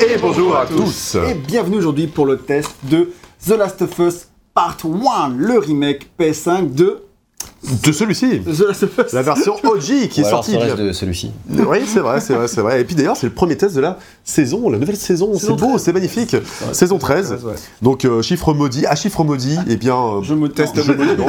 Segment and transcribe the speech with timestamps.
[0.00, 1.16] Et bonjour à tous.
[1.16, 3.10] Et bienvenue aujourd'hui pour le test de
[3.44, 7.02] The Last of Us Part 1, le remake PS5 de
[7.84, 8.40] De celui-ci.
[8.40, 9.12] The Last of Us.
[9.12, 10.56] La version OG qui est alors sortie.
[10.56, 11.32] reste de celui-ci.
[11.50, 12.80] Oui, c'est vrai, c'est vrai, c'est vrai.
[12.80, 15.32] Et puis d'ailleurs, c'est le premier test de la saison, la nouvelle saison.
[15.36, 15.82] C'est beau, 13.
[15.82, 16.36] c'est magnifique.
[16.72, 17.32] Saison 13.
[17.44, 17.54] ouais.
[17.82, 18.86] Donc, euh, chiffre maudit.
[18.86, 19.96] À chiffre maudit, et bien.
[19.96, 21.26] euh, Je me teste je non,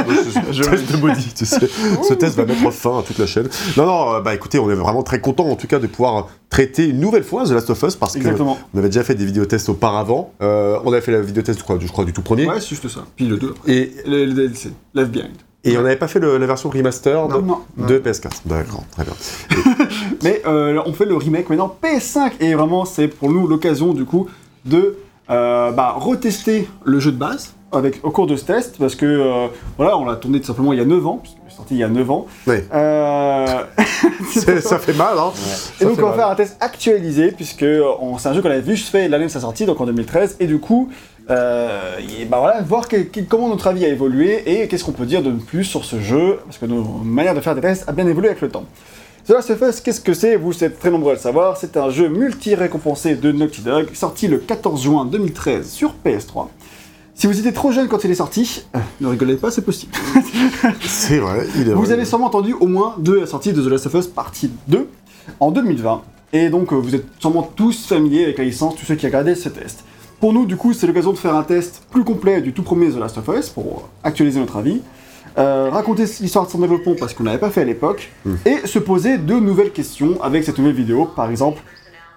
[0.51, 1.67] je- test de maudit, tu sais.
[2.07, 3.47] Ce test va mettre fin à toute la chaîne.
[3.75, 6.27] Non, non, euh, bah écoutez, on est vraiment très content en tout cas de pouvoir
[6.51, 8.57] traiter une nouvelle fois The Last of Us parce que Exactement.
[8.73, 10.33] on avait déjà fait des vidéotests auparavant.
[10.41, 12.45] Euh, on avait fait la vidéotest, je crois, du, je crois, du tout premier.
[12.47, 13.01] Ouais, c'est juste ça.
[13.15, 13.53] Puis le 2.
[13.67, 15.31] Et, Le, le DLC, Left Behind.
[15.63, 17.59] Et on n'avait pas fait le- la version remaster de, Non.
[17.77, 18.41] de PS4.
[18.45, 19.13] D'accord, très bien.
[20.23, 24.05] Mais euh, on fait le remake maintenant PS5 et vraiment c'est pour nous l'occasion du
[24.05, 24.27] coup
[24.65, 24.97] de
[25.29, 29.05] euh, bah, retester le jeu de base avec, au cours de ce test parce que
[29.05, 31.73] euh, voilà on l'a tourné tout simplement il y a 9 ans puisqu'il est sorti
[31.75, 32.25] il y a 9 ans.
[32.47, 33.45] Euh,
[34.31, 35.31] C'est- ça fait mal, hein.
[35.79, 36.15] Et Ça donc on va mal.
[36.17, 37.65] faire un test actualisé puisque
[38.17, 40.47] c'est un jeu qu'on avait juste fait l'année de sa sortie, donc en 2013, et
[40.47, 40.89] du coup,
[41.29, 44.91] euh, et bah voilà, voir que- que- comment notre avis a évolué et qu'est-ce qu'on
[44.91, 47.87] peut dire de plus sur ce jeu, parce que nos manières de faire des tests
[47.87, 48.65] a bien évolué avec le temps.
[49.27, 51.77] The Last of Us, qu'est-ce que c'est Vous êtes très nombreux à le savoir, c'est
[51.77, 56.47] un jeu multi-récompensé de Naughty Dog, sorti le 14 juin 2013 sur PS3.
[57.13, 59.91] Si vous étiez trop jeune quand il est sorti, euh, ne rigolez pas, c'est possible.
[60.81, 61.91] C'est vrai, il est Vous vrai.
[61.93, 64.87] avez sûrement entendu au moins de la sortie de The Last of Us partie 2
[65.41, 66.01] en 2020.
[66.31, 69.35] Et donc euh, vous êtes sûrement tous familiers avec la licence, tous ceux qui regardaient
[69.35, 69.83] ce test.
[70.19, 72.89] Pour nous, du coup, c'est l'occasion de faire un test plus complet du tout premier
[72.91, 74.81] The Last of Us pour actualiser notre avis,
[75.37, 78.33] euh, raconter l'histoire de son développement parce qu'on n'avait pas fait à l'époque, Mm.
[78.45, 81.05] et se poser de nouvelles questions avec cette nouvelle vidéo.
[81.05, 81.61] Par exemple,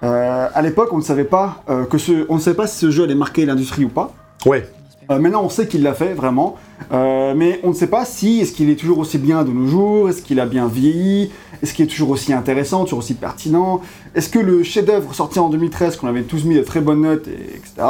[0.03, 2.79] euh, à l'époque, on ne savait pas euh, que ce, on ne savait pas si
[2.79, 4.13] ce jeu allait marquer l'industrie ou pas.
[4.47, 4.69] Ouais,
[5.11, 6.57] Euh, maintenant, on sait qu'il l'a fait vraiment,
[6.91, 9.67] Euh, mais on ne sait pas si est-ce qu'il est toujours aussi bien de nos
[9.67, 11.31] jours, est-ce qu'il a bien vieilli,
[11.63, 13.81] est-ce qu'il est toujours aussi intéressant, toujours aussi pertinent,
[14.15, 17.29] est-ce que le chef-d'œuvre sorti en 2013, qu'on avait tous mis de très bonnes notes,
[17.29, 17.87] et, etc.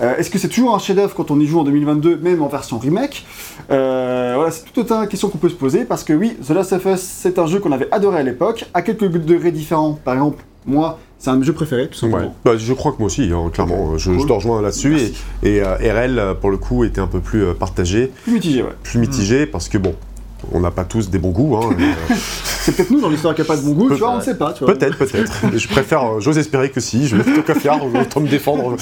[0.00, 2.48] euh, est-ce que c'est toujours un chef-d'œuvre quand on y joue en 2022, même en
[2.48, 3.24] version remake?
[3.68, 6.74] Voilà, c'est tout autant de questions qu'on peut se poser parce que oui, The Last
[6.74, 9.98] of Us, c'est un jeu qu'on avait adoré à l'époque, à quelques degrés différents.
[10.04, 12.22] Par exemple, moi, c'est un de mes jeux préférés, tout simplement.
[12.26, 12.30] ouais.
[12.44, 13.96] Bah, je crois que moi aussi, hein, clairement.
[13.96, 14.26] Je, je Cool.
[14.26, 14.94] te rejoins là-dessus.
[15.42, 18.62] Et, et euh, RL, pour le coup, était un peu plus euh, partagé, Plus mitigé,
[18.62, 18.68] ouais.
[18.82, 19.94] plus mitigé, parce que bon,
[20.52, 21.56] on n'a pas tous des bons goûts.
[21.56, 23.96] Hein, mais, euh, C'est peut-être nous dans l'histoire qui a pas de bon goût, tu
[24.00, 24.72] vois, on ne sait pas, tu vois.
[24.74, 25.32] peut-être, peut-être.
[25.52, 27.06] Mais je préfère, euh, j'ose espérer que si.
[27.08, 28.76] Je vais te faire, autant me défendre.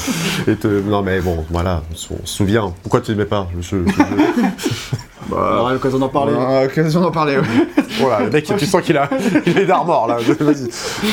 [0.47, 0.67] Et te...
[0.69, 2.73] Non, mais bon, voilà, on se souvient.
[2.83, 4.97] Pourquoi tu n'aimais pas je, je- je-
[5.31, 6.33] On aura l'occasion d'en parler.
[6.37, 7.43] On l'occasion d'en parler, ouais.
[8.01, 9.09] Voilà, le mec, tu sens qu'il a,
[9.47, 10.17] il est d'armor là.
[10.41, 10.65] Vas-y.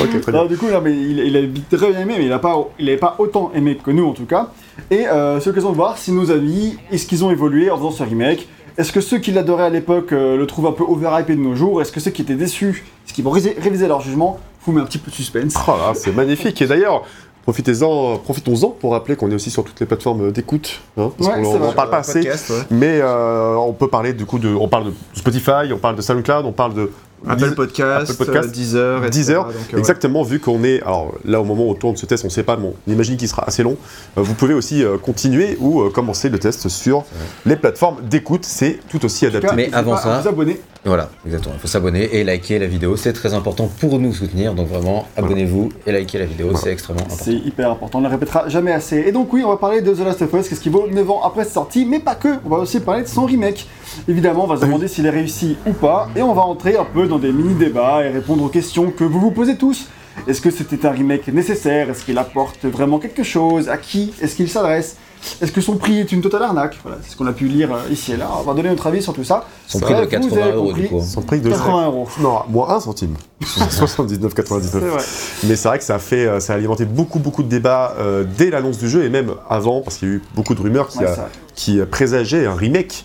[0.01, 0.41] Ok, très bien.
[0.41, 2.55] Non, du coup, non, mais il, il a très bien aimé, mais il n'a pas,
[2.79, 4.49] il avait pas autant aimé que nous en tout cas.
[4.89, 7.91] Et euh, c'est l'occasion de voir si nos avis, est-ce qu'ils ont évolué en faisant
[7.91, 8.47] ce remake?
[8.79, 11.53] Est-ce que ceux qui l'adoraient à l'époque euh, le trouvent un peu overhypé de nos
[11.53, 11.81] jours?
[11.81, 14.79] Est-ce que ceux qui étaient déçus, est-ce qu'ils vont réviser, réviser leur jugement Vous met
[14.81, 15.53] un petit peu de suspense.
[15.67, 16.61] Oh c'est magnifique.
[16.61, 17.03] Et d'ailleurs,
[17.43, 20.79] profitez-en, profitons-en pour rappeler qu'on est aussi sur toutes les plateformes d'écoute.
[20.97, 22.21] hein, parce Ouais, qu'on n'en parle pas assez.
[22.21, 22.55] Podcast, ouais.
[22.71, 24.47] Mais euh, on peut parler du coup de.
[24.47, 26.89] On parle de Spotify, on parle de SoundCloud, on parle de.
[27.27, 29.09] Apple Podcast, Apple Podcast, euh, Deezer, etc.
[29.19, 29.79] Deezer, donc, euh, ouais.
[29.79, 30.81] Exactement, vu qu'on est.
[30.81, 32.91] Alors là, au moment où on tourne ce test, on ne sait pas, mais on
[32.91, 33.77] imagine qu'il sera assez long.
[34.17, 37.03] Euh, vous pouvez aussi euh, continuer ou euh, commencer le test sur
[37.45, 38.45] les plateformes d'écoute.
[38.45, 39.47] C'est tout aussi adapté.
[39.47, 40.59] cas, Mais avant ça- vous abonner.
[40.85, 41.55] Voilà, exactement.
[41.57, 42.95] Il faut s'abonner et liker la vidéo.
[42.95, 44.53] C'est très important pour nous soutenir.
[44.53, 46.55] Donc vraiment, abonnez-vous et likez la vidéo.
[46.55, 47.23] C'est extrêmement important.
[47.25, 48.97] C'est hyper important, on ne le répétera jamais assez.
[49.05, 51.09] Et donc oui, on va parler de The Last of Us, qu'est-ce qui vaut 9
[51.11, 53.67] ans après sa sortie, mais pas que, on va aussi parler de son remake.
[54.07, 56.85] Évidemment, on va se demander s'il est réussi ou pas, et on va entrer un
[56.85, 59.87] peu dans des mini-débats et répondre aux questions que vous vous posez tous.
[60.27, 61.89] Est-ce que c'était un remake nécessaire?
[61.89, 63.67] Est-ce qu'il apporte vraiment quelque chose?
[63.69, 64.95] À qui Est-ce qu'il s'adresse?
[65.41, 66.77] Est-ce que son prix est une totale arnaque?
[66.83, 68.29] Voilà, c'est ce qu'on a pu lire euh, ici et là.
[68.39, 69.45] On va donner notre avis sur tout ça.
[69.67, 70.81] Son prix de vous 80 avez euros compris.
[70.83, 71.01] du coup.
[71.01, 72.07] Son prix de 80 euros.
[72.21, 73.15] Non, moins 1 centime.
[73.41, 74.61] 79,99.
[74.61, 75.03] C'est vrai.
[75.45, 77.95] Mais c'est vrai que ça a fait, euh, ça a alimenté beaucoup, beaucoup de débats
[77.99, 80.61] euh, dès l'annonce du jeu et même avant, parce qu'il y a eu beaucoup de
[80.61, 83.03] rumeurs qui, Ouais, a- qui présageaient un remake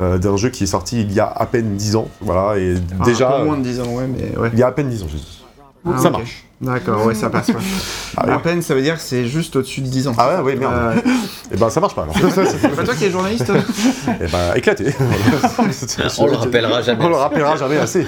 [0.00, 2.08] euh, d'un jeu qui est sorti il y a à peine 10 ans.
[2.20, 3.34] Voilà, et Ah, déjà.
[3.36, 4.50] Un peu moins de 10 ans, ouais, mais ouais.
[4.52, 5.43] Il y a à peine 10 ans, j'ai dit.
[5.86, 6.44] Ah, ça marche.
[6.60, 7.48] D'accord, ouais, ça passe.
[7.48, 7.56] Ouais.
[8.16, 8.32] Ah, ouais.
[8.32, 10.12] À peine, ça veut dire que c'est juste au-dessus de 10 ans.
[10.16, 10.72] Ah ouais, ouais, merde.
[10.74, 10.94] Euh,
[11.52, 12.14] Et ben ça marche pas alors.
[12.34, 13.50] c'est pas toi qui es journaliste
[14.20, 14.94] et ben éclaté.
[16.18, 17.04] On le rappellera jamais.
[17.04, 18.06] On le rappellera jamais assez.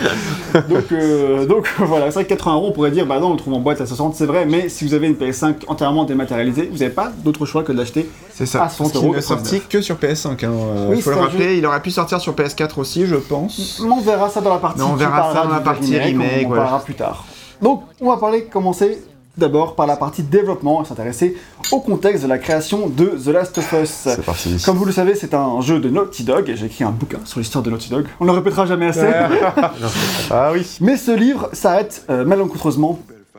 [0.69, 3.33] donc, euh, donc voilà, c'est vrai que 80 euros, on pourrait dire, bah non, on
[3.33, 6.05] le trouve en boîte à 60, c'est vrai, mais si vous avez une PS5 entièrement
[6.05, 8.09] dématérialisée, vous n'avez pas d'autre choix que de l'acheter.
[8.33, 8.65] C'est ça.
[8.65, 10.29] À 100 Parce qu'il euros ne sorti que sur PS5.
[10.29, 10.37] Hein.
[10.45, 13.81] euh, Oui, faut le rappeler, il aurait pu sortir sur PS4 aussi, je pense.
[13.83, 14.79] Mais on verra ça dans la partie.
[14.79, 17.25] Mais on verra ça dans la partie remake, on, on parlera plus tard.
[17.63, 19.03] Donc, on va parler, commencer
[19.37, 21.37] d'abord par la partie développement et s'intéresser
[21.71, 23.91] au contexte de la création de The Last of Us.
[23.91, 24.57] C'est parti.
[24.65, 27.19] Comme vous le savez, c'est un jeu de Naughty Dog, et j'ai écrit un bouquin
[27.27, 28.07] sur l'histoire de Naughty Dog.
[28.19, 29.07] On ne le répétera jamais assez.
[30.31, 30.67] Ah oui.
[30.81, 32.99] Mais ce livre s'arrête euh, malencontreusement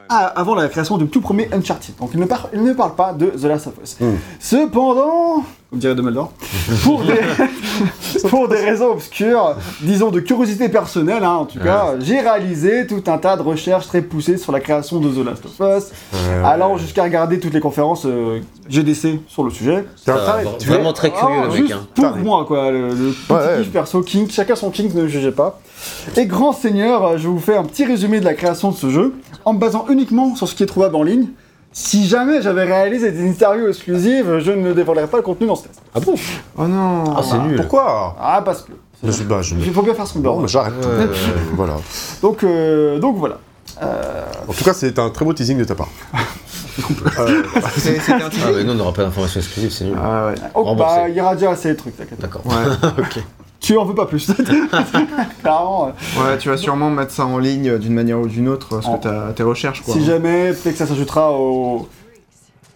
[0.09, 1.95] à- avant la création du tout premier Uncharted.
[1.99, 3.97] Donc il ne, par- il ne parle pas de The Last of Us.
[3.99, 4.05] Mm.
[4.39, 6.31] Cependant, comme dirait Dumbledore,
[6.83, 7.19] pour des,
[8.29, 13.03] pour des raisons obscures, disons de curiosité personnelle hein, en tout cas, j'ai réalisé tout
[13.07, 15.91] un tas de recherches très poussées sur la création de The Last of Us,
[16.45, 19.85] allant jusqu'à regarder toutes les conférences euh, GDC sur le sujet.
[19.97, 20.11] C'est
[20.67, 21.77] vraiment très curieux Ah, le juste mec.
[21.77, 21.87] Hein.
[21.95, 23.57] Pour moi, quoi, le, le petit Ouais, ouais.
[23.63, 25.59] kiff perso, King, chacun son King, ne jugez pas.
[26.15, 28.89] Et grand seigneur, euh, je vous fais un petit résumé de la création de ce
[28.89, 29.13] jeu,
[29.45, 31.27] en me basant uniquement sur ce qui est trouvable en ligne.
[31.79, 35.67] Si jamais j'avais réalisé des interviews exclusives, je ne dévoilerais pas le contenu dans ce
[35.67, 35.79] test.
[35.93, 36.15] Ah bon
[36.57, 37.55] Oh non Ah, c'est nul.
[37.57, 38.71] Pourquoi Ah, parce que.
[39.03, 40.39] je, bah, je Il faut bien faire Bon, semblant.
[40.39, 40.73] mais j'arrête.
[40.83, 41.15] Ouais, ouais, ouais.
[41.53, 41.75] Voilà.
[42.23, 43.37] Donc, euh, donc voilà.
[43.79, 45.89] En tout cas, c'est un très beau teasing de ta part.
[47.19, 47.43] Euh,
[47.77, 49.97] C'est- C'était un Ah, teasing mais nous, on n'aura pas d'informations exclusives, c'est nul.
[50.03, 50.35] Ah ouais.
[50.55, 50.95] Oh, Remboursé.
[50.95, 52.19] bah, il y aura déjà assez de trucs, t'inquiète.
[52.19, 52.41] D'accord.
[52.45, 52.53] Ouais.
[52.97, 53.23] ok.
[53.59, 54.31] Tu en veux pas plus.
[55.41, 55.87] Clairement.
[55.87, 58.85] euh, ouais, tu vas sûrement mettre ça en ligne d'une manière ou d'une autre, parce
[58.87, 59.93] En- que t'as tes recherches quoi.
[59.93, 61.87] si jamais, peut-être que ça s'ajoutera au.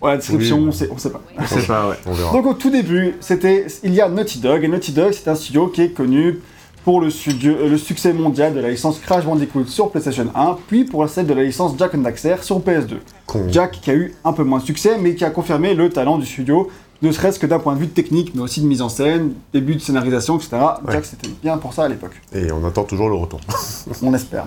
[0.01, 0.65] à la description, Oui.
[0.69, 1.21] on sait, on sait pas.
[1.67, 1.95] Pas, ouais.
[2.07, 2.31] on verra.
[2.33, 5.35] Donc au tout début, c'était il y a Naughty Dog et Naughty Dog c'est un
[5.35, 6.39] studio qui est connu
[6.83, 10.57] pour le, studio- euh, le succès mondial de la licence Crash Bandicoot sur PlayStation 1,
[10.67, 12.95] puis pour celle de la licence Jack and Daxter sur PS2.
[13.27, 13.43] Con.
[13.49, 16.17] Jack qui a eu un peu moins de succès, mais qui a confirmé le talent
[16.17, 16.69] du studio,
[17.01, 19.75] ne serait-ce que d'un point de vue technique, mais aussi de mise en scène, début
[19.75, 20.49] de scénarisation, etc.
[20.85, 20.93] Ouais.
[20.93, 23.39] Jack c'était bien pour ça à l'époque, Et on attend toujours le retour.
[24.03, 24.45] on espère.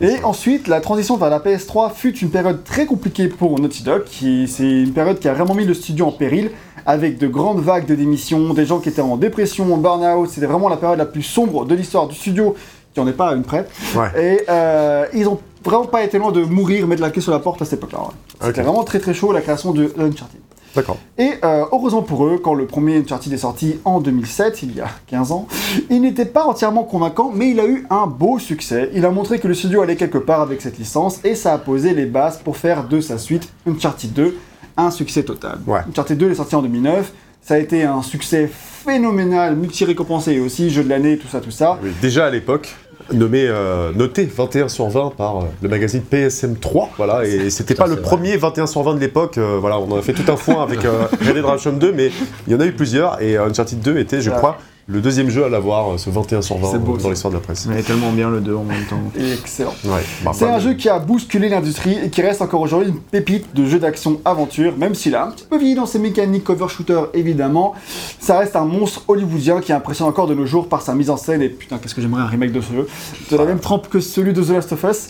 [0.00, 4.04] Et ensuite, la transition vers la PS3 fut une période très compliquée pour Naughty Dog.
[4.10, 6.50] C'est une période qui a vraiment mis le studio en péril,
[6.86, 10.28] avec de grandes vagues de démissions, des gens qui étaient en dépression, en burn-out.
[10.28, 12.54] C'était vraiment la période la plus sombre de l'histoire du studio,
[12.92, 13.66] qui en est pas à une près.
[13.96, 14.08] Ouais.
[14.22, 17.38] Et euh, ils ont vraiment pas été loin de mourir, mettre la clé sur la
[17.38, 18.00] porte à cette époque-là.
[18.42, 20.40] C'était vraiment très très chaud la création de Uncharted.
[20.74, 20.98] D'accord.
[21.18, 24.80] Et euh, heureusement pour eux, quand le premier Uncharted est sorti en 2007, il y
[24.80, 25.46] a 15 ans,
[25.90, 28.90] il n'était pas entièrement convaincant, mais il a eu un beau succès.
[28.94, 31.58] Il a montré que le studio allait quelque part avec cette licence, et ça a
[31.58, 34.36] posé les bases pour faire de sa suite Uncharted 2
[34.76, 35.58] un succès total.
[35.66, 35.80] Ouais.
[35.88, 37.12] Uncharted 2 est sorti en 2009,
[37.42, 41.50] ça a été un succès phénoménal, multi-récompensé et aussi jeu de l'année, tout ça, tout
[41.50, 41.78] ça.
[41.82, 42.74] Oui, Déjà à l'époque,
[43.12, 47.74] nommé, euh, noté 21 sur 20 par euh, le magazine PSM 3, voilà, et c'était
[47.74, 50.30] pas le premier 21 sur 20 de l'époque, euh, voilà, on en a fait tout
[50.30, 52.10] un foin avec euh, Red Dead Redemption 2, mais
[52.46, 55.30] il y en a eu plusieurs, et euh, Uncharted 2 était, je crois, le deuxième
[55.30, 57.04] jeu à l'avoir, euh, ce 21 sur 20 C'est beau, euh, ça.
[57.04, 57.66] dans l'histoire de la presse.
[57.66, 59.00] Mais tellement bien le 2 en même temps.
[59.18, 59.74] Excellent.
[59.84, 63.00] Ouais, bah, C'est un jeu qui a bousculé l'industrie et qui reste encore aujourd'hui une
[63.00, 66.68] pépite de jeu d'action-aventure, même s'il a un petit peu vieilli dans ses mécaniques cover
[66.68, 67.74] shooter évidemment.
[68.20, 71.16] Ça reste un monstre hollywoodien qui impressionne encore de nos jours par sa mise en
[71.16, 72.88] scène et putain qu'est-ce que j'aimerais un remake de ce jeu.
[73.30, 75.08] De la même trempe que celui de The Last of Us.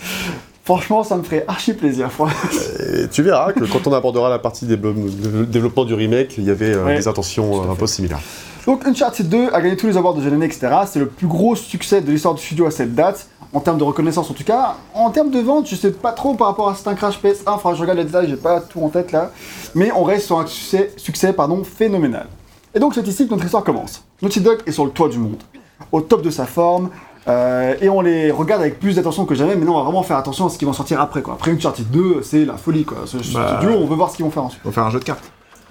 [0.64, 2.08] Franchement ça me ferait archi plaisir.
[2.80, 6.72] Et tu verras que quand on abordera la partie développement du remake, il y avait
[6.74, 6.96] euh, Ouais.
[6.96, 8.20] des intentions euh, un peu similaires.
[8.66, 10.68] Donc Uncharted 2 a gagné tous les awards de jeu d'année, etc.
[10.86, 13.84] C'est le plus gros succès de l'histoire du studio à cette date, en termes de
[13.84, 14.76] reconnaissance en tout cas.
[14.94, 17.72] En termes de vente, je sais pas trop par rapport à certains Crash PS1, faudra
[17.72, 19.30] que je regarde les détails, j'ai pas tout en tête là.
[19.74, 22.26] Mais on reste sur un succès, succès pardon, phénoménal.
[22.74, 24.02] Et donc c'est ici que notre histoire commence.
[24.22, 25.42] Naughty Dog est sur le toit du monde,
[25.92, 26.88] au top de sa forme,
[27.28, 30.02] euh, et on les regarde avec plus d'attention que jamais, mais non, on va vraiment
[30.02, 31.22] faire attention à ce qui va sortir après.
[31.22, 31.34] Quoi.
[31.34, 32.84] Après Uncharted 2, c'est la folie.
[32.84, 32.98] Quoi.
[33.06, 33.58] Ce Bah.
[33.60, 34.62] studio, on veut voir ce qu'ils vont faire ensuite.
[34.62, 35.24] Faut faire un jeu de cartes.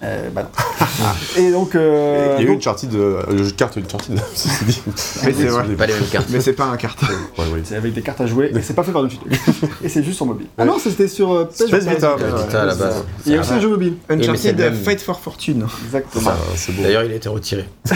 [0.03, 1.05] Euh, bah non.
[1.41, 1.75] et donc...
[1.75, 4.81] euh, il y a eu donc- Uncharted, euh, le jeu de cartes Uncharted, ceci dit.
[4.85, 4.93] Mais
[5.33, 5.63] c'est vrai.
[5.75, 6.27] Pas les mêmes cartes.
[6.29, 7.01] Mais c'est pas un carte.
[7.03, 7.61] Ouais, oui.
[7.63, 9.37] C'est avec des cartes à jouer et c'est pas fait par Naughty Dog.
[9.83, 10.47] et c'est juste sur mobile.
[10.57, 12.15] Ah non, c'était sur euh, PS Vita,
[12.53, 13.03] à la base.
[13.25, 13.95] Il y a aussi un jeu mobile.
[14.09, 14.75] mais Uncharted même.
[14.75, 15.65] Fight for Fortune.
[15.85, 16.31] Exactement.
[16.33, 16.71] Ah.
[16.81, 17.65] D'ailleurs, il a été retiré.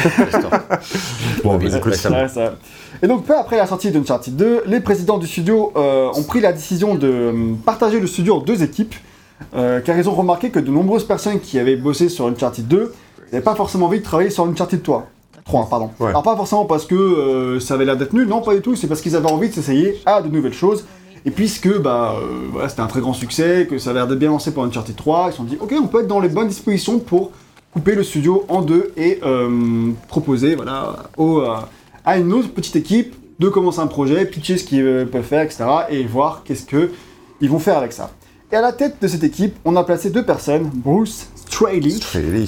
[1.44, 2.56] Bon, bah, ça.
[3.02, 6.40] Et donc, peu après la sortie d'Uncharted 2, les présidents du studio euh, ont pris
[6.42, 8.96] la décision de euh, partager le studio en deux équipes,
[9.56, 12.94] euh, car ils ont remarqué que de nombreuses personnes qui avaient bossé sur Uncharted 2
[13.32, 15.08] n'avaient pas forcément envie de travailler sur Uncharted 3.
[15.46, 15.92] 3, pardon.
[16.00, 16.10] Ouais.
[16.10, 18.76] Alors, pas forcément parce que euh, ça avait l'air d'être nul, non, pas du tout,
[18.76, 20.86] c'est parce qu'ils avaient envie de s'essayer à de nouvelles choses.
[21.26, 24.20] Et puisque bah, euh, voilà, c'était un très grand succès, que ça avait l'air d'être
[24.20, 26.30] bien lancé pour Uncharted 3, ils se sont dit, ok, on peut être dans les
[26.30, 27.32] bonnes dispositions pour
[27.74, 29.20] couper le studio en deux et
[30.08, 31.44] proposer voilà, au,
[32.06, 35.66] à une autre petite équipe de commencer un projet, pitcher ce qu'ils peuvent faire, etc.
[35.90, 38.10] et voir qu'est-ce qu'ils vont faire avec ça.
[38.52, 41.96] Et à la tête de cette équipe, on a placé deux personnes, Bruce Straley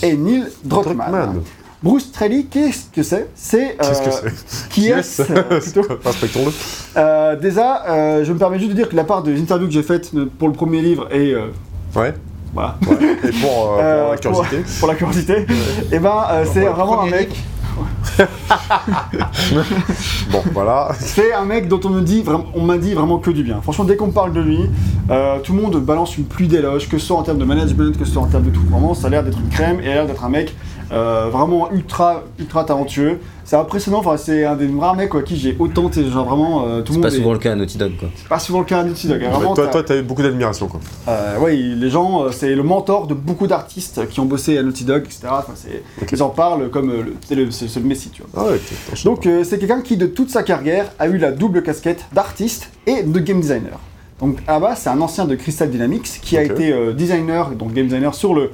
[0.01, 0.95] et Neil Druckmann.
[1.11, 1.41] Druckmann.
[1.83, 3.27] Bruce Straley, qu'est-ce que c'est?
[3.35, 4.69] C'est Qu'est-ce que euh, c'est?
[4.69, 5.21] qui est-ce?
[5.23, 5.59] Euh,
[6.05, 6.51] Inspectons-le.
[6.97, 9.73] Euh, Déjà, euh, je me permets juste de dire que la part des interviews que
[9.73, 11.47] j'ai faites euh, pour le premier livre et euh,
[11.95, 12.13] Ouais.
[12.53, 12.97] voilà ouais.
[13.27, 14.57] Et pour, euh, Euh, pour la curiosité.
[14.79, 15.45] pour la curiosité,
[15.91, 17.27] et ben euh, c'est vraiment un premier
[20.31, 20.89] Bon, voilà.
[20.99, 23.61] C'est un mec dont on me dit vraiment, on m'a dit vraiment que du bien.
[23.61, 24.59] Franchement, dès qu'on parle de lui,
[25.09, 27.97] euh, tout le monde balance une pluie d'éloges, que ce soit en termes de management,
[27.97, 28.61] que ce soit en termes de tout.
[28.69, 30.53] Vraiment, ça a l'air d'être une crème et a l'air d'être un mec
[30.91, 33.19] Euh, vraiment ultra, ultra talentueux.
[33.45, 36.65] C'est impressionnant, enfin, c'est un des rares mecs quoi, à qui j'ai autant, genre vraiment,
[36.65, 38.09] euh, tout le C'est monde pas est- souvent le cas à Naughty Dog, quoi.
[38.15, 39.21] c'est pas souvent le cas à Naughty Dog.
[39.23, 39.25] hein.
[39.27, 40.79] Ouais, Vraiment, toi, t'as- toi, t'as eu beaucoup d'admiration, quoi.
[41.07, 44.63] euh, ouais, les gens, euh, c'est le mentor de beaucoup d'artistes qui ont bossé à
[44.63, 45.21] Naughty Dog, etc.
[45.31, 46.09] Enfin, c'est- Ok.
[46.11, 48.43] Ils en parlent comme le- c'est le, c'est- c'est le Messi, tu vois.
[48.45, 48.59] Ah ouais,
[49.05, 49.29] Donc pas.
[49.29, 53.03] euh, c'est quelqu'un qui de toute sa carrière a eu la double casquette d'artiste et
[53.03, 53.79] de game designer.
[54.19, 57.85] Donc base c'est un ancien de Crystal Dynamics qui a été euh, designer, donc game
[57.85, 58.51] designer sur le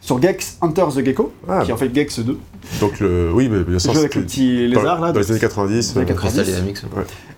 [0.00, 1.60] sur Gex Hunter the Gecko, Ah.
[1.64, 2.38] qui est en fait Gex 2,
[2.80, 3.30] Donc, le...
[3.32, 5.12] oui, mais bien le sûr, jeu avec le petit lézard dans, là.
[5.12, 5.94] dans les années 90.
[5.94, 6.34] Dans les euh, 90.
[6.36, 6.82] Crystal Dynamics.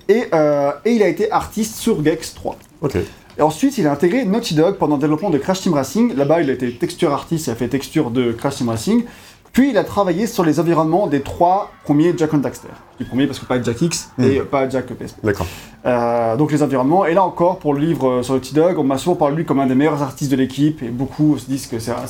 [0.08, 2.56] Et, euh, et il a été artiste sur Gex 3.
[2.82, 2.96] Ok.
[3.38, 6.14] Et ensuite, il a intégré Naughty Dog pendant le développement de Crash Team Racing.
[6.14, 9.04] Là-bas, il a été texture artiste, il a fait texture de Crash Team Racing.
[9.52, 12.68] Puis, il a travaillé sur les environnements des trois premiers Jack and Daxter.
[12.98, 15.18] Les premiers parce que pas Jack X et euh, pas Jack PSP.
[15.22, 15.46] D'accord.
[15.84, 17.04] Euh, donc les environnements.
[17.04, 19.40] Et là encore, pour le livre euh, sur Naughty Dog, on m'a souvent parlé de
[19.40, 20.82] lui comme un des meilleurs artistes de l'équipe.
[20.82, 22.04] Et beaucoup se disent que c'est ah,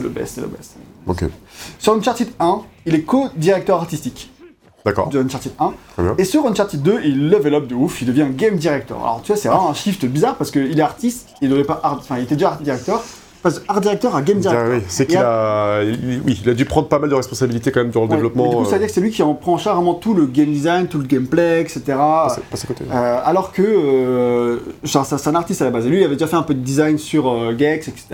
[0.00, 0.76] le best, c'est le best.
[1.06, 1.24] Ok.
[1.78, 4.30] Sur Uncharted 1, il est co-directeur artistique
[4.84, 5.08] D'accord.
[5.08, 5.72] de Uncharted 1.
[5.94, 6.14] Très bien.
[6.18, 8.98] Et sur Uncharted 2, il level up de ouf, il devient game director.
[8.98, 11.80] Alors tu vois, c'est vraiment un shift bizarre parce qu'il est artiste, il devait pas
[11.82, 11.96] art...
[11.98, 13.02] enfin il était déjà art director,
[13.44, 14.64] passe art director à game director.
[14.66, 15.82] Ah oui, c'est qu'il a...
[15.84, 18.16] il- oui, il a dû prendre pas mal de responsabilités quand même durant le Ouais,
[18.16, 18.48] développement.
[18.50, 19.94] du coup, ça veut euh, dire que c'est lui qui en prend en charge vraiment
[19.94, 21.82] tout le game design, tout le gameplay, etc.
[21.86, 22.84] passe- passe à côté.
[22.92, 25.86] Euh, alors que euh, c'est un artiste à la base.
[25.86, 28.06] Et lui, il avait déjà fait un peu de design sur euh, Gex, etc.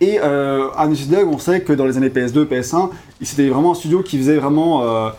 [0.00, 2.88] Et euh, à Naughty Dog, on sait que dans les années PS2, PS1,
[3.22, 5.10] c'était vraiment un studio qui faisait vraiment, euh,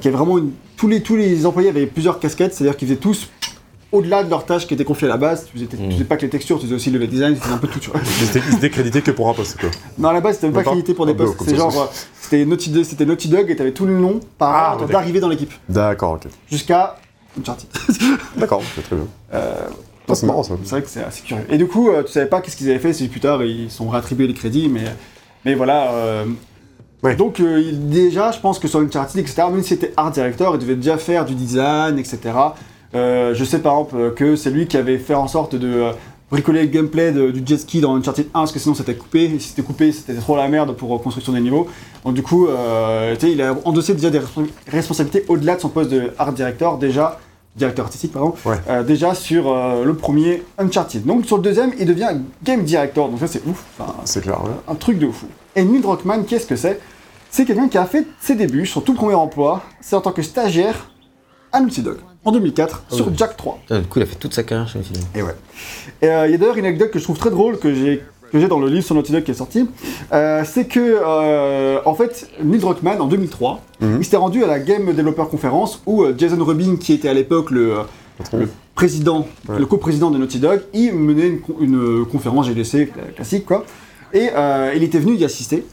[0.00, 2.98] qui avait vraiment une- tous les tous les employés avaient plusieurs casquettes, c'est-à-dire qu'ils faisaient
[3.00, 3.28] tous
[3.92, 5.44] au-delà de leurs tâches qui étaient confiées à la base.
[5.46, 7.40] Tu faisais, tu faisais pas que les textures, tu faisais aussi le level design, tu
[7.40, 7.78] faisais un peu tout.
[7.78, 8.00] Tu vois.
[8.02, 9.68] Il se dé- il se décréditait que pour un poste, quoi.
[9.98, 11.36] Non, à la base, c'était même pas crédité pour des postes.
[11.44, 14.86] C'est genre, c'était Naughty, Dog- c'était Naughty Dog et t'avais tout le nom par Ah,
[15.20, 15.52] dans l'équipe.
[15.68, 16.30] D'accord, ok.
[16.50, 16.96] Jusqu'à
[17.38, 17.68] Uncharted.
[18.36, 19.06] D'accord, c'est très bien.
[19.34, 19.54] Euh,
[20.14, 20.54] c'est marrant ça.
[20.64, 21.44] C'est vrai que c'est assez curieux.
[21.50, 23.70] Et du coup, euh, tu savais pas qu'est-ce qu'ils avaient fait, c'est plus tard, ils
[23.70, 24.84] sont réattribués les crédits, mais,
[25.44, 25.92] mais voilà.
[25.92, 26.24] euh,
[27.02, 27.16] Ouais.
[27.16, 30.60] Donc, euh, déjà, je pense que sur Uncharted, etc., même si c'était art director, il
[30.60, 32.18] devait déjà faire du design, etc.
[32.94, 35.92] Euh, je sais par exemple que c'est lui qui avait fait en sorte de euh,
[36.30, 39.24] bricoler le gameplay de- du jet ski dans Uncharted 1, parce que sinon c'était coupé.
[39.24, 41.66] Et si c'était coupé, c'était trop la merde pour euh, construction des niveaux.
[42.04, 45.90] Donc, du coup, euh, il a endossé déjà des respons- responsabilités au-delà de son poste
[45.90, 47.18] de art director, déjà
[47.54, 48.56] directeur artistique, pardon, Ouais.
[48.70, 51.04] euh, déjà sur euh, le premier Uncharted.
[51.04, 52.08] Donc sur le deuxième, il devient
[52.42, 54.50] game director, donc ça c'est ouf, Enfin, C'est clair, ouais.
[54.68, 55.26] un truc de fou.
[55.54, 56.80] Et Neil Druckmann, qu'est-ce que c'est?
[57.30, 60.22] C'est quelqu'un qui a fait ses débuts, son tout premier emploi, c'est en tant que
[60.22, 60.88] stagiaire
[61.52, 63.14] à Naughty Dog, en 2004, sur oui.
[63.16, 63.58] Jack 3.
[63.62, 65.02] Putain, Du coup, il a fait toute sa carrière chez Naughty Dog.
[65.14, 65.34] Et ouais.
[66.02, 68.02] Et euh, il y a d'ailleurs une anecdote que je trouve très drôle que j'ai
[68.32, 69.68] que j'ai dans le livre sur Naughty Dog qui est sorti,
[70.14, 73.96] euh, c'est que euh, en fait Neil Druckmann en 2003, Mhm.
[74.00, 77.14] il s'était rendu à la Game Developer Conference où euh, Jason Rubin, qui était à
[77.14, 77.74] l'époque le,
[78.32, 79.58] le président, Ouais.
[79.58, 83.66] le co-président de Naughty Dog, il menait une, une, conférence GDC cla- classique quoi,
[84.14, 84.28] et
[84.76, 85.66] il était venu y assister.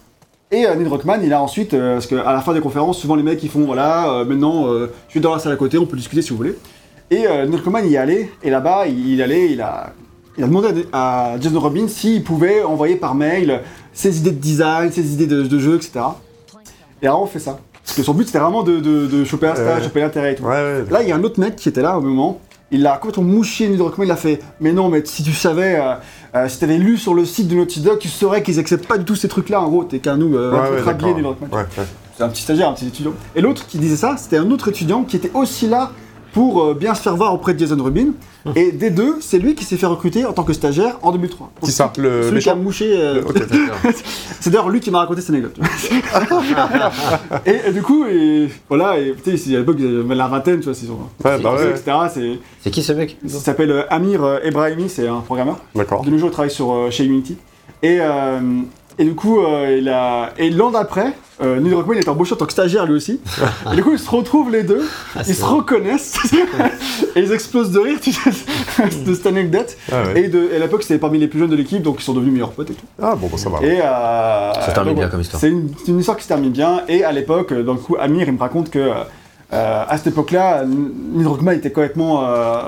[0.51, 3.15] Et euh, Neil Druckmann, il a ensuite, euh, parce qu'à la fin des conférences, souvent
[3.15, 5.77] les mecs ils font voilà, euh, maintenant euh, je suis dans la salle à côté,
[5.77, 6.58] on peut discuter si vous voulez.
[7.12, 9.94] Et Neil Druckmann y est allé, et là-bas il, il allait, il a,
[10.38, 13.62] il a demandé à, à Jason Robbins s'il pouvait envoyer par mail
[13.94, 16.00] ses idées de design, ses idées de, de jeu, etc.
[17.01, 17.60] Et alors on fait ça.
[17.84, 20.36] Parce que son but c'était vraiment de, de, de choper un stage, choper l'intérêt et
[20.36, 20.44] tout.
[20.44, 20.84] Ouais, ouais.
[20.89, 22.39] Là, il y a un autre mec qui était là au moment.
[22.72, 24.08] Il l'a complètement mouché, Neil Druckmann.
[24.08, 25.79] Il a fait Mais non, mais si tu savais,
[26.36, 28.98] euh, si t'avais lu sur le site de Naughty Dog, tu saurais qu'ils acceptent pas
[28.98, 29.62] du tout ces trucs-là.
[29.62, 31.65] En gros, t'es qu'un noob, euh, un peu rhabillé, ouais.
[32.15, 33.13] C'est un petit stagiaire, un petit étudiant.
[33.36, 35.91] Et l'autre qui disait ça, c'était un autre étudiant qui était aussi là
[36.33, 38.12] pour euh, bien se faire voir auprès de Jason Rubin.
[38.55, 41.51] Et des deux, c'est lui qui s'est fait recruter en tant que stagiaire en 2003.
[41.62, 42.93] Donc, Qui ça, le Celui qui a mouché.
[42.95, 43.21] euh,
[44.39, 45.57] c'est d'ailleurs lui qui m'a raconté cette anecdote.
[47.45, 50.91] et, et du coup, et, voilà, et à l'époque, avaient la vingtaine, tu vois, ils
[50.91, 51.00] ont.
[51.25, 51.69] Ouais, bah ouais.
[51.71, 51.98] etc.
[52.13, 53.17] C'est, C'est qui ce mec?
[53.24, 55.57] il s'appelle euh, Amir Ebrahimi, c'est un programmeur.
[55.75, 56.03] D'accord.
[56.03, 57.38] De nos jours, il travaille sur, euh, chez Unity.
[57.83, 58.39] Et, euh,
[59.00, 60.34] et du coup, euh, il a...
[60.38, 63.22] et l'an d'après, euh, Neil Druckmann est embauché en tant que stagiaire lui aussi.
[63.72, 66.18] et du coup, ils se retrouvent les deux, Ah, ils se reconnaissent,
[67.15, 68.29] et ils explosent de rire tu sais,
[69.06, 69.77] de cette anecdote.
[69.91, 70.24] Ah, ouais.
[70.24, 72.13] Et, de, et à l'époque, c'était parmi les plus jeunes de l'équipe, donc ils sont
[72.13, 72.86] devenus meilleurs potes et tout.
[73.01, 73.60] Ah bon, ça va.
[73.65, 75.41] Et euh, Ça termine donc, bien comme histoire.
[75.41, 76.82] C'est une, histoire qui se termine bien.
[76.89, 78.91] Et à l'époque, euh, dans le coup, Amir, il me raconte que
[79.53, 82.63] euh, à cette époque-là, Neil Druckmann était complètement euh,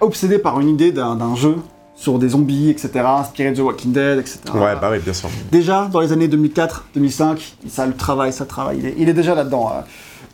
[0.00, 1.56] obsédé par une idée d'un d'un jeu
[1.96, 4.38] sur des zombies, etc., inspiré de The Walking Dead, etc.
[4.54, 5.28] Ouais, bah oui, bien sûr.
[5.50, 7.38] Déjà, dans les années 2004-2005,
[7.68, 9.72] ça le travaille, ça travaille, il est, il est déjà là-dedans.
[9.74, 9.80] euh.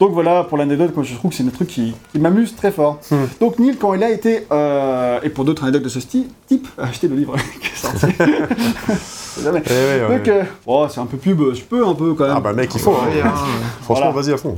[0.00, 2.99] Donc voilà, pour l'anecdote, je trouve que c'est un truc qui, qui m'amuse très fort.
[3.11, 3.26] Hmm.
[3.40, 7.07] Donc Neil, quand il a été, euh, et pour d'autres anecdotes de ce type, achetez
[7.07, 8.07] le livre qui est sorti.
[9.42, 9.62] Jamais.
[9.66, 10.19] Eh ouais, ouais.
[10.19, 12.35] Donc, euh, oh, c'est un peu pub, je peux un peu quand même.
[12.37, 12.90] Ah bah mec, il faut.
[12.92, 13.07] hein.
[13.25, 13.33] Hein.
[13.83, 14.23] Franchement, Voilà.
[14.26, 14.57] vas-y à fond.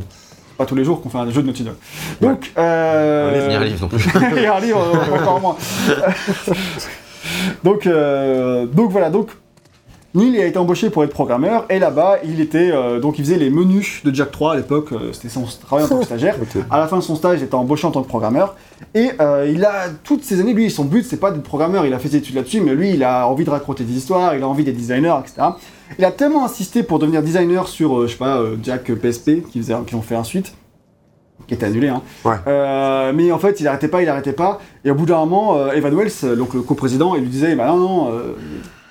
[0.56, 1.74] Pas tous les jours qu'on fait un jeu de Naughty Dog.
[2.20, 3.48] Donc, euh...
[3.48, 4.04] Lire un livre non plus.
[4.14, 4.80] un livre,
[5.12, 5.56] encore moins.
[7.64, 9.30] donc, euh, donc voilà, donc
[10.14, 13.36] Neil a été embauché pour être programmeur et là-bas il était euh, donc il faisait
[13.36, 16.36] les menus de Jack 3 à l'époque, euh, c'était son travail en tant que stagiaire.
[16.44, 16.62] Ok.
[16.70, 18.54] À la fin de son stage, il était embauché en tant que programmeur
[18.94, 21.92] et euh, il a toutes ces années lui son but c'est pas d'être programmeur, il
[21.92, 24.42] a fait des études là-dessus mais lui il a envie de raconter des histoires, il
[24.42, 25.48] a envie d'être designer etc.
[25.98, 29.42] Il a tellement insisté pour devenir designer sur euh, je sais pas euh, Jack PSP
[29.50, 30.54] qui faisait qui ont fait ensuite
[31.46, 32.02] qui était annulé hein.
[32.24, 32.36] Ouais.
[32.46, 35.56] Euh, mais en fait il arrêtait pas, il arrêtait pas et au bout d'un moment
[35.56, 38.34] euh, Evan Wells euh, donc le coprésident il lui disait bah non non euh,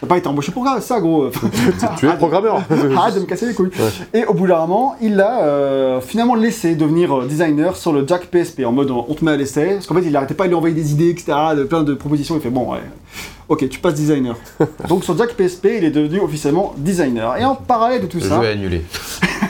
[0.04, 1.30] T'as pas été embauché pour ça, gros.
[1.98, 2.56] Tu es programmeur.
[2.98, 3.70] Arrête de me casser les couilles.
[4.14, 8.06] Et au bout d'un moment, il l'a euh, finalement laissé devenir euh, designer sur le
[8.06, 9.76] Jack PSP en mode on te met à l'essai.
[9.76, 11.94] Parce qu'en fait, il arrêtait pas, il lui envoyait des idées, etc., de plein de
[11.94, 12.36] propositions.
[12.36, 12.82] Il fait bon, ouais,
[13.50, 14.36] ok, tu passes designer.
[14.90, 17.38] Donc sur Jack PSP, il est devenu officiellement designer.
[17.38, 18.82] Et en parallèle de tout Le ça, jeu est annulé.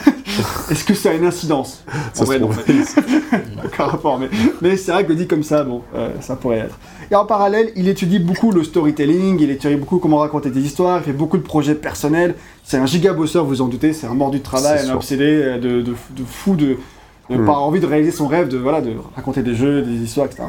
[0.70, 1.84] est-ce que ça a une incidence?
[2.12, 2.50] Ça En vrai, non.
[3.64, 4.28] Aucun rapport, mais,
[4.60, 6.78] mais c'est vrai que dit comme ça, bon, euh, ça pourrait être.
[7.10, 10.98] Et en parallèle, il étudie beaucoup le storytelling, il étudie beaucoup comment raconter des histoires,
[11.00, 12.34] il fait beaucoup de projets personnels.
[12.62, 14.94] C'est un giga bosseur, vous en doutez, c'est un mordu de travail, un sûr.
[14.96, 16.76] obsédé euh, de, de, de fou, de,
[17.30, 17.46] de Hmm.
[17.46, 20.42] par envie de réaliser son rêve, de, voilà, de raconter des jeux, des histoires, etc.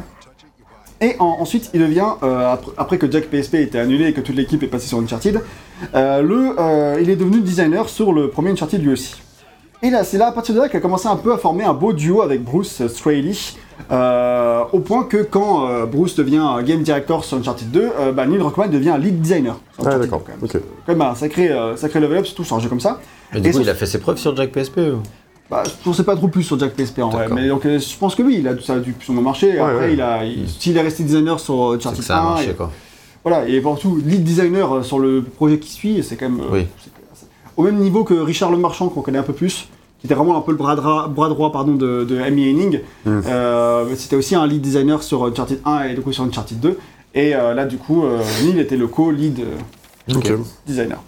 [1.00, 4.20] Et en- ensuite, il devient, euh, après, après que Jack PSP était annulé et que
[4.22, 5.40] toute l'équipe est passée sur Uncharted,
[5.94, 9.14] euh, le, euh, il est devenu designer sur le premier Uncharted lui aussi.
[9.82, 11.64] Et là, c'est là, à partir de là, qu'il a commencé un peu à former
[11.64, 13.32] un beau duo avec Bruce Straley,
[13.92, 18.24] euh, au point que quand euh, Bruce devient game director sur Uncharted 2, euh, bah,
[18.24, 19.58] Neil Druckmann devient un lead designer.
[19.78, 20.20] sur Ah, d'accord.
[20.20, 20.62] 2, quand même.
[20.64, 20.88] Ok.
[20.88, 23.00] Même un sacré, euh, sacré level up, surtout sur un jeu comme ça.
[23.34, 25.02] Et du Et coup, il a fait ses preuves sur Jack PSP ou?
[25.50, 27.78] Bah, je ne sais pas trop plus sur Jack PSP en vrai, mais donc euh,
[27.78, 29.52] je pense que oui, il a, ça a dû plus ou moins marcher.
[29.52, 29.92] Ouais, Après, ouais.
[29.92, 32.54] il a, il- s'il est resté designer sur Uncharted que ça a 1, marché, et-
[32.54, 32.72] quoi.
[33.22, 36.50] voilà, et surtout lead designer euh, sur le projet qui suit, c'est quand même euh,
[36.52, 36.66] Oui.
[37.56, 39.68] au même niveau que Richard Le Marchand qu'on connaît un peu plus,
[40.00, 42.80] qui était vraiment un peu le bras, dra- bras droit pardon de, de Amy Henning.
[43.04, 43.20] Mm.
[43.26, 46.76] Euh, C'était aussi un lead designer sur Uncharted 1 et du coup sur Uncharted 2.
[47.14, 50.36] Et euh, là du coup, euh, Neil était le co-lead euh,
[50.66, 50.98] designer.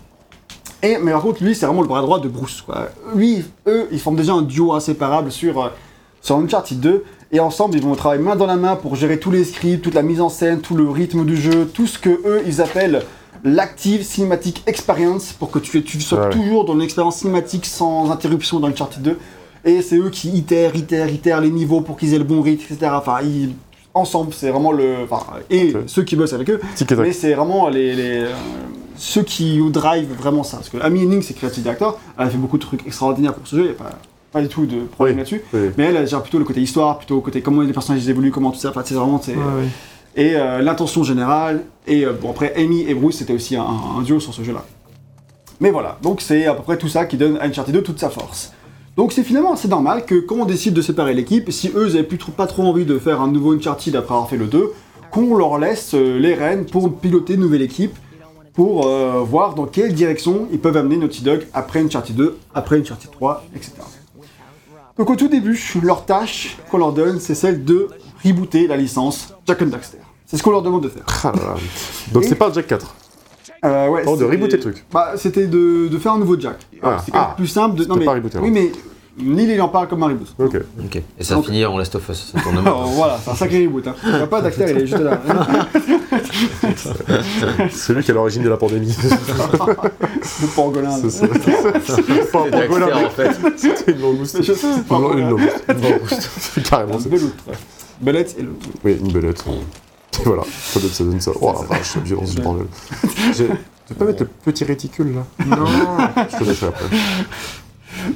[0.83, 2.63] Et, mais par contre, lui, c'est vraiment le bras droit de Bruce.
[2.63, 2.89] Quoi.
[3.15, 5.69] Lui, eux, ils forment déjà un duo inséparable sur, euh,
[6.21, 7.05] sur Uncharted 2.
[7.33, 9.95] Et ensemble, ils vont travailler main dans la main pour gérer tous les scripts, toute
[9.95, 13.03] la mise en scène, tout le rythme du jeu, tout ce que eux, ils appellent
[13.45, 18.11] l'active cinematic experience, pour que tu, tu sois Ouais, toujours dans une expérience cinématique sans
[18.11, 19.19] interruption dans Uncharted 2.
[19.65, 22.73] Et c'est eux qui itèrent, itèrent, itèrent les niveaux pour qu'ils aient le bon rythme,
[22.73, 22.93] etc.
[22.95, 23.51] Enfin, ils,
[23.95, 25.05] ensemble, c'est vraiment le...
[25.05, 26.61] Enfin, et ceux qui bossent avec eux,
[26.99, 28.33] mais c'est vraiment les, les, euh,
[28.99, 30.59] ceux qui drive vraiment ça.
[30.59, 33.47] Parce que Amy Henning, c'est creative director, elle a fait beaucoup de trucs extraordinaires pour
[33.47, 33.93] ce jeu, il n'y a pas,
[34.33, 35.21] pas du tout de problème Oui.
[35.21, 35.43] là-dessus.
[35.55, 35.71] Oui.
[35.79, 38.31] Mais elle, elle gère plutôt le côté histoire, plutôt le côté comment les personnages évoluent,
[38.31, 38.71] comment tout ça.
[38.71, 39.21] Enfin, c'est vraiment.
[40.17, 41.65] Et euh, l'intention générale.
[41.87, 43.63] Et euh, bon, après, Amy et Bruce, c'était aussi un,
[43.99, 44.65] un duo sur ce jeu-là.
[45.61, 47.99] Mais voilà, donc c'est à peu près tout ça qui donne à Uncharted 2 toute
[47.99, 48.53] sa force.
[48.97, 51.95] Donc c'est finalement assez normal que quand on décide de séparer l'équipe, si eux ils
[51.95, 54.47] avaient plus trop, pas trop envie de faire un nouveau Uncharted après avoir fait le
[54.47, 54.71] 2,
[55.11, 57.97] qu'on leur laisse euh, les rênes pour piloter une nouvelle équipe,
[58.59, 62.81] pour euh, voir dans quelle direction ils peuvent amener Naughty Dog après Uncharted 2, après
[62.81, 63.75] Uncharted 3, etc.
[64.99, 67.87] Donc au tout début, leur tâche qu'on leur donne, c'est celle de
[68.25, 69.99] rebooter la licence Jack and Daxter.
[70.27, 71.05] C'est ce qu'on leur demande de faire.
[71.23, 71.33] Ah.
[72.11, 72.97] Donc c'est pas Jack 4.
[73.65, 74.85] Euh, ouais, Oh, de rebooter le truc.
[74.91, 76.57] Bah, c'était de, de faire un nouveau Jack.
[76.83, 77.35] Ah, c'est ah.
[77.37, 77.85] plus simple de.
[77.85, 78.73] Non, mais, pas rebooter, oui, mais
[79.21, 80.29] Neil il en parle comme un reboot.
[80.39, 80.57] Ok.
[80.85, 81.03] Ok.
[81.19, 82.61] Et ça Donc- finit en Last of Us, ça tourne
[82.95, 83.87] voilà, c'est un sacré reboot.
[83.89, 83.95] Hein.
[84.05, 85.21] Il y a pas Daxter, il est juste là.
[87.71, 88.95] C'est lui qui est à l'origine de la pandémie.
[90.41, 90.97] Le pangolin.
[91.01, 91.27] C'est ça.
[91.85, 93.31] C'est pas un C'est pangolin, en fait.
[93.57, 94.43] C'était une langouste.
[94.43, 95.91] Je sais, c'est pas Une un une pangolin.
[95.91, 96.63] langouste.
[96.69, 96.97] Carrément.
[96.97, 97.35] Un c'est- beloutre.
[98.01, 98.51] Belette et le.
[98.85, 99.45] Oui, une belette.
[100.21, 101.05] Et voilà, ça donne ça.
[101.05, 101.31] Donne ça.
[101.41, 102.67] Oh la vache, la violence du bordel.
[103.35, 103.45] Tu
[103.89, 105.65] peux pas mettre le petit réticule là Non
[106.31, 106.87] Je te laisserai après.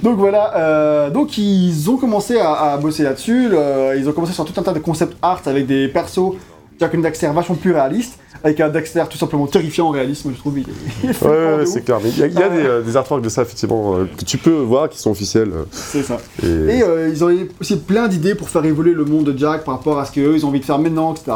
[0.02, 3.48] Donc voilà, euh, donc ils ont commencé à, à bosser là-dessus.
[3.48, 6.34] le- Ils ont commencé sur tout un tas de concept art avec des persos
[6.80, 10.38] Jack and Daxter vachement plus réalistes, avec un Daxter tout simplement terrifiant en réalisme, je
[10.38, 10.58] trouve.
[10.58, 10.66] Il,
[11.04, 11.98] il Ouais, c'est clair.
[12.02, 14.04] Mais il y a, il y a des, euh, des artworks de ça, effectivement, euh,
[14.18, 15.52] que tu peux voir qui sont officiels.
[15.70, 16.18] C'est ça.
[16.42, 16.46] et...
[16.80, 17.30] Et ils ont
[17.60, 20.34] aussi plein d'idées pour faire évoluer le monde de Jack par rapport à ce qu'eux
[20.34, 21.30] ils ont envie de faire maintenant, etc.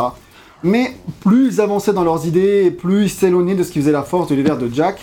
[0.65, 4.03] Mais plus ils avançaient dans leurs idées, plus ils s'éloignaient de ce qui faisait la
[4.03, 4.99] force de l'univers de Jack.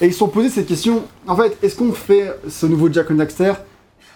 [0.00, 3.10] Et ils se sont posés cette question en fait, est-ce qu'on fait ce nouveau Jack
[3.10, 3.52] and Daxter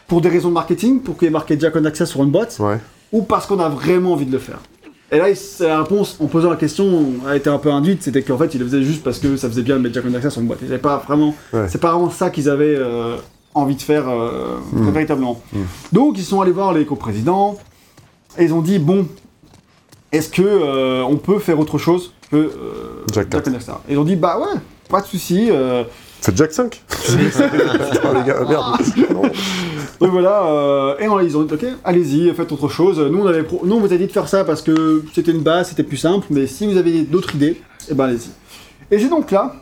[0.09, 2.31] pour des raisons de marketing, pour qu'il y ait marqué Jack and Daxter sur une
[2.31, 2.79] boîte, Ouais.
[3.12, 4.61] ou parce qu'on a vraiment envie de le faire?
[5.12, 5.27] Et là,
[5.61, 8.59] la réponse en posant la question a été un peu induite, c'était qu'en fait ils
[8.59, 10.49] le faisaient juste parce que ça faisait bien de mettre Jack and Daxter sur une
[10.49, 10.62] boîte.
[10.65, 11.67] Avaient pas vraiment, Ouais.
[11.69, 13.17] c'est pas vraiment ça qu'ils avaient euh,
[13.55, 14.91] envie de faire euh, Mm.
[14.91, 15.41] véritablement.
[15.53, 15.59] Mm.
[15.93, 17.57] Donc ils sont allés voir les coprésidents
[18.39, 19.07] et ils ont dit bon,
[20.12, 22.51] est-ce que euh, on peut faire autre chose que
[23.12, 23.73] Jack Jack and Daxter?
[23.89, 25.49] Et Ils ont dit bah ouais, pas de souci.
[25.51, 25.85] euh,
[26.20, 28.77] Faites Jack 5 Putain, les gars, merde.
[29.12, 29.22] Non.
[30.01, 32.99] donc voilà, euh, et on- ils ont dit ok, allez-y, faites autre chose.
[32.99, 35.31] Nous on avait, pro- nous on vous a dit de faire ça parce que c'était
[35.33, 36.27] une base, c'était plus simple.
[36.31, 38.31] Mais si vous avez d'autres idées, eh ben allez-y.
[38.90, 39.55] Et c'est donc là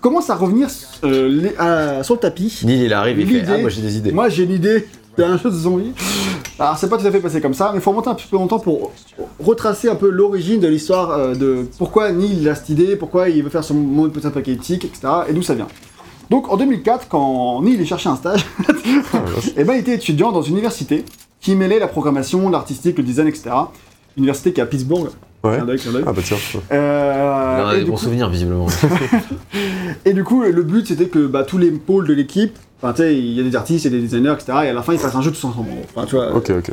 [0.00, 0.68] commence à revenir
[1.04, 2.60] euh, les- à- sur le tapis.
[2.64, 4.12] Neil, il arrive, il fait L'idée- Ah, moi j'ai des idées.
[4.12, 4.44] Moi, j'ai
[5.18, 5.92] une idée d'un jeu de zombies.
[6.58, 8.28] Alors, c'est pas tout à fait passé comme ça, mais il faut remonter un petit
[8.28, 8.92] peu longtemps pour
[9.44, 13.28] retracer un peu l'origine de l'histoire euh, de pourquoi Neil il a cette idée, pourquoi
[13.28, 15.08] il veut faire son monde post-apocalyptique, etc.
[15.28, 15.66] et d'où ça vient.
[16.30, 18.46] Donc, en 2004, quand Neil est cherché un stage,
[19.56, 21.04] eh ben, il était étudiant dans une université
[21.40, 23.50] qui mêlait la programmation, l'artistique, le design, etc.
[24.16, 25.08] Université qui est à Pittsburgh.
[25.42, 25.58] Ouais.
[25.60, 26.38] Ah bah tiens.
[26.72, 28.66] Euh, Il en a et des du bons coup- souvenirs, visiblement.
[30.06, 33.02] et du coup, le but c'était que bah, tous les pôles de l'équipe, enfin tu
[33.02, 34.52] sais, il y a des artistes, il y a des designers, etc.
[34.64, 35.70] Et à la fin, ils fassent un jeu tous ensemble.
[35.94, 36.34] Enfin, tu vois.
[36.36, 36.70] Ok, ok.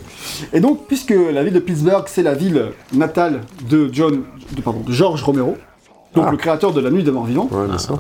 [0.52, 4.24] Et donc, puisque la ville de Pittsburgh, c'est la ville natale de John,
[4.56, 5.56] de, pardon, de George Romero,
[6.14, 6.32] donc Ah.
[6.32, 8.00] le créateur de La Nuit des Morts Vivants, Ouais, bien sûr.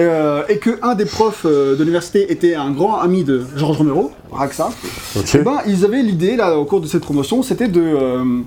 [0.00, 3.76] euh, et que un des profs euh, de l'université était un grand ami de George
[3.76, 4.70] Romero, Raxa,
[5.34, 8.40] eh ben, ils avaient l'idée, là, au cours de cette promotion, c'était de euh,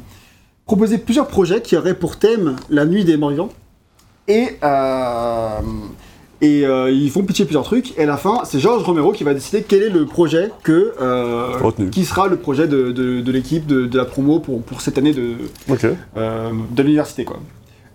[0.65, 3.49] proposer plusieurs projets qui auraient pour thème la nuit des morts vivants.
[4.27, 5.59] Et, euh,
[6.41, 7.97] et euh, ils font pitcher plusieurs trucs.
[7.97, 10.93] Et à la fin, c'est George Romero qui va décider quel est le projet que,
[11.01, 11.53] euh,
[11.91, 14.97] qui sera le projet de, de- de l'équipe, de, de la promo pour, pour cette
[14.97, 15.33] année de,
[15.69, 15.85] Ok.
[16.17, 17.25] euh, de l'université.
[17.25, 17.37] quoi.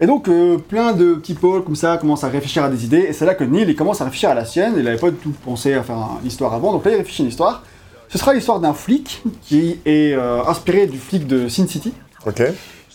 [0.01, 3.07] Et donc, euh, plein de petits pôles comme ça commencent à réfléchir à des idées.
[3.09, 4.75] Et c'est là que Neil il commence à réfléchir à la sienne.
[4.77, 6.73] Il n'avait pas du tout pensé à faire un- une histoire avant.
[6.73, 7.63] Donc là, il réfléchit à une histoire.
[8.09, 10.15] Ce sera l'histoire d'un flic qui est
[10.47, 11.93] inspiré du flic de Sin City.
[12.27, 12.43] Ok.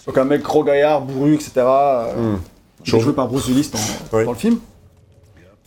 [0.05, 1.51] Donc un mec gros gaillard, bourru, etc.
[2.83, 3.01] Chauve.
[3.03, 4.25] joué par Bruce Willis dans, Oui.
[4.25, 4.57] dans le film.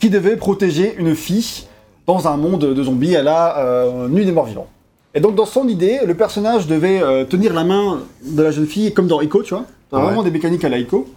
[0.03, 1.63] Qui devait protéger une fille
[2.07, 4.67] dans un monde de zombies à la euh, nuit des morts vivants.
[5.15, 8.67] Et donc dans son idée, le personnage devait euh, tenir la main de la jeune
[8.67, 9.63] fille comme dans Echo, tu vois.
[9.89, 10.03] T'as Ouais.
[10.03, 11.07] vraiment des mécaniques à la Echo.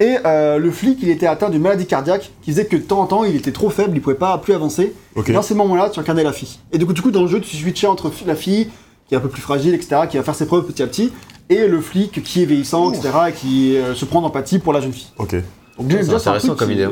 [0.00, 3.00] Et euh, le flic, il était atteint d'une maladie cardiaque qui faisait que de temps
[3.00, 4.92] en temps, il était trop faible, il pouvait pas plus avancer.
[5.26, 6.58] Et dans ces moments-là, tu incarnais la fille.
[6.72, 8.68] Et du coup, du coup, dans le jeu, tu switchais entre la fille,
[9.08, 11.10] qui est un peu plus fragile, etc., qui va faire ses preuves petit à petit,
[11.48, 14.82] et le flic qui est vieillissant, etc., et qui euh, se prend d'empathie pour la
[14.82, 15.08] jeune fille.
[15.16, 15.36] Ok.
[15.78, 16.90] Donc, C'est intéressant comme idée, hein.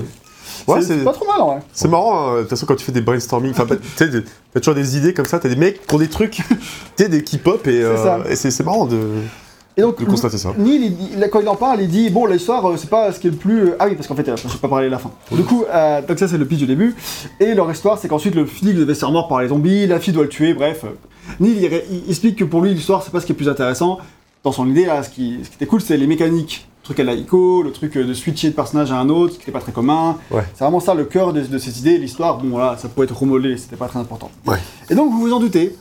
[0.67, 1.59] Ouais, c'est pas trop mal, vrai.
[1.73, 3.63] c'est marrant, hein, de toute façon, quand tu fais des brainstorming, tu
[3.97, 6.57] t'as toujours des idées comme ça, t'as des mecs qui ont des trucs, tu
[6.97, 8.99] sais, des qui pop et, euh, c'est c'est marrant de,
[9.77, 10.53] Et donc, constater ça.
[10.59, 13.21] Neil, il- il- quand il en parle, il dit Bon, l'histoire, euh, c'est pas ce
[13.21, 13.61] qui est le plus.
[13.69, 15.11] euh, Ah oui, parce qu'en fait, euh, je vais pas parler de la fin.
[15.31, 16.97] Du coup, euh, donc ça, c'est le pitch du début.
[17.41, 20.01] Et leur histoire, c'est qu'ensuite, le flic devait se faire mort par les zombies, la
[20.01, 20.81] fille doit le tuer, bref.
[20.85, 20.89] euh.
[21.41, 23.39] Neil, il, ré- il explique que pour lui, l'histoire, c'est pas ce qui est le
[23.39, 23.99] plus intéressant.
[24.45, 26.68] Dans son idée, là, ce qui, ce qui était cool, c'est les mécaniques.
[26.89, 29.35] Le truc à la ICO, le truc euh, de switcher de personnage à un autre,
[29.35, 30.17] ce qui était pas très commun.
[30.31, 30.43] Ouais.
[30.55, 31.99] C'est vraiment ça le cœur de, de ces idées.
[31.99, 34.31] L'histoire, bon, voilà, ça pouvait être remodelé, c'était pas très important.
[34.47, 34.57] Ouais.
[34.89, 35.77] Et donc, vous vous en doutez,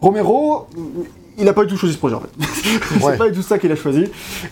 [0.00, 0.68] Romero,
[1.36, 2.28] il n'a pas du tout choisi ce projet en fait.
[2.98, 3.16] c'est Ouais.
[3.16, 4.04] pas du tout ça qu'il a choisi.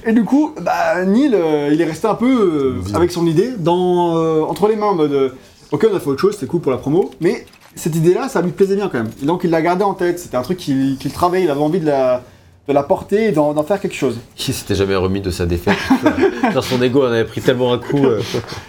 [0.04, 3.50] Et du coup, bah, Neil, euh, il est resté un peu euh, avec son idée
[3.58, 5.34] dans, euh, entre les mains en mode
[5.72, 7.44] Ok, on a fait autre chose, c'est cool pour la promo, mais
[7.74, 9.10] cette idée-là, ça lui plaisait bien quand même.
[9.22, 11.60] Et donc il l'a gardé en tête, c'était un truc qu'il qu'il travaillait, il avait
[11.60, 12.22] envie de la,
[12.68, 14.18] de la porter et d'en faire quelque chose.
[14.34, 15.76] Qui s'était jamais remis de sa défaite
[16.54, 18.04] Dans son ego, on avait pris tellement un coup.
[18.04, 18.20] euh.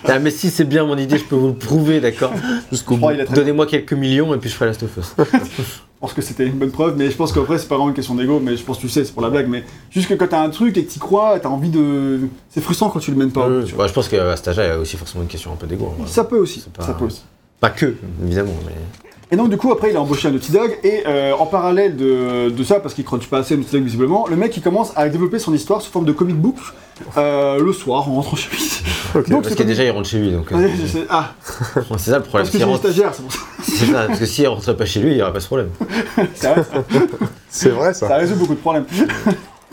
[0.05, 2.31] Ah, mais si c'est bien mon idée, je peux vous le prouver, d'accord
[2.71, 3.09] Jusqu'au bout.
[3.33, 5.15] Donnez-moi quelques millions et puis je ferai Last of Us.
[5.97, 7.95] Je pense que c'était une bonne preuve, mais je pense qu'après, c'est pas vraiment une
[7.95, 10.13] question d'ego, mais je pense que tu sais, c'est pour la blague, mais juste que
[10.13, 12.19] quand t'as un truc et que t'y crois, t'as envie de.
[12.51, 13.47] C'est frustrant quand tu le mènes pas.
[13.47, 15.55] Euh, ouais, je pense qu'à cet âge-là, il y a aussi forcément une question un
[15.55, 15.91] peu d'ego.
[16.05, 17.23] Ça peut aussi, pas- ça peut aussi.
[17.59, 19.06] Pas que, évidemment, mais.
[19.29, 21.97] Et donc du coup après il a embauché un Naughty Dog et euh, en parallèle
[21.97, 24.63] de, de ça parce qu'il crunch pas assez à Naughty Dog visiblement, le mec il
[24.63, 26.55] commence à développer son histoire sous forme de comic book
[27.17, 28.59] euh, le soir en rentrant chez lui.
[29.15, 29.29] Ok.
[29.29, 30.51] Donc Parce ce que comic- déjà, il rentre chez lui, donc.
[30.51, 30.67] euh.
[31.09, 31.33] Ah,
[31.97, 32.43] c'est ça le problème.
[32.45, 33.39] parce que des rentre- stagiaires, c'est pour ça.
[33.63, 35.69] C'est ça, parce que s'il rentrait pas chez lui, il n'y aurait pas ce problème.
[36.35, 36.83] C'est vrai, ça,
[37.49, 38.07] C'est vrai ça.
[38.09, 38.85] ça résout beaucoup de problèmes.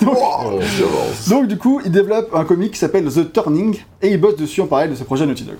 [0.06, 1.28] Oh, violence.
[1.28, 4.60] Donc du coup il développe un comic qui s'appelle The Turning et il bosse dessus
[4.60, 5.56] en parallèle de ses projets Naughty Dog.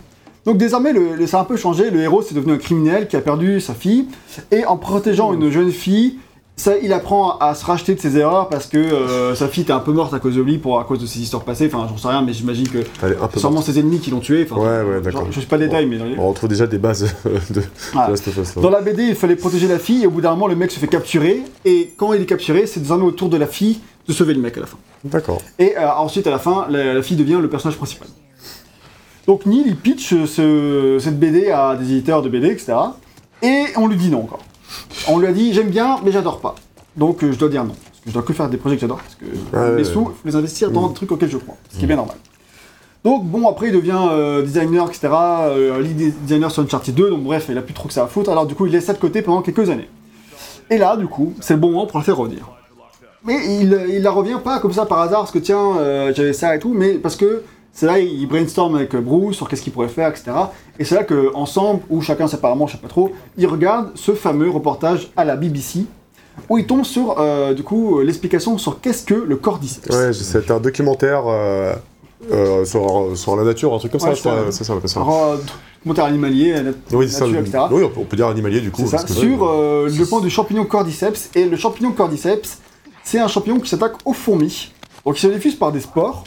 [0.46, 1.90] Donc désormais, le, le- ça a un peu changé.
[1.90, 4.06] Le héros, c'est devenu un criminel qui a perdu sa fille.
[4.50, 6.18] Et en protégeant une jeune fille,
[6.56, 9.72] ça, il apprend à se racheter de ses erreurs parce que euh, sa fille était
[9.72, 11.66] un peu morte à cause de lui, pour, à cause de ses histoires passées.
[11.72, 14.46] Enfin, j'en sais rien, mais j'imagine que c'est sûrement ses ennemis qui l'ont tué.
[14.48, 15.26] Enfin, Ouais, ouais, d'accord.
[15.32, 15.96] Je sais pas le détail, mais...
[15.96, 17.12] les- On retrouve déjà des bases
[17.50, 17.62] de
[17.96, 18.06] Ah.
[18.06, 18.54] de Last of Us.
[18.56, 18.62] là.
[18.62, 20.70] Dans la BD, il fallait protéger la fille, et au bout d'un moment, le mec
[20.70, 21.42] se fait capturer.
[21.64, 24.40] Et quand il est capturé, c'est désormais au tour de la fille de sauver le
[24.40, 24.76] mec à la fin.
[25.02, 25.40] D'accord.
[25.58, 28.06] Et euh, ensuite, à la fin, la, la fille devient le personnage principal.
[29.26, 32.74] Donc Neil, il pitch euh, ce- cette BD à des éditeurs de BD, etc.
[33.42, 34.40] Et on lui dit non encore.
[35.08, 36.54] On lui a dit j'aime bien, mais j'adore pas.
[36.96, 37.74] Donc euh, je dois dire non.
[37.74, 38.98] Parce que je dois que faire des projets que j'adore.
[39.00, 39.24] Parce que
[39.56, 40.06] Ouais, mes sous, ouais.
[40.06, 41.56] faut les investir dans des trucs auxquels je crois.
[41.70, 42.16] Ce qui est bien normal.
[43.04, 45.08] Donc bon, après il devient euh, designer, etc.
[45.12, 47.10] Euh, lead designer sur Uncharted 2.
[47.10, 48.30] Donc bref, il a plus trop que ça à foutre.
[48.30, 49.88] Alors du coup, il laisse ça de côté pendant quelques années.
[50.70, 52.48] Et là, du coup, c'est le bon moment pour la faire revenir.
[53.26, 56.34] Mais il, il la revient pas comme ça par hasard, parce que tiens, euh, j'avais
[56.34, 57.42] ça et tout, mais parce que
[57.74, 60.30] c'est là, il brainstorm avec Bruce sur qu'est-ce qu'il pourrait faire, etc.
[60.78, 64.48] Et c'est là qu'ensemble, ou chacun séparément, je sais pas trop, ils regardent ce fameux
[64.48, 65.80] reportage à la BBC,
[66.48, 69.90] où ils tombent sur, euh, du coup, l'explication sur qu'est-ce que le cordyceps.
[69.90, 71.74] Ouais, c'était un documentaire euh,
[72.32, 74.44] Euh, sur, sur la nature, un truc comme Ouais, ça, je crois.
[74.50, 74.74] c'est ça.
[74.80, 75.00] C'est ça,
[75.82, 77.26] commentaire animalier, la Oui, c'est ça.
[77.26, 77.58] nature, etc.
[77.70, 78.80] Oui, on peut- dire animalier du coup.
[78.86, 81.28] C'est ça, sur le point du champignon cordyceps.
[81.34, 82.60] Et le champignon cordyceps,
[83.02, 84.72] c'est un champignon qui s'attaque aux fourmis.
[85.04, 86.24] Donc il se diffuse par des spores,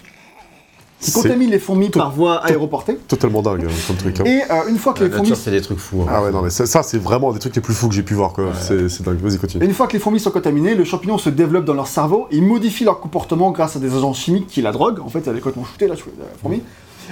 [0.99, 2.95] qui C'est contaminent les fourmis par voie aéroportée.
[3.07, 4.19] totalement dingue hein, comme truc.
[4.19, 4.23] hein.
[4.25, 6.01] Et euh, une fois que La les fourmis nature fait des trucs fous.
[6.01, 6.11] hein.
[6.11, 8.01] Ah ouais, non, mais ça, ça, c'est vraiment des trucs les plus fous que j'ai
[8.03, 8.45] pu voir, quoi.
[8.59, 9.19] C'est c'est dingue.
[9.19, 9.65] Vas-y, Et continue.
[9.65, 12.41] une fois que les fourmis sont contaminées, le champignon se développe dans leur cerveau et
[12.41, 14.99] modifie leur comportement grâce à des agents chimiques qui la droguent.
[15.01, 16.61] En fait, elle est complètement shootée, la, chou- la fourmi.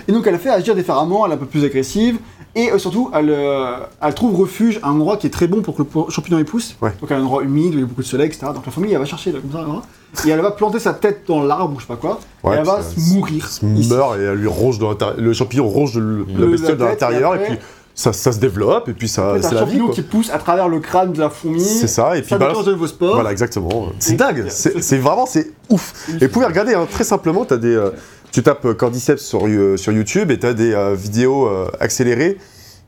[0.07, 2.17] Et donc, elle fait agir différemment, elle est un peu plus agressive.
[2.57, 5.61] Et euh, surtout, elle, euh, elle trouve refuge à un endroit qui est très bon
[5.61, 6.75] pour que le champignon y pousse.
[6.81, 6.93] Ouais.
[7.01, 8.47] Donc, à un endroit humide où il y a beaucoup de soleil, etc.
[8.53, 10.27] Donc, la fourmi, elle va chercher là, comme ça.
[10.27, 12.19] Et elle va planter sa tête dans l'arbre ou je sais pas quoi.
[12.43, 13.49] Ouais, et elle va se mourir.
[13.49, 15.17] se meurt et elle lui ronge l'intérieur.
[15.19, 17.57] Le champignon ronge de l- la Le- bestiole de l'intérieur et puis
[17.93, 19.79] ça, ça se développe et puis ça, En fait, c'est la vie.
[19.79, 19.89] quoi.
[19.93, 21.59] qui pousse à travers le crâne de la fourmi.
[21.61, 23.15] C'est ça, et puis ça déclenche de nouveaux spores.
[23.15, 23.87] Voilà, exactement.
[23.99, 24.45] C'est dingue.
[24.49, 25.93] C'est vraiment, c'est ouf.
[26.21, 27.89] Et vous pouvez regarder, hein, très simplement, as des, euh,
[28.35, 32.37] tu tapes euh, Cordyceps sur, euh, sur YouTube et tu as des euh, vidéos accélérées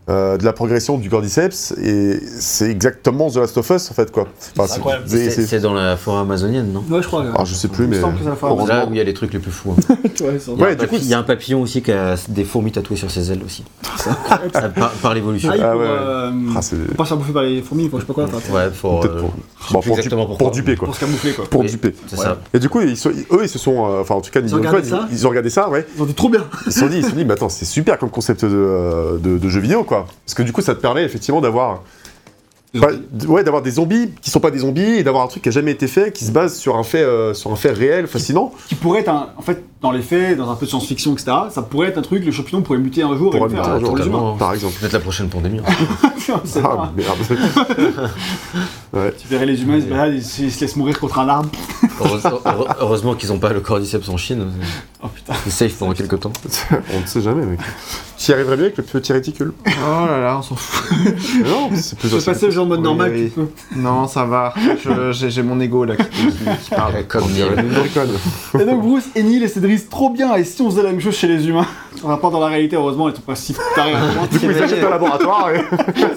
[0.09, 4.09] euh, de la progression du Cordyceps et c'est exactement The Last of Us en fait
[4.11, 4.27] quoi.
[4.57, 4.73] Enfin,
[5.05, 6.83] c'est- dans la forêt amazonienne, non?
[6.89, 7.25] Ouais, je crois.
[7.35, 9.51] Ah, je sais plus, mais- c'est là où il y a les trucs les plus
[9.51, 9.73] fous.
[9.77, 9.95] hein.
[10.21, 11.91] Ouais, Il y, a Ouais, un du coup, il y a un papillon aussi qui
[11.91, 13.63] a des fourmis tatouées sur ses ailes aussi.
[14.75, 15.49] Par par l'évolution.
[15.53, 15.87] Ah, Ah pour, ouais.
[15.87, 18.23] euh, Ah, c'est- pour pas se faire bouffer par les fourmis, je sais pas quoi.
[18.25, 19.31] enfin, Ouais, pour, euh, pour,
[19.71, 20.85] bon, pour, du- pour duper quoi.
[20.87, 21.45] Pour se camoufler quoi.
[21.45, 21.93] Pour duper.
[22.07, 22.37] C'est ça.
[22.53, 22.97] Et du coup, eux, ils
[23.49, 25.49] se sont, euh, enfin en tout cas, Ils ont regardé ça ils, ils ont regardé
[25.49, 25.85] ça, ouais.
[25.95, 26.45] Ils ont dit trop bien.
[26.65, 28.49] Ils se sont dit, ils se sont dit, mais attends, c'est super comme concept de,
[28.53, 29.96] euh, de jeu vidéo, quoi.
[30.25, 31.81] Parce que du coup, ça te permet effectivement d'avoir,
[33.27, 35.51] ouais, d'avoir des zombies qui sont pas des zombies et d'avoir un truc qui a
[35.51, 38.53] jamais été fait, qui se base sur un fait, euh, sur un fait réel, fascinant.
[38.67, 39.29] Qui pourrait être un.
[39.37, 42.01] En fait, dans les faits, dans un peu de science-fiction, etc., ça pourrait être un
[42.01, 44.35] truc, le champignon pourrait muter un jour Pour et le faire muter un jour, totalement.
[44.35, 44.73] par exemple.
[44.79, 45.59] Peut-être la prochaine pandémie.
[45.59, 45.71] hein.
[46.43, 47.17] C'est Ah pas- merde.
[48.93, 49.13] ouais.
[49.17, 51.29] Tu verrais les humains, ils se baladent, ils se ils se laissent mourir contre un
[51.29, 51.49] arbre.
[52.01, 54.45] Heureuse- heure- Heureusement qu'ils n'ont pas le cordyceps en Chine.
[55.03, 55.33] Oh putain.
[55.43, 56.33] C'est safe pendant quelques temps.
[56.93, 57.59] On ne sait jamais, mec.
[58.17, 60.97] Tu y arriverais bien avec le petit réticule Oh là là, on s'en fout.
[61.45, 62.33] Non, c'est plus Je vais facile.
[62.33, 63.25] passer le genre de mode Oui, normal, oui.
[63.25, 63.47] tu peux.
[63.75, 64.53] Non, ça va.
[64.83, 66.31] Je- J'ai j'ai mon ego là qui, qui-
[66.63, 66.93] qui parle.
[67.07, 67.65] Comme dirait Neil.
[67.65, 68.07] une bricole.
[68.59, 70.33] Et donc Bruce et Neil et Cédric, trop bien.
[70.35, 71.67] Et si on faisait la même chose chez les humains?
[72.03, 73.93] On va pas dans la réalité, heureusement, ils sont pas si tarés.
[74.31, 75.61] Du coup, ils achètent un laboratoire et.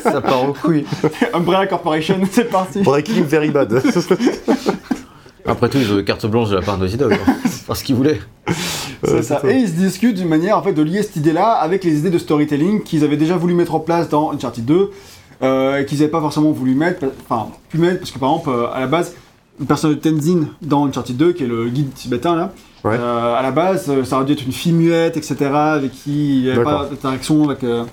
[0.02, 0.86] Ça part en couille.
[1.34, 2.80] Umbrella Corporation, c'est parti.
[2.80, 3.70] Breaking very bad.
[5.50, 7.16] Après tout, ils ont eu carte blanche de la part de Naughty Dog.
[7.66, 8.20] Parce qu'ils voulaient.
[9.04, 9.40] C'est ça.
[9.48, 12.10] Et ils se discutent d'une manière en fait de lier cette idée-là avec les idées
[12.10, 14.90] de storytelling qu'ils avaient déjà voulu mettre en place dans Uncharted 2
[15.42, 18.50] euh, et qu'ils n'avaient pas forcément voulu mettre, enfin pu mettre parce que par exemple
[18.50, 19.14] euh, à la base
[19.58, 22.52] le personnage de Tenzin dans Uncharted 2 qui est le guide tibétain là,
[22.84, 22.96] Ouais.
[22.98, 26.38] euh, à la base euh, ça aurait dû être une fille muette etc avec qui
[26.38, 27.84] il n'y avait pas d'interaction avec euh,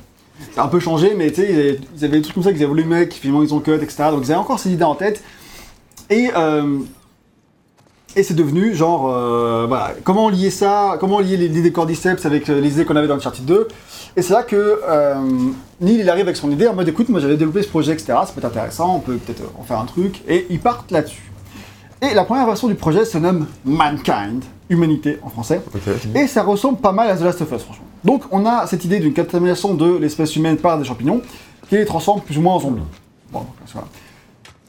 [0.56, 2.44] ça a un peu changé mais tu sais ils avaient, ils avaient des trucs comme
[2.44, 4.60] ça qu'ils avaient voulu mettre qui finalement ils ont cut etc donc ils avaient encore
[4.60, 5.22] ces idées en tête
[6.10, 6.80] et euh,
[8.18, 12.50] et c'est devenu genre, euh, voilà, comment lier ça, comment lier les- l'idée Cordyceps avec
[12.50, 13.68] euh, les idées qu'on avait dans Uncharted 2.
[14.18, 15.16] Et c'est là que euh,
[15.80, 18.08] Neil il arrive avec son idée en mode écoute, moi j'avais développé ce projet, etc.
[18.26, 20.22] Ça peut être intéressant, on peut peut-être en faire un truc.
[20.28, 21.32] Et ils partent là-dessus.
[22.02, 25.62] Et la première version du projet se nomme Mankind, Humanité en français.
[26.16, 27.86] Et ça ressemble pas mal à The Last of Us, franchement.
[28.04, 31.22] Donc on a cette idée d'une contamination de l'espèce humaine par des champignons
[31.70, 32.82] qui les transforme plus ou moins en zombies.
[33.32, 33.42] Bon,
[33.74, 33.88] voilà.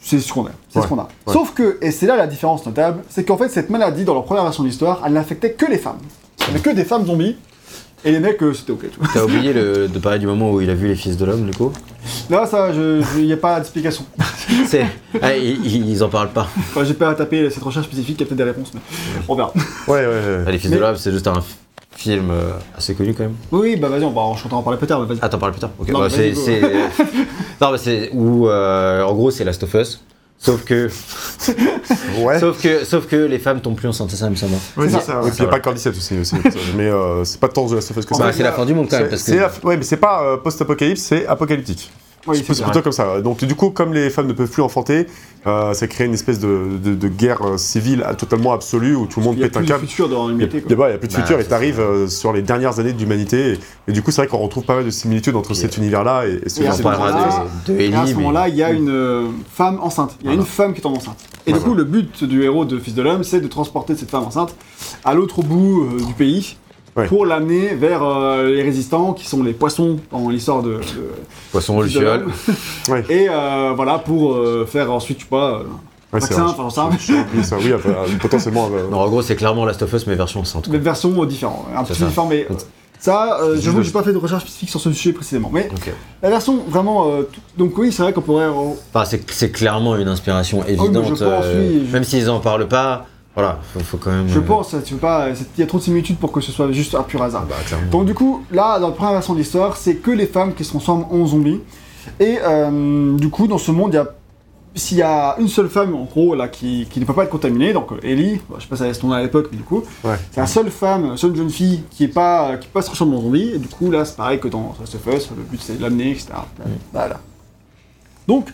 [0.09, 0.51] C'est ce qu'on a.
[0.71, 1.09] C'est ce qu'on a.
[1.27, 1.33] ouais.
[1.35, 4.25] Sauf que, et c'est là la différence notable, c'est qu'en fait cette maladie, dans leur
[4.25, 5.99] première version de l'histoire, elle n'affectait que les femmes.
[6.41, 7.37] Il n'y avait que des femmes zombies.
[8.05, 8.85] Et les mecs, euh, c'était ok.
[9.13, 11.45] T'as oublié le- de parler du moment où il a vu les fils de l'homme,
[11.45, 11.73] du coup?
[12.31, 12.69] Là, ça,
[13.17, 14.05] il n'y a pas d'explication.
[14.67, 14.87] C'est.
[15.21, 16.47] Ah, ils, ils en parlent pas.
[16.59, 18.81] Enfin, j'ai pas à taper cette recherche spécifique, il y a peut-être des réponses, mais
[19.27, 19.53] on verra.
[19.89, 20.45] Ouais, ouais, ouais.
[20.47, 21.43] Ah, les fils Mais- de l'homme, c'est juste un
[21.99, 23.35] film euh, assez connu quand même.
[23.51, 25.19] Oui, bah vas-y, on va je t'en parler plus tard, mais vas-y.
[25.21, 25.89] Ah, t'en parles plus tard Ok.
[25.89, 26.61] Non, bah, mais c'est.
[27.61, 28.11] non, mais c'est.
[28.15, 28.49] Où.
[28.49, 30.01] euh, en gros, c'est Last of Us.
[30.41, 30.89] Sauf que,
[32.21, 32.39] Ouais.
[32.39, 34.53] sauf que, sauf que les femmes tombent plus enceintes, c'est ça, il me semble.
[34.77, 35.07] Oui, C'est c'est ça.
[35.07, 35.13] ça.
[35.15, 35.31] Et ouais.
[35.31, 36.37] puis il n'y a pas le Cordyceps aussi, aussi,
[36.77, 38.25] mais euh, c'est pas tant Last of Us que En ça.
[38.27, 39.41] Bah, c'est la fin du monde quand même, C'est- parce c'est que.
[39.41, 41.91] la- Ouais, mais c'est pas euh, post-apocalypse, c'est apocalyptique.
[42.29, 43.21] Oui, C'est plutôt comme ça.
[43.21, 45.07] Donc du coup, comme les femmes ne peuvent plus enfanter,
[45.47, 49.21] euh, ça crée une espèce de, de- de guerre euh, civile totalement absolue où tout
[49.21, 49.87] le monde pète un plus de câble.
[49.87, 50.71] futur dans Il n'y a, l'humanité, il quoi.
[50.71, 52.33] y a- ouais, il y a plus de Bah, futur et c'est t'arrives euh, sur
[52.33, 54.85] les dernières années de l'humanité et, et du coup c'est vrai qu'on retrouve pas mal
[54.85, 56.83] de similitudes entre cet univers-là et, et ce genre de-
[57.73, 60.17] de, de Et à ce moment-là, il y a une euh, femme enceinte.
[60.21, 60.41] Il y a Voilà.
[60.43, 61.17] une femme qui tombe enceinte.
[61.47, 64.11] Et du coup, le but du héros de Fils de l'Homme, c'est de transporter cette
[64.11, 64.55] femme enceinte
[65.05, 66.57] à l'autre bout euh, du pays
[66.99, 67.07] Ouais.
[67.07, 70.81] pour l'amener vers euh, les résistants, qui sont les poissons dans l'histoire de, de
[71.53, 72.21] Poisson au Fils de luciole.
[72.21, 72.33] l'Homme.
[72.89, 73.05] Ouais.
[73.09, 75.63] Et euh, voilà, pour euh, faire ensuite, je sais pas, euh,
[76.11, 76.89] Ouais, c'est enfin.
[76.91, 77.73] Oui, ça, oui,
[78.19, 78.71] potentiellement.
[78.73, 80.67] euh, Non, en gros, c'est clairement Last of Us, mais version enceinte.
[80.69, 81.67] Mais version euh, différente.
[81.77, 82.07] Un C'est petit ça.
[82.07, 82.55] différent, mais euh,
[82.99, 85.13] ça, euh, C'est j'avoue que juste j'ai pas fait de recherche spécifique sur ce sujet
[85.13, 85.51] précisément.
[85.53, 85.69] Mais
[86.23, 87.11] la version vraiment.
[87.11, 88.45] euh, donc oui, c'est vrai qu'on pourrait.
[88.47, 88.53] euh,
[88.95, 91.11] Enfin, c'est clairement une inspiration je évidente.
[91.11, 93.05] pense, euh, oui, je- Même s'ils en parlent pas,
[93.39, 94.29] Voilà, faut, faut quand même.
[94.29, 96.73] Je euh, pense, tu pas, il y a trop de similitudes pour que ce soit
[96.73, 97.47] juste un pur hasard.
[97.47, 97.87] Bah, clairement.
[97.91, 100.65] Donc du coup, là, dans la première version de l'histoire, c'est que les femmes qui
[100.65, 101.61] se transforment en zombies.
[102.19, 104.09] Et euh, du coup, dans ce monde, il y a
[104.75, 107.31] s'il y a une seule femme, en gros, là, qui, qui ne peut pas être
[107.31, 109.65] contaminée, donc euh, Ellie, je sais pas si elle son nom à l'époque, mais du
[109.65, 110.15] coup, Ouais.
[110.31, 113.17] c'est la seule femme, seule jeune fille qui est pas, qui peut pas se transformer
[113.17, 115.61] en zombie, et du coup, là, c'est pareil que dans Last of Us, le but
[115.61, 116.29] c'est de l'amener, etc.
[116.93, 117.19] Voilà.
[118.29, 118.49] Donc,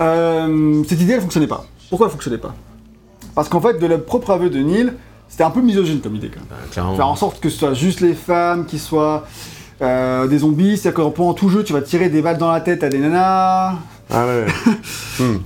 [0.00, 1.64] euh, cette idée, elle fonctionnait pas.
[1.88, 2.54] Pourquoi elle fonctionnait pas?
[3.34, 4.92] Parce qu'en fait, de le propre aveu de Neil,
[5.28, 6.94] c'était un peu misogyne comme idée, quand même Bah, clairement.
[6.96, 9.26] faire en sorte que ce soit juste les femmes qui soient
[9.82, 12.60] euh, des zombies, c'est-à-dire que pendant tout jeu, tu vas tirer des balles dans la
[12.60, 13.74] tête à des nanas.
[14.10, 14.46] Ah ouais.
[15.18, 15.38] Hmm.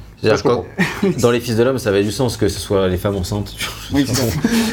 [0.42, 0.64] Quand-
[1.20, 3.54] dans les Fils de l'Homme, ça avait du sens que ce soit les femmes enceintes.
[3.92, 4.20] Oui, c'est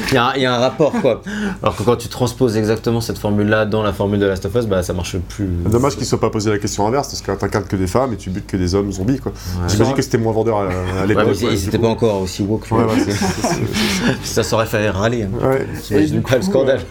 [0.09, 1.21] il, y a un, il y a un rapport, quoi.
[1.61, 4.65] Alors que quand tu transposes exactement cette formule-là dans la formule de Last of Us,
[4.65, 5.45] bah ça marche plus.
[5.69, 8.13] Dommage qu'ils ne soient pas posé la question inverse, parce que t'incarnes que des femmes
[8.13, 9.31] et tu butes que des hommes zombies, quoi.
[9.33, 9.69] Ouais.
[9.69, 11.25] J'imagine que c'était moins vendeur à, l'époque.
[11.35, 11.83] c'est- ouais, ils du étaient coup.
[11.83, 12.67] pas encore aussi woke.
[12.71, 15.23] Ouais, c'est- c'est- c'est- c'est- ça s'aurait fait râler.
[15.23, 15.47] Hein.
[15.47, 15.67] Ouais.
[15.87, 16.81] J'imagine du pas le scandale.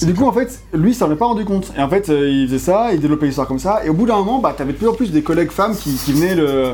[0.00, 1.72] Et du coup, en fait, lui, ça s'en est pas rendu compte.
[1.76, 3.84] Et en fait, euh, il faisait ça, il développait l'histoire comme ça.
[3.84, 5.94] Et au bout d'un moment, bah, t'avais de plus en plus des collègues femmes qui,
[5.94, 6.72] qui venaient le.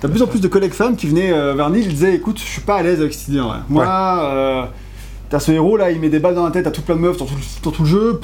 [0.00, 2.14] T'as de plus en plus de collègues femmes qui venaient euh, vers Neil, ils disaient
[2.14, 3.58] écoute, je suis pas à l'aise avec cette idée en vrai.
[3.68, 4.62] Moi, euh,
[5.28, 7.00] t'as ce héros là, il met des balles dans la tête à tout plein de
[7.00, 7.34] meufs dans tout,
[7.64, 8.20] dans tout le jeu.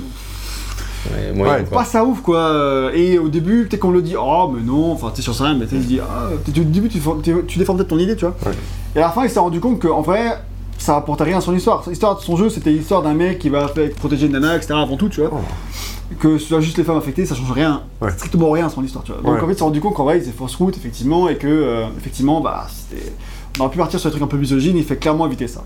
[1.12, 1.78] Ouais, moyen, Ouais, quoi.
[1.80, 2.90] pas ça ouf quoi.
[2.94, 5.66] Et au début, peut-être qu'on le dit, oh mais non, enfin t'es sur ça, mais
[5.66, 8.24] tu dis, ah, peut-être au début tu, for- tu- tu défends peut-être ton idée, tu
[8.24, 8.34] vois.
[8.46, 8.52] Ouais.
[8.96, 10.38] Et à la fin, il s'est rendu compte qu'en vrai,
[10.78, 11.82] ça apportait rien à son histoire.
[11.88, 13.66] L'histoire de son jeu, c'était l'histoire d'un mec qui va
[13.98, 14.74] protéger une nana, etc.
[14.76, 15.30] avant tout, tu vois.
[15.32, 15.38] Oh.
[16.20, 18.10] Que ce soit juste les femmes affectées, ça change rien, Ouais.
[18.12, 19.20] strictement rien à son histoire, tu vois.
[19.22, 19.40] Donc Ouais.
[19.42, 21.46] en fait, il s'est rendu compte qu'en vrai, il s'est fausse route, effectivement, et que,
[21.48, 22.66] euh, effectivement, bah.
[23.58, 25.62] On aurait pu partir sur des trucs un peu misogynes, il fait clairement éviter ça.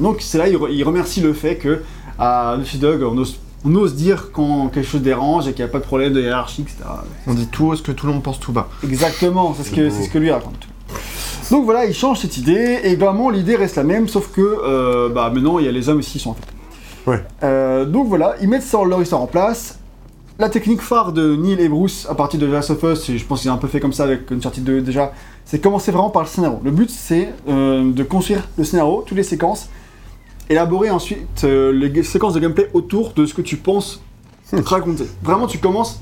[0.00, 1.82] Donc c'est là, il, re- il remercie le fait que
[2.18, 5.68] à Naughty Dog, on ose, on ose dire quand quelque chose dérange et qu'il n'y
[5.68, 6.76] a pas de problème de hiérarchie, etc.
[7.26, 8.68] On dit tout haut ce que tout le monde pense tout bas.
[8.84, 10.66] Exactement, c'est ce, que, ce que lui raconte.
[11.50, 15.08] Donc voilà, il change cette idée, et globalement l'idée reste la même, sauf que euh,
[15.08, 16.51] bah, maintenant il y a les hommes aussi qui sont affectés.
[17.06, 17.22] Ouais.
[17.42, 19.78] Euh, donc voilà, ils mettent ça, leur histoire en place.
[20.38, 23.18] La technique phare de Neil et Bruce à partir de The Last of Us, et
[23.18, 25.12] je pense qu'ils ont un peu fait comme ça avec Uncharted 2 déjà,
[25.44, 26.58] c'est commencer vraiment par le scénario.
[26.64, 29.68] Le but c'est euh, de construire le scénario, toutes les séquences,
[30.48, 34.00] élaborer ensuite euh, les séquences de gameplay autour de ce que tu penses
[34.64, 35.06] raconter.
[35.22, 36.00] Vraiment, tu commences,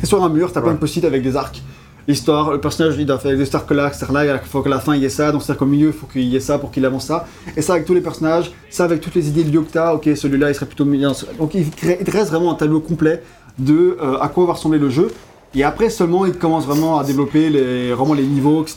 [0.00, 0.80] t'es sur un mur, t'as plein de Ouais.
[0.80, 1.62] post-it avec des arcs.
[2.10, 4.06] L'histoire, le personnage il doit faire des stars que là, etc.
[4.12, 5.88] là, il faut que à la fin il y ait ça, donc c'est-à-dire qu'au milieu
[5.88, 7.26] il faut qu'il y ait ça pour qu'il avance ça.
[7.56, 10.08] Et ça avec tous les personnages, ça avec toutes les idées de que t'as, ok
[10.16, 11.12] celui-là il serait plutôt bien.
[11.38, 13.22] Donc il, crée- il reste vraiment un tableau complet
[13.58, 15.08] de euh, à quoi va ressembler le jeu.
[15.54, 18.76] Et après seulement ils commencent vraiment à développer les, vraiment les niveaux, etc.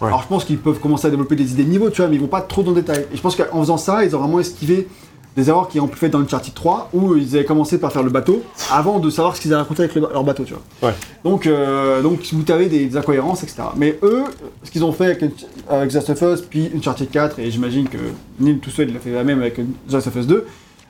[0.00, 0.06] Ouais.
[0.08, 2.16] Alors je pense qu'ils peuvent commencer à développer des idées de niveau, tu vois, mais
[2.16, 3.06] ils vont pas trop dans le détail.
[3.12, 4.88] Et je pense qu'en faisant ça, ils ont vraiment esquivé
[5.36, 8.02] des erreurs qu'ils ont pu faire dans Uncharted 3, où ils avaient commencé par faire
[8.02, 10.88] le bateau, avant de savoir ce qu'ils allaient raconter avec le- leur bateau, tu vois.
[10.88, 10.94] Ouais.
[11.24, 13.62] Donc, euh, donc vous avez des, des incohérences, etc.
[13.76, 14.24] Mais eux,
[14.64, 15.24] ce qu'ils ont fait avec,
[15.68, 17.98] avec The Last of Us, puis Uncharted 4, et j'imagine que
[18.40, 20.46] Neil tout seul, il a fait la même avec The Last of Us 2,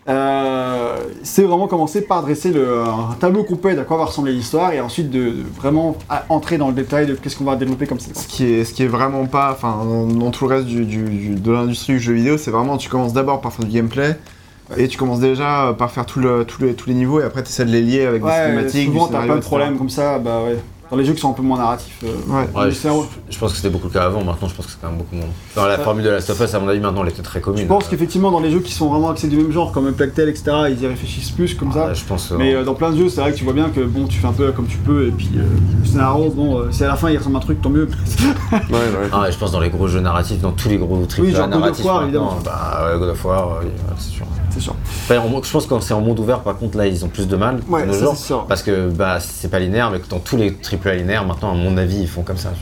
[0.08, 4.72] euh, c'est vraiment commencer par dresser le, un tableau complet d'à quoi va ressembler l'histoire,
[4.72, 7.86] et ensuite de, de vraiment à- entrer dans le détail de qu'est-ce qu'on va développer
[7.86, 8.22] comme séquence.
[8.24, 10.84] Ce qui est, ce qui est vraiment pas, enfin, dans, dans tout le reste du,
[10.84, 13.72] du- du- de l'industrie du jeu vidéo, c'est vraiment, tu commences d'abord par faire du
[13.72, 14.16] gameplay,
[14.76, 17.42] et tu commences déjà par faire tout le, tout les, tous les niveaux, et après
[17.42, 19.90] tu essaies de les lier avec des Ouais, cinématiques, souvent t'as plein de problèmes comme
[19.90, 20.56] ça, bah ouais.
[20.90, 21.98] Dans les jeux qui sont un peu moins narratifs.
[22.02, 22.48] euh, Ouais.
[22.54, 24.80] Ouais, le je, pense que c'était beaucoup le cas avant, maintenant je pense que c'est
[24.80, 25.28] quand même beaucoup moins.
[25.54, 27.62] Dans la formule de Last of Us, à mon avis, maintenant elle était très commune.
[27.62, 30.14] Je pense qu'effectivement dans les jeux qui sont vraiment axés du même genre, comme Plague
[30.14, 31.94] Tale, etc., ils y réfléchissent plus comme ça.
[31.94, 32.32] Je pense.
[32.32, 34.06] Mais euh, euh, dans plein de jeux, c'est vrai que tu vois bien que bon,
[34.06, 35.42] tu fais un peu comme tu peux, et puis euh,
[35.80, 37.88] le scénario, bon, euh, si à la fin il ressemble à un truc, tant mieux.
[38.52, 39.08] Ouais, ouais.
[39.12, 41.46] Ah, je pense dans les gros jeux narratifs, dans tous les gros triple Oui, genre
[41.46, 41.84] God of narratifs.
[41.84, 42.38] War, évidemment.
[42.44, 43.60] Bah ouais, God of War,
[43.96, 44.26] c'est sûr.
[44.60, 44.74] C'est sûr.
[45.04, 47.08] Enfin, en- je pense que quand c'est en monde ouvert, par contre, là, ils ont
[47.08, 47.60] plus de mal.
[47.68, 48.44] Ouais, de ça, sûr.
[48.46, 51.54] Parce que bah, c'est pas linéaire, mais que dans tous les triple linéaires, maintenant, à
[51.54, 52.52] mon avis, ils font comme ça.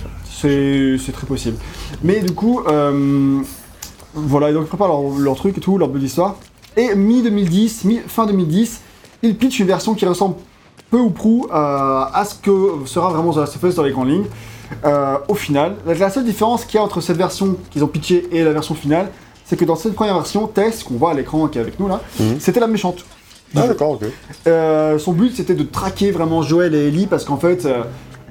[0.41, 1.57] C'est très possible.
[2.03, 3.41] Mais du coup, euh,
[4.15, 6.37] voilà, donc ils préparent leur, leur truc et tout, leur belle histoire.
[6.77, 8.81] Et mi-2010, mi fin 2010,
[9.23, 10.37] ils pitchent une version qui ressemble
[10.91, 13.91] peu ou prou euh, à ce que sera vraiment The Last of Us dans les
[13.91, 14.27] grandes lignes.
[14.85, 18.29] Euh, au final, la seule différence qu'il y a entre cette version qu'ils ont pitchée
[18.31, 19.11] et la version finale,
[19.49, 21.89] c'est que dans cette première version, Tess, qu'on voit à l'écran qui est avec nous
[21.89, 22.37] là, Mhm.
[22.39, 23.05] c'était la méchante.
[23.57, 24.03] Ah, d'accord, ok.
[24.47, 27.83] Euh, son but c'était de traquer vraiment Joël et Ellie parce qu'en fait euh,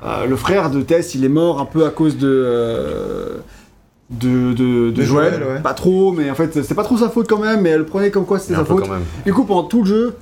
[0.05, 3.37] euh, le frère de Tess il est mort un peu à cause de euh,
[4.11, 5.61] de, de, de De Joël, Joël, ouais.
[5.61, 7.85] pas trop mais en fait c'est pas trop sa faute quand même mais elle le
[7.85, 8.83] prenait comme quoi c'était sa faute.
[8.85, 9.03] quand même.
[9.25, 10.15] Du coup pendant tout le jeu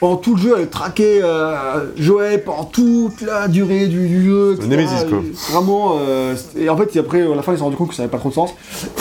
[0.00, 4.52] pendant tout le jeu elle traquait euh, Joël pendant toute la durée du, du jeu
[4.54, 4.68] etc.
[4.68, 5.18] Némésis, quoi.
[5.18, 7.88] Et Vraiment euh, et en fait après à la fin ils se sont rendu compte
[7.88, 8.50] que ça avait pas trop de sens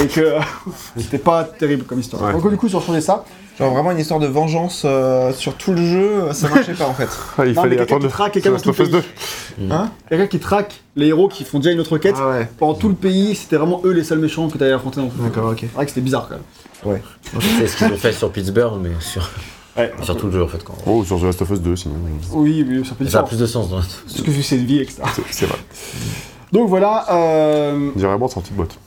[0.01, 0.35] et que
[0.97, 2.23] c'était pas terrible comme histoire.
[2.23, 2.31] Ouais.
[2.33, 3.25] Donc du coup ils ont changé ça
[3.57, 6.93] Genre vraiment une histoire de vengeance euh, sur tout le jeu, ça marchait pas en
[6.93, 7.07] fait.
[7.37, 8.83] Ah, il Non, fallait mais quelqu'un attendre qui traque The quelqu'un Last dans of tout
[8.83, 9.01] Us le 2.
[9.01, 9.71] pays.
[9.71, 12.15] Hein Quelqu'un qui traque les héros qui font déjà une autre quête.
[12.19, 12.49] Ah ouais.
[12.57, 15.11] Pendant tout le pays, c'était vraiment eux les seuls méchants que t'allais affronter dans le
[15.11, 15.23] jeu.
[15.23, 15.59] D'accord, ok.
[15.61, 16.35] C'est vrai que c'était bizarre quand
[16.95, 17.01] même.
[17.57, 19.29] C'est ce qu'ils ont fait sur Pittsburgh, mais sur,
[19.77, 19.91] Ouais.
[20.01, 20.63] sur tout le jeu en fait.
[20.63, 20.73] Quand...
[20.85, 21.95] Oh, sur The Last of Us 2, sinon.
[22.33, 23.69] Oui, oui, ça peut Ça a plus de sens.
[23.69, 23.77] Dans...
[23.77, 25.01] Parce que vu c'est une vie, etc.
[25.31, 25.57] C'est- vrai.
[26.51, 27.05] Donc voilà.
[27.11, 27.89] Euh...
[27.93, 28.77] On dirait vraiment sortie de boîte.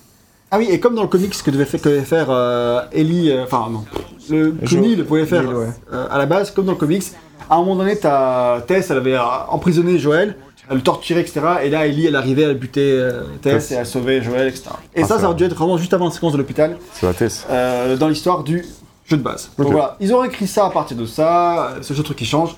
[0.51, 3.31] Ah oui, et comme dans le comics que devait, fa- que devait faire euh, Ellie,
[3.31, 3.85] euh, enfin non,
[4.31, 5.67] le que Jo- Neil pouvait faire Neil, ouais.
[5.93, 7.05] euh, à la base, comme dans le comics,
[7.51, 9.21] à un moment donné, Tess, elle avait euh,
[9.51, 10.37] emprisonné Joël,
[10.71, 11.41] elle le torturait, etc.
[11.65, 13.73] Et là, Ellie, elle arrivait, elle butait euh, Tess Tess.
[13.73, 14.71] et elle sauvait Joël, etc.
[14.95, 16.79] Et Ah, ça, ça ça aurait dû être vraiment juste avant la séquence de l'hôpital,
[16.95, 17.13] C'est la
[17.51, 18.65] euh, dans l'histoire du
[19.09, 19.51] jeu de base.
[19.59, 22.27] Donc voilà, ils ont écrit ça à partir de ça, c'est le seul truc qui
[22.27, 22.55] change.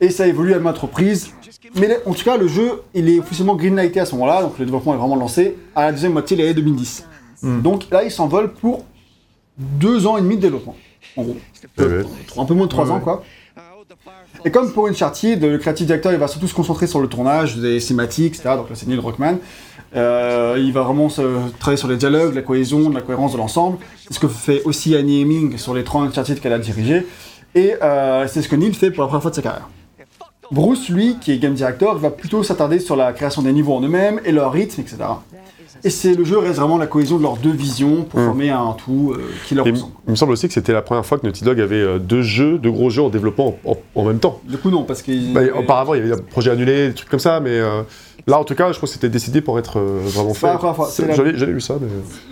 [0.00, 1.32] Et ça évolue à maintes reprises.
[1.74, 4.64] Mais en tout cas, le jeu, il est officiellement greenlighté à ce moment-là, donc le
[4.64, 7.06] développement est vraiment lancé à la deuxième moitié de l'année 2010.
[7.42, 7.60] Hmm.
[7.62, 8.84] Donc là, il s'envole pour
[9.58, 10.76] deux ans et demi de développement,
[11.16, 11.36] en gros.
[12.36, 13.02] Un peu moins de trois Ouais, ans, ouais.
[13.02, 13.24] quoi.
[14.44, 17.56] Et comme pour Uncharted, le creative director, il va surtout se concentrer sur le tournage,
[17.56, 18.50] des cinématiques, etc.
[18.56, 19.38] Donc là, c'est Neil Druckmann.
[19.96, 21.22] Euh, il va vraiment se
[21.58, 23.78] travailler sur les dialogues, la cohésion, la cohérence de l'ensemble.
[24.06, 27.06] C'est ce que fait aussi Annie Hemming sur les trois Uncharted qu'elle a dirigés.
[27.54, 29.68] Et euh, c'est ce que Neil fait pour la première fois de sa carrière.
[30.50, 33.82] Bruce, lui, qui est game director, va plutôt s'attarder sur la création des niveaux en
[33.82, 34.96] eux-mêmes et leur rythme, etc.
[35.84, 38.24] Et c'est le jeu reste vraiment la cohésion de leurs deux visions pour Mm.
[38.24, 39.92] former un tout euh, qui leur ressemble.
[40.06, 42.58] il me semble aussi que c'était la première fois que Naughty Dog avait deux jeux,
[42.58, 44.40] deux gros jeux en développement en, en- en même temps.
[44.48, 45.32] Du coup, non, parce qu'il.
[45.34, 47.82] Bah, auparavant, il y avait des projets annulés, des trucs comme ça, mais euh,
[48.26, 50.46] là, en tout cas, je crois que c'était décidé pour être euh, vraiment fait.
[50.48, 51.88] la première fois, c'est la- J'avais lu ça, mais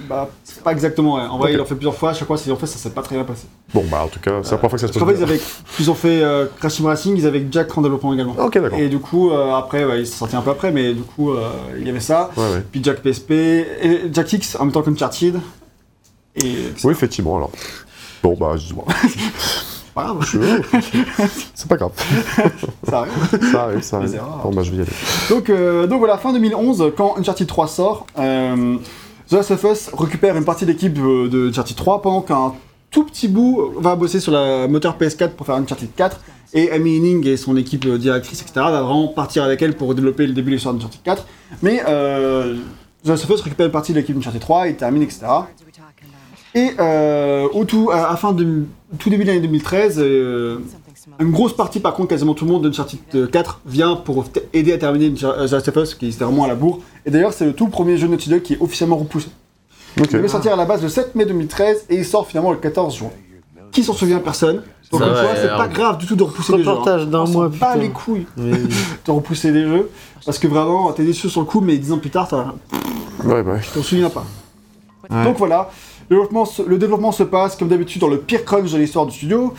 [0.09, 1.23] Bah, c'est pas exactement, ouais.
[1.23, 1.55] En vrai, Ok.
[1.55, 3.15] il en fait plusieurs fois, à chaque fois, c'est- en fait, ça s'est pas très
[3.17, 3.47] bien passé.
[3.73, 5.09] bon, bah, en tout cas, c'est la première fois que ça se passe.
[5.09, 5.41] fait, ils, avaient,
[5.81, 8.35] ils ont fait euh, Crash Team Racing, ils avaient Jack en développement également.
[8.39, 8.79] Ok, d'accord.
[8.79, 11.33] Et du coup, euh, après, ouais, ils sont sortis un peu après, mais du coup,
[11.33, 12.31] euh, il y avait ça.
[12.37, 12.63] Ouais, ouais.
[12.73, 15.41] Puis Jack PSP, et Jack X en même temps qu'Uncharted.
[16.37, 17.51] Et Oui, effectivement, alors.
[18.23, 18.75] Bon, bah, je...
[19.97, 21.23] c'est pas grave, je-
[21.55, 21.91] c'est pas grave.
[22.89, 23.51] ça arrive.
[23.53, 24.21] Ça arrive, ça arrive.
[24.43, 24.91] Bon, bah, je vais y aller.
[25.31, 28.77] Donc, euh, donc voilà, fin 2011, quand Uncharted 3 sort, euh,
[29.29, 32.53] The Last of Us récupère une partie de l'équipe de, de Uncharted 3 pendant qu'un
[32.91, 36.21] tout petit bout va bosser sur la moteur PS4 pour faire Uncharted 4
[36.55, 38.53] et Amy Henning et son équipe euh, directrice, etc.
[38.57, 41.27] va vraiment partir avec elle pour développer le début de l'histoire d'Uncharted 4.
[41.63, 42.55] Mais euh,
[43.05, 45.27] The Last of Us récupère une partie de l'équipe d'Uncharted 3 et termine, etc.
[46.57, 48.65] Et euh, au tout, à, à fin de,
[48.99, 50.59] tout début de l'année 2013, euh,
[51.21, 54.79] une grosse partie, par contre, quasiment tout le monde d'Uncharted 4 vient pour aider à
[54.79, 56.81] terminer The Last of Us, qui était vraiment à la bourre.
[57.05, 59.29] Et d'ailleurs, c'est le tout premier jeu Naughty Dog qui est officiellement repoussé.
[60.01, 60.07] Ok.
[60.11, 62.59] Il devait sortir à la base le 7 mai 2013 et il sort finalement le
[62.59, 63.11] 14 juin.
[63.71, 64.63] Qui s'en souvient Personne?
[64.93, 65.03] Donc,
[65.37, 66.69] c'est pas grave du tout de repousser les jeux.
[66.71, 66.73] hein.
[66.73, 67.77] Reportage d'un mois, putain.
[67.77, 68.53] les couilles Oui.
[69.07, 69.91] de repousser les jeux.
[70.25, 72.55] Parce que vraiment, t'es déçu sur le coup, mais 10 ans plus tard, t'as-
[73.25, 74.25] Ouais, bah, t'en souviens pas.
[75.11, 75.25] Ouais.
[75.25, 75.71] Donc voilà,
[76.09, 79.07] le développement, se, le développement se passe comme d'habitude dans le pire crunch de l'histoire
[79.07, 79.55] du studio.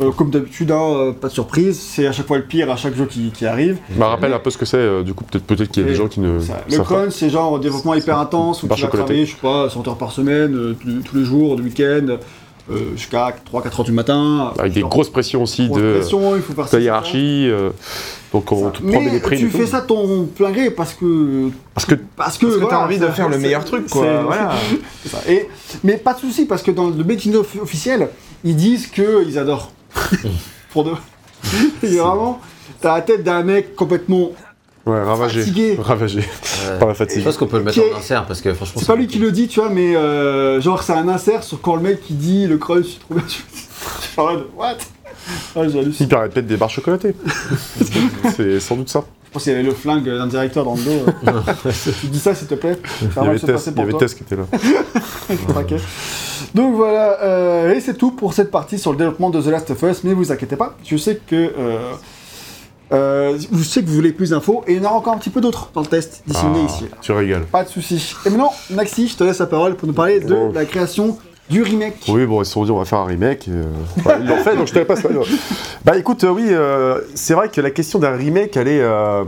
[0.00, 2.76] Euh, comme d'habitude, hein, euh, pas de surprise, c'est à chaque fois le pire à
[2.76, 3.78] chaque jeu qui, qui arrive.
[3.92, 5.86] Je me rappelle un peu ce que c'est, euh, du coup, peut-être peut qu'il y
[5.86, 6.40] a des gens qui ne.
[6.40, 9.68] Ça, le crunch, c'est genre développement hyper intense où tu vas travailler, je sais pas,
[9.68, 12.16] 100 heures par semaine, tous, les jours, le week-end,
[12.96, 14.52] jusqu'à 3-4 heures du matin.
[14.58, 17.48] Avec des Genre, grosses pressions aussi de pression, il faut faire ça, hiérarchie.
[17.48, 17.70] euh,
[18.32, 19.38] donc on te promet Mais des primes.
[19.40, 21.50] tu fais ça ton plein gré parce que.
[21.74, 24.22] Parce que Parce que, Parce que voilà, t'as envie de faire le meilleur truc, quoi.
[24.22, 24.52] Voilà.
[25.06, 25.18] ça.
[25.28, 25.48] Et,
[25.84, 28.08] mais pas de souci, parce que dans le making of officiel,
[28.44, 29.70] ils disent qu'ils adorent.
[30.72, 30.92] Pour de.
[31.82, 32.40] Et vraiment,
[32.80, 34.30] t'as la tête d'un mec complètement.
[34.86, 35.40] Ouais, ravagé.
[35.40, 35.78] Fatigué.
[35.80, 36.78] Ravagé Ouais.
[36.78, 37.24] par la Je fatigue.
[37.24, 38.80] pense qu'on peut le mettre est- en insert parce que franchement.
[38.80, 41.60] C'est pas lui qui le dit, tu vois, mais euh, genre c'est un insert sur
[41.60, 43.22] quand le mec qui dit le trop bien.
[43.28, 44.74] Je suis en mode, what?
[45.54, 46.06] Ouais, j'hallucine.
[46.06, 47.14] Il permet de mettre des barres chocolatées.
[48.36, 49.04] c'est sans doute ça.
[49.28, 51.06] Je pense qu'il y avait le flingue d'un directeur dans le dos.
[51.28, 51.72] euh.
[52.00, 52.76] tu dis ça s'il te plaît?
[53.00, 54.00] Il y avait Tess, passer il y pour avait toi.
[54.00, 54.42] Tess qui était là.
[56.54, 59.70] Donc voilà, euh, et c'est tout pour cette partie sur le développement de The Last
[59.70, 61.52] of Us, mais vous inquiétez pas, je sais que...
[61.58, 61.78] Euh,
[62.92, 65.18] euh, je sais que vous voulez plus d'infos, et il y en aura encore un
[65.18, 66.84] petit peu d'autres dans le test disséminé Ah, ici.
[67.00, 67.42] Tu régales.
[67.42, 68.14] Pas de soucis.
[68.26, 70.52] Et maintenant, Maxi, je te laisse la parole pour nous parler de Oh.
[70.54, 71.16] la création
[71.50, 71.96] du remake.
[72.08, 73.46] Oui, bon, ils se sont dit, on va faire un remake.
[73.48, 73.64] euh,
[74.06, 75.02] ouais, ils l'ont fait, donc je te la passe.
[75.84, 79.24] Bah écoute, euh, oui, euh, c'est vrai que la question d'un remake, elle est, euh,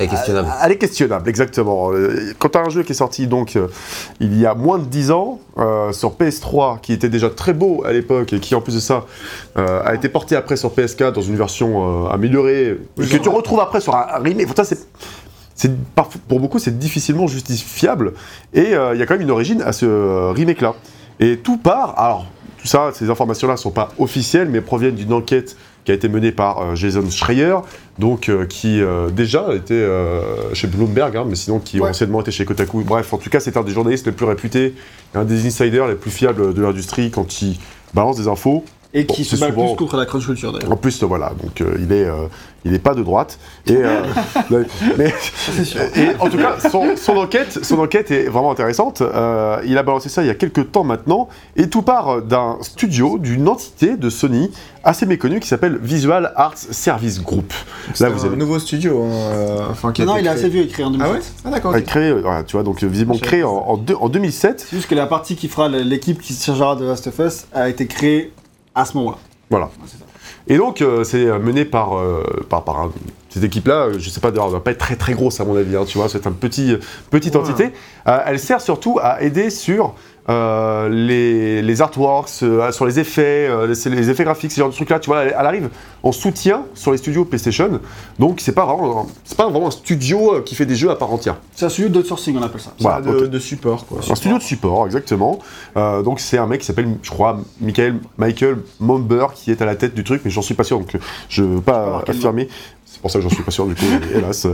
[0.00, 0.48] Elle est questionnable.
[0.62, 1.92] elle est questionnable, exactement.
[1.92, 3.68] Euh, Quand tu as un jeu qui est sorti donc euh,
[4.18, 7.82] il y a moins de 10 ans, euh, sur PS3, qui était déjà très beau
[7.84, 9.04] à l'époque, et qui en plus de ça
[9.58, 13.60] euh, a été porté après sur PS4 dans une version euh, améliorée, que tu retrouves
[13.60, 14.46] après sur un, remake.
[14.50, 14.74] Enfin, ça,
[15.54, 15.70] c'est
[16.28, 18.14] pour beaucoup c'est difficilement justifiable
[18.54, 20.74] et euh, il y a quand même une origine à ce euh, remake là
[21.18, 22.24] et tout part alors
[22.58, 26.08] tout ça ces informations là sont pas officielles mais proviennent d'une enquête qui a été
[26.08, 27.56] mené par euh, Jason Schreier,
[27.98, 29.86] donc euh, qui euh, déjà était
[30.52, 31.90] chez Bloomberg, hein, mais sinon qui Ouais.
[31.90, 32.82] anciennement était chez Kotaku.
[32.84, 34.74] Bref, en tout cas, c'est un des journalistes les plus réputés,
[35.14, 37.58] un des insiders les plus fiables de l'industrie quand il
[37.94, 38.64] balance des infos.
[38.92, 40.72] Et Bon, qui se bat souvent- plus contre la crunch culture d'ailleurs.
[40.72, 42.26] En plus, voilà, donc euh, il est, euh,
[42.64, 43.38] il est pas de droite.
[43.68, 44.02] Et, euh,
[44.98, 45.14] mais,
[45.96, 49.00] et en tout cas, son, son enquête, son enquête est vraiment intéressante.
[49.00, 52.56] Euh, il a balancé ça il y a quelques temps maintenant, et tout part d'un
[52.62, 54.50] studio, d'une entité de Sony
[54.82, 57.52] assez méconnue qui s'appelle Visual Arts Service Group.
[57.94, 59.04] C'est Là, vous un avez nouveau studio.
[59.04, 60.32] hein, euh, enfin, qui a Non, il est créé.
[60.32, 61.10] assez vieux, écrit en 2007.
[61.12, 61.74] Ah ouais Ah d'accord.
[61.74, 61.84] a ok.
[61.84, 64.66] créé, voilà, tu vois, donc visiblement Je créé savais en, en deux- en 2007.
[64.68, 67.46] C'est juste que la partie qui fera l'équipe qui se chargera de Last of Us
[67.52, 68.32] a été créée
[68.74, 69.18] à ce moment-là.
[69.50, 69.68] Voilà.
[70.46, 72.92] Et donc, euh, c'est euh, mené par, euh, par, par un-
[73.28, 75.56] cette équipe-là, je sais pas, d'ailleurs, elle va pas être très très grosse à mon
[75.56, 76.76] avis, hein, tu vois, c'est une petit,
[77.10, 77.40] petite Ouais.
[77.40, 77.72] entité.
[78.08, 79.94] Euh, elle sert surtout à aider sur
[80.30, 84.70] euh, les, les artworks, euh, sur les effets, euh, les, les effets graphiques, ce genre
[84.70, 85.68] de trucs-là, tu vois, elle, elle arrive
[86.02, 87.80] en soutien sur les studios PlayStation.
[88.18, 90.96] Donc, c'est pas vraiment, c'est pas vraiment un studio euh, qui fait des jeux à
[90.96, 91.36] part entière.
[91.54, 92.72] C'est un studio d'outsourcing, on appelle ça.
[92.78, 93.98] Voilà, de, support quoi.
[94.08, 95.38] Un studio de support, exactement.
[95.76, 99.66] Euh, donc c'est un mec qui s'appelle, je crois, Michael, Michael Momber qui est à
[99.66, 102.48] la tête du truc, mais j'en suis pas sûr, donc euh, je veux pas affirmer.
[102.84, 104.46] C'est pour ça que j'en suis pas sûr du coup, hélas.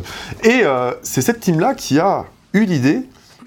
[0.42, 3.02] Et euh, c'est cette team-là qui a eu l'idée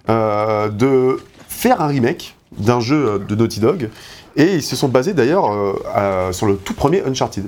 [0.09, 1.19] euh, de
[1.59, 3.89] faire un remake d'un jeu euh, de Naughty Dog,
[4.37, 7.45] et ils se sont basés d'ailleurs euh, sur le tout premier Uncharted.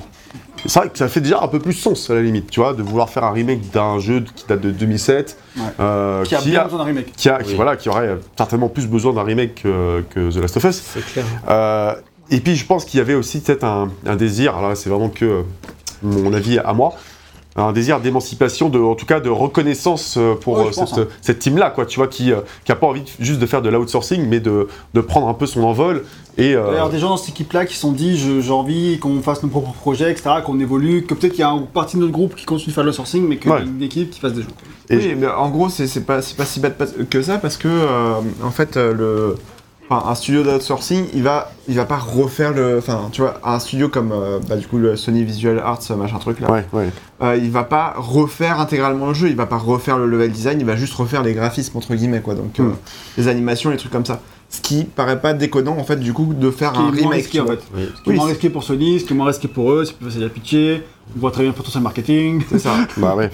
[0.65, 2.73] C'est vrai que ça fait déjà un peu plus sens à la limite, tu vois,
[2.73, 5.63] de vouloir faire un remake d'un jeu qui date de 2007, Ouais.
[5.79, 7.13] euh, Qui a bien besoin d'un remake.
[7.15, 10.57] qui, a- qui, voilà, qui aurait certainement plus besoin d'un remake que, que The Last
[10.57, 10.81] of Us.
[10.93, 11.25] C'est clair.
[11.49, 11.95] Euh,
[12.29, 14.89] et puis je pense qu'il y avait aussi peut-être un, un désir, alors là c'est
[14.89, 15.43] vraiment que
[16.03, 16.93] mon avis à moi,
[17.55, 20.99] un désir d'émancipation, de, en tout cas de reconnaissance euh, pour Ouais, euh, pense, cette,
[20.99, 21.07] hein.
[21.21, 23.61] cette team-là, quoi, tu vois, qui, euh, qui a pas envie de- juste de faire
[23.61, 26.05] de l'outsourcing, mais de, de prendre un peu son envol.
[26.37, 29.21] Et, euh, D'ailleurs, des gens dans cette équipe-là qui se sont dit j'ai envie qu'on
[29.21, 32.01] fasse nos propres projets, etc., qu'on évolue, que peut-être qu'il y a une partie de
[32.01, 33.63] notre groupe qui continue de faire le sourcing, mais qu'il y a Ouais.
[33.65, 34.47] une équipe qui fasse des jeux.
[34.89, 36.77] et Oui, mais en gros, c'est c'est pas, c'est pas si bête
[37.09, 39.35] que ça parce que, euh, en fait, euh, le.
[39.93, 42.77] Enfin, un studio d'outsourcing, il va, il va pas refaire le.
[42.77, 46.17] Enfin, tu vois, un studio comme, euh, bah, du coup, le Sony Visual Arts, machin
[46.17, 46.89] truc là, ouais, ouais.
[47.21, 50.61] euh, il va pas refaire intégralement le jeu, il va pas refaire le level design,
[50.61, 52.35] il va juste refaire les graphismes, entre guillemets, quoi.
[52.35, 52.75] Donc, euh, Hmm.
[53.17, 54.21] les animations, les trucs comme ça.
[54.49, 57.13] Ce qui paraît pas déconnant, en fait, du coup, de faire un remake.
[57.13, 57.59] risqué en fait.
[57.75, 57.89] Oui.
[57.97, 59.95] Ce qui est moins risqué pour Sony, ce qui est moins risqué pour eux, c'est
[59.95, 60.83] plus facile à pitcher,
[61.15, 62.43] on voit très bien potentiel marketing.
[62.49, 62.75] C'est ça.
[62.97, 63.29] Bah ouais,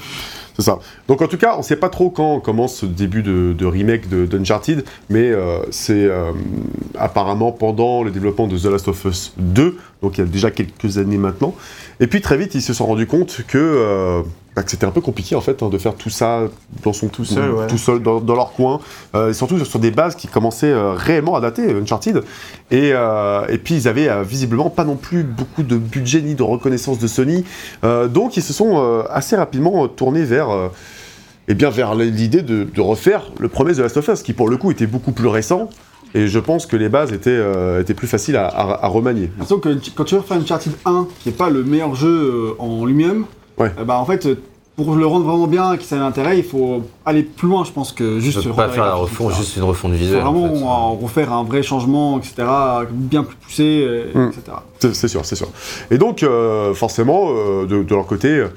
[1.08, 4.10] Donc en tout cas, on sait pas trop quand commence ce début de, de remake
[4.10, 6.32] de d'Uncharted, mais euh, c'est euh,
[6.97, 10.51] apparemment pendant le développement de The Last of Us 2, donc il y a déjà
[10.51, 11.55] quelques années maintenant.
[12.00, 14.22] Et puis très vite, ils se sont rendus compte que, euh,
[14.56, 16.41] bah, que c'était un peu compliqué en fait hein, de faire tout ça
[16.84, 17.68] dans son Tout seul, ouais.
[17.68, 18.80] tout seul dans, dans leur coin,
[19.16, 22.24] euh, et surtout sur des bases qui commençaient euh, réellement à dater Uncharted.
[22.70, 27.00] Et, et puis ils avaient visiblement pas non plus beaucoup de budget ni de reconnaissance
[27.00, 27.45] de Sony,
[27.84, 30.50] donc ils se sont assez rapidement tournés vers,
[31.48, 34.50] eh bien, vers l'idée de, de refaire le premier The Last of Us, qui pour
[34.50, 35.70] le coup était beaucoup plus récent,
[36.14, 39.30] et je pense que les bases étaient, euh, étaient plus faciles à, à- à remanier.
[39.45, 42.86] Sauf que quand tu refais Uncharted 1, qui est pas le meilleur jeu euh, en
[42.86, 43.26] lui-même,
[43.58, 43.72] Ouais.
[43.80, 44.28] euh, bah en fait,
[44.76, 47.64] pour le rendre vraiment bien et que ça ait l'intérêt, il faut aller plus loin,
[47.66, 49.41] je pense, que juste Je pas faire la refonte, etc.
[49.43, 50.24] juste une refonte Il faut visuelle.
[50.24, 51.03] en vraiment fait.
[51.03, 52.47] refaire un vrai changement, etc.,
[52.91, 54.28] bien plus poussé, euh, Mm.
[54.30, 54.41] etc.
[54.80, 55.47] C'est c'est sûr, c'est sûr.
[55.89, 58.47] Et donc, euh, forcément, euh, de, de leur côté, euh,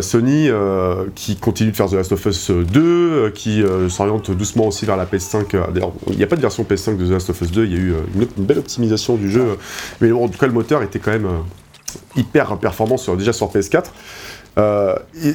[0.00, 4.30] Sony, euh, qui continue de faire The Last of Us 2, euh, qui euh, s'oriente
[4.30, 5.54] doucement aussi vers la PS5.
[5.54, 7.64] euh, D'ailleurs, il n'y a pas de version PS5 de The Last of Us 2,
[7.64, 9.58] il y a eu euh, une, une belle optimisation du jeu.
[10.00, 11.38] Mais en tout cas, le moteur était quand même euh,
[12.16, 13.84] hyper performant sur, déjà sur PS4.
[14.58, 15.34] Euh, et,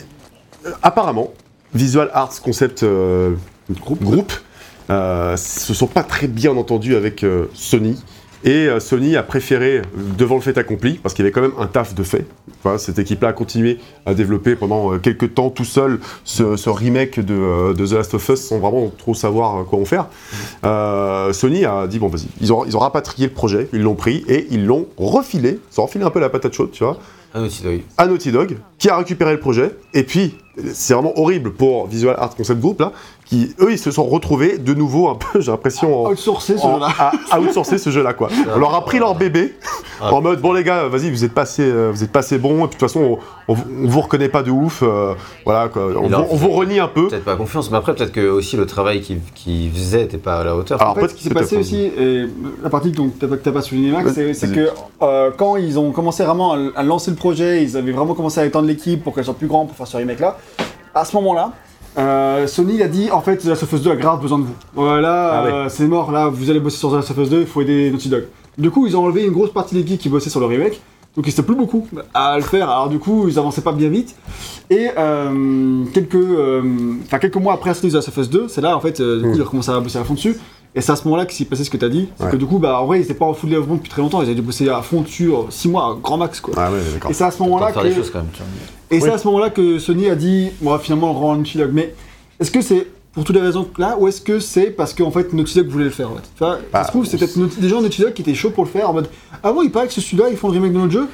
[0.66, 1.34] euh, apparemment,
[1.74, 3.32] Visual Arts Concept euh,
[3.82, 4.32] Group,
[4.90, 8.02] euh, se sont pas très bien entendus avec euh, Sony.
[8.46, 9.82] Et euh, Sony a préféré, euh,
[10.18, 12.26] devant le fait accompli, parce qu'il y avait quand même un taf de fait,
[12.78, 17.20] cette équipe-là a continué à développer pendant euh, quelques temps tout seul ce, ce remake
[17.20, 20.08] de, de The Last of Us sans vraiment trop savoir quoi en faire.
[20.64, 23.96] Euh, Sony a dit bon vas-y, ils ont, ils ont rapatrié le projet, ils l'ont
[23.96, 26.98] pris et ils l'ont refilé, ils ont refilé un peu la patate chaude, tu vois,
[27.34, 27.82] Ah, Naughty Dog.
[27.98, 30.36] à Naughty Dog, qui a récupéré le projet, et puis
[30.74, 32.94] c'est vraiment horrible pour Visual Art Concept Group là,
[33.26, 36.64] qui eux ils se sont retrouvés de nouveau un peu, j'ai l'impression, en, Outsourcer ce
[36.66, 37.12] en- jeu-là.
[37.32, 38.30] à, outsourcer ce jeu-là quoi.
[38.56, 39.56] On leur a pris leur bébé
[40.02, 40.14] Ah.
[40.14, 42.38] en mode bon les gars, vas-y vous êtes pas assez, euh, vous êtes pas assez
[42.38, 43.18] bons et puis de toute façon
[43.48, 45.14] on, on, on vous reconnaît pas de ouf, euh,
[45.46, 45.84] voilà quoi.
[45.98, 47.08] On, vous- on vous renie un peu.
[47.08, 50.40] Peut-être pas confiance, mais après, peut-être que aussi le travail qu'il qu'il faisait n'était pas
[50.40, 50.82] à la hauteur.
[50.82, 52.26] Alors, En fait, peut-être- ce qui s'est passé aussi, et
[52.62, 54.70] la partie dont t'as pas- que t'as pas souligné Max, c'est que
[55.02, 58.40] euh, quand ils ont commencé vraiment à, à lancer le projet, ils avaient vraiment commencé
[58.42, 60.38] à étendre l'équipe pour qu'elle soit plus grande pour faire ce remake là.
[60.94, 61.52] À ce moment-là,
[61.98, 64.44] euh, Sony a dit en fait The Last of Us 2 a grave besoin de
[64.44, 64.56] vous.
[64.74, 67.42] Voilà, Ah euh, c'est mort là, vous allez bosser sur The Last of Us 2,
[67.42, 68.26] il faut aider Naughty Dog.
[68.58, 70.82] Du coup, ils ont enlevé une grosse partie de l'équipe qui bossait sur le remake.
[71.16, 72.70] Donc il ne plus beaucoup à le faire.
[72.70, 74.16] Alors du coup, ils avançaient pas bien vite.
[74.70, 76.62] Et euh, quelques, euh,
[77.22, 79.02] quelques mois après la sortie de The Last of Us 2, c'est là en fait,
[79.02, 79.34] du coup, Mm.
[79.36, 80.36] ils ont commencé à bosser à fond dessus.
[80.76, 82.10] Et c'est à ce moment-là qu'il s'est passé ce que tu as dit.
[82.18, 82.32] C'est Ouais.
[82.32, 84.22] que du coup, bah, en vrai, ils n'étaient pas en full développement depuis très longtemps.
[84.22, 86.42] Ils avaient dû bosser à fond dessus 6 mois, grand max.
[86.42, 86.54] Quoi.
[86.58, 86.80] Ah ouais.
[87.10, 87.80] Et c'est à ce moment-là que.
[87.82, 88.28] des choses quand même.
[88.34, 88.48] tu vois.
[88.92, 89.14] Et c'est Oui.
[89.14, 91.70] à ce moment-là que Sony a dit, on va finalement le rendre Naughty Dog.
[91.74, 91.94] Mais
[92.40, 95.32] est-ce que c'est pour toutes les raisons là, ou est-ce que c'est parce qu'en fait
[95.32, 96.24] Naughty Dog voulait le faire en fait?
[96.38, 98.50] Vois, Bah, Ça se trouve, c'est peut-être des gens de Naughty Dog qui étaient chauds
[98.50, 99.08] pour le faire en mode
[99.42, 101.08] Ah bon, il paraît que ce studio-là, ils font le remake de notre jeu,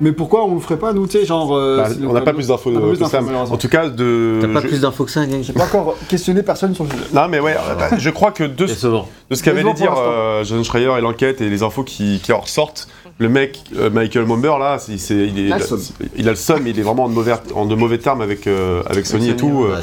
[0.00, 1.54] mais pourquoi on le ferait pas, nous, tu sais, genre.
[1.56, 3.20] euh, Bah, on n'a pas plus d'infos a pas de ça.
[3.20, 3.52] d'infos.
[3.52, 4.38] En tout cas, de.
[4.40, 6.90] T'as pas je- plus d'infos que ça, gang J'ai pas encore questionné personne sur le
[6.90, 7.02] sujet.
[7.12, 9.08] Non, mais ouais, euh, bah, je crois que de, Décevant.
[9.30, 12.40] de ce qu'avait dire euh, John Schreier et l'enquête et les infos qui, qui en
[12.40, 12.88] ressortent,
[13.20, 15.80] le mec, euh, Michael Momber, là, il, est, Il a le seum.
[16.16, 18.46] il a le seum, il est vraiment en de mauvais, en de mauvais termes avec,
[18.46, 19.64] euh, avec Sony et tout.
[19.64, 19.74] euh,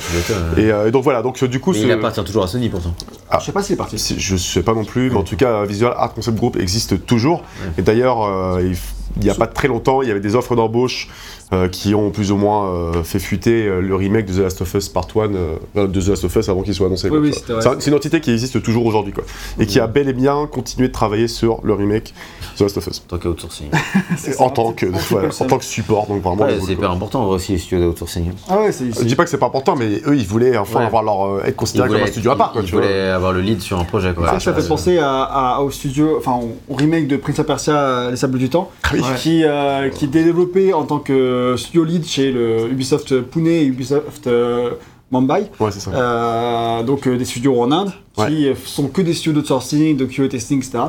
[0.56, 2.44] Ouais, et, euh, et donc voilà, donc euh, du coup, Mais ce- il appartient toujours
[2.46, 2.94] à Sony pourtant.
[3.30, 3.40] Ah.
[3.42, 3.98] Je sais pas s'il est parti.
[4.18, 7.44] je sais pas non plus, mais en tout cas, Visual Art Concept Group existe toujours.
[7.78, 8.78] Et d'ailleurs, euh, il
[9.18, 11.10] il n'y a pas très longtemps, il y avait des offres d'embauche
[11.54, 14.62] euh, qui ont plus ou moins euh, fait fuiter euh, le remake de The Last
[14.62, 17.10] of Us Part 1, euh, euh, de The Last of Us avant qu'il soit annoncé.
[17.10, 17.34] Oui, oui.
[17.34, 19.24] C'est un- c'est une entité qui existe toujours aujourd'hui, quoi.
[19.60, 22.14] Et qui a bel et bien continué de travailler sur le remake
[22.54, 23.04] de The Last of Us.
[23.06, 23.68] En tant qu'outsourcing.
[24.40, 26.44] En que, voilà, en tant que support, donc vraiment.
[26.46, 28.32] Ouais, c'est hyper important aussi les studios d'outsourcing.
[28.50, 28.86] Ah ouais, c'est.
[28.98, 30.86] Je dis pas que c'est pas important, mais eux, ils voulaient enfin Ouais.
[30.86, 32.82] avoir leur, euh, être considérés comme un studio à part, quoi, ils tu vois.
[32.82, 34.14] voulaient avoir le lead sur un projet.
[34.14, 34.28] Quoi.
[34.32, 36.40] Ça, ça fait penser à, à- au studio, enfin
[36.70, 39.02] au remake de Prince of Persia, Les Sables du Temps, Ah oui.
[39.18, 41.14] qui, euh, qui était développé en tant que
[41.58, 44.72] studio lead chez le Ubisoft Pune et Ubisoft euh,
[45.12, 45.48] Mumbai.
[45.60, 45.92] Ouais, c'est ça.
[45.92, 49.98] Euh, donc euh, des studios en Inde qui euh, sont que des studios de sourcing,
[49.98, 50.86] de QA testing, etc.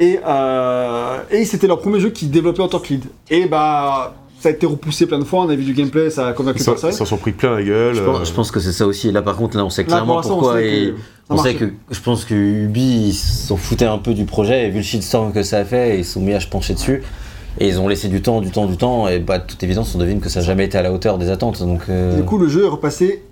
[0.00, 3.04] Et, euh, et c'était leur premier jeu qu'ils développaient en tant que lead.
[3.30, 6.26] Et bah ça a été repoussé plein de fois, on a vu du gameplay, ça
[6.26, 6.90] a convaincu personne.
[6.90, 7.94] ils s'en sont pris plein la gueule.
[7.94, 9.12] Je euh, pense, je pense que c'est ça aussi.
[9.12, 10.54] Là, par contre, là, on sait Là, pour clairement l'instant, pourquoi.
[10.54, 10.94] on sait et que
[11.30, 14.70] on sait que je pense que Ubi ils s'en foutaient un peu du projet et
[14.70, 17.04] vu le shitstorm que ça a fait, ils se sont mis à se pencher dessus.
[17.60, 19.08] Et ils ont laissé du temps, du temps, du temps.
[19.08, 21.18] Et bah, de toute évidence, on devine que ça n'a jamais été à la hauteur
[21.18, 21.60] des attentes.
[21.60, 23.22] Donc, euh, Du coup, le jeu est repassé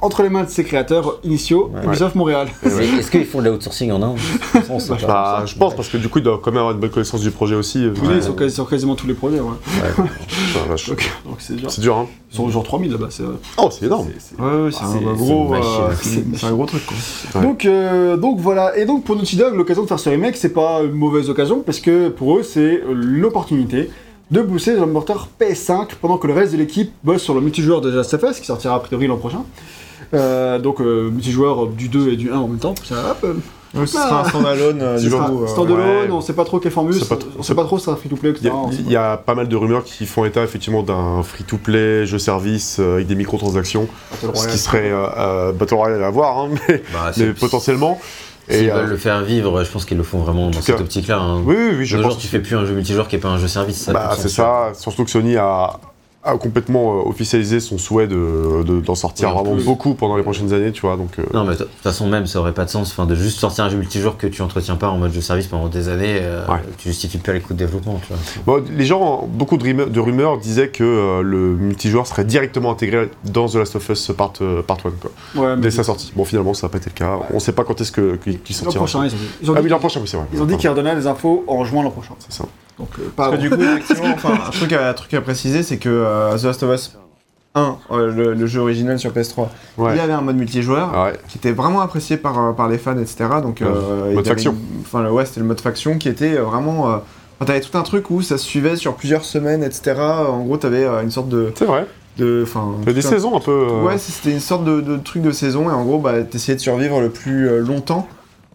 [0.00, 1.84] entre les mains de ses créateurs initiaux, Ouais.
[1.86, 2.48] Ubisoft Montréal.
[2.64, 4.16] est-ce qu'ils font de l'outsourcing en Inde?
[5.06, 7.20] Bah, je pense, parce que du coup, ils doivent quand même avoir une bonne connaissance
[7.20, 7.84] du projet aussi.
[7.84, 8.14] euh, Oui, Ouais.
[8.16, 9.38] ils sont quasi- sur quasiment tous les projets.
[11.38, 11.70] C'est genre.
[11.70, 12.06] C'est dur, hein.
[12.32, 13.06] Ils sont genre 3000 là-bas.
[13.10, 13.22] c'est-
[13.58, 14.08] Oh, c'est énorme.
[14.18, 15.54] c'est- un gros,
[16.62, 16.96] un truc quoi.
[17.40, 17.46] Ouais.
[17.46, 18.76] Donc, euh, donc voilà.
[18.76, 21.60] Et donc pour Naughty Dog, l'occasion de faire ce remake, c'est pas une mauvaise occasion
[21.64, 23.90] parce que pour eux, c'est l'opportunité
[24.30, 27.40] de booster dans le moteur PS5 pendant que le reste de l'équipe bosse sur le
[27.40, 29.44] multijoueur de The Last of Us qui sortira a priori l'an prochain.
[30.14, 32.74] Euh, donc euh, multijoueur du 2 et du 1 en même temps.
[32.84, 35.46] Ça, hop, euh, ce sera un standalone euh, du coup.
[35.46, 36.10] Standalone, ouais.
[36.10, 38.08] on sait pas trop quelle formule, pas on sait pas trop si ça sera free
[38.08, 41.22] to play, Il y, a, y pas mal de rumeurs qui font état effectivement d'un
[41.22, 43.88] free-to-play, jeu-service euh, avec des microtransactions.
[44.10, 44.50] Battle ce Royale.
[44.52, 48.00] qui serait euh, euh, Battle Royale à voir, hein, mais, Bah, mais c'est- potentiellement.
[48.48, 50.80] S'ils Et, euh, veulent le faire vivre, je pense qu'ils le font vraiment dans cette
[50.80, 51.18] optique-là.
[51.18, 51.42] hein.
[51.44, 52.12] oui, oui, oui, je pense.
[52.12, 53.78] jours, tu fais plus un jeu multijoueur qui est pas un jeu service.
[53.84, 55.80] ça Bah, c'est ça, surtout que Sony a,
[56.26, 59.64] a complètement euh, officialisé son souhait de, de- d'en sortir Ouais, vraiment plus.
[59.64, 60.96] beaucoup pendant les prochaines années, tu vois.
[60.96, 63.14] Donc, euh, Non, mais de toute façon, même, ça aurait pas de sens enfin, de
[63.14, 65.88] juste sortir un jeu multijoueur que tu entretiens pas en mode jeu service pendant des
[65.88, 66.18] années.
[66.20, 66.60] euh, Ouais.
[66.78, 68.18] Tu justifies pas les coûts de développement, tu vois.
[68.60, 72.72] bon, les gens, beaucoup de rumeurs, de rumeurs disaient que euh, le multijoueur serait directement
[72.72, 74.32] intégré dans The Last of Us Part,
[74.66, 76.12] part 1, quoi, Ouais, mais dès sa sortie.
[76.16, 77.18] Bon, finalement, ça n'a pas été le cas.
[77.32, 78.84] On sait pas quand est-ce que, qu'il qu'il l'an sortira.
[78.84, 79.28] prochain, ils ont dit.
[79.42, 80.26] Ils ont Ah dit, oui, l'an prochain, oui, c'est vrai.
[80.32, 82.14] ils ont dit qu'ils redonnaient les infos en juin l'an prochain.
[82.18, 82.44] C'est ça.
[82.78, 85.20] Donc euh, pas Parce que du coup, effectivement, enfin, un, truc à, un truc à
[85.20, 86.98] préciser, c'est que euh, The Last of Us
[87.54, 89.48] 1, euh, le, le jeu original sur PS3,
[89.78, 89.94] Ouais.
[89.94, 91.18] il avait un mode multijoueur ouais.
[91.28, 93.24] qui était vraiment apprécié par, par les fans, etc.
[93.42, 94.54] Donc, euh, Mode faction.
[94.82, 96.90] Enfin, le- ouais, c'était le mode faction qui était vraiment.
[96.92, 96.96] Euh,
[97.46, 99.94] t'avais tout un truc où ça se suivait sur plusieurs semaines, etc.
[99.98, 101.50] En gros, t'avais euh, une sorte de.
[101.54, 101.86] C'est vrai.
[102.18, 102.44] de
[102.92, 103.68] des saisons un peu.
[103.70, 106.56] euh, Ouais, c'était une sorte de, de truc de saison et en gros, bah, t'essayais
[106.56, 108.06] de survivre le plus longtemps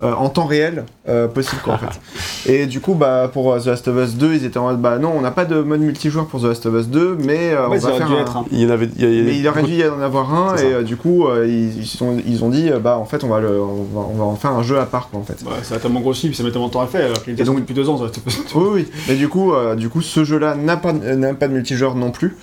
[0.04, 2.00] euh, en temps réel euh, possible, quoi, en fait.
[2.52, 4.82] Et du coup, bah, pour euh, The Last of Us 2, ils étaient en mode,
[4.82, 7.52] bah non, on n'a pas de mode multijoueur pour The Last of Us 2, mais
[7.54, 8.38] euh, Ouais, on va faire dû un- être.
[8.38, 8.46] hein.
[8.52, 8.90] Il y en avait.
[8.96, 10.64] il y a- il y a Mais il aurait dû y en avoir un et
[10.74, 13.40] euh, du coup, euh, ils, ils sont- ils ont dit, bah en fait, on va,
[13.40, 15.38] le, on, va, on va en faire un jeu à part, quoi, en fait.
[15.46, 17.24] Ouais, ça a tellement grossi, puis ça met tellement de temps à le faire, alors
[17.24, 18.20] qu'il donc- depuis deux ans, ça reste
[18.56, 18.88] Oui, oui.
[19.08, 22.12] Mais du coup, euh, du coup, ce jeu-là n'a pas, n'a pas de multijoueur non
[22.12, 22.36] plus.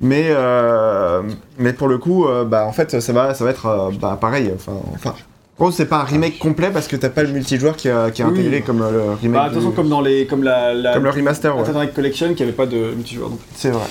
[0.00, 1.22] Mais, euh,
[1.58, 4.18] mais pour le coup, euh, bah, en fait, ça va, ça va être euh, bah,
[4.20, 4.50] pareil.
[4.54, 7.76] Enfin, enfin, en gros, c'est pas un remake complet parce que t'as pas le multijoueur
[7.76, 9.32] qui, est- qui est intégré comme euh, le remake.
[9.40, 10.26] Bah, de toute façon, du- comme dans les.
[10.26, 10.74] Comme la.
[10.74, 11.62] la comme le remaster, ouais.
[11.62, 13.30] Internet Collection qui avait pas de multijoueur.
[13.54, 13.84] C'est vrai.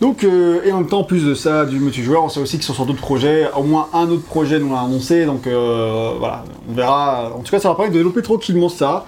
[0.00, 2.56] donc euh, et en même temps, en plus de ça, du multijoueur, on sait aussi
[2.56, 3.48] qu'ils sont sur d'autres projets.
[3.56, 7.32] Au moins un autre projet nous l'a annoncé, donc euh, voilà, on verra.
[7.36, 9.04] En tout cas, ça va permettre de développer tranquillement ça.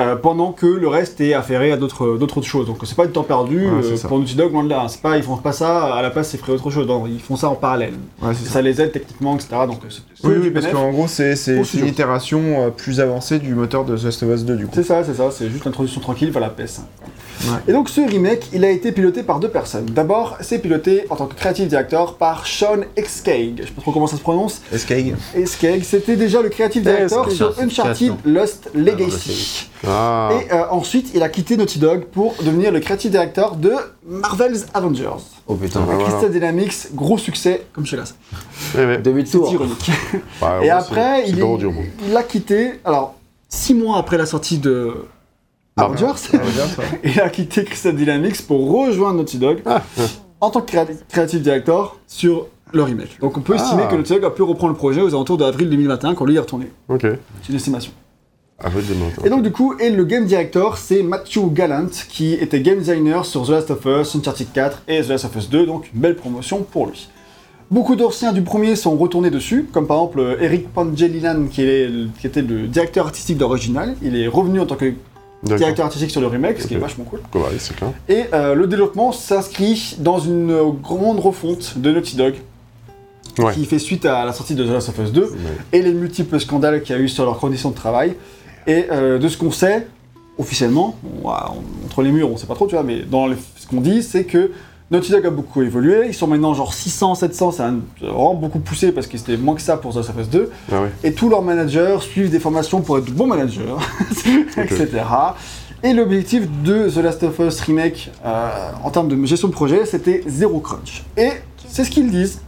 [0.00, 2.66] Euh, pendant que le reste est affairé à d'autres d'autres choses.
[2.66, 4.86] Donc c'est pas du temps perdu Ouais, c'est euh, pour Naughty Dog, loin de là.
[4.88, 6.86] C'est pas, ils font pas ça à la place, ils feraient autre chose.
[6.86, 7.94] Non, ils font ça en parallèle.
[8.22, 8.54] Ouais, c'est ça.
[8.54, 9.48] ça les aide techniquement, etc.
[9.66, 11.86] Donc c'est Oui, oui, parce qu'en gros, c'est c'est- c'est une studio.
[11.86, 14.72] itération euh, plus avancée du moteur de The Last of Us 2, du coup.
[14.74, 16.80] C'est ça, c'est ça, c'est juste l'introduction tranquille vers la PS5.
[17.68, 19.86] Et donc ce remake, il a été piloté par deux personnes.
[19.86, 23.60] D'abord, c'est piloté en tant que creative director par Sean Excaig.
[23.62, 24.60] Je sais pas trop comment ça se prononce.
[24.72, 25.14] Escaig.
[25.34, 28.18] Excaig, c'était déjà le creative director sur Uncharted création.
[28.24, 29.68] Lost Legacy.
[29.86, 30.30] Ah.
[30.32, 33.72] Et euh, ensuite, il a quitté Naughty Dog pour devenir le creative director de
[34.06, 35.08] Marvel's Avengers.
[35.46, 35.80] Oh putain.
[35.82, 36.04] Ah, voilà.
[36.10, 38.14] Crystal Dynamics, gros succès, comme chez Las.
[38.74, 38.98] Ouais.
[38.98, 39.46] Demi-tour.
[39.48, 39.90] C'est ironique.
[40.40, 41.44] Bah, Et ouais, après, il, est-
[42.08, 43.14] il a quitté, alors,
[43.48, 44.94] six mois après la sortie de
[45.80, 46.04] Marvel.
[46.04, 49.82] Avengers, il a quitté Crystal Dynamics pour rejoindre Naughty Dog Ah.
[50.40, 50.72] en tant que
[51.08, 53.18] creative director sur le remake.
[53.20, 53.62] Donc on peut Ah.
[53.62, 56.24] estimer que Naughty Dog a pu reprendre le projet aux alentours de avril 2021 quand
[56.24, 56.66] lui est retourné.
[56.88, 57.02] Ok.
[57.42, 57.92] C'est une estimation.
[58.62, 58.68] Ah.
[59.24, 63.24] Et donc du coup, et le game director, c'est Matthew Gallant, qui était game designer
[63.24, 66.00] sur The Last of Us, Uncharted 4 et The Last of Us 2, donc une
[66.00, 67.08] belle promotion pour lui.
[67.70, 71.86] Beaucoup d'anciens du premier sont retournés dessus, comme par exemple euh, Eric Pangelinan, qui, est
[71.88, 73.94] le- qui était le directeur artistique d'original.
[74.02, 74.92] Il est revenu en tant que.
[75.42, 77.20] Directeur artistique sur le remake, ce qui est vachement cool.
[77.34, 77.90] Ouais, c'est clair.
[78.08, 82.34] Et euh, le développement s'inscrit dans une grande refonte de Naughty Dog,
[83.38, 83.54] Ouais.
[83.54, 85.28] qui fait suite à la sortie de The Last of Us 2 Ouais.
[85.72, 88.14] et les multiples scandales qu'il y a eu sur leurs conditions de travail.
[88.66, 89.86] Et euh, de ce qu'on sait,
[90.36, 93.36] officiellement, on- on- entre les murs, on sait pas trop, tu vois, mais dans les-
[93.56, 94.50] ce qu'on dit, c'est que
[94.90, 96.06] Naughty Dog a beaucoup évolué.
[96.08, 99.54] Ils sont maintenant genre 600, 700, c'est un- vraiment beaucoup poussé parce que c'était moins
[99.54, 100.50] que ça pour The Last of Us 2.
[100.72, 100.90] Ah ouais.
[101.04, 103.74] Et tous leurs managers suivent des formations pour être de bons managers,
[104.56, 104.88] etc.
[105.82, 109.86] Et l'objectif de The Last of Us Remake euh, en termes de gestion de projet,
[109.86, 111.04] c'était zéro crunch.
[111.16, 111.30] Et
[111.68, 112.40] c'est ce qu'ils disent.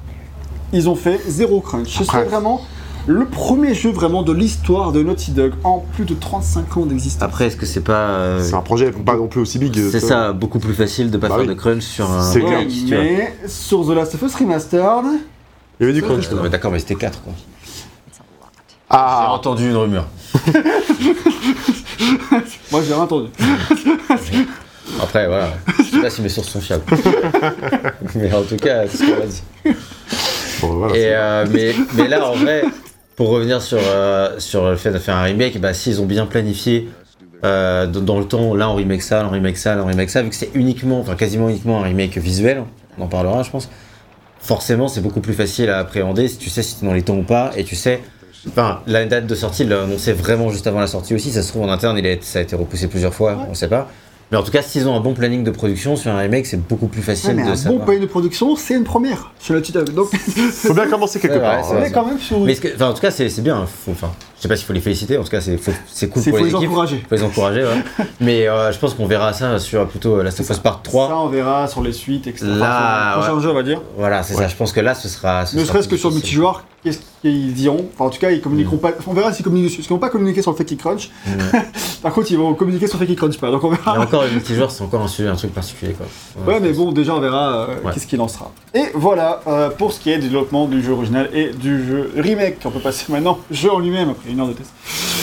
[0.72, 1.88] Ils ont fait zéro crunch.
[1.96, 2.60] Ce serait Après- vraiment
[3.06, 7.22] le premier jeu vraiment de l'histoire de Naughty Dog en plus de 35 ans d'existence.
[7.22, 8.10] Après, est-ce que c'est pas.
[8.10, 9.76] euh, C'est un projet pas non plus aussi big.
[9.90, 11.48] c'est ça, beaucoup plus facile de pas Bah faire oui.
[11.48, 12.22] de crunch sur un.
[12.22, 12.60] C'est clair.
[12.90, 15.04] Mais sur The Last of Us Remastered,
[15.80, 16.30] Il y avait du crunch.
[16.30, 17.32] Non, mais D'accord, mais c'était 4 quoi.
[17.36, 18.18] J'ai
[18.90, 20.06] Ah entendu une rumeur.
[22.70, 23.28] moi j'ai rien entendu.
[25.00, 25.54] Après, voilà.
[25.78, 26.84] Je sais pas si mes sources sont fiables.
[28.14, 29.42] mais en tout cas, c'est ce qu'on m'a dit.
[30.60, 30.96] Bon, voilà.
[30.96, 32.64] Et, euh, mais, mais là, en vrai,
[33.16, 36.26] pour revenir sur, euh, sur le fait de faire un remake, bah, s'ils ont bien
[36.26, 36.88] planifié
[37.44, 40.10] euh, dans, le temps, là on remake ça, là on remake ça, là on remake
[40.10, 42.62] ça, vu que c'est uniquement, enfin quasiment uniquement un remake visuel,
[42.98, 43.68] on en parlera je pense,
[44.40, 47.16] forcément c'est beaucoup plus facile à appréhender si tu sais si t'es dans les temps
[47.16, 48.00] ou pas, et tu sais,
[48.48, 51.48] enfin la date de sortie, l'a annoncé vraiment juste avant la sortie aussi, ça se
[51.48, 53.88] trouve en interne, il a, été- ça a été repoussé plusieurs fois, on sait pas.
[54.32, 56.56] Mais en tout cas, s'ils ont un bon planning de production sur un remake, c'est
[56.56, 59.54] beaucoup plus facile Ouais, mais de un bon pays de production, c'est une première sur
[59.54, 59.90] Naughty Dog.
[59.90, 60.08] Donc
[60.52, 61.72] Faut bien commencer quelque Ouais, ouais, part.
[61.74, 61.82] hein.
[61.84, 63.66] est quand même sur Mais que- en tout cas, c'est c'est bien.
[63.66, 65.18] Faut, enfin, je sais pas s'il faut les féliciter.
[65.18, 66.70] En tout cas, c'est faut- c'est cool C'est pour faut les, les équipes.
[66.70, 67.04] encourager.
[67.08, 67.62] Faut les encourager.
[67.62, 68.04] ouais.
[68.20, 71.08] Mais euh, je pense qu'on verra ça sur plutôt Last of Us Part 3.
[71.08, 72.46] Ça, on verra sur les suites, etc.
[72.46, 73.42] Là, Enfin, sur le prochain ouais.
[73.42, 73.82] jeu, on va dire.
[73.98, 74.42] Voilà, c'est Ouais.
[74.44, 74.48] ça.
[74.48, 75.44] Je pense que là, ce sera.
[75.44, 78.30] ce Ne sera serait-ce que sur le multijoueur, qu'est-ce qu'ils diront Enfin, en tout cas,
[78.30, 78.92] ils communiqueront pas.
[79.06, 79.78] On verra s'ils communiquent dessus.
[79.78, 81.10] Parce qu'ils vont pas communiquer sur le Fakey Crunch.
[82.02, 83.50] Par contre, ils vont communiquer sur Fakey Crunch pas.
[83.50, 84.00] Donc on Et verra.
[84.00, 85.92] encore, le multijoueur, c'est encore un, sujet, un truc particulier.
[85.94, 86.06] Quoi.
[86.54, 87.92] Ouais, mais bon, déjà, on verra euh, Ouais.
[87.94, 88.50] qu'est-ce qu'il en sera.
[88.74, 92.10] Et voilà euh, pour ce qui est du développement du jeu original et du jeu
[92.16, 92.58] remake.
[92.64, 94.70] On peut passer maintenant au jeu en lui-même après une heure de test.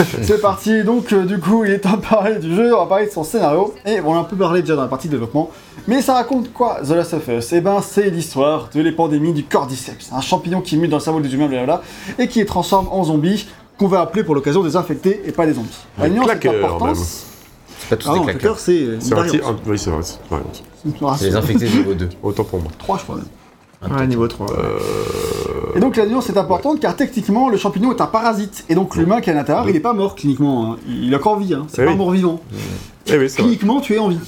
[0.22, 2.86] C'est parti, donc euh, du coup, il est temps de parler du jeu, on va
[2.86, 3.74] parler de son scénario.
[3.86, 5.52] Et on a un peu parlé déjà dans la partie de développement.
[5.88, 7.52] Mais ça raconte quoi, The Last of Us?
[7.54, 11.20] Eh ben, c'est l'histoire de l'épidémie du Cordyceps, un champignon qui mute dans le cerveau
[11.20, 11.82] des humains, blablabla,
[12.18, 13.48] et qui les transforme en zombies,
[13.78, 15.70] qu'on va appeler pour l'occasion des infectés et pas des zombies.
[15.98, 17.26] La nuance est claqueurs, importance.
[17.80, 18.42] C'est pas tous Ah des non, claqueurs.
[18.42, 19.40] claqueur, c'est C'est un petit.
[19.66, 20.02] Oui, c'est vrai.
[20.04, 21.18] c'est une variante.
[21.20, 22.10] C'est les infectés niveau 2.
[22.24, 22.72] Autant pour moi.
[22.80, 23.16] 3, je crois.
[23.16, 23.26] même.
[23.82, 24.48] Ouais, niveau 3.
[25.76, 28.96] Et donc la nuance est importante car techniquement le champignon est un parasite et donc
[28.96, 30.78] l'humain qui est à l'intérieur il est pas mort cliniquement, hein.
[30.88, 31.66] il est encore en vie, hein.
[31.70, 31.98] c'est Eh pas oui.
[31.98, 32.42] mort vivant.
[32.52, 32.60] Eh oui,
[33.08, 33.28] c'est vrai.
[33.30, 34.20] Cliniquement tu es en vie,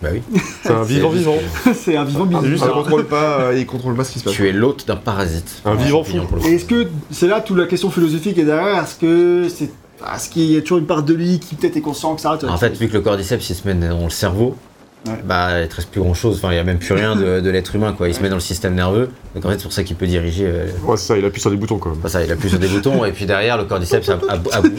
[0.00, 0.20] Bah oui.
[0.62, 1.34] C'est un vivant vivant.
[1.74, 2.44] c'est un vivant C'est vivant.
[2.44, 4.34] juste, il contrôle pas, il contrôle pas ce qui se passe.
[4.34, 5.62] Tu es l'hôte d'un parasite.
[5.64, 6.18] Un vivant fou.
[6.44, 8.82] Et est-ce que c'est là toute la question philosophique est derrière?
[8.84, 9.70] Est-ce que c'est
[10.14, 12.36] est-ce qu'il y a toujours une part de lui qui peut-être est conscient que ça
[12.48, 14.56] En fait, vu que le cordyceps il se met dans le cerveau,
[15.06, 15.18] Ouais.
[15.24, 16.36] bah il te reste plus grand chose.
[16.36, 18.08] Enfin, il y a même plus rien de, de l'être humain quoi.
[18.08, 19.10] Il se met dans le système nerveux.
[19.34, 20.46] Donc en fait, c'est pour ça qu'il peut diriger.
[20.46, 21.98] euh, Ouais, c'est ça, il appuie sur des boutons quand même.
[21.98, 24.60] Bah ça, il appuie sur des boutons et puis derrière le cordyceps a, a, a,
[24.60, 24.70] bou-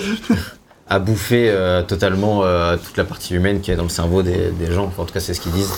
[0.90, 4.52] a bouffé euh, totalement euh, toute la partie humaine qui est dans le cerveau des,
[4.52, 4.86] des gens.
[4.86, 5.74] Enfin, en tout cas, c'est ce qu'ils disent.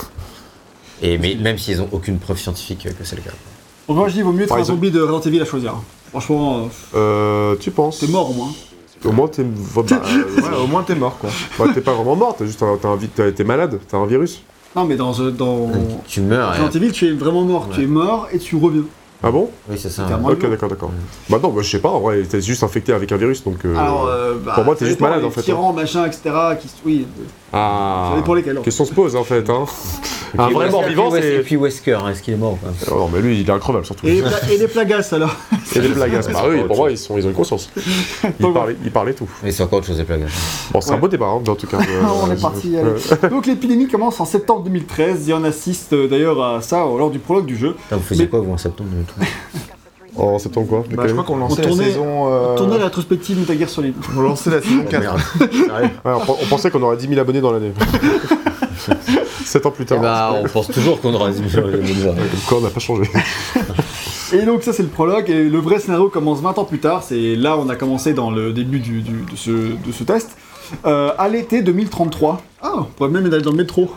[1.02, 3.30] Et mais même s'ils ont aucune preuve scientifique que c'est le cas.
[3.88, 5.74] Donc moi je dis vaut mieux être un zombie de Resident Evil à choisir.
[6.10, 8.48] Franchement, euh, Euh, tu penses t'es mort au moins.
[9.04, 9.42] Au moins, t'es.
[9.74, 11.30] bah, euh, Ouais, au moins t'es mort quoi.
[11.58, 13.98] bah, t'es pas vraiment mort, t'as juste un, t'as un vi- t'as- t'es malade, t'as
[13.98, 14.42] un virus.
[14.74, 15.70] Non mais dans euh, dans
[16.06, 16.50] Tu meurs.
[16.52, 17.84] Resident Evil tu es vraiment mort, tu Ouais.
[17.84, 18.82] es mort et tu reviens.
[19.22, 19.48] Ah bon?
[19.70, 20.04] Oui, c'est ça.
[20.04, 20.32] T'es mort.
[20.32, 20.90] Ok, d'accord, d'accord.
[21.30, 23.64] Bah non, bah, je sais pas, en vrai, t'es juste infecté avec un virus donc.
[23.64, 25.72] euh, Alors, euh, bah, pour moi, t'es ça juste dépend, malade, les en fait, Tyrans,
[25.72, 26.20] machin, etc.
[26.60, 27.06] Qui, oui,
[27.52, 28.10] Ah.
[28.12, 28.60] ça dépend lesquels.
[28.62, 29.64] Question se pose en fait, hein.
[30.38, 32.58] Un vrai mort et puis vivant, c'est- Et puis Wesker, hein, est-ce qu'il est mort
[32.90, 34.06] Oh non, mais lui, il est increvable surtout.
[34.06, 35.34] Et les, pla- et les plagas alors
[35.76, 36.28] Et les plagas.
[36.32, 37.70] Bah oui, pour moi, ils, sont, ils ont une conscience.
[38.40, 39.28] Ils parlaient, ils parlaient tout.
[39.42, 40.26] Mais c'est encore autre chose, les plagas.
[40.72, 41.78] Bon, c'est un beau débat, hein, en tout cas.
[42.22, 42.76] On Euh, est parti.
[42.76, 43.28] allez.
[43.30, 47.18] Donc l'épidémie commence en septembre 2013 et on assiste euh, d'ailleurs à ça lors du
[47.20, 47.76] prologue du jeu.
[47.90, 49.28] Vous faisiez Mais- quoi, vous, en septembre 2013
[50.18, 52.32] En septembre quoi Bah, je crois qu'on lançait On tournait- la saison.
[52.32, 53.94] euh, Tournez la rétrospective Metal Gear Solid.
[54.16, 55.00] On lançait la saison 4.
[55.00, 55.20] Merde.
[55.40, 57.72] Ouais, on, on pensait qu'on aurait 10 000 abonnés dans l'année.
[59.44, 60.00] 7 ans plus tard.
[60.00, 63.04] bah, on pense toujours qu'on aura 10 millions de Comme quoi, on n'a pas changé.
[64.32, 67.02] Et donc ça c'est le prologue et le vrai scénario commence 20 ans plus tard,
[67.04, 70.02] c'est là où on a commencé dans le début du, du- de, ce, de ce
[70.04, 70.36] test,
[70.84, 72.42] Euh, à l'été 2033.
[72.60, 73.88] Ah, on pourrait même aller dans le métro.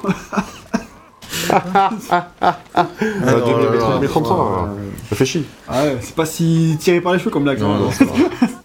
[1.51, 4.69] Ah, non, 2033, non, 2033,
[5.09, 5.45] réfléchis.
[5.67, 7.59] Ah ouais, c'est pas si tiré par les cheveux comme blague.
[7.59, 7.89] Non, hein.
[8.01, 8.47] non.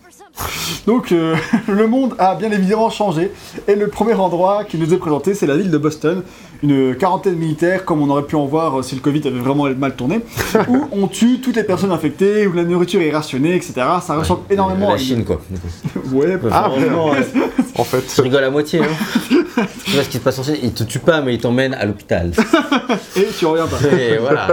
[0.86, 1.36] Donc euh,
[1.68, 3.32] le monde a bien évidemment changé
[3.68, 6.22] et le premier endroit qui nous est présenté c'est la ville de Boston,
[6.62, 9.68] une quarantaine militaire comme on aurait pu en voir euh, si le Covid avait vraiment
[9.76, 10.20] mal tourné,
[10.68, 13.72] où on tue toutes les personnes infectées, où la nourriture est rationnée, etc.
[14.04, 15.40] Ça ressemble énormément La à Chine, quoi.
[16.12, 16.80] Ouais, Ah, ouais.
[17.76, 19.16] En fait, Tu rigoles à moitié, hein
[19.84, 21.74] Tu vois ce qui se passe en Chine, il te tue pas, mais il t'emmène
[21.74, 22.32] à l'hôpital.
[23.16, 23.78] et tu reviens pas.
[23.96, 24.48] Et voilà.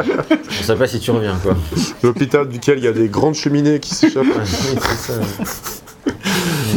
[0.60, 1.56] On sait pas si tu reviens, quoi.
[2.02, 4.24] l'hôpital duquel il y a des grandes cheminées qui s'échappent.
[4.26, 5.20] Oui, c'est ça.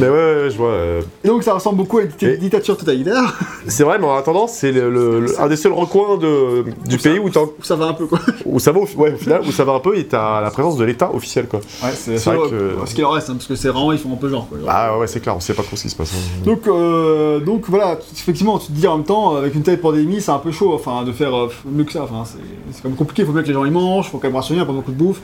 [0.01, 0.69] Mais ouais, ouais, ouais, je vois.
[0.71, 3.39] euh, Et donc ça ressemble beaucoup à une dicta- Et- dictature totalitaire,
[3.69, 6.99] C'est vrai, mais en attendant, c'est le, le- le- un des seuls recoins de, du
[6.99, 7.31] pays où,
[7.63, 8.19] ça va un peu quoi.
[8.45, 10.51] où ça va au, ouais, au final, où ça va un peu et t'as la
[10.51, 11.61] présence de l'État officiel, quoi.
[11.83, 13.99] Ouais, c'est C'est vrai que- ce qu'il en reste, hein, parce que c'est vraiment, ils
[13.99, 14.59] font un peu genre quoi.
[14.69, 16.13] Ah ouais, c'est clair, on sait pas trop ce qui se passe.
[16.15, 16.43] hein.
[16.45, 20.21] Donc, euh, donc voilà, effectivement, tu te dis en même temps, avec une telle pandémie,
[20.21, 22.03] c'est un peu chaud enfin, de faire euh, mieux que ça.
[22.03, 22.39] Enfin, c'est
[22.73, 24.37] c'est quand même compliqué, il faut bien que les gens y mangent, faut quand même
[24.37, 25.21] rationner, il a pas beaucoup de bouffe.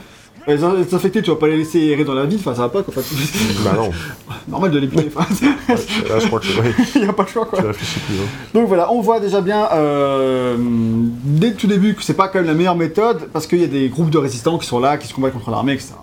[0.47, 2.69] Les, les infectés, tu vas pas les laisser errer dans la ville, enfin ça va
[2.69, 2.93] pas quoi.
[2.97, 3.15] Enfin,
[3.63, 3.89] Bah non,
[4.49, 5.25] normal de les piquer, enfin,
[5.69, 7.59] là je crois que ouais, il n'y a pas le choix quoi.
[7.59, 8.15] tu réfléchis plus.
[8.15, 8.27] hein.
[8.53, 12.39] Donc voilà, on voit déjà bien euh, dès le tout début que c'est pas quand
[12.39, 14.97] même la meilleure méthode parce qu'il y a des groupes de résistants qui sont là,
[14.97, 15.93] qui se combattent contre l'armée, etc.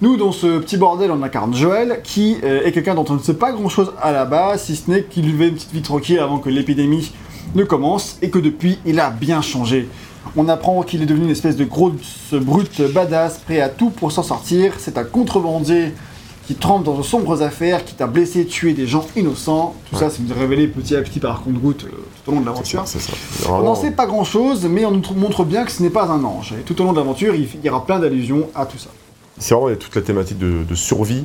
[0.00, 3.20] Nous, dans ce petit bordel, on incarne Joël, qui euh, est quelqu'un dont on ne
[3.20, 5.82] sait pas grand chose à la base, si ce n'est qu'il vivait une petite vie
[5.82, 7.12] tranquille avant que l'épidémie
[7.54, 9.88] ne commence, et que depuis, il a bien changé.
[10.36, 14.12] On apprend qu'il est devenu une espèce de grosse brute badass, prêt à tout pour
[14.12, 14.74] s'en sortir.
[14.78, 15.92] C'est un contrebandier
[16.46, 19.74] qui trempe dans de sombres affaires, qui t'a blessé, tué des gens innocents.
[19.90, 21.88] Tout ça, c'est révélé petit à petit par compte-goutte euh,
[22.24, 22.84] tout au long de l'aventure.
[23.48, 26.06] On n'en sait pas grand chose, mais on nous montre bien que ce n'est pas
[26.06, 26.54] un ange.
[26.58, 28.90] Et tout au long de l'aventure, il y aura plein d'allusions à tout ça.
[29.38, 31.24] C'est vraiment toute la thématique de, de survie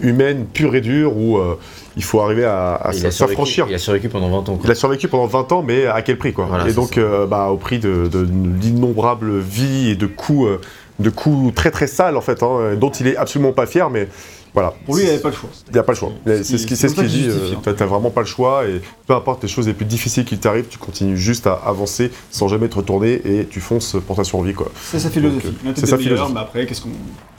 [0.00, 1.58] humaine pure et dure où euh,
[1.96, 3.66] il faut arriver à, à Il a survécu- s'affranchir.
[3.68, 4.60] Il a survécu pendant 20 ans, quoi.
[4.64, 7.26] Il a survécu pendant 20 ans, mais à quel prix quoi Voilà, Et donc, euh,
[7.26, 10.60] bah, au prix de, de d'innombrables vies et de coups, euh,
[10.98, 14.08] de coups très très sales en fait, hein, dont il est absolument pas fier, mais
[14.54, 14.74] voilà.
[14.86, 15.50] Pour lui, il n'avait pas le choix.
[15.68, 16.10] Il n'y a pas le choix.
[16.26, 17.28] C'est ce ce qu'il ça dit.
[17.62, 20.38] t'as- T'as vraiment pas le choix et peu importe les choses les plus difficiles qui
[20.38, 24.24] t'arrivent, tu continues juste à avancer sans jamais te retourner et tu fonces pour ta
[24.24, 24.70] survie quoi.
[24.82, 25.52] C'est sa philosophie.
[25.76, 26.32] C'est sa philosophie.
[26.34, 26.88] mais après, qu'est-ce qu'on.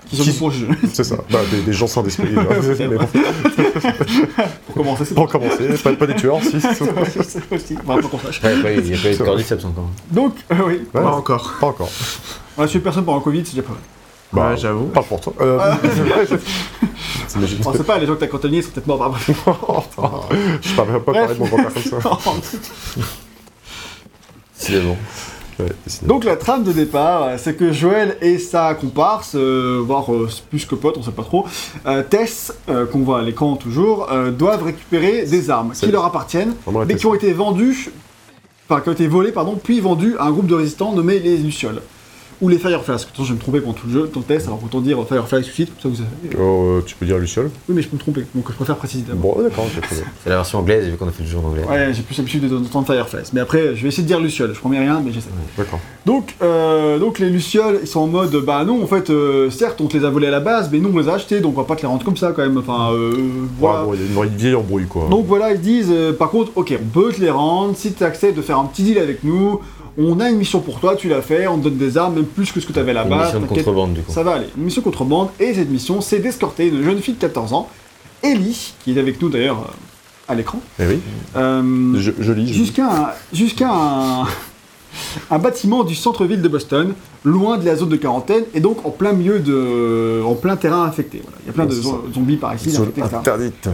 [0.10, 1.18] Qui Qui- sommes-nous pour juger C'est ça.
[1.30, 2.30] Bah, des, des gens sans d'esprit.
[2.36, 2.44] mais
[2.88, 2.98] bon,
[4.66, 6.60] Pour commencer, c'est pour commencer, pas, pas des tueurs, si.
[6.62, 7.76] C'est aussi.
[7.86, 8.42] Bah, pas qu'on sache.
[8.44, 9.90] Ouais, ouais, il n'y a pas eu de cordyceps encore.
[10.12, 10.74] Donc, euh, oui.
[10.94, 11.54] Ouais, Pas encore.
[11.60, 11.90] Pas encore.
[12.58, 13.82] On a tué personne pendant le Covid, c'est déjà pas mal.
[14.32, 14.86] Bah, Ouais, j'avoue.
[14.88, 15.34] Parle pour toi.
[15.42, 15.74] Euh,
[17.28, 18.98] T'imagines On sait pas, les gens que t'as contaminés sont peut-être morts.
[19.10, 19.18] Bah.
[20.62, 21.22] Je parle même pas Bref.
[21.28, 21.98] parler de mon grand-père comme ça.
[24.56, 24.98] C'est bon.
[25.60, 25.68] Ouais,
[26.04, 30.30] Donc la trame de départ, euh, c'est que Joël et sa comparse, euh, voire euh,
[30.50, 31.46] plus que pote, on sait pas trop,
[31.86, 32.54] euh, Tess,
[32.92, 34.08] qu'on voit à l'écran toujours,
[34.38, 36.54] doivent récupérer des armes qui leur appartiennent,
[36.88, 37.92] mais qui ont été vendues,
[38.70, 41.38] enfin qui ont été volées, pardon, puis vendues à un groupe de résistants nommé les
[41.38, 41.82] Lucioles.
[42.42, 44.60] Ou les Fireflies, Attention, je vais me tromper pendant tout le jeu, ton test, alors
[44.64, 46.38] autant dire Firefly suicide, comme ça vous savez.
[46.42, 48.78] Oh, euh, tu peux dire Luciole Oui, mais je peux me tromper, donc je préfère
[48.78, 49.36] préciser d'abord.
[49.36, 49.66] Bon, d'accord.
[50.24, 51.64] C'est la version anglaise, vu qu'on a fait le jeu en anglais.
[51.70, 54.60] Ouais, j'ai plus l'habitude d'entendre Fireflies, mais après, je vais essayer de dire Luciole, je
[54.60, 55.30] promets rien, mais j'essaie.
[55.58, 55.80] D'accord.
[56.06, 59.82] Donc, euh, donc les Lucioles, ils sont en mode, bah non, en fait, euh, certes,
[59.82, 61.58] on te les a volés à la base, mais nous, on les a achetés, donc
[61.58, 62.58] on va pas te les rendre comme ça, quand même.
[62.58, 63.12] Enfin, euh,
[63.60, 63.82] voilà.
[63.86, 65.08] Ouais, bon, il y a une, une vieille embrouille, quoi.
[65.10, 68.04] Donc voilà, ils disent, euh, par contre, ok, on peut te les rendre, si tu
[68.04, 69.60] acceptes de faire un petit deal avec nous,
[70.00, 72.26] on a une mission pour toi, tu l'as fait, on te donne des armes, même
[72.26, 74.12] plus que ce que tu avais la Une mission de contrebande, du coup.
[74.12, 74.48] Ça va aller.
[74.58, 77.68] Une mission contrebande, et cette mission, c'est d'escorter une jeune fille de 14 ans,
[78.24, 81.00] Ellie, qui est avec nous d'ailleurs euh, à l'écran, Eh oui,
[81.36, 82.48] euh, je, je lis.
[82.48, 82.54] je lis.
[82.54, 84.24] jusqu'à un, jusqu'à un,
[85.32, 86.94] un bâtiment du centre-ville de Boston,
[87.26, 90.84] loin de la zone de quarantaine, et donc en plein milieu de, en plein terrain
[90.84, 91.22] infecté.
[91.24, 91.38] Voilà.
[91.44, 93.08] Il y a plein de c'est zombies par ici, etc.
[93.16, 93.70] interdite.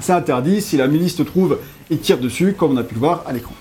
[0.00, 1.58] C'est interdit, si la milice te trouve,
[1.90, 3.52] ils tirent dessus, comme on a pu le voir à l'écran.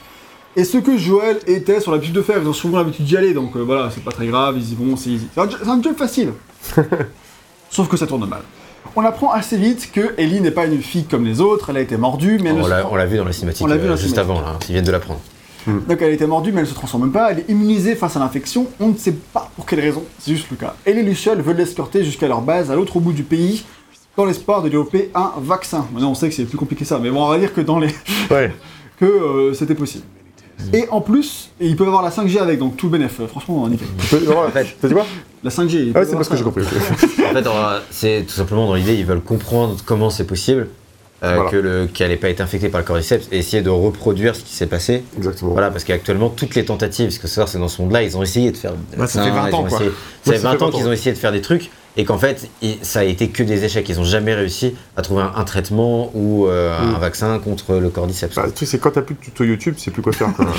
[0.58, 3.34] Et ce que Joël Tess ont l'habitude de faire, ils ont souvent l'habitude d'y aller,
[3.34, 5.28] donc euh, voilà, c'est pas très grave, ils y vont, c'est easy.
[5.34, 6.34] C'est un, jeu- c'est un job facile.
[7.70, 8.41] Sauf que ça tourne mal.
[8.95, 11.82] On apprend assez vite que Ellie n'est pas une fille comme les autres, elle a
[11.82, 13.68] été mordue, mais elle ne On se l'a on l'a vu dans la cinématique On
[13.68, 14.36] l'a vu dans euh, la juste cinématique.
[14.38, 14.58] avant, là.
[14.68, 15.20] Ils viennent de l'apprendre.
[15.68, 15.80] Hmm.
[15.88, 17.32] Donc elle a été mordue, mais elle se transforme même pas.
[17.32, 18.66] Elle est immunisée face à l'infection.
[18.80, 20.03] On ne sait pas pour quelle raison.
[20.18, 20.76] C'est juste le cas.
[20.88, 23.64] Et les Lucioles veulent l'escorter jusqu'à leur base à l'autre bout du pays,
[24.16, 25.86] dans l'espoir de développer un vaccin.
[25.93, 27.62] Maintenant, on sait que c'est plus compliqué que ça, mais bon, on va dire que
[27.62, 27.89] dans les
[28.32, 28.51] Ouais.
[28.99, 30.05] que euh, c'était possible.
[30.74, 33.20] Et en plus, ils peuvent avoir la 5G avec, donc tout le bénéf.
[33.20, 33.88] Euh, Franchement, nickel.
[33.97, 35.05] En fait- T'as dit quoi
[35.43, 35.74] La 5G.
[35.76, 36.64] ils Ah, peuvent c'est pas ce que j'ai compris.
[36.64, 37.45] En fait,
[37.91, 40.68] c'est tout simplement dans l'idée, ils veulent comprendre comment c'est possible
[41.24, 41.49] euh, Voilà.
[41.49, 44.41] que le qu'elle n'ait pas été infectée par le cordyceps et essayer de reproduire ce
[44.43, 45.03] qui s'est passé.
[45.18, 45.51] Exactement.
[45.51, 48.22] Voilà, parce qu'actuellement, toutes les tentatives, parce que ça, c'est dans ce monde-là, ils ont
[48.24, 48.74] essayé de faire.
[48.91, 49.78] des Ouais, ça fait 20 ils ont ans, quoi.
[49.78, 51.41] essayé- Ouais, Ça fait ça 20 fait ans 20 qu'ils ont essayé de faire des
[51.41, 52.50] trucs et qu'en fait,
[52.84, 53.89] ça a été que des échecs.
[53.89, 56.95] Ils ont jamais réussi à trouver un, un traitement ou euh, Mm.
[56.95, 58.36] un vaccin contre le cordyceps.
[58.36, 60.32] Bah, le truc, c'est quand t'as plus de tuto YouTube, c'est plus quoi faire.
[60.36, 60.45] quoi.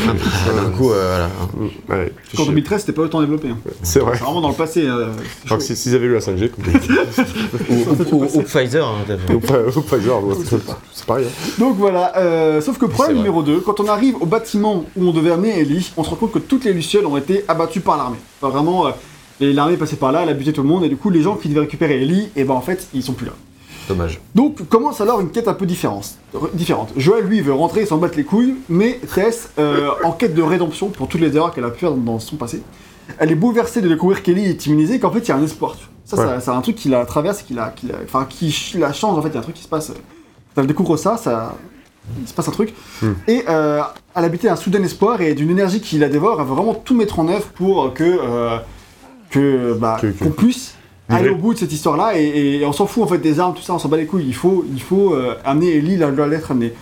[0.49, 1.28] Ah, D'un coup, euh, voilà.
[1.57, 2.47] Mm, ouais, En chiant.
[2.47, 3.49] 2013, c'était pas autant développé.
[3.51, 3.59] hein.
[3.82, 4.16] C'est vrai.
[4.16, 4.84] C'est vraiment dans le passé.
[4.86, 5.07] euh,
[5.45, 5.61] que chaud.
[5.61, 6.64] si- s'ils avaient eu la 5G, comme
[7.70, 8.86] Ou, ou- ou- ou Pfizer.
[8.86, 10.57] hein, ou Pfizer, ouais, c'est
[10.93, 11.26] c'est pareil.
[11.28, 11.51] hein.
[11.59, 15.12] Donc voilà, euh, sauf que problème numéro 2, quand on arrive au bâtiment où on
[15.12, 17.97] devait amener Ellie, on se rend compte que toutes les Lucioles ont été abattues par
[17.97, 18.16] l'armée.
[18.41, 18.91] Enfin, vraiment, euh,
[19.41, 21.11] et l'armée est passée par là, elle a buté tout le monde, et du coup,
[21.11, 23.32] les gens qui devaient récupérer Ellie, et ben en fait, ils sont plus là.
[23.89, 24.20] Dommage.
[24.34, 26.16] Donc commence alors une quête un peu différente.
[26.34, 26.91] re- différente.
[26.97, 30.43] Joël, lui, veut rentrer et s'en battre les couilles, mais Tess, euh, en quête de
[30.43, 32.62] rédemption pour toutes les erreurs qu'elle a pu faire dans son passé,
[33.18, 35.74] elle est bouleversée de découvrir qu'Ellie est immunisée, qu'en fait, il y a un espoir.
[36.05, 36.24] Ça, Ouais.
[36.24, 38.93] ça- c'est un truc qui la traverse, qui la, qui la- enfin, qui ch- la
[38.93, 39.89] change, en fait, il y a un truc qui se passe.
[40.55, 41.55] Quand elle découvre ça, ça...
[42.22, 42.72] Il se passe un truc.
[43.03, 43.12] Hmm.
[43.26, 43.80] Et euh,
[44.16, 46.95] elle habitait un soudain espoir et d'une énergie qui la dévore, elle veut vraiment tout
[46.95, 48.57] mettre en œuvre pour que, euh,
[49.31, 50.74] que, bah, Que- que- qu'on puisse
[51.09, 53.55] aller au bout de cette histoire-là et, et on s'en fout en fait des armes,
[53.55, 54.26] tout ça, on s'en bat les couilles.
[54.26, 56.72] Il faut, il faut euh, amener Ellie elle doit l'être amenée.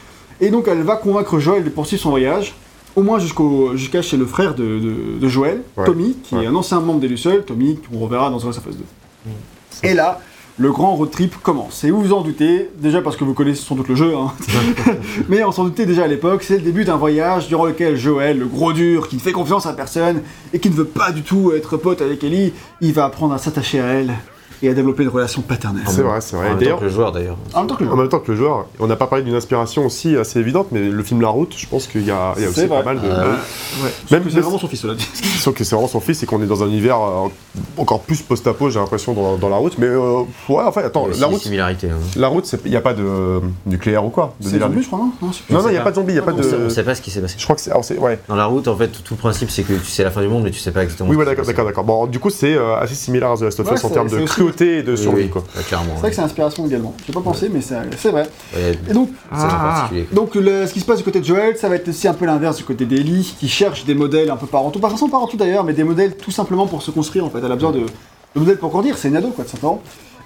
[0.41, 2.55] Et donc elle va convaincre Joël de poursuivre son voyage,
[2.97, 5.85] au moins jusqu'au jusqu'à chez le frère de, de- de Joël, Ouais.
[5.87, 6.45] Tommy, qui Ouais.
[6.45, 9.89] est un ancien membre des Lucioles, Tommy, qu'on reverra dans The Last of Us 2.
[9.89, 10.21] Et là,
[10.59, 11.85] le grand road trip commence.
[11.85, 14.33] Et vous vous en doutez, déjà parce que vous connaissez sans doute le jeu, hein.
[15.29, 18.39] mais on s'en doutait déjà à l'époque, c'est le début d'un voyage durant lequel Joël,
[18.39, 21.23] le gros dur, qui ne fait confiance à personne et qui ne veut pas du
[21.23, 24.15] tout être pote avec Ellie, il va apprendre à s'attacher à elle
[24.63, 25.83] et à développer une relation paternelle.
[25.87, 26.55] C'est vrai, c'est En vrai.
[26.55, 27.37] même temps que le joueur, d'ailleurs.
[27.55, 29.25] En même temps que le en même temps que le joueur, on n'a pas parlé
[29.25, 32.35] d'une inspiration aussi assez évidente, mais le film La Route, je pense qu'il y a,
[32.37, 32.69] il y a aussi vrai.
[32.79, 33.07] pas mal de.
[33.07, 33.35] Euh,
[33.83, 35.07] Ouais, Même c'est vraiment son fils, cela dit.
[35.39, 37.29] Sauf que c'est vraiment son fils et qu'on est dans un univers euh,
[37.77, 39.77] encore plus post-apo, j'ai l'impression, dans, dans La Route.
[39.79, 41.91] Mais euh, ouais, en fait, attends, il y a aussi La des Route, similarités.
[41.91, 41.99] hein.
[42.17, 44.87] la route, il n'y a pas de euh, nucléaire ou quoi de C'est zombie, je
[44.87, 45.13] crois, non?
[45.21, 45.91] Non, il n'y sais a pas.
[45.91, 46.65] de zombie, il n'y a pas Ah de.
[46.67, 47.35] On sait- pas ce qui s'est passé.
[47.39, 47.99] Je crois que c'est.
[47.99, 48.19] Ouais.
[48.29, 50.29] Dans la route, en fait, tout le principe, c'est que tu sais la fin du
[50.29, 51.11] monde, mais tu sais pas exactement.
[51.11, 51.85] Oui, ouais, d'accord, d'accord, d'accord.
[51.85, 54.25] Bon, du coup, c'est assez similaire à The Last of Ouais, Us en termes de
[54.47, 55.45] cruauté et de survie, Oui, oui, quoi.
[55.69, 55.93] clairement.
[55.95, 56.95] C'est vrai que c'est inspiration également.
[57.07, 58.29] J'ai pas pensé, mais c'est c'est vrai.
[58.89, 59.91] Et donc, Ah.
[60.13, 62.15] Donc le- ce qui se passe du côté de Joël, ça va être aussi un
[62.15, 65.37] peu l'inverse du côté d'Ellie, qui cherche des modèles un peu parentaux, pas forcément parentaux
[65.37, 67.39] d'ailleurs, mais des modèles tout simplement pour se construire en fait.
[67.45, 69.83] Elle a besoin de, de modèles pour grandir, c'est une ado quoi, tout simplement.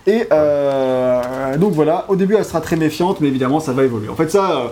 [0.07, 4.09] Et euh, donc voilà, au début elle sera très méfiante, mais évidemment ça va évoluer.
[4.09, 4.68] En fait ça, euh,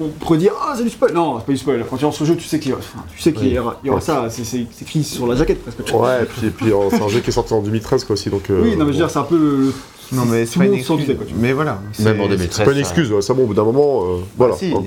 [0.00, 1.84] on pourrait dire ah c'est du spoil, non c'est pas du spoil.
[1.88, 2.82] Quand tu lances le jeu, tu sais qu'il y, aura-
[3.14, 5.78] tu sais qu'il y aura, il y aura ça, c'est écrit sur la jaquette presque.
[5.94, 8.30] Ouais, et puis, et puis c'est un jeu qui est sorti en 2013, quoi, aussi,
[8.30, 8.50] donc.
[8.50, 9.06] euh, Oui, non mais je veux bon.
[9.06, 9.72] dire c'est un peu le,
[10.12, 11.06] Non, mais c'est pas une excuse.
[11.06, 11.78] quoi, Mais voilà.
[12.00, 12.56] Même en c'est- 2013.
[12.56, 14.54] C'est pas une ça- excuse, ouais, ça bon, au bout d'un moment, euh, voilà.
[14.56, 14.70] Si.
[14.74, 14.84] Bon.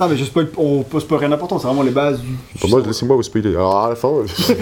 [0.00, 2.68] Ah mais je spoil, on peut spoiler rien d'important, c'est vraiment les bases du.
[2.68, 3.50] Moi, laissez-moi vous spoiler.
[3.50, 4.08] Alors, à la fin.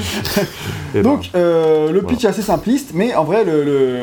[0.95, 3.63] eh ben, Donc, euh, le pitch est assez simpliste, mais en vrai, le.
[3.65, 4.01] le-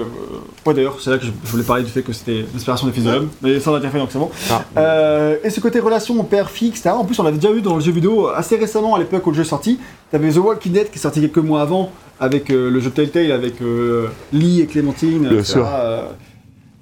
[0.66, 3.06] ouais, d'ailleurs, c'est là que je voulais parler du fait que c'était l'inspiration des fils
[3.06, 4.30] de l'homme, mais fait donc c'est bon.
[4.52, 4.64] Ah.
[4.78, 6.92] Euh, et ce côté relation père-fille, etc.
[6.92, 9.32] En plus, on l'avait déjà vu dans le jeu vidéo assez récemment, à l'époque où
[9.32, 9.80] le jeu est sorti.
[10.14, 13.32] T'avais The Walking Dead qui est sorti quelques mois avant, avec euh, le jeu Telltale,
[13.32, 15.28] avec euh, Lee et Clémentine.
[15.28, 15.68] Bien sûr.
[15.68, 16.04] Euh,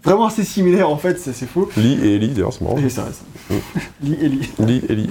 [0.04, 1.70] vraiment assez similaire en fait, c'est fou.
[1.78, 2.78] Lee et Ellie, d'ailleurs, c'est marrant.
[2.78, 3.24] Et ça reste.
[4.04, 4.50] Lee et Lee.
[4.60, 5.08] Lee et Ellie.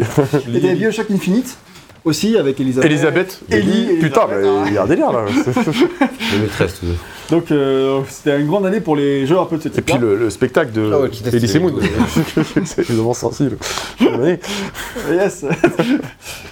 [0.55, 1.57] Et t'avais Bioshock Infinite?
[2.05, 2.91] Aussi avec Elisabeth.
[2.91, 3.41] Elisabeth.
[3.51, 4.37] Ellie, Putain, mais
[4.69, 5.25] il y a un délire là.
[6.33, 6.87] 2013, tout
[7.31, 9.99] Donc euh, c'était une grande année pour les jeux un peu de cette Et puis
[9.99, 11.73] le, le spectacle de Ah ouais, Elise les- Moon.
[12.65, 13.57] c'est évidemment sensible.
[15.11, 15.45] Yes.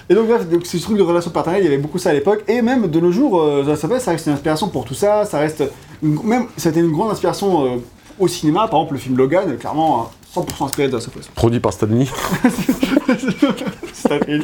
[0.09, 2.13] et donc bref, donc, ce truc de relation partenariale, il y avait beaucoup ça à
[2.13, 2.43] l'époque.
[2.47, 5.25] Et même de nos jours, euh, ça reste une inspiration pour tout ça.
[5.25, 5.63] Ça reste
[6.03, 7.77] une- même, ça a été une grande inspiration euh,
[8.19, 8.67] au cinéma.
[8.67, 11.27] Par exemple, le film Logan, clairement euh, 100% inspiré de of Us.
[11.35, 12.05] Produit par Stanley.
[13.93, 14.39] Ça fait-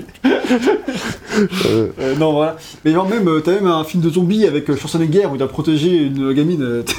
[1.66, 2.56] Euh, Euh, non, voilà.
[2.84, 5.44] Mais genre même, euh, t'as même un film de zombies avec euh, Schwarzenegger où il
[5.44, 6.84] a protégé une gamine.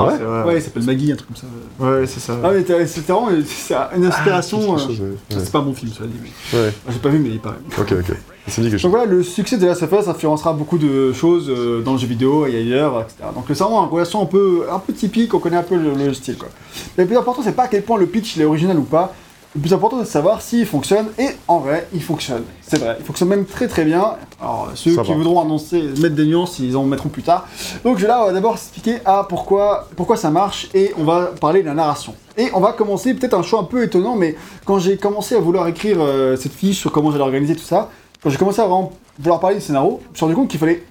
[0.00, 0.12] Ah ouais
[0.46, 1.46] ouais, il s'appelle Maggie, un truc comme ça.
[1.84, 2.38] Ouais, c'est ça.
[2.44, 4.76] Ah mais t'as- c'était vraiment c'est une inspiration.
[4.76, 5.16] euh, ouais.
[5.30, 6.14] C'est pas bon film, cela dit.
[6.22, 6.72] mais- Ouais.
[6.88, 7.56] J'ai pas vu, mais il paraît.
[7.76, 8.16] Ok, ok.
[8.46, 11.98] Ça Donc voilà, le succès de of Us influencera beaucoup de choses euh, dans le
[11.98, 13.28] jeu vidéo et ailleurs, etc.
[13.34, 15.92] Donc c'est vraiment une relation un peu, un peu typique, on connaît un peu le,
[15.94, 16.38] le style.
[16.38, 16.48] Quoi.
[16.96, 18.84] Mais le plus important, c'est pas à quel point le pitch il est original ou
[18.84, 19.12] pas.
[19.54, 21.06] Le plus important, c'est de savoir s'il fonctionne.
[21.18, 22.44] Et en vrai, il fonctionne.
[22.60, 24.14] C'est vrai, il fonctionne même très très bien.
[24.40, 25.16] Alors ceux Ça qui va.
[25.16, 27.48] voudront annoncer, mettre des nuances, ils en mettront plus tard.
[27.82, 31.62] Donc là, on va d'abord expliquer à pourquoi, pourquoi ça marche et on va parler
[31.62, 32.14] de la narration.
[32.36, 34.36] Et on va commencer peut-être un choix un peu étonnant, mais
[34.66, 37.90] quand j'ai commencé à vouloir écrire euh, cette fiche sur comment j'allais organiser tout ça,
[38.22, 40.60] quand j'ai commencé à vraiment vouloir parler du scénario, je me suis rendu compte qu'il
[40.60, 40.84] fallait,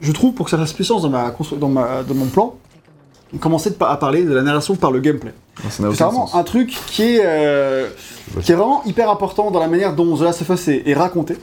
[0.00, 2.54] je trouve, pour que ça fasse puissance dans, ma, constru- dans, ma, dans mon plan,
[3.40, 5.32] commencer à parler de la narration par le gameplay.
[5.70, 6.34] C'est vraiment sens.
[6.34, 7.88] un truc qui est, euh,
[8.42, 10.94] qui est vraiment hyper important dans la manière dont The Last of Us est, est
[10.94, 11.36] raconté.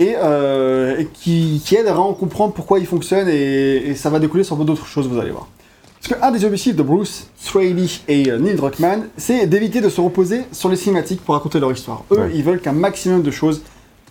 [0.00, 4.10] Et, euh, et qui, qui aide à vraiment comprendre pourquoi il fonctionne et, et ça
[4.10, 5.48] va découler sur d'autres choses, vous allez voir.
[6.00, 10.00] Parce qu'un des objectifs de Bruce Straley et euh, Neil Druckmann, c'est d'éviter de se
[10.00, 12.04] reposer sur les cinématiques pour raconter leur histoire.
[12.12, 12.30] Eux, Ouais.
[12.32, 13.62] ils veulent qu'un maximum de choses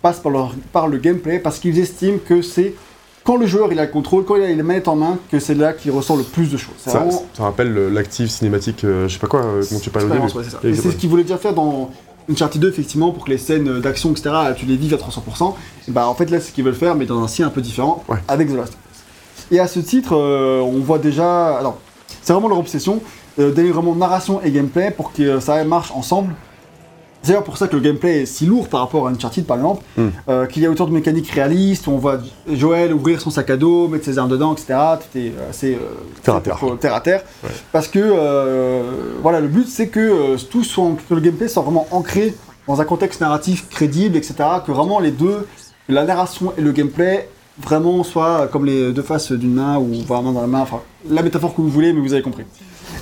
[0.08, 2.74] passent par, leur, par le gameplay parce qu'ils estiment que c'est
[3.26, 5.38] quand le joueur il a le contrôle, quand il a les manettes en main, que
[5.40, 6.76] c'est là qu'il ressent le plus de choses.
[6.78, 9.90] Ça, vraiment- ça rappelle le- l'active cinématique, euh, je sais pas quoi, euh, dont tu
[9.90, 10.76] parlais au début.
[10.82, 11.92] c'est ce qu'ils voulaient déjà faire dans
[12.32, 15.56] Uncharted 2, effectivement, pour que les scènes d'action, etc., tu les vives à 300%.
[15.90, 17.50] Et bah, en fait, là, c'est ce qu'ils veulent faire, mais dans un style un
[17.50, 18.18] peu différent, Ouais.
[18.30, 19.04] avec The Last of Us.
[19.52, 21.58] Et à ce titre, euh, on voit déjà.
[21.58, 21.78] Alors,
[22.22, 23.02] c'est vraiment leur obsession,
[23.40, 26.34] euh, d'aller vraiment narration et gameplay pour que ça marche ensemble.
[27.28, 29.58] C'est d'ailleurs pour ça que le gameplay est si lourd par rapport à Uncharted par
[29.58, 30.08] exemple, Mm.
[30.30, 32.20] euh, qu'il y a autant de mécaniques réalistes, où on voit
[32.50, 34.68] Joël ouvrir son sac à dos, mettre ses armes dedans, etc.
[35.02, 35.80] Tout est euh, assez euh,
[36.24, 36.60] Terre à terre.
[36.80, 37.24] terre à terre.
[37.44, 37.50] Ouais.
[37.74, 38.84] Parce que euh,
[39.22, 42.34] voilà, le but c'est que tout soit, que le gameplay soit vraiment ancré
[42.66, 44.36] dans un contexte narratif crédible, etc.
[44.66, 45.46] Que vraiment les deux,
[45.90, 47.28] la narration et le gameplay,
[47.62, 51.24] vraiment soient comme les deux faces d'une main ou vraiment dans la main, enfin la
[51.24, 52.44] métaphore que vous voulez, mais vous avez compris.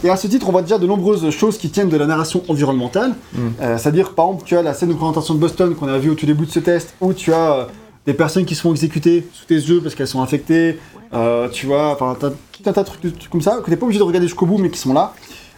[0.04, 2.44] Et à ce titre, on voit déjà de nombreuses choses qui tiennent de la narration
[2.48, 3.16] environnementale.
[3.62, 6.10] Euh, C'est-à-dire, par exemple, tu as la scène de présentation de Boston qu'on a vue
[6.10, 7.66] au tout début de ce test, où tu as euh,
[8.06, 10.80] des personnes qui se font exécuter sous tes yeux parce qu'elles sont infectées.
[11.14, 13.86] Euh, tu vois, enfin, t'as tout un tas de trucs, comme ça que t'es pas
[13.86, 15.14] obligé de regarder jusqu'au bout, mais qui sont là.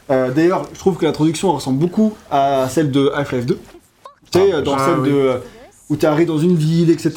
[0.09, 3.59] D'ailleurs, je trouve que l'introduction ressemble beaucoup à celle de Half-Life 2.
[4.31, 5.09] Tu sais, dans ah, celle oui.
[5.09, 5.41] de
[5.89, 7.11] où tu arrives dans une ville, etc.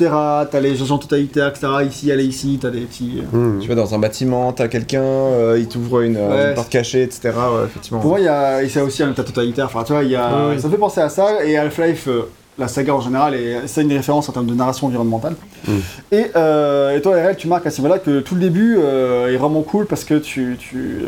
[0.51, 1.66] T'as les agents totalitaires, etc.
[1.89, 3.21] Ici, allez ici, t'as des petits.
[3.35, 3.59] euh, Hmm.
[3.61, 6.49] Tu vas dans un bâtiment, t'as quelqu'un, euh, il t'ouvre une, euh, Ouais.
[6.51, 7.31] une porte cachée, etc.
[7.35, 7.99] Ouais, effectivement.
[8.01, 9.66] Pour moi, il y a, et c'est aussi un état totalitaire.
[9.66, 11.45] Enfin, tu vois, y a, ça me fait penser à ça.
[11.45, 12.23] Et Half-Life, euh,
[12.59, 15.35] la saga en général, et c'est une référence en termes de narration environnementale.
[15.66, 15.73] Mm.
[16.12, 19.33] Et, euh, et toi, RL, tu marques à ce niveau-là que tout le début euh,
[19.33, 20.99] est vraiment cool parce que tu, tu,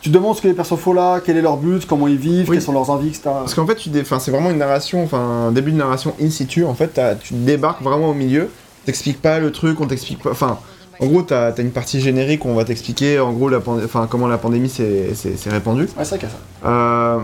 [0.00, 2.48] tu demandes ce que les persos font là, quel est leur but, comment ils vivent,
[2.48, 2.56] Oui.
[2.56, 3.22] quelles sont leurs envies, etc.
[3.24, 6.14] Parce qu'en fait, tu dé- enfin, c'est vraiment une narration, enfin, un début de narration
[6.20, 6.64] in situ.
[6.64, 8.48] En fait, tu débarques vraiment au milieu.
[8.86, 10.30] T'expliques pas le truc, on t'explique pas.
[10.30, 10.58] Enfin,
[11.00, 13.80] en gros, t'as as une partie générique où on va t'expliquer, en gros, la pand-
[13.84, 15.10] enfin, comment la pandémie s'est
[15.50, 15.84] répandue.
[15.98, 16.26] Ouais, c'est ça.
[16.66, 17.18] Euh,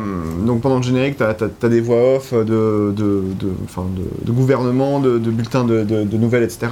[0.46, 1.30] donc pendant le générique, t'as
[1.62, 6.42] as, des voix off de, de, de, enfin, de, de gouvernement, de, bulletins de nouvelles,
[6.44, 6.68] etc.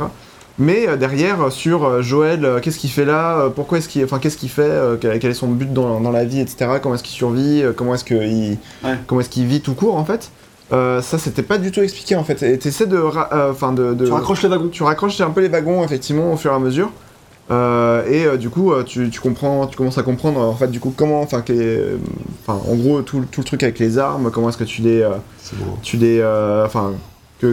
[0.58, 4.04] Mais euh, derrière, sur euh, Joël, euh, qu'est-ce qu'il fait là euh, Pourquoi est-ce qu'il,
[4.04, 6.66] enfin, qu'est-ce qu'il fait euh, quel, est son but dans, dans la vie, etc.
[6.80, 8.94] Comment est-ce qu'il survit euh, Comment est-ce qu'il, Ouais.
[9.06, 10.30] comment est-ce qu'il vit tout court en fait
[10.72, 12.40] Euh, Ça, c'était pas du tout expliqué en fait.
[12.44, 14.68] Et t'essaies de, ra- euh, enfin, de, de- Tu raccroches les wagons.
[14.68, 16.90] tu raccroches un peu les wagons effectivement au fur et à mesure.
[17.50, 20.54] Euh, et euh, du coup, euh, tu, tu comprends, tu commences à comprendre euh, en
[20.54, 21.96] fait du coup comment, enfin, euh,
[22.46, 24.80] enfin, en gros tout, le- tout le truc avec les armes, comment est-ce que tu
[24.80, 25.10] les, euh,
[25.82, 26.92] tu les, euh, enfin,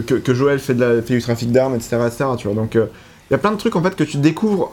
[0.00, 2.24] que, que Joël fait, de la, fait du trafic d'armes, etc., etc.
[2.38, 2.88] Tu vois, donc il
[3.30, 4.72] y a plein de trucs en fait que tu découvres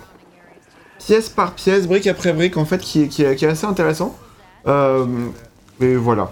[0.98, 3.66] pièce par pièce, brique après brique en fait, qui, est- qui, est, qui est assez
[3.66, 4.16] intéressant.
[4.68, 5.06] Euh,
[5.82, 6.30] et voilà,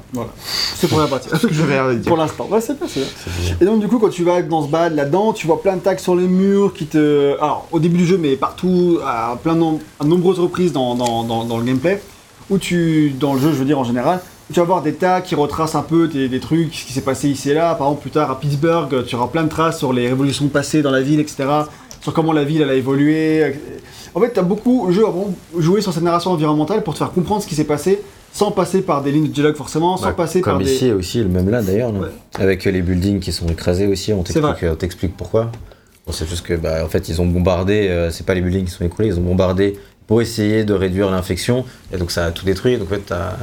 [0.76, 1.30] C'est pour la partie.
[1.30, 2.08] ce que je vais dire.
[2.10, 3.56] Pour l'instant, ouais, c'est pas c'est bien.
[3.62, 5.82] Et donc du coup, quand tu vas dans ce bad là-dedans, tu vois plein de
[5.82, 7.36] tags sur les murs qui te...
[7.38, 10.74] Alors, au début du jeu, mais partout, à plein de nom- à de nombreuses reprises
[10.74, 12.02] dans, dans, dans, dans le gameplay,
[12.50, 13.12] où tu...
[13.18, 14.20] Dans le jeu, je veux dire, en général,
[14.54, 17.02] tu vas voir des tags qui retracent un peu des, des trucs, ce qui s'est
[17.02, 17.76] passé ici et là.
[17.76, 20.82] Par exemple, plus tard, à Pittsburgh, tu auras plein de traces sur les révolutions passées
[20.82, 21.46] dans la ville, etc.
[22.02, 23.56] Sur comment la ville, elle a évolué.
[24.16, 24.88] En fait, t'as beaucoup...
[24.88, 27.56] Le jeu a vraiment joué sur cette narration environnementale pour te faire comprendre ce qui
[27.56, 30.64] s'est passé, sans passer par des lignes de dialogue forcément, sans Bah, passer par Comme
[30.64, 30.72] des...
[30.74, 32.08] ici aussi, le même là d'ailleurs, Ouais.
[32.40, 35.52] avec les buildings qui sont écrasés aussi, on t'explique, on pourquoi.
[36.06, 38.64] Bon, c'est juste que bah, en fait ils ont bombardé, euh, c'est pas les buildings
[38.66, 39.78] qui sont écroulés, ils ont bombardé
[40.08, 42.78] pour essayer de réduire l'infection et donc ça a tout détruit.
[42.78, 43.34] Donc en fait t'as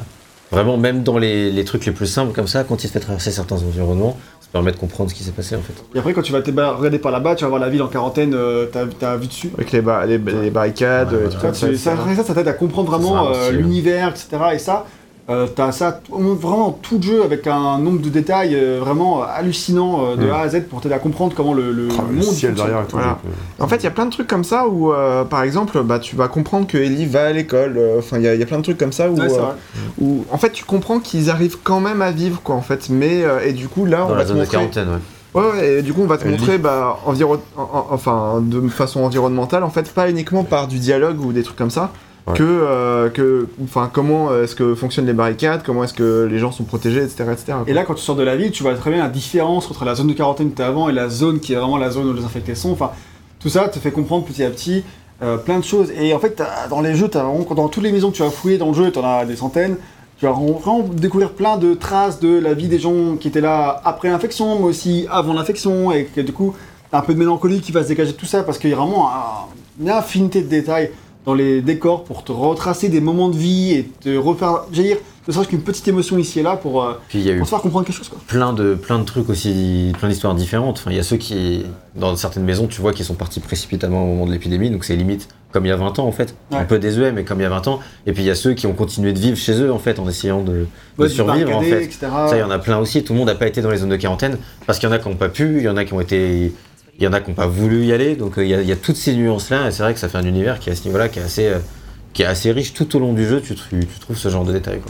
[0.54, 3.00] vraiment même dans les, les trucs les plus simples comme ça, quand il se fait
[3.00, 5.74] traverser certains environnements, ça permet de comprendre ce qui s'est passé en fait.
[5.94, 7.82] Et après, quand tu vas te ba- regarder par là-bas, tu vas voir la ville
[7.82, 8.66] en quarantaine, euh,
[8.98, 9.50] t'as vu dessus.
[9.54, 12.06] Avec les, ba- les, les barricades, Ouais, et tout Ça, comme ça, tu- ça, etc.
[12.16, 14.28] ça, ça t'aide à comprendre vraiment euh, l'univers, etc.
[14.54, 14.86] Et ça,
[15.30, 19.22] euh, t'as ça t- vraiment tout le jeu avec un nombre de détails euh, vraiment
[19.22, 20.30] euh, hallucinant euh, de Mm.
[20.32, 22.80] A à Z pour t'aider à comprendre comment le, le Ah, le monde ciel derrière
[22.82, 22.96] et tout.
[22.96, 23.18] Voilà.
[23.58, 25.98] En fait, il y a plein de trucs comme ça où, euh, par exemple, bah,
[25.98, 27.76] tu vas comprendre que Ellie va à l'école.
[27.78, 29.52] euh, Enfin, il y, y a plein de trucs comme ça où, Ouais, euh,
[29.98, 32.88] où, en fait, tu comprends qu'ils arrivent quand même à vivre, quoi, en fait.
[32.90, 34.56] Mais euh, et du coup, là, Dans on va la te zone de montrer.
[34.58, 35.40] quarantaine, ouais.
[35.42, 36.38] Ouais, ouais, et du coup, on va te Ellie.
[36.38, 40.78] montrer, bah, enviro- en- en- enfin, de façon environnementale, en fait, pas uniquement par du
[40.78, 41.90] dialogue ou des trucs comme ça.
[42.26, 42.34] Ouais.
[42.34, 46.52] Que, euh, que, enfin, comment est-ce que fonctionnent les barricades, comment est-ce que les gens
[46.52, 47.44] sont protégés, etc., etc.
[47.48, 47.64] quoi.
[47.66, 49.84] Et là, quand tu sors de la ville, tu vois très bien la différence entre
[49.84, 52.08] la zone de quarantaine que t'es avant et la zone qui est vraiment la zone
[52.08, 52.70] où les infectés sont.
[52.72, 52.92] Enfin,
[53.40, 54.84] tout ça te fait comprendre petit à petit
[55.22, 55.90] euh, plein de choses.
[56.00, 58.30] Et en fait, dans les jeux, t'as vraiment, dans toutes les maisons que tu vas
[58.30, 59.76] fouiller dans le jeu, t'en as des centaines.
[60.18, 63.82] Tu vas vraiment découvrir plein de traces de la vie des gens qui étaient là
[63.84, 66.54] après l'infection, mais aussi avant l'infection, et que du coup,
[66.90, 68.76] un peu de mélancolie qui va se dégager de tout ça parce qu'il y a
[68.76, 70.90] vraiment un- une infinité de détails
[71.24, 74.98] dans les décors pour te retracer des moments de vie et te refaire, j'allais dire,
[75.26, 77.38] ne serait-ce qu'une petite émotion ici et là pour, euh, Puis il y a eu
[77.38, 78.08] pour te faire comprendre quelque chose.
[78.08, 78.18] Quoi.
[78.26, 80.76] plein de, plein de trucs aussi, plein d'histoires différentes.
[80.78, 81.64] Enfin, il y a ceux qui,
[81.96, 84.96] dans certaines maisons, tu vois, qui sont partis précipitamment au moment de l'épidémie, donc c'est
[84.96, 86.34] limite comme il y a 20 ans en fait.
[86.50, 86.58] Ouais.
[86.58, 87.78] Un peu désuet, mais comme il y a 20 ans.
[88.06, 90.00] Et puis il y a ceux qui ont continué de vivre chez eux en fait,
[90.00, 90.66] en essayant de,
[90.98, 91.84] Ouais, survivre en fait.
[91.84, 91.98] etc.
[92.00, 93.04] Ça, il y en a plein aussi.
[93.04, 94.36] Tout le monde n'a pas été dans les zones de quarantaine
[94.66, 96.00] parce qu'il y en a qui n'ont pas pu, il y en a qui ont
[96.00, 96.52] été.
[96.98, 98.62] Il y en a qui n'ont pas voulu y aller, donc euh, il y, a,
[98.62, 100.70] il y a toutes ces nuances-là, et c'est vrai que ça fait un univers qui
[100.70, 103.40] est à ce niveau-là, qui est assez, euh, riche tout au long du jeu.
[103.40, 103.54] Tu,
[104.00, 104.80] trouves ce genre de détails.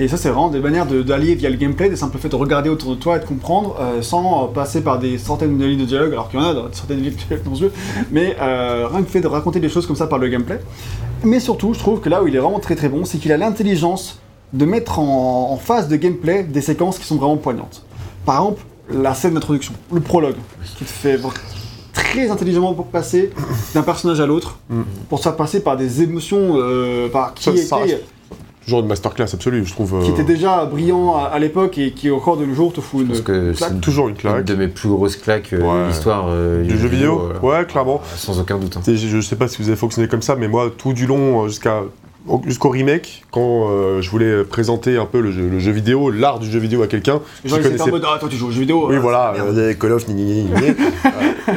[0.00, 2.70] Et ça, c'est vraiment des manières d'allier via le gameplay, des simples faits de regarder
[2.70, 5.80] autour de toi et de comprendre euh, sans euh, passer par des centaines de lignes
[5.80, 7.72] de dialogue, alors qu'il y en a dans de lignes de dialogue dans ce jeu,
[8.12, 10.60] mais euh, rien que fait de raconter des choses comme ça par le gameplay.
[11.24, 13.32] Mais surtout, je trouve que là où il est vraiment très très bon, c'est qu'il
[13.32, 14.20] a l'intelligence
[14.52, 17.84] de mettre en, en phase de gameplay des séquences qui sont vraiment poignantes.
[18.24, 20.36] Par exemple, la scène d'introduction, le prologue,
[20.76, 21.18] qui te fait
[21.92, 23.30] très intelligemment passer
[23.74, 24.58] d'un personnage à l'autre,
[25.08, 28.04] pour te faire passer par des émotions euh, par, qui, Ça- ça étaient- reste-
[28.64, 29.98] Toujours une masterclass absolue, je trouve.
[30.04, 32.82] qui euh, était déjà brillant à, à l'époque et qui encore de nos jours te
[32.82, 33.70] fout une Parce que claque.
[33.72, 34.44] c'est Toujours une une claque.
[34.44, 35.84] de mes plus grosses claques euh, Ouais.
[35.84, 38.02] de l'histoire euh, Du jeu vidéo euh, Ouais, clairement.
[38.14, 38.76] Sans aucun doute.
[38.76, 38.82] hein.
[38.86, 41.44] Je, je sais pas si vous avez fonctionné comme ça, mais moi, tout du long,
[41.44, 41.80] euh, jusqu'à
[42.46, 46.38] jusqu'au remake, quand euh, je voulais présenter un peu le jeu, le jeu vidéo, l'art
[46.38, 48.36] du jeu vidéo à quelqu'un, Les gens ils étaient en connaissait mode Ah, toi tu
[48.36, 50.50] joues aux jeux vidéo Oui, euh, voilà, euh, Call of, ni, ni, ni.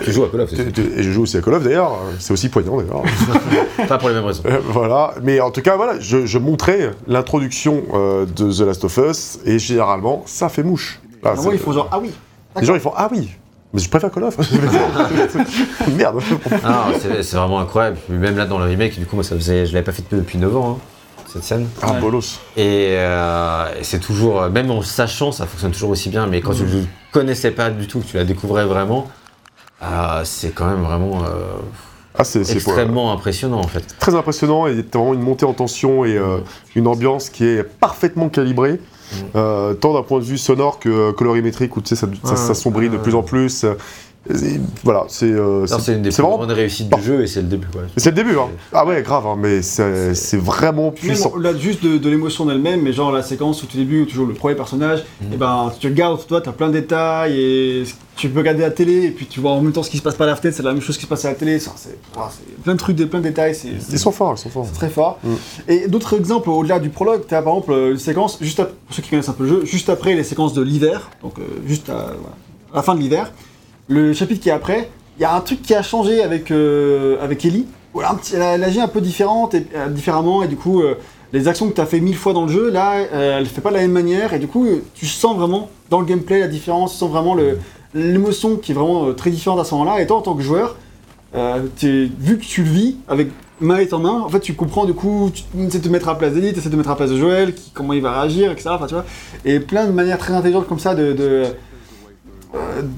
[0.04, 2.14] Tu joues à Call of, tu- Et je joue aussi à Call of d'ailleurs, euh,
[2.20, 3.02] c'est aussi poignant d'ailleurs.
[3.88, 4.44] Pas pour les mêmes raisons.
[4.46, 8.84] Euh, voilà, mais en tout cas, voilà, je, je montrais l'introduction euh, de The Last
[8.86, 11.00] of Us, et généralement, ça fait mouche.
[11.24, 12.12] Là, Ah, moi, ils font genre Ah oui
[12.60, 13.30] les gens ils font Ah oui,
[13.74, 14.38] mais je préfère Call of.
[15.96, 16.22] Merde.
[16.64, 17.98] Ah, c'est c'est vraiment incroyable.
[18.10, 20.38] Même là dans le remake, du coup, moi ça faisait, je l'avais pas fait depuis
[20.38, 21.68] 9 ans, hein, cette scène.
[21.82, 22.00] Ah, Ouais.
[22.02, 22.40] bolos.
[22.58, 26.28] Et, euh, et c'est toujours, même en sachant, ça fonctionne toujours aussi bien.
[26.28, 29.08] Mais quand tu le connaissais pas du tout, que tu la découvrais vraiment,
[29.82, 31.30] ah, c'est quand même vraiment euh,
[32.18, 33.96] Ah, c'est c'est pour- extrêmement impressionnant en fait.
[34.00, 36.38] très impressionnant et t'as vraiment une montée en tension et euh,
[36.76, 38.80] une ambiance qui est parfaitement calibrée,
[39.36, 42.70] euh, tant d'un point de vue sonore que euh, colorimétrique où tu sais, ça, ça,
[42.90, 43.66] de plus en plus.
[44.30, 46.38] Euh, et voilà, c'est euh, C'est une des c'est plus vraiment.
[46.46, 47.68] grandes réussites du jeu et c'est le début.
[47.72, 47.82] Quoi.
[47.98, 48.50] C'est le début, hein.
[48.72, 51.32] Ah ouais, grave, hein, mais c'est c'est vraiment Puis même puissant.
[51.34, 54.14] au-delà juste de, de l'émotion d'elle-même, mais genre la séquence au tout début où tu
[54.16, 55.34] joues le premier personnage, Mhm.
[55.34, 57.84] et ben tu regardes toi, t'as plein de détails et
[58.16, 60.04] tu peux regarder la télé et puis tu vois en même temps ce qui se
[60.04, 61.58] passe par la fenêtre, c'est la même chose qui se passe à la télé.
[61.58, 61.72] C'est
[62.16, 62.30] ah,
[62.64, 64.68] plein de trucs, des- plein de détails, c'est Ils sont forts, ils sont forts.
[64.72, 65.18] C'est très fort.
[65.24, 65.30] Mm.
[65.68, 69.02] Et d'autres exemples au-delà du prologue, tu as par exemple une séquence, juste pour ceux
[69.02, 71.90] qui connaissent un peu le jeu, juste après les séquences de l'hiver, donc euh, juste
[71.90, 72.36] à, voilà,
[72.74, 73.32] à la fin de l'hiver,
[73.92, 77.18] le chapitre qui est après, il y a un truc qui a changé avec, euh,
[77.22, 77.66] avec Ellie.
[77.94, 80.96] où un petit- elle, agit un peu différente et, euh, différemment, et du coup, euh,
[81.34, 83.68] les actions que tu as fait mille fois dans le jeu, là, elle fait pas
[83.70, 86.94] de la même manière, et du coup, tu sens vraiment dans le gameplay la différence,
[86.94, 87.36] tu sens vraiment
[87.94, 90.78] l'émotion qui est vraiment très différente à ce moment-là, et toi, en tant que joueur,
[91.34, 93.28] vu que tu le vis avec
[93.60, 96.14] manette en main, en fait, tu comprends du coup, tu essaies de te mettre à
[96.14, 98.02] la place d'Ellie, tu essaies de te mettre à la place de Joël, comment il
[98.02, 98.70] va réagir, etc.
[98.88, 99.06] Tu vois,
[99.44, 101.44] et plein de manières très intelligentes comme ça de,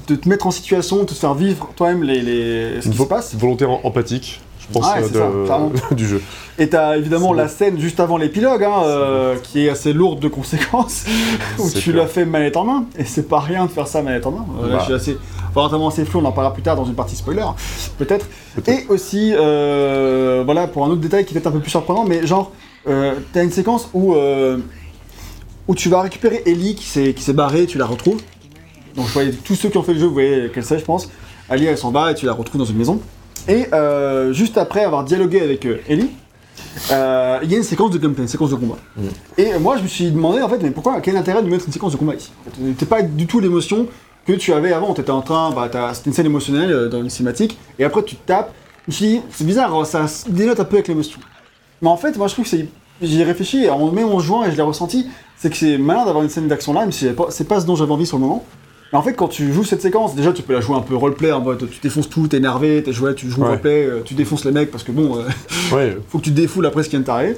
[0.07, 3.03] de te mettre en situation, de te faire vivre toi-même les, les, ce qui se
[3.03, 3.35] passe.
[3.35, 5.59] Em- empathique, je pense, Ouais, euh, ça,
[5.95, 6.21] du jeu.
[6.57, 10.27] Et t'as évidemment la scène juste avant l'épilogue, hein, euh, qui est assez lourde de
[10.27, 11.03] conséquences,
[11.59, 14.25] où tu l'as fait manette en main, et c'est pas rien de faire ça manette
[14.25, 14.45] en main.
[14.63, 14.79] Euh, là, Bah.
[14.81, 15.17] je suis assez,
[15.53, 17.45] vraiment assez flou, on en parlera plus tard dans une partie spoiler,
[17.97, 18.25] peut-être.
[18.55, 18.79] Peut-être.
[18.83, 22.05] Et aussi, euh, voilà, pour un autre détail qui est peut-être un peu plus surprenant,
[22.05, 22.51] mais genre,
[22.85, 24.15] t'as une séquence où,
[25.67, 28.21] où tu vas récupérer Ellie qui s'est barrée, tu la retrouves.
[28.95, 30.85] Donc, je voyais, tous ceux qui ont fait le jeu, vous voyez qu'elle sait, je
[30.85, 31.09] pense.
[31.49, 33.01] Ellie, elle s'en va et tu la retrouves dans une maison.
[33.47, 36.09] Et euh, juste après avoir dialogué avec euh, Ellie,
[36.91, 38.77] euh, il y a une séquence de gameplay, une séquence de combat.
[38.95, 39.01] Mm.
[39.37, 41.73] Et moi, je me suis demandé, en fait, mais pourquoi, quel intérêt de mettre une
[41.73, 42.31] séquence de combat ici?
[42.57, 43.87] C'était pas du tout l'émotion
[44.25, 44.93] que tu avais avant.
[44.93, 48.15] T'étais en train, bah, c'était une scène émotionnelle euh, dans une cinématique, et après tu
[48.15, 48.53] te tapes.
[48.87, 51.19] Je me suis dit, c'est bizarre, hein, ça dénote un peu avec l'émotion.
[51.81, 52.67] Mais en fait, moi, je trouve que c'est.
[53.01, 55.07] J'y ai réfléchi, et en, même en jouant, et je l'ai ressenti,
[55.37, 57.59] c'est que c'est malin d'avoir une scène d'action là, même si c'est pas, c'est pas
[57.59, 58.45] ce dont j'avais envie sur le moment.
[58.93, 60.95] Mais en fait, quand tu joues cette séquence, déjà tu peux la jouer un peu
[60.95, 63.47] roleplay, en mode tu défonces tout, t'es énervé, t'es joué, tu joues Ouais.
[63.49, 66.35] roleplay, euh, tu défonces les mecs parce que bon, euh, Ouais, faut que tu te
[66.35, 67.35] défoules après ce qui vient de t'arriver.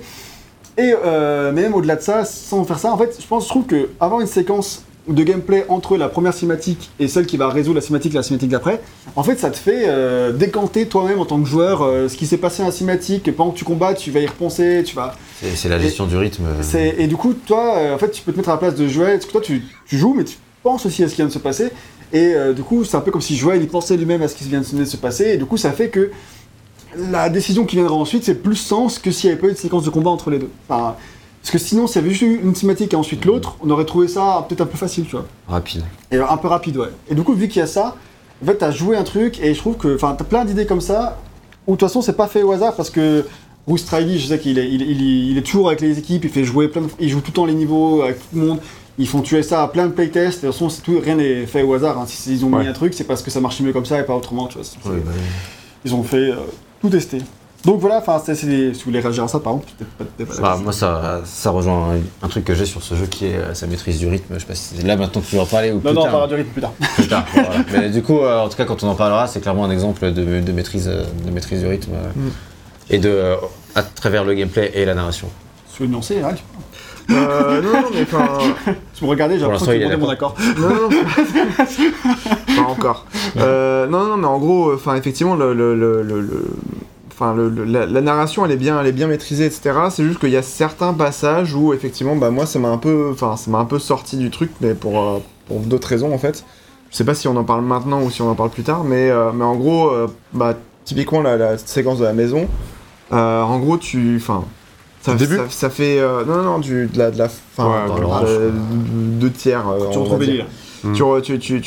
[0.78, 3.50] Et euh, mais même au-delà de ça, sans faire ça, en fait, je pense, je
[3.50, 7.48] trouve que avoir une séquence de gameplay entre la première cinématique et celle qui va
[7.48, 8.82] résoudre la cinématique et la cinématique d'après,
[9.16, 12.26] en fait, ça te fait euh, décanter toi-même en tant que joueur euh, ce qui
[12.28, 13.28] s'est passé dans la cinématique.
[13.30, 15.16] Et pendant que tu combats, tu vas y repenser, tu vas.
[15.56, 16.44] C'est la gestion du rythme.
[16.62, 18.76] C'est- Et du coup, toi, euh, en fait, tu peux te mettre à la place
[18.76, 21.18] de Joël, parce que toi, tu, tu joues, mais tu penses aussi à ce qui
[21.22, 21.70] vient de se passer.
[22.12, 24.36] Et euh, du coup, c'est un peu comme si Joël, il pensait lui-même à ce
[24.36, 25.26] qui vient de se passer.
[25.34, 26.12] Et du coup, ça fait que
[27.12, 29.58] la décision qui viendra ensuite, c'est plus sens que s'il n'y avait pas eu de
[29.58, 30.50] séquence de combat entre les deux.
[30.68, 30.96] Enfin,
[31.42, 33.86] parce que sinon, s'il y avait juste eu une cinématique et ensuite l'autre, on aurait
[33.86, 35.26] trouvé ça peut-être un peu facile, tu vois.
[35.48, 35.84] Rapide.
[36.12, 36.90] Et un peu rapide, ouais.
[37.10, 37.96] Et du coup, vu qu'il y a ça,
[38.42, 40.82] En fait, t'as joué un truc et je trouve que, enfin, t'as plein d'idées comme
[40.82, 41.18] ça.
[41.68, 43.26] Où de toute façon, c'est pas fait au hasard parce que
[43.66, 46.30] Bruce Riley, je sais qu'il est, il, il- il est toujours avec les équipes, il
[46.30, 48.60] fait jouer plein, de- il joue tout le temps les niveaux avec tout le monde.
[48.98, 50.44] Ils font tuer ça à plein de playtests.
[50.46, 51.98] De toute façon, tout, rien n'est fait au hasard.
[52.00, 52.06] hein.
[52.08, 54.04] Si ils ont mis un truc, c'est parce que ça marchait mieux comme ça et
[54.04, 54.48] pas autrement.
[54.48, 54.96] Tu vois.
[54.96, 55.12] Bah.
[55.84, 56.36] Ils ont fait euh,
[56.82, 57.18] tout tester.
[57.66, 59.72] Donc voilà, enfin, si vous voulez réagir à ça, par exemple,
[60.40, 63.36] Bah, moi, ça, ça rejoint un, un truc que j'ai sur ce jeu qui est
[63.38, 64.36] euh, sa maîtrise du rythme.
[64.36, 65.94] Je sais pas si c'est là maintenant que tu veux en parler ou Non, plus
[65.94, 66.12] non, on tard.
[66.12, 66.72] parlera du rythme plus tard.
[66.96, 67.64] Plus tard, bon, voilà.
[67.74, 70.12] Mais du coup, euh, en tout cas, quand on en parlera, c'est clairement un exemple
[70.12, 72.28] de, de maîtrise, de maîtrise du rythme Mm.
[72.92, 73.34] et de
[73.74, 75.28] à travers le gameplay et la narration.
[75.28, 76.36] Vous voulez nuancer, hein,
[77.12, 78.28] Euh, non, non, mais enfin.
[78.94, 80.36] si vous regardez, j'ai l'impression que monde est mon accord.
[80.58, 80.90] Non, non,
[82.56, 83.06] pas encore.
[83.38, 86.48] Euh, non, non, mais en gros, enfin, effectivement, le, le, le, le- le-
[87.12, 89.72] enfin, le- le- la, la narration, elle est bien, elle est bien maîtrisée, etc.
[89.92, 93.10] C'est juste qu'il y a certains passages où, effectivement, bah, moi, ça m'a un peu,
[93.12, 96.18] enfin, ça m'a un peu sorti du truc, mais pour, euh, pour d'autres raisons, en
[96.18, 96.44] fait.
[96.92, 98.84] Je sais pas si on en parle maintenant ou si on en parle plus tard,
[98.84, 100.56] mais, euh, mais en gros, euh, bah,
[100.86, 102.48] typiquement, la, la séquence de la maison,
[103.14, 104.44] euh, en gros, tu, enfin.
[105.06, 107.30] Ça, Le début ça, ça fait euh, non non non du de la de la
[107.30, 108.30] fin Ouais, dans dans le- l'orange.
[108.30, 108.52] de-
[109.20, 110.42] deux tiers euh, Tu retrouves Ellie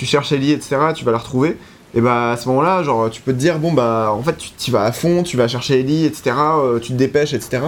[0.06, 1.56] cherches Ellie, etc., tu vas la retrouver,
[1.94, 4.50] et bah à ce moment-là, genre, tu peux te dire, bon bah, en fait, tu
[4.56, 7.62] y vas à fond, tu vas chercher Ellie, etc., euh, tu te dépêches, etc.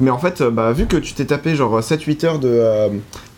[0.00, 2.88] Mais en fait, euh, bah, vu que tu t'es tapé genre 7-8 heures de, euh,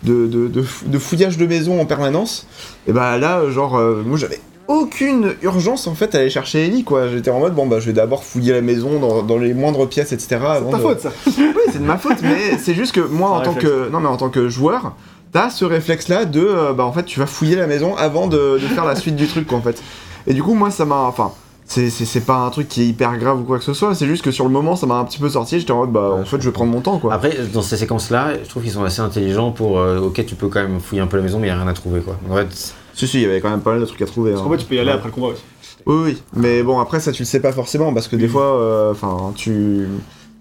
[0.03, 2.47] de, de, de, fou- de fouillage de maison en permanence,
[2.87, 6.67] et bah là, euh, genre, euh, moi j'avais aucune urgence en fait à aller chercher
[6.67, 7.09] Ellie, quoi.
[7.09, 9.89] J'étais en mode, bon bah, je vais d'abord fouiller la maison dans, dans les moindres
[9.89, 10.27] pièces, etc.
[10.31, 11.11] C'est ta de- faute ça.
[11.27, 11.33] oui,
[11.73, 14.17] c'est de ma faute, mais c'est juste que moi, en tant que, non, mais en
[14.17, 14.95] tant que joueur,
[15.33, 18.55] t'as ce réflexe-là de, euh, bah, en fait, tu vas fouiller la maison avant de,
[18.55, 19.83] de faire la suite du truc, quoi, en fait.
[20.27, 21.33] Et du coup, moi, ça m'a, enfin,
[21.67, 24.23] c'est, pas un truc qui est hyper grave ou quoi que ce soit, c'est juste
[24.25, 25.59] que sur le moment, ça m'a un petit peu sorti.
[25.59, 27.13] J'étais en mode, bah, en je fait, je vais prendre mon temps, quoi.
[27.13, 29.79] Après, dans ces séquences-là, je trouve qu'ils sont assez intelligents pour.
[29.79, 31.61] euh, ok, tu peux quand même fouiller un peu la maison, mais il n'y a
[31.61, 32.17] rien à trouver, quoi.
[32.31, 34.31] En fait, Si, si, il y avait quand même pas mal de trucs à trouver.
[34.31, 34.45] Parce hein.
[34.47, 35.43] qu'en fait, tu peux y aller après le combat aussi.
[35.85, 38.59] Oui, oui, mais bon, après ça tu le sais pas forcément parce que des fois,
[38.61, 39.87] euh, enfin, tu.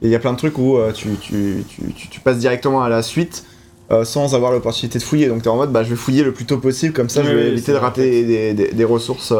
[0.01, 2.89] Il y a plein de trucs où euh, tu, tu, tu, tu- passes directement à
[2.89, 3.45] la suite
[3.91, 5.27] euh, sans avoir l'opportunité de fouiller.
[5.27, 7.29] Donc t'es en mode, bah je vais fouiller le plus tôt possible, comme ça je
[7.31, 9.33] vais éviter de rater des, ressources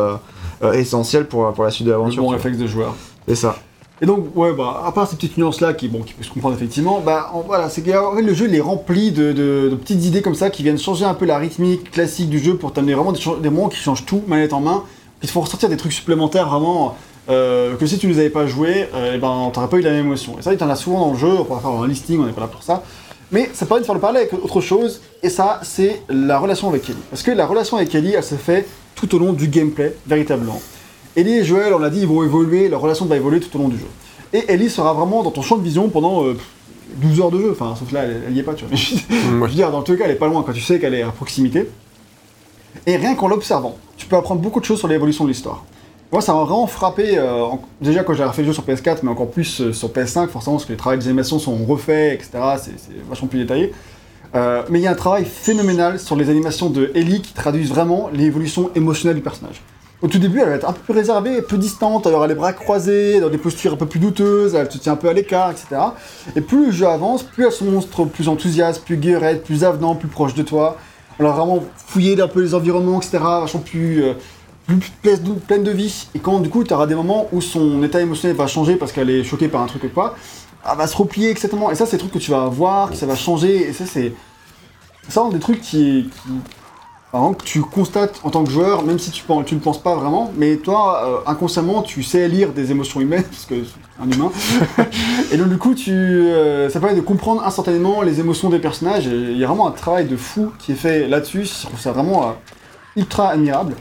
[0.74, 2.22] essentielles pour, pour la suite de Le l'aventure.
[2.22, 2.36] bon tu vois.
[2.38, 2.96] réflexe de joueur.
[3.28, 3.58] C'est ça.
[4.02, 6.56] Et donc, ouais, bah, à part ces petites nuances-là qui, bon, qui peuvent se comprendre
[6.56, 10.22] effectivement, bah, en- voilà, c'est en fait, le jeu il est rempli de, petites idées
[10.22, 13.14] comme ça qui viennent changer un peu la rythmique classique du jeu pour t'amener vraiment
[13.14, 14.84] des, moments qui changent tout, manette en main,
[15.22, 16.98] qui te font ressortir des trucs supplémentaires vraiment
[17.30, 19.82] euh, que si tu ne les avais pas joués, euh, eh ben, t'aurais pas eu
[19.82, 20.38] la même émotion.
[20.38, 22.26] Et ça, il t'en a souvent dans le jeu, on va faire un listing, on
[22.26, 22.84] n'est pas là pour ça.
[23.32, 26.68] Mais ça permet de faire le parallèle avec autre chose, et ça, c'est la relation
[26.70, 26.98] avec Ellie.
[27.10, 30.62] Parce que la relation avec Ellie, elle se fait tout au long du gameplay, véritablement.
[31.16, 33.62] Ellie et Joël, on l'a dit, ils vont évoluer, leur relation va évoluer tout au
[33.62, 33.88] long du jeu.
[34.34, 36.38] Et Ellie sera vraiment dans ton champ de vision pendant euh,
[36.98, 38.76] 12 heures de jeu, enfin, sauf là, elle, elle y est pas, tu vois.
[38.76, 40.94] Je veux dire, dans tous les cas, elle est pas loin quand tu sais qu'elle
[40.94, 41.70] est à proximité.
[42.86, 45.64] Et rien qu'en l'observant, tu peux apprendre beaucoup de choses sur l'évolution de l'histoire.
[46.12, 49.00] Moi, ça m'a vraiment frappé, euh, en- déjà quand j'ai refait le jeu sur PS4,
[49.04, 52.14] mais encore plus euh, sur PS5, forcément, parce que les travaux des animations sont refaits,
[52.14, 52.30] etc.
[52.62, 53.74] C'est c'est vachement plus détaillé.
[54.36, 57.70] Euh, mais il y a un travail phénoménal sur les animations de Ellie qui traduisent
[57.70, 59.62] vraiment l'évolution émotionnelle du personnage.
[60.06, 62.36] Au tout début, elle va être un peu plus réservée, peu distante, elle aura les
[62.36, 65.14] bras croisés, dans des postures un peu plus douteuses, elle se tient un peu à
[65.14, 65.82] l'écart, etc.
[66.36, 69.96] Et plus le jeu avance, plus elle se montre plus enthousiaste, plus guérette, plus avenant,
[69.96, 70.78] plus proche de toi.
[71.18, 73.18] Elle a vraiment fouillé un peu les environnements, etc.
[73.18, 74.14] Vachement plus, euh,
[74.68, 76.08] plus pleine de, vie.
[76.14, 78.92] Et quand du coup, tu auras des moments où son état émotionnel va changer parce
[78.92, 80.14] qu'elle est choquée par un truc ou quoi,
[80.72, 81.72] elle va se replier exactement.
[81.72, 83.70] Et ça, c'est des trucs que tu vas voir, que ça va changer.
[83.70, 84.14] Et ça, c'est.
[85.10, 86.12] Ça, des trucs qui
[87.16, 89.82] par exemple, que tu constates en tant que joueur, même si tu, tu ne penses
[89.82, 94.04] pas vraiment, mais toi, euh, inconsciemment, tu sais lire des émotions humaines, parce que c'est
[94.04, 94.30] un humain.
[95.32, 99.06] et donc, du coup, tu, euh, ça permet de comprendre instantanément les émotions des personnages.
[99.06, 101.46] Il y a vraiment un travail de fou qui est fait là-dessus.
[101.46, 102.32] Je trouve ça vraiment euh,
[102.98, 103.76] ultra admirable.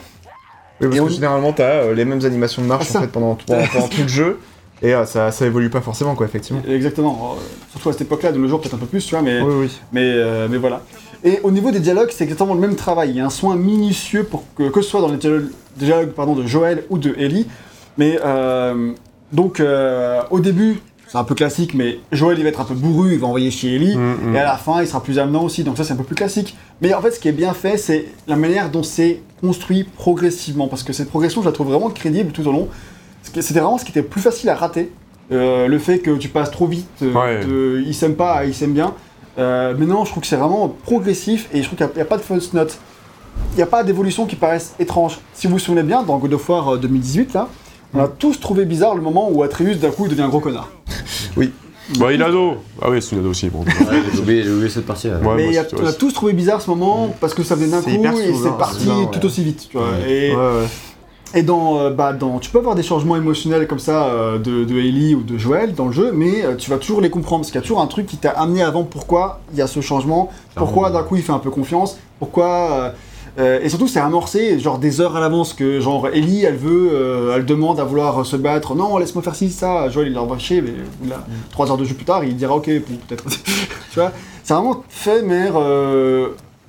[0.81, 3.01] Oui, parce Et que on- généralement t'as euh, les mêmes animations de marche Ah, en
[3.01, 4.39] fait pendant, pendant, pendant tout le jeu
[4.81, 6.63] et euh, ça, ça évolue pas forcément, quoi, effectivement.
[6.69, 7.35] Exactement.
[7.37, 7.41] Euh,
[7.73, 9.41] surtout à cette époque-là, de nos jours, peut-être un peu plus, tu vois, mais.
[9.41, 9.81] Oui, oui.
[9.93, 10.83] Mais, euh, mais voilà.
[11.25, 13.11] Et au niveau des dialogues, c'est exactement le même travail.
[13.11, 16.11] Il y a un soin minutieux pour que, que ce soit dans les dialogues, dialogues,
[16.11, 17.47] pardon, de Joël ou de Ellie.
[17.97, 18.93] Mais euh,
[19.33, 22.75] donc, euh, au début, c'est un peu classique, mais Joël il va être un peu
[22.75, 23.97] bourru, il va envoyer chez Ellie.
[23.97, 24.37] Mm, mm.
[24.37, 26.17] Et à la fin, il sera plus amenant aussi, donc ça c'est un peu plus
[26.17, 26.57] classique.
[26.83, 30.69] Mais en fait, ce qui est bien fait, c'est la manière dont c'est construit progressivement,
[30.69, 32.69] parce que cette progression, je la trouve vraiment crédible tout au long.
[33.23, 34.93] C'était vraiment ce qui était plus facile à rater.
[35.33, 37.45] Euh, le fait que tu passes trop vite, Ouais.
[37.47, 38.93] de il s'aime pas il s'aime bien.
[39.39, 42.05] Euh, mais non, je trouve que c'est vraiment progressif et je trouve qu'il n'y a,
[42.05, 42.79] pas de false note.
[43.53, 45.19] Il n'y a pas d'évolution qui paraissent étranges.
[45.35, 47.49] Si vous vous souvenez bien, dans God of War euh, 2018, là,
[47.93, 50.41] on a tous trouvé bizarre le moment où Atreus d'un coup il devient un gros
[50.41, 50.71] connard.
[51.99, 52.57] Bah, il a dos.
[52.81, 53.51] Ah oui, c'est une ado aussi.
[53.51, 53.61] Bon.
[53.61, 55.17] Ouais, j'ai oublié, j'ai oublié cette partie-là.
[55.17, 57.35] Ouais, mais moi il y a- aussi, on a tous trouvé bizarre ce moment parce
[57.35, 59.09] que ça venait d'un C'est coup et c'est parti ouais.
[59.13, 59.69] tout aussi vite.
[59.71, 59.89] Tu vois.
[59.91, 60.11] Ouais.
[60.11, 60.67] Et, Ouais, ouais.
[61.35, 64.65] Et dans, euh, bah, dans, tu peux avoir des changements émotionnels comme ça euh, de,
[64.65, 67.41] de Ellie ou de Joël dans le jeu, mais euh, tu vas toujours les comprendre
[67.41, 69.67] parce qu'il y a toujours un truc qui t'a amené avant pourquoi il y a
[69.67, 72.93] ce changement, pourquoi d'un coup il fait un peu confiance, pourquoi.
[73.37, 77.45] et surtout, c'est amorcé, genre des heures à l'avance, que genre Ellie, elle veut, elle
[77.45, 78.77] demande à vouloir se battre.
[78.77, 79.89] Non, laisse-moi faire ci, ça.
[79.89, 82.67] Joël, il l'envoie chier, mais là, trois heures de jeu plus tard, il dira ok,
[82.67, 83.25] peut-être.
[83.91, 84.13] tu vois,
[84.45, 85.51] c'est vraiment fait, mais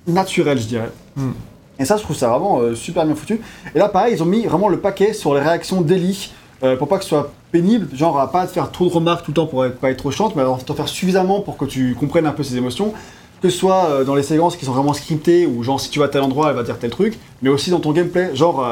[0.07, 0.91] naturel, je dirais.
[1.15, 1.33] Hmm.
[1.79, 3.41] Et ça, je trouve ça vraiment euh, super bien foutu.
[3.73, 6.31] Et là, pareil, ils ont mis vraiment le paquet sur les réactions d'Ellie
[6.63, 9.25] euh, pour pas que ce soit pénible, genre à pas te faire trop de remarques
[9.25, 11.65] tout le temps pour pas être trop chiante, mais à t'en faire suffisamment pour que
[11.65, 12.93] tu comprennes un peu ses émotions.
[13.41, 15.99] Que ce soit euh, dans les séquences qui sont vraiment scriptées, ou genre si tu
[15.99, 18.65] vas à tel endroit, elle va dire tel truc, mais aussi dans ton gameplay, genre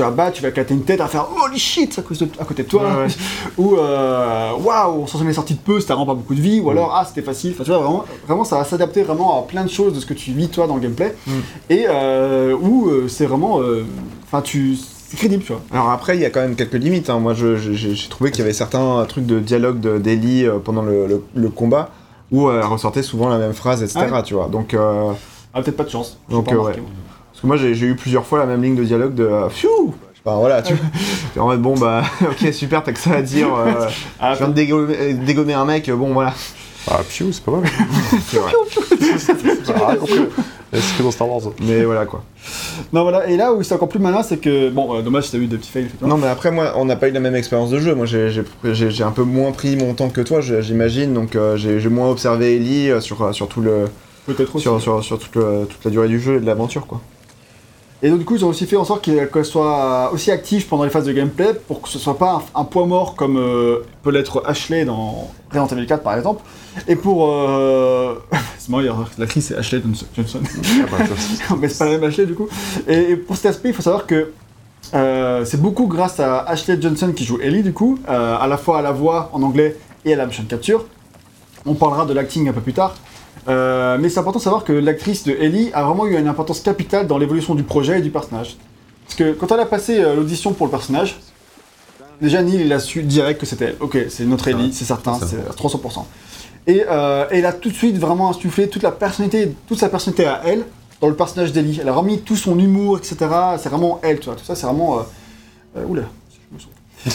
[0.00, 2.28] tu vas battre, tu vas éclater une tête à faire holy shit à, cause de-
[2.38, 3.06] à côté de toi, Ouais, ouais.
[3.58, 6.60] ou euh, waouh, on s'en est sorti de peu, c'était vraiment pas beaucoup de vie,
[6.60, 9.42] ou alors ah c'était facile, enfin tu vois, vraiment, vraiment ça va s'adapter vraiment à
[9.46, 11.30] plein de choses de ce que tu vis toi dans le gameplay, Mm.
[11.70, 13.60] et euh, où euh, c'est vraiment,
[14.24, 15.60] enfin tu, c'est crédible tu vois.
[15.72, 17.10] Alors après, il y a quand même quelques limites.
[17.10, 17.18] hein.
[17.18, 21.06] Moi, j'ai trouvé qu'il y avait certains trucs de dialogue de- d'Ellie euh, pendant le,
[21.08, 21.90] le- le combat
[22.30, 24.06] où elle ressortait souvent la même phrase, etc.
[24.14, 24.46] Ah Tu vois.
[24.48, 25.10] Donc, euh,
[25.52, 26.16] Ah peut-être pas de chance.
[26.30, 26.74] Donc, euh, ouais.
[27.42, 27.56] Moi.
[27.56, 29.94] parce que moi, j'ai eu plusieurs fois la même ligne de dialogue de euh, Pfiou
[30.24, 30.86] Enfin voilà, tu vois.
[31.42, 33.48] En mode, bon, bah, ok, super, t'as que ça à dire.
[33.54, 33.86] euh,
[34.20, 36.34] Ah, je viens de dégommer, dégommer un mec, euh, bon, voilà.
[36.90, 37.62] Ah, Piu, c'est pas mal.
[38.26, 38.52] C'est vrai.
[40.72, 41.42] C'est que dans Star Wars.
[41.62, 42.22] Mais voilà, quoi.
[42.92, 45.32] Non voilà, et là où c'est encore plus malin, c'est que bon, euh, dommage si
[45.32, 45.88] t'as eu des petits fails.
[46.00, 47.94] Non, mais après, moi, on n'a pas eu la même expérience de jeu.
[47.94, 51.12] Moi, j'ai- un peu moins pris mon temps que toi, j'imagine.
[51.12, 53.86] Donc, euh, j'ai moins observé Ellie euh, sur, euh, sur, tout le,
[54.26, 54.62] Peut-être aussi.
[54.62, 57.00] sur, sur, sur toute, le- toute la durée du jeu et de l'aventure, quoi.
[58.02, 60.84] Et donc du coup, ils ont aussi fait en sorte qu'elle soit aussi active pendant
[60.84, 63.84] les phases de gameplay pour que ce soit pas un, un point mort comme euh,
[64.02, 66.42] peut l'être Ashley dans Resident Evil 4 par exemple.
[66.88, 67.26] Et pour...
[67.28, 68.14] Euh...
[68.58, 69.82] c'est marrant, il y a- l'actrice c'est Ashley
[70.16, 70.40] Johnson-.
[70.42, 72.48] Ah, bah, mais c'est pas la même Ashley du coup.
[72.88, 74.32] Et, et pour cet aspect, il faut savoir que
[74.94, 78.56] euh, c'est beaucoup grâce à Ashley Johnson qui joue Ellie du coup, euh, à la
[78.56, 80.86] fois à la voix en anglais et à la motion capture.
[81.66, 82.94] On parlera de l'acting un peu plus tard.
[83.48, 86.60] Euh, mais c'est important de savoir que l'actrice de Ellie a vraiment eu une importance
[86.60, 88.56] capitale dans l'évolution du projet et du personnage.
[89.04, 91.18] Parce que quand elle a passé euh, l'audition pour le personnage,
[92.20, 93.76] déjà Neil il a su direct que c'était elle.
[93.80, 96.04] Ok, c'est notre Ellie, c'est certain, c'est à 300%.
[96.66, 100.26] Et euh, elle a tout de suite vraiment insufflé toute la personnalité, toute sa personnalité
[100.26, 100.64] à elle
[101.00, 101.78] dans le personnage d'Ellie.
[101.80, 103.16] Elle a remis tout son humour, etc.
[103.58, 104.36] C'est vraiment elle, tu vois.
[104.36, 105.02] Tout ça, c'est vraiment.
[105.88, 106.70] Oula, je me sens.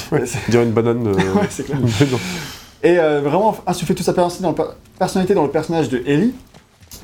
[0.11, 1.07] Ouais, dire une banane.
[1.35, 1.77] Ouais, c'est clair.
[2.83, 6.33] Et vraiment insuffler toute sa personnalité dans, le, personnalité dans le personnage de Ellie.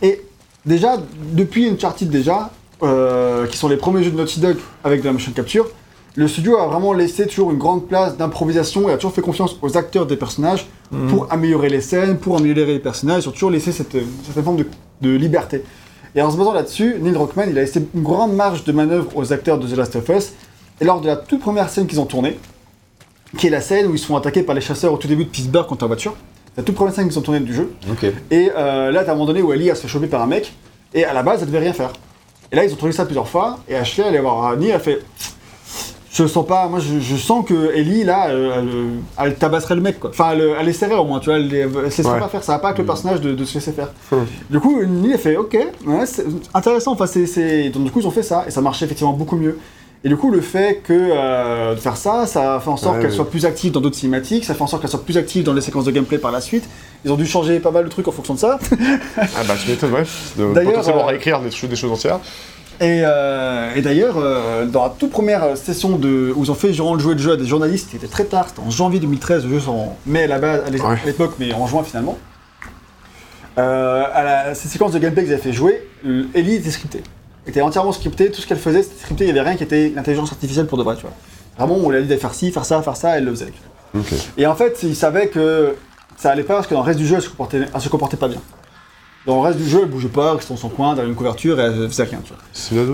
[0.01, 0.21] Et
[0.65, 0.97] déjà,
[1.33, 2.51] depuis Uncharted déjà,
[2.83, 5.67] euh, qui sont les premiers jeux de Naughty Dog avec de la motion capture,
[6.15, 9.57] le studio a vraiment laissé toujours une grande place d'improvisation et a toujours fait confiance
[9.61, 10.67] aux acteurs des personnages
[11.09, 14.57] pour améliorer les scènes, pour améliorer les personnages, ils ont toujours laissé cette, cette forme
[14.57, 14.65] de,
[15.01, 15.63] de liberté.
[16.15, 19.09] Et en se basant là-dessus, Neil Druckmann, il a laissé une grande marge de manœuvre
[19.15, 20.33] aux acteurs de The Last of Us.
[20.81, 22.37] Et lors de la toute première scène qu'ils ont tournée,
[23.37, 25.23] qui est la scène où ils se font attaquer par les chasseurs au tout début
[25.23, 26.15] de Pittsburgh quand en voiture,
[26.57, 27.71] la toute première scène qu'ils ont tournée du jeu,
[28.29, 30.27] et euh, là, t'as un moment donné où Ellie, elle se fait choper par un
[30.27, 30.53] mec,
[30.93, 31.91] et à la base, elle devait rien faire.
[32.51, 34.79] Et là, ils ont trouvé ça plusieurs fois, et Ashley, elle est voir Neil, elle
[34.81, 34.99] fait
[36.13, 39.81] Je sens pas, moi, je, je sens que Ellie, là, elle, elle- elle tabasserait le
[39.81, 40.09] mec, quoi.
[40.09, 42.19] Enfin, elle, elle essaierait au moins, tu vois, elle, elle, se laisserait Ouais.
[42.19, 43.87] pas faire, ça va pas avec le personnage de, de se laisser faire.
[44.11, 44.25] Hum.
[44.49, 45.57] Du coup, Neil, elle fait Ok,
[45.87, 48.83] ouais, c'est intéressant, enfin, c'est- Donc, du coup, ils ont fait ça, et ça marchait
[48.83, 49.57] effectivement beaucoup mieux.
[50.03, 53.01] Et du coup, le fait que euh, de faire ça, ça fait en sorte Ouais,
[53.03, 55.43] qu'elle soit plus active dans d'autres cinématiques, ça fait en sorte qu'elle soit plus active
[55.43, 56.67] dans les séquences de gameplay par la suite.
[57.05, 58.57] Ils ont dû changer pas mal de trucs en fonction de ça.
[59.17, 60.03] Ah, bah, tu m'étonnes, ouais.
[60.37, 62.19] De D'ailleurs, potentiellement euh, réécrire des choses, des choses entières.
[62.79, 66.73] Et, euh, et d'ailleurs, euh, dans la toute première session de, où ils ont fait
[66.73, 69.69] jouer le jeu à des journalistes, c'était très tard, c'était en janvier 2013, le jeu
[69.69, 70.97] en mai à la base, à Ouais.
[71.05, 72.17] l'époque, mais en juin finalement.
[73.55, 75.87] À la, ces séquences de gameplay qu'ils avaient fait jouer,
[76.33, 77.03] Ellie était scriptée.
[77.47, 79.91] Était entièrement scriptée, tout ce qu'elle faisait c'était scripté, il n'y avait rien qui était
[79.95, 81.13] l'intelligence artificielle pour de vrai, tu vois.
[81.57, 83.51] Vraiment, on lui a dit de faire ci, faire ça, faire ça, elle le faisait.
[84.37, 85.75] Et en fait, ils savaient que
[86.17, 87.89] ça allait pas parce que dans le reste du jeu, elle se comportait, elle se
[87.89, 88.39] comportait pas bien.
[89.27, 91.15] Dans le reste du jeu, elle bougeait pas, elle restait dans son coin, derrière une
[91.15, 92.41] couverture et elle faisait rien, tu vois.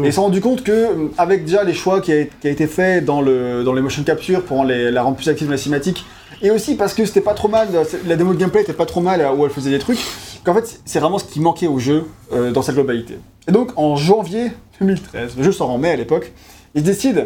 [0.04, 2.50] Et ils se sont rendu compte que, avec déjà les choix qui a, qui a
[2.52, 5.52] été fait dans, le, dans les motion capture pour les- la rendre plus active dans
[5.52, 6.06] la cinématique,
[6.42, 7.70] et aussi parce que c'était pas trop mal,
[8.06, 10.00] la démo de gameplay était pas trop mal où elle faisait des trucs,
[10.48, 13.20] qu'en fait c'est vraiment ce qui manquait au jeu euh, dans sa globalité.
[13.48, 14.52] Et donc en janvier
[14.82, 16.32] 2013, le jeu sort en mai à l'époque,
[16.76, 17.24] ils décident,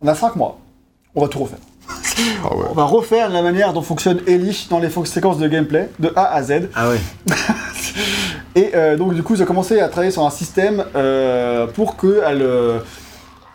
[0.00, 0.58] on a 5 mois,
[1.14, 1.58] on va tout refaire.
[2.44, 2.64] Ah ouais.
[2.70, 6.34] On va refaire la manière dont fonctionne Ellie dans les séquences de gameplay, de A
[6.34, 6.68] à Z.
[6.74, 6.98] Ah ouais.
[8.56, 11.96] Et euh, donc du coup, ils ont commencé à travailler sur un système euh, pour
[11.96, 12.80] que elle, euh,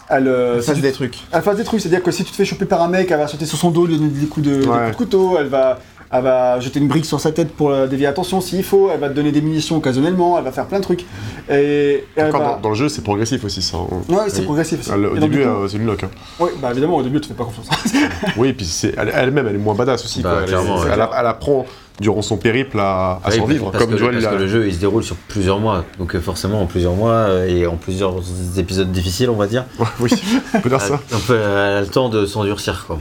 [0.10, 1.20] elle, si fasse tu- des trucs.
[1.32, 1.82] elle fasse des trucs.
[1.82, 3.70] C'est-à-dire que si tu te fais choper par un mec, elle va sauter sur son
[3.72, 5.80] dos, lui donner des coups de, des coups de couteau, elle va
[6.16, 8.90] Elle va jeter une brique sur sa tête pour dévier l'attention s'il faut.
[8.94, 10.38] Elle va te donner des munitions occasionnellement.
[10.38, 11.06] Elle va faire plein de trucs.
[11.50, 13.78] Et, et elle Encore va- dans, dans le jeu, c'est progressif aussi, ça.
[13.78, 13.88] hein.
[14.10, 14.46] Ouais, c'est Oui.
[14.46, 14.80] progressif.
[14.80, 14.92] aussi.
[14.94, 16.04] Ah, Et au début, euh, c'est une lock.
[16.04, 16.10] hein.
[16.40, 17.68] Oui, bah évidemment, au début, tu fais pas confiance.
[18.38, 20.22] Oui, et puis elle- elle-même, elle est moins badass aussi.
[20.22, 20.86] Bah, quoi.
[20.94, 21.66] Elle, apprend
[22.00, 24.80] durant son périple à, à Oui, survivre, parce comme parce que le jeu il se
[24.80, 28.16] déroule sur plusieurs mois, donc euh, forcément en plusieurs mois euh, et en plusieurs
[28.58, 29.66] épisodes difficiles, on va dire.
[30.00, 30.10] oui,
[30.56, 30.96] on peut dire ça.
[31.14, 31.44] Un peu, elle
[31.78, 32.98] a le temps de s'endurcir quoi.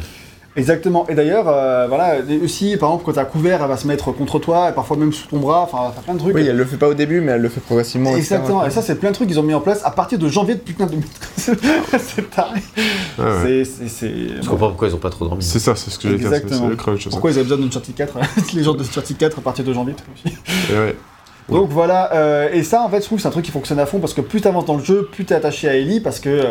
[0.54, 1.06] Exactement.
[1.08, 4.38] Et d'ailleurs, euh, voilà, aussi, par exemple, quand t'as couvert, elle va se mettre contre
[4.38, 6.34] toi, et parfois même sous ton bras, enfin, elle va faire plein de trucs.
[6.34, 8.14] Oui, elle le fait pas au début, mais elle le fait progressivement.
[8.14, 8.66] Exactement.
[8.66, 10.54] Et ça, c'est plein de trucs qu'ils ont mis en place à partir de janvier
[10.56, 10.96] de putain de
[11.98, 12.60] C'est taré.
[13.18, 13.64] Ouais, ouais.
[13.64, 14.08] C'est-
[14.42, 15.42] Je comprends pourquoi ils ont pas trop dormi.
[15.42, 16.22] C'est ça, c'est ce que j'ai dit.
[16.22, 16.68] C'est Exactement.
[16.68, 17.04] le crunch.
[17.04, 17.10] ça.
[17.10, 18.14] Pourquoi ils avaient besoin d'Uncharted 4
[18.54, 19.94] Les gens de Uncharted 4 à partir de janvier.
[19.94, 20.36] tout aussi.
[20.70, 20.96] Et ouais.
[21.48, 21.58] Ouais.
[21.58, 23.80] Donc voilà, euh, et ça en fait je trouve que c'est un truc qui fonctionne
[23.80, 26.20] à fond parce que plus t'avances dans le jeu, plus t'es attaché à Ellie parce
[26.20, 26.44] que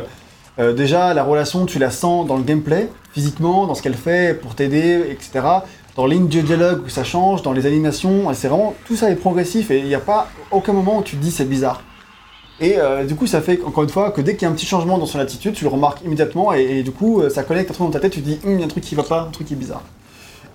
[0.60, 4.40] euh, déjà la relation tu la sens dans le gameplay, physiquement, dans ce qu'elle fait
[4.40, 5.46] pour t'aider, etc.
[5.96, 9.10] Dans les lignes de dialogue où ça change, dans les animations, c'est vraiment tout ça
[9.10, 11.82] est progressif et il n'y a pas aucun moment où tu te dis c'est bizarre.
[12.62, 14.54] Et euh, du coup ça fait encore une fois que dès qu'il y a un
[14.54, 17.44] petit changement dans son attitude, tu le remarques immédiatement et, et du coup euh, ça
[17.44, 18.84] connecte un truc dans ta tête, tu te dis Hum, il y a un truc
[18.84, 19.82] qui va pas, un truc qui est bizarre.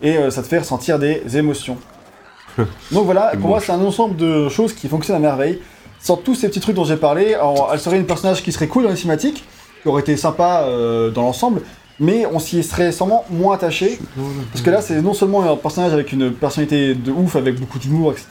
[0.01, 1.78] Et euh, ça te fait ressentir des émotions.
[2.93, 5.60] Donc voilà, pour moi c'est un ensemble de choses qui fonctionnent à merveille.
[6.01, 8.68] Sans tous ces petits trucs dont j'ai parlé, alors, elle serait une personnage qui serait
[8.68, 9.44] cool dans les cinématiques,
[9.86, 11.62] qui aurait été sympa euh, dans l'ensemble,
[12.00, 14.00] mais on s'y serait sûrement moins attaché.
[14.52, 17.78] Parce que là, c'est non seulement un personnage avec une personnalité de ouf, avec beaucoup
[17.78, 18.26] d'humour, etc.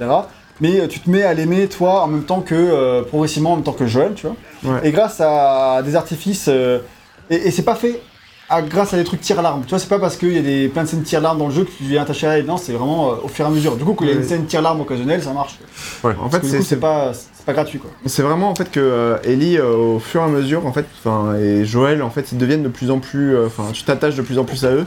[0.60, 3.56] Mais euh, tu te mets à l'aimer, toi, en même temps que, euh, progressivement, en
[3.56, 4.36] même temps que Joël, tu vois.
[4.74, 4.82] Ouais.
[4.88, 6.48] Et grâce à des artifices.
[6.50, 6.80] euh,
[7.30, 8.02] et et c'est pas fait
[8.50, 9.62] à- grâce à des trucs tir-larme.
[9.64, 11.54] Tu vois, c'est pas parce qu'il y a des, plein de scènes tir-larme dans le
[11.54, 12.46] jeu que tu deviens attaché à elle.
[12.46, 13.78] Non, c'est vraiment euh, au fur et à mesure.
[13.78, 15.58] Du coup, quand il y a une scène tir-larme occasionnelle, ça marche.
[16.04, 16.14] Ouais.
[16.22, 17.12] En Parce fait, c'est pas,
[17.46, 17.92] pas gratuit, quoi.
[18.06, 20.86] C'est vraiment en fait que euh, Ellie, euh, au fur et à mesure, en fait,
[21.40, 24.22] et Joël, en fait, ils deviennent de plus en plus, euh, enfin, tu t'attaches de
[24.22, 24.86] plus en plus à eux,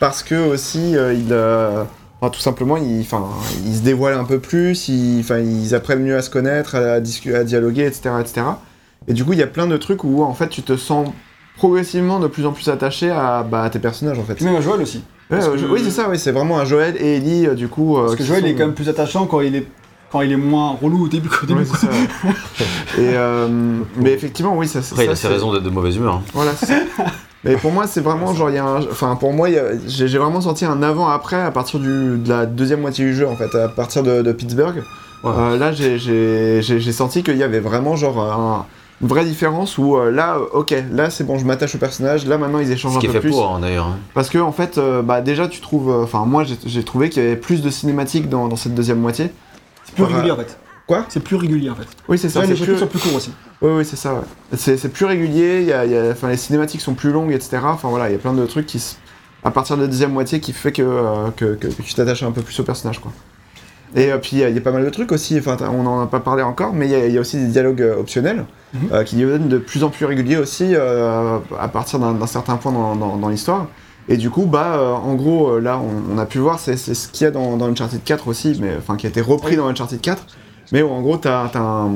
[0.00, 1.34] parce que aussi, ils,
[2.32, 6.74] tout simplement, ils, se dévoilent un peu plus, ils, ils apprennent mieux à se connaître,
[6.76, 7.00] à, à
[7.44, 8.42] dialoguer, etc., etc.
[9.08, 11.08] Et du coup, il y a plein de trucs où, en fait, tu te sens
[11.56, 14.34] progressivement de plus en plus attaché à, bah, à tes personnages, en fait.
[14.34, 15.02] Puis même à Joël aussi.
[15.30, 17.96] Ouais, que- Oui, c'est ça, oui, c'est vraiment un Joël et Ellie, euh, du coup.
[17.96, 19.66] euh, Parce que Joël sont- est quand même plus attachant quand il est,
[20.12, 21.60] quand il est moins relou au début qu'au début.
[21.60, 21.88] Ouais, c'est ça.
[22.98, 23.48] et euh,
[23.96, 24.82] mais effectivement, oui, ça.
[24.82, 26.14] ça- Après il a ça, ses raisons d'être de mauvaise humeur.
[26.16, 26.22] hein.
[26.34, 26.74] Voilà, c'est ça.
[27.44, 28.82] Mais pour moi, c'est vraiment genre, il y a un...
[28.82, 32.16] Enfin, pour moi, a- j'ai vraiment senti un avant-après à partir du...
[32.18, 34.84] de la deuxième moitié du jeu, en fait, à partir de, de Pittsburgh.
[35.24, 35.32] Ouais.
[35.36, 38.66] Euh, là, j'ai- j'ai j'ai- j'ai senti qu'il y avait vraiment genre un-
[39.00, 42.38] une vraie différence où euh, là, ok, là c'est bon, je m'attache au personnage, là
[42.38, 43.32] maintenant ils échangent Ce qui est un peu fait plus.
[43.32, 43.86] pour hein, d'ailleurs.
[43.86, 43.96] hein.
[44.14, 47.24] Parce que en fait, euh, bah, déjà tu trouves, enfin moi j'ai- j'ai trouvé qu'il
[47.24, 49.32] y avait plus de cinématiques dans, dans cette deuxième moitié.
[49.96, 50.58] C'est plus régulier en fait.
[50.86, 51.86] Quoi C'est plus régulier en fait.
[52.08, 52.40] Oui, c'est ça.
[52.40, 52.76] Ouais, les plus...
[52.78, 53.32] sont plus courts aussi.
[53.60, 54.56] Oui, oui, c'est ça, ouais.
[54.56, 57.58] C'est plus régulier, y a, y a- enfin, les cinématiques sont plus longues, etc.
[57.64, 58.82] Enfin voilà, il y a plein de trucs qui,
[59.44, 62.22] à partir de la deuxième moitié, qui fait que, euh, que, que- que tu t'attaches
[62.24, 63.12] un peu plus au personnage, quoi.
[63.94, 65.56] Et euh, puis il y, a- il y a pas mal de trucs aussi, enfin
[65.70, 67.46] on en a pas parlé encore, mais il y a, il y a aussi des
[67.46, 68.44] dialogues euh, optionnels
[68.74, 69.04] Mhm.
[69.04, 72.96] qui deviennent de plus en plus réguliers aussi à partir d'un d'un certain point dans,
[72.96, 73.66] dans- dans l'histoire.
[74.08, 76.76] Et du coup, bah, euh, en gros, euh, là, on, on a pu voir, c'est
[76.76, 79.56] ce qu'il y a dans, dans Uncharted 4 aussi, mais enfin qui a été repris
[79.56, 80.26] dans Uncharted 4,
[80.72, 81.90] mais où en gros, t'as as un,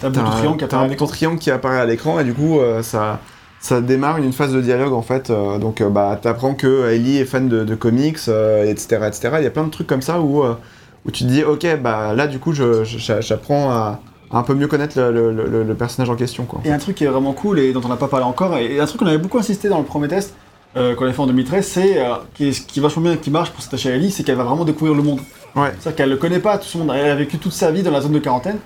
[0.00, 3.20] T'as un triangle un bouton triangle qui apparaît à l'écran et du coup euh, ça,
[3.60, 5.30] ça démarre une phase de dialogue en fait.
[5.30, 9.30] euh, donc bah t'apprends que Ellie est fan de, de comics, etc., etc.
[9.38, 12.14] Il y a plein de trucs comme ça où, où tu te dis ok bah
[12.14, 14.00] là du coup j'apprends à,
[14.32, 16.60] un peu mieux connaître le, le- le- le personnage en question quoi.
[16.64, 18.80] Et un truc qui est vraiment cool et dont on n'a pas parlé encore, et
[18.80, 20.34] un truc qu'on avait beaucoup insisté dans le premier test
[20.76, 23.50] euh, qu'on avait fait en 2013, c'est euh, qui, qui est vachement bien, qui marche
[23.50, 25.20] pour s'attacher à Ellie, c'est qu'elle va vraiment découvrir le monde.
[25.54, 25.70] Ouais.
[25.78, 26.92] C'est-à-dire qu'elle le connaît pas, tout son monde.
[26.94, 28.58] Elle a vécu toute sa vie dans la zone de quarantaine.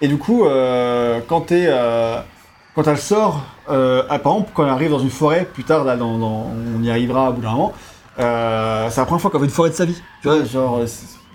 [0.00, 2.20] Et du coup, euh, quand euh,
[2.74, 5.84] quand elle sort, euh, ah, par exemple, quand elle arrive dans une forêt, plus tard,
[5.84, 6.46] là, dans, dans-
[6.78, 7.72] on y arrivera au bout d'un moment,
[8.18, 10.00] euh, c'est la première fois qu'elle voit une forêt de sa vie.
[10.22, 10.80] Tu vois, genre.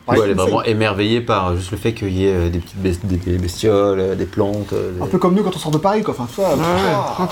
[0.08, 2.78] Ouais, elle est vraiment émerveillée par juste le fait qu'il y ait euh, des petites
[2.78, 4.72] bes- des des bestioles, euh, des plantes.
[4.74, 6.14] euh, des- Un peu comme nous quand on sort de Paris, quoi.
[6.18, 6.52] Enfin, tu vois.
[6.54, 7.28] Ouais, ah,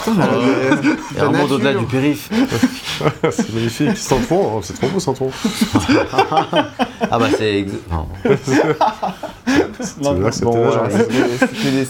[1.16, 2.30] la un monde au-delà du périph.
[3.32, 3.96] c'est magnifique.
[3.98, 5.30] Santon, hein, c'est trop beau, Santon.
[7.12, 7.60] Ah bah c'est.
[7.60, 8.06] ex- enfin,
[9.80, 10.54] C'est vrai que c'était Bon,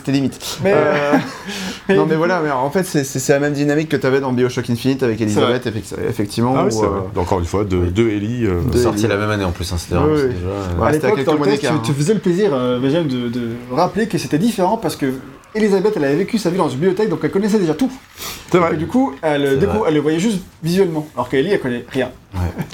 [0.08, 0.60] limite.
[0.64, 1.18] Mais- Euh,
[1.96, 3.04] non mais voilà, mais en fait c'est-
[3.34, 6.56] la même dynamique que t'avais dans Bioshock Infinite avec Elisabeth, effect- effectivement.
[6.58, 7.20] Ah oui, où, euh.
[7.22, 8.46] Encore une fois, de, de Ellie.
[8.46, 11.24] euh, De- sorti la même année en plus, hein, c'était Oui, déjà, euh, à l'époque,
[11.24, 11.96] dans le test, tu, d'écart, tu hein.
[11.98, 15.14] faisais le plaisir, euh, Benjamin, de, de rappeler que c'était différent parce que
[15.56, 17.92] Elisabeth, elle avait vécu sa vie dans une bibliothèque, donc elle connaissait déjà tout.
[18.52, 18.76] C'est Et vrai.
[18.76, 21.08] du coup, elle, le voyait juste visuellement.
[21.14, 22.10] Alors qu'Ellie, elle connaît rien.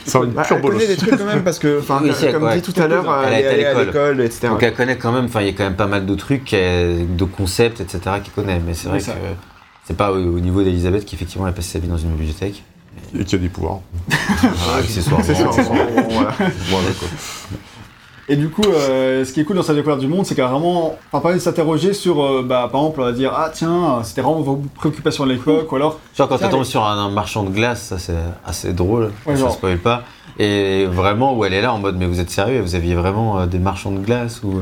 [0.05, 2.31] C'est une Bah, pure elle connaît des trucs quand même parce que, enfin, Oui, c'est-
[2.31, 2.55] comme ouais.
[2.59, 4.21] dit tout à l'heure, Elle a elle est à allée à l'école.
[4.21, 4.47] etc.
[4.47, 6.51] Donc elle connaît quand même, enfin il y a quand même pas mal de trucs,
[6.53, 7.99] de concepts, etc.
[8.23, 8.61] qu'elle connaît.
[8.65, 9.05] Mais c'est vrai que
[9.83, 12.11] c'est pas au, au niveau d'Elisabeth qui effectivement elle a passé sa vie dans une
[12.11, 12.63] bibliothèque.
[13.17, 13.79] Et qui a des pouvoirs.
[14.43, 15.23] Ah, accessoirement.
[15.25, 16.31] voilà.
[16.69, 17.07] Voilà, quoi.
[18.31, 20.45] Et du coup, euh, ce qui est cool dans sa découverte du monde, c'est qu'elle
[20.45, 23.49] a vraiment pas parlé de s'interroger sur, euh, bah, par exemple, on va dire, ah
[23.51, 26.85] tiens, c'était vraiment vos préoccupations de l'époque, ou alors, Genre quand tu tombes mais- sur
[26.85, 28.13] un, un marchand de glace, ça c'est
[28.45, 29.51] assez drôle, Ouais, ça genre.
[29.51, 30.03] spoil pas.
[30.37, 33.39] Et vraiment où elle est là en mode mais vous êtes sérieux, vous aviez vraiment
[33.39, 34.61] euh, des marchands de glace ou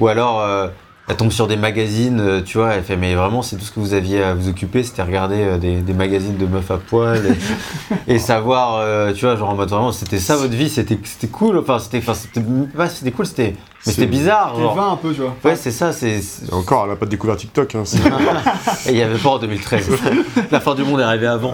[0.00, 0.68] ou alors euh,
[1.12, 3.70] elle tombe sur des magazines, euh, tu vois, elle fait mais vraiment c'est tout ce
[3.70, 6.78] que vous aviez à vous occuper, c'était regarder euh, des, des magazines de meufs à
[6.78, 10.70] poil et, et savoir, euh, tu vois, genre en mode vraiment c'était ça votre vie,
[10.70, 12.42] c'était c'était cool, enfin c'était enfin c'était
[12.74, 13.54] pas c'était cool, c'était
[13.86, 14.74] mais c'était bizarre, genre.
[14.76, 15.34] 20 un peu, tu vois.
[15.44, 16.18] Ouais, c'est ça, c'est.
[16.18, 17.74] Et encore, elle a pas découvert TikTok.
[17.74, 17.82] Hein,
[18.86, 19.88] Et il n'y avait pas en 2013.
[20.50, 21.52] La fin du monde est arrivée avant.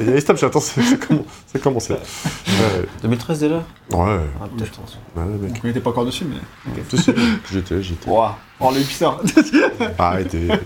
[0.00, 1.96] Il y a stop, j'attends, ça comment- ça commence là.
[2.46, 3.62] Ouais, 2013 déjà ouais,
[4.40, 4.80] ah, Peut-être.
[5.16, 5.60] ouais, mec.
[5.62, 6.72] On n'était pas encore dessus, mais.
[7.52, 8.08] J'étais, j'étais.
[8.08, 9.08] Ouah, oh le hipster.
[9.98, 10.46] Arrêtez.
[10.48, 10.56] Non,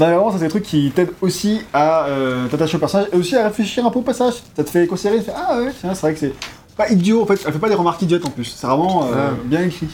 [0.00, 3.16] mais vraiment, ça, c'est des trucs qui t'aident aussi à euh, t'attacher au personnage et
[3.16, 4.34] aussi à réfléchir un peu au passage.
[4.56, 6.32] Ça te fait éco-série, tu fais Ah ouais, tiens, c'est vrai que c'est
[6.78, 7.42] pas idiot en fait.
[7.46, 8.44] Elle fait pas des remarques idiotes en plus.
[8.44, 9.36] C'est vraiment euh, Ouais.
[9.44, 9.88] bien écrit.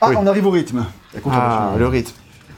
[0.00, 0.16] Ah, Oui.
[0.18, 0.86] on arrive au rythme.
[1.30, 2.14] Ah, le rythme.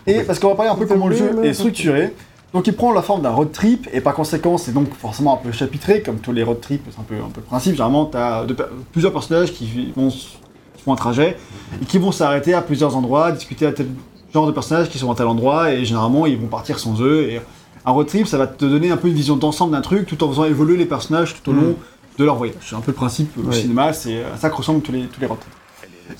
[0.07, 2.15] Et parce qu'on va parler un peu comment le jeu est structuré.
[2.53, 5.37] Donc il prend la forme d'un road trip et par conséquent c'est donc forcément un
[5.37, 7.73] peu chapitré comme tous les road trips, c'est un peu, un peu le principe.
[7.75, 8.45] Généralement tu as
[8.93, 10.31] plusieurs personnages qui vont s-
[10.77, 11.37] qui font un trajet
[11.81, 13.87] et qui vont s'arrêter à plusieurs endroits, discuter à tel
[14.35, 17.23] genre de personnages qui sont à tel endroit et généralement ils vont partir sans eux.
[17.31, 17.41] Et
[17.87, 20.23] un road trip ça va te donner un peu une vision d'ensemble d'un truc tout
[20.25, 21.77] en faisant évoluer les personnages tout au long
[22.21, 22.57] de leur voyage.
[22.69, 25.21] C'est un peu le principe au cinéma, c'est à ça que ressemblent tous les, tous
[25.21, 25.39] les road.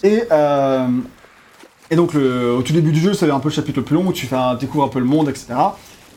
[0.03, 0.87] Et euh,
[1.93, 3.97] et donc, le- au tout début du jeu, c'est un peu le chapitre le plus
[3.97, 5.47] long où tu fais un, découvres un peu le monde, etc.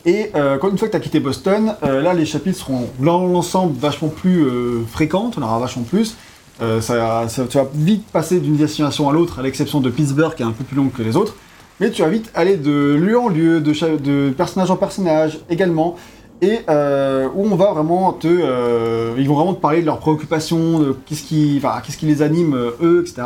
[0.06, 2.88] Et euh, quand une fois que tu as quitté Boston, euh, là, les chapitres seront
[3.00, 6.14] dans l'ensemble vachement plus euh, fréquents, on en aura vachement plus.
[6.62, 10.34] Euh, ça, ça- tu vas vite passer d'une destination à l'autre, à l'exception de Pittsburgh,
[10.36, 11.34] qui est un peu plus longue que les autres.
[11.80, 15.96] Mais tu vas vite aller de lieu en lieu, de, de personnage en personnage également.
[16.44, 18.26] Et euh, où on va vraiment te.
[18.28, 22.06] euh, ils vont vraiment te parler de leurs préoccupations, de qu'est-ce qui, enfin, qu'est-ce qui
[22.06, 23.22] les anime, euh, eux, etc.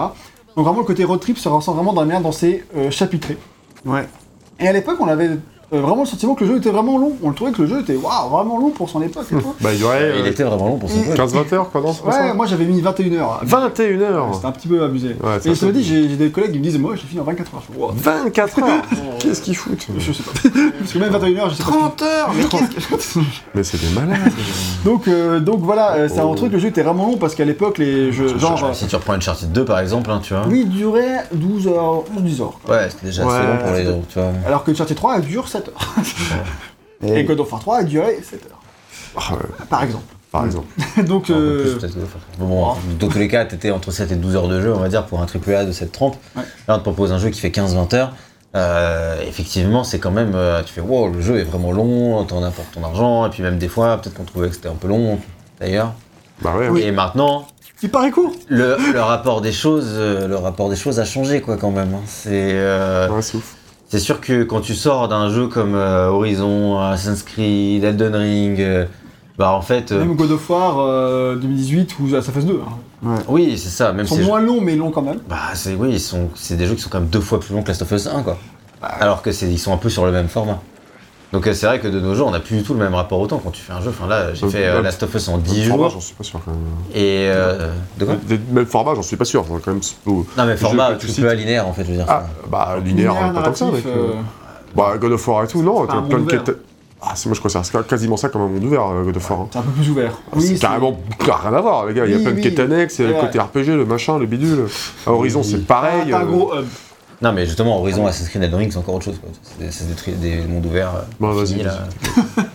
[0.56, 3.36] Donc vraiment le côté road trip se ressent vraiment dans la manière dont c'est chapitré.
[3.84, 4.08] Ouais.
[4.60, 5.30] Et à l'époque, on avait
[5.70, 7.12] vraiment le sentiment que le jeu était vraiment long.
[7.22, 9.54] On le trouvait que le jeu était waouh, vraiment long pour son époque et tout.
[9.60, 11.12] Bah, il y aurait Il euh, était vraiment long pour son jeu.
[11.14, 13.40] 15-20 heures, quoi, non c'est pas Ouais, ça moi j'avais mis 21 heures.
[13.42, 15.08] 21 heures C'était un petit peu abusé.
[15.22, 17.20] Ouais, et ça, je ça- dis, j'ai des collègues qui me disent, moi j'ai fini
[17.20, 17.62] en 24 heures.
[17.72, 17.90] Je wow.
[17.94, 18.82] 24 heures
[19.18, 20.30] Qu'est-ce qu'ils foutent Je sais pas.
[20.78, 21.70] Parce que même 21 heures, je sais pas.
[21.70, 23.20] 30 heures Mais qu'est-ce que...
[23.54, 24.32] Mais c'est des malades
[24.84, 26.32] Donc, euh, donc voilà, euh, c'est Oh.
[26.32, 28.38] un truc, le jeu était vraiment long parce qu'à l'époque, les jeux.
[28.38, 28.62] Genre.
[28.64, 30.44] euh, Si tu reprends Uncharted 2 par exemple, hein, tu vois.
[30.48, 32.58] Oui, il durait 12 heures, 10 heures.
[32.64, 32.76] quoi.
[32.76, 34.28] Ouais, c'était déjà assez long pour les autres, tu vois.
[34.46, 36.44] Alors que Uncharted 3, elle dure 7 heures.
[37.04, 38.60] Et Et God of War 3, elle durait 7 heures.
[39.16, 40.04] Ah ouais, Par exemple.
[40.30, 40.66] Par exemple.
[41.06, 41.88] donc, euh, plus.
[42.38, 44.78] Bon, bon, dans tous les cas, t'étais entre 7 et 12 heures de jeu, on
[44.80, 46.12] va dire, pour un AAA de 7.30.
[46.36, 46.42] Ouais.
[46.66, 48.12] Là, on te propose un jeu qui fait 15-20 heures.
[48.56, 50.32] Euh, effectivement, c'est quand même.
[50.34, 53.30] euh, tu fais, wow, le jeu est vraiment long, t'en as pour ton argent, et
[53.30, 55.18] puis même des fois, peut-être qu'on trouvait que c'était un peu long,
[55.60, 55.92] d'ailleurs.
[56.42, 56.82] Bah ouais, Oui.
[56.82, 57.46] Et maintenant,
[57.82, 58.32] il paraît court.
[58.48, 61.92] le, le rapport des choses, euh, le rapport des choses a changé, quoi, quand même.
[61.94, 62.00] hein.
[62.06, 62.52] C'est.
[62.54, 63.54] euh, ouais, c'est ouf.
[63.88, 68.60] C'est sûr que quand tu sors d'un jeu comme euh, Horizon, Assassin's Creed, Elden Ring,
[68.60, 68.84] euh,
[69.38, 72.60] bah en fait, euh, Même God of War euh, 2018 ou ça fait 2.
[73.06, 73.14] Hein.
[73.28, 73.92] oui, c'est ça.
[73.92, 75.20] Même Ils sont moins longs, mais longs quand même.
[75.28, 77.54] bah c'est oui, ils sont, c'est des jeux qui sont quand même deux fois plus
[77.54, 78.36] longs que Last of Us 1, quoi.
[78.82, 80.60] Alors que c'est, ils sont un peu sur le même format.
[81.32, 82.94] Donc euh, c'est vrai que de nos jours, on n'a plus du tout le même
[82.94, 83.90] rapport au temps quand tu fais un jeu.
[83.90, 85.90] Enfin là, j'ai Euh, fait euh, même- Last of Us en Même 10 format, jours
[85.92, 86.60] j'en suis pas sûr quand même.
[86.94, 89.44] et euh, de quoi Des- Même format, j'en suis pas sûr.
[89.46, 91.38] Quand même, c'est Non mais Les format jeux que tu A cites.
[91.38, 92.06] linéaire en fait, je veux dire.
[92.08, 93.84] Ah, bah linéaire, Linéaire, pas tant que ça, mec.
[93.84, 94.12] narratif, euh,
[94.74, 96.56] Bah God of War et tout, non, pas t'as un plein de monde quêtes.
[97.00, 99.40] Ah, c'est moi je considère quasiment ça comme un monde ouvert, euh, God of War.
[99.42, 99.48] hein.
[99.52, 100.12] C'est un peu plus ouvert.
[100.32, 102.06] Ah, c'est carrément rien à voir, les gars.
[102.06, 102.42] Il y a Oui, plein de oui.
[102.42, 103.20] quêtes annexes, le Ouais.
[103.20, 104.66] côté RPG, le machin, le bidule.
[105.06, 106.08] À Horizon, c'est pareil.
[106.10, 106.64] T'as un euh, gros hub.
[107.20, 109.20] Non mais justement, Horizon, Assassin's Creed, Elden Ring, c'est encore autre chose.
[109.70, 110.94] C'est, des, mondes ouverts.
[110.94, 111.78] euh, Bah, vas-y, là.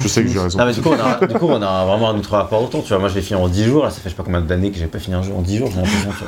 [0.00, 0.58] Je sais que j'ai raison.
[0.58, 2.66] Non mais du coup, on a, du coup, on a vraiment un autre rapport au
[2.66, 2.98] temps, tu vois.
[2.98, 4.70] Moi, je l'ai fini en 10 jours, là, ça fait je sais pas combien d'années
[4.70, 6.26] que j'ai pas fini un jeu en 10 jours, j'ai l'impression.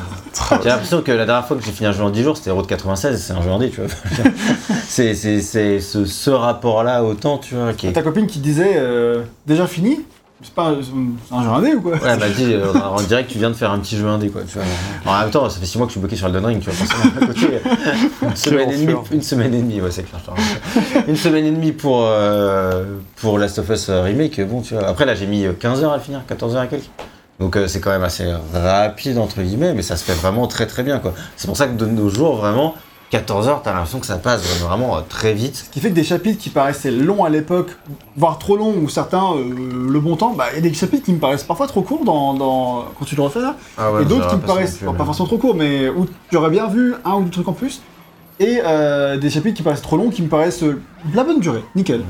[0.99, 2.67] J'ai que la dernière fois que j'ai fini un jeu en 10 jours, c'était Road
[2.67, 3.91] 96, et c'est un jeu en D, tu vois.
[4.89, 7.93] c'est, c'est, c'est ce, ce rapport-là au temps, tu vois, qui est...
[7.93, 10.01] Ta copine qui disait euh, déjà fini?
[10.41, 12.73] C'est pas un, jeu indé ou quoi Ouais, elle m'a dit, euh,
[13.09, 14.65] dirait que tu viens de faire un petit jeu indé, quoi, tu vois.
[15.05, 16.71] En même temps, ça fait 6 mois que je suis bloqué sur Elden Ring, tu
[16.71, 17.61] vois, forcément, à côté,
[18.23, 21.09] une semaine et demie, une semaine et demie, ouais, c'est clair, je te rassure.
[21.09, 22.85] Une semaine et demie pour, euh,
[23.17, 24.87] pour Last of Us Remake, bon, tu vois.
[24.87, 26.91] Après, là, j'ai mis 15 heures à le finir, 14 heures et quelques.
[27.41, 30.67] Donc, euh, c'est quand même assez rapide, entre guillemets, mais ça se fait vraiment très
[30.67, 31.15] très bien, quoi.
[31.37, 32.77] C'est pour ça que de nos jours, vraiment,
[33.11, 35.57] 14 heures, t'as l'impression que ça passe vraiment euh, très vite.
[35.67, 37.71] Ce qui fait que des chapitres qui paraissaient longs à l'époque,
[38.17, 41.05] voire trop longs, ou certains euh, le bon temps, bah il y a des chapitres
[41.07, 44.05] qui me paraissent parfois trop courts dans, dans- quand tu le refais là, Ah et
[44.05, 47.23] d'autres qui me paraissent pas forcément trop courts, mais où j'aurais bien vu un ou
[47.25, 47.81] deux trucs en plus,
[48.41, 50.79] et euh, des chapitres qui paraissent trop longs, qui me paraissent de
[51.15, 52.03] la bonne durée, nickel.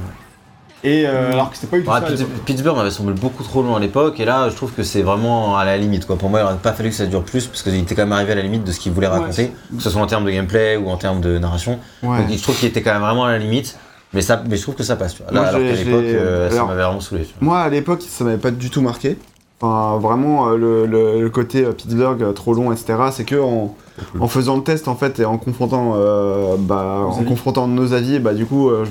[0.85, 2.25] Et euh, alors que c'était pas du tout Ouais, ça.
[2.47, 5.57] Pittsburgh m'avait semblé beaucoup trop long à l'époque, et là je trouve que c'est vraiment
[5.57, 6.07] à la limite.
[6.07, 6.17] Quoi.
[6.17, 8.13] Pour moi, il aurait pas fallu que ça dure plus, parce qu'il était quand même
[8.13, 10.25] arrivé à la limite de ce qu'il voulait Ouais, raconter, que ce soit en termes
[10.25, 11.79] de gameplay ou en termes de narration.
[12.05, 12.19] Ouais.
[12.19, 13.77] Donc je trouve qu'il était quand même vraiment à la limite,
[14.13, 15.15] mais, ça, mais je trouve que ça passe.
[15.17, 15.33] Tu vois.
[15.33, 17.27] Là, Moi, alors qu'à l'époque, euh, ça m'avait vraiment saoulé.
[17.41, 19.19] Moi, à l'époque, ça m'avait pas du tout marqué.
[19.61, 23.75] Enfin, vraiment, euh, le, le- le côté Pittsburgh trop long, etc., c'est que en,
[24.21, 28.21] en faisant le test, en fait, et en confrontant, euh, bah, en confrontant nos avis,
[28.21, 28.85] bah, du coup, euh,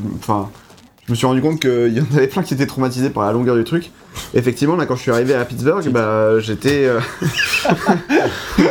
[1.07, 3.31] je, me suis rendu compte qu'il y en avait plein qui étaient traumatisés par la
[3.31, 3.91] longueur du truc.
[4.33, 6.85] Effectivement, là, quand je suis arrivé à Pittsburgh, bah, j'étais.
[6.85, 6.99] euh,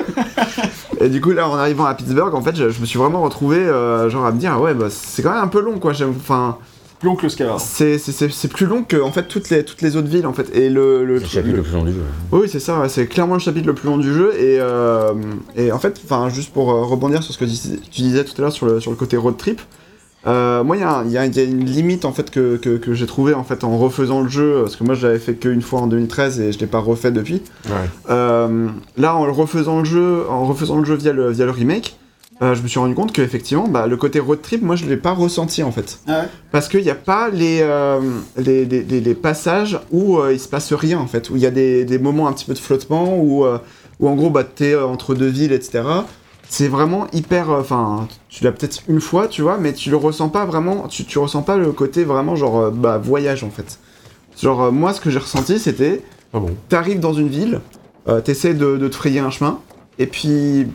[1.01, 3.21] Et du coup, là, en arrivant à Pittsburgh, en fait, je, je me suis vraiment
[3.23, 5.79] retrouvé, euh, genre, à me dire, ah ouais, bah, c'est quand même un peu long,
[5.79, 5.93] quoi.
[5.93, 6.57] J'aime- Enfin,
[6.99, 7.61] Plus long que le Skylar.
[7.61, 10.27] c'est c'est- c'est- c'est plus long que, en fait, toutes les, toutes les autres villes,
[10.27, 10.49] en fait.
[10.57, 12.01] Et le, le, C'est le chapitre le- le plus long du jeu.
[12.33, 14.33] oui, c'est ça, c'est clairement le chapitre le plus long du jeu.
[14.39, 15.13] Et, euh,
[15.57, 18.41] et en fait, enfin, juste pour rebondir sur ce que tu tu disais tout à
[18.43, 19.61] l'heure sur le, sur le côté road trip,
[20.27, 23.07] euh, moi, il y, a y y une limite en fait que, que, que j'ai
[23.07, 25.81] trouvé en fait en refaisant le jeu, parce que moi, je l'avais fait qu'une fois
[25.81, 27.43] en 2013 et je l'ai pas refait depuis.
[27.67, 27.73] Ouais.
[28.11, 31.97] Euh, là, en refaisant le jeu, en refaisant le jeu via le, via le remake,
[32.43, 34.97] euh, je me suis rendu compte qu'effectivement, bah, le côté road trip, moi, je l'ai
[34.99, 36.01] pas ressenti en fait.
[36.07, 38.01] Ah ouais Parce qu'il n'y a pas les, euh,
[38.37, 41.43] les, les, les- les passages où euh, il se passe rien en fait, où il
[41.43, 43.57] y a des, des moments un petit peu de flottement, où, euh,
[44.01, 45.83] où en gros bah, t'es entre deux villes, etc.
[46.49, 47.51] C'est vraiment hyper.
[47.51, 50.87] euh, Enfin, tu l'as peut-être une fois, tu vois, mais tu le ressens pas vraiment.
[50.89, 53.79] Tu, tu ressens pas le côté vraiment genre euh, bah, voyage en fait.
[54.41, 56.03] Genre, euh, moi ce que j'ai ressenti c'était
[56.35, 57.61] Ah bon t'arrives dans une ville,
[58.09, 59.59] euh, t'essaies de, de te frayer un chemin,
[59.99, 60.67] et puis.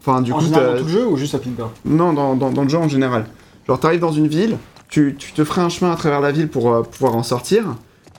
[0.00, 2.36] Enfin, du en coup, général dans tout le jeu ou juste à Pittsburgh non, dans,
[2.36, 3.24] dans, dans le jeu en général.
[3.66, 4.58] Genre, t'arrives dans une ville,
[4.90, 7.64] tu, tu te ferais un chemin à travers la ville pour euh, pouvoir en sortir.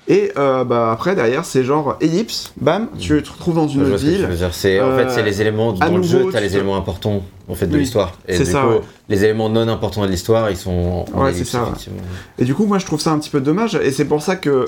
[0.08, 3.96] Et euh, bah, après, derrière, c'est genre ellipse, bam, tu te retrouves dans une autre
[3.98, 4.28] ville.
[4.52, 7.24] C'est, en Euh, fait, c'est les éléments dans le jeu, tu les peux- éléments importants
[7.48, 7.80] en fait, de Oui.
[7.80, 8.14] l'histoire.
[8.28, 8.82] Et du ça, coup, ouais.
[9.10, 11.70] les éléments non importants de l'histoire, ils sont en Ouais, ellipse, c'est ça, ouais.
[12.38, 13.76] Et du coup, moi, je trouve ça un petit peu dommage.
[13.82, 14.68] Et c'est pour ça que,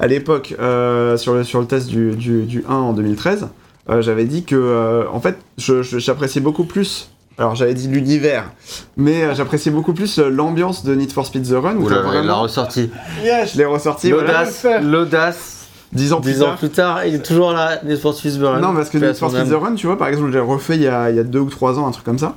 [0.00, 3.48] à l'époque, euh, sur, le, sur le test du, du, du 1 en 2013,
[3.90, 7.10] euh, j'avais dit que, euh, en fait, je- je- j'appréciais beaucoup plus.
[7.38, 8.52] Alors, j'avais dit l'univers,
[8.96, 11.76] mais euh, j'appréciais beaucoup plus euh, l'ambiance de Need for Speed The Run.
[11.76, 12.40] Où Oula, il l'a vraiment...
[12.42, 12.90] ressorti.
[13.24, 15.66] Je l'ai ressorti, voilà, L'audace, l'audace.
[15.92, 16.56] dix ans plus ans tard.
[16.58, 18.60] plus tard, il est toujours là, Need for Speed The Run.
[18.60, 19.54] Non, parce que Need for Speed The.
[19.54, 21.40] Run, tu vois, par exemple, je l'ai refait il y, a, il y a deux
[21.40, 22.34] ou trois ans, un truc comme ça.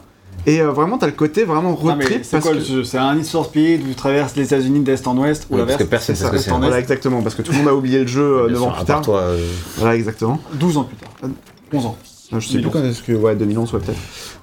[0.47, 2.19] Et euh, vraiment, t'as le côté vraiment road trip.
[2.23, 2.59] c'est parce quoi que...
[2.59, 2.83] le jeu?
[2.83, 5.59] C'est un Need for Speed où tu traverses les États-Unis d'est en ouest ou Oui,
[5.59, 6.51] parce l'inverse que personne C'est sait ça, ce que c'est.
[6.51, 8.61] en Voilà, exactement, parce que tout le monde a oublié le jeu euh, Bien 9
[8.61, 9.01] sûr, ans plus tard.
[9.01, 9.45] toi, euh,
[9.77, 10.39] Voilà, exactement.
[10.53, 11.09] 12 ans plus tard.
[11.73, 11.97] 11 ans.
[12.39, 12.73] Je sais plus 2011.
[12.83, 13.11] quand est-ce que.
[13.13, 13.97] Ouais, 2011, ouais, peut-être.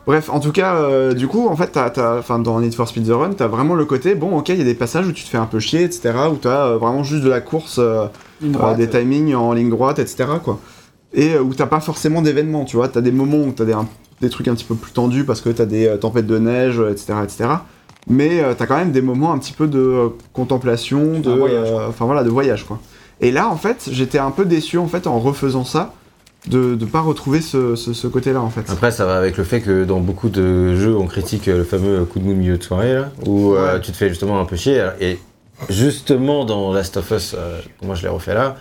[0.06, 2.89] Bref, en tout cas, euh, du coup, en fait, t'as, t'as- enfin, dans Need for
[2.89, 5.12] Speed The Run, t'as vraiment le côté, bon, ok, il y a des passages où
[5.12, 7.77] tu te fais un peu chier, etc., où t'as euh, vraiment juste de la course,
[7.78, 8.06] euh,
[8.77, 10.59] des timings en ligne droite, etc., quoi.
[11.14, 13.86] Et où t'as pas forcément d'événements, tu vois, t'as des moments où t'as des, un-
[14.20, 17.14] des trucs un petit peu plus tendus parce que t'as des tempêtes de neige, etc.,
[17.23, 17.44] etc.,
[18.09, 21.31] mais t'as quand même des moments un petit peu de contemplation, de.
[21.89, 22.78] Enfin voilà, de voyage, quoi.
[23.20, 25.93] Et là, en fait, j'étais un peu déçu, en fait, en refaisant ça,
[26.48, 28.69] de ne pas retrouver ce, ce- ce côté-là, en fait.
[28.69, 31.64] Après, ça va avec le fait que dans beaucoup de jeux, on critique euh, le
[31.64, 34.40] fameux coup de mou de milieu de soirée, là, où euh, tu te fais justement
[34.40, 34.85] un peu chier.
[35.01, 35.19] Et
[35.70, 38.56] justement, dans Last of Us, euh, moi je l'ai refait là,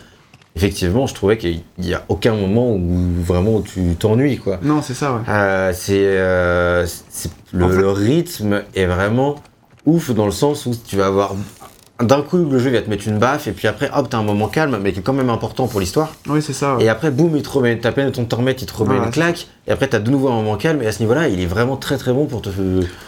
[0.55, 4.59] effectivement, je trouvais qu'il n'y a aucun moment où vraiment tu t'ennuies, quoi.
[4.61, 5.73] Non, c'est ça, ouais.
[5.73, 9.35] C'est euh, c'est- le, En fait- le rythme est vraiment
[9.85, 11.33] ouf dans le sens où tu vas avoir
[12.03, 14.23] d'un coup le jeu va te mettre une baffe et puis après hop t'as un
[14.23, 16.75] moment calme mais qui est quand même important pour l'histoire Oui, c'est ça.
[16.75, 16.83] ouais.
[16.85, 18.97] et après boum il te remet t'as peine de ton te remettre il te remet
[18.97, 21.27] une claque et après t'as de nouveau un moment calme et à ce niveau là
[21.27, 22.49] il est vraiment très très bon pour te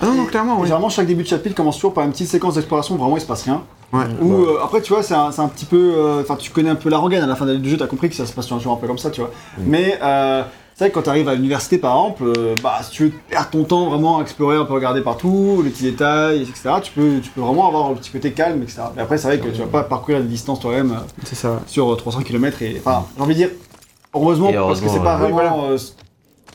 [0.02, 0.64] Ah non, non, clairement, oui.
[0.64, 3.22] Généralement, chaque début de chapitre commence toujours par une petite séquence d'exploration où vraiment il
[3.22, 3.64] se passe rien.
[3.91, 4.03] Ouais.
[4.22, 5.94] Ou euh, après, tu vois, c'est un, c'est un petit peu.
[5.95, 8.10] euh, Enfin, tu connais un peu la rengaine à la fin du jeu, t'as compris
[8.10, 9.32] que ça se passe sur un jeu un peu comme ça, tu vois.
[9.60, 10.41] Mais euh,
[10.75, 13.49] c'est vrai que quand t'arrives à l'université par exemple, euh, bah, si tu veux perdre
[13.49, 17.19] ton temps vraiment à explorer, un peu regarder partout, les petits détails, etc., tu peux,
[17.21, 18.81] tu peux vraiment avoir un petit côté calme, etc.
[18.95, 21.51] Mais après, c'est vrai que tu vas pas parcourir des distances toi-même euh, C'est ça.
[21.51, 21.57] ouais.
[21.67, 22.75] sur euh, 300 km et.
[22.83, 23.49] Enfin, j'ai envie de dire,
[24.13, 25.31] heureusement, Et parce que c'est pas ouais.
[25.31, 25.91] vraiment euh, ce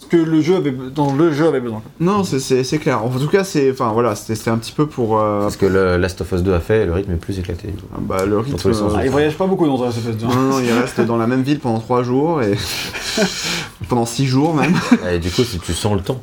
[0.09, 1.83] que le jeu avait, dans le jeu avait besoin.
[2.01, 3.05] Non, c'est- c'est c'est clair.
[3.05, 3.71] En tout cas, c'est.
[3.71, 5.19] Enfin, voilà, c'était un petit peu pour.
[5.21, 7.69] euh, parce que le Last of Us 2 a fait le rythme est plus éclaté
[8.01, 8.57] bah, le rythme.
[8.69, 10.25] euh, Ah, il voyage pas beaucoup dans un SFS2.
[10.25, 12.55] Non, non, il reste dans la même ville pendant 3 jours et.
[13.89, 14.75] pendant 6 jours même.
[15.11, 16.21] et du coup si tu sens le temps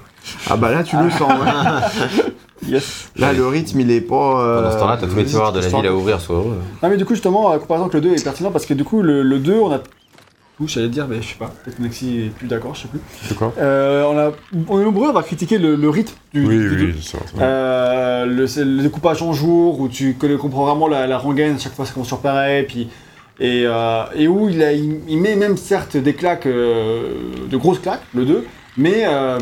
[0.49, 2.23] Ah bah là, tu le sens, ouais.
[2.67, 3.09] Yes.
[3.17, 4.41] Là, le rythme, il est pas.
[4.41, 6.37] euh, pendant ce temps là t'as tous les tiroirs de la ville à ouvrir sois
[6.37, 8.83] heureux Ah mais du coup justement, comparaison avec le 2 est pertinent parce que du
[8.83, 9.79] coup le, le 2 on a
[10.67, 12.99] j'allais dire, mais je sais pas, peut-être Maxi est plus d'accord, je sais plus.
[13.23, 14.31] C'est quoi Euh, on, a,
[14.69, 16.85] on est nombreux à avoir critiqué le, le rythme du, Oui, du oui, 2.
[16.85, 17.27] oui, c'est vrai.
[17.41, 21.93] Euh, le, découpage en jour où tu comprends vraiment la, la rengaine, chaque fois ça
[21.93, 22.87] commence sur pareil, puis,
[23.39, 27.13] et, euh, et où il, a, il, il met même certes des claques, euh,
[27.49, 28.45] de grosses claques, le 2,
[28.77, 29.37] mais euh,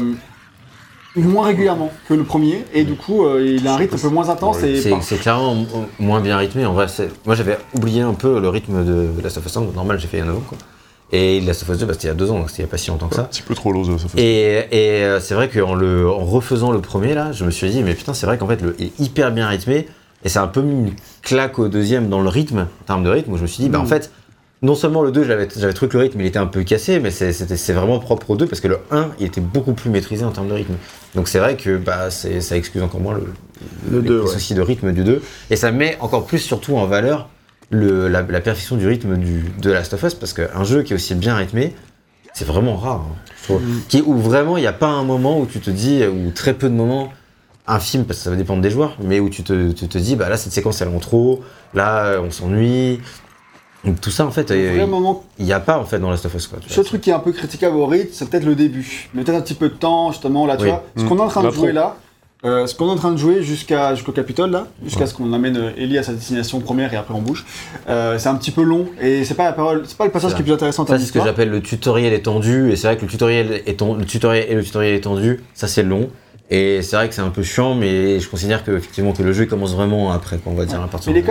[1.15, 4.07] moins régulièrement que le premier, et du coup, euh, il a un rythme un peu
[4.10, 4.57] moins intense.
[4.60, 5.68] C'est par- clairement mo-
[5.99, 6.65] moins bien rythmé.
[6.65, 6.88] En vrai,
[7.26, 9.61] moi j'avais oublié un peu le rythme de Last of Us 1.
[9.76, 10.57] Normal, j'ai fait un an, quoi.
[11.15, 12.65] Et Last of Us 2, bah, c'était il y a deux ans, donc c'était il
[12.65, 13.23] y a pas si longtemps que Un ça.
[13.26, 14.19] petit peu trop lourd, ça fait.
[14.19, 17.69] Et, et, euh, c'est vrai qu'en le, en refaisant le premier, là, je me suis
[17.69, 19.88] dit, mais putain, c'est vrai qu'en fait, le il est hyper bien rythmé.
[20.26, 23.10] Et c'est un peu mis une claque au deuxième dans le rythme, en termes de
[23.10, 23.88] rythme, où je me suis dit, bah en Mm.
[23.88, 24.11] fait,
[24.64, 26.99] non seulement le 2, j'avais j'avais trouvé que le rythme il était un peu cassé,
[27.02, 29.73] mais c'est c'était- c'est vraiment propre au 2 parce que le 1, il était beaucoup
[29.73, 30.76] plus maîtrisé en termes de rythme.
[31.14, 33.26] Donc c'est vrai que bah, c'est- ça excuse encore moins le,
[33.91, 34.31] Le deux, les ouais.
[34.31, 35.22] soucis de rythme du 2.
[35.49, 37.27] Et ça met encore plus surtout en valeur
[37.69, 40.94] le, la, la perfection du rythme du, de Last of Us parce qu'un jeu qui
[40.94, 41.76] est aussi bien rythmé,
[42.34, 43.06] c'est vraiment rare.
[43.10, 43.61] hein, je trouve.
[43.61, 43.81] Mm.
[43.90, 46.53] Qui, où vraiment il n'y a pas un moment où tu te dis, ou très
[46.53, 47.11] peu de moments,
[47.68, 49.98] un film, parce que ça va dépendre des joueurs, mais où tu te, tu te
[49.98, 51.41] dis, bah là cette séquence elle est en trop,
[51.73, 52.99] là on s'ennuie.
[53.85, 54.49] Donc, Tout ça en fait,
[54.88, 56.48] moment il n'y a pas en fait dans Last of Us.
[56.48, 56.76] Quoi, tu Le vois.
[56.76, 59.10] seul truc qui est un peu critiquable au rythme, c'est peut-être le début.
[59.14, 60.69] Mais peut-être un petit peu de temps, justement, là, tu Oui.
[60.69, 60.84] vois.
[60.95, 61.10] Ce Mm.
[61.10, 61.98] qu'on est en train de jouer là,
[62.45, 65.32] euh, ce qu'on est en train de jouer jusqu'à jusqu'au Capitole, là, jusqu'à ce qu'on
[65.34, 67.45] amène euh, Ellie à sa destination première et après on bouge,
[67.90, 70.32] euh, c'est un petit peu long et c'est pas, la parole, c'est pas le passage
[70.36, 72.72] qui est plus intéressant Ça, c'est ce que j'appelle le tutoriel étendu.
[72.72, 75.84] Et c'est vrai que le tutoriel, éten- le tutoriel et le tutoriel étendu, ça c'est
[75.84, 76.10] long.
[76.55, 79.34] Et c'est vrai que c'est un peu chiant, mais je considère que, effectivement, que le
[79.34, 81.27] jeu commence vraiment après, quoi, on va dire, à partir Mais de-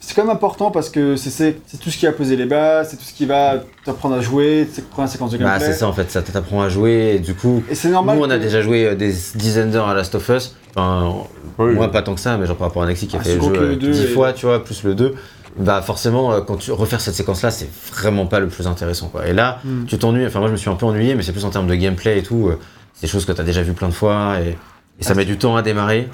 [0.00, 2.96] c'est quand même important parce que c'est- tout ce qui va poser les bases, c'est
[2.96, 5.66] tout ce qui va t'apprendre à jouer, c'est première séquence de Bah, gameplay.
[5.66, 7.12] c'est ça en fait, ça t'apprend à jouer.
[7.14, 8.16] Et du coup, et c'est normal.
[8.18, 10.56] nous on a que- déjà joué euh, des dizaines d'heures à Last of Us.
[10.74, 11.14] Enfin,
[11.58, 11.74] Oui.
[11.74, 13.36] moi pas tant que ça, mais genre par rapport à Nexi qui a Ah, fait
[13.36, 15.14] le jeu que le euh, deux 10 et- fois, tu vois, plus le 2.
[15.58, 19.08] Bah forcément, euh, quand tu refaire cette séquence-là, c'est vraiment pas le plus intéressant.
[19.08, 19.26] Quoi.
[19.28, 19.84] Et là, Hmm.
[19.86, 20.26] tu t'ennuies.
[20.26, 22.18] Enfin, moi je me suis un peu ennuyé, mais c'est plus en termes de gameplay
[22.18, 22.50] et tout.
[22.96, 24.56] C'est des choses que t'as déjà vu plein de fois et,
[24.98, 26.08] et ça Ah, met du temps à démarrer.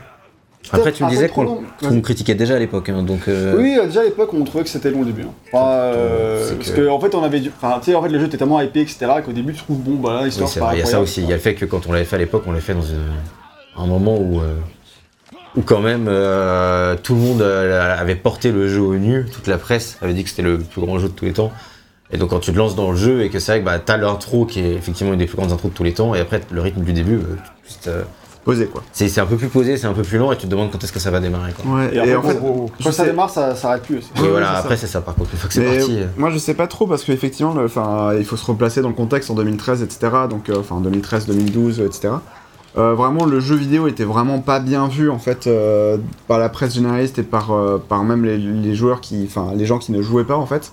[0.72, 3.22] Après, tu me disais qu'on qu'on critiquait déjà à l'époque, hein, donc.
[3.28, 5.22] euh, Oui, euh, déjà à l'époque, on trouvait que c'était long au début.
[5.22, 5.32] hein.
[5.52, 7.50] Enfin, euh, parce que- que en fait, on avait dû.
[7.56, 9.06] Enfin, tu sais, en fait, le jeu était tellement hypé, etc.
[9.24, 11.20] qu'au début, tu trouves bon, bah là, Oui, pas vrai, il y a ça aussi.
[11.22, 12.74] Il y a le fait que quand on l'avait fait à l'époque, on l'avait fait
[12.74, 13.10] dans une-
[13.76, 14.54] un moment où, euh,
[15.56, 19.48] où quand même euh, tout le monde euh, avait porté le jeu au nu, toute
[19.48, 21.52] la presse avait dit que c'était le plus grand jeu de tous les temps.
[22.12, 23.78] Et donc quand tu te lances dans le jeu et que c'est vrai que bah,
[23.78, 26.20] t'as l'intro qui est effectivement une des plus grandes intros de tous les temps, et
[26.20, 27.36] après le rythme du début, euh,
[27.66, 28.02] juste, euh,
[28.44, 28.82] Posé quoi.
[28.92, 30.70] c'est c'est un peu plus posé, c'est un peu plus lent, et tu te demandes
[30.72, 31.52] quand est-ce que ça va démarrer.
[31.52, 31.76] Quoi.
[31.76, 34.10] Ouais, Et, en fait, quand, ça sais- démarre, ça s'arrête plus aussi.
[34.20, 35.98] Ouais, voilà, après c'est ça par contre, une fois que c'est parti.
[36.00, 38.94] euh, Moi je sais pas trop parce qu'effectivement, enfin, il faut se replacer dans le
[38.94, 40.12] contexte en 2013, etc.
[40.28, 42.14] Donc, euh, enfin 2013, 2012, euh, etc.
[42.76, 46.48] Euh, vraiment, le jeu vidéo était vraiment pas bien vu en fait euh, par la
[46.48, 49.92] presse généraliste et par, euh, par même les, les joueurs qui, enfin les gens qui
[49.92, 50.72] ne jouaient pas en fait.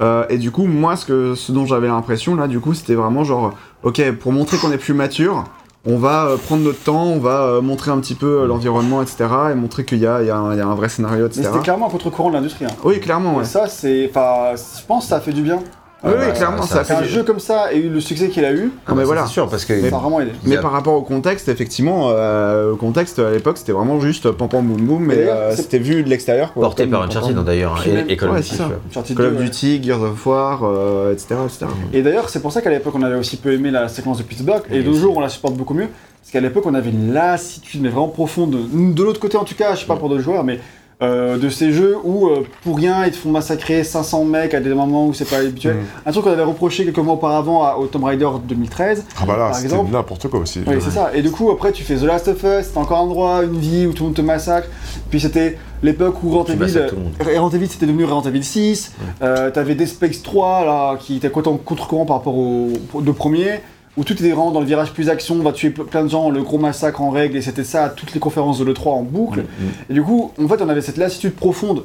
[0.00, 2.94] Euh, et du coup, moi, ce que, ce dont j'avais l'impression là, du coup, c'était
[2.94, 3.52] vraiment genre,
[3.82, 5.44] ok, pour montrer qu'on est plus mature,
[5.86, 9.00] on va euh, prendre notre temps, on va euh, montrer un petit peu euh, l'environnement,
[9.02, 9.26] etc.
[9.52, 11.20] Et montrer qu'il y a, il y a un- il y a un vrai scénario,
[11.24, 11.48] Mais etc.
[11.50, 12.64] c'était clairement un contre-courant de l'industrie.
[12.66, 12.70] hein.
[12.84, 13.42] Oui, clairement, ouais.
[13.42, 14.08] Et ça, c'est.
[14.10, 15.58] Enfin, je pense que ça a fait du bien.
[16.02, 17.08] Oui, oui, bah, clairement, ça- ça a C'est un fait.
[17.08, 19.26] jeu comme ça et eu le succès qu'il a eu, Ah, mais ça, voilà.
[19.26, 19.78] C'est sûr, parce que.
[19.88, 20.30] ça a vraiment aidé.
[20.44, 24.30] Mais a- par rapport au contexte, effectivement, euh, le contexte à l'époque c'était vraiment juste
[24.30, 26.52] pam pam boum boum, mais d'ailleurs, euh, c'était vu de l'extérieur.
[26.52, 28.48] Porté par Uncharted d'ailleurs, hein, et, et Call of Duty.
[28.48, 28.64] c'est ça.
[28.64, 28.78] tu vois.
[28.88, 29.44] Uncharted Call of 2, ouais.
[29.44, 31.34] Duty, Gears of War, euh, etc.
[31.44, 31.66] etc.
[31.92, 34.22] Et d'ailleurs, c'est pour ça qu'à l'époque, on avait aussi peu aimé la séquence de
[34.22, 34.62] Pittsburgh.
[34.70, 35.88] Et Oui, de jours, on la supporte beaucoup mieux.
[36.22, 38.56] Parce qu'à l'époque, on avait une lassitude, mais vraiment profonde.
[38.94, 40.60] De l'autre côté, en tout cas, je sais pas pour d'autres joueurs, mais
[41.02, 44.60] euh, de ces jeux où, euh, pour rien, ils te font massacrer 500 mecs à
[44.60, 45.76] des moments où c'est pas habituel.
[45.76, 45.78] Mm.
[46.06, 49.04] Un truc qu'on avait reproché quelques mois auparavant à- au Tomb Raider 2013.
[49.18, 49.92] Ah bah là, Par c'était exemple.
[49.92, 50.60] n'importe quoi aussi.
[50.66, 51.10] Oui, c'est ça.
[51.14, 53.58] Et du coup, après, tu fais The Last of Us, c'était encore un endroit, une
[53.58, 54.68] vie où tout le monde te massacre.
[55.10, 57.12] Puis c'était l'époque où Resident Tu Evil, massacres tout le monde.
[57.20, 58.92] Resident Evil, c'était devenu Resident Evil 6.
[59.22, 63.12] Euh, T'avais Dead Space 3, là, qui était en contre-courant par rapport au aux deux
[63.14, 63.60] premiers.
[63.96, 66.08] Où tout était vraiment dans le virage plus action, on va tuer ple- plein de
[66.08, 68.88] gens, le gros massacre en règle, et c'était ça à toutes les conférences de l'E3
[68.90, 69.44] en boucle.
[69.88, 71.84] Et du coup, en fait, on avait cette lassitude profonde,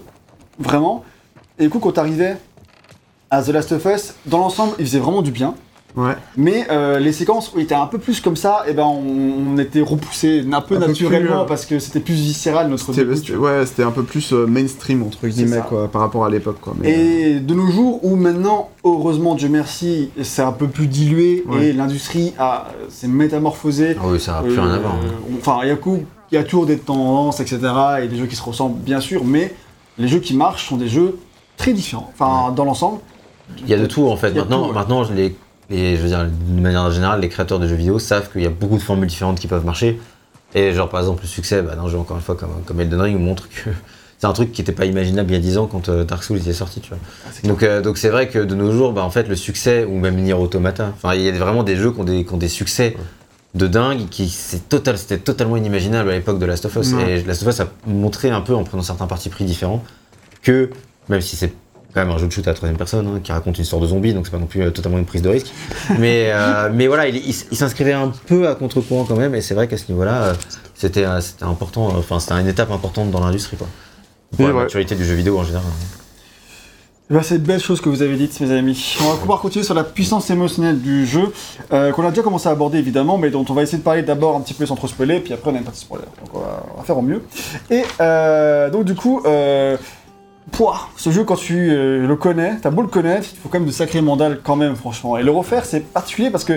[0.59, 1.03] vraiment.
[1.57, 2.37] Et du coup, quand t'arrivais
[3.31, 5.55] à The Last of Us, dans l'ensemble, il faisait vraiment du bien.
[5.95, 6.13] Ouais.
[6.35, 9.53] Mais euh, les séquences où il était un peu plus comme ça, et ben on,
[9.53, 12.69] on était repoussé un peu Un peu naturellement plus, euh, parce que c'était plus viscéral
[12.69, 16.29] notre C'était ouais, c'était un peu plus euh, mainstream entre guillemets quoi, par rapport à
[16.29, 16.73] l'époque quoi.
[16.79, 16.97] Mais, euh,
[17.37, 21.67] Et de nos jours, où maintenant, heureusement, Dieu merci, c'est un peu plus dilué Ouais.
[21.67, 23.95] et l'industrie a- s'est métamorphosée.
[23.99, 24.93] Ah oui, ça n'a plus Euh, rien à voir.
[24.95, 25.35] hein.
[25.39, 27.59] Enfin, il y a coup- il y a toujours des tendances, etc.
[28.03, 29.53] et des jeux qui se ressemblent, bien sûr, mais
[29.97, 31.17] les jeux qui marchent sont des jeux
[31.55, 32.11] très différents.
[32.13, 32.99] Enfin, dans l'ensemble.
[33.61, 34.33] Il y a de tout en fait.
[34.33, 34.73] Maintenant, tout, ouais.
[34.73, 35.35] maintenant les,
[35.69, 38.45] les- je veux dire, de manière générale, les créateurs de jeux vidéo savent qu'il y
[38.45, 39.99] a beaucoup de formules différentes qui peuvent marcher.
[40.53, 43.01] Et genre par exemple le succès bah, d'un jeu encore une fois comme, comme Elden
[43.01, 43.69] Ring montre que
[44.17, 46.23] c'est un truc qui n'était pas imaginable il y a 10 ans quand euh, Dark
[46.23, 46.79] Souls était sorti.
[46.79, 46.97] Tu vois.
[47.43, 49.97] Donc euh, donc c'est vrai que de nos jours, bah, en fait le succès ou
[49.99, 52.37] même Nier Automata, enfin il y a vraiment des jeux qui ont des, qui ont
[52.37, 52.95] des succès
[53.53, 57.19] de dingue qui c'est total c'était totalement inimaginable à l'époque de Last of Us Ouais.
[57.19, 59.81] et Last of Us a montré un peu en prenant certains partis pris différents
[60.41, 60.69] que
[61.09, 61.53] même si c'est
[62.01, 63.87] même un jeu de shoot à la troisième personne hein, qui raconte une histoire de
[63.87, 65.53] zombie, donc c'est pas non plus euh, totalement une prise de risque.
[65.99, 69.35] Mais, euh, mais voilà, il, il s- il s'inscrivait un peu à contre-courant quand même,
[69.35, 70.33] et c'est vrai qu'à ce niveau-là, euh,
[70.73, 73.67] c'était euh, c'était important, euh, enfin c'était une étape importante dans l'industrie quoi.
[74.35, 74.61] Pour la ouais.
[74.63, 75.63] maturité du jeu vidéo en général.
[77.11, 78.97] Eh ben, c'est de belles choses que vous avez dites, mes amis.
[79.03, 81.31] On va pouvoir continuer sur la puissance émotionnelle du jeu,
[81.71, 84.01] euh, qu'on a déjà commencé à aborder évidemment, mais dont on va essayer de parler
[84.01, 86.05] d'abord un petit peu sans trop spoiler, puis après on a une partie spoiler.
[86.19, 87.21] Donc on va, on va faire au mieux.
[87.69, 89.77] Et euh, donc du coup, euh,
[90.51, 93.59] pouah, ce jeu quand tu euh, le connais, t'as beau le connaître, il faut quand
[93.59, 95.17] même de sacrés mandales quand même, franchement.
[95.17, 96.53] Et le refaire, c'est particulier parce que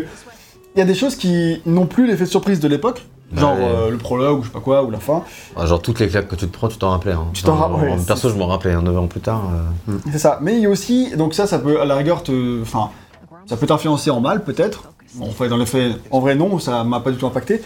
[0.76, 3.04] il y a des choses qui n'ont plus l'effet de surprise de l'époque,
[3.34, 3.64] genre Ouais.
[3.64, 5.24] euh, le prologue ou je sais pas quoi, ou la fin.
[5.64, 7.12] Genre toutes les claques que tu te prends, tu t'en rappelais.
[7.14, 7.26] Hein.
[7.32, 9.42] Tu t'en Enfin, rappelles, ouais, Perso, je m'en rappelais, hein, 9 ans plus tard.
[9.88, 10.38] euh, C'est ça.
[10.42, 12.90] Mais il y a aussi, donc ça, ça peut à la rigueur te, enfin,
[13.46, 14.84] ça peut t'influencer en mal peut-être.
[15.20, 17.62] En fait, dans les faits, en vrai non, ça m'a pas du tout impacté,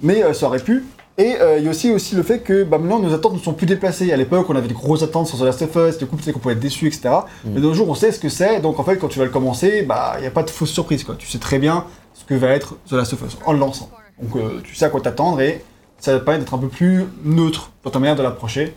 [0.00, 0.84] mais ça aurait pu.
[1.16, 3.38] Et euh, il y a aussi aussi le fait que bah, maintenant nos attentes ne
[3.38, 4.12] sont plus déplacées.
[4.12, 6.32] À l'époque, on avait des grosses attentes sur The Last of Us, du coup peut-être
[6.32, 7.10] qu'on pouvait être déçu, etc.
[7.44, 8.60] Mais de nos jours, on sait ce que c'est.
[8.60, 10.72] Donc en fait, quand tu vas le commencer, bah il n'y a pas de fausse
[10.72, 11.14] surprise quoi.
[11.16, 11.84] Tu sais très bien
[12.14, 13.90] ce que va être The Last of Us en le lançant.
[14.20, 15.64] Donc euh, tu sais à quoi t'attendre et
[15.98, 18.74] ça va te permettre d'être un peu plus neutre dans ta manière de l'approcher.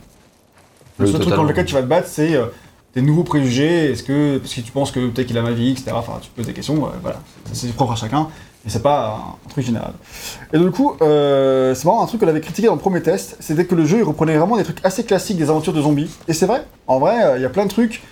[0.98, 2.46] Le seul truc dans lequel tu vas te battre, c'est euh,
[2.92, 3.90] tes nouveaux préjugés.
[3.90, 5.90] Est-ce que parce que tu penses que peut-être qu'il a ma vie, etc.
[5.92, 6.76] Enfin, tu poses des questions.
[7.02, 7.20] voilà,
[7.52, 8.28] c'est c'est propre à chacun.
[8.68, 9.92] Et c'est pas un, truc général.
[10.52, 13.38] Et du coup, euh, c'est vraiment un truc qu'on avait critiqué dans le premier test,
[13.40, 16.10] c'était que le jeu il reprenait vraiment des trucs assez classiques des aventures de zombies.
[16.28, 16.66] Et c'est vrai.
[16.86, 18.02] En vrai, euh, il y a plein de trucs.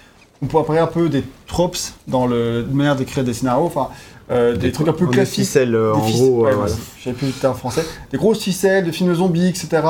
[0.40, 1.76] On pourrait appeler un peu des tropes
[2.08, 3.66] dans le de manière d'écrire des scénarios.
[3.66, 3.88] Enfin,
[4.30, 5.44] euh, des, Des trucs un peu classiques.
[5.44, 6.44] ficelle, euh, Des en fic- gros.
[6.46, 6.72] ouais, voilà.
[7.04, 7.84] Savais plus le terme français.
[8.10, 9.82] Des grosses ficelles de films de zombies, etc.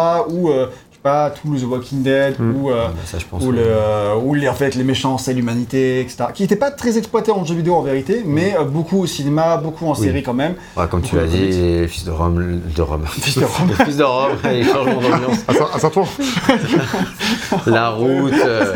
[1.06, 2.56] pas, tout le The Walking Dead, Mm.
[2.56, 3.42] ou, euh, bah, ça, je pense.
[3.42, 3.56] ou, ouais.
[3.56, 6.24] le, euh, ou les, en fait, les méchants, c'est l'humanité, etc.
[6.34, 9.56] Qui n'étaient pas très exploités en jeu vidéo en vérité, mais euh, beaucoup au cinéma,
[9.58, 10.04] beaucoup en Oui.
[10.06, 10.54] série quand même.
[10.76, 13.04] Ouais, comme tu l'as dit, fils de Rome, de Rome.
[13.10, 13.70] Fils de Rome.
[13.84, 16.06] Fils de Rome, changements d'ambiance, À Saint- à Saint-Ouen
[17.66, 18.74] la route, euh,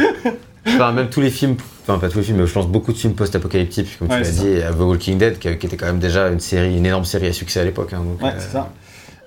[0.66, 2.98] enfin même tous les films, enfin pas tous les films, mais je pense beaucoup de
[2.98, 5.86] films post-apocalyptiques, comme Ouais, tu l'as dit, et, The Walking Dead, qui, qui était quand
[5.86, 7.92] même déjà une série, une énorme série à succès à l'époque.
[7.92, 8.68] hein, Ouais, euh, c'est ça.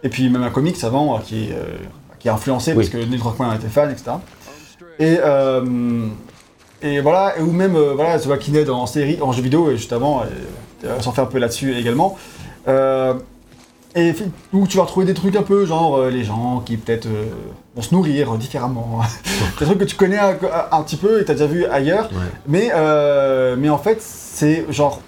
[0.06, 1.64] Et puis même un comics avant euh, qui, est, euh,
[2.24, 2.78] qui a influencé Oui.
[2.78, 4.12] parce que Neil Druckmann était fan, etc.
[4.98, 6.08] Et, euh,
[6.82, 9.78] et voilà, ou même euh, voilà, The Walking Dead en série, en jeu vidéo, et
[9.78, 12.18] juste avant, et, euh, s'en fait un peu là-dessus également.
[12.68, 13.14] Euh,
[13.96, 14.14] et
[14.54, 17.26] où tu vas retrouver des trucs un peu genre euh, les gens qui peut-être euh,
[17.76, 19.02] vont se nourrir différemment.
[19.60, 22.06] des trucs que tu connais un, un- un petit peu et t'as déjà vu ailleurs.
[22.14, 22.20] Ouais.
[22.48, 25.00] Mais, euh, mais en fait, c'est genre.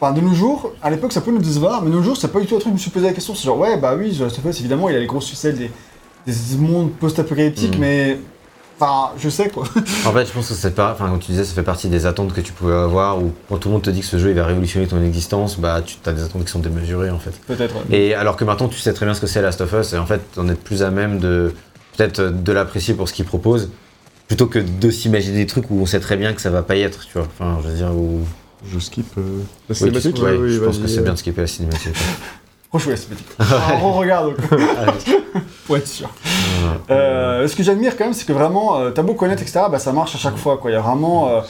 [0.00, 2.28] Enfin, de nos jours, à l'époque, ça peut nous décevoir, mais de nos jours, c'est
[2.32, 3.32] pas du tout un truc que je me suis posé la question.
[3.34, 5.70] C'est genre, ouais, bah oui, of Us, évidemment, il a les grosses ficelles des,
[6.26, 7.80] des mondes post-apocalyptiques, Mhm.
[7.80, 8.18] mais.
[8.80, 9.62] Enfin, je sais quoi.
[10.04, 12.06] En fait, je pense que c'est pas, enfin, comme tu disais, ça fait partie des
[12.06, 14.30] attentes que tu pouvais avoir, ou quand tout le monde te dit que ce jeu
[14.30, 17.30] il va révolutionner ton existence, bah tu as des attentes qui sont démesurées en fait.
[17.46, 17.76] Peut-être.
[17.76, 17.96] ouais.
[17.96, 19.96] Et alors que maintenant tu sais très bien ce que c'est Last of Us, et
[19.98, 21.54] en fait on est plus à même de
[21.96, 23.70] peut-être de l'apprécier pour ce qu'il propose,
[24.26, 26.74] plutôt que de s'imaginer des trucs où on sait très bien que ça va pas
[26.74, 27.28] y être, tu vois.
[27.38, 28.22] Enfin, je veux dire, où.
[28.66, 29.20] Je skip euh,
[29.68, 31.94] la Oui, cinématique tu- ouais, Oui, je pense que c'est bien de skipper la cinématique.
[32.74, 33.24] Franchement, ouais, c'est petit.
[33.38, 34.34] Ah, on regarde,
[35.66, 36.10] pour être sûr.
[36.90, 39.78] Euh, ce que j'admire quand même, c'est que vraiment, euh, t'as beau connaître, etc., bah,
[39.78, 40.58] ça marche à chaque fois.
[40.58, 40.72] Quoi.
[40.72, 41.28] Il y a vraiment.
[41.28, 41.40] euh,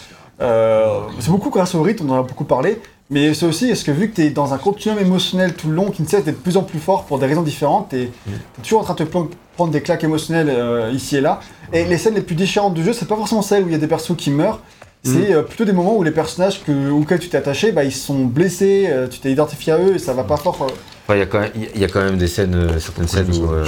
[0.42, 2.78] euh, c'est beaucoup grâce au rythme, on en a beaucoup parlé.
[3.08, 5.90] Mais c'est aussi, est-ce que vu que t'es dans un continuum émotionnel tout le long
[5.90, 8.62] qui ne cesse d'être de plus en plus fort pour des raisons différentes, t'es t'es
[8.62, 9.10] toujours en train de te
[9.56, 11.40] prendre des claques émotionnelles euh, ici et là.
[11.72, 13.76] Et les scènes les plus déchirantes du jeu, c'est pas forcément celles où il y
[13.76, 14.60] a des persos qui meurent.
[15.04, 17.92] C'est euh, plutôt des moments où les personnages que, auxquels tu t'es attaché, bah, ils
[17.92, 20.54] sont blessés, euh, tu t'es identifié à eux et ça va pas fort.
[20.62, 23.30] Enfin, il y a quand même, il y a quand même des scènes, certaines scènes
[23.34, 23.52] où.
[23.52, 23.64] euh,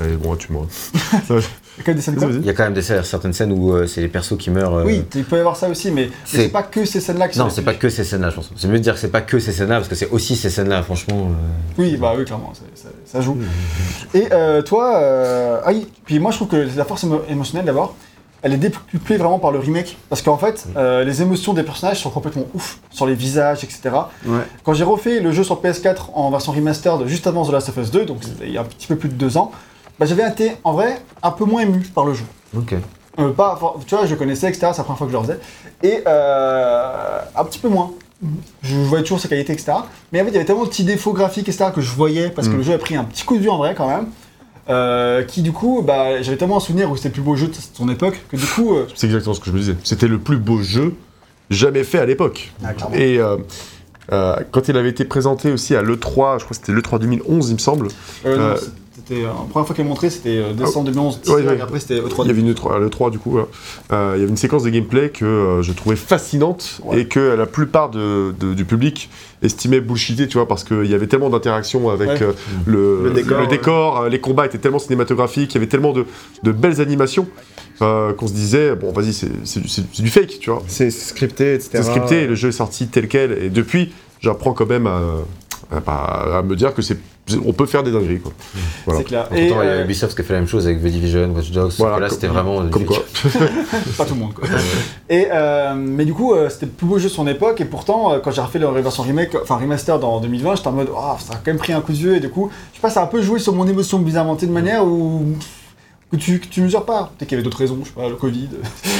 [0.00, 0.66] Allez, bon, tu m'auras.
[1.76, 2.40] Il y a quand même des scènes Vas-y, comme vas-y.
[2.40, 4.50] Il y a quand même des scènes- certaines scènes où euh, c'est les persos qui
[4.50, 4.74] meurent.
[4.78, 7.38] euh, Oui, il peut y avoir ça aussi, mais c'est- pas que ces scènes-là qui
[7.38, 8.50] Non, sont c'est pas que ces scènes-là, je pense.
[8.56, 10.50] C'est mieux de dire que c'est pas que ces scènes-là, parce que c'est aussi ces
[10.50, 11.28] scènes-là, franchement.
[11.30, 11.34] euh,
[11.78, 13.36] Oui, bah oui, clairement, ça, ça joue.
[14.14, 17.66] Et euh, toi, euh, ah oui, puis moi je trouve que la force émo- émotionnelle
[17.66, 17.96] d'abord,
[18.44, 22.00] elle est décuplée vraiment par le remake, parce qu'en fait, euh, les émotions des personnages
[22.00, 23.80] sont complètement ouf, sur les visages, etc.
[24.26, 24.38] Ouais.
[24.62, 27.76] Quand j'ai refait le jeu sur PS4 en version remastered juste avant The Last of
[27.78, 29.50] Us 2, donc il y a un petit peu plus de deux ans,
[29.98, 32.24] bah, j'avais été, en vrai, un peu moins ému par le jeu.
[32.56, 32.74] Ok.
[33.18, 34.68] Euh, pas, tu vois, je connaissais, etc.
[34.72, 35.38] C'est la première fois que je le faisais.
[35.82, 37.92] Et euh, un petit peu moins.
[38.62, 39.72] Je voyais toujours sa qualité, etc.
[40.12, 41.66] Mais en fait, il y avait tellement de petits défauts graphiques, etc.
[41.74, 42.56] que je voyais, parce que Mm.
[42.58, 44.06] le jeu a pris un petit coup de vue en vrai quand même.
[44.68, 47.48] Euh, qui du coup, bah, j'avais tellement un souvenir où c'était le plus beau jeu
[47.48, 49.76] de son époque, que du coup, euh, C'est exactement ce que je me disais.
[49.84, 50.94] C'était le plus beau jeu
[51.50, 52.52] jamais fait à l'époque.
[52.64, 52.72] Ah.
[52.94, 53.36] Et euh,
[54.12, 57.50] euh, quand il avait été présenté aussi à l'E3, je crois que c'était l'E3 2011,
[57.50, 57.88] il me semble,
[58.24, 58.54] non,
[58.96, 61.20] c'était euh, la première fois qu'elle montré, c'était euh, décembre 2011.
[61.26, 61.56] Ouais, ouais.
[61.56, 62.22] et après c'était E3.
[62.22, 63.46] il y avait une E3, à l'E3 du coup, voilà.
[63.92, 67.00] Euh, il y avait une séquence de gameplay que euh, je trouvais fascinante Ouais.
[67.00, 69.10] et que la plupart de- de- du public
[69.42, 72.22] estimait bullshité, tu vois, parce qu'il y avait tellement d'interactions avec Ouais.
[72.22, 72.32] euh,
[72.66, 73.46] le, Le décor, ouais.
[73.48, 76.06] décor, les combats étaient tellement cinématographiques, il y avait tellement de,
[76.44, 77.26] de belles animations
[77.82, 79.28] euh, qu'on se disait, bon, vas-y, c'est
[80.02, 80.62] du, fake, tu vois.
[80.68, 81.70] C'est scripté, etc.
[81.74, 86.38] C'est scripté, et le jeu est sorti tel quel, et depuis, j'apprends quand même à-
[86.38, 86.98] à me dire que c'est,
[87.44, 88.32] on peut faire des dingueries, quoi.
[88.84, 89.00] Voilà.
[89.00, 89.22] C'est clair.
[89.28, 90.86] Pourtant, Et, il y a euh, Ubisoft qui a fait la même chose avec The
[90.86, 92.98] Division, Watch Dogs, Voilà, que là c'était vraiment Comme quoi.
[93.96, 94.46] pas tout le monde quoi.
[95.08, 97.64] Et euh, mais du coup, euh, c'était le plus beau jeu de son époque et
[97.64, 100.88] pourtant, euh, quand j'ai refait la version remake, enfin remaster dans 2020, j'étais en mode,
[100.94, 102.82] oh, ça a quand même pris un coup de vieux et du coup, je sais
[102.82, 105.24] pas, ça a un peu joué sur mon émotion bizarrement de manière où
[106.10, 107.10] que tu, que tu mesures pas.
[107.16, 108.48] Peut-être qu'il y avait d'autres raisons, je sais pas, le Covid,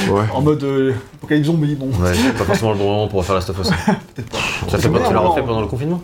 [0.09, 0.23] Ouais.
[0.33, 1.87] en mode euh, apocalypse zombie, bon.
[1.87, 3.71] Ouais, c'est pas forcément le bon moment pour faire la Stuff aussi.
[4.15, 4.37] Peut-être pas.
[4.69, 5.33] Ça fait pas Ouais, tu l'as non.
[5.33, 6.01] pendant le confinement?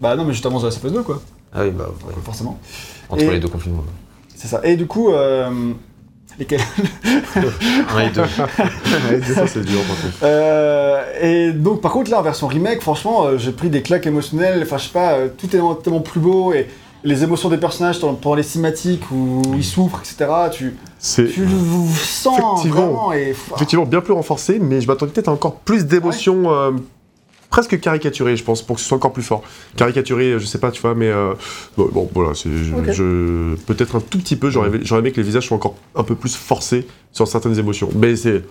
[0.00, 1.20] Bah non, mais juste avant The Last of Us 2 quoi,
[1.54, 2.12] Ah oui, bah ouais.
[2.24, 2.58] forcément.
[3.08, 3.84] Entre Et- les deux confinements.
[4.34, 4.60] C'est ça.
[4.64, 5.72] Et du coup, euh,
[6.38, 6.60] lesquels
[7.94, 8.22] Un et deux.
[9.10, 10.14] Ouais, ça, c'est dur, par contre.
[10.22, 14.06] Euh, et donc, par contre, là, en version remake, franchement, euh, j'ai pris des claques
[14.06, 14.60] émotionnelles.
[14.62, 16.66] Enfin, je sais pas, euh, tout est tellement, tellement plus beau et
[17.04, 20.30] les émotions des personnages dans- pendant les cinématiques où ils souffrent, etc.
[20.52, 20.74] Tu,
[21.14, 21.48] tu le
[21.94, 22.86] sens Effectivement.
[22.86, 26.50] vraiment et effectivement bien plus renforcé, mais je m'attendais peut-être à encore plus d'émotions.
[26.52, 26.70] euh,
[27.54, 29.44] presque caricaturées, je pense, pour que ce soit encore plus fort.
[29.76, 31.34] Caricaturé, je sais pas, tu vois, mais euh,
[31.76, 32.90] bon, bon, voilà, c'est je- Ok.
[32.90, 34.50] je- peut-être un tout petit peu.
[34.50, 37.88] J'aurais j'aurais aimé que les visages soient encore un peu plus forcés sur certaines émotions,
[37.94, 38.42] mais c'est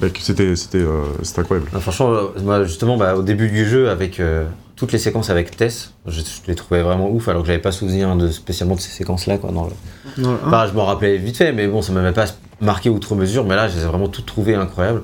[0.00, 1.70] mec, c'était c'était euh, c'était incroyable.
[1.72, 5.30] Ah, franchement, euh, moi, justement, bah, au début du jeu, avec euh, toutes les séquences
[5.30, 8.74] avec Tess, je, je les trouvais vraiment ouf, alors que j'avais pas souvenir de, spécialement
[8.74, 9.38] de ces séquences-là.
[9.38, 9.72] Quoi, dans le...
[10.16, 12.24] Je m'en rappelais vite fait, mais bon, ça m'avait pas
[12.60, 15.02] marqué outre mesure, mais là, je les ai vraiment toutes trouvées incroyables.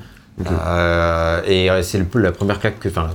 [0.51, 2.89] Euh, et euh, c'est le, la première claque que.
[2.89, 3.11] Enfin,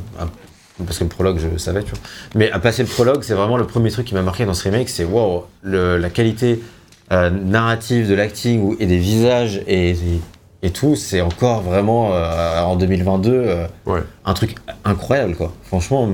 [0.86, 2.00] parce que le prologue, je savais, tu vois.
[2.36, 4.64] Mais à passer le prologue, c'est vraiment le premier truc qui m'a marqué dans ce
[4.64, 6.62] remake, c'est wow, le- la qualité
[7.12, 9.98] euh, narrative de l'acting et des visages et, et,
[10.64, 14.02] et tout, c'est encore vraiment euh, en 2022 euh, Ouais.
[14.26, 15.54] un truc incroyable, quoi.
[15.64, 16.10] Franchement.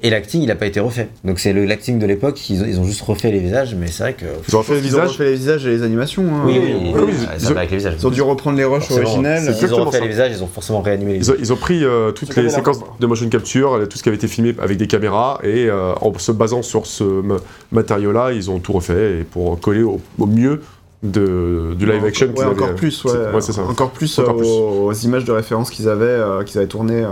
[0.00, 1.08] Et l'acting, il n'a pas été refait.
[1.24, 3.88] Donc c'est le- l'acting de l'époque, ils, ont- ils ont juste refait les visages, mais
[3.88, 4.24] c'est vrai que.
[4.26, 6.22] Ils ont Ils refait les visages et les animations.
[6.22, 6.42] hein.
[6.46, 7.94] Oui, oui, oui, oui, ils ont- avec les visages.
[7.98, 9.54] Ils ont dû reprendre les rushs Forcément, originels.
[9.54, 10.04] S'ils ont refait ça.
[10.04, 11.48] les visages, ils ont forcément réanimé les Ils ont, visages.
[11.48, 14.16] ils ont pris euh, toutes les séquences de motion capture, euh, tout ce qui avait
[14.16, 17.38] été filmé avec des caméras, et euh, en se basant sur ce ma-
[17.72, 20.62] matériau-là, ils ont tout refait et pour coller au, au mieux
[21.02, 22.28] de, du live action.
[22.28, 23.10] Ouais, qu'ils encore avaient- plus, ouais.
[23.12, 23.62] c'est- ouais, ça.
[23.62, 24.46] Encore plus, Encore euh, plus.
[24.48, 27.08] Aux, aux images de référence qu'ils avaient, euh, qu'ils avaient tournées euh,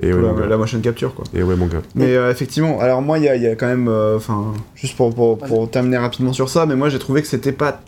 [0.00, 1.24] Et ouais, la, la motion capture, quoi.
[1.34, 1.80] Et ouais, mon gars.
[1.94, 4.52] Mais euh, effectivement, alors moi, il y, a- il y a quand même, euh, enfin,
[4.74, 7.80] juste pour, pour, pour terminer rapidement sur ça, mais moi j'ai trouvé que c'était pas.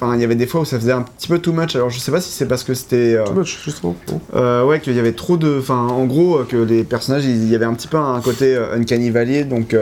[0.00, 1.76] Enfin, il y avait des fois où ça faisait un petit peu too much.
[1.76, 3.14] Alors je sais pas si c'est parce que c'était.
[3.16, 3.94] euh, Too much, justement.
[4.34, 5.58] euh, ouais, qu'il y avait trop de.
[5.60, 8.74] Enfin, en gros, que les personnages, il y avait un petit peu un côté euh,
[8.76, 9.74] Uncanny Valley, donc.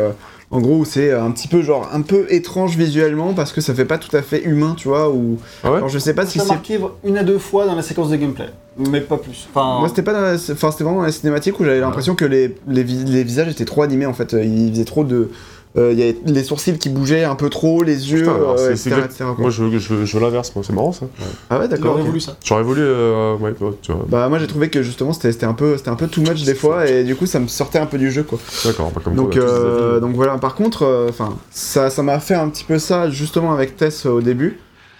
[0.52, 3.72] Euh, en gros, c'est un petit peu genre un peu étrange visuellement parce que ça
[3.74, 5.10] fait pas tout à fait humain, tu vois.
[5.10, 7.66] Ou Ah ouais alors je sais pas si ça c'est marqué une à deux fois
[7.66, 9.48] dans la séquence de gameplay, mais pas plus.
[9.54, 10.34] Enfin, Moi, c'était pas dans la...
[10.34, 13.48] enfin, c'était vraiment dans la cinématique où j'avais l'impression que les, les, vis- les visages
[13.48, 14.32] étaient trop animés en fait.
[14.32, 15.30] Ils faisaient trop de.
[15.76, 18.56] Euh, Il y avait les sourcils qui bougeaient un peu trop, les yeux, Putain, alors,
[18.58, 18.96] euh, etc.
[19.38, 21.06] Moi, je, je, je l'inverse, moi, c'est marrant ça.
[21.48, 21.92] Ah ouais, d'accord.
[21.92, 22.08] aurait ok.
[22.08, 22.36] voulu ça.
[22.44, 22.80] J'aurais voulu.
[22.82, 24.04] euh, ouais, ouais, tu vois.
[24.08, 26.42] Bah, moi j'ai trouvé que justement c'était c'était un, peu- c'était un peu too much
[26.44, 28.38] des fois et du coup ça me sortait un peu du jeu quoi.
[28.64, 30.00] D'accord, pas comme Donc, quoi, des euh, avis.
[30.00, 33.52] donc voilà, par contre, euh, enfin, ça ça m'a fait un petit peu ça justement
[33.52, 34.58] avec Tess euh, au début,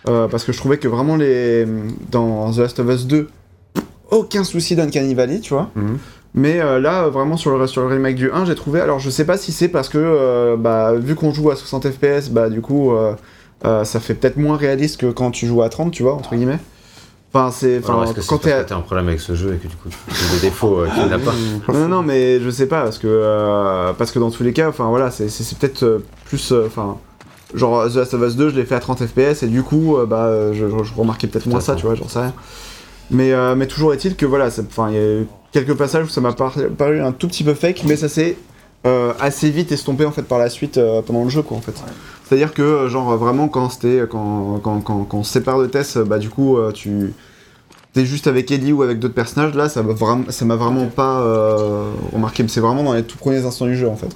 [0.08, 1.66] euh, parce que je trouvais que vraiment les
[2.12, 3.28] dans The Last of Us 2,
[4.10, 5.70] aucun souci d'Uncanny Valley, tu vois.
[5.74, 5.98] Mhm.
[6.34, 8.80] Mais euh, là, vraiment sur le, sur le remake du 1, j'ai trouvé.
[8.80, 11.90] Alors je sais pas si c'est parce que, euh, bah, vu qu'on joue à 60
[11.90, 13.14] FPS, bah du coup, euh,
[13.64, 16.34] euh, ça fait peut-être moins réaliste que quand tu joues à 30, tu vois, entre
[16.36, 16.58] guillemets.
[17.32, 17.76] Enfin, c'est.
[17.84, 18.52] Alors, Enfin, est-ce que c'est quand parce t'es.
[18.52, 20.40] à- que t'as un problème avec ce jeu et que du coup, tu as des
[20.48, 21.32] défauts euh, qu'il n'a pas
[21.72, 24.68] Non, non, mais je sais pas, parce que, euh, parce que dans tous les cas,
[24.68, 26.52] enfin voilà, c'est c'est- c'est peut-être plus.
[26.52, 26.96] euh, Enfin.
[27.54, 29.96] genre The Last of Us 2, je l'ai fait à 30 FPS et du coup,
[29.96, 32.34] euh, bah, je, je- je remarquais peut-être moins ça, tu vois, j'en sais rien.
[33.10, 36.08] Mais, euh, mais toujours est-il que voilà, enfin, il y a eu quelques passages où
[36.08, 38.36] ça m'a par- paru un tout petit peu fake, mais ça s'est
[38.86, 41.60] euh, assez vite estompé en fait par la suite euh, pendant le jeu, quoi, en
[41.60, 41.74] fait.
[42.24, 44.02] C'est-à-dire que, genre, vraiment, quand c'était.
[44.10, 47.12] Quand, quand, quand, quand on se sépare de Tess, bah, du coup, euh, tu.
[47.92, 50.86] T'es juste avec Ellie ou avec d'autres personnages, là, ça m'a vraiment, ça m'a vraiment
[50.86, 52.44] pas euh, remarqué.
[52.46, 54.06] C'est vraiment dans les tout premiers instants du jeu, en fait,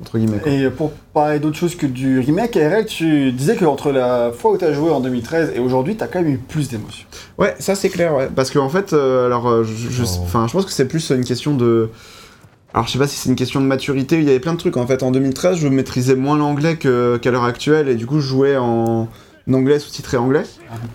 [0.00, 0.38] entre guillemets.
[0.38, 0.52] quoi.
[0.52, 4.56] Et pour parler d'autre chose que du remake, RL, tu disais qu'entre la fois où
[4.56, 7.06] tu as joué en 2013 et aujourd'hui, tu as quand même eu plus d'émotions.
[7.36, 8.28] Ouais, ça c'est clair, ouais.
[8.32, 10.46] Parce qu'en fait, euh, alors, euh, je, je, Oh.
[10.46, 11.90] je pense que c'est plus une question de.
[12.72, 14.18] Alors, je sais pas si c'est une question de maturité.
[14.18, 14.76] Il y avait plein de trucs.
[14.76, 18.20] En fait, en 2013, je maîtrisais moins l'anglais que- qu'à l'heure actuelle, et du coup,
[18.20, 19.08] je jouais en
[19.52, 20.44] anglais sous-titré anglais.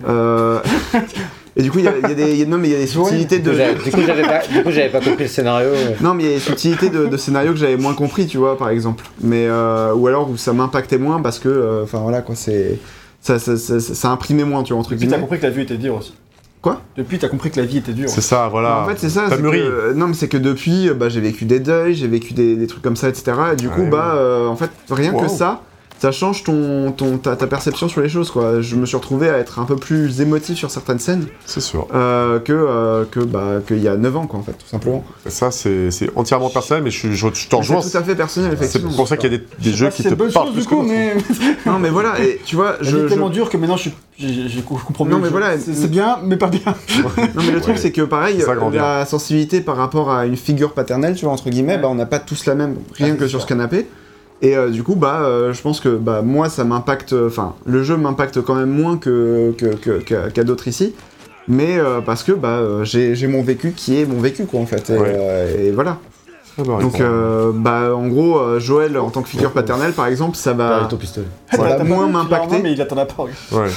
[0.07, 0.59] Euh,
[1.59, 2.71] Et du coup, il y a, y a des, il y a- non, mais il
[2.71, 3.51] y a des subtilités de.
[3.83, 5.69] Du coup, j'avais pas, du coup, j'avais pas compris le scénario.
[5.69, 5.95] ouais.
[6.01, 8.37] Non, mais il y a des subtilités de, de scénario que j'avais moins compris, tu
[8.37, 9.03] vois, par exemple.
[9.21, 12.79] Mais euh, ou alors où ça m'impactait moins parce que, euh, enfin voilà quoi, c'est
[13.21, 15.21] ça, ça, ça, ça, ça imprimait moins, tu vois, entre Depuis, tu as guillemets.
[15.27, 16.13] compris que la vie était dure aussi.
[16.61, 16.81] Quoi?
[16.97, 18.09] Depuis, tu as compris que la vie était dure.
[18.09, 18.83] C'est ça, voilà.
[18.83, 19.25] En fait, c'est ça.
[19.29, 19.59] T'as c'est mûri.
[19.59, 22.67] que- non, mais c'est que depuis, bah, j'ai vécu des deuils, j'ai vécu des, des
[22.67, 23.31] trucs comme ça, etc.
[23.53, 25.21] Et du coup, Ouais, bah, euh, en fait, rien Wow.
[25.23, 25.61] que ça,
[25.99, 28.61] ça change ton, ton, ta, ta perception sur les choses, quoi.
[28.61, 31.87] Je me suis retrouvé à être un peu plus émotif sur certaines scènes C'est sûr.
[31.93, 35.03] euh, que, euh, que, bah, qu'il y a 9 ans, quoi, en fait, tout simplement.
[35.27, 37.81] Ça, c'est c'est entièrement personnel, mais je, je, je t'en Mais rejoins.
[37.81, 38.91] C'est tout à fait personnel, C'est effectivement.
[38.95, 40.61] pour ça qu'il y a des, des jeux qui c'est te bonne parlent chose plus
[40.63, 41.15] du coup, mais
[41.65, 45.05] Non, mais voilà, et tu vois, je, tellement dur que maintenant je, suis- je comprends
[45.05, 45.17] Non, mieux.
[45.17, 46.61] mais le voilà, c'est c'est bien, mais pas bien.
[47.35, 47.81] Non mais le truc Ouais.
[47.81, 51.49] c'est que pareil, C'est la sensibilité par rapport à une figure paternelle, tu vois entre
[51.49, 51.81] guillemets, Ouais.
[51.81, 53.85] bah on n'a pas tous la même, rien Ah, c'est que sur ce canapé.
[54.41, 57.83] Et euh, du coup bah euh, je pense que bah moi ça m'impacte, enfin le
[57.83, 60.93] jeu m'impacte quand même moins que que- que- qu'à d'autres ici.
[61.47, 64.59] Mais euh, parce que bah euh, j'ai j'ai mon vécu qui est mon vécu quoi
[64.61, 64.89] en fait.
[64.91, 65.13] Et, Ouais.
[65.13, 65.97] euh, et voilà.
[66.57, 70.07] Ah bah, Donc euh, bah en gros euh, Joël en tant que figure paternelle par
[70.07, 71.27] exemple ça va Avec ton pistolet.
[71.51, 72.61] ça va moins m'impacter.
[72.61, 73.29] Mais il attend la porte.
[73.51, 73.67] Ouais.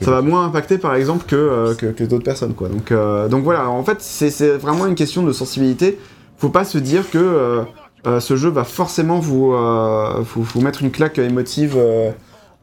[0.00, 2.68] ça va moins impacter par exemple que, euh, que, que d'autres personnes quoi.
[2.68, 5.98] Donc, euh, donc voilà, en fait c'est c'est vraiment une question de sensibilité.
[6.38, 7.62] Faut pas se dire que euh, euh,
[8.04, 12.10] ce jeu va forcément vous, euh, vous, vous mettre une claque émotive, euh,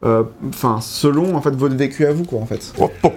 [0.04, 2.72] euh, enfin selon en fait votre vécu à vous quoi en fait.
[2.78, 3.12] Oh, oh.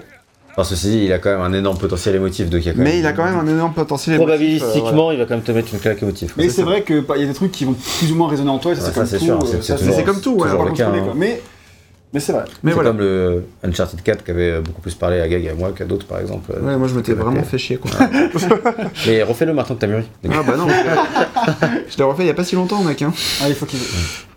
[0.53, 2.73] Enfin, ceci dit, il a quand même un énorme potentiel émotif, donc il y a
[2.73, 4.33] quand Mais il a quand même un énorme potentiel émotif.
[4.33, 4.37] euh,
[4.67, 6.33] Probabilistiquement, il va quand même te mettre une claque émotive.
[6.35, 8.57] Mais c'est vrai qu'il y a des trucs qui vont plus ou moins résonner en
[8.59, 9.31] toi, et ça Ouais, c'est comme c'est tout.
[9.31, 10.49] euh, c'est- comme tout, ouais.
[10.49, 11.13] hein.
[11.15, 11.41] Mais,
[12.13, 12.43] mais c'est vrai.
[12.63, 12.89] Mais c'est voilà.
[12.89, 15.85] comme le Uncharted 4 qui avait beaucoup plus parlé à Gag et à moi qu'à
[15.85, 16.51] d'autres, par exemple.
[16.51, 17.91] Ouais, moi je m'étais vraiment fait chier quoi.
[19.07, 20.03] Mais refais-le maintenant que t'as mûri.
[20.29, 20.67] ah bah non,
[21.89, 23.01] je l'ai refait il y a pas si longtemps mec.
[23.01, 23.13] Hein.
[23.41, 23.79] Ah, il faut qu'il.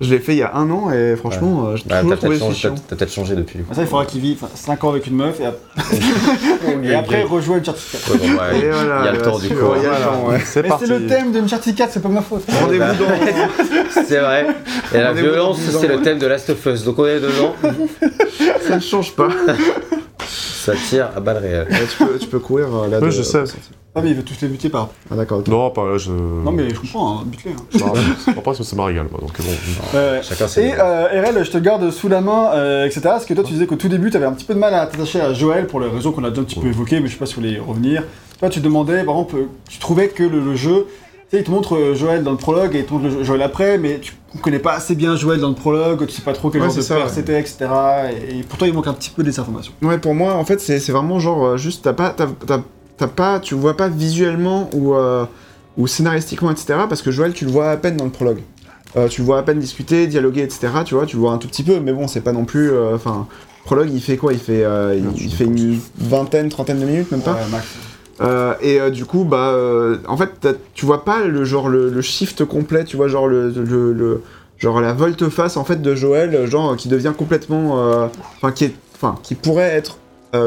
[0.05, 2.17] Je l'ai fait il y a un an et franchement euh, j'ai Bah, toujours t'as
[2.17, 2.75] trouvé peut-être ça changé, chiant.
[2.75, 3.59] t'as- t'as peut-être changé depuis.
[3.59, 3.75] du coup.
[3.75, 5.59] Ça, il faudra qu'il vive 5 ans avec une meuf et, ap-
[6.85, 8.13] et après rejoindre Uncharted 4.
[8.13, 9.55] Ouais, bon, ouais, Et voilà, il y a le temps du coup.
[9.55, 10.13] il Voilà.
[10.29, 10.41] ouais.
[10.45, 10.87] C'est Mais parti.
[10.87, 12.45] c'est le thème de Uncharted 4, c'est pas ma faute.
[12.61, 14.03] Rendez-vous Bah, dans.
[14.07, 14.47] C'est vrai.
[14.95, 16.03] Et la violence, 10 ans, c'est le ouais.
[16.03, 16.85] thème de Last of Us.
[16.85, 17.55] Donc on est dedans.
[18.67, 19.29] Ça ne change pas.
[20.65, 21.67] Ça tire à balles réelles.
[21.71, 22.99] Ouais, tu, peux, tu peux courir euh, là.
[23.01, 23.45] Oui, de- je sais.
[23.97, 24.89] Ah, mais il veut tous les buter par.
[25.11, 25.43] Ah d'accord.
[25.47, 26.11] Non, pas là, je.
[26.11, 27.53] Non, mais je comprends, hein, bute-les.
[27.53, 27.57] hein.
[27.73, 27.79] Je
[28.33, 29.99] sais pas si ça me régale, moi, donc bon.
[29.99, 30.21] Ouais.
[30.23, 30.63] Chacun ses.
[30.63, 33.01] Et euh, RL, je te garde sous la main, euh, etc.
[33.05, 34.75] Parce que toi, tu disais qu'au tout début, tu avais un petit peu de mal
[34.75, 37.07] à t'attacher à Joël pour les raisons qu'on a déjà un petit peu évoquées, mais
[37.07, 38.03] je sais pas si vous voulez y revenir.
[38.41, 40.87] Toi, tu demandais, par exemple, euh, tu trouvais que le, le jeu,
[41.35, 43.79] sais, il te montre euh, Joël dans le prologue et il te montre Joël après,
[43.79, 44.13] mais tu
[44.43, 46.77] connais pas assez bien Joël dans le prologue, tu sais pas trop quel Ouais, genre
[46.77, 47.13] de ça, père ouais.
[47.13, 47.67] c'était, etc.
[48.31, 49.73] Et, et pour toi, il manque un petit peu des informations.
[49.83, 52.63] Ouais, pour moi, en fait, c'est c'est vraiment genre euh, juste t'as pas, t'as, t'as-
[52.97, 55.25] t'as pas, tu vois pas visuellement ou euh,
[55.77, 56.75] ou scénaristiquement, etc.
[56.89, 58.43] Parce que Joël, tu le vois à peine dans le prologue.
[58.97, 60.69] Euh, tu le vois à peine discuter, dialoguer, etc.
[60.85, 62.71] Tu vois, tu le vois un tout petit peu, mais bon, c'est pas non plus.
[62.71, 63.27] euh, Enfin,
[63.65, 64.33] prologue, il fait quoi?
[64.33, 67.33] Il fait, euh, il, il fait une vingtaine, trentaine de minutes, même pas?
[67.35, 67.67] Ouais, Max.
[68.21, 71.91] Euh, et euh, du coup, bah, euh, en fait, tu vois pas le genre le,
[71.91, 74.23] le shift complet, tu vois, genre le, le, le-
[74.59, 79.17] genre la volte-face en fait de Joël, genre qui devient complètement, enfin qui est, enfin
[79.23, 79.99] qui pourrait être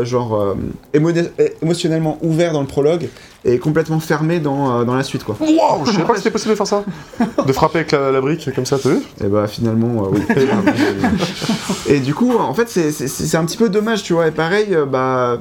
[0.04, 0.56] genre
[0.94, 1.30] émo-
[1.62, 3.10] émotionnellement ouvert dans le prologue
[3.46, 5.36] et complètement fermé dans, dans la suite quoi.
[5.40, 6.84] Waouh, je savais pas que c'était possible de faire ça.
[7.46, 9.00] De frapper avec la, la brique comme ça, t'as vu?
[9.24, 10.22] Et bah finalement, oui.
[11.88, 14.28] et du coup, en fait, c'est- un petit peu dommage, tu vois.
[14.28, 15.38] Et pareil, bah,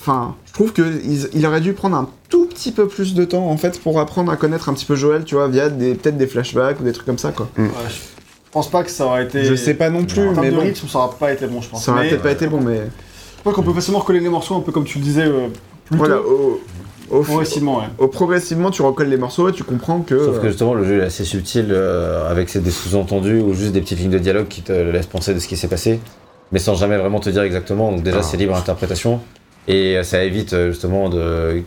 [0.00, 0.82] enfin, trouve que
[1.34, 4.30] il, aurait dû prendre un tout petit peu plus de temps en fait pour apprendre
[4.32, 6.92] à connaître un petit peu Joël, tu vois, via des peut-être des flashbacks ou des
[6.92, 7.48] trucs comme ça quoi.
[7.58, 7.94] Ouais, je
[8.52, 9.44] pense pas que ça aurait été.
[9.44, 11.60] Je sais pas non plus, En mais de bon, rythme, ça aurait pas été bon,
[11.60, 11.84] je pense.
[11.84, 12.76] ça aurait peut-être pas été bon, mais
[13.36, 15.48] je crois qu'on peut facilement recoller les morceaux, un peu comme tu le disais euh,
[15.86, 16.60] plus voilà, tôt.
[17.10, 17.84] au, au, Progressivement, ouais.
[17.98, 20.16] au- progressivement, tu recolles les morceaux et tu comprends que.
[20.24, 23.52] Sauf que euh, justement, le jeu est assez subtil euh, avec ses- des sous-entendus ou
[23.54, 25.98] juste des petites lignes de dialogue qui te laissent penser de ce qui s'est passé,
[26.52, 27.90] mais sans jamais vraiment te dire exactement.
[27.90, 28.22] Donc, déjà, Ah.
[28.22, 29.20] c'est libre interprétation
[29.68, 31.62] et euh, ça évite euh, justement de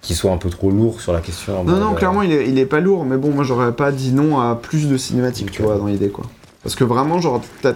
[0.00, 1.64] qu'il soit un peu trop lourd sur la question.
[1.64, 3.92] Non, non, euh, clairement, il est, il est pas lourd, mais bon, moi j'aurais pas
[3.92, 6.24] dit non à plus de cinématiques, tu vois, dans l'idée, quoi.
[6.62, 7.74] Parce que vraiment, genre, t'as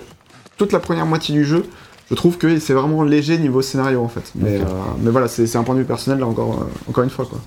[0.57, 1.65] toute la première moitié du jeu,
[2.11, 4.33] je trouve que c'est vraiment léger niveau scénario, en fait.
[4.35, 4.65] Mais, euh,
[5.01, 7.39] mais voilà, c'est un point de vue personnel, là, encore, euh, encore une fois, quoi.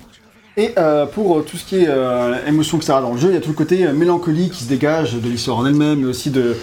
[0.58, 2.94] Et euh, pour euh, tout ce qui est euh, émotion, etc.
[3.02, 5.28] dans le jeu, il y a tout le côté euh, mélancolie qui se dégage de
[5.28, 6.56] l'histoire en elle-même, mais aussi de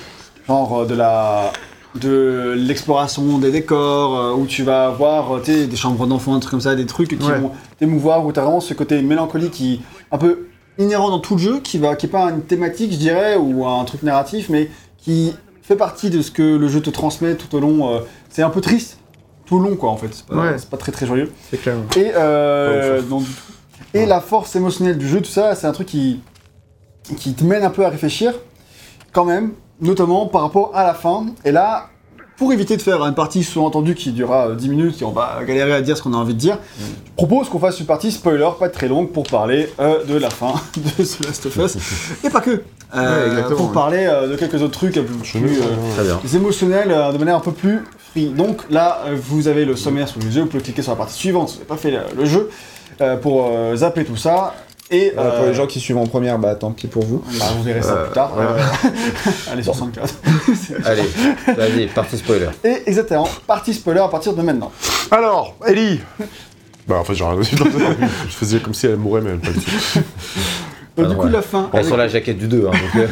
[0.48, 1.54] genre euh, de la
[1.96, 6.52] de l'exploration des décors, euh, où tu vas voir euh, des chambres d'enfants, des trucs
[6.52, 7.38] comme ça, des trucs qui Ouais.
[7.40, 10.48] vont t'émouvoir, où tu as vraiment ce côté mélancolie qui un peu
[10.80, 13.68] inhérent dans tout le jeu, qui va qui est pas une thématique, je dirais, ou
[13.68, 17.56] un truc narratif, mais qui fait partie de ce que le jeu te transmet tout
[17.56, 17.94] au long.
[17.94, 18.00] euh,
[18.30, 18.98] c'est un peu triste
[19.46, 20.08] tout le long, quoi, en fait.
[20.12, 20.56] C'est pas, Ouais.
[20.72, 21.32] pas très très joyeux.
[21.52, 21.76] C'est clair.
[21.96, 23.02] Et, euh,
[23.94, 26.22] et la force émotionnelle du jeu, tout ça, c'est un truc qui,
[27.18, 28.34] qui te mène un peu à réfléchir,
[29.12, 29.52] quand même,
[29.82, 31.26] notamment par rapport à la fin.
[31.46, 31.88] Et là,
[32.38, 35.40] pour éviter de faire une partie sous-entendue qui durera euh, 10 minutes et on va
[35.46, 36.86] galérer à dire ce qu'on a envie de dire, je
[37.16, 40.54] propose qu'on fasse une partie spoiler, pas très longue, pour parler euh, de la fin
[40.78, 41.78] de The Last of Us.
[42.24, 42.62] et pas que.
[42.96, 43.74] Euh, Ouais, pour ouais.
[43.74, 45.60] parler euh, de quelques autres trucs un peu plus.
[45.62, 47.80] euh, émotionnels euh, de manière un peu plus
[48.12, 48.28] free.
[48.28, 50.98] Donc là, euh, vous avez le sommaire sous les yeux, vous pouvez cliquer sur la
[50.98, 52.50] partie suivante si vous n'avez pas fait le, le jeu
[53.02, 54.54] euh, pour euh, zapper tout ça.
[54.94, 57.24] Et Euh, pour euh, les gens qui suivent en première, bah tant pis pour vous.
[57.40, 58.32] bah, vous verrez ça Euh, plus tard.
[58.38, 58.58] Euh,
[59.52, 60.14] Allez sur 64.
[60.86, 61.04] Allez,
[61.58, 62.48] vas-y, partie spoiler.
[62.64, 64.72] Et exactement, partie spoiler à partir de maintenant.
[65.12, 66.00] Alors, Ellie
[66.88, 67.56] Bah, en fait, j'ai rien dessus.
[68.30, 70.00] Je faisais comme si elle mourait, mais elle pas du tout.
[70.96, 71.32] Donc, du coup, ouais.
[71.32, 71.72] la fin.
[71.74, 73.10] On sur la jaquette du 2, hein, donc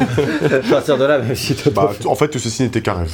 [0.51, 2.61] euh, à partir de là, même si t'as Bah, pas fait- en fait, tout ceci
[2.61, 3.11] n'était qu'un rêve.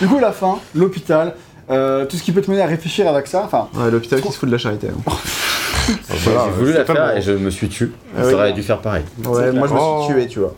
[0.00, 1.34] Du coup, la fin, l'hôpital,
[1.70, 3.42] euh, tout ce qui peut te mener à réfléchir avec ça.
[3.44, 4.88] Enfin, Ouais, l'hôpital qui se fout de la charité.
[4.88, 5.12] hein.
[6.08, 7.90] Voilà, J'ai voulu la faire et je me suis tué.
[8.16, 8.30] Ah oui.
[8.30, 9.04] J'aurais dû faire pareil.
[9.26, 10.02] Ouais, moi je me Oh.
[10.06, 10.54] suis tué, tu vois.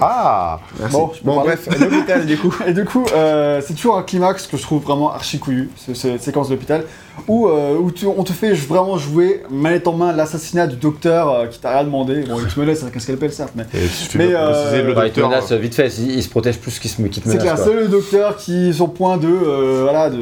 [0.00, 0.96] Ah Merci.
[1.24, 2.54] Bon, bref, l'hôpital du coup.
[2.66, 5.94] Et du coup, euh, c'est toujours un climax que je trouve vraiment archi couillu, ce-
[5.94, 6.84] cette séquence d'hôpital,
[7.28, 11.30] où, euh, où tu- on te fait vraiment jouer manette en main l'assassinat du docteur
[11.32, 12.22] euh, qui t'a rien demandé.
[12.28, 13.64] Bon, il te menace avec un scalpel, certes, mais
[14.14, 16.90] Mais, euh, le Bah, il te menace vite fait, il, il se protège plus qu'il
[16.90, 17.42] se, qu'il te c'est menace.
[17.42, 17.64] clair, quoi.
[17.64, 20.16] c'est le docteur qui est sur point de, euh, voilà, de,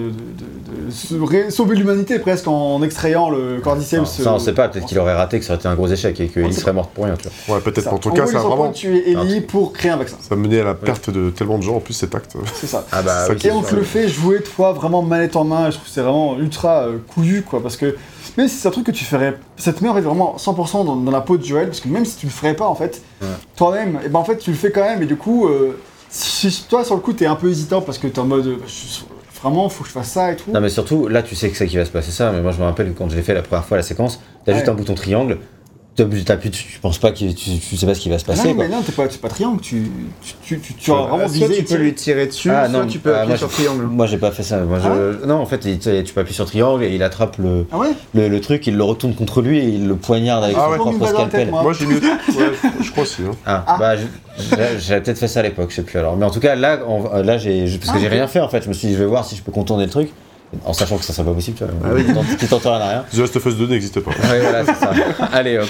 [0.90, 4.04] sauver l'humanité presque en extrayant le cordyceps.
[4.06, 5.88] Ça, ça, on sait pas, peut-être qu'il aurait raté, que ça aurait été un gros
[5.88, 7.56] échec et sait serait mort pour rien, tu vois.
[7.56, 7.92] Ouais, peut-être.
[7.92, 8.70] En tout cas, ça a vraiment.
[8.70, 10.16] tuer Ellie pour créer un vaccin.
[10.20, 12.36] Ça a mené à la perte de tellement de gens, en plus, cet acte.
[12.54, 12.86] C'est ça.
[12.92, 15.44] Ah bah Ça oui, qui Et on te le fait jouer, toi, vraiment manette en
[15.44, 17.96] main, je trouve que c'est vraiment ultra euh, couillu, quoi, parce que
[18.36, 20.84] même si c'est un truc que tu ferais, ça te met en fait vraiment 100%
[20.84, 22.74] dans, dans la peau de Joël, parce que même si tu le ferais pas, en
[22.74, 23.26] fait, Ouais.
[23.56, 25.76] toi-même, et ben en fait, tu le fais quand même, et du coup, euh,
[26.08, 28.56] si toi, sur le coup, t'es un peu hésitant, parce que t'es en mode, euh,
[28.66, 29.00] je-
[29.40, 30.50] vraiment, faut que je fasse ça et tout.
[30.52, 32.52] Non mais surtout, là tu sais que c'est qui va se passer ça, mais moi
[32.52, 34.74] je me rappelle que quand j'ai fait la première fois la séquence, t'as juste un
[34.74, 35.38] bouton triangle,
[36.04, 38.32] t'appuies dessus, tu penses pas que tu, tu sais pas ce qui va se Ah
[38.32, 38.64] passer non, quoi.
[38.64, 39.90] mais non, t'es pas, t'es pas triangle, tu,
[40.22, 41.56] tu, tu, tu, tu as vraiment soit visé.
[41.58, 43.54] tu peux lui tirer dessus, Ah, soit non, tu peux ah, appuyer moi, sur je-
[43.54, 43.84] triangle.
[43.84, 45.24] Moi j'ai pas fait ça, moi je...
[45.26, 47.78] Non en fait il- tu tu peux appuyer sur triangle et il attrape le, Ah
[47.78, 50.64] ouais le, le truc, il le retourne contre lui et il le poignarde avec Ah
[50.66, 50.76] son ouais.
[50.78, 51.50] propre tête, scalpel.
[51.50, 51.62] moi.
[51.62, 52.00] Moi, j'ai mieux.
[52.38, 52.52] Ouais,
[52.82, 53.22] je crois aussi.
[53.22, 53.32] hein.
[53.46, 53.76] Ah, Ah.
[53.78, 53.94] bah
[54.78, 56.16] j'avais peut-être fait ça à l'époque, je sais plus alors.
[56.16, 58.48] Mais en tout cas là, en- là j'ai parce que Ah, j'ai rien fait en
[58.48, 60.10] fait, je me suis dit je vais voir si je peux contourner le truc,
[60.64, 61.72] en sachant que ça serait pas possible, tu vois.
[61.84, 62.04] Ah oui.
[62.06, 63.04] Qui tente- Qui tente rien à rien.
[63.12, 64.10] The Last of Us 2 n'existe pas.
[64.10, 64.92] Ouais voilà c'est ça.
[65.32, 65.68] Allez hop.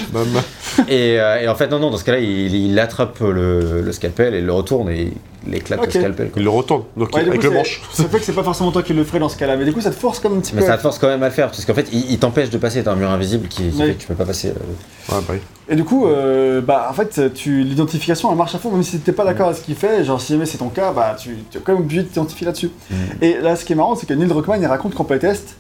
[0.89, 3.93] Et, euh, et en fait, non, non, dans ce cas-là, il, il attrape le, le
[3.93, 5.13] scalpel et il le retourne et
[5.49, 5.87] il éclate Ok.
[5.87, 6.31] le scalpel.
[6.31, 6.41] quoi.
[6.41, 7.83] Il le retourne, donc Ouais, du avec coup, le c'est- manche.
[7.93, 9.73] Ça fait que c'est pas forcément toi qui le ferais dans ce cas-là, mais du
[9.73, 10.67] coup, ça te force comme un petit Mais peu.
[10.67, 12.59] ça te force quand même à le faire, parce qu'en fait, il, il t'empêche de
[12.59, 12.83] passer.
[12.83, 13.87] T'as un mur invisible qui, qui Ouais.
[13.89, 14.49] fait que tu peux pas passer.
[14.49, 15.15] euh.
[15.15, 15.39] Ouais, bah oui.
[15.71, 18.99] Et du coup, euh, bah, en fait, tu, l'identification, elle marche à fond, même si
[19.01, 20.05] t'es pas d'accord avec ce qu'il fait.
[20.05, 22.47] Genre, si jamais c'est ton cas, bah, tu, tu es quand même obligé de t'identifier
[22.47, 22.71] là-dessus.
[22.91, 22.95] Mm.
[23.23, 25.57] Et là, ce qui est marrant, c'est que Neil Druckmann, il raconte qu'en playtest,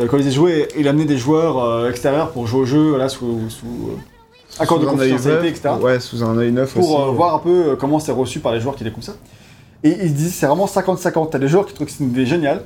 [0.00, 2.64] euh, quand il a joué, il a amené des joueurs euh, extérieurs pour jouer au
[2.64, 3.96] jeu, voilà, sous, sous euh,
[4.58, 5.70] accord de confidentialité, etc.
[5.80, 7.02] Ouais, sous un œil neuf Pour aussi.
[7.08, 9.14] euh, voir un peu euh, comment c'est reçu par les joueurs qui découvrent ça.
[9.84, 11.30] Et il disait c'est vraiment 50-50.
[11.30, 12.62] T'as des joueurs qui trouvent que c'est une idée géniale.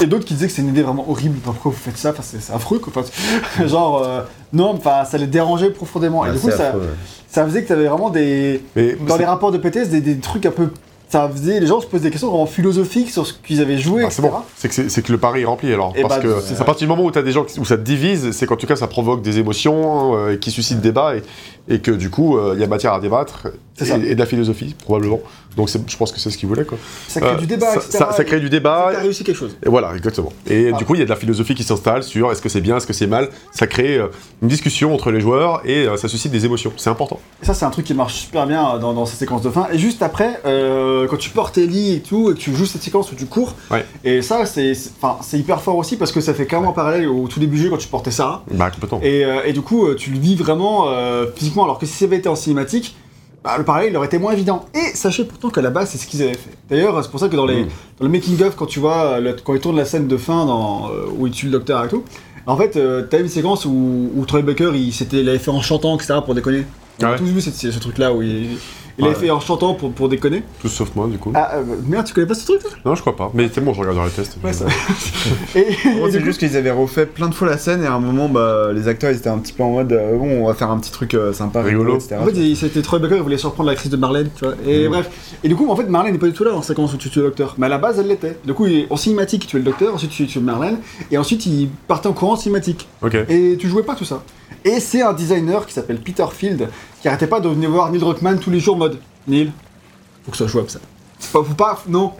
[0.00, 1.36] Et d'autres qui disaient que c'est une idée vraiment horrible.
[1.42, 2.10] Enfin, Pourquoi vous faites ça?
[2.10, 2.92] Enfin, c'est, affreux quoi.
[2.96, 6.24] Enfin, genre, euh, non, enfin, ça les dérangeait profondément.
[6.24, 6.84] et Ah, du coup, ça, ouais.
[7.28, 8.62] ça faisait que t'avais vraiment des.
[8.76, 10.70] Mais Dans les rapports de PTS, des, des trucs un peu.
[11.10, 11.58] Ça faisait.
[11.58, 14.22] Les gens se posaient des questions vraiment philosophiques sur ce qu'ils avaient joué, Ah, c'est
[14.22, 15.92] bon, c'est que, le pari est rempli alors.
[15.96, 17.64] Et parce bah, que c'est à partir du moment où, as des gens qui- où
[17.64, 21.16] ça te divise, c'est qu'en tout cas ça provoque des émotions, euh, qui suscitent débat
[21.16, 21.22] et,
[21.68, 23.48] et que du coup euh, il y a matière à débattre
[23.84, 23.96] Et, ça.
[23.96, 25.20] et de la philosophie probablement.
[25.56, 26.78] Donc je pense que c'est ce qu'il voulait quoi.
[27.08, 27.98] Ça crée Euh, du débat, ça, etc.
[27.98, 28.90] ça- ça crée du débat.
[28.92, 29.56] T'as réussi quelque chose.
[29.64, 30.32] Et voilà, exactement.
[30.48, 30.76] Et Ah.
[30.76, 32.76] du coup, il y a de la philosophie qui s'installe sur est-ce que c'est bien,
[32.76, 33.28] est-ce que c'est mal.
[33.52, 34.06] Ça crée euh,
[34.42, 36.72] une discussion entre les joueurs et euh, ça suscite des émotions.
[36.76, 37.18] C'est important.
[37.42, 39.66] Et ça, c'est un truc qui marche super bien dans, dans ces séquences de fin.
[39.72, 42.82] Et juste après, euh, quand tu portes Ellie et tout, et que tu joues cette
[42.82, 43.84] séquence où tu cours, Ouais.
[44.04, 44.72] et ça, c'est
[45.38, 47.76] hyper fort aussi parce que ça fait clairement parallèle au tout début du jeu quand
[47.78, 48.44] tu portais Sarah.
[48.52, 49.00] Bah, complètement.
[49.02, 51.92] Et, euh, et du coup, euh, tu le vis vraiment euh, physiquement, alors que si
[51.94, 52.94] ça avait été en cinématique,
[53.44, 54.66] bah, le parallèle il aurait été moins évident.
[54.74, 56.50] Et sachez pourtant qu'à la base, c'est ce qu'ils avaient fait.
[56.68, 57.68] D'ailleurs, c'est pour ça que dans, les, Mm.
[57.98, 60.44] dans le making-of, quand tu vois, euh, le- quand ils tournent la scène de fin
[60.46, 62.04] dans, euh, où ils tuent le docteur et tout,
[62.46, 65.50] en fait, euh, t'as une séquence où, où Troy Baker, il, s'était- il avait fait
[65.50, 66.64] en chantant, etc., pour déconner.
[67.00, 67.18] On Ah a ouais.
[67.18, 68.46] tous vu ce, ce truc-là où il,
[69.00, 69.20] il avait Ouais.
[69.20, 70.42] fait en chantant pour, pour déconner.
[70.60, 71.32] Tous sauf moi, du coup.
[71.34, 73.30] Ah, euh, merde, tu connais pas ce truc là Non, je crois pas.
[73.34, 74.38] Mais c'est bon, je regarderai les tests.
[74.44, 74.66] Ouais, ça-
[75.56, 75.66] Et,
[76.10, 78.70] c'est juste qu'ils avaient refait plein de fois la scène et à un moment, bah,
[78.72, 80.78] les acteurs ils étaient un petit peu en mode euh, bon, on va faire un
[80.78, 81.96] petit truc euh, sympa, Rigolo.
[81.96, 82.16] etc.
[82.20, 84.54] En fait, c'était Troy Baker, il voulait surprendre la crise de Marlène, tu vois.
[84.66, 84.90] Et Mm.
[84.90, 85.10] bref.
[85.42, 86.96] Et du coup, en fait, Marlène n'est pas du tout là dans la séquence où
[86.96, 87.54] tu tues le docteur.
[87.58, 88.36] Mais à la base, elle l'était.
[88.44, 90.78] Du coup, en cinématique, tu tues le docteur, ensuite tu tues Marlène,
[91.10, 92.88] et ensuite il partait en courant en cinématique.
[93.02, 93.14] Ok.
[93.28, 94.22] Et tu jouais pas tout ça.
[94.64, 96.68] Et c'est un designer qui s'appelle Peter Field,
[97.00, 99.50] qui arrêtait pas de venir voir Neil Druckmann tous les jours en mode Neil,
[100.24, 100.80] faut que ça jouable ça.
[101.18, 102.12] Faut, faut pas, non.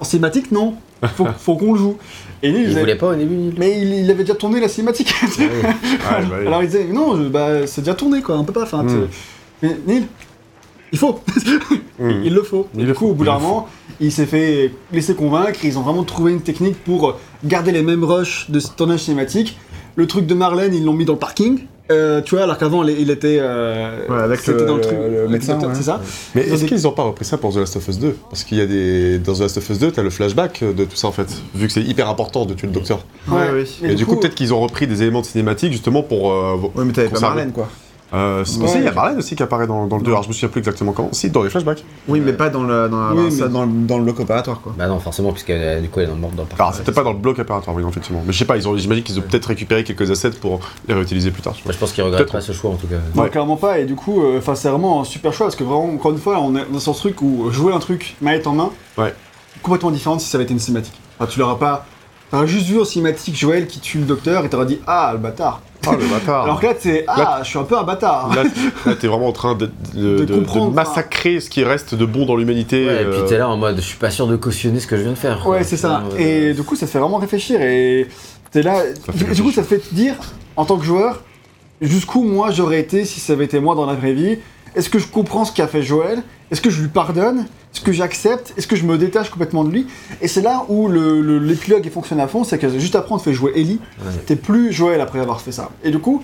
[0.00, 0.74] En cinématique, non.
[1.14, 1.96] Faut, faut qu'on le joue.
[2.42, 4.68] Et Neil, Il voulait pas au début, Neil mais il, il avait déjà tourné la
[4.68, 5.12] cinématique.
[5.22, 5.44] Ah oui.
[6.08, 8.62] Ah, bah, Alors il disait non, je- bah, c'est déjà tourné quoi, on peut pas.
[8.64, 9.06] Enfin, Mm.
[9.62, 10.06] mais Neil,
[10.92, 11.20] il faut,
[11.98, 12.10] Mm.
[12.24, 12.68] il le faut.
[12.74, 13.68] Il Et le du coup, faut, au bout d'un moment,
[14.00, 15.58] il s'est fait laisser convaincre.
[15.64, 19.58] Ils ont vraiment trouvé une technique pour garder les mêmes rushs de tournage cinématique.
[19.98, 21.58] Le truc de Marlène, ils l'ont mis dans le parking.
[21.90, 23.38] Euh, tu vois, alors qu'avant, il était.
[23.40, 24.96] euh, Ouais, avec le- dans le truc.
[24.96, 25.74] le médecin, docteur, ouais.
[25.74, 26.00] C'est ça
[26.36, 28.44] Mais est-ce des- qu'ils ont pas repris ça pour The Last of Us 2 Parce
[28.44, 29.18] qu'il y a des.
[29.18, 31.26] Dans The Last of Us 2, t'as le flashback de tout ça en fait.
[31.54, 33.04] Vu que c'est hyper important de tuer le docteur.
[33.26, 33.80] Ouais, oui.
[33.82, 36.30] Et, du coup, peut-être qu'ils ont repris des éléments de cinématique justement pour.
[36.32, 37.18] euh, Ouais, mais t'avais pas.
[37.18, 37.68] Marlène, quoi.
[38.14, 38.68] Euh, c'est- Ouais.
[38.68, 40.10] si, il y a Marlène aussi qui apparaît dans, dans le 2.
[40.10, 41.14] Alors je me souviens plus exactement quand.
[41.14, 41.84] Si, dans les flashbacks.
[42.08, 44.20] Oui, mais pas dans le, dans, Oui, dans ça, mais- dans, le- dans le bloc
[44.20, 44.74] opératoire, quoi.
[44.78, 46.74] Bah non, forcément, puisque euh, du coup, elle est dans le monde dans le parc.
[46.76, 48.22] C'était pas dans le bloc opératoire, oui, effectivement.
[48.26, 50.94] Mais je sais pas, ils ont- j'imagine qu'ils ont peut-être récupéré quelques assets pour les
[50.94, 51.54] réutiliser plus tard.
[51.68, 52.96] je pense qu'il regrette pas ce choix en tout cas.
[53.14, 53.28] Non, Ouais.
[53.30, 53.78] clairement pas.
[53.78, 56.40] Et du coup, euh, c'est vraiment un super choix parce que vraiment, encore une fois,
[56.40, 59.14] on est dans ce truc où jouer un truc manette en main, Ouais.
[59.62, 60.98] complètement différent si ça avait été une cinématique.
[61.18, 61.84] Enfin, tu l'auras pas.
[62.30, 65.18] T'auras juste vu en cinématique Joël qui tue le docteur et t'auras dit Ah, le
[65.18, 65.60] bâtard.
[65.86, 68.34] Ah le bâtard Alors que là, c'est Ah, Là- je suis un peu un bâtard.
[68.34, 68.42] Là,
[68.84, 71.94] là, t'es vraiment en train de, de- De de- comprendre, de massacrer ce qui reste
[71.94, 72.86] de bon dans l'humanité.
[72.86, 74.86] Ouais, et puis euh, t'es là en mode, je suis pas sûr de cautionner ce
[74.86, 75.46] que je viens de faire.
[75.46, 76.02] Ouais, c'est ça.
[76.18, 77.62] Euh, Et du coup, ça te fait vraiment réfléchir.
[77.62, 78.08] Et
[78.50, 78.82] t'es là.
[79.34, 80.14] Du coup, ça te fait te dire,
[80.56, 81.22] en tant que joueur,
[81.80, 84.38] jusqu'où moi j'aurais été si ça avait été moi dans la vraie vie.
[84.74, 86.22] Est-ce que je comprends ce qu'a fait Joël?
[86.50, 87.40] Est-ce que je lui pardonne?
[87.74, 88.54] Est-ce que j'accepte?
[88.56, 89.86] Est-ce que je me détache complètement de lui?
[90.22, 93.14] Et c'est là où le- le- l'épilogue il fonctionne à fond, c'est que juste après
[93.14, 94.12] on te fait jouer Ellie, Ouais.
[94.26, 95.70] t'es plus Joël après avoir fait ça.
[95.84, 96.22] Et du coup,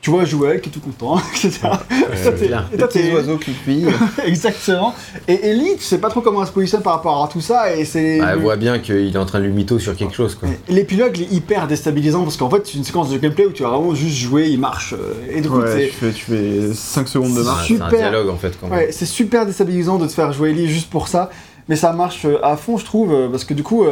[0.00, 1.58] tu vois Joël qui est tout content, etc.
[1.90, 2.68] Et toi, t'es- clair.
[2.72, 3.86] et toi, t'es- oiseaux qui fuient.
[4.24, 4.94] Exactement.
[5.26, 7.74] Et Ellie, tu sais pas trop comment elle se positionne par rapport à tout ça,
[7.74, 8.18] et c'est.
[8.20, 10.38] Bah, elle le- voit bien qu'il est en train de lui mytho sur quelque chose.
[10.68, 13.62] L'épilogue il est hyper déstabilisant parce qu'en fait c'est une séquence de gameplay où tu
[13.64, 14.94] vas vraiment juste jouer, il marche.
[14.96, 17.66] euh, Et du coup Ouais, c'est tu fais, tu fais 5 secondes de marche.
[17.68, 17.98] C'est un super.
[18.10, 18.78] dialogue en fait quand même.
[18.78, 21.30] ouais, c'est super déstabilisant de te faire jouer Ellie juste pour ça.
[21.68, 23.84] Mais ça marche euh, à fond je trouve euh, parce que du coup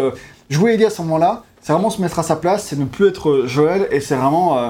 [0.50, 3.08] jouer Ellie à ce moment-là, c'est vraiment se mettre à sa place, c'est ne plus
[3.08, 4.68] être Joël et c'est vraiment euh,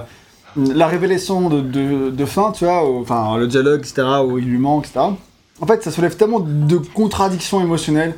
[0.56, 4.58] la révélation de, de, de fin, tu vois, enfin le dialogue, etc., où il lui
[4.58, 5.00] ment, etc.
[5.60, 8.14] En fait ça soulève tellement de contradictions émotionnelles.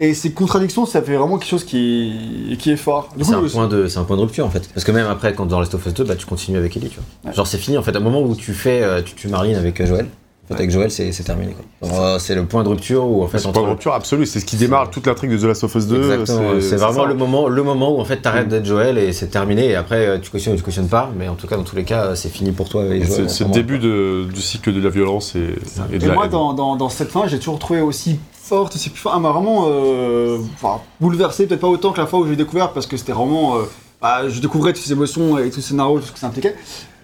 [0.00, 3.08] Et ces contradictions, ça fait vraiment quelque chose qui, qui est fort.
[3.20, 4.68] C'est un, point de, c'est un point de rupture en fait.
[4.72, 6.88] Parce que même après, quand dans Last of Us 2, bah, tu continues avec Ellie,
[6.88, 7.30] tu vois.
[7.30, 7.36] Ouais.
[7.36, 7.96] Genre, c'est fini en fait.
[7.96, 10.06] Au moment où tu fais, euh, tu tues Marlene avec euh, Joël,
[10.48, 11.54] fait, avec Joël, c'est c'est terminé.
[11.82, 13.38] euh, C'est le point de rupture où en fait.
[13.38, 15.42] C'est un entre- point de rupture absolu, c'est ce qui démarre toute l'intrigue de The
[15.44, 15.96] Last of Us 2.
[16.12, 17.06] Exactement, c'est vraiment ça.
[17.08, 18.50] le moment, le moment où en fait t'arrêtes Mm.
[18.50, 21.28] d'être Joël et c'est terminé et après euh, tu cautionnes ou tu cautionnes pas, mais
[21.28, 23.06] en tout cas dans tous les cas c'est fini pour toi Joël.
[23.08, 25.54] C'est c'est le début de- du cycle de la violence et,
[25.92, 26.30] et de Et la moi, haine.
[26.30, 29.14] dans, dans, dans cette fin, j'ai toujours trouvé aussi forte, aussi plus forte.
[29.16, 32.72] Elle m'a vraiment euh, enfin, bouleversé, peut-être pas autant que la fois où j'ai découvert,
[32.72, 33.56] parce que c'était vraiment.
[33.56, 33.62] euh,
[34.00, 36.54] bah, je découvrais toutes ces émotions et tout ce scénario, tout ce que ça impliquait.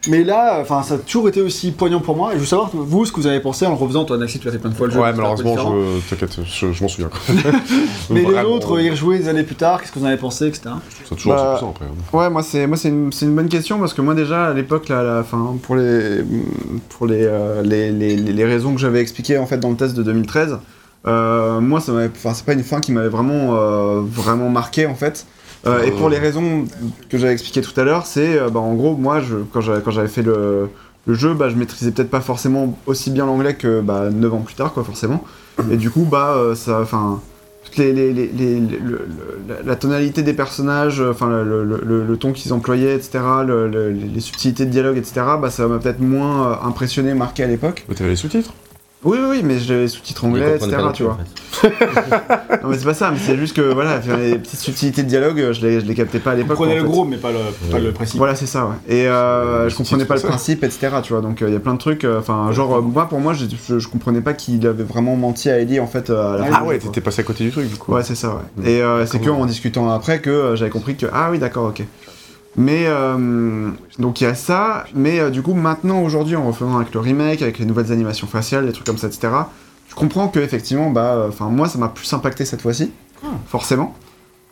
[0.09, 2.31] Mais là, enfin, ça a toujours été aussi poignant pour moi.
[2.33, 4.05] Et je veux savoir, vous, ce que vous avez pensé en le refaisant.
[4.05, 5.01] Toi, Naxi, tu l'as fait plein de fois le jeu.
[5.01, 7.11] Ouais, malheureusement, je t'inquiète, je, je m'en souviens.
[8.11, 10.17] Mais les Vraiment, autres, y rejouer des années plus tard, qu'est-ce que vous en avez
[10.19, 10.71] pensé, etc.
[11.09, 11.87] C'est toujours Bah, assez puissant après.
[11.87, 12.17] hein.
[12.19, 14.53] Ouais, moi c'est moi c'est une, c'est une bonne question parce que moi déjà à
[14.55, 16.23] l'époque là, la, fin, pour les
[16.91, 19.77] pour les, euh, les, les, les- les raisons que j'avais expliquées en fait dans le
[19.77, 20.59] test de 2013,
[21.07, 24.87] euh, moi ça m'avait, enfin c'est pas une fin qui m'avait vraiment euh, vraiment marqué
[24.87, 25.27] en fait.
[25.67, 26.65] Euh, et pour les raisons
[27.09, 30.09] que j'avais expliquées tout à l'heure, c'est euh, bah, en gros moi je, quand j'avais
[30.09, 30.69] fait le,
[31.07, 34.41] le jeu, bah, je maîtrisais peut-être pas forcément aussi bien l'anglais que bah, 9 ans
[34.41, 35.25] plus tard quoi forcément.
[35.71, 37.21] Et du coup bah euh, ça, enfin
[37.65, 42.33] toutes les, les- les- les- le- le- la- tonalité des personnages, euh, enfin le, ton
[42.33, 46.51] qu'ils employaient, etc., le- le- les subtilités de dialogue, etc., bah, ça m'a peut-être moins
[46.53, 47.85] euh, impressionné, marqué à l'époque.
[47.89, 48.53] Mais t'avais les sous-titres
[49.05, 51.15] Oui, oui, oui, mais j'ai les sous-titres anglais, etc., tu plus, vois.
[51.15, 51.25] en fait.
[52.63, 55.09] Non, mais c'est pas ça, mais c'est juste que voilà, faire les petites subtilités de
[55.09, 56.57] dialogue, euh, je les, je les captais pas à l'époque.
[56.57, 56.87] prenez en le fait.
[56.89, 57.39] gros, mais pas le,
[57.71, 58.17] pas le précis.
[58.17, 58.75] Voilà, c'est ça, ouais.
[58.89, 61.21] Et euh, je comprenais pas le principe, etc., tu vois.
[61.23, 63.45] Donc il y a plein de trucs, euh, enfin, genre, euh, moi, pour moi, je,
[63.79, 66.51] je comprenais pas qu'il avait vraiment menti à Ellie, en fait, euh, à la fin
[66.55, 67.93] Ah Ah ouais, t'étais passé à côté du truc du coup.
[67.93, 68.69] Ouais, c'est ça, ouais.
[68.71, 71.67] Et euh, c'est que en discutant après que euh, j'avais compris que ah oui, d'accord,
[71.67, 71.83] ok.
[72.57, 76.77] Mais euh, donc il y a ça, mais euh, du coup maintenant aujourd'hui en refaisant
[76.77, 79.29] avec le remake, avec les nouvelles animations faciales, des trucs comme ça, etc.
[79.89, 82.93] Je comprends que effectivement, bah, enfin moi ça m'a plus impacté cette fois-ci,
[83.49, 83.95] forcément.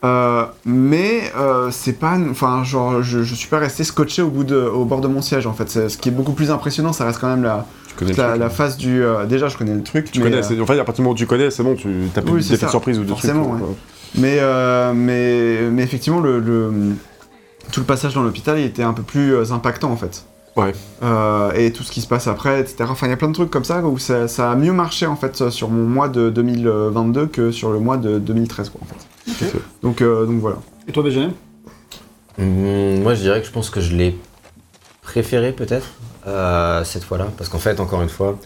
[0.04, 4.42] Euh, mais euh, c'est pas, enfin genre je, je suis pas resté scotché au bout
[4.42, 5.68] de, au bord de mon siège en fait.
[5.88, 7.66] Ce qui est beaucoup plus impressionnant, ça reste quand même la,
[8.00, 8.16] la, truc.
[8.40, 9.00] la phase du.
[9.04, 10.10] euh, déjà je connais le truc.
[10.10, 11.76] Tu mais, connais, euh, en fait, à partir du moment où tu connais, c'est bon,
[11.76, 12.68] tu t'as plus Oui, d'effets c'est de ça.
[12.68, 13.54] surprise ou de Forcément, trucs.
[13.54, 13.60] ouais.
[13.60, 13.74] quoi.
[14.18, 16.72] Mais, euh, mais, mais effectivement, le, le-
[17.73, 20.24] tout le passage dans l'hôpital, il était un peu plus euh, impactant en fait.
[20.57, 20.73] Ouais.
[21.03, 22.85] Euh, et tout ce qui se passe après, etc.
[22.89, 25.07] Enfin, il y a plein de trucs comme ça où ça, ça a mieux marché
[25.07, 28.86] en fait sur mon mois de 2022 que sur le mois de 2013, quoi, en
[28.86, 29.47] fait.
[29.47, 29.61] Ok.
[29.82, 30.59] Donc, euh, donc voilà.
[30.86, 31.32] Et toi, Benjamin?
[32.39, 34.19] Hum, moi, je dirais que je pense que je l'ai
[35.01, 35.93] préféré peut-être
[36.27, 38.39] euh, cette fois-là, parce qu'en fait, encore une fois,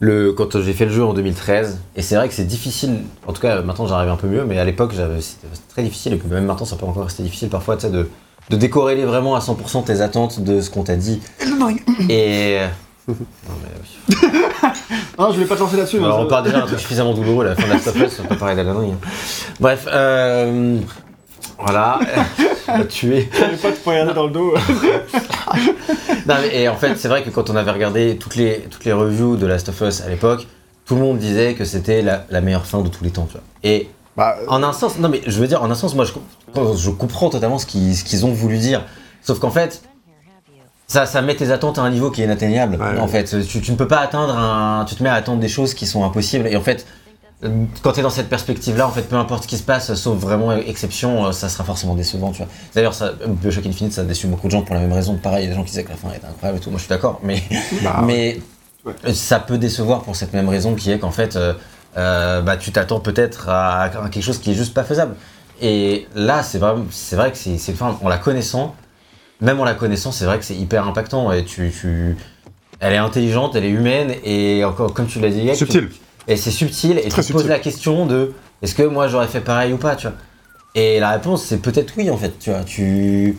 [0.00, 3.32] le, quand j'ai fait le jeu en 2013, et c'est vrai que c'est difficile, en
[3.32, 6.28] tout cas maintenant j'arrive un peu mieux, mais à l'époque c'était très difficile, et que
[6.28, 8.08] même maintenant ça peut encore rester difficile parfois, tu sais, de,
[8.50, 11.20] de décorréler vraiment à 100% tes attentes de ce qu'on t'a dit.
[12.08, 12.58] Et.
[13.08, 13.14] Non,
[13.62, 14.16] mais oui.
[15.16, 15.96] Ah, je voulais pas te lancer là-dessus.
[15.96, 18.20] Alors, ça- on part déjà d'un truc suffisamment douloureux, la fin de la Stop Us,
[18.22, 18.92] on peut parler de la connerie.
[18.92, 18.98] hein.
[19.60, 20.78] Bref, euh,
[21.58, 21.98] voilà,
[22.68, 23.30] on l'a tué.
[23.32, 24.54] Je voulais pas te poignarder dans le dos.
[26.26, 28.84] Non, mais- et en fait, c'est vrai que quand on avait regardé toutes les, toutes
[28.84, 30.46] les reviews de Last of Us à l'époque,
[30.84, 33.26] tout le monde disait que c'était la, la meilleure fin de tous les temps.
[33.26, 33.42] Tu vois.
[33.64, 33.88] Et
[34.18, 36.76] Bah, en un sens, non mais je veux dire, en un sens, moi je, com-
[36.76, 38.84] je comprends totalement ce qu'ils ont voulu dire.
[39.22, 39.80] Sauf qu'en fait,
[40.86, 42.76] ça, ça met tes attentes à un niveau qui est inatteignable.
[42.76, 43.08] Ouais, en ouais.
[43.24, 44.84] fait, tu, tu ne peux pas atteindre un.
[44.86, 46.46] Tu te mets à attendre des choses qui sont impossibles.
[46.48, 46.86] Et en fait,
[47.82, 50.18] quand tu es dans cette perspective-là, en fait, peu importe ce qui se passe, sauf
[50.18, 52.48] vraiment exception, euh, ça sera forcément décevant, tu vois.
[52.74, 52.94] D'ailleurs,
[53.26, 55.16] Bioshock Infinite, ça a déçu beaucoup de gens pour la même raison.
[55.16, 56.70] Pareil, il y a des gens qui disaient que la fin était incroyable et tout.
[56.70, 57.42] Moi, je suis d'accord, mais,
[57.84, 58.40] bah, mais
[58.84, 59.12] Ouais.
[59.12, 61.52] ça peut décevoir pour cette même raison qui est qu'en fait, euh,
[61.96, 65.14] euh, bah, tu t'attends peut-être à, à quelque chose qui est juste pas faisable.
[65.60, 68.76] Et là, c'est vrai, c'est vrai que c'est enfin, en la connaissant,
[69.40, 71.32] même en la connaissant, c'est vrai que c'est hyper impactant.
[71.32, 72.16] Et tu, tu,
[72.80, 75.88] elle est intelligente, elle est humaine et encore, comme tu l'as dit, Yann, tu- subtil.
[76.28, 77.48] et c'est subtil, et tu te poses subtil.
[77.48, 78.32] la question de
[78.62, 80.16] est-ce que moi j'aurais fait pareil ou pas, tu vois.
[80.74, 82.62] Et la réponse c'est peut-être oui en fait, tu vois.
[82.62, 83.36] Tu.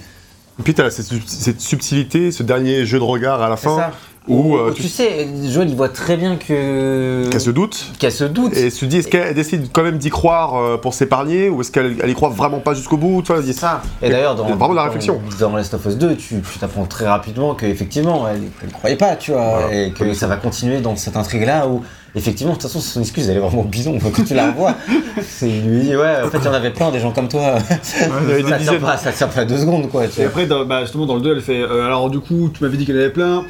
[0.59, 3.77] Et puis cette, sub- cette subtilité, ce dernier jeu de regard à la C'est fin,
[3.77, 3.91] ça.
[4.29, 7.27] Où euh, tu tu sais, Joël il voit très bien que.
[7.29, 7.91] qu'elle se doute.
[7.99, 8.55] qu'elle se doute.
[8.55, 11.71] Et se dit, est-ce qu'elle décide quand même d'y croire euh, pour s'épargner ou est-ce
[11.71, 13.81] qu'elle elle y croit vraiment pas jusqu'au bout tu vois, C'est ça.
[14.01, 15.19] Et d'ailleurs, dans, vraiment la dans- réflexion.
[15.39, 19.15] Dans, Last of Us 2, tu tu t'apprends très rapidement qu'effectivement, elle ne croyait pas,
[19.15, 19.73] tu vois, Voilà.
[19.75, 21.81] et que ça va continuer dans cette intrigue-là où,
[22.15, 23.97] effectivement, de toute façon, son excuse, elle est vraiment bidon.
[23.99, 24.75] Quand tu la revois,
[25.21, 27.27] c'est- il lui dit, ouais, en fait, il y en avait plein, des gens comme
[27.27, 27.55] toi.
[27.69, 30.07] Y ça, tient pas, ça tient pas deux secondes, quoi.
[30.07, 32.49] Tu Et après, dans- bah, justement, dans le 2, elle fait euh, Alors, du coup,
[32.53, 33.43] tu m'avais dit qu'elle avait plein.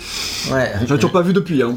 [0.52, 0.72] Ouais.
[0.88, 1.62] J'en ai toujours pas vu depuis.
[1.62, 1.76] Hein.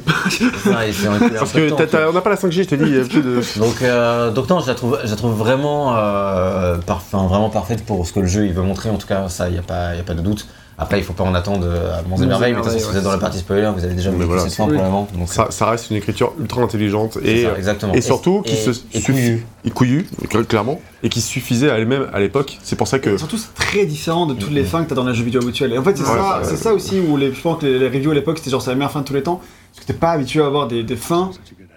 [0.67, 0.91] Ouais,
[1.39, 3.23] Parce que temps, on n'a pas la 5G, je te dis, il y a plus
[3.23, 3.41] de.
[3.59, 7.85] Donc, euh, donc non, je la trouve, je la trouve vraiment, euh, parf- vraiment parfaite
[7.85, 8.91] pour ce que le jeu il veut montrer.
[8.91, 10.47] En tout cas, ça, il n'y a, pas- y a pas de doute.
[10.83, 12.63] Après, il faut pas en attendre euh, à Monts et Monts et Merveilles, mais de
[12.63, 14.43] toute façon, Merveilles, si vous êtes dans la partie spoiler, vous avez déjà vu voilà,
[14.43, 15.09] cette fin probablement.
[15.15, 19.05] Donc, Ça, ça reste une écriture ultra intelligente c'est et, ça, surtout qui et, se
[19.05, 19.47] couillu.
[19.65, 22.59] et couillu, cl- clairement, et qui suffisait à elle-même à l'époque.
[22.63, 23.17] C'est pour ça que.
[23.17, 25.73] Surtout, c'est très différent de toutes les fins que t'as dans les jeux vidéo habituels.
[25.73, 27.79] Et en fait, c'est Ouais, ça, c'est ça aussi où les, je pense que les,
[27.79, 29.41] les reviews à l'époque, c'était genre c'est la meilleure fin de tous les temps.
[29.75, 31.31] Parce que t'es pas habitué à avoir des, des fins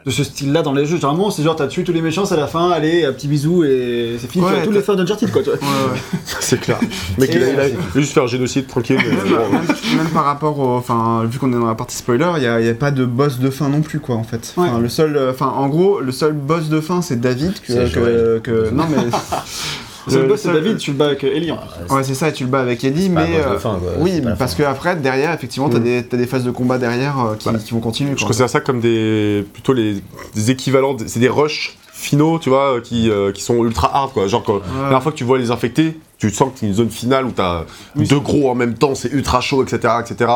[0.06, 0.98] de ce style-là dans les jeux.
[0.98, 3.64] Généralement, c'est genre t'as tué tous les méchants, c'est la fin, allez, un petit bisou
[3.64, 4.44] et c'est fini.
[4.45, 5.41] Ouais, tu vois, tous les fins d'Uncharted, quoi.
[5.41, 5.57] tu vois.
[6.40, 6.77] C'est clair.
[7.18, 8.98] Le mec, Et, il a, il a- il a juste fait un génocide tranquille.
[8.99, 10.76] mais Même, même- même par rapport au.
[10.77, 13.03] Enfin, vu qu'on est dans la partie spoiler, il n'y a, y a pas de
[13.03, 14.53] boss de fin non plus, quoi, en fait.
[14.57, 15.18] Enfin, le seul.
[15.18, 17.53] euh, Enfin, en gros, le seul boss de fin, c'est David.
[17.53, 18.41] Que, C'est que, Joël.
[18.44, 18.98] que- Non, mais.
[20.07, 21.95] Le Le boss, c'est David, tu le bats avec Ellie en plus.
[21.95, 23.36] Ouais, c'est ça, et tu le bats avec pas mais.
[23.38, 25.84] euh, fin, quoi, oui, parce que après, derrière, effectivement, t'as Mm.
[25.84, 28.11] des, t'as des phases de combat derrière euh, qui, qui vont continuer.
[28.11, 28.27] Je quoi.
[28.27, 30.02] considère ça comme des plutôt les
[30.36, 34.27] des équivalents, c'est des rushs finaux, tu vois, qui, euh, qui sont ultra hard quoi.
[34.27, 36.73] Genre quand, la dernière fois que tu vois les infectés, tu sens que c'est une
[36.73, 37.64] zone finale où t'as
[37.95, 40.32] Oui, deux gros en même temps, c'est ultra chaud, etc., etc.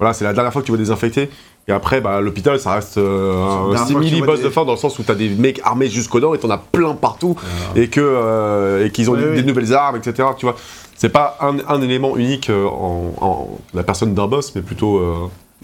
[0.00, 1.30] Voilà, c'est la dernière fois que tu vois des infectés.
[1.66, 4.38] Et après, bah, l'hôpital, ça reste euh, un dernière fois que tu simili vois boss
[4.40, 6.50] des- de fin dans le sens où t'as des mecs armés jusqu'aux dents et t'en
[6.50, 7.36] as plein partout
[7.74, 10.28] et que euh, et qu'ils ont Ouais, des nouvelles armes, etc.
[10.36, 10.56] Tu vois,
[10.96, 14.98] c'est pas un, un élément unique euh, en, en la personne d'un boss, mais plutôt
[14.98, 15.14] euh,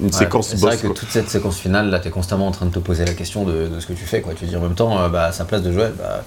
[0.01, 0.81] une Ouais, séquence C'est vrai boss.
[0.81, 0.97] que quoi.
[0.97, 3.68] toute cette séquence finale, là, t'es constamment en train de te poser la question de,
[3.68, 4.32] de ce que tu fais, quoi.
[4.32, 6.24] Tu dis en même temps, euh, bah, à sa place de Joël, bah,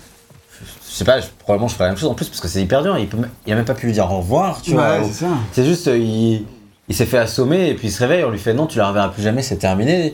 [0.87, 2.61] je sais pas, je- probablement je ferais la même chose en plus parce que c'est
[2.61, 2.95] hyper dur.
[2.99, 3.17] Il, peut,
[3.47, 4.99] il a même pas pu lui dire au revoir, tu vois.
[4.99, 5.09] Ouais,
[5.51, 6.45] c'est juste, il,
[6.89, 8.87] il s'est fait assommer et puis il se réveille, on lui fait non, tu la
[8.89, 10.13] reverras plus jamais, c'est terminé.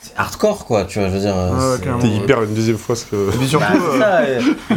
[0.00, 1.34] C'est hardcore, quoi, tu vois, je veux dire.
[1.36, 1.76] euh.
[2.00, 3.30] T'es hyper une deuxième fois ce que.
[3.38, 3.66] Puis surtout.
[3.98, 4.76] Bah, euh, ça,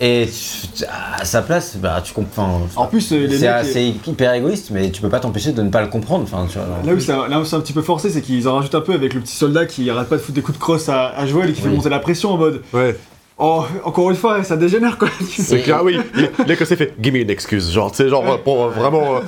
[0.00, 0.84] et, et tu-
[1.18, 2.60] à sa place, bah, tu comprends.
[2.76, 5.80] En plus, euh, c'est c'est hyper égoïste, mais tu peux pas t'empêcher de ne pas
[5.80, 6.24] le comprendre.
[6.24, 8.20] Enfin, tu vois, Là où c'est un, là où c'est un petit peu forcé, c'est
[8.20, 10.42] qu'ils en rajoutent un peu avec le petit soldat qui arrête pas de foutre des
[10.42, 12.94] coups de crosse à, à Joël et qui fait monter la pression en mode Ouais.
[13.38, 15.08] Oh, encore une fois, ça dégénère quoi.
[15.30, 15.98] C'est clair, oui.
[16.38, 16.94] A que c'est fait.
[17.02, 17.70] Give me an excuse.
[17.72, 19.16] Genre, tu sais, genre, pour euh, vraiment.
[19.16, 19.20] euh,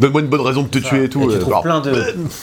[0.00, 1.22] Donne-moi une bonne raison de te tuer et tout.
[1.24, 1.92] Et tu euh, trouves alors, plein de,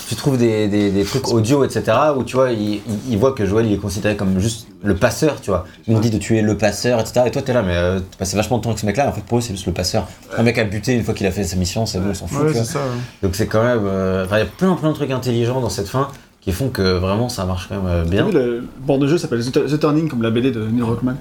[0.07, 1.91] tu trouves des, des, des trucs audio, etc.
[2.15, 5.41] où tu vois, il, il, voit que Joël il est considéré comme juste le passeur,
[5.41, 5.65] tu vois.
[5.87, 7.21] Ils m'ont dit de tuer le passeur, etc.
[7.25, 9.09] Et toi t'es là, mais euh, t'as passé vachement de temps avec ce mec-là.
[9.09, 10.07] En fait, pour eux c'est juste le passeur.
[10.37, 12.27] Un mec a buté une fois qu'il a fait sa mission, c'est bon, on s'en
[12.27, 12.43] fout.
[12.43, 12.63] Ouais, tu vois.
[12.63, 12.79] c'est ça.
[12.79, 13.01] ouais.
[13.23, 15.69] Donc c'est quand même, euh, enfin, il y a plein plein de trucs intelligents dans
[15.69, 16.09] cette fin
[16.41, 18.25] qui font que vraiment ça marche quand même euh, bien.
[18.25, 21.17] vu, le, bord de jeu s'appelle The, Turning, comme la BD de Neil Druckmann.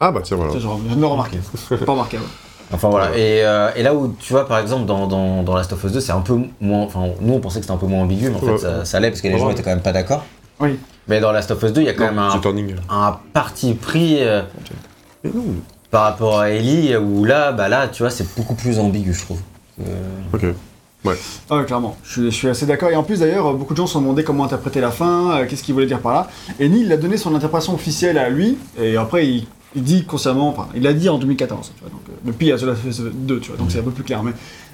[0.00, 0.52] Ah bah tiens, voilà.
[0.52, 1.38] Le remarquer.
[1.86, 2.24] pas remarqué, ouais.
[2.72, 3.16] Enfin voilà.
[3.16, 5.92] Et, euh, et là où tu vois par exemple dans, dans, dans Last of Us
[5.92, 8.28] 2 c'est un peu moins, enfin nous on pensait que c'était un peu moins ambigu,
[8.30, 8.52] mais en Ouais.
[8.52, 9.40] fait ça, ça l'est parce que les Ouais.
[9.40, 10.24] gens étaient quand même pas d'accord.
[10.58, 10.78] Oui.
[11.08, 12.74] Mais dans Last of Us 2 il y a quand même un, C'est turning.
[12.90, 14.42] un parti pris euh,
[15.90, 19.20] par rapport à Ellie où là bah là tu vois c'est beaucoup plus ambigu je
[19.22, 19.40] trouve.
[19.80, 19.84] Euh,
[20.32, 20.44] Ok.
[21.48, 21.96] Ah ouais, clairement.
[22.02, 22.90] Je suis, je suis assez d'accord.
[22.90, 25.46] Et en plus, d'ailleurs, beaucoup de gens se sont demandé comment interpréter la fin, euh,
[25.46, 26.26] qu'est-ce qu'il voulait dire par là.
[26.58, 29.46] Et Neil a donné son interprétation officielle à lui, et après, il,
[29.76, 32.48] il dit consciemment, enfin, il l'a dit en 2014, tu vois, donc, euh, depuis il
[32.48, 34.22] y a The Last of Us 2, tu vois, donc c'est un peu plus clair.
[34.22, 34.32] Mais,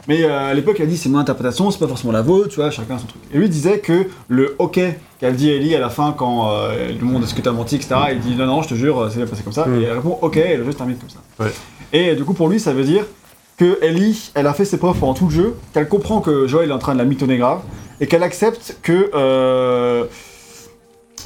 [0.09, 2.49] mais euh, à l'époque, il a dit c'est mon interprétation, c'est pas forcément la vôtre,
[2.49, 3.21] tu vois, chacun son truc.
[3.35, 4.81] Et lui disait que le OK
[5.21, 7.95] qu'a dit Ellie à la fin quand euh, lui demande est-ce que t'as menti, etc.,
[8.13, 9.81] il dit non, non, je te jure, c'est passé comme ça, Mm.
[9.81, 11.21] et elle répond OK, et le jeu se termine comme ça.
[11.41, 11.53] Ouais.
[11.93, 13.05] Et du coup, pour lui, ça veut dire
[13.59, 16.71] que Ellie, elle a fait ses preuves pendant tout le jeu, qu'elle comprend que Joël
[16.71, 17.61] est en train de la mitonner grave,
[18.01, 19.11] et qu'elle accepte que.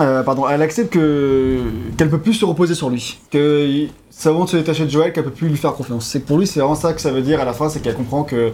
[0.01, 1.61] Euh, euh, pardon, elle accepte que
[1.97, 3.87] qu'elle peut plus se reposer sur lui, que
[4.25, 6.07] avant de se détacher de Joël qu'elle peut plus lui faire confiance.
[6.07, 7.95] C'est pour lui, c'est vraiment ça que ça veut dire à la fin, c'est qu'elle
[7.97, 8.53] comprend que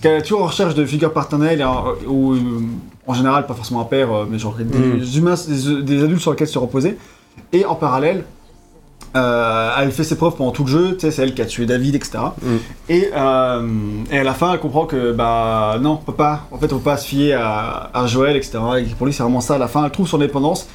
[0.00, 2.38] qu'elle est toujours en recherche de figures paternelles en- ou euh,
[3.06, 5.02] en général pas forcément un père, euh, mais genre des, Mm.
[5.16, 6.96] humains, des, des adultes sur lesquels se reposer.
[7.52, 8.24] Et en parallèle,
[9.14, 11.94] euh, elle fait ses preuves pendant tout le jeu, c'est elle qui a tué David,
[11.94, 12.18] etc.
[12.40, 12.48] Mm.
[12.88, 13.68] Et, euh,
[14.10, 16.78] et à la fin, elle comprend que, bah non, on peut pas, en fait, on
[16.78, 18.58] peut pas se fier à, à Joël, etc.
[18.78, 20.66] Et pour lui, c'est vraiment ça, à la fin, elle trouve son indépendance,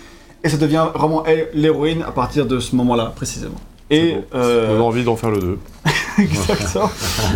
[0.43, 3.55] et ça devient vraiment elle, l'héroïne à partir de ce moment-là, précisément.
[3.89, 4.23] Et, bon.
[4.35, 5.59] euh, On a envie d'en faire le 2.
[6.19, 6.89] Exactement.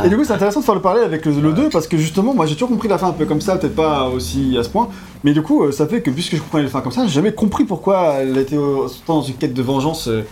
[0.03, 1.97] Et du coup, c'est intéressant de faire le parallèle avec le, le 2 parce que
[1.97, 4.63] justement, moi j'ai toujours compris la fin un peu comme ça, peut-être pas aussi à
[4.63, 4.89] ce point,
[5.23, 7.31] mais du coup, ça fait que puisque je comprenais la fin comme ça, j'ai jamais
[7.31, 10.25] compris pourquoi elle était autant dans une quête de vengeance, euh,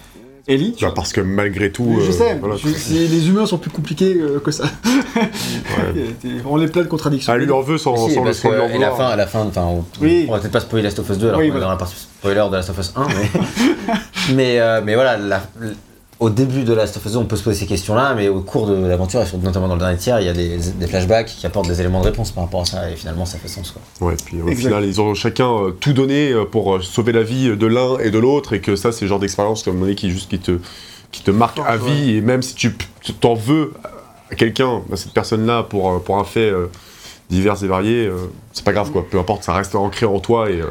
[0.50, 0.76] Ellie.
[0.82, 2.00] Bah, parce que malgré tout.
[2.02, 2.56] je euh, sais, voilà.
[2.58, 4.66] je- c'est- les humains sont plus compliqués euh, que ça.
[6.46, 7.34] On est plein de contradictions.
[7.34, 9.64] Elle lui en veut sans, Si, sans sans et la fin, à la fin, enfin,
[9.64, 10.26] on, Oui.
[10.28, 11.66] on va peut-être pas spoiler Last of Us 2 alors Oui, qu'on est voilà.
[11.68, 13.94] dans la partie spoiler de Last of Us 1, mais,
[14.36, 15.44] mais, euh, mais voilà, la-
[16.20, 18.42] au début de Last of Us 2, on peut se poser ces questions-là, mais au
[18.42, 20.88] cours de l'aventure, et surtout notamment dans le dernier tiers, il y a des, des
[20.88, 23.48] flashbacks qui apportent des éléments de réponse par rapport à ça, et finalement, ça fait
[23.48, 23.72] sens.
[23.72, 24.08] Quoi.
[24.10, 24.68] Ouais, puis au Exact.
[24.68, 27.98] final, ils ont chacun euh, tout donné euh, pour euh, sauver la vie de l'un
[28.00, 30.30] et de l'autre, et que ça, c'est le genre d'expérience comme on dit, qui juste
[30.30, 30.60] qui te
[31.12, 33.74] qui te marque à vie, et même si tu tu t'en veux
[34.32, 36.68] à quelqu'un, à cette personne-là, pour euh, pour un fait euh,
[37.32, 39.06] divers et variés, euh, c'est pas grave quoi.
[39.10, 40.68] Peu importe, ça reste ancré en toi et, euh,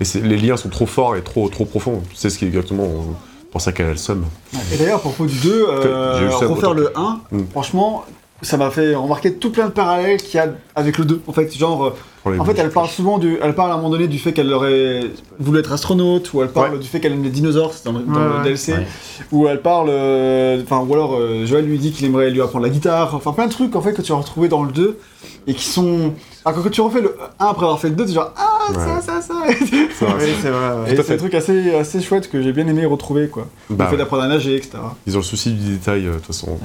[0.00, 2.02] et les liens sont trop forts et trop trop profonds.
[2.14, 3.12] C'est ce qui est exactement euh,
[3.56, 4.22] pour ça qu'elle a le seum.
[4.70, 7.44] Et d'ailleurs, à propos du 2, euh, refaire le 1, Mm.
[7.52, 8.04] franchement,
[8.42, 11.22] ça m'a fait remarquer tout plein de parallèles qu'il y a avec le 2.
[11.26, 11.84] En fait, genre,
[12.26, 14.32] euh, En fait, elle parle souvent du, elle parle à un moment donné du fait
[14.32, 15.00] qu'elle aurait
[15.38, 16.78] voulu être astronaute, ou elle parle Ouais.
[16.80, 18.42] du fait qu'elle aime les dinosaures, c'est dans, le- dans Ouais, le ouais.
[18.42, 18.86] DLC, Ouais.
[19.32, 22.64] ou elle parle, euh, enfin, ou alors euh, Joël lui dit qu'il aimerait lui apprendre
[22.64, 24.98] la guitare, enfin plein de trucs en fait que tu vas retrouver dans le 2
[25.46, 26.12] et qui sont,
[26.44, 28.72] alors quand tu refais le 1 après avoir fait le 2, tu es genre ah
[28.74, 29.00] ça Ouais.
[29.06, 29.34] ça ça,
[29.98, 30.04] c'est
[30.50, 30.84] vrai.
[30.84, 30.92] ouais.
[30.92, 33.84] et c'est un truc assez assez chouette que j'ai bien aimé retrouver quoi, Bah le
[33.84, 33.98] fait ouais.
[33.98, 34.78] d'apprendre à nager, etc.
[35.06, 36.58] Ils ont le souci du détail, euh, de toute façon.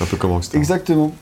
[0.00, 0.58] Un peu comme Rockstar.
[0.58, 1.12] Exactement.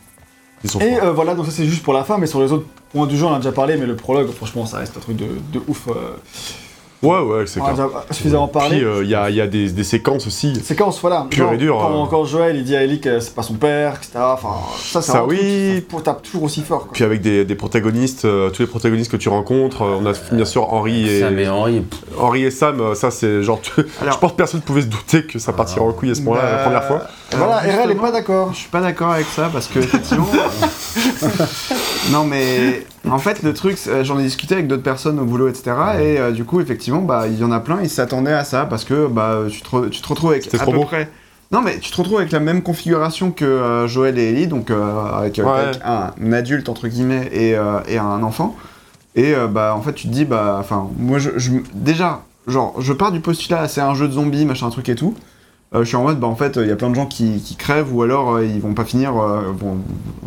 [0.65, 2.53] Ils sont Et euh, voilà, donc ça c'est juste pour la fin, mais sur les
[2.53, 4.97] autres points du jeu on en a déjà parlé, mais le prologue, franchement, ça reste
[4.97, 5.89] un truc de, de ouf.
[5.89, 5.93] euh,
[7.03, 7.89] Ouais, ouais, c'est on en a clair.
[7.89, 8.77] déjà suffisamment parlé.
[8.77, 10.55] Puis euh, il y, a, il y a des, des séquences aussi.
[10.63, 11.27] séquence, voilà.
[11.29, 12.07] Pure Genre, et dure, Quand, euh.
[12.09, 14.11] quand Joël il dit à Ellie que c'est pas son père, etc.
[14.19, 15.85] Enfin, ça c'est Ça, un truc oui.
[15.91, 16.83] qui tape toujours aussi fort.
[16.85, 16.91] Quoi.
[16.93, 20.13] Puis avec des, des protagonistes, euh, tous les protagonistes que tu rencontres, euh, on a
[20.31, 21.83] bien sûr Henri et, Ça, mais Henri,
[22.45, 23.61] et Sam, ça c'est genre.
[23.63, 26.13] tu- Alors- je pense que personne ne pouvait se douter que ça partirait en couille
[26.13, 27.03] à ce moment-là la Bah, première fois.
[27.33, 28.51] Et voilà, RL est justement, pas d'accord.
[28.53, 30.27] Je suis pas d'accord avec ça parce que effectivement.
[32.11, 35.49] non mais en fait le truc, c'est- j'en ai discuté avec d'autres personnes au boulot
[35.49, 35.73] etc.
[36.01, 38.67] Et euh, du coup effectivement bah il y en a plein, ils s'attendaient à ça
[38.67, 40.85] parce que bah tu te, re- tu te retrouves avec à trop peu beau.
[40.85, 41.09] près.
[41.51, 44.71] Non mais tu te retrouves avec la même configuration que euh, Joël et Ellie, donc
[44.71, 45.51] euh, avec, euh, Ouais.
[45.61, 48.57] avec un adulte entre guillemets et, euh, et un enfant.
[49.15, 52.75] Et euh, bah en fait tu te dis bah enfin moi je, je- déjà genre
[52.81, 55.15] je pars du postulat c'est un jeu de zombies machin truc et tout.
[55.75, 57.41] Euh, je suis en mode bah en fait il y a plein de gens qui,
[57.41, 59.79] qui crèvent ou alors euh, ils vont pas finir euh, vont-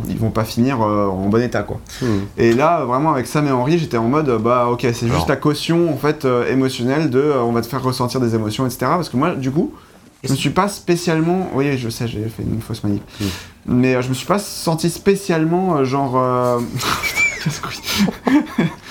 [0.10, 1.80] ils vont pas finir euh, en bon état quoi.
[2.02, 2.22] Hmm.
[2.38, 5.36] Et là vraiment avec Sam et Henri j'étais en mode bah ok c'est juste la
[5.36, 8.80] caution en fait euh, émotionnelle de euh, on va te faire ressentir des émotions etc.
[8.96, 9.72] Parce que moi du coup
[10.24, 13.26] je me suis pas spécialement oui je sais j'ai fait une fausse manip Mm.
[13.68, 16.60] mais euh, je me suis pas senti spécialement euh, genre euh.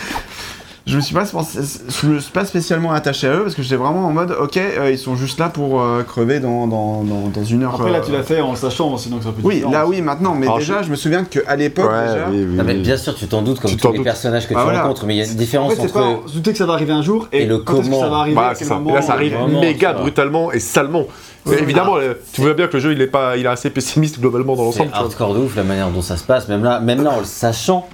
[0.86, 3.77] je me suis pas je me suis pas spécialement attaché à eux parce que j'étais
[3.77, 7.29] vraiment en mode ok euh, ils sont juste là pour euh, crever dans, dans, dans,
[7.29, 9.40] dans une heure Après là euh, tu l'as fait en sachant, sinon c'est un peu
[9.45, 9.72] oui différent.
[9.72, 10.90] là oui maintenant mais Alors, déjà je...
[10.90, 12.80] me souviens qu'à l'époque Ouais, déjà oui, oui, non, mais oui.
[12.82, 14.04] bien sûr, tu t'en doutes comme Tu tous les doutes.
[14.04, 14.82] personnages que Bah tu voilà.
[14.82, 16.29] rencontres, mais il y a une En différence fait, c'est pas entre.
[16.29, 18.01] se douter que ça va arriver un jour et, Et le quand est-ce que comment.
[18.03, 18.74] ça va arriver, c'est quel ça.
[18.74, 18.90] moment.
[18.90, 19.98] Et là, ça arrive vraiment, méga ça.
[20.01, 21.04] brutalement et salement.
[21.46, 21.96] Mais évidemment,
[22.35, 24.71] tu vois bien que le jeu, il est pas, il est assez pessimiste globalement dans
[24.71, 24.90] C'est l'ensemble.
[24.90, 24.98] vois.
[24.98, 26.46] hardcore de ouf la manière dont ça se passe.
[26.48, 27.87] Même là, même là en le sachant,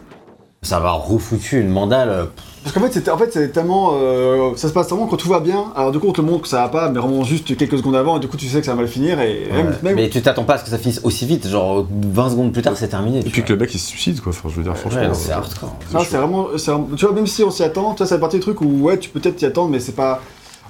[0.63, 2.27] ça va refoutu une mandale.
[2.63, 3.93] Parce qu'en fait, c'est en fait, c'est tellement.
[3.95, 5.73] euh, ça se passe tellement quand tout va bien.
[5.75, 7.97] Alors, du coup, on te montre que ça va pas, mais vraiment juste quelques secondes
[7.97, 9.19] avant, et du coup, tu sais que ça va mal finir.
[9.21, 9.73] Et même, ouais.
[9.83, 11.49] même- Mais tu t'attends pas à ce que ça finisse aussi vite.
[11.49, 13.21] Genre 20 secondes plus tard, c'est terminé.
[13.21, 13.49] Et puis vois.
[13.49, 14.31] que le mec il se suicide quoi.
[14.31, 15.01] Enfin, je veux dire, franchement.
[15.01, 15.75] Ouais, non, euh, c'est hardcore.
[15.95, 18.21] Non, c'est vraiment, c'est Tu vois, même si on s'y attend, tu vois, c'est la
[18.21, 20.21] partie du truc où, ouais, tu peux peut-être t'y attendre, mais c'est pas.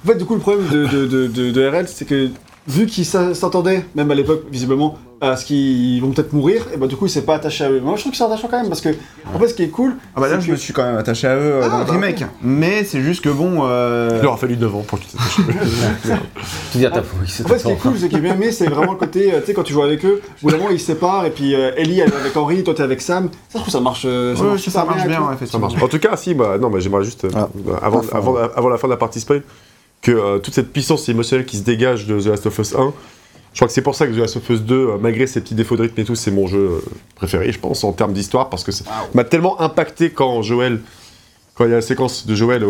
[0.03, 2.29] En fait, du coup, le problème de, de, de, de- de RL, c'est que
[2.67, 6.77] vu qu'ils s'a- s'entendaient, même à l'époque, visiblement, à ce qu'ils vont peut-être mourir, et
[6.77, 7.79] bah, du coup, il s'est pas attaché à eux.
[7.79, 8.89] Moi, je trouve qu'ils sont attachants quand même, parce que,
[9.35, 9.95] en fait, ce qui est cool.
[10.15, 11.69] ah bah là c'est je que- me suis quand même attaché à eux euh, Ah,
[11.69, 14.75] dans le bah, remake mais c'est juste que bon euh, Il leur a fallu 9
[14.75, 15.37] ans pour s'attache.
[16.71, 18.15] Tu dis à ta peau, il se En fait, ce qui est cool, ce qui
[18.15, 20.21] est bien aimé, c'est vraiment le côté, euh, tu sais, quand tu joues avec eux,
[20.41, 22.83] où moment ils se séparent, et puis euh, Ellie elle est avec Henri, toi t'es
[22.83, 23.25] avec Sam.
[23.27, 24.03] Ça, je trouve que ça marche.
[24.05, 25.81] euh, ça, super marche bien Ça effectivement marche.
[25.83, 27.49] En tout cas, si, bah, non, mais j'aimerais juste, euh, Ah.
[27.83, 29.43] avant, Enfin, avant, avant la fin de la partie spoil,
[30.01, 32.93] que euh, toute cette puissance émotionnelle qui se dégage de The Last of Us 1,
[33.53, 35.41] Je crois que c'est pour ça que The Last of Us 2, euh, malgré ses
[35.41, 36.79] petits défauts de rythme et tout, c'est mon jeu euh,
[37.15, 40.79] préféré, je pense, en termes d'histoire, parce que ça m'a tellement impacté quand Joël.
[41.53, 42.65] Quand il y a la séquence de Joël,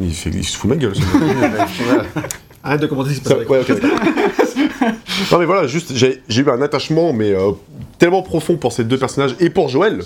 [0.00, 0.92] il, fait, il se fout de ma gueule.
[2.62, 3.98] Arrête de commenter ce qui se passe ouais, ok, d'accord.
[5.32, 7.52] non mais voilà, juste j'ai eu un attachement mais euh,
[7.98, 10.02] tellement profond pour ces deux personnages et pour Joël,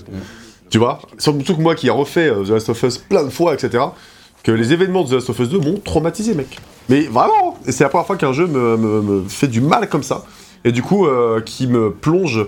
[0.68, 1.00] tu vois.
[1.18, 3.82] Surtout que moi qui ai refait The Last of Us plein de fois, etc.
[4.42, 6.58] Que les événements de The Last of Us 2 m'ont traumatisé, mec.
[6.88, 9.88] Mais vraiment, et c'est la première fois qu'un jeu me, me- me fait du mal
[9.88, 10.24] comme ça.
[10.64, 12.46] Et du coup, euh, qui me plonge,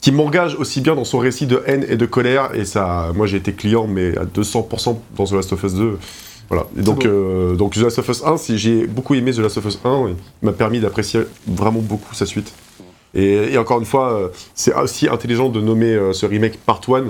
[0.00, 2.50] qui m'engage aussi bien dans son récit de haine et de colère.
[2.54, 5.98] Et ça, moi j'ai été client, mais à 200% dans The Last of Us 2.
[6.50, 6.66] Voilà.
[6.78, 9.56] Et donc, euh, donc The Last of Us 1, si j'ai beaucoup aimé The Last
[9.58, 10.14] of Us 1, il
[10.46, 12.52] m'a permis d'apprécier vraiment beaucoup sa suite.
[13.14, 17.04] Et, et encore une fois, euh, c'est aussi intelligent de nommer ce remake Part 1,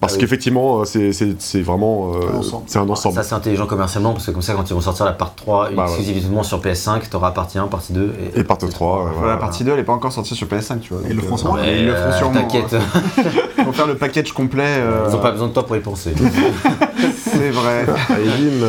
[0.00, 0.20] parce Ah oui.
[0.22, 2.12] qu'effectivement, euh, c'est- vraiment...
[2.14, 2.62] euh, Un ensemble.
[2.66, 3.14] c'est un ensemble.
[3.14, 5.70] Ça c'est intelligent commercialement parce que comme ça quand ils vont sortir la part 3
[5.76, 9.36] Bah, exclusivement sur PS5, t'auras partie 1, partie 2 et, Et Part 3, euh, la
[9.36, 11.02] partie 2, elle est pas encore sortie sur PS5, tu vois.
[11.08, 11.58] Ils le euh, sûrement.
[11.62, 12.32] Ils le feront sûrement.
[12.40, 12.74] T'inquiète,
[13.58, 14.64] Ils vont faire le package complet.
[14.78, 16.14] euh, ils ont pas besoin de toi pour y penser.
[17.16, 17.84] C'est vrai.
[18.08, 18.66] Allez, bim.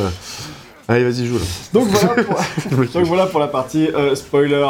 [0.88, 1.46] Allez, vas-y, joue là.
[1.74, 2.36] Donc voilà pour,
[2.94, 4.66] donc voilà pour la partie euh, spoiler.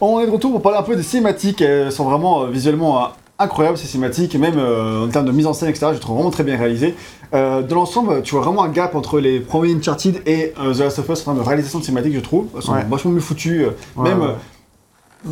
[0.00, 1.60] On est de retour pour parler un peu des cinématiques.
[1.60, 5.46] Elles sont vraiment euh, visuellement incroyables ces cinématiques, et même euh, en termes de mise
[5.46, 5.88] en scène, etc.
[5.94, 6.94] Je trouve vraiment très bien réalisées.
[7.34, 10.78] Euh, de l'ensemble, tu vois vraiment un gap entre les premiers Uncharted et euh, The
[10.80, 12.46] Last of Us en termes de réalisation de cinématiques, je trouve.
[12.56, 12.84] Elles sont Ouais.
[12.88, 13.64] vachement mieux foutues.
[13.66, 14.34] euh, Ouais, même ouais.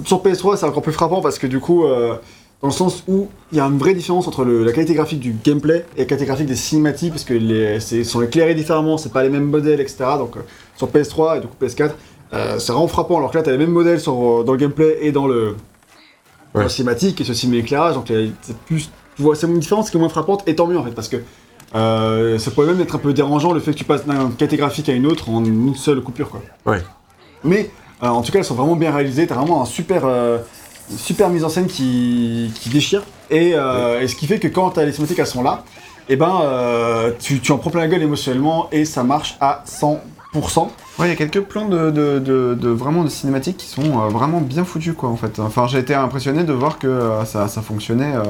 [0.04, 1.84] sur PS3, c'est encore plus frappant parce que du coup.
[2.62, 5.20] dans le sens où il y a une vraie différence entre le- la qualité graphique
[5.20, 9.12] du gameplay et la qualité graphique des cinématiques, parce que les sont éclairés différemment, c'est
[9.12, 10.04] pas les mêmes modèles, etc.
[10.18, 10.36] Donc
[10.74, 11.90] sur PS3 et du coup PS4,
[12.32, 13.18] euh, c'est vraiment frappant.
[13.18, 15.54] Alors que là, t'as les mêmes modèles sur, dans le gameplay et dans le,
[16.56, 16.68] Ouais.
[16.68, 17.94] cinématique et ceci mais éclairage.
[17.94, 20.66] Donc euh, c'est plus, tu vois, c'est une différence qui est moins frappante et tant
[20.66, 21.18] mieux en fait, parce que
[21.74, 24.56] euh, ça pourrait même être un peu dérangeant le fait que tu passes d'une qualité
[24.56, 26.42] graphique à une autre en une seule coupure, quoi.
[26.64, 26.82] Ouais.
[27.44, 27.70] Mais
[28.02, 29.26] euh, en tout cas, elles sont vraiment bien réalisées.
[29.26, 30.38] T'as vraiment un super, euh,
[30.90, 33.02] une super mise en scène qui, qui déchire.
[33.30, 35.64] Et, et ce qui fait que quand t'as les cinématiques elles sont là,
[36.08, 39.64] et ben euh, tu, tu en prends plein la gueule émotionnellement et ça marche à
[39.66, 39.98] 100%.
[40.98, 43.82] Ouais, il y a quelques plans de, de, de- de- vraiment de cinématiques qui sont
[43.82, 45.38] euh, vraiment bien foutus, quoi, en fait.
[45.38, 48.22] Enfin, j'ai été impressionné de voir que euh, ça, ça fonctionnait euh,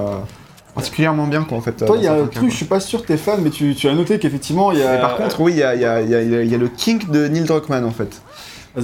[0.75, 1.85] particulièrement bien, quoi, en fait.
[1.87, 3.75] Toi, il y a un truc, je suis pas sûr que t'es fan, mais tu,
[3.75, 4.93] tu as noté qu'effectivement, il y a.
[4.93, 6.55] Mais par contre, oui, il y a, il y a- il y a- il y
[6.55, 8.21] a le kink de Neil Druckmann, en fait.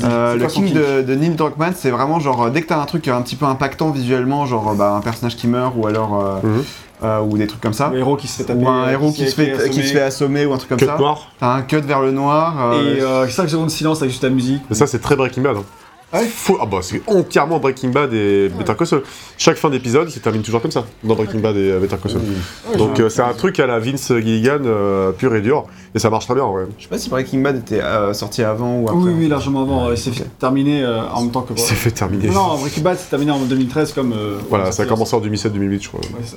[0.05, 2.87] Euh, le king kink de, de Neil Druckmann, c'est vraiment genre dès que t'as un
[2.87, 6.37] truc un petit peu impactant visuellement, genre bah, un personnage qui meurt ou alors euh,
[6.43, 6.65] Mhm.
[7.03, 8.63] Euh, ou des trucs comme ça, Le héros qui se fait taper.
[8.65, 9.71] ou un héros qui se fait assommer.
[9.71, 10.97] qui se fait assommer ou un truc comme Cut ça.
[10.99, 11.29] noir.
[11.41, 12.73] T'as un cut vers le noir.
[12.73, 14.63] euh, Et euh, 5 secondes de silence avec juste la musique.
[14.71, 15.57] Mais ça, c'est très Breaking Bad.
[15.57, 15.65] hein.
[16.13, 19.03] Ah ouais Fou- ah bah, c'est entièrement Breaking Bad et Better Call Saul.
[19.39, 21.97] Chaque fin d'épisode, il se termine toujours comme ça, dans Breaking Bad et euh, Better
[22.03, 22.77] Call Saul.
[22.77, 26.11] Donc euh, c'est un truc à la Vince Gilligan euh, pur et dur, et ça
[26.11, 26.65] marche très bien en vrai.
[26.79, 28.97] Je sais pas si Breaking Bad était euh, sorti avant ou après.
[29.03, 29.91] Oui, oui, largement avant.
[29.91, 31.55] Il s'est fait terminer euh, en même temps que.
[31.55, 32.29] Il s'est fait terminer.
[32.29, 34.13] Non, Breaking Bad s'est terminé en 2013 comme.
[34.13, 36.01] euh, Voilà, ça a commencé en 2007-2008, je crois.
[36.01, 36.37] Ouais, c'est ça.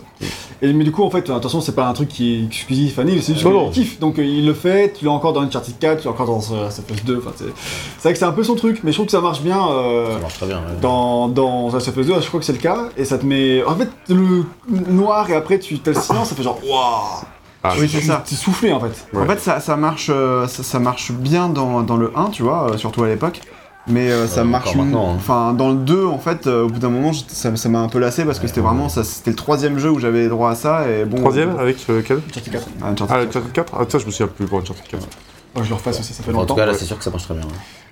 [0.61, 3.03] Et, mais du coup, en fait, attention, c'est pas un truc qui est exclusif à
[3.03, 3.99] Neil, c'est juste Non, qu'il kiffe.
[3.99, 6.39] Donc euh, il le fait, tu l'as encore dans Uncharted 4, tu l'as encore dans
[6.55, 7.17] euh, Us 2.
[7.17, 7.43] Enfin, c'est
[7.97, 9.64] c'est vrai que c'est un peu son truc, mais je trouve que ça marche bien.
[9.71, 10.57] Euh, Ça marche très bien.
[10.57, 10.79] ouais.
[10.81, 13.25] dans, dans Last of Us 2, je crois que c'est le cas, et ça te
[13.25, 13.63] met.
[13.63, 17.25] En fait, le noir et après tu t'as le silence, ça fait genre waouh
[17.63, 18.23] Ah, Oui, c'est ça.
[18.25, 19.05] T'es soufflé en fait.
[19.13, 19.23] Ouais.
[19.23, 22.43] En fait, ça, ça marche, euh, ça, ça marche bien dans, dans le 1, tu
[22.43, 23.41] vois, euh, surtout à l'époque.
[23.87, 24.73] Mais euh, ça Euh, marche.
[24.75, 25.15] maintenant, hein.
[25.15, 27.87] Enfin, dans le 2, en fait, euh, au bout d'un moment, ça ça m'a un
[27.87, 28.89] peu lassé parce que c'était vraiment.
[28.89, 30.89] ça C'était le troisième jeu où j'avais droit à ça.
[30.89, 32.67] Et bon, Troisième avec euh, quel Uncharted 4.
[32.81, 33.27] Ah, Uncharted Ah, 4.
[33.27, 35.03] Uncharted 4 Ah, ça, je me souviens plus pour Uncharted 4.
[35.63, 36.55] Je le refasse aussi, ça fait En tout longtemps.
[36.55, 36.77] cas, là, ouais.
[36.77, 37.43] c'est sûr que ça marche très bien.
[37.43, 37.49] ouais.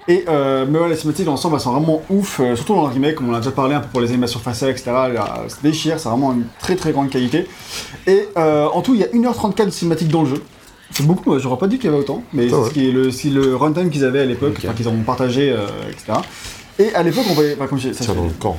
[0.09, 2.87] Et euh, mais ouais, les cinématiques dans l'ensemble, elles sont vraiment ouf, euh, surtout dans
[2.87, 4.91] le remake, comme on a déjà parlé un peu pour les animations faciales, etc.
[4.91, 7.47] Là, ça déchire, c'est vraiment une très très grande qualité.
[8.05, 10.43] Et euh, en tout, il y a 1h34 de cinématiques dans le jeu.
[10.91, 12.67] C'est beaucoup, moi, j'aurais pas dit qu'il y avait autant, mais Ah c'est ouais.
[12.67, 14.65] ce qui est le, c'est le runtime qu'ils avaient à l'époque, Ok.
[14.65, 16.19] enfin qu'ils ont partagé, euh, etc.
[16.79, 18.57] Et à l'époque, on voyait, enfin, comme je, ça, je- dans le camp.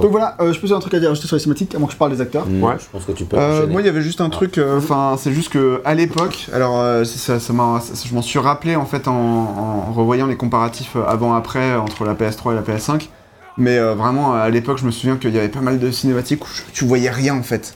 [0.00, 1.86] Donc voilà, euh, je peux dire un truc à dire juste sur les cinématiques, avant
[1.86, 2.46] que je parle des acteurs.
[2.46, 2.74] Mm, Ouais.
[2.78, 3.36] Je pense que tu peux.
[3.38, 4.56] Euh, moi, il y avait juste un truc.
[4.58, 8.76] euh, Enfin, c'est juste que à l'époque, alors euh, ça, ça je m'en suis rappelé
[8.76, 13.08] en fait en, en revoyant les comparatifs avant-après entre la PS3 et la PS5.
[13.58, 16.42] Mais euh, vraiment, à l'époque, je me souviens qu'il y avait pas mal de cinématiques
[16.44, 17.74] où je- tu voyais rien en fait.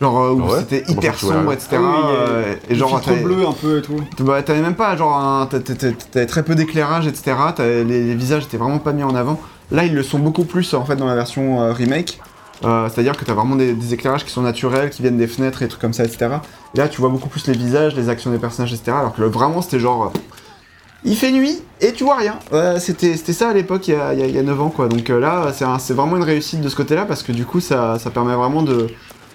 [0.00, 1.68] Genre euh, où Ah ouais c'était ça, hyper sombre, etc.
[1.72, 1.86] Ah oui,
[2.20, 3.96] euh, et Le genre filtre t'avais- bleu un peu et tout.
[4.20, 7.36] bah, t'avais même pas genre t'avais très peu d'éclairage, etc.
[7.58, 9.40] Les, les visages étaient vraiment pas mis en avant.
[9.70, 12.18] Là, ils le sont beaucoup plus en fait dans la version euh, remake.
[12.64, 15.66] Euh, C'est-à-dire que t'as vraiment des, éclairages qui sont naturels, qui viennent des fenêtres et
[15.66, 16.28] des trucs comme ça, etc.
[16.74, 18.96] Et là, tu vois beaucoup plus les visages, les actions des personnages, etc.
[18.98, 20.06] Alors que vraiment, c'était genre.
[20.06, 20.18] euh,
[21.04, 22.38] il fait nuit et tu vois rien.
[22.80, 24.68] C'était ça à l'époque, il, y a- il y a- il y a 9 ans,
[24.70, 24.88] quoi.
[24.88, 28.34] Donc là, c'est vraiment une réussite de ce côté-là parce que du coup, ça, permet
[28.34, 28.88] vraiment de,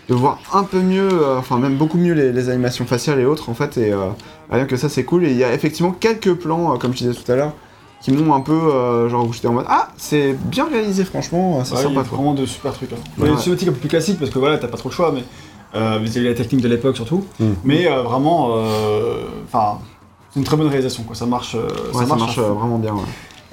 [0.10, 3.54] voir un peu mieux, enfin même beaucoup mieux les, les animations faciales et autres en
[3.54, 3.78] fait.
[3.78, 3.94] Et
[4.52, 5.24] rien que ça, c'est cool.
[5.24, 7.54] Et il y a effectivement quelques plans, comme je disais tout à l'heure,
[8.04, 11.64] qui m'ont un peu euh, genre où j'étais en mode ah c'est bien réalisé franchement
[11.64, 12.18] c'est Ouais, il y a sympa quoi.
[12.18, 12.92] vraiment de super trucs.
[12.94, 12.98] Hein.
[13.18, 13.36] Il y a Ouais.
[13.38, 15.24] des cinématiques un peu plus classiques parce que voilà, t'as pas trop le choix, mais
[15.76, 17.24] euh, vis-à-vis de la technique de l'époque surtout.
[17.40, 17.46] Mm.
[17.64, 19.80] Mais euh, vraiment, euh, enfin,
[20.32, 21.16] c'est une très bonne réalisation quoi.
[21.16, 22.54] Ça marche, euh, Ouais, ça marche euh, fond.
[22.56, 22.94] vraiment bien.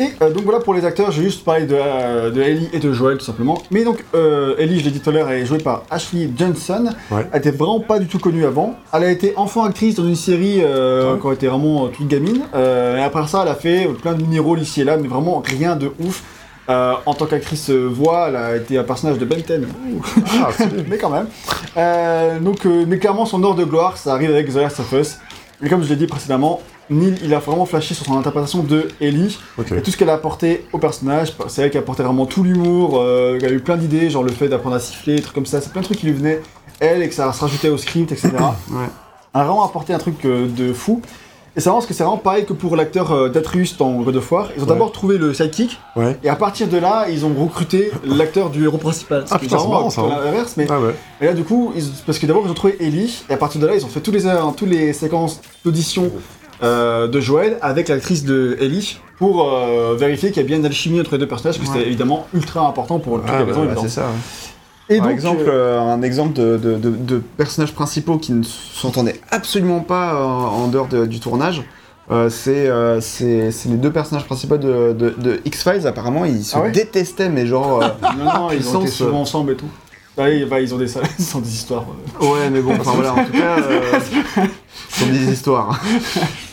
[0.01, 2.79] Et euh, donc voilà pour les acteurs, j'ai juste parlé de, euh, de Ellie et
[2.79, 3.63] de Joel tout simplement.
[3.71, 6.29] Mais donc euh, Ellie, je l'ai dit tout à l'heure, elle est jouée par Ashley
[6.37, 6.89] Johnson.
[7.11, 7.29] Ouais.
[7.33, 8.75] Elle était vraiment pas du tout connue avant.
[8.93, 11.19] Elle a été enfant actrice dans une série Ouais.
[11.21, 12.43] quand elle était vraiment toute gamine.
[12.55, 15.77] Et après ça, elle a fait plein de mini-rôles ici et là, mais vraiment rien
[15.77, 16.23] de ouf.
[16.71, 19.67] Euh, en tant qu'actrice euh, voix, elle a été un personnage de Ben 10.
[20.41, 20.51] Ah,
[20.89, 21.27] mais quand même.
[21.77, 25.19] Euh, donc, mais clairement, son heure de gloire, ça arrive avec The Last of Us.
[25.65, 28.89] Et comme je l'ai dit précédemment, Neil, il a vraiment flashé sur son interprétation de
[29.01, 29.39] Ellie.
[29.77, 32.43] Et tout ce qu'elle a apporté au personnage, c'est elle qui a apporté vraiment tout
[32.43, 35.35] l'humour, euh, y a eu plein d'idées, genre le fait d'apprendre à siffler, des trucs
[35.35, 36.41] comme ça, c'est plein de trucs qui lui venaient,
[36.81, 38.31] elle, et que ça se rajoutait au script, etc.
[38.71, 38.87] Ouais.
[39.35, 41.01] Elle a vraiment apporté un truc euh, de fou.
[41.57, 44.17] Et c'est vraiment parce que c'est vraiment pareil que pour l'acteur euh, d'Atreus dans God
[44.17, 44.49] of War.
[44.57, 44.69] Ils ont Ouais.
[44.69, 46.17] d'abord trouvé le sidekick, Ouais.
[46.25, 49.25] et à partir de là, ils ont recruté l'acteur du héros principal.
[49.31, 50.21] Ah, putain, c'est vraiment marrant, ça, hein.
[50.25, 50.95] l'inverse, mais Ah ouais.
[51.21, 53.61] et là, du coup, ils- parce que d'abord, ils ont trouvé Ellie, et à partir
[53.61, 56.11] de là, ils ont fait tous les, euh, tous les séquences d'audition
[56.63, 60.67] euh, de Joël avec l'actrice de Ellie pour euh, vérifier qu'il y a bien une
[60.67, 63.75] alchimie entre les deux personnages, parce que c'était évidemment ultra important pour toutes Ah, bah,
[63.83, 64.03] c'est ça.
[64.03, 64.95] ouais.
[64.95, 68.43] Et Par donc, exemple, euh, un exemple de, de- de- de personnages principaux qui ne
[68.43, 71.63] s'entendaient absolument pas en dehors de- du tournage.
[72.11, 75.87] euh, c'est euh, les deux personnages principaux de, de- de X-Files.
[75.87, 77.81] Apparemment, ils se Ah ouais détestaient, mais genre.
[77.83, 77.87] euh,
[78.19, 79.69] non, non, ils puissance, souvent ensemble et tout.
[80.25, 80.87] Oui, bah, ils ont des,
[81.19, 81.85] ils ont des histoires.
[82.23, 82.27] euh.
[82.33, 83.81] Ouais, mais bon, enfin voilà, en tout cas, euh,
[84.91, 85.81] ce sont des histoires.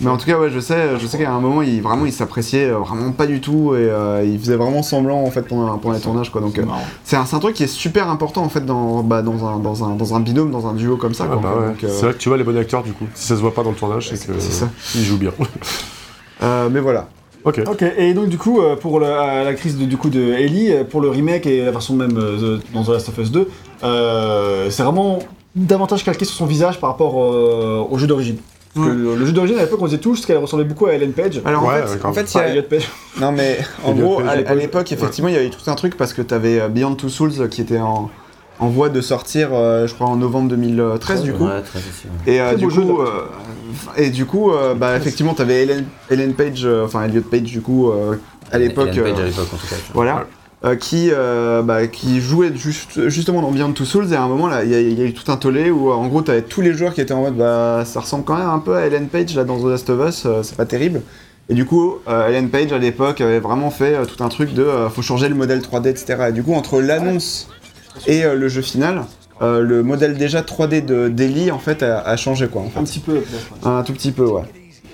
[0.01, 2.13] Mais en tout cas, ouais, je sais, je sais qu'à un moment, ils vraiment, ils
[2.13, 5.77] s'appréciaient euh, vraiment pas du tout et euh, ils faisaient vraiment semblant en fait pendant,
[5.77, 6.41] pendant les tournages, quoi.
[6.41, 6.59] Donc,
[7.03, 9.83] C'est euh, un, truc qui est super important en fait dans, bah, dans, un, dans,
[9.83, 11.25] un, dans un binôme, dans un duo comme ça.
[11.27, 11.73] Ah, quoi, bah ouais.
[11.87, 13.05] Euh, C'est là que tu vois les bons acteurs du coup.
[13.15, 14.69] Si ça se voit pas dans le tournage, c'est que ça.
[14.95, 15.31] ils jouent bien.
[16.43, 17.07] euh, mais voilà.
[17.45, 17.61] Ok.
[17.69, 20.71] Ok, et donc du coup, euh, pour le- euh, l'actrice de, du coup de Ellie,
[20.71, 23.31] euh, pour le remake et la version même euh, de- dans The Last of Us
[23.31, 23.47] 2,
[23.83, 25.19] euh, c'est vraiment
[25.55, 28.37] davantage calqué sur son visage par rapport euh, au jeu d'origine.
[28.75, 30.93] Parce que le, le jeu d'origine, à l'époque, on disait tous qu'elle ressemblait beaucoup à
[30.93, 31.41] Ellen Page.
[31.45, 32.87] Alors Ouais, en ouais, fait, en fait, il y a- Page.
[33.19, 34.91] non mais en Elliot gros, à, l'époque.
[34.91, 37.61] effectivement, il y avait tout un truc parce que t'avais euh, Beyond Two Souls qui
[37.61, 38.11] était en,
[38.59, 41.45] en voie de sortir, euh, je crois, en novembre 2013 du coup.
[41.45, 41.79] Ouais, très.
[42.25, 43.25] Et euh, du coup, euh,
[43.95, 47.61] et du coup, euh, bah effectivement, t'avais Ellen, Ellen Page, euh, enfin Elliot Page du
[47.61, 48.15] coup euh,
[48.51, 49.75] à l'époque, Ellen Page euh, à l'époque, en tout cas.
[49.75, 50.03] tu vois.
[50.03, 50.25] voilà,
[50.65, 54.11] euh, qui, euh, bah, qui jouait juste, justement dans Beyond Two Souls.
[54.11, 55.69] Et à un moment là, il y, a- il y a eu tout un tollé
[55.69, 58.23] où euh, en gros t'avais tous les joueurs qui étaient en mode, bah ça ressemble
[58.23, 60.57] quand même un peu à Ellen Page là dans The Last of Us, euh, c'est
[60.57, 61.01] pas terrible.
[61.49, 64.53] Et du coup, euh, Ellen Page à l'époque avait vraiment fait euh, tout un truc
[64.53, 66.17] de, euh, faut changer le modèle 3D, etc.
[66.29, 67.47] Et du coup, entre l'annonce
[68.05, 69.03] et euh, le jeu final.
[69.41, 72.79] euh, le modèle déjà 3D de d'Ellie en fait a, a changé quoi en fait.
[72.79, 73.23] Un petit peu, ouais.
[73.63, 74.43] Un tout petit peu, ouais.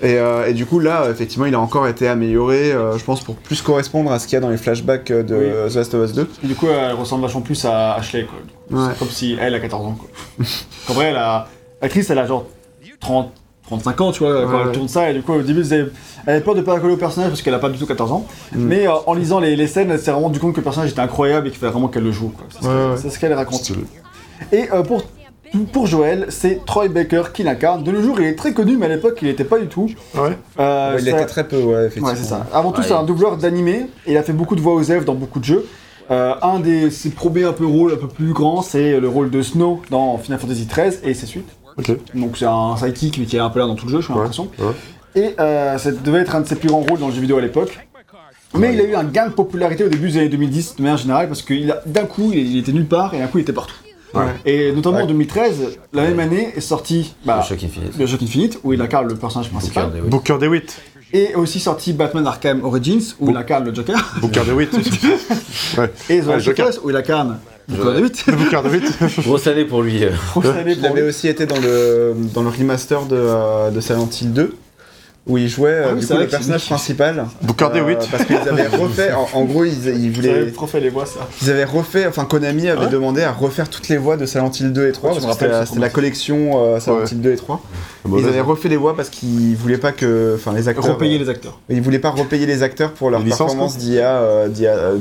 [0.01, 3.21] Et, euh, et du coup, là, effectivement, il a encore été amélioré, euh, je pense,
[3.23, 5.71] pour plus correspondre à ce qu'il y a dans les flashbacks de Oui.
[5.71, 6.29] The Last of Us 2.
[6.43, 8.39] Et du coup, elle ressemble vachement plus à Ashley, quoi.
[8.77, 8.89] Ouais.
[8.91, 10.09] C'est comme si elle a 14 ans, quoi.
[10.89, 11.47] en vrai, elle a...
[11.81, 12.45] l'actrice, elle a genre
[12.99, 13.31] 30,
[13.65, 14.71] 35 ans, tu vois, quand Ouais, elle ouais.
[14.73, 15.91] tourne ça, et du coup, au début, elle avait-
[16.25, 18.11] elle avait peur de pas coller au personnage parce qu'elle a pas du tout 14
[18.11, 18.25] ans.
[18.53, 18.63] Mm.
[18.65, 20.91] Mais euh, en lisant les, les scènes, elle s'est vraiment rendu compte que le personnage
[20.91, 22.31] était incroyable et qu'il fallait vraiment qu'elle le joue.
[22.49, 23.59] C'est ce Ouais, qu'elle- ce raconte.
[23.59, 23.79] Stylé.
[24.51, 25.03] Et euh, pour,
[25.71, 27.83] pour Joël, c'est Troy Baker qui l'incarne.
[27.83, 29.89] De nos jours, il est très connu, mais à l'époque, il n'était pas du tout.
[30.15, 32.09] Ouais Euh, il ça- était très peu, ouais, effectivement.
[32.09, 32.45] Ouais, c'est ça.
[32.53, 33.85] Avant tout, c'est un doubleur d'animé.
[34.07, 35.65] Il a fait beaucoup de voix aux elfes dans beaucoup de jeux.
[36.11, 39.29] Euh, un des ses premiers un peu rôles un peu plus grands, c'est le rôle
[39.29, 41.47] de Snow dans Final Fantasy XIII et ses suites.
[42.15, 44.13] Donc c'est un sidekick mais qui est un peu là dans tout le jeu, j'ai
[44.13, 44.49] Ouais, l'impression.
[44.59, 44.73] ouais.
[45.15, 47.37] Et euh, ça devait être un de ses plus grands rôles dans le jeu vidéo
[47.37, 47.77] à l'époque.
[48.55, 50.97] Mais il a eu un gain de popularité au début des années 2010 de manière
[50.97, 51.53] générale parce que
[51.87, 53.73] d'un coup il, il était nulle part et d'un coup il était partout.
[54.13, 54.25] Ouais.
[54.45, 55.03] Et notamment Ouais.
[55.03, 57.43] en 2013, la même année est sorti bah,
[57.99, 59.89] Le jeu Infinite où il incarne le personnage principal.
[60.05, 60.79] Booker DeWitt.
[61.15, 63.97] Et aussi sorti Batman Arkham Origins où il incarne le Joker.
[64.21, 64.71] Booker DeWitt.
[65.77, 65.91] ouais.
[66.09, 66.69] Et The Ouais, Joker.
[66.83, 67.95] Où il incarne Booker Ouais.
[67.97, 68.25] DeWitt.
[68.29, 69.19] Booker DeWitt.
[69.23, 70.03] Grosse année pour lui.
[70.03, 70.11] euh.
[70.31, 74.09] Grosse année Il avait aussi été dans le, dans le remaster de, euh, de Silent
[74.21, 74.55] Hill 2,
[75.25, 77.25] où il jouait euh, Ah oui, du coup, le personnage principal.
[77.41, 78.09] Booker Euh, DeWitt.
[78.11, 80.51] Parce qu'ils avaient refait, en, en gros, ils, ils voulaient.
[80.51, 81.21] trop fait les voix, ça.
[81.41, 84.25] Ils avaient refait, enfin Konami avait Ah ouais demandé à refaire toutes les voix de
[84.25, 87.05] Silent Hill 2 et 3, Ouais, tu parce que c'était la- collection euh, Silent Ouais.
[87.09, 87.61] Hill 2 et 3.
[88.05, 90.33] Bon, ils avaient refait les voix parce qu'ils voulaient pas que.
[90.35, 90.83] Enfin, les acteurs.
[90.93, 91.57] Repayer les acteurs.
[91.69, 94.67] Ils voulaient pas repayer les acteurs pour leur performance d'il y a, euh, d'il y
[94.67, 94.97] a, euh,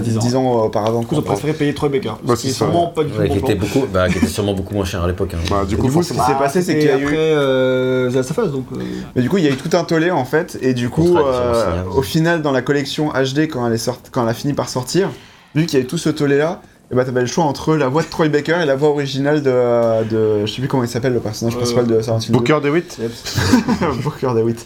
[0.00, 0.20] 10 ans.
[0.20, 1.00] 10 ans auparavant.
[1.00, 2.12] Du coup, ils ont préféré payer Troy Baker.
[2.22, 3.58] Bah, Ce qui ça, sûrement pas du tout qui était
[3.92, 5.34] bah, qui était sûrement beaucoup moins cher à l'époque.
[5.34, 5.38] hein.
[5.50, 7.08] Bah, du coup, ce qui s'est passé, c'est qu'il y a eu.
[7.12, 8.66] euh, Us, donc.
[8.72, 8.76] euh,
[9.16, 11.16] Mais du coup, il y a eu tout un tollé en fait, et du coup,
[11.16, 14.52] euh, au final, dans la collection HD, quand elle, est sorti- quand elle a fini
[14.52, 15.10] par sortir,
[15.54, 16.60] vu qu'il y a eu tout ce tollé là,
[16.92, 19.42] et bah t'avais le choix entre la voix de Troy Baker et la voix originale
[19.42, 22.32] de, de je sais plus comment il s'appelle, le personnage Euh, principal de Silent Hill
[22.32, 22.38] 2.
[22.38, 23.00] Booker DeWitt.
[24.02, 24.64] Booker DeWitt.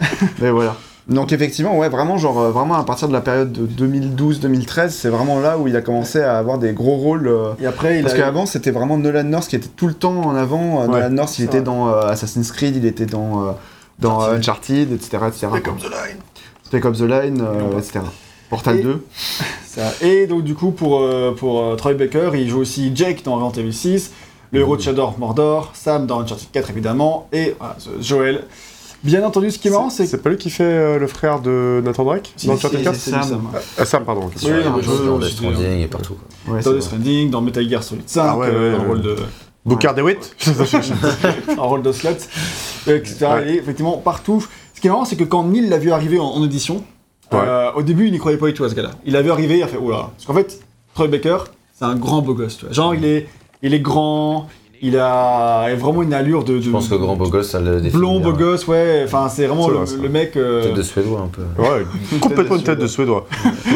[0.40, 0.76] Mais voilà.
[1.08, 5.08] Donc effectivement, ouais, vraiment, genre, euh, vraiment à partir de la période de 2012-2013, c'est
[5.08, 7.28] vraiment là où il a commencé à avoir des gros rôles.
[7.28, 8.18] euh, Et après, il parce a.
[8.18, 10.82] qu'avant, c'était vraiment Nolan North qui était tout le temps en avant.
[10.82, 10.88] Ouais.
[10.88, 11.64] Nolan North, il était vrai.
[11.64, 13.50] dans euh, Assassin's Creed, il était dans, euh,
[13.98, 15.18] dans euh, Uncharted, etc.
[15.28, 15.46] etc.
[15.64, 16.18] Comme The Line.
[16.64, 18.00] Spec of the Line, euh, etc.
[18.50, 19.04] Portal Et- 2.
[19.66, 19.92] Ça.
[20.02, 23.36] Et donc, du coup, pour, euh, pour euh, Troy Baker, il joue aussi Jake dans
[23.36, 24.12] Resident Evil 6,
[24.52, 28.44] le héros de Shadow of Mordor, Sam dans Uncharted 4 évidemment, et voilà, Joel.
[29.04, 30.10] Bien entendu, ce qui est marrant, c'est que.
[30.10, 32.84] C'est pas lui qui fait euh, le frère de Nathan Drake Si, dans Uncharted si,
[32.84, 33.22] 4 c'est Sam.
[33.22, 33.48] Sam.
[33.78, 34.28] Ah, Sam, pardon.
[34.42, 36.14] Oui, dans Death Stranding et partout.
[36.46, 36.54] quoi.
[36.56, 36.82] Ouais, Dans Death.
[36.82, 38.88] Stranding, dans Metal Gear Solid 5, Ah ouais, euh, ouais, dans le ouais.
[38.88, 39.16] rôle de.
[39.68, 40.34] Booker DeWitt
[41.58, 42.10] un rôle de slot,
[42.86, 43.26] etc.
[43.26, 43.50] Ouais.
[43.52, 44.44] Et effectivement, partout.
[44.74, 46.84] Ce qui est marrant, c'est que quand Neil l'a vu arriver en, en audition,
[47.34, 48.92] euh, au début, il n'y croyait pas du tout à ce gars-là.
[49.04, 50.10] Il l'a vu arriver, il a fait oula.
[50.16, 50.60] Parce qu'en fait,
[50.94, 51.38] Troy Baker,
[51.78, 52.72] c'est un grand beau gosse, tu vois.
[52.74, 53.26] Genre, il est,
[53.62, 54.48] il est grand,
[54.80, 56.54] il a, vraiment une allure de.
[56.54, 57.92] de Je pense que grand beau gosse, ça le définit.
[58.00, 59.02] Blond, beau gosse, ouais.
[59.04, 60.36] Enfin, c'est vraiment le, le mec.
[60.36, 61.42] euh, Tête de suédois un peu.
[61.60, 61.84] Ouais,
[62.20, 63.26] complètement une tête de Suédois.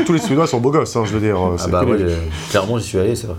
[0.06, 1.36] Tous les Suédois sont beaux gosses, hein, je veux dire.
[1.38, 1.98] euh, Ah bah ouais,
[2.50, 3.36] clairement j'y suis allé, c'est vrai.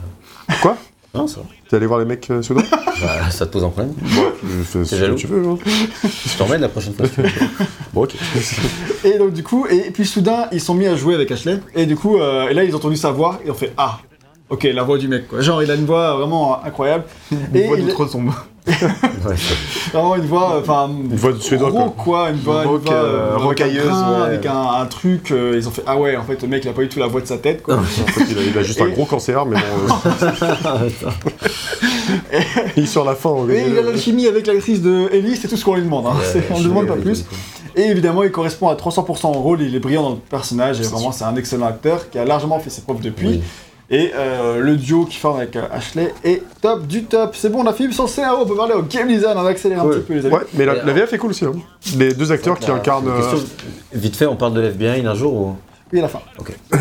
[1.16, 1.45] Non, c'est vrai.
[1.69, 2.64] T'es allé voir les mecs euh, suédois
[3.01, 3.93] Bah, ça te pose un problème.
[4.03, 5.45] Je fais ce que jaloux tu veux.
[5.48, 5.58] hein.
[6.03, 7.06] Je t'emmène la prochaine fois.
[7.08, 7.30] si tu veux.
[7.93, 8.16] Bon, ok.
[9.03, 11.59] Et donc, du coup, et puis soudain, ils sont mis à jouer avec Ashley.
[11.75, 14.00] Et du coup, euh, et là, ils ont entendu sa voix et ont fait Ah,
[14.50, 15.42] ok, la voix du mec, quoi.
[15.42, 17.03] Genre, il a une voix vraiment incroyable.
[17.32, 18.32] Une Et voix il- d'outre-tombe.
[18.66, 20.90] Vraiment une voix, enfin.
[20.90, 22.03] Une voix de Suédois, gros, quoi.
[22.03, 22.30] quoi.
[22.30, 24.25] Une voix, une Rock, voix, euh, euh, avec un rocailleuse, ouais.
[24.25, 25.32] avec un, un truc.
[25.32, 27.00] euh, ils ont fait Ah ouais, en fait, le mec, il a pas du tout
[27.00, 27.75] la voix de sa tête, quoi.
[27.75, 29.95] En fait, il, a, il a juste un gros cancer, mais bon.
[30.75, 30.90] euh,
[32.77, 33.30] il sur la fin.
[33.30, 36.08] on Et il a l'alchimie avec l'actrice de Ellie, c'est tout ce qu'on lui demande.
[36.08, 36.14] hein.
[36.35, 37.25] Ouais, on ne demande pas plus.
[37.75, 40.83] Et évidemment, il correspond à 300% au rôle, il est brillant dans le personnage, et
[40.83, 43.27] vraiment, c'est un excellent acteur qui a largement fait ses preuves depuis.
[43.27, 43.42] Oui.
[43.95, 47.35] Et euh, le duo qui forme avec euh, Ashley est top du top.
[47.35, 49.49] C'est bon, on a fini sur scénario, on peut parler au game design, on va
[49.49, 49.97] accélérer un Ouais.
[49.97, 50.33] petit peu les amis.
[50.35, 51.45] Ouais, mais la, la VF est cool aussi.
[51.45, 51.51] Hein.
[51.97, 53.07] Les deux acteurs qui incarnent.
[53.07, 53.47] euh, question.
[53.93, 55.55] Vite fait, on parle de l'FBI un jour ou?
[55.95, 56.19] Et à la fin.
[56.39, 56.53] Ok.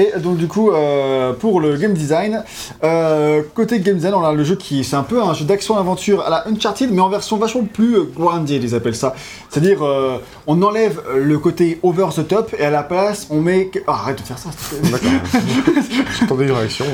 [0.00, 2.42] Et donc du coup, euh, pour le game design,
[2.82, 6.22] euh, côté game design, on a le jeu qui, c'est un peu un jeu d'action-aventure
[6.22, 9.14] à la Uncharted, mais en version vachement plus euh, grounded, ils appellent ça.
[9.50, 13.70] C'est-à-dire, euh, on enlève le côté over the top et à la place, on met...
[13.86, 14.48] Ah, arrête de faire ça.
[14.84, 15.10] D'accord.
[16.18, 16.86] J'attendais une réaction.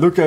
[0.00, 0.20] Donc,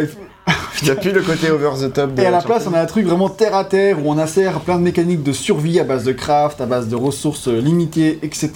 [0.81, 2.13] Il n'y a plus le côté over the top.
[2.13, 4.17] de Et à la place, on a un truc vraiment terre à terre où on
[4.17, 7.59] insère plein de mécaniques de survie à base de craft, à base de ressources euh,
[7.59, 8.51] limitées, etc.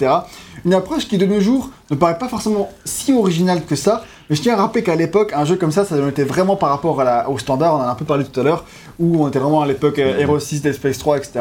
[0.64, 4.36] Une approche qui de nos jours ne paraît pas forcément si originale que ça, mais
[4.36, 6.98] je tiens à rappeler qu'à l'époque, un jeu comme ça, ça était vraiment par rapport
[7.00, 8.64] à la- au standard, on en a un peu parlé tout à l'heure,
[8.98, 11.40] où on était vraiment à l'époque euh, Hero 6, Dead Space 3, etc.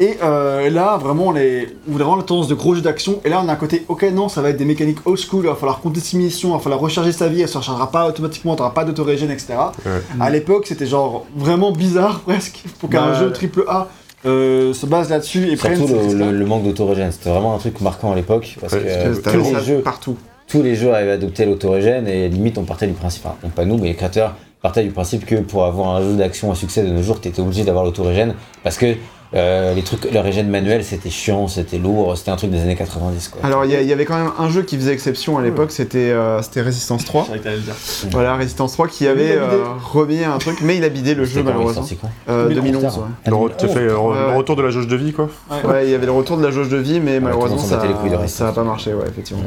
[0.00, 1.68] Et euh, là, vraiment, les...
[1.90, 3.20] on a vraiment la tendance de gros jeux d'action.
[3.24, 5.44] Et là, on a un côté, ok, non, ça va être des mécaniques old school,
[5.44, 7.90] il va falloir compter ses munitions, il va falloir recharger sa vie, elle se rechargera
[7.90, 9.54] pas automatiquement, t'auras pas d'autorégène, etc.
[9.84, 9.92] Ouais.
[10.20, 13.88] À l'époque, c'était genre vraiment bizarre presque pour qu'un Bah, jeu triple A
[14.26, 17.10] euh, se base là-dessus et prenne Surtout cette le, le- le manque d'autorégène.
[17.12, 20.16] C'était vraiment un truc marquant à l'époque parce Ouais, que tous, les jeux, partout.
[20.48, 23.64] tous les jeux avaient adopté l'autorégène et limite on partait du principe, enfin non pas
[23.64, 26.82] nous mais les créateurs partaient du principe que pour avoir un jeu d'action à succès
[26.82, 28.96] de nos jours, t'étais obligé d'avoir l'autorégène parce que
[29.34, 32.76] euh, les trucs, le régène manuel c'était chiant, c'était lourd, c'était un truc des années
[32.76, 33.40] 90 quoi.
[33.44, 36.10] Alors il y, il avait quand même un jeu qui faisait exception à l'époque, c'était
[36.10, 37.22] euh, c'était Resistance 3.
[37.22, 37.74] Je savais que t'allais le dire.
[38.10, 41.24] Voilà, Resistance 3 qui il avait euh, remis un truc, mais il a bidé le
[41.24, 41.84] jeu il malheureusement.
[42.00, 43.04] quoi Euh, 2011, 2011, ouais.
[43.26, 45.28] Le, re- fait, euh, le retour de la jauge de vie, quoi.
[45.64, 47.76] Ouais, il y avait le retour de la jauge de vie, mais malheureusement monde s'en
[47.76, 47.80] ça,
[48.28, 49.42] ça a pas marché, ouais, effectivement.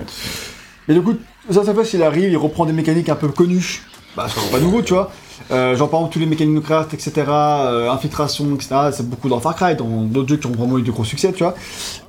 [0.87, 1.15] Mais du coup,
[1.49, 3.81] ça, ça fait s'il arrive, il reprend des mécaniques un peu connues.
[4.15, 5.11] Bah, c'est pas nouveau, tu vois.
[5.49, 9.39] Euh, genre, par exemple, tous les de craft, etc., euh, infiltration, etc., c'est beaucoup dans
[9.39, 11.55] Far Cry, dans d'autres jeux qui ont vraiment eu du gros succès, tu vois.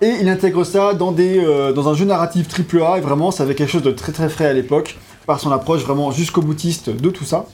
[0.00, 3.44] Et il intègre ça dans, des, euh, dans un jeu narratif AAA, et vraiment, ça
[3.44, 6.90] avait quelque chose de très très frais à l'époque, par son approche vraiment jusqu'au boutiste
[6.90, 7.46] de tout ça.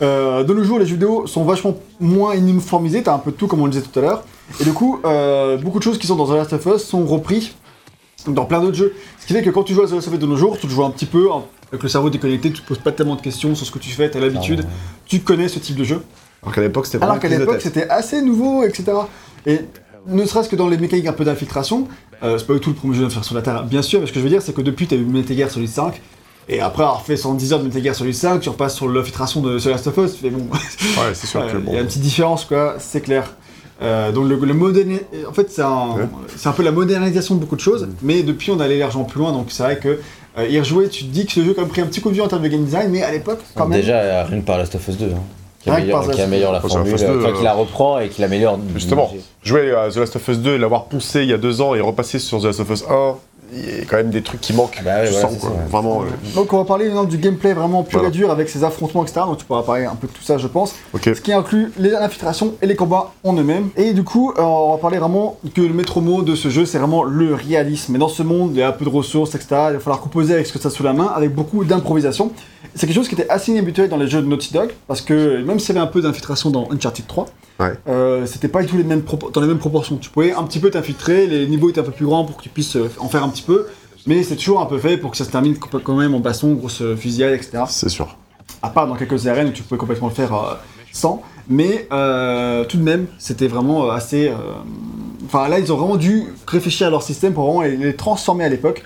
[0.00, 3.46] De nos jours, les jeux vidéo sont vachement moins uniformisés, t'as un peu de tout
[3.46, 4.24] comme on le disait tout à l'heure.
[4.60, 7.04] Et du coup, euh, beaucoup de choses qui sont dans The Last of Us sont
[7.04, 7.54] repris
[8.26, 8.94] dans plein d'autres jeux.
[9.20, 10.58] Ce qui fait que quand tu joues à The Last of Us de nos jours,
[10.58, 11.28] tu joues un petit peu
[11.74, 13.90] avec le cerveau déconnecté, tu te poses pas tellement de questions sur ce que tu
[13.90, 14.70] fais, t'as l'habitude, Ah,
[15.06, 16.02] tu connais ce type de jeu.
[16.42, 18.84] Alors qu'à l'époque c'était Alors qu'à l'époque c'était assez nouveau, etc.
[19.46, 19.60] Et
[20.06, 21.88] ne serait-ce que dans les mécaniques un peu d'infiltration,
[22.22, 24.06] euh, c'est pas du tout le premier jeu d'infiltration de la Terre, bien sûr, mais
[24.06, 26.00] ce que je veux dire c'est que depuis t'as eu Metal Gear Solid 5,
[26.48, 29.40] et après avoir fait 110 heures de Metal Gear Solid 5, tu repasses sur l'infiltration
[29.40, 31.72] de The Last of Us, tu fais bon, Ouais, c'est sûr Ouais, que Il bon.
[31.72, 33.34] y a une petite différence, quoi, c'est clair.
[33.82, 36.04] Euh, donc le, le moderni- en fait c'est un, Ouais.
[36.44, 39.32] un peu la modernisation de beaucoup de choses, mais depuis on allait largement plus loin,
[39.32, 39.98] donc c'est vrai que
[40.38, 42.00] euh, y rejouer, tu te dis que ce jeu a quand même pris un petit
[42.00, 43.80] coup de vieux en termes de game design, mais à l'époque quand même.
[43.80, 45.08] Déjà euh, rien que par Last of Us 2 hein,
[45.60, 48.58] qui, améliore, qui la formule, 2, enfin, qui la reprend et qui l'améliore.
[48.74, 51.60] Justement, jouer à The Last of Us 2 et l'avoir poussé il y a deux
[51.60, 53.16] ans et repasser sur The Last of Us 1,
[53.56, 54.80] il y a quand même des trucs qui manquent.
[54.84, 55.50] Bah ouais, tu voilà, sens, c'est quoi.
[55.50, 55.68] ça, ouais.
[55.70, 56.02] Vraiment.
[56.02, 58.08] euh, Donc on va parler maintenant du gameplay vraiment pur Voilà.
[58.08, 59.20] et dur avec ses affrontements, etc.
[59.26, 60.74] Donc tu pourras parler un peu de tout ça, je pense.
[60.92, 61.10] ok.
[61.14, 63.68] Ce qui inclut les infiltrations et les combats en eux-mêmes.
[63.76, 66.64] Et du coup, euh, on va parler vraiment que le maître mot de ce jeu,
[66.66, 67.94] c'est vraiment le réalisme.
[67.94, 69.46] Et dans ce monde, il y a un peu de ressources, etc.
[69.50, 72.32] Il va falloir composer avec ce que tu as sous la main, avec beaucoup d'improvisation.
[72.74, 75.42] C'est quelque chose qui était assez inhabituel dans les jeux de Naughty Dog, parce que
[75.42, 77.26] même s'il y avait un peu d'infiltration dans Uncharted 3,
[77.60, 77.72] Ouais.
[77.86, 79.96] euh, c'était pas du tout les mêmes dans les mêmes proportions.
[79.96, 82.42] Tu pouvais un petit peu t'infiltrer, les niveaux étaient un peu plus grands pour que
[82.42, 83.66] tu puisses euh, en faire un petit peu,
[84.08, 86.54] mais c'est toujours un peu fait pour que ça se termine quand même en baston,
[86.54, 87.62] grosse euh, fusillade, etc.
[87.68, 88.16] C'est sûr.
[88.60, 90.54] À part dans quelques arènes où tu pouvais complètement le faire euh,
[90.92, 91.22] sans.
[91.48, 94.32] Mais euh, tout de même, c'était vraiment assez.
[95.26, 98.48] Enfin là, ils ont vraiment dû réfléchir à leur système pour vraiment les transformer à
[98.48, 98.82] l'époque.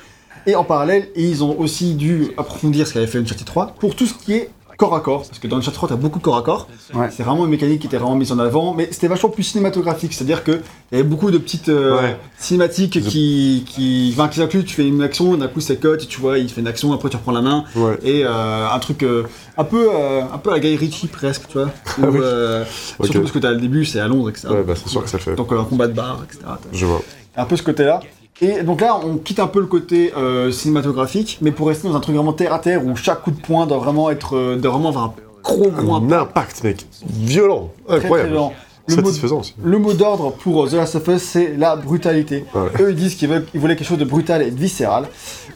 [0.46, 4.06] Et en parallèle, ils ont aussi dû approfondir ce qu'avait fait Uncharted 3 pour tout
[4.06, 5.26] ce qui est corps à corps.
[5.26, 6.68] Parce que dans Uncharted 3, t'as beaucoup de corps à corps.
[6.94, 7.08] Ouais.
[7.10, 8.74] C'est vraiment une mécanique qui était vraiment mise en avant.
[8.74, 10.12] Mais c'était vachement plus cinématographique.
[10.14, 10.60] C'est-à-dire qu'il
[10.92, 12.16] y avait beaucoup de petites euh, Ouais.
[12.38, 16.06] cinématiques qui, qui, enfin, qui incluent, tu fais une action, d'un coup c'est cut, et
[16.06, 17.98] tu vois, il fait une action, après tu reprends la main Ouais.
[18.04, 19.24] et euh, un truc euh,
[19.56, 21.66] un peu euh, un peu à la Guy Ritchie presque tu vois
[21.98, 22.20] Où, oui.
[22.22, 22.64] euh,
[23.00, 23.06] Ok.
[23.06, 25.10] surtout parce que t'as le début c'est à Londres etc Ouais, bah c'est sûr que
[25.10, 25.34] ça le fait.
[25.34, 26.38] donc un combat de bar etc
[26.72, 27.02] Je vois.
[27.36, 27.98] un peu ce côté là
[28.40, 31.96] et donc là on quitte un peu le côté euh, cinématographique mais pour rester dans
[31.96, 34.56] un truc vraiment terre à terre où chaque coup de poing doit vraiment être euh,
[34.56, 36.86] doit vraiment avoir un gros gros Un impact, mec.
[37.06, 37.70] Violent.
[37.86, 38.30] très, très Incroyable.
[38.30, 38.52] violent.
[38.86, 39.54] le mot, Satisfaisant aussi.
[39.62, 42.44] le mot d'ordre pour euh, The Last of Us, c'est la brutalité.
[42.54, 42.68] Ouais.
[42.80, 45.08] Eux, ils disent qu'ils ils voulaient quelque chose de brutal et de viscéral.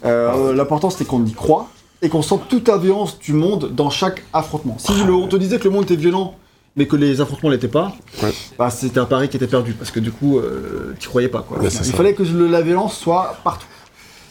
[0.05, 1.69] Euh, L'important, c'était qu'on y croit
[2.03, 4.77] et qu'on sent toute la violence du monde dans chaque affrontement.
[4.79, 6.35] Si le- on te disait que le monde était violent,
[6.77, 7.93] mais que les affrontements l'étaient pas,
[8.23, 8.33] Ouais.
[8.59, 11.43] bah, c'était un pari qui était perdu parce que du coup, euh, tu croyais pas.
[11.43, 11.59] Quoi.
[11.59, 11.85] Ouais, il ça.
[11.93, 13.67] fallait que le- la violence soit partout.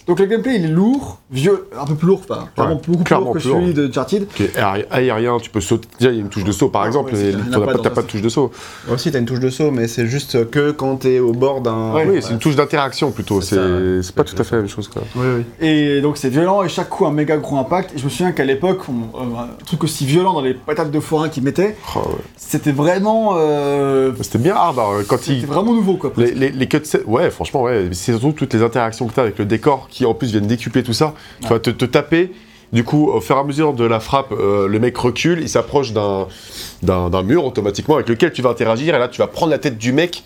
[0.08, 3.16] Donc le gameplay, il est lourd, vieux, un peu plus lourd, enfin, clairement beaucoup plus
[3.16, 3.60] lourd que plus lourd.
[3.62, 4.28] celui de Uncharted.
[4.30, 5.88] Qui est aé- aérien, tu peux sauter.
[6.00, 7.18] Déjà, il y a une touche de saut par Ah, exemple, a
[7.52, 8.52] t'as pas pas, t'as de touche de saut.
[8.92, 11.94] Aussi, t'as une touche de saut, mais c'est juste que quand t'es au bord d'un.
[11.94, 12.08] Ouais.
[12.10, 13.42] Oui, c'est une touche d'interaction plutôt.
[13.42, 14.88] C'est pas tout à fait la même chose.
[14.88, 15.04] Quoi.
[15.16, 15.44] Oui, oui.
[15.68, 17.94] Et donc c'est violent et chaque coup un méga gros impact.
[17.96, 21.00] Et je me souviens qu'à l'époque, euh, un truc aussi violent dans les patates de
[21.00, 22.06] forain qu'ils mettaient, Oh, ouais.
[22.38, 25.46] c'était vraiment, euh, C'était bien hard hein, quand c'était il.
[25.46, 26.12] vraiment nouveau quoi.
[26.18, 27.90] Les, les, les cutscenes- ouais, franchement, ouais.
[27.92, 30.48] C'est surtout toutes les interactions que tu as avec le décor qui en plus viennent
[30.48, 31.14] décupler tout ça.
[31.42, 32.32] Tu vas te, taper.
[32.74, 35.50] Du coup, au fur et à mesure de la frappe, euh, le mec recule, il
[35.50, 38.96] s'approche d'un mur automatiquement avec lequel tu vas interagir.
[38.96, 40.24] Et là, tu vas prendre la tête du mec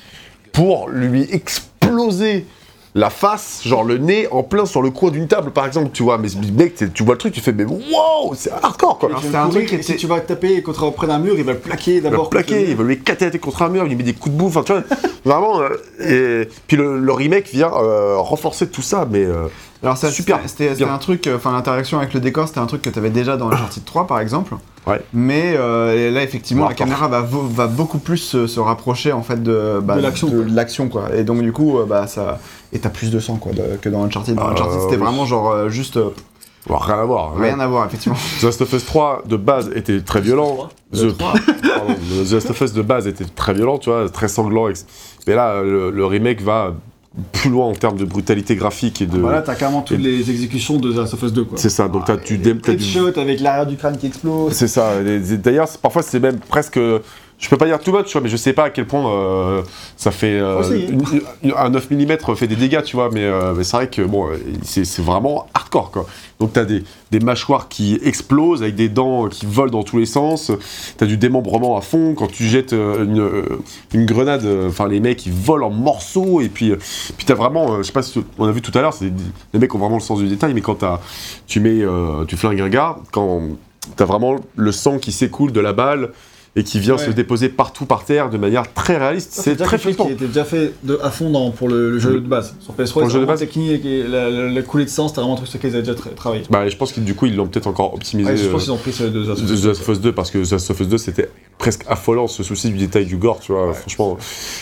[0.54, 2.46] pour lui exploser
[2.98, 5.90] la face, genre le nez en plein sur le coin d'une table, par exemple.
[5.92, 8.98] Tu vois, mais ce mec, tu vois le truc, tu fais, mais wow, c'est hardcore
[8.98, 9.10] quoi.
[9.22, 11.52] Il c'est un truc et si tu vas taper contre près d'un mur, il va
[11.52, 12.30] le plaquer Il va le d'abord.
[12.30, 14.34] plaquer, il va lui éclater la tête contre un mur, il lui met des coups
[14.34, 14.84] de bouffe, enfin tu vois,
[15.26, 15.60] vraiment.
[15.62, 19.48] euh, et puis le, le remake vient euh, renforcer tout ça, mais euh,
[19.86, 20.40] Alors ça, Super.
[20.48, 23.38] c'était- un truc, euh, enfin l'interaction avec le décor, c'était un truc que t'avais déjà
[23.38, 24.56] dans Uncharted 3 par exemple.
[24.88, 25.02] Ouais.
[25.14, 29.80] Mais euh, là effectivement, la caméra va, beaucoup plus se, se rapprocher en fait de,
[29.82, 30.46] bah, De l'action, de quoi.
[30.54, 31.16] l'action, quoi.
[31.16, 32.40] Et donc du coup, euh, bah ça,
[32.74, 34.36] et t'as plus de sang quoi de- que dans Uncharted.
[34.36, 35.02] Dans Ah, Uncharted, c'était oui.
[35.04, 36.10] vraiment genre euh, juste euh,
[36.68, 37.34] bon, rien à voir.
[37.36, 37.42] hein.
[37.42, 38.18] rien à voir effectivement.
[38.42, 40.70] The Last of Us 3 de base était très violent.
[40.94, 41.40] Le The, pardon,
[42.28, 44.68] The Last of Us de base était très violent, tu vois, très sanglant.
[45.28, 46.74] Mais là, le, le remake va
[47.32, 49.18] plus loin en termes de brutalité graphique et de.
[49.20, 51.58] Voilà, t'as carrément toutes et- les exécutions de The Last of Us 2 quoi.
[51.58, 54.52] C'est ça, donc t'as- tu dé- t'as du- avec l'arrière du crâne qui explose.
[54.54, 54.92] C'est ça.
[55.44, 56.80] D'ailleurs, parfois, c'est même presque.
[57.38, 59.12] Je peux pas dire too much, tu vois, mais je sais pas à quel point
[59.12, 59.62] euh,
[59.98, 60.40] ça fait.
[60.40, 60.86] euh, Aussi.
[61.44, 64.02] une- un 9 mm fait des dégâts, tu vois, mais, euh, mais c'est vrai que
[64.04, 66.06] bon, euh, c'est vraiment hardcore, quoi.
[66.40, 70.06] Donc, t'as des, des mâchoires qui explosent avec des dents qui volent dans tous les
[70.06, 70.52] sens.
[70.98, 72.14] T'as du démembrement à fond.
[72.16, 73.30] Quand tu jettes une,
[73.94, 76.40] une grenade, enfin, les mecs ils volent en morceaux.
[76.40, 76.72] Et puis,
[77.18, 78.96] puis t'as vraiment, je sais pas si on a vu tout à l'heure,
[79.54, 80.84] les mecs ont vraiment le sens du détail, mais quand
[81.48, 81.84] tu mets,
[82.28, 83.42] tu flingues un gars, quand
[83.98, 86.12] t'as vraiment le sang qui s'écoule de la balle
[86.58, 87.06] et qui vient Ouais.
[87.06, 89.32] se déposer partout par terre de manière très réaliste.
[89.34, 90.06] C'est très flippant.
[90.06, 92.56] qui était déjà fait de, à fond dans, pour le, le jeu de base.
[92.62, 95.08] Sur PS3, Pour le jeu de base technique et la, la, la coulée de sang,
[95.10, 96.44] c'était vraiment un truc sur lequel ils avaient déjà tra- travaillé.
[96.50, 98.30] Bah, je pense que du coup, ils l'ont peut-être encore optimisé.
[98.32, 100.00] Ouais, je pense euh, qu'ils ont pris The Last of Us The Last of Us
[100.02, 103.06] 2 parce que The Last of Us 2 c'était presque affolant ce souci du détail
[103.06, 104.18] du gore tu vois franchement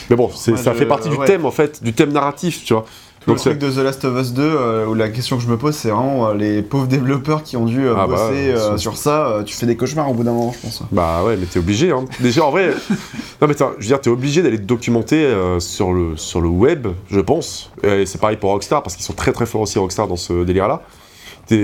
[0.09, 2.85] mais bon ça fait partie du thème en fait du thème narratif tu vois
[3.23, 5.43] Tout Donc le truc de The Last of Us 2, euh, où la question que
[5.43, 8.15] je me pose, c'est vraiment euh, les pauvres développeurs qui ont dû euh, Ah bah,
[8.29, 9.43] bosser sur ça.
[9.45, 10.83] tu fais des cauchemars au bout d'un moment, je pense.
[10.91, 11.91] Bah ouais, mais t'es obligé.
[11.91, 12.03] Hein.
[12.19, 12.73] Déjà, en vrai,
[13.41, 16.87] non mais je veux dire, t'es obligé d'aller te documenter sur le sur le web,
[17.09, 17.71] je pense.
[17.83, 20.43] Et c'est pareil pour Rockstar parce qu'ils sont très très forts aussi Rockstar dans ce
[20.43, 20.81] délire-là.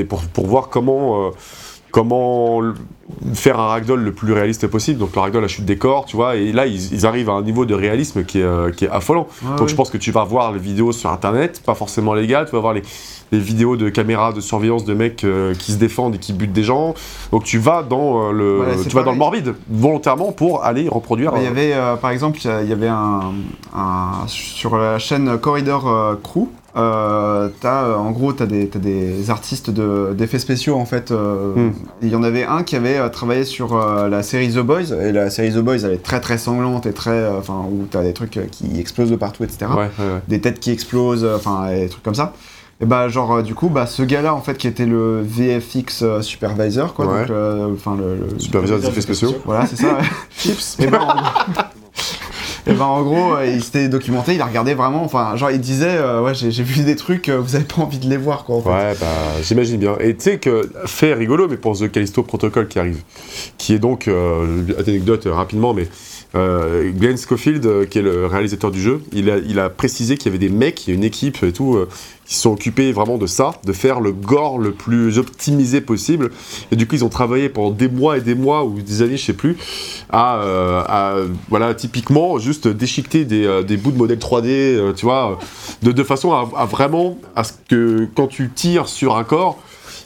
[0.08, 1.32] Pour pour voir comment
[1.92, 2.61] comment
[3.34, 5.00] faire un ragdoll le plus réaliste possible.
[5.00, 6.35] Donc le ragdoll, la chute des corps, tu vois.
[6.35, 8.90] Et là, ils, ils arrivent à un niveau de réalisme qui est euh, qui est
[8.90, 9.27] affolant.
[9.58, 12.51] Donc je pense que tu vas voir les vidéos sur internet, pas forcément légales, tu
[12.51, 12.84] vas voir les,
[13.32, 16.53] les vidéos de caméras de surveillance de mecs euh, qui se défendent et qui butent
[16.53, 16.93] des gens.
[17.32, 20.88] Donc tu vas dans euh, le Voilà, tu vas dans le morbide volontairement pour aller
[20.88, 21.32] reproduire.
[21.38, 23.22] Il y avait, par exemple, il y avait un,
[23.76, 26.48] un- sur la chaîne Corridor Crew,
[26.80, 31.11] euh, euh, en gros, t'as des, t'as des artistes de- d'effets spéciaux en fait.
[31.11, 31.72] euh, Hmm.
[32.01, 35.11] Il y en avait un qui avait euh, travaillé sur la série The Boys, et
[35.11, 37.27] la série The Boys elle est très très sanglante et très.
[37.27, 39.66] Enfin, où t'as des trucs qui explosent de partout, etc.
[39.72, 40.22] Ouais, ouais, ouais.
[40.27, 42.33] Des têtes qui explosent, enfin, des trucs comme ça.
[42.82, 46.93] Et bah, genre, du coup, bah, ce gars-là en fait qui était le VFX supervisor,
[46.93, 47.08] quoi.
[47.08, 47.25] Ouais.
[47.25, 49.35] donc, Enfin, le, le- Superviseur des effets spéciaux.
[49.45, 49.98] Voilà, c'est ça.
[50.38, 50.77] Chips.
[50.80, 51.08] Et en gros,
[52.69, 55.59] et ben, en gros, euh, il s'était documenté, il a regardé vraiment, enfin, genre, il
[55.59, 58.43] disait, euh, ouais, j'ai vu des trucs, euh, vous avez pas envie de les voir,
[58.43, 58.69] quoi, en fait.
[58.69, 59.07] Ouais, bah,
[59.41, 59.95] j'imagine bien.
[59.99, 63.01] Et tu sais que, fait rigolo, mais pour The Callisto Protocol qui arrive,
[63.57, 65.88] qui est donc, euh, anecdote rapidement, mais
[66.35, 70.17] euh, Glenn Schofield, euh, qui est le réalisateur du jeu, il a, il a précisé
[70.17, 71.88] qu'il y avait des mecs, une équipe et tout, euh,
[72.30, 76.30] qui se sont occupés vraiment de ça, de faire le gore le plus optimisé possible.
[76.72, 79.17] Et du coup, ils ont travaillé pendant des mois et des mois, ou des années,
[79.17, 79.58] je sais plus,
[80.11, 85.08] à, euh, voilà, typiquement, juste déchiqueter des, euh, des bouts de modèles 3D, euh, tu
[85.08, 85.40] vois,
[85.82, 89.58] de, de façon à, à vraiment, à ce que quand tu tires sur un corps,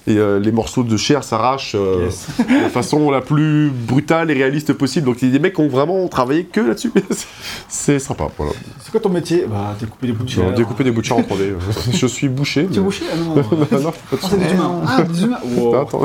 [0.06, 2.28] et euh, les morceaux de chair s'arrachent euh, Yes.
[2.40, 5.06] de façon la plus brutale et réaliste possible.
[5.06, 6.92] Donc il y a des mecs qui ont vraiment travaillé que là-dessus.
[7.70, 8.28] C'est sympa.
[8.38, 8.52] Voilà.
[8.82, 9.46] C'est quoi ton métier?
[9.50, 10.54] Bah, découper des bouts de chair.
[10.54, 11.54] découper des bouts de chair en 3D.
[11.94, 12.66] Je suis bouché.
[12.66, 13.04] Tu es mais- bouché?
[13.12, 13.36] Ah non.
[13.36, 14.56] non, non, pas de Ah, c'est des soucis.
[14.56, 14.82] humains.
[14.88, 15.38] Ah, des humains.
[15.58, 15.76] Wow.
[15.76, 16.00] Attends.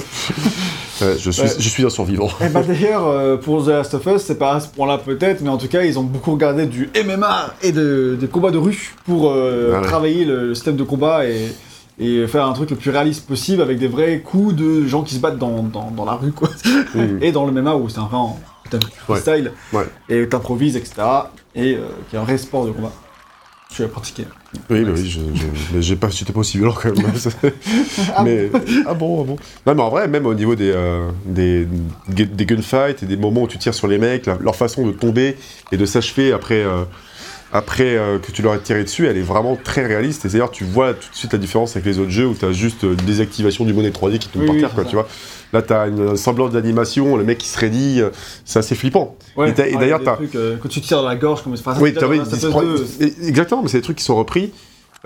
[1.00, 1.48] Ouais, je, suis, Ouais.
[1.58, 2.28] je suis un survivant.
[2.44, 5.42] Eh bah d'ailleurs, euh, pour The Last of Us, c'est pas à ce point-là peut-être,
[5.42, 8.58] mais en tout cas, ils ont beaucoup regardé du MMA et de, des combats de
[8.58, 11.52] rue pour euh, Ah travailler le, le système de combat et,
[11.98, 15.14] et faire un truc le plus réaliste possible avec des vrais coups de gens qui
[15.14, 16.48] se battent dans, dans, dans la rue, quoi.
[17.20, 18.38] Et dans le MMA où c'est un vrai en
[19.72, 19.84] Ouais.
[20.10, 20.94] et t'improvises, etc.
[21.54, 22.92] Et euh, qui est un vrai sport de combat.
[23.74, 24.24] Je l'ai pratiqué.
[24.70, 25.18] Oui, bah oui,
[25.80, 27.12] j'ai pas, j'étais pas aussi violent quand même.
[28.24, 28.50] mais
[28.86, 29.36] ah bon, ah bon.
[29.66, 31.66] Non, mais en vrai, même au niveau des, euh, des,
[32.08, 34.92] des gunfights et des moments où tu tires sur les mecs, la- leur façon de
[34.92, 35.36] tomber
[35.72, 36.84] et de s'achever après, euh,
[37.52, 40.24] après euh, que tu leur aies tiré dessus, elle est vraiment très réaliste.
[40.24, 42.44] Et d'ailleurs, tu vois tout de suite la différence avec les autres jeux où tu
[42.44, 44.74] as juste euh, une désactivation du modèle 3D qui tombe Oui, par oui, terre, c'est
[44.74, 44.90] quoi, ça.
[44.90, 45.08] tu vois.
[45.54, 48.10] Là, tu as une semblance d'animation, le mec qui se raidit, euh,
[48.44, 49.16] c'est assez flippant.
[49.36, 49.48] Ouais.
[49.56, 52.08] Et et d'ailleurs, quand tu tires dans la gorge, comme enfin, ça, Oui, t'as dans
[52.08, 52.86] oui, Last of ils Us se prennent- 2,
[53.24, 54.52] et- exactement, mais c'est des trucs qui sont repris.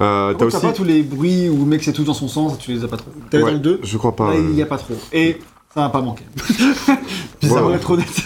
[0.00, 0.58] Euh, t'as aussi.
[0.58, 2.88] Pas tous les bruits où le mec c'est tout dans son sens, tu les as
[2.88, 3.10] pas trop.
[3.30, 4.32] T'as Ouais, dans le 2, Je crois pas.
[4.32, 4.94] là il y a pas trop.
[5.12, 5.36] Et
[5.74, 6.24] ça va pas manquer.
[7.40, 7.74] Bizarrement Ouais.
[7.76, 8.24] être honnête.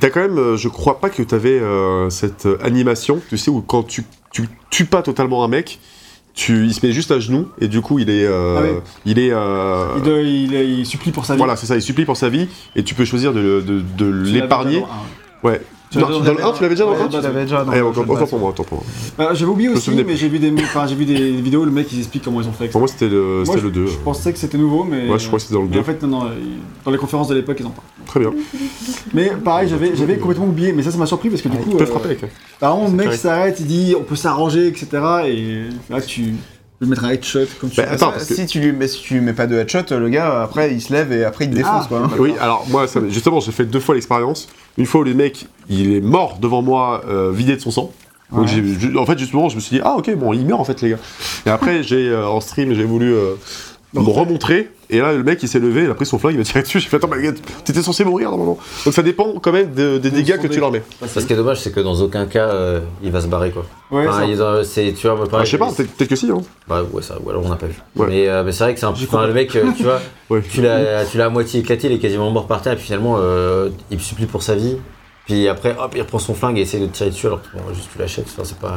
[0.00, 3.50] T'as quand même, euh, je crois pas que t'avais euh, cette euh, animation, tu sais,
[3.50, 5.80] où quand tu, tu tues pas totalement un mec,
[6.34, 8.80] tu, il se met juste à genoux et du coup il est, euh, Ah oui.
[9.04, 11.38] il est, euh, Il, doit- il- il supplie pour sa vie.
[11.38, 14.04] voilà, c'est ça, il supplie pour sa vie et tu peux choisir de, de, de
[14.10, 14.82] l'épargner.
[14.82, 15.46] un.
[15.48, 15.60] Ouais.
[15.92, 17.08] Tu Non, l'avais dans dans le le 1, tu l'avais déjà dans le Ouais, 1
[17.08, 18.30] bah, Tu l'avais déjà dans Eh, le autant, jeu de autant base.
[18.30, 18.82] pour moi, autant pour
[19.18, 19.26] moi.
[19.30, 21.70] Euh, J'avais oublié aussi, mais j'ai vu des, enfin, j'ai vu des vidéos où le
[21.70, 22.68] mec ils expliquent comment ils ont fait.
[22.68, 23.86] Pour moi, c'était le, Moi, c'était je, le 2.
[23.88, 25.08] je pensais que c'était nouveau, mais.
[25.10, 25.80] Ouais, je crois que c'était dans le mais 2.
[25.80, 27.86] en fait, non, ils- dans les conférences de l'époque, ils en parlent.
[28.06, 28.30] Très bien.
[29.12, 31.70] Mais pareil, j'avais complètement oublié, mais ça, ça m'a surpris parce que du coup.
[31.70, 32.24] Tu peux euh, frapper avec.
[32.24, 32.28] hein.
[32.56, 34.86] Apparemment, le mec s'arrête, il dit on peut s'arranger, etc.
[35.26, 36.34] Et là, tu
[36.82, 39.00] peux mettre un headshot comme tu Bah, attends, parce que- Si tu lui mets, si
[39.00, 41.50] tu lui mets pas de headshot, le gars après il se lève et après il
[41.50, 41.88] te défonce Ah.
[41.88, 41.98] quoi.
[42.04, 42.10] hein.
[42.18, 44.48] Oui, alors moi, ça, justement, j'ai fait deux fois l'expérience.
[44.78, 47.92] Une fois où le mec, il est mort devant moi, euh, vidé de son sang.
[48.32, 48.48] Donc Ouais.
[48.48, 50.64] j'ai, ju- en fait, justement, je me suis dit, ah ok, bon, il meurt en
[50.64, 50.98] fait, les gars.
[51.46, 53.34] Et après, j'ai euh, en stream, j'ai voulu euh,
[53.94, 54.70] me remontrer.
[54.90, 56.62] Et là, le mec, il s'est levé, il a pris son flingue, il m'a tiré
[56.62, 56.78] dessus.
[56.80, 57.32] J'ai fait, attends, mais
[57.64, 58.58] t'étais censé mourir normalement.
[58.84, 60.82] Donc ça dépend quand même de- des De dégâts que tu leur mets.
[61.06, 63.64] Ce qui est dommage, c'est que dans aucun cas, euh, il va se barrer quoi.
[63.90, 64.26] Ouais, Enfin,
[64.64, 66.30] c'est, tu vois, moi, Ah, pareil, je sais pas, peut-être peut-être que si.
[66.30, 66.42] Hein.
[66.68, 67.76] Bah ouais, ça, ou alors on n'a pas vu.
[67.96, 68.06] Ouais.
[68.08, 69.04] Mais, euh, mais c'est vrai que c'est un peu.
[69.04, 70.42] Enfin, le mec, euh, tu vois, Ouais.
[70.42, 72.84] tu l'as, tu l'as à moitié éclaté, il est quasiment mort par terre, et puis
[72.86, 74.76] finalement, euh, il supplie pour sa vie.
[75.26, 77.48] Puis après, hop, il reprend son flingue et essaie de te tirer dessus, alors que
[77.56, 78.26] bon, juste tu l'achètes.
[78.30, 78.76] Enfin, c'est pas.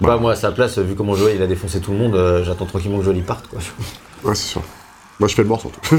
[0.00, 2.42] Bah, moi, à sa place, vu comment Joël il a défoncé tout le monde, euh,
[2.44, 3.60] j'attends tranquillement que Joël il parte quoi.
[4.24, 4.62] Ouais, c'est sûr.
[5.20, 5.80] Moi, je fais le mort surtout.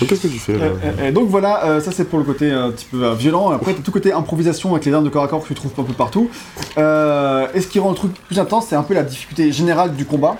[0.00, 2.18] Donc qu'est-ce que tu fais là Euh, euh, euh, donc voilà, euh, ça c'est pour
[2.18, 3.50] le côté un petit peu euh, violent.
[3.50, 5.72] Après, t'as tout côté improvisation avec les armes de corps à corps que tu trouves
[5.78, 6.30] un peu partout.
[6.78, 9.94] Euh, et ce qui rend le truc plus intense, c'est un peu la difficulté générale
[9.94, 10.36] du combat.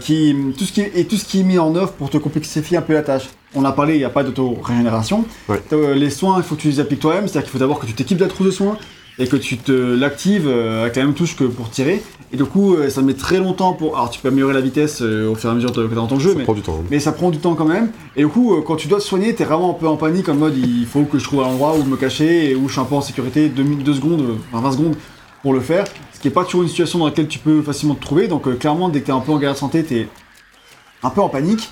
[0.00, 2.16] qui, tout ce qui est, et tout ce qui est mis en œuvre pour te
[2.18, 3.24] complexifier un peu la tâche.
[3.54, 5.24] On a parlé, il n'y a pas d'auto-régénération.
[5.48, 5.60] Ouais.
[5.96, 7.92] Les soins, il faut que tu les appliques toi-même, c'est-à-dire qu'il faut d'abord que tu
[7.92, 8.76] t'équipes de la trousse de soins
[9.18, 12.02] et que tu te l'actives avec la même touche que pour tirer.
[12.34, 13.94] Et du coup, euh, ça met très longtemps pour.
[13.96, 15.94] Alors, tu peux améliorer la vitesse euh, au fur et à mesure de- que tu
[15.94, 16.78] dans ton jeu, Ça mais prend du temps.
[16.80, 16.86] hein.
[16.90, 17.92] mais ça prend du temps quand même.
[18.16, 20.28] Et du coup, euh, quand tu dois te soigner, t'es vraiment un peu en panique,
[20.28, 22.72] en mode il faut que je trouve un endroit où me cacher et où je
[22.72, 24.96] suis un peu en sécurité, 2 minutes, 2 secondes, enfin 20 secondes
[25.42, 25.84] pour le faire.
[26.12, 28.26] Ce qui est pas toujours une situation dans laquelle tu peux facilement te trouver.
[28.26, 30.08] Donc euh, clairement, dès que t'es un peu en galère de santé, t'es
[31.04, 31.68] un peu en panique.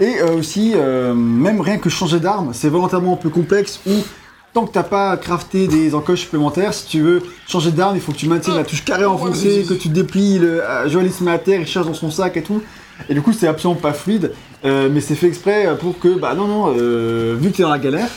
[0.00, 3.90] Et euh, aussi, euh, même rien que changer d'arme, c'est volontairement un peu complexe où
[4.56, 8.12] tant que t'as pas crafté des encoches supplémentaires, si tu veux changer d'arme, il faut
[8.12, 11.60] que tu maintiennes la touche carrée enfoncée, que tu déplies, le euh, met à terre,
[11.60, 12.62] il cherche dans son sac et tout.
[13.10, 14.32] Et du coup, c'est absolument pas fluide,
[14.64, 17.68] euh, mais c'est fait exprès pour que, bah non, non, euh, vu que t'es dans
[17.68, 18.08] la galère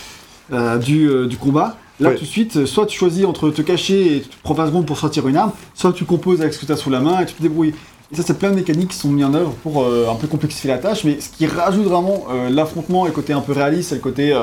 [0.54, 2.16] euh, du, euh, du combat, Là, Ouais.
[2.16, 4.86] tout de suite, euh, soit tu choisis entre te cacher et tu prends 20 secondes
[4.86, 7.20] pour sortir une arme, soit tu composes avec ce que tu as sous la main
[7.20, 7.74] et tu te débrouilles.
[8.14, 10.28] Et ça, c'est plein de mécaniques qui sont mis en œuvre pour euh, un peu
[10.28, 13.52] complexifier la tâche, mais ce qui rajoute vraiment euh, l'affrontement et le côté un peu
[13.52, 14.34] réaliste, c'est le côté.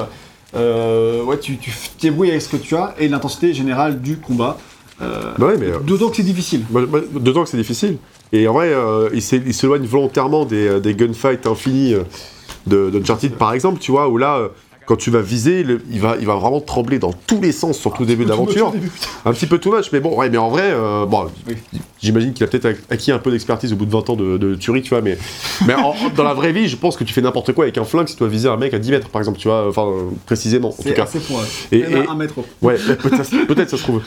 [0.55, 1.58] Euh, ouais, tu,
[2.00, 4.57] débrouilles avec ce que tu as et l'intensité générale du combat.
[5.02, 5.66] Euh, Bah ouais, mais.
[5.66, 6.62] euh, D'autant que c'est difficile.
[6.70, 7.99] Moi, D'autant que c'est difficile.
[8.33, 11.94] Et en vrai, euh, il s'é- il s'éloigne volontairement des, euh, des gunfights infinis
[12.66, 14.49] de d'Uncharted, par exemple, tu vois, où là,
[14.86, 17.78] quand tu vas viser, le- il, va, il va vraiment trembler dans tous les sens,
[17.78, 18.73] surtout au début de l'aventure.
[19.24, 21.56] Un petit peu too much, mais bon, ouais, mais en vrai, euh, bon, Oui.
[22.00, 24.36] j'imagine qu'il a peut-être ac- acquis un peu d'expertise au bout de 20 ans de,
[24.39, 25.18] de tuerie, tu vois, mais,
[25.66, 27.84] mais en- dans la vraie vie, je pense que tu fais n'importe quoi avec un
[27.84, 29.86] flingue si tu dois viser un mec à 10 mètres, par exemple, tu vois, enfin,
[30.24, 31.02] précisément, en tout C'est cas.
[31.05, 31.42] assez point.
[31.73, 32.34] Et- Et, et- un mètre.
[32.62, 34.02] Ouais, peut-être peut-être ça se trouve.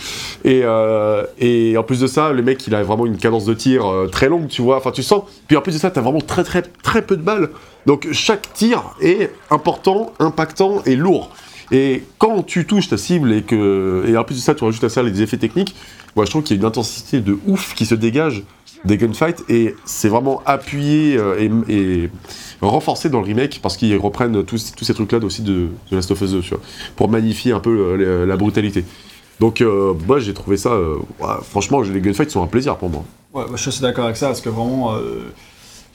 [0.45, 3.53] Et, euh, et en plus de ça, le mec, il a vraiment une cadence de
[3.53, 4.77] tir euh, très longue, tu vois.
[4.77, 5.23] Enfin, tu sens.
[5.47, 7.49] Puis en plus de ça, t'as vraiment très très très peu de balles.
[7.85, 11.31] Donc chaque tir est important, impactant et lourd.
[11.71, 14.83] Et quand tu touches ta cible et que et en plus de ça, tu rajoutes
[14.83, 15.75] à ça les effets techniques,
[16.15, 18.43] moi je trouve qu'il y a une intensité de ouf qui se dégage
[18.85, 22.09] des gunfights et c'est vraiment appuyé euh, et,
[22.61, 26.11] renforcé dans le remake parce qu'ils reprennent tous, tous ces trucs-là aussi de, de Last
[26.11, 26.61] of Us 2, tu vois,
[26.95, 28.83] pour magnifier un peu euh, la brutalité.
[29.39, 30.77] Donc euh, moi j'ai trouvé ça,
[31.43, 33.03] franchement les gunfights sont un plaisir pour moi.
[33.33, 34.95] Ouais, bah, je suis d'accord avec ça parce que vraiment.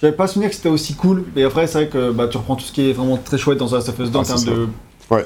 [0.05, 2.57] J'avais pas souvenir que c'était aussi cool, mais après, c'est vrai que bah, tu reprends
[2.57, 4.24] tout ce qui est vraiment très chouette dans The Last of Us 2 en Ah,
[4.26, 4.68] termes de
[5.10, 5.24] Ouais.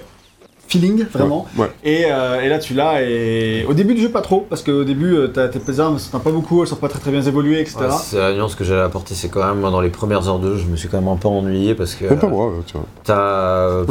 [0.68, 1.46] feeling, vraiment.
[1.56, 1.66] Ouais.
[1.82, 4.84] Et, euh, et là, tu l'as, et au début du jeu, pas trop, parce qu'au
[4.84, 7.58] début, euh, t'as tes armes, sont pas beaucoup, elles sont pas très très bien évoluées,
[7.60, 7.76] etc.
[7.80, 10.38] Ouais, c'est la nuance que j'allais apporter, c'est quand même, moi, dans les premières heures
[10.38, 12.52] de jeu, je me suis quand même un peu ennuyé parce que Même pas moi,
[12.64, 12.86] tu vois.
[13.02, 13.82] t'as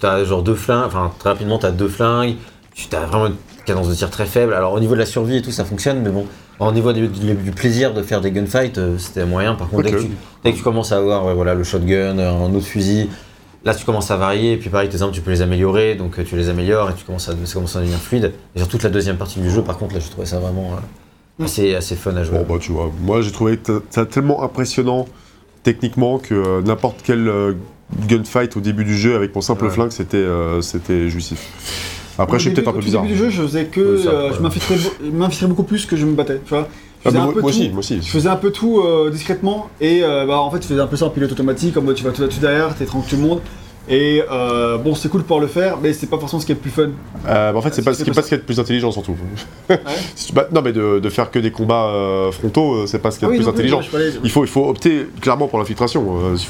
[0.00, 2.34] t'as genre deux flingues, enfin très rapidement t'as deux flingues,
[2.74, 4.52] tu as vraiment une cadence de tir très faible.
[4.52, 6.26] Alors au niveau de la survie et tout, ça fonctionne, mais bon,
[6.60, 9.54] au niveau du, du- du plaisir de faire des gunfights, euh, c'était moyen.
[9.54, 10.08] Par contre, dès, que tu,
[10.44, 13.08] dès que tu commences à avoir ouais, voilà, le shotgun, un autre fusil,
[13.64, 16.18] là tu commences à varier, et puis pareil, tes armes tu peux les améliorer, donc
[16.18, 18.32] euh, tu les améliores et tu commences à, ça commence à devenir fluide.
[18.54, 20.72] Et sur toute la deuxième partie du jeu, par contre, là je trouvais ça vraiment
[21.40, 22.38] euh, assez, assez fun à jouer.
[22.38, 23.58] Bon bah tu vois, moi j'ai trouvé
[23.90, 25.06] ça tellement impressionnant
[25.62, 27.54] techniquement que euh, n'importe quel euh,
[28.06, 29.70] gunfight au début du jeu avec mon simple Ouais.
[29.70, 31.93] flingue c'était euh, c'était jouissif.
[32.18, 33.02] Après Au je suis peut-être un peu au tout bizarre.
[33.02, 33.96] début du jeu, je faisais que.
[33.98, 34.36] Ça, euh, ouais.
[34.36, 36.68] je m'infiltrais beau- m'infiltrais beaucoup plus que je me battais, tu vois.
[37.04, 37.56] Je Ah, faisais un moi, peu moi tout.
[37.58, 37.98] aussi, moi aussi.
[38.00, 40.86] Je faisais un peu tout euh, discrètement et euh, bah, en fait tu faisais un
[40.86, 43.16] peu ça en pilote automatique en mode tu vas tout là-dessus derrière, t'es tranquille tout
[43.22, 43.40] le monde
[43.88, 46.52] et euh, bon c'est cool de pouvoir le faire mais c'est pas forcément ce qui
[46.52, 46.88] est le plus fun.
[47.28, 48.38] Euh, bah, en fait, c'est Ah, pas ce qui est pas pas ce qui est
[48.38, 49.16] le plus intelligent surtout.
[50.16, 52.98] Si tu- bah, non mais de, de faire que des combats euh, frontaux, euh, c'est
[52.98, 53.96] pas ce qui est Ah oui, le plus non, oui, intelligent.
[53.96, 56.04] ouais, Il faut, il faut opter clairement pour l'infiltration.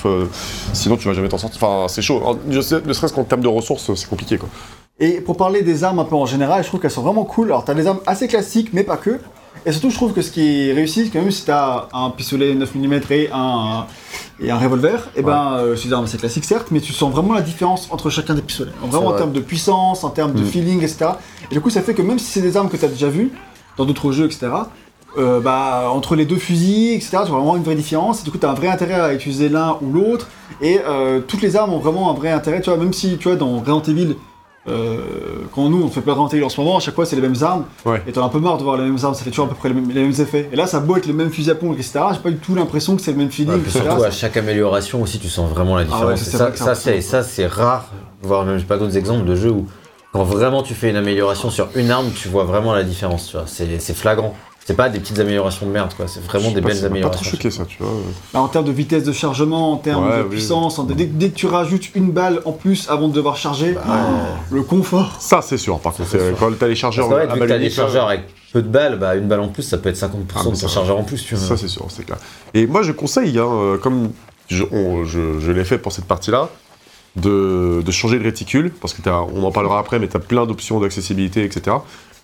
[0.06, 0.24] euh,
[0.72, 1.60] sinon, tu vas jamais t'en sortir.
[1.62, 2.20] Enfin, c'est chaud.
[2.24, 4.48] En- Je sais, ne serait-ce qu'en termes de ressources, c'est compliqué quoi.
[5.00, 7.46] Et pour parler des armes un peu en général, je trouve qu'elles sont vraiment cool.
[7.48, 9.18] Alors t'as des armes assez classiques mais pas que.
[9.66, 12.10] Et surtout je trouve que ce qui est réussi, c'est que même si t'as un
[12.10, 13.86] pistolet 9 mm et un,
[14.40, 17.10] et un revolver, et ben euh, c'est des armes assez classiques certes, mais tu sens
[17.12, 18.72] vraiment la différence entre chacun des pistolets.
[18.82, 20.46] Vraiment en termes de puissance, en termes de Mm.
[20.46, 21.06] feeling, etc.
[21.50, 23.32] Et du coup ça fait que même si c'est des armes que t'as déjà vues
[23.78, 24.48] dans d'autres jeux, etc.
[25.16, 28.20] euh, bah, entre les deux fusils, etc., tu vois vraiment une vraie différence.
[28.20, 30.26] Et du coup, tu as un vrai intérêt à utiliser l'un ou l'autre.
[30.60, 32.60] Et euh, toutes les armes ont vraiment un vrai intérêt.
[32.60, 34.16] Tu vois, même si, tu vois, dans Resident Evil,
[34.66, 37.22] euh, quand nous on fait plein de en ce moment, à chaque fois c'est les
[37.22, 37.64] mêmes armes.
[37.84, 38.02] Ouais.
[38.06, 39.48] Et t'en as un peu marre de voir les mêmes armes, ça fait toujours à
[39.48, 40.48] peu près les mêmes, les mêmes effets.
[40.52, 42.00] Et là, ça a beau être le même fusil à pompe, etc.
[42.12, 43.80] J'ai pas du tout l'impression que c'est le même feeling, Ouais, etc.
[43.84, 46.02] surtout à chaque amélioration aussi tu sens vraiment la différence.
[46.04, 47.22] Ah ouais, Et ça, c'est ça, c'est ça, c'est impressionnant.
[47.22, 47.84] ça c'est rare,
[48.22, 49.66] voire même j'ai pas d'autres exemples de jeux où
[50.12, 53.26] quand vraiment tu fais une amélioration sur une arme, tu vois vraiment la différence.
[53.26, 54.34] Tu vois, c'est c'est flagrant.
[54.66, 56.94] C'est pas des petites améliorations de merde quoi, c'est vraiment des pas, belles ça m'a
[56.94, 57.30] pas trop améliorations.
[57.32, 57.92] choqué ça, tu vois.
[58.32, 60.28] Bah, en termes de vitesse de chargement, en termes Ouais, de oui.
[60.30, 63.72] puissance, en- dès, dès que tu rajoutes une balle en plus avant de devoir charger,
[63.74, 63.82] Bah,
[64.50, 65.16] le confort.
[65.20, 65.78] Ça, c'est sûr.
[65.80, 66.18] Par contre, sûr.
[66.38, 68.22] quand t'as les chargeurs Parce que ouais, à unique, là, chargeurs avec
[68.54, 70.66] peu de balles, bah une balle en plus ça peut être 50% Ah, de ça
[70.66, 71.46] ton chargeur en plus, tu vois.
[71.46, 72.18] Ça, c'est sûr, c'est clair.
[72.54, 74.12] Et moi, je conseille, hein, euh, comme
[74.48, 76.48] je, on- je- je l'ai fait pour cette partie-là,
[77.16, 80.20] de, de changer de réticule, parce que t'as- on en parlera après, mais tu as
[80.20, 81.76] plein d'options d'accessibilité, etc.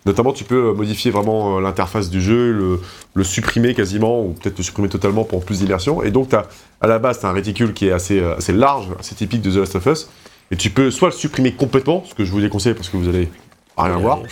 [0.06, 2.80] Notamment, tu peux euh, modifier vraiment euh, l'interface du jeu, le,
[3.14, 6.02] le supprimer quasiment, ou peut-être le supprimer totalement pour plus d'immersion.
[6.02, 6.46] Et donc, as,
[6.80, 9.42] à la base, tu as un réticule qui est assez, euh, assez large, assez typique
[9.42, 10.08] de The Last of Us,
[10.50, 13.08] et tu peux soit le supprimer complètement, ce que je vous déconseille parce que vous
[13.08, 13.28] allez
[13.76, 14.26] rien voir, Ouais.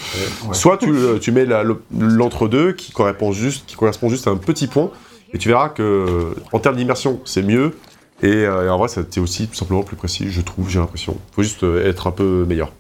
[0.53, 0.91] Soit tu,
[1.21, 1.47] tu mets
[1.91, 4.91] l'entre-deux qui correspond juste, qui correspond juste à un petit point,
[5.33, 7.77] et tu verras que en termes d'immersion, c'est mieux.
[8.23, 11.17] Et, euh, et en vrai, c'est aussi tout simplement plus précis, je trouve, j'ai l'impression.
[11.33, 12.73] Faut juste être un peu meilleur.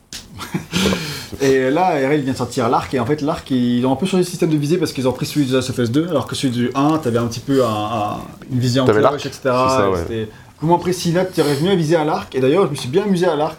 [1.40, 4.06] Et là, RL vient de sortir l'arc, et en fait, l'arc, ils ont un peu
[4.06, 6.26] changé le système de visée parce qu'ils ont pris celui de of Us 2, alors
[6.26, 8.16] que celui du 1, t'avais un petit peu un- un-
[8.50, 9.40] une visée en cloche, etc.
[9.44, 9.98] ça, et ouais.
[9.98, 10.28] C'était
[10.62, 11.12] moins précis.
[11.12, 13.36] Là, tu revenu à viser à l'arc, et d'ailleurs, je me suis bien amusé à
[13.36, 13.56] l'arc.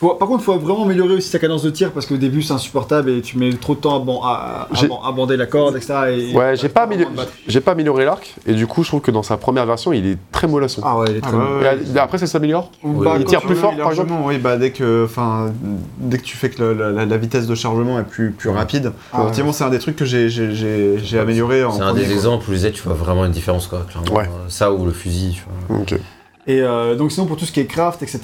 [0.00, 2.40] Faut- par contre, il faut vraiment améliorer aussi sa cadence de tir parce qu'au début
[2.40, 5.36] c'est insupportable et tu mets trop de temps à, ban- à, à- J'ai- à bander
[5.36, 5.94] la corde, etc.
[6.30, 6.88] Et, Ouais, j'ai pas,
[7.48, 10.06] j'ai pas amélioré l'arc, et du coup, je trouve que dans sa première version, il
[10.06, 10.82] est très mollasson.
[10.84, 11.58] Ah ouais, il est très Ah bon.
[11.60, 14.70] ouais, Et après, ça s'améliore Bah, il tire plus fort, par exemple oui, bah dès
[14.70, 15.52] que, enfin,
[15.98, 18.92] dès que tu fais que la, la- la vitesse de chargement est plus, plus rapide,
[19.12, 19.30] Ah ouais.
[19.52, 20.28] c'est un des trucs que j'ai-
[21.18, 22.12] amélioré C'est un des quoi.
[22.12, 23.84] exemples où je disais, tu vois vraiment une différence, quoi.
[23.90, 24.16] Clairement.
[24.16, 24.30] Ouais.
[24.48, 25.42] Ça ou le fusil, tu
[25.76, 25.78] vois.
[26.48, 28.20] Et euh, donc sinon pour tout ce qui est craft, etc.,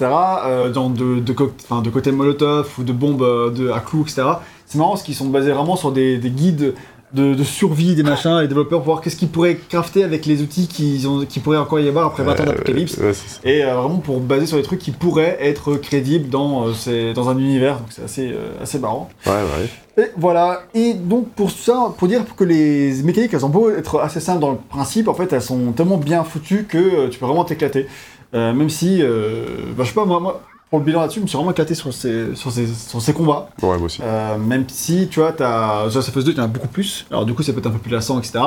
[0.46, 4.02] euh, dans de, de, co- enfin, de côté molotov ou de bombes de, à clous,
[4.02, 4.22] etc.,
[4.66, 6.74] c'est marrant parce qu'ils sont basés vraiment sur des, des guides
[7.12, 10.42] de, de survie des machins, les développeurs pour voir qu'est-ce qu'ils pourraient crafter avec les
[10.42, 12.96] outils qu'ils qui pourraient encore y avoir après 20 ans d'apocalypse.
[12.98, 13.12] Ouais.
[13.44, 17.12] Et euh, vraiment pour baser sur des trucs qui pourraient être crédibles dans, euh, ces-
[17.12, 19.10] dans un univers, donc c'est assez, euh, assez marrant.
[19.26, 19.68] Ouais, ouais.
[19.96, 24.00] Et voilà, et donc pour ça, pour dire que les mécaniques, elles ont beau être
[24.00, 27.26] assez simples dans le principe, en fait, elles sont tellement bien foutues que tu peux
[27.26, 27.86] vraiment t'éclater.
[28.34, 29.44] Euh, même si, euh,
[29.76, 31.74] bah, je sais pas, moi, moi, pour le bilan là-dessus, je me suis vraiment éclaté
[31.74, 33.48] sur ces, sur ces, sur ces combats.
[33.62, 34.00] Ouais, moi aussi.
[34.02, 37.06] Euh, même si, tu vois, Last of Us 2, il y en a beaucoup plus.
[37.10, 38.40] Alors du coup, ça peut être un peu plus lassant, etc.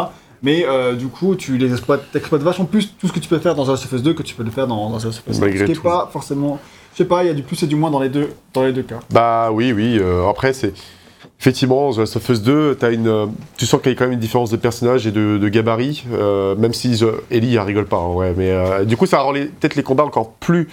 [0.43, 3.39] Mais euh, du coup, tu les exploites, t'exploites vachement plus tout ce que tu peux
[3.39, 5.39] faire dans of Us 2 que tu peux le faire dans, dans of Us 1.
[5.39, 5.81] Malgré Ce qui est tout.
[5.81, 6.59] pas forcément...
[6.93, 8.63] Je sais pas, il y a du plus et du moins dans les deux, dans
[8.63, 8.99] les deux cas.
[9.11, 9.99] Bah oui, oui.
[10.01, 10.73] euh, après, c'est.
[11.39, 14.13] Effectivement, The Last of Us 2, as une, tu sens qu'il y a quand même
[14.13, 16.99] une différence de personnage et de, de gabarit, euh, même si
[17.29, 20.03] Ellie, elle rigole pas, hein, ouais, mais euh, du coup, ça rend peut-être les combats
[20.03, 20.67] encore plus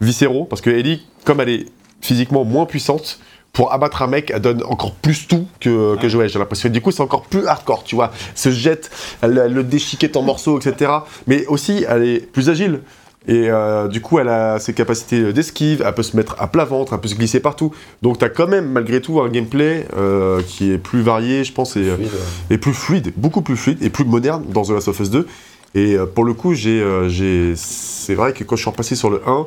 [0.00, 1.66] viscéraux, parce que Ellie, comme elle est
[2.00, 3.18] physiquement moins puissante,
[3.52, 6.68] pour abattre un mec, elle donne encore plus tout que, que Joël, j'ai l'impression.
[6.68, 8.10] Du coup, c'est encore plus hardcore, tu vois.
[8.32, 8.90] Elle se jette,
[9.22, 10.90] elle, elle le déchiquette en morceaux, etc.
[11.28, 12.80] Mais aussi, elle est plus agile.
[13.26, 16.66] Et euh, du coup, elle a ses capacités d'esquive, elle peut se mettre à plat
[16.66, 17.72] ventre, elle peut se glisser partout.
[18.02, 21.52] Donc, tu as quand même, malgré tout, un gameplay euh, qui est plus varié, je
[21.52, 22.54] pense, et, Fluide, ouais.
[22.54, 25.26] et plus fluide, beaucoup plus fluide et plus moderne dans The Last of Us 2.
[25.74, 29.22] Et euh, pour le coup, j'ai, c'est vrai que quand je suis repassé sur le
[29.26, 29.46] 1,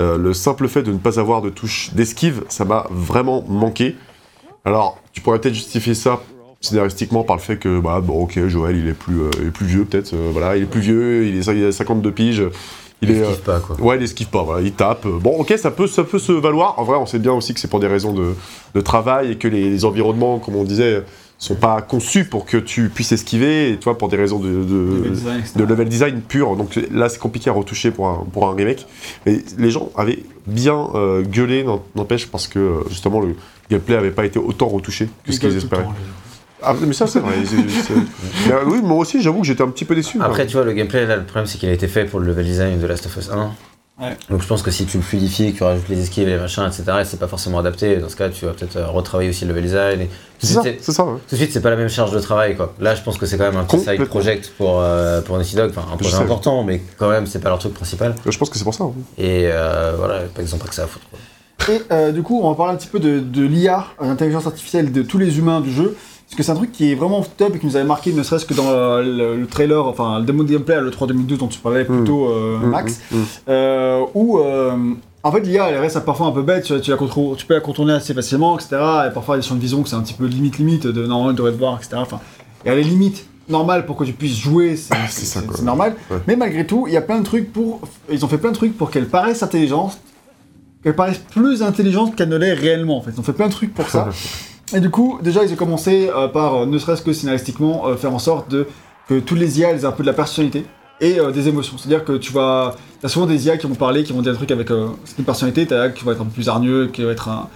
[0.00, 3.94] euh, le simple fait de ne pas avoir de touche d'esquive, ça m'a vraiment manqué.
[4.64, 6.22] Alors, tu pourrais peut-être justifier ça
[6.60, 9.66] scénaristiquement par le fait que, bah, bon, ok, Joël, il est plus, il est plus
[9.66, 12.44] vieux, peut-être, voilà, il est plus vieux, il, est, il a 52 piges,
[13.02, 13.14] il est...
[13.14, 13.80] Il euh, esquive pas, quoi.
[13.80, 15.06] Ouais, il esquive pas, voilà, il tape.
[15.06, 16.78] Bon, ok, ça peut, ça peut se valoir.
[16.78, 18.34] En vrai, on sait bien aussi que c'est pour des raisons de,
[18.74, 21.02] de travail et que les, les environnements, comme on disait,
[21.42, 24.94] sont pas conçus pour que tu puisses esquiver, et toi, pour des raisons de, de,
[24.94, 26.56] Level design, de level design pur.
[26.56, 28.86] Donc là, c'est compliqué à retoucher pour un, pour un remake.
[29.26, 31.66] Mais les gens avaient bien euh, gueulé,
[31.96, 33.34] n'empêche, parce que euh, justement, le
[33.68, 35.86] gameplay avait pas été autant retouché que ce Ils qu'ils espéraient.
[36.64, 37.34] Ah, mais ça, c'est vrai.
[37.44, 37.92] c'est- c'est-
[38.48, 40.18] Mais, oui, moi aussi, j'avoue que j'étais un petit peu déçu.
[40.20, 40.46] Après, quoi.
[40.46, 42.44] tu vois, le gameplay, là, le problème, c'est qu'il a été fait pour le level
[42.44, 43.50] design de Last of Us 1.
[44.00, 44.16] Ouais.
[44.30, 46.38] Donc, je pense que si tu le fluidifies, que tu rajoutes les esquives et les
[46.38, 49.28] machins, etc., et c'est pas forcément adapté, dans ce cas, tu vas peut-être euh, retravailler
[49.30, 50.00] aussi le level design.
[50.00, 50.06] Et...
[50.06, 51.04] Tout, de c'est ça, suite, c'est- c'est ça.
[51.04, 51.12] ouais.
[51.28, 52.74] tout de suite, c'est pas la même charge de travail, quoi.
[52.80, 55.56] Là, je pense que c'est quand même un petit side project pour, euh, pour Naughty
[55.56, 58.14] Dog, enfin, un projet important, mais quand même, c'est pas leur truc principal.
[58.26, 58.84] Je pense que c'est pour ça.
[58.84, 58.92] hein.
[59.18, 61.18] Et euh, voilà, pas- ils ont pas que ça à foutre, quoi.
[61.72, 64.90] Et euh, du coup, on va parler un petit peu de, de l'IA, l'intelligence artificielle
[64.90, 65.96] de tous les humains du jeu.
[66.32, 68.22] Parce que c'est un truc qui est vraiment top et qui nous avait marqué, ne
[68.22, 71.38] serait-ce que dans euh, le, le trailer, enfin le démo de gameplay à l'E3 2012
[71.38, 72.06] dont tu parlais plus Mm.
[72.08, 73.00] euh, Max.
[73.10, 73.24] mm, mm.
[73.50, 74.74] Euh, où euh,
[75.22, 76.96] en fait l'IA elle reste parfois un peu bête, tu, tu la
[77.36, 78.68] tu peux la contourner assez facilement, etc.
[79.10, 81.06] Et parfois a des champs de vision que c'est un petit peu limite limite de
[81.06, 81.96] normalement il devrait te voir, etc.
[81.96, 82.18] Enfin,
[82.64, 85.96] il y a les limites normales pour que tu puisses jouer, c'est Ah, c'est normal.
[86.10, 86.16] Ouais.
[86.26, 87.82] Mais malgré tout, il y a plein de trucs pour.
[88.10, 89.98] Ils ont fait plein de trucs pour qu'elle paraisse intelligente,
[90.82, 92.96] qu'elle paraisse plus intelligente qu'elle ne l'est réellement.
[92.96, 94.08] En fait, ils ont fait plein de trucs pour ça.
[94.74, 97.96] Et du coup, déjà, ils ont commencé euh, par, euh, ne serait-ce que scénaristiquement, euh,
[97.96, 98.66] faire en sorte de,
[99.08, 100.64] que tous les IA aient un peu de la personnalité
[101.00, 101.76] et euh, des émotions.
[101.76, 102.74] C'est-à-dire que tu vas.
[103.00, 105.66] T'as souvent des IA qui vont parler, qui vont dire des trucs avec une personnalité,
[105.66, 107.48] t'as qui va être un peu plus hargneux, qui va être un,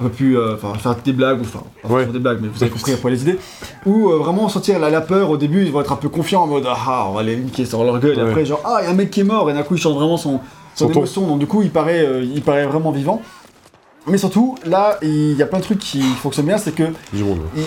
[0.00, 0.38] un peu plus.
[0.38, 2.06] Enfin, faire des blagues, ou enfin, pas Ouais.
[2.06, 3.38] des blagues, mais vous avez compris après les idées.
[3.86, 6.46] Ou vraiment sentir la, la peur au début, ils vont être un peu confiants en
[6.48, 8.18] mode Ah, on va les niquer sur leur gueule.
[8.18, 9.76] Et après, genre, ah, il y a un mec qui est mort, et d'un coup,
[9.76, 10.40] il chante vraiment son,
[10.74, 11.24] son, émotion.
[11.28, 13.22] Donc, du coup, il paraît, il paraît vraiment vivant.
[14.10, 17.24] Mais surtout, là, il y a plein de trucs qui fonctionnent bien, c'est que ils,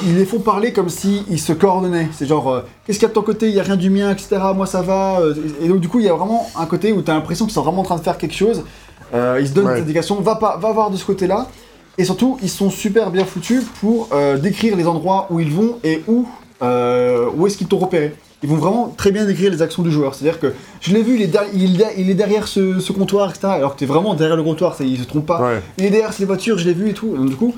[0.08, 2.10] ils les font parler comme si ils se coordonnaient.
[2.14, 3.48] C'est genre, euh, qu'est-ce qu'il y a de ton côté?
[3.50, 4.38] Il y a rien du mien, etc.
[4.56, 5.20] Moi, ça va.
[5.22, 7.46] euh, Et donc, du coup, il y a vraiment un côté où tu as l'impression
[7.46, 8.64] qu'ils sont vraiment en train de faire quelque chose.
[9.14, 9.76] Euh, ils se donnent Ouais.
[9.76, 11.48] des indications, va, pas, va voir de ce côté-là.
[11.98, 15.78] Et surtout, ils sont super bien foutus pour euh, décrire les endroits où ils vont
[15.84, 16.26] et où,
[16.62, 18.16] où est-ce qu'ils t'ont repéré.
[18.44, 20.16] Ils vont vraiment très bien décrire les actions du joueur.
[20.16, 22.92] C'est-à-dire que je l'ai vu, il est, derrière- il est- il est derrière ce, ce
[22.92, 23.48] comptoir, etc.
[23.50, 25.42] Alors que tu es vraiment derrière le comptoir, ça, il se trompe pas.
[25.42, 25.62] Ouais.
[25.78, 27.16] Il est derrière ces voitures, je l'ai vu et tout.
[27.16, 27.54] Donc, du coup,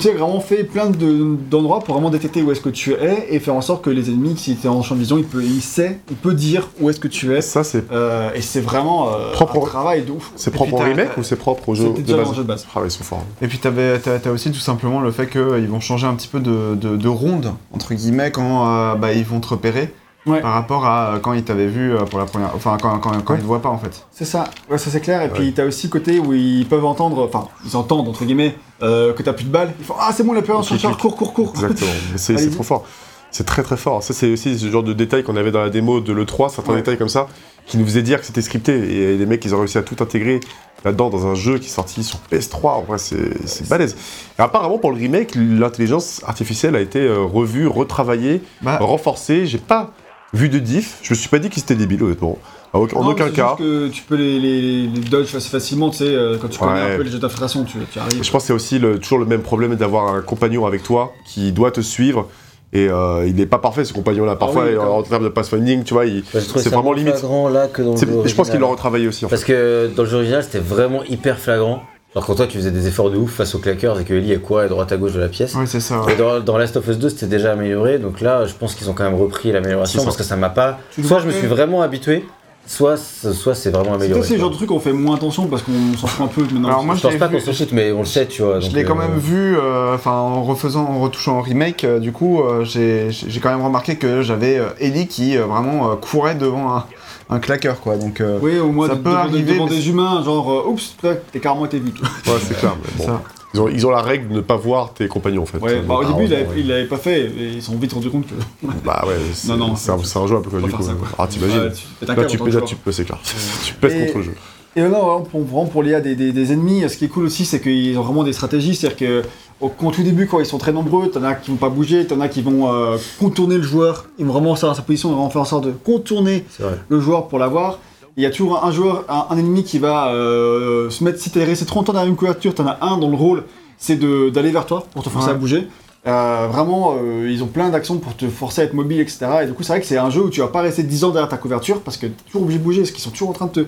[0.00, 3.26] tu as vraiment fait plein de- d'endroits pour vraiment détecter où est-ce que tu es
[3.28, 5.24] et faire en sorte que les ennemis, si tu es en champ de vision, il,
[5.24, 7.40] peut, il sait, il peut dire où est-ce que tu es.
[7.42, 10.30] Ça, c'est Euh, et c'est vraiment euh, Propre un au- travail de ouf.
[10.36, 12.30] c'est propre puis au remake ou c'est propre au jeu de déjà dans base?
[12.30, 12.66] le jeu de base.
[12.74, 13.24] Ah ouais, ils sont forts.
[13.42, 16.28] Et puis t'avais- t'as as aussi tout simplement le fait qu'ils vont changer un petit
[16.28, 19.92] peu de, de, de ronde, entre guillemets, quand euh, bah, ils vont te repérer.
[20.26, 20.40] Ouais.
[20.40, 23.10] par rapport à euh, quand il t'avait vu euh, pour la première, enfin quand, quand,
[23.22, 23.38] quand Ouais.
[23.38, 24.06] il te voit pas en fait.
[24.10, 25.20] C'est ça, ouais, ça c'est clair.
[25.22, 28.56] Et puis t'as aussi le côté où ils peuvent entendre, enfin, ils entendent entre guillemets,
[28.82, 29.74] euh, que t'as plus de balles.
[29.78, 31.00] Ils font Ah, c'est bon, la peur, chercheur, clic.
[31.02, 31.52] cours, cours, cours.
[31.54, 31.90] Exactement.
[32.16, 32.84] C'est trop fort.
[33.30, 34.02] C'est très très fort.
[34.02, 36.70] Ça, c'est aussi ce genre de détails qu'on avait dans la démo de l'E3, certains
[36.72, 36.78] Ouais.
[36.78, 37.26] détails comme ça,
[37.66, 38.72] qui nous faisaient dire que c'était scripté.
[38.72, 40.38] Et les mecs, ils ont réussi à tout intégrer
[40.84, 42.68] là-dedans dans un jeu qui est sorti sur PS3.
[42.76, 43.96] En vrai, c'est c'est balèze.
[44.38, 49.46] Et apparemment, pour le remake, l'intelligence artificielle a été revue, retravaillée, Bah, renforcée.
[49.46, 49.90] J'ai pas
[50.34, 50.98] vu de diff.
[51.02, 52.38] Je me suis pas dit que c'était débile, honnêtement.
[52.74, 53.54] En aucun, Non, cas.
[53.56, 56.58] juste que tu peux les, les, les dodge assez facilement, tu sais, euh, quand tu
[56.58, 56.92] connais Ouais.
[56.94, 58.20] un peu les jeux d'infiltration, tu, tu arrives.
[58.22, 61.12] Je pense que c'est aussi le- toujours le même problème d'avoir un compagnon avec toi
[61.24, 62.28] qui doit te suivre.
[62.72, 64.34] Et euh, il n'est pas parfait ce compagnon-là.
[64.34, 67.14] Parfois, Ah oui, en, termes de pathfinding, tu vois, c'est vraiment limite.
[67.14, 68.60] flagrant là que dans le jeu je pense qu'il original.
[68.62, 69.24] l'a retravaillé aussi.
[69.24, 69.36] En fait.
[69.36, 71.84] Parce que dans le jeu original, c'était vraiment hyper flagrant.
[72.14, 74.32] Alors quand toi, tu faisais des efforts de ouf face aux claqueurs et que Ellie
[74.32, 75.54] est quoi à droite à gauche de la pièce.
[75.56, 76.00] ouais, c'est ça.
[76.02, 76.12] ouais.
[76.12, 77.98] Et dans, dans Last of Us 2, c'était déjà amélioré.
[77.98, 80.50] Donc là, je pense qu'ils ont quand même repris l'amélioration C'est parce que ça m'a
[80.50, 80.78] pas.
[80.92, 82.24] Tu le Soit je me suis vraiment habitué,
[82.66, 84.20] soit, soit c'est vraiment C'est amélioré.
[84.20, 84.42] peut-être ces quoi.
[84.42, 86.68] genres de trucs qu'on fait moins attention parce qu'on s'en fout un peu maintenant.
[86.68, 88.42] Alors moi, Je je pense l'ai pas qu'on s'en fout, mais on le sait, tu
[88.42, 88.60] vois.
[88.60, 92.12] Je l'ai quand euh, même vu, euh, en refaisant, en retouchant en remake, euh, du
[92.12, 95.96] coup, euh, j'ai j'ai quand même remarqué que j'avais euh, Ellie qui euh, vraiment euh,
[95.96, 96.84] courait devant un,
[97.30, 97.96] un claqueur, quoi.
[97.96, 100.50] Donc, euh, Oui, au moins Ça de- peut de- arriver, devant mais des humains, genre,
[100.50, 100.96] euh, oups,
[101.32, 101.90] t'es carrément été vu.
[101.92, 102.08] toi.
[102.26, 102.76] Ouais, c'est clair.
[102.82, 103.04] mais bon.
[103.12, 103.22] ça.
[103.54, 105.58] Ils, ont, ils ont la règle de ne pas voir tes compagnons en fait.
[105.58, 106.54] Ouais, bah, au début, il l'avait ouais.
[106.56, 108.34] il l'avait pas fait et ils se sont vite rendus compte que.
[108.84, 110.82] Bah ouais, c'est Non, non, c'est un, un jeu un peu quoi du coup.
[110.82, 111.06] ça, quoi.
[111.18, 112.06] Ah, t'imagines Ouais, Là, tu
[112.50, 113.18] là, tu peux, c'est clair.
[113.64, 114.34] tu pèses Et- contre le jeu.
[114.76, 117.60] Et là, vraiment, pour, l'IA des, des, des ennemis, ce qui est cool aussi, c'est
[117.60, 118.74] qu'ils ont vraiment des stratégies.
[118.74, 119.22] C'est-à-dire que
[119.64, 122.06] au, au tout début, quand ils sont très nombreux, t'en as qui vont pas bouger,
[122.06, 124.06] t'en as qui vont euh, contourner le joueur.
[124.18, 126.44] Ils vont vraiment savoir sa position, ils vont vraiment faire en sorte de contourner
[126.88, 127.78] le joueur pour l'avoir.
[128.16, 131.18] Il y a toujours un joueur, un, un ennemi qui va euh, se mettre.
[131.20, 133.44] Si t'es resté 30 ans dans la même couverture, t'en as un dont le rôle,
[133.78, 135.34] c'est de- d'aller vers toi pour te forcer Ouais.
[135.34, 135.68] à bouger.
[136.06, 139.26] Euh, vraiment, euh, ils ont plein d'actions pour te forcer à être mobile, etc.
[139.42, 141.02] Et du coup, c'est vrai que c'est un jeu où tu vas pas rester 10
[141.04, 143.30] ans derrière ta couverture parce que t'es toujours obligé de bouger, parce qu'ils sont toujours
[143.30, 143.66] en train de te,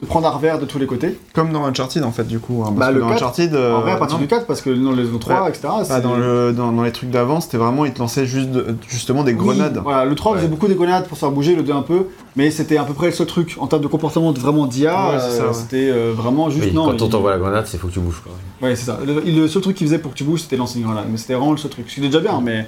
[0.00, 1.18] te prendre à revers de tous les côtés.
[1.32, 2.62] Comme dans Uncharted, en fait, du coup.
[2.62, 4.28] hein, parce Bah, que le dans 4, Uncharted, euh, en vrai, à partir non, du
[4.28, 5.48] 4, parce que dans les autres 3, Ouais.
[5.48, 5.62] etc.
[5.68, 8.50] bah, c'est- dans, le, dans, dans les trucs d'avant, c'était vraiment, ils te lançaient juste
[8.50, 9.80] de- justement des Oui, grenades.
[9.82, 12.08] Voilà, le 3 faisait beaucoup des grenades pour se faire bouger, le 2 un peu,
[12.36, 14.92] mais c'était à peu près le seul truc en termes de comportement de vraiment d'IA.
[15.12, 15.52] Ouais, c'est ça, euh.
[15.54, 16.86] C'était euh, vraiment juste Oui, non.
[16.90, 18.20] quand on t'envoie la grenade, c'est faut que tu bouges.
[18.22, 18.32] Quoi.
[18.68, 18.98] Ouais, c'est ça.
[19.02, 21.06] Le, le seul truc qu'il faisait pour que tu bouges, c'était lancer une grenade.
[21.10, 21.86] Mais c'était vraiment le seul truc.
[21.88, 22.66] Ce qui est déjà bien, mais.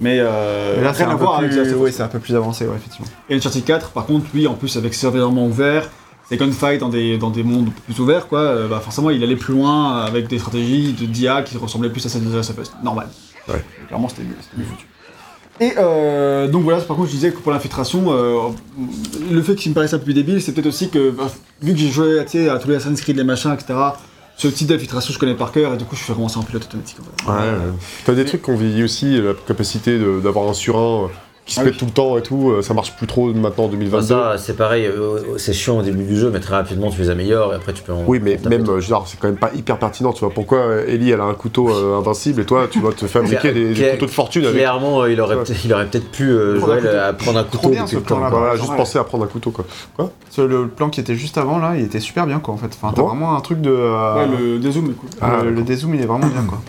[0.00, 2.00] Mais, euh, là, c'est rien à un, peu voir avec plus...
[2.00, 3.08] Un peu plus avancé, ouais, effectivement.
[3.28, 5.46] Et Uncharted 4, par contre, lui, en plus, avec ses environnements
[6.28, 9.22] ouverts, ses gunfights dans des, dans des mondes plus ouverts, quoi, euh, bah forcément, il
[9.22, 12.34] allait plus loin avec des stratégies de d'IA qui ressemblaient plus à celles de The
[12.34, 12.72] Last.
[12.82, 13.08] Normal.
[13.48, 13.64] Ouais.
[13.86, 14.86] Clairement, c'était mieux, mieux foutu.
[15.60, 18.50] Et euh, donc voilà, par contre, je disais que pour l'infiltration, euh,
[19.30, 21.28] le fait qu'il me paraissait un peu plus débile, c'est peut-être aussi que, bah,
[21.60, 23.74] vu que j'ai joué à tous les Assassin's Creed, les machins, etc.,
[24.36, 26.44] ce type d'infiltration, je connais par cœur, et du coup, je fais vraiment ça en
[26.44, 26.98] pilote automatique.
[27.00, 27.28] en fait.
[27.28, 27.72] Ouais, ouais.
[28.04, 31.08] T'as des trucs qu'on vieillit aussi, la capacité d'avoir un surin euh,
[31.48, 31.78] qui se Ah pète oui.
[31.78, 34.06] tout le temps et tout, euh, ça marche plus trop maintenant en Enfin, 2022.
[34.06, 37.08] ça, c'est pareil, euh, c'est chiant au début du jeu, mais très rapidement tu les
[37.10, 38.04] améliores et après tu peux en.
[38.06, 40.30] Oui, mais en même, euh, dire, c'est quand même pas hyper pertinent, tu vois.
[40.30, 43.52] Pourquoi euh, Ellie, elle a un couteau euh, invincible et toi, tu vas te fabriquer
[43.52, 44.56] des, couteaux de fortune avec.
[44.56, 45.42] Clairement, euh, il aurait Ouais.
[45.44, 48.28] peut-être il aurait peut-être pu euh, Joël, à prendre un couteau bien, ce plan-là.
[48.28, 48.38] quoi.
[48.40, 48.76] Voilà, juste Ouais.
[48.76, 49.64] penser à prendre un couteau, quoi.
[49.96, 52.66] Quoi le plan qui était juste avant, là, il était super bien, quoi, en fait.
[52.80, 53.70] Enfin, t'as vraiment un truc de...
[53.70, 55.08] euh, Ouais, le dézoom est cool.
[55.20, 56.60] Ah, le, dézoom, il est vraiment bien, quoi.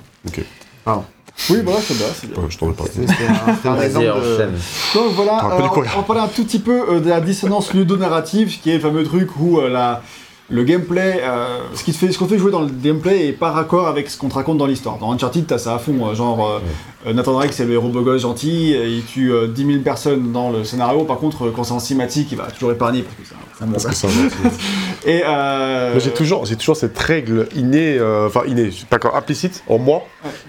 [1.50, 2.42] Oui, voilà, c'est bien, c'est bien.
[2.42, 2.84] Ouais, Je t'en ai pas.
[2.86, 4.98] C'était un, exemple de...
[5.00, 5.62] Donc voilà, euh,
[5.96, 8.80] on, on parlait un tout petit peu euh, de la dissonance ludonarrative, qui est le
[8.80, 10.02] fameux truc où euh, la,
[10.50, 13.28] le gameplay, euh, ce qui te fait, ce qu'on te fait jouer dans le gameplay
[13.28, 14.98] est pas raccord avec ce qu'on te raconte dans l'histoire.
[14.98, 16.62] Dans Uncharted, t'as ça à fond, euh, genre
[17.06, 20.32] Nathan Drake c'est le héros beau gosse gentil, et il tue euh, 10 000 personnes
[20.32, 21.04] dans le scénario.
[21.06, 24.06] Par contre, euh, quand c'est en cinématique, il va toujours épargner parce que Parce.
[25.06, 29.16] Et euh, Mais j'ai toujours, j'ai toujours cette règle innée, euh, enfin innée, pas encore
[29.16, 30.04] implicite en moi,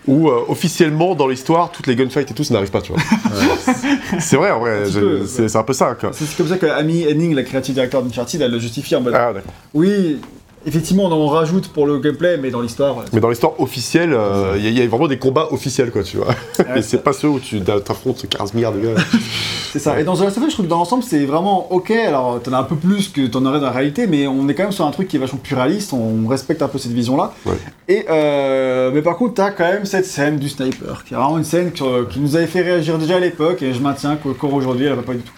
[0.06, 3.00] où euh, officiellement dans l'histoire, toutes les gunfights et tout, ça n'arrive pas, tu vois.
[4.18, 4.84] c'est vrai, en vrai,
[5.26, 8.50] c'est un peu ça, c'est comme ça que Amy Henning, la creative director d'Uncharted, elle
[8.50, 9.32] le justifie en mode Ah,
[9.74, 10.20] oui.
[10.66, 14.12] Effectivement, on en rajoute pour le gameplay, mais dans l'histoire, euh, Mais dans l'histoire officielle,
[14.12, 16.26] euh, il y, a- il y a vraiment des combats officiels, quoi, tu vois.
[16.58, 18.94] ouais, Et c'est pas ceux où tu t'affrontes 15 milliards de gars.
[19.72, 19.98] C'est ça.
[20.00, 21.92] Et dans The Last of Us, je trouve que dans l'ensemble, c'est vraiment ok.
[21.92, 24.54] Alors, t'en as un peu plus que t'en aurais dans la réalité, mais on est
[24.54, 25.92] quand même sur un truc qui est vachement plus réaliste.
[25.92, 27.32] On respecte un peu cette vision-là.
[27.46, 27.54] Ouais.
[27.86, 31.38] Et euh, mais par contre, t'as quand même cette scène du sniper, qui est vraiment
[31.38, 34.52] une scène qui, qui nous avait fait réagir déjà à l'époque, et je maintiens qu'encore
[34.54, 35.32] aujourd'hui, elle va pas du tout.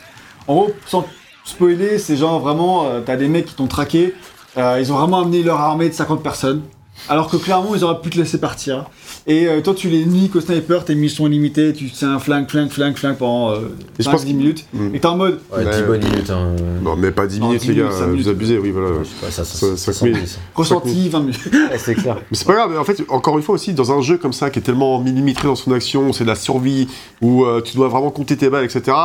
[0.48, 1.04] En gros, sans
[1.44, 4.14] spoiler, c'est genre vraiment, t'as des mecs qui t'ont traqué.
[4.58, 6.62] Euh, ils ont vraiment amené leur armée de 50 personnes.
[7.08, 8.84] Alors que clairement, ils auraient pu te laisser partir.
[9.26, 12.48] Et euh, toi, tu les niques au sniper, tes missions illimitées, tu c'est un flingue,
[12.48, 14.66] flingue, flingue, flingue pendant euh, Et je 5-10 pense- minutes.
[14.72, 14.94] Mm.
[14.94, 15.40] Et t'es en mode.
[15.52, 15.82] Ouais, 10 Ouais.
[15.86, 16.30] bonnes minutes.
[16.30, 16.54] Hein.
[16.82, 18.28] Non, mais pas 10 Non, minutes, 10 les gars, minutes, cinq vous minutes.
[18.28, 18.88] abusez, oui, voilà.
[19.02, 20.06] Je sais pas, ça, ça, Ça- ça.
[20.54, 21.40] Ressenti 20 minutes.
[21.52, 22.16] Ouais, c'est clair.
[22.30, 24.34] Mais c'est pas grave, mais en fait, encore une fois aussi, dans un jeu comme
[24.34, 26.86] ça, qui est tellement millimétré dans son action, c'est de la survie,
[27.22, 28.96] où euh, tu dois vraiment compter tes balles, etc.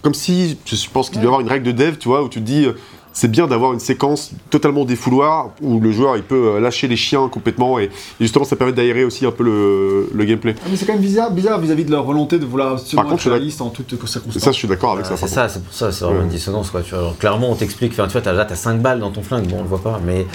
[0.00, 2.28] Comme si, je pense qu'il doit y avoir une règle de dev, tu vois, où
[2.28, 2.72] tu te dis, euh,
[3.12, 6.96] c'est bien d'avoir une séquence totalement défouloir, où le joueur, il peut euh, lâcher les
[6.96, 10.54] chiens complètement, et, et justement, ça permet d'aérer aussi un peu le, le gameplay.
[10.58, 13.10] Ah, Mais c'est quand même bizarre, bizarre vis-à-vis de leur volonté de vouloir absolument Par
[13.12, 14.42] contre, réaliste en toutes Et circonstances.
[14.42, 15.16] ça, je suis d'accord avec Ah, ça.
[15.16, 16.24] c'est ça, c'est pour ça, c'est vraiment Ouais.
[16.24, 16.80] une dissonance quoi.
[16.82, 19.22] Tu vois, Alors, clairement, on t'explique, tu vois, t'as, là, t'as 5 balles dans ton
[19.22, 20.26] flingue, bon, on le voit pas, mais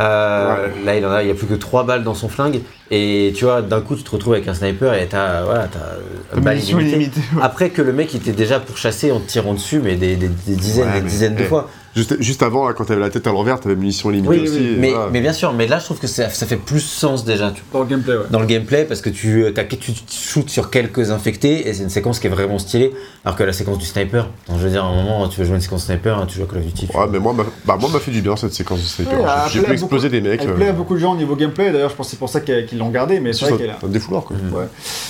[0.00, 2.60] euh, là, il en a, il y a plus que 3 balles dans son flingue,
[2.90, 6.40] et tu vois, d'un coup, tu te retrouves avec un sniper et t'as, voilà, t'as
[6.40, 7.20] balle illimitée.
[7.40, 10.28] Après que le mec il était déjà pourchassé en te tirant dessus, mais des, des-
[10.28, 11.68] des dizaines, Ouais, des mais- dizaines de eh, fois.
[11.96, 14.56] Juste, juste avant, là, quand t'avais la tête à l'envers, t'avais munitions limitées Oui, aussi.
[14.58, 15.08] et mais, voilà.
[15.10, 17.50] mais bien sûr, mais là, je trouve que ça, ça fait plus sens déjà.
[17.50, 18.24] Tu Dans le gameplay, ouais.
[18.30, 21.72] dans le gameplay parce que tu, euh, t'as- tu, tu shootes sur quelques infectés et
[21.74, 22.92] c'est une séquence qui est vraiment stylée.
[23.24, 25.56] Alors que la séquence du sniper, je veux dire, à un moment, tu veux jouer
[25.56, 26.88] une séquence sniper, hein, tu joues à Call of Duty.
[26.94, 29.18] Ouais, mais moi, m'a- bah, moi, m'a fait du bien cette séquence de sniper.
[29.18, 30.42] Ouais, J'ai- pu exploser des mecs.
[30.42, 32.18] Elle euh, plaît à beaucoup de gens au niveau gameplay, d'ailleurs, je pense que c'est
[32.18, 33.78] pour ça qu'ils l'ont gardé, mais c'est vrai qu'elle a.
[33.88, 34.36] défouloir, quoi.
[34.36, 34.52] Mhm.
[34.54, 34.64] Ouais.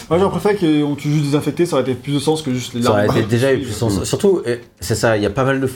[0.08, 2.54] Moi, j'aurais préféré qu'on tue juste des infectés, ça aurait été plus de sens que
[2.54, 3.18] juste les Ça aurait larmes.
[3.18, 4.04] été déjà eu plus sens.
[4.04, 5.68] Surtout, euh, c'est ça, il y a pas mal de.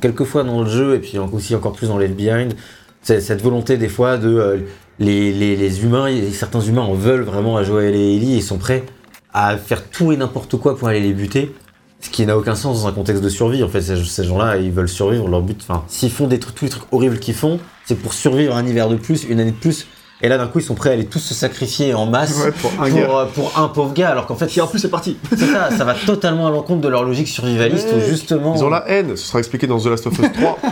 [0.00, 2.54] quelques fois dans le jeu, et puis aussi encore plus dans Left Behind,
[3.02, 4.28] cette volonté des fois de.
[4.28, 4.58] euh,
[4.98, 8.36] les, les, les humains, et certains humains en veulent vraiment à jouer à les Ellie
[8.36, 8.84] et sont prêts
[9.32, 11.54] à faire tout et n'importe quoi pour aller les buter.
[12.02, 13.62] Ce qui n'a aucun sens dans un contexte de survie.
[13.62, 15.26] En fait, ces, ces gens-là, ils veulent survivre.
[15.28, 18.12] Leur but, enfin, s'ils font des trucs, tous les trucs horribles qu'ils font, c'est pour
[18.12, 19.86] survivre un hiver de plus, une année de plus.
[20.22, 22.52] Et là, d'un coup, ils sont prêts à aller tous se sacrifier en masse Ouais,
[22.52, 24.10] pour pour, un euh, pour un pauvre gars.
[24.10, 25.16] Alors qu'en fait, Qui en plus c'est parti.
[25.30, 28.54] c'est ça, ça va totalement à l'encontre de leur logique survivaliste où justement.
[28.54, 30.58] Ils ont la haine, ce sera expliqué dans The Last of Us 3.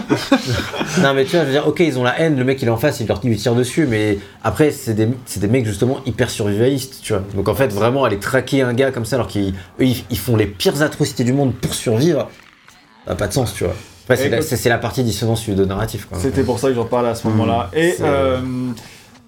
[1.03, 2.67] Non mais tu vois, je veux dire, ok, ils ont la haine, le mec il
[2.67, 5.65] est en face, il leur lui tire dessus, mais après c'est des, c'est des mecs
[5.65, 7.23] justement hyper survivalistes, tu vois.
[7.35, 10.37] Donc en fait, vraiment aller traquer un gars comme ça alors qu'ils ils, ils font
[10.37, 12.29] les pires atrocités du monde pour survivre,
[13.05, 13.75] ça n'a pas de sens, tu vois.
[14.05, 16.19] Après, c'est la, partie dissonance de narratif, quoi.
[16.19, 17.71] C'était pour ça que j'en parlais à ce moment-là.
[17.75, 17.95] Et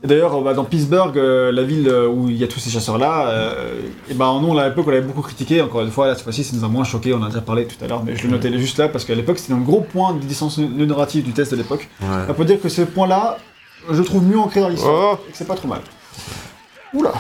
[0.07, 3.29] d'ailleurs, bah, dans Pittsburgh, euh, la ville euh, où il y a tous ces chasseurs-là,
[3.29, 5.61] euh, et ben nous, à l'époque, on l'avait beaucoup critiqué.
[5.61, 7.12] Encore une fois, là, cette fois-ci, ça nous a moins choqué.
[7.12, 9.05] On en a déjà parlé tout à l'heure, mais je le notais juste là parce
[9.05, 11.89] qu'à l'époque, c'était un gros point de distance narrative du test de l'époque.
[12.01, 12.09] Ouais.
[12.29, 13.39] On peut dire que ce point-là,
[13.91, 15.25] je le trouve mieux ancré dans l'histoire Oh.
[15.29, 15.81] et que c'est pas trop mal.
[16.93, 17.12] Oula,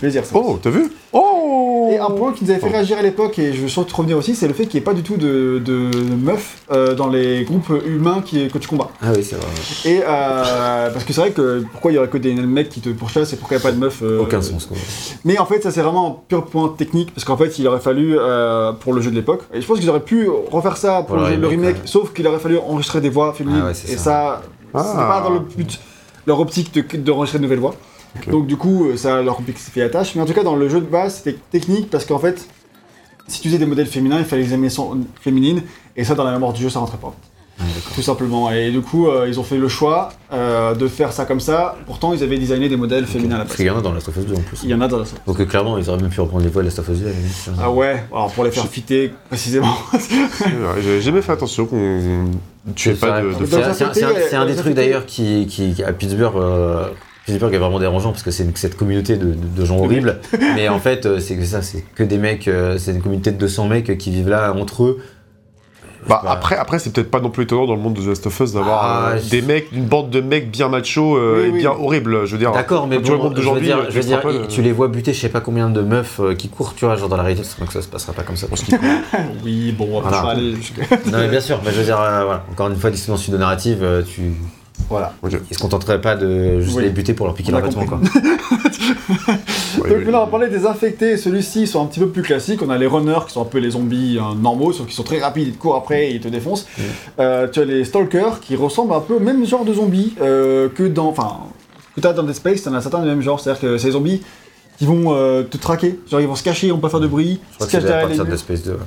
[0.00, 0.34] plaisir ça.
[0.36, 3.52] Oh, t'as vu Oh Et un point qui nous avait fait réagir à l'époque, et
[3.52, 5.62] je veux surtout revenir aussi, c'est le fait qu'il n'y ait pas du tout de,
[5.64, 8.90] de meufs euh, dans les groupes humains qui, que tu combats.
[9.00, 9.46] Ah oui, c'est vrai.
[9.84, 12.80] Et euh, parce que c'est vrai que pourquoi il y aurait que des mecs qui
[12.80, 14.76] te pourchassent et pourquoi il n'y a pas de meufs euh, Aucun sens, quoi.
[15.24, 17.78] Mais en fait, ça c'est vraiment un pur point technique parce qu'en fait, il aurait
[17.80, 18.16] fallu
[18.80, 19.42] pour le jeu de l'époque.
[19.54, 21.82] Et je pense qu'ils auraient pu refaire ça pour, le, jeu- le remake, ouais.
[21.84, 23.60] sauf qu'il aurait fallu enregistrer des voix féminines.
[23.62, 24.02] Ah ouais, c'est et ça.
[24.02, 24.42] ça,
[24.74, 24.82] Ah.
[24.84, 25.78] c'était pas dans le but,
[26.26, 27.76] leur optique de- d'enregistrer de nouvelles voix.
[28.30, 30.14] Donc du coup, euh, ça leur complexifiait la tâche.
[30.14, 32.46] Mais en tout cas, dans le jeu de base, c'était technique parce qu'en fait,
[33.28, 35.62] si tu faisais des modèles féminins, il fallait les animations féminines.
[35.96, 37.14] Et ça, dans la mémoire du jeu, ça rentrait pas.
[37.94, 38.50] Tout simplement.
[38.50, 41.76] Et du coup, euh, ils ont fait le choix euh, de faire ça comme ça.
[41.86, 43.56] Pourtant, ils avaient designé des modèles féminins à la Parce base.
[43.58, 44.58] qu'il y en a dans Last of Us 2 en plus.
[44.64, 46.50] Il y en a dans la Donc euh, clairement, ils auraient même pu reprendre les
[46.50, 47.50] voix de Last of Us 2 à la limite.
[47.62, 49.72] Ah ouais, alors pour les faire fitter précisément.
[50.82, 52.24] J'avais jamais fait attention qu'on
[52.74, 56.34] tuait pas de, de C'est un- des trucs d'ailleurs qui, qui, à Pittsburgh,
[57.24, 60.20] euh, Pittsburgh est vraiment dérangeant parce que c'est cette communauté de, de- de gens horribles.
[60.56, 63.30] Mais en fait, euh, c'est que ça, c'est que des mecs, euh, c'est une communauté
[63.32, 64.98] de 200 mecs qui vivent là entre eux.
[66.06, 66.32] Bah, Bah.
[66.32, 68.38] après, après c'est peut-être pas non plus étonnant dans le monde de The Last of
[68.40, 71.48] Us d'avoir Ah, euh, je- des mecs, une bande de mecs bien machos euh, Oui,
[71.48, 71.58] et oui.
[71.60, 72.26] bien horribles.
[72.26, 74.46] Je veux dire, D'accord, mais bon, monde je veux dire, tu je veux dire, extrapoles,
[74.48, 76.96] tu les vois buter, je sais pas combien de meufs euh, qui courent, tu vois,
[76.96, 78.48] genre dans la réalité, donc ça se passera pas comme ça.
[79.46, 80.22] oui, bon, on va Voilà.
[80.22, 80.52] pas aller
[81.06, 83.78] non, mais bien sûr, mais je veux dire, euh, voilà, encore une fois, dissonance narrative,
[83.82, 84.32] euh, tu.
[84.90, 85.12] Voilà.
[85.50, 86.84] Ils se contenteraient pas de juste Oui.
[86.84, 87.98] les buter pour leur piquer leurs vêtements, quoi.
[89.78, 91.16] Donc maintenant, on va parler des infectés.
[91.16, 92.60] Celui-ci, ils sont un petit peu plus classiques.
[92.62, 95.02] On a les runners qui sont un peu les zombies euh, normaux, sauf qu'ils sont
[95.02, 96.66] très rapides, ils te courent après et ils te défoncent.
[97.18, 100.68] Euh, tu as les stalkers qui ressemblent un peu au même genre de zombies euh,
[100.68, 101.08] que dans.
[101.08, 101.38] Enfin,
[101.96, 103.40] que t'as dans Dead Space, t'en as certains du même genre.
[103.40, 104.22] C'est-à-dire que c'est des zombies
[104.78, 105.98] qui vont euh, te traquer.
[106.10, 107.40] Genre, ils vont se cacher, ils vont pas faire de bruit.
[107.52, 108.38] Je crois se que c'est à derrière les partir de murs.
[108.38, 108.78] Space 2.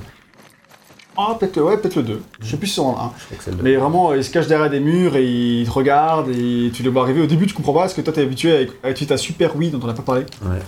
[1.18, 1.24] Ouais.
[1.30, 2.22] Ah, peut-être le, ouais, peut-être le 2.
[2.40, 3.12] Je sais plus si c'est en 1.
[3.18, 3.62] Je crois que c'est le 2.
[3.62, 6.88] Mais vraiment, ils se cachent derrière des murs et ils te regardent et tu les
[6.88, 7.22] vois arriver.
[7.22, 9.70] Au début, tu comprends pas parce que toi, t'es habitué avec, avec ta Super Wii
[9.70, 10.22] dont on n'a pas parlé.
[10.42, 10.58] Ouais.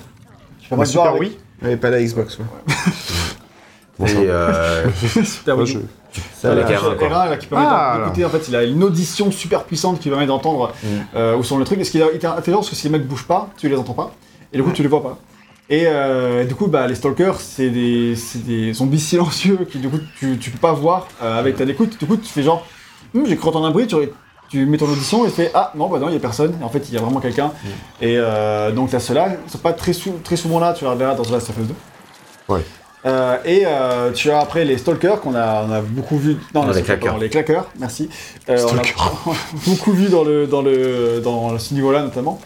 [0.87, 1.39] Super avec- oui.
[1.63, 2.39] Mais pas la Xbox.
[2.39, 2.45] ouais.
[3.99, 4.11] Bon, Et.
[4.11, 4.87] Super euh,
[5.57, 5.67] Moi, Wii.
[5.67, 7.09] je- ça, Voilà, avec R1, quoi.
[7.09, 10.09] R1, là, qui permet Ah, d'écouter, en fait, il a une audition super puissante qui
[10.09, 10.87] permet d'entendre Mm.
[11.17, 11.79] euh, où sont les trucs.
[11.81, 13.93] Et ce qui est intelligent, parce que si les mecs bougent pas, tu les entends
[13.93, 14.11] pas,
[14.53, 15.19] et du coup, tu les vois pas.
[15.71, 18.15] Et euh, du coup, bah, les stalkers, c'est des,
[18.75, 21.97] zombies silencieux qui, du coup, tu, tu peux pas voir euh, avec ta écoute.
[21.99, 22.67] Du coup, tu fais genre,
[23.15, 23.97] Hum, j'ai cru entendre un bruit, tu,
[24.49, 26.57] tu mets ton audition et tu fais Ah non, bah non, il y a personne.
[26.61, 27.53] Et en fait, il y a vraiment quelqu'un.
[28.01, 29.31] Et euh, donc, t'as ceux-là.
[29.47, 31.59] Ils sont pas très, sou- très souvent là, tu les reverras dans The Last of
[31.59, 31.75] Us 2.
[32.55, 32.61] Ouais.
[33.07, 36.37] Euh, et euh, tu as après les stalkers qu'on a, on a beaucoup vu.
[36.55, 37.19] Ah, les claqueurs.
[37.19, 38.11] Les claqueurs, merci.
[38.49, 38.83] Euh, on a
[39.67, 42.41] beaucoup vu dans, le, dans, le, dans ce niveau-là notamment.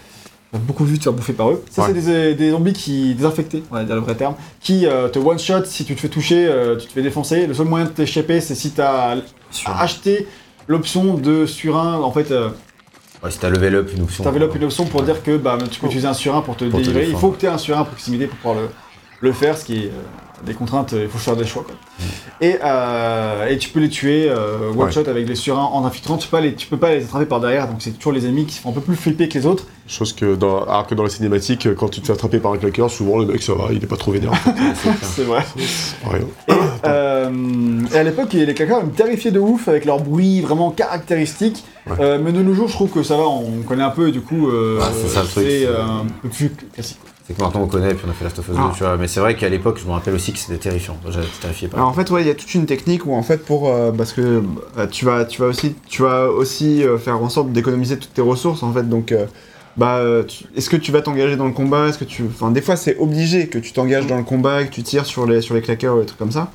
[0.53, 1.63] On a beaucoup vu te faire bouffer par eux.
[1.69, 1.93] Ça, Ouais.
[1.93, 3.13] c'est des, des zombies qui.
[3.15, 4.35] des infectés, on va dire le vrai terme.
[4.61, 7.45] Qui euh, te one-shot si tu te fais toucher, euh, tu te fais défoncer.
[7.47, 9.17] Le seul moyen de t'échapper, c'est si tu as
[9.65, 10.27] acheté
[10.67, 11.95] l'option de surin.
[12.01, 12.49] En fait, euh,
[13.23, 14.23] Ouais, si t'as level up une option.
[14.23, 16.79] tu une option pour dire que bah, tu peux utiliser un surin pour te Pour
[16.79, 17.09] te délivrer.
[17.09, 18.69] Il faut que tu aies un surin à proximité pour pouvoir le,
[19.21, 19.91] le faire, ce qui est euh,
[20.45, 21.63] des contraintes, euh, il faut faire des choix.
[21.63, 21.75] Quoi.
[22.41, 24.91] Et, euh, et tu peux les tuer euh, one Ouais.
[24.91, 27.25] shot avec les surins en infiltrant, tu peux, pas les, tu peux pas les attraper
[27.25, 29.37] par derrière, donc c'est toujours les ennemis qui se font un peu plus flipper que
[29.37, 29.65] les autres.
[29.87, 32.57] Chose que dans, alors que dans la cinématique, quand tu te fais attraper par un
[32.57, 34.31] claqueur, souvent le mec ça va, il est pas trop vénère.
[35.01, 35.43] C'est vrai.
[36.11, 36.21] Ouais.
[36.49, 36.53] Et,
[36.85, 37.29] euh,
[37.93, 41.63] et à l'époque, les claqueurs me terrifiaient de ouf avec leur bruit vraiment caractéristique.
[41.87, 42.17] Ouais.
[42.17, 44.21] Mais de nos jours, je trouve que ça va, on connaît un peu et du
[44.21, 44.49] coup,
[44.81, 45.17] Ah, c'est
[45.67, 46.97] un peu plus classique.
[47.27, 48.71] C'est que maintenant on connaît, puis on a fait Last of Us 2, Ah.
[48.75, 48.97] tu vois.
[48.97, 50.95] Mais c'est vrai qu'à l'époque, je me rappelle aussi que c'était terrifiant.
[51.09, 53.23] J'étais terrifié par Alors en fait, ouais, il y a toute une technique où en
[53.23, 54.43] fait pour euh, parce que
[54.77, 58.13] euh, tu vas tu vas aussi tu vas aussi euh, faire en sorte d'économiser toutes
[58.13, 58.87] tes ressources en fait.
[58.87, 59.25] Donc euh,
[59.75, 61.87] bah tu- est-ce que tu vas t'engager dans le combat?
[61.87, 64.71] Est-ce que tu enfin des fois c'est obligé que tu t'engages dans le combat, que
[64.71, 66.51] tu tires sur les sur les claqueurs ou des trucs comme ça.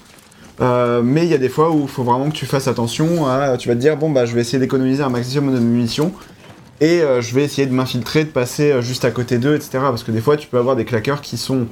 [0.60, 3.26] Euh, mais il y a des fois où il faut vraiment que tu fasses attention
[3.26, 6.12] à tu vas te dire bon bah je vais essayer d'économiser un maximum de munitions
[6.80, 9.70] et euh, je vais essayer de m'infiltrer, de passer euh, juste à côté d'eux, etc.
[9.80, 11.66] Parce que des fois tu peux avoir des claqueurs qui sont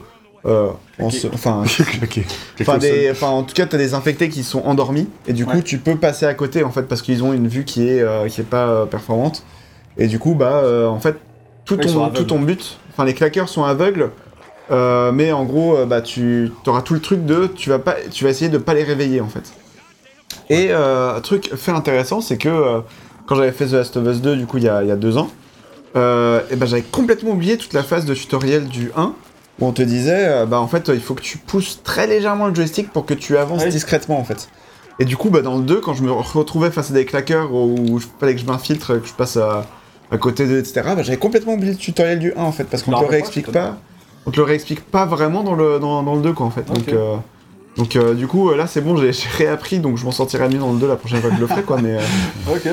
[0.47, 0.69] euh,
[1.01, 1.65] en se- enfin
[1.99, 2.25] Claqué.
[2.61, 5.57] Enfin, des, enfin, en tout cas, t'as des infectés qui sont endormis et du coup,
[5.57, 5.63] Ouais.
[5.63, 8.29] tu peux passer à côté en fait parce qu'ils ont une vue qui est euh,
[8.29, 9.43] qui est pas euh, performante.
[9.97, 11.17] Et du coup, bah, euh, en fait,
[11.65, 12.19] tout Ouais, ils sont ton, aveugles.
[12.19, 14.11] tout ton but, enfin, les claqueurs sont aveugles,
[14.71, 17.97] euh, mais en gros, euh, bah, tu auras tout le truc de, tu vas pas,
[18.11, 19.53] tu vas essayer de pas les réveiller en fait.
[20.51, 22.81] Et euh, un truc fait intéressant, c'est que euh,
[23.29, 24.91] quand j'avais fait The Last of Us 2, du coup, il y a, il y
[24.91, 25.29] a deux ans,
[25.97, 29.13] euh, et ben j'avais complètement oublié toute la phase de tutoriel du 1
[29.61, 32.47] où on te disait, euh, bah en fait, il faut que tu pousses très légèrement
[32.47, 33.71] le joystick pour que tu avances Oui.
[33.71, 34.49] discrètement en fait.
[35.01, 37.53] Et du coup, bah, dans le 2, quand je me retrouvais face à des claqueurs
[37.55, 39.67] où il fallait que je m'infiltre, que je passe à,
[40.11, 42.83] à côté d'eux, etc., bah, j'avais complètement oublié le tutoriel du 1 en fait, parce
[42.83, 43.77] qu'on te le pas, réexplique pas.
[44.27, 46.65] On te le réexplique pas vraiment dans le, dans, dans le 2 quoi en fait.
[46.65, 47.17] Donc, euh,
[47.79, 50.59] donc euh, du coup, euh, là c'est bon, j'ai réappris, donc je m'en sortirai mieux
[50.59, 51.95] dans le 2 la prochaine fois que je le ferai quoi, mais.
[51.95, 52.01] euh,
[52.53, 52.71] Ok, je,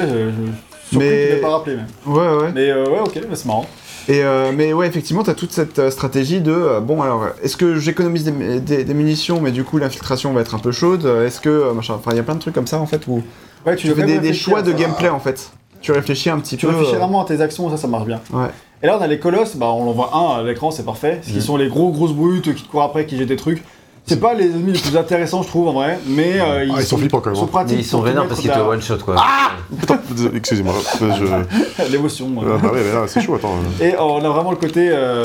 [0.91, 1.35] je, Mais- mais...
[1.37, 1.77] pas rappelé.
[2.05, 2.51] Mais, ouais, ouais.
[2.53, 3.65] mais euh, ouais, ok, mais c'est marrant.
[4.07, 4.21] Et
[4.55, 8.83] mais ouais, effectivement, t'as toute cette stratégie de bon, alors, est-ce que j'économise des, des-
[8.83, 12.11] des munitions, mais du coup l'infiltration va être un peu chaude Est-ce que machin, enfin,
[12.11, 13.23] il y a plein de trucs comme ça en fait où
[13.65, 15.49] Ouais, tu, dois fais des, même choix de gameplay en fait.
[15.81, 16.71] Tu réfléchis un petit Tu peu.
[16.71, 18.19] réfléchis euh, vraiment à tes actions, ça, ça marche bien.
[18.31, 18.47] Ouais.
[18.83, 21.19] Et là, on a les colosses, bah, on en voit un à l'écran, c'est parfait.
[21.23, 21.41] Ce qui Mhm.
[21.41, 23.63] sont les gros grosses brutes qui te courent après, qui jettent des trucs.
[24.07, 26.81] C'est pas les ennemis les plus intéressants, je trouve, en vrai, mais euh, ils, Ah,
[26.81, 27.47] ils sont flippants, quand même, hein.
[27.51, 27.75] pratiques.
[27.77, 29.15] Mais ils sont pour te vénères mettre parce qu'ils te one shot quoi.
[29.83, 30.73] Attends, désolé, excusez-moi.
[30.99, 31.83] Je...
[31.91, 32.27] L'émotion.
[32.27, 32.43] ouais.
[32.53, 33.55] Ah, bah ouais, mais là, c'est chaud, attends.
[33.81, 34.89] Et on a vraiment le côté.
[34.91, 35.23] euh,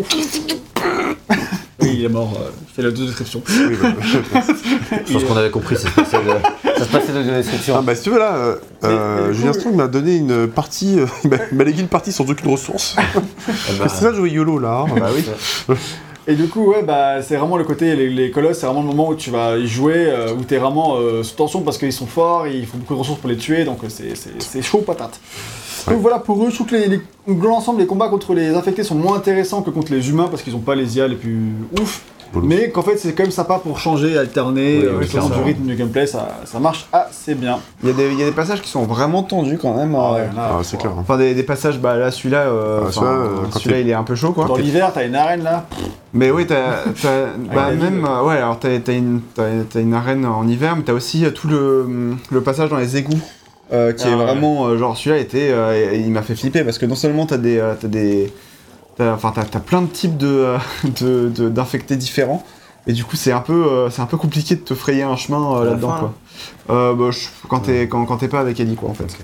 [0.00, 0.38] ouf.
[1.82, 2.32] oui, il est mort.
[2.40, 3.42] euh, fais la description.
[3.48, 3.88] Oui, bah,
[5.06, 7.74] Je pense qu'on avait compris, ça se passait de, ça se passait de description.
[7.78, 11.06] Ah bah si tu veux là, euh, euh, Julien Strong m'a donné une partie, euh,
[11.24, 12.96] il m'a- légué une partie sans aucune ressource.
[12.98, 13.02] Ah
[13.78, 14.86] bah, C'est ça jouer YOLO là?
[14.98, 15.74] Bah oui.
[16.28, 18.86] Et du coup, ouais, bah, c'est vraiment le côté, les, les colosses, c'est vraiment le
[18.86, 21.92] moment où tu vas y jouer, euh, où t'es vraiment euh, sous tension parce qu'ils
[21.92, 25.18] sont forts, il faut beaucoup de ressources pour les tuer, donc euh, c'est- chaud patate.
[25.88, 25.94] Ouais.
[25.94, 26.76] Donc voilà, pour eux, je trouve que
[27.26, 30.54] l'ensemble, les combats contre les infectés sont moins intéressants que contre les humains parce qu'ils
[30.54, 31.40] ont pas les IA les plus
[31.80, 32.02] ouf.
[32.42, 35.28] Mais qu'en fait, c'est quand même sympa pour changer, alterner, Oui, euh, oui, clairement.
[35.36, 37.58] du rythme du gameplay, ça, ça marche assez bien.
[37.82, 39.94] Il y, a des, il y a des passages qui sont vraiment tendus quand même.
[39.94, 40.92] Ah euh, ouais, là, Ah, c'est clair.
[40.92, 41.00] hein.
[41.00, 44.14] Enfin, des, des passages, bah là, celui-là, euh, Ah, celui-là, euh, il est un peu
[44.14, 44.46] chaud quoi.
[44.46, 45.66] Dans l'hiver, t'as une arène là.
[46.14, 50.24] Mais oui, t'as, t'as- bah, même, euh, ouais, alors t'as, t'as une, t'as, une arène
[50.26, 53.20] en hiver, mais t'as aussi euh, tout le, le passage dans les égouts,
[53.72, 54.22] euh, qui Ah, est ouais.
[54.24, 57.36] vraiment, euh, genre celui-là était, euh, il m'a fait flipper parce que non seulement t'as
[57.38, 58.32] des, euh, t'as des,
[58.96, 60.58] t'as- enfin t'as, t'as plein de types de, euh,
[61.00, 62.44] de, de- d'infectés différents,
[62.86, 65.16] et du coup c'est un peu, euh, c'est un peu compliqué de te frayer un
[65.16, 66.12] chemin euh, là-dedans quoi.
[66.70, 69.16] Euh, bah, je- quand t'es, quand, quand t'es pas avec Ellie quoi en fait.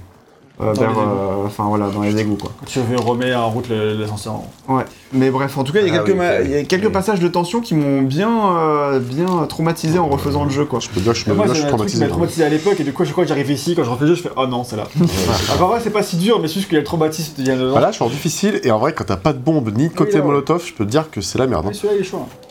[0.60, 2.50] Euh, Dans vers, euh, enfin voilà, dans les égouts quoi.
[2.66, 4.40] Tu remets en route l'ascenseur.
[4.66, 6.40] Ouais, mais bref, en tout cas, il y a Ah quelques, oui, ma- ok.
[6.46, 6.92] il y a quelques Oui.
[6.92, 10.80] passages de tension qui m'ont bien, euh, bien traumatisé en refaisant le jeu, quoi.
[10.80, 12.04] Je peux dire que je moi, là, je c'est suis un truc qui traumatisé.
[12.04, 14.04] m'a traumatisé à l'époque, et du coup, chaque fois que j'arrive ici, quand je refais
[14.04, 14.88] le jeu, je fais Oh non, c'est là.
[15.54, 17.40] Alors, en vrai, c'est pas si dur, mais c'est juste qu'il y a le traumatisme
[17.40, 17.74] de dedans.
[17.74, 19.88] Bah là, je suis en difficile et en vrai, quand t'as pas de bombe ni
[19.88, 20.26] de côté Oui, là, ouais.
[20.26, 21.66] molotov, je peux te dire que c'est la merde.
[21.68, 21.72] hein.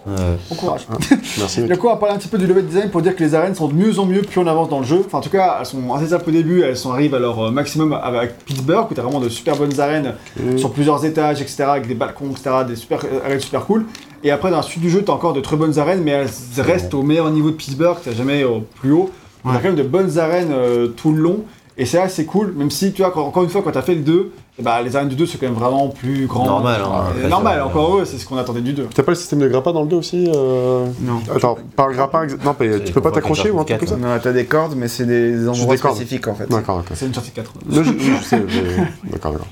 [0.07, 0.37] Ouais.
[0.49, 0.87] Bon courage.
[1.37, 1.63] Merci.
[1.63, 3.35] Du coup, on va parler un petit peu du level design pour dire que les
[3.35, 5.03] arènes sont de mieux en mieux plus on avance dans le jeu.
[5.05, 7.47] Enfin, en tout cas, elles sont assez simples au début, elles sont, arrivent à leur
[7.47, 10.13] euh, maximum avec Pittsburgh, où t'as vraiment de super bonnes arènes
[10.55, 13.85] sur plusieurs étages, etc., avec des balcons, etc., des super euh, arènes super cool.
[14.23, 16.29] Et après, dans la suite du jeu, t'as encore de très bonnes arènes, mais elles
[16.57, 19.11] restent au meilleur niveau de Pittsburgh, t'as jamais au plus haut.
[19.45, 21.43] On a quand même de bonnes arènes euh, tout le long.
[21.79, 23.93] Et c'est assez cool, même si, tu vois, quand- encore une fois, quand t'as fait
[23.93, 26.43] le 2, eh bah, les arènes du 2, c'est quand même vraiment plus grand.
[26.45, 27.03] Normal, hein.
[27.23, 28.87] Euh, normal, ça- encore eux, c'est ce qu'on attendait du 2.
[28.95, 30.87] T'as pas le système de grappin dans le 2 aussi euh...
[31.01, 31.19] Non.
[31.35, 33.95] Attends, par grappin, ex- non, mais tu peux pas t'accrocher ou un truc comme ça
[33.97, 35.95] Non, t'as des cordes, mais c'est des endroits des cordes.
[35.97, 36.49] spécifiques en fait.
[36.49, 36.97] D'accord, d'accord.
[36.97, 37.53] C'est une sortie 4.
[37.69, 39.47] Là, je, je sais, je- D'accord, d'accord.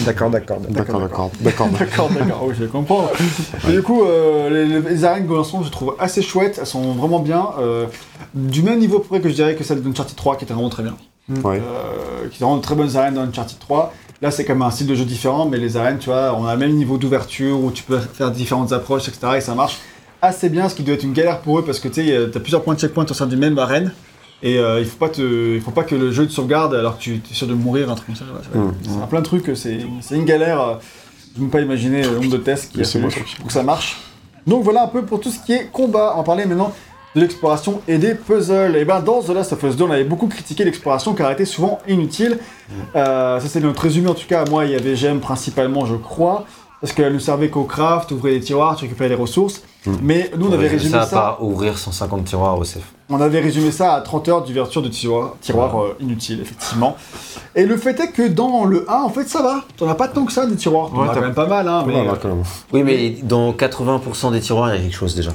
[0.00, 0.60] D'accord, d'accord.
[0.70, 1.30] D'accord, d'accord.
[1.40, 1.68] D'accord.
[1.78, 3.10] D'accord, d'accord, oui, je comprends.
[3.68, 4.48] Et du coup, euh,
[4.80, 7.48] les, les- arènes Go je trouve assez chouettes, elles sont vraiment bien.
[7.60, 7.84] euh,
[8.34, 10.54] du même niveau à peu près que je dirais que celle d'Uncharted 3, qui était
[10.54, 10.94] vraiment très bien.
[11.44, 11.60] Ouais.
[11.60, 13.92] Euh, qui vraiment de très bonnes arènes dans Uncharted 3.
[14.20, 16.46] Là, c'est quand même un style de jeu différent, mais les arènes, tu vois, on
[16.46, 19.34] a le même niveau d'ouverture où tu peux faire différentes approches, etc.
[19.36, 19.78] Et ça marche
[20.20, 22.40] assez bien, ce qui doit être une galère pour eux parce que tu sais, t'as
[22.40, 23.92] plusieurs points de checkpoint au sein d'une même arène.
[24.42, 26.96] Et euh, il faut pas te, il faut pas que le jeu te sauvegarde alors
[26.98, 28.24] que tu es sûr de mourir, un truc comme ça.
[28.28, 28.64] voilà, ça va.
[28.64, 28.74] Mm.
[29.00, 30.60] C'est plein de trucs, c'est c'est une galère.
[30.60, 30.74] euh,
[31.36, 33.52] Je ne peux pas imaginer le nombre de tests qu'il y a C'est pour que
[33.52, 33.98] ça marche.
[34.46, 36.12] Donc voilà un peu pour tout ce qui est combat.
[36.14, 36.72] On va parler maintenant
[37.14, 38.76] l'exploration et des puzzles.
[38.76, 41.34] Et ben dans The Last of Us 2, on avait beaucoup critiqué l'exploration car elle
[41.34, 42.38] était souvent inutile.
[42.96, 44.44] Euh, ça c'est notre résumé en tout cas.
[44.48, 46.44] Moi, il y avait j'aime principalement, je crois,
[46.80, 49.62] parce qu'elle ne servait qu'au craft, ouvrir les tiroirs, tu récupérais les ressources.
[50.02, 51.16] Mais nous, on avait résumé ça, ça.
[51.16, 52.82] par ouvrir 150 tiroirs au safe.
[53.08, 56.94] On avait résumé ça à 30 heures d'ouverture de tiroirs, tiroirs euh, inutiles, effectivement.
[57.56, 59.64] Et le fait est que dans le 1, en fait, ça va.
[59.78, 60.90] T'en as pas tant que ça des tiroirs.
[60.90, 61.84] T'en Ouais, as t'as- quand même pas mal, hein.
[61.86, 62.42] Mais, quand même.
[62.72, 65.30] Oui, mais dans 80% des tiroirs, il y a quelque chose déjà.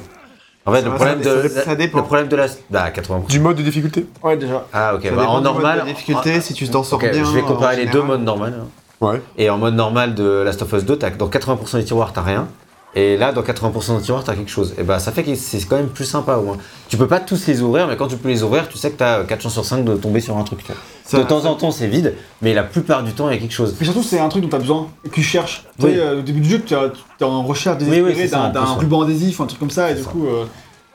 [0.66, 1.98] En fait, le problème, ça- de, ça- ça dépend.
[1.98, 2.46] le problème de la.
[2.70, 3.26] Bah, 80%.
[3.28, 4.66] Du mode de difficulté Ouais, déjà.
[4.72, 5.02] Ah, ok.
[5.14, 5.80] Bah, en du mode normal.
[5.82, 7.22] de difficulté, si tu t'en sors Ok, bien.
[7.24, 8.62] je vais comparer les deux modes normales.
[9.00, 9.20] Ouais.
[9.36, 12.22] Et en mode normal de Last of Us 2, t'as- dans 80% des tiroirs, t'as
[12.22, 12.48] rien.
[12.96, 14.72] Et là, dans 80% des tiroirs, t'as quelque chose.
[14.78, 16.56] Et bah, ça fait que c'est quand même plus sympa au moins.
[16.88, 18.96] Tu peux pas tous les ouvrir, mais quand tu peux les ouvrir, tu sais que
[18.96, 20.62] t'as 4 chances sur 5 de tomber sur un truc.
[20.64, 20.70] tu.
[21.04, 23.40] Ça- de temps en temps, c'est vide, mais la plupart du temps, il y a
[23.40, 23.74] quelque chose.
[23.80, 25.64] Et surtout, c'est un truc dont t'as besoin et que tu cherches.
[25.78, 25.92] Tu Oui.
[25.94, 28.64] sais, euh, au début du jeu, tu es en recherche Oui, désespérée oui, ça, d'un
[28.64, 30.08] ruban adhésif, un truc comme ça, et du ça.
[30.10, 30.44] coup, euh,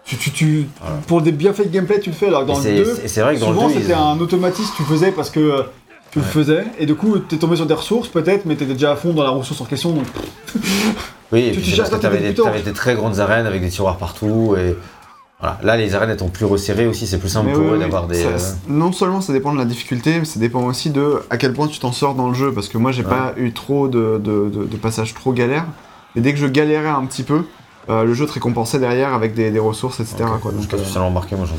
[0.06, 0.96] tu, tu, tu- Voilà.
[1.06, 2.28] pour des bienfaits de gameplay, tu le fais.
[2.28, 3.82] Alors que dans le c'est 2, c'est- c'est vrai que dans le souvent, 2, ils
[3.82, 5.64] c'était ont- un automatisme, tu faisais parce que euh,
[6.12, 8.94] tu le faisais, et du coup, t'es tombé sur des ressources peut-être, mais t'étais déjà
[8.94, 10.06] à fond dans la ressource en question, donc
[11.32, 13.70] Oui, et Tu- puis tu parce que t'avais petit des, très grandes arènes avec des
[13.70, 14.56] tiroirs partout.
[14.58, 14.76] Et
[15.40, 15.60] voilà.
[15.64, 17.80] Là, les arènes étant plus resserrées aussi, c'est plus simple Mais pour oui, eux oui,
[17.80, 18.16] d'avoir des.
[18.24, 21.38] ça- euh, Non seulement ça dépend de la difficulté, mais ça dépend aussi de à
[21.38, 22.52] quel point tu t'en sors dans le jeu.
[22.54, 23.10] Parce que moi, j'ai Ouais.
[23.10, 25.66] pas eu trop de, de- de- de passages trop galères.
[26.16, 27.44] Mais dès que je galérais un petit peu,
[27.90, 30.16] euh, le jeu te récompensait derrière avec des, des ressources, etc.
[30.22, 30.40] ok.
[30.42, 30.52] quoi.
[30.52, 31.56] Donc, Jusqu'à euh, spécialement embarqué, moi j'en.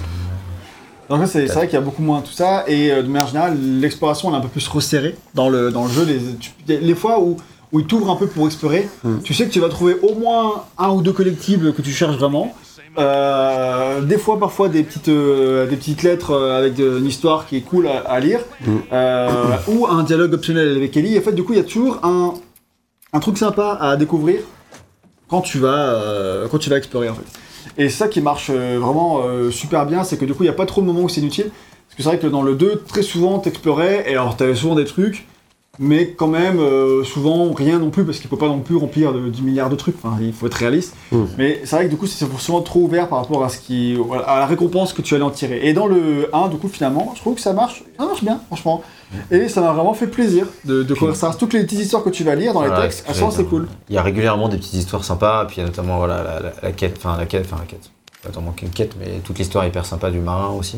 [1.16, 3.26] Donc c'est c'est vrai qu'il y a beaucoup moins tout ça, et euh, de manière
[3.26, 6.05] générale, l'exploration elle est un peu plus resserrée dans le, dans le jeu.
[6.05, 7.36] Les, tu- les fois où,
[7.73, 9.18] où il t'ouvre un peu pour explorer, Mm.
[9.23, 12.16] tu sais que tu vas trouver au moins un ou deux collectibles que tu cherches
[12.16, 12.55] vraiment.
[12.99, 17.47] Euh, des fois, parfois, des petites, euh, des petites lettres euh, avec de- une histoire
[17.47, 18.76] qui est cool à, à lire, Mm.
[18.92, 19.28] Euh,
[19.68, 21.16] ou un dialogue optionnel avec Ellie.
[21.18, 22.34] En fait, du coup, il y a toujours un,
[23.12, 24.40] un truc sympa à découvrir
[25.28, 25.97] quand tu vas,
[26.50, 27.23] quand tu vas explorer en fait.
[27.78, 30.66] Et ça qui marche vraiment super bien, c'est que du coup il n'y a pas
[30.66, 31.50] trop de moments où c'est inutile.
[31.86, 34.74] Parce que c'est vrai que dans le 2, très souvent t'explorais, et alors t'avais souvent
[34.74, 35.26] des trucs,
[35.81, 39.12] mais quand même euh, souvent rien non plus, parce qu'il faut pas non plus remplir
[39.15, 40.94] de 10 milliards de trucs, enfin il faut être réaliste.
[41.10, 41.23] Mm.
[41.39, 43.97] Mais c'est vrai que du coup c'est souvent trop ouvert par rapport à, ce qui,
[44.26, 45.60] à la récompense que tu allais en tirer.
[45.67, 48.41] Et dans le 1, du coup finalement, je trouve que ça marche, ça marche bien
[48.47, 48.83] franchement.
[49.33, 51.34] Et ça m'a vraiment fait plaisir de, de courir ça.
[51.36, 53.36] Toutes les petites histoires que tu vas lire dans les textes, c'est ce elles sont
[53.36, 53.49] dire.
[53.49, 53.67] cool.
[53.89, 56.41] Il y a régulièrement des petites histoires sympas, puis il y a notamment voilà, la,
[56.41, 57.91] la- la quête, enfin la quête, enfin la quête.
[58.23, 60.76] Pas tant qu'une quête, mais toute l'histoire hyper sympa du marin aussi.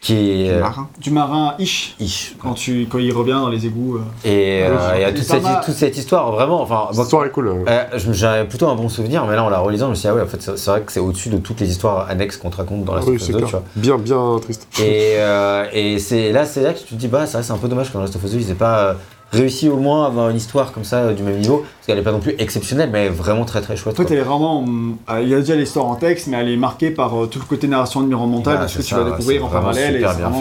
[0.00, 0.50] Qui est.
[0.50, 0.88] euh, marin.
[0.98, 2.34] Du marin Ish, Ish.
[2.40, 3.96] quand, tu, quand il revient dans les égouts.
[3.98, 4.00] euh.
[4.28, 6.62] Et euh, Ouais, il y a et toute ça cette, toute cette histoire, vraiment.
[6.62, 7.48] Enfin, L'histoire est cool.
[7.48, 7.64] euh.
[7.68, 10.08] Euh, J'avais plutôt un bon souvenir, mais là en la relisant, je me suis dit,
[10.08, 12.48] ah ouais, en fait, c'est vrai que c'est au-dessus de toutes les histoires annexes qu'on
[12.48, 13.60] te raconte dans la Oui, Last of Us 2, tu clair.
[13.60, 13.62] vois.
[13.76, 14.66] Bien, bien triste.
[14.80, 17.52] Et, euh, et c'est là, c'est là que tu te dis, bah, c'est vrai, c'est
[17.52, 18.94] un peu dommage que dans Last of Us 2, ils aient pas euh,
[19.32, 21.98] réussi au moins à avoir une histoire comme ça euh, du même niveau, parce qu'elle
[21.98, 23.98] est pas non plus exceptionnelle, mais vraiment très très chouette.
[23.98, 24.64] En fait, elle est vraiment.
[25.10, 27.38] euh, il y a déjà l'histoire en texte, mais elle est marquée par euh, tout
[27.38, 29.94] le côté narration environnementale, Voilà, de ce que c'est tu ça, vas découvrir en parallèle.
[29.94, 30.40] super et c'est bien vraiment,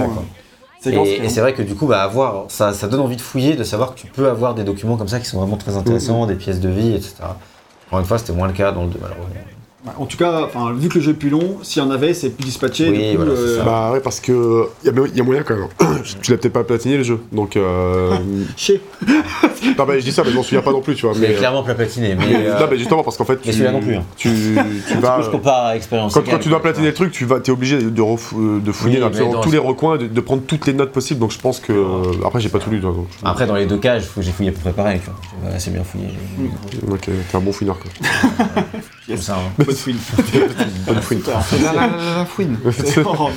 [0.81, 1.03] fait, quoi.
[1.25, 3.63] et c'est vrai que du coup, bah, avoir, ça, ça donne envie de fouiller, de
[3.63, 6.35] savoir que tu peux avoir des documents comme ça qui sont vraiment très intéressants, des
[6.35, 7.15] pièces de vie, etc.
[7.87, 9.35] Encore une fois, c'était moins le cas dans le 2, malheureusement.
[9.97, 12.31] En tout cas, vu que le jeu est plus long, s'il y en avait, c'est
[12.31, 12.89] plus dispatché.
[12.89, 13.63] Oui, voilà, ça.
[13.63, 15.67] Bah ouais, parce que il y, a- y a moyen quand même.
[16.21, 17.55] tu l'as peut-être pas platiné le jeu, donc.
[17.55, 18.13] Euh...
[18.57, 18.81] Chez.
[19.07, 21.15] non, bah, je dis ça, mais je m'en souviens pas non plus, tu vois.
[21.17, 22.25] Mais, euh, clairement platiné, mais.
[22.29, 24.03] euh, Non, mais justement parce qu'en fait, tu, mais celui-là non plus, hein.
[24.17, 24.29] tu,
[24.87, 25.21] tu vas.
[25.21, 26.13] je compare expérience.
[26.13, 29.01] Quand, tu dois platiner le truc, tu vas, es obligé de, refou- de fouiller Oui,
[29.01, 31.21] dans absolument mais dans- tous les recoins, de, de prendre toutes les notes possibles.
[31.21, 31.73] Donc je pense que
[32.25, 32.81] après j'ai pas tout lu.
[32.81, 35.09] toi, donc je- Après, dans les deux cas, j'ai fouillé à peu près pareil, tu
[35.09, 35.49] vois.
[35.51, 36.07] J'ai assez bien fouillé.
[36.91, 37.89] Ok, t'es un bon fouineur quoi.
[39.17, 39.63] Ça, hein.
[39.65, 39.97] Bonne fouine.
[40.87, 41.21] Bonne fouine.
[41.27, 42.57] La, la, la, la fouine.
[42.97, 43.29] Oh.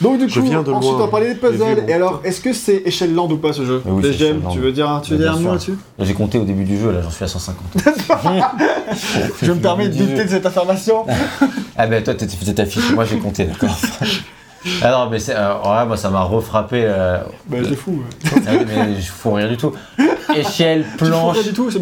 [0.00, 1.04] Donc du coup, Je viens de ensuite loin.
[1.04, 1.84] on parler des puzzles.
[1.88, 4.50] Et alors, est-ce que c'est Échelle Land ou pas ce jeu Oui, Les Land.
[4.52, 6.90] tu veux dire, tu veux dire un mot là-dessus J'ai compté au début du jeu,
[6.92, 7.56] là j'en suis à 150.
[9.42, 11.06] Je me permets de douter de cette information.
[11.76, 13.76] ah ben toi t'étais peut-être affiché, moi j'ai compté, d'accord.
[14.82, 16.82] Ah non, mais c'est, euh, ouais, moi ça m'a refrappé.
[16.84, 17.18] euh,
[17.48, 18.02] Bah, c'est fou.
[18.26, 18.42] ouais.
[18.46, 19.72] ah mais je fous rien du tout.
[20.36, 21.36] Échelle, planche,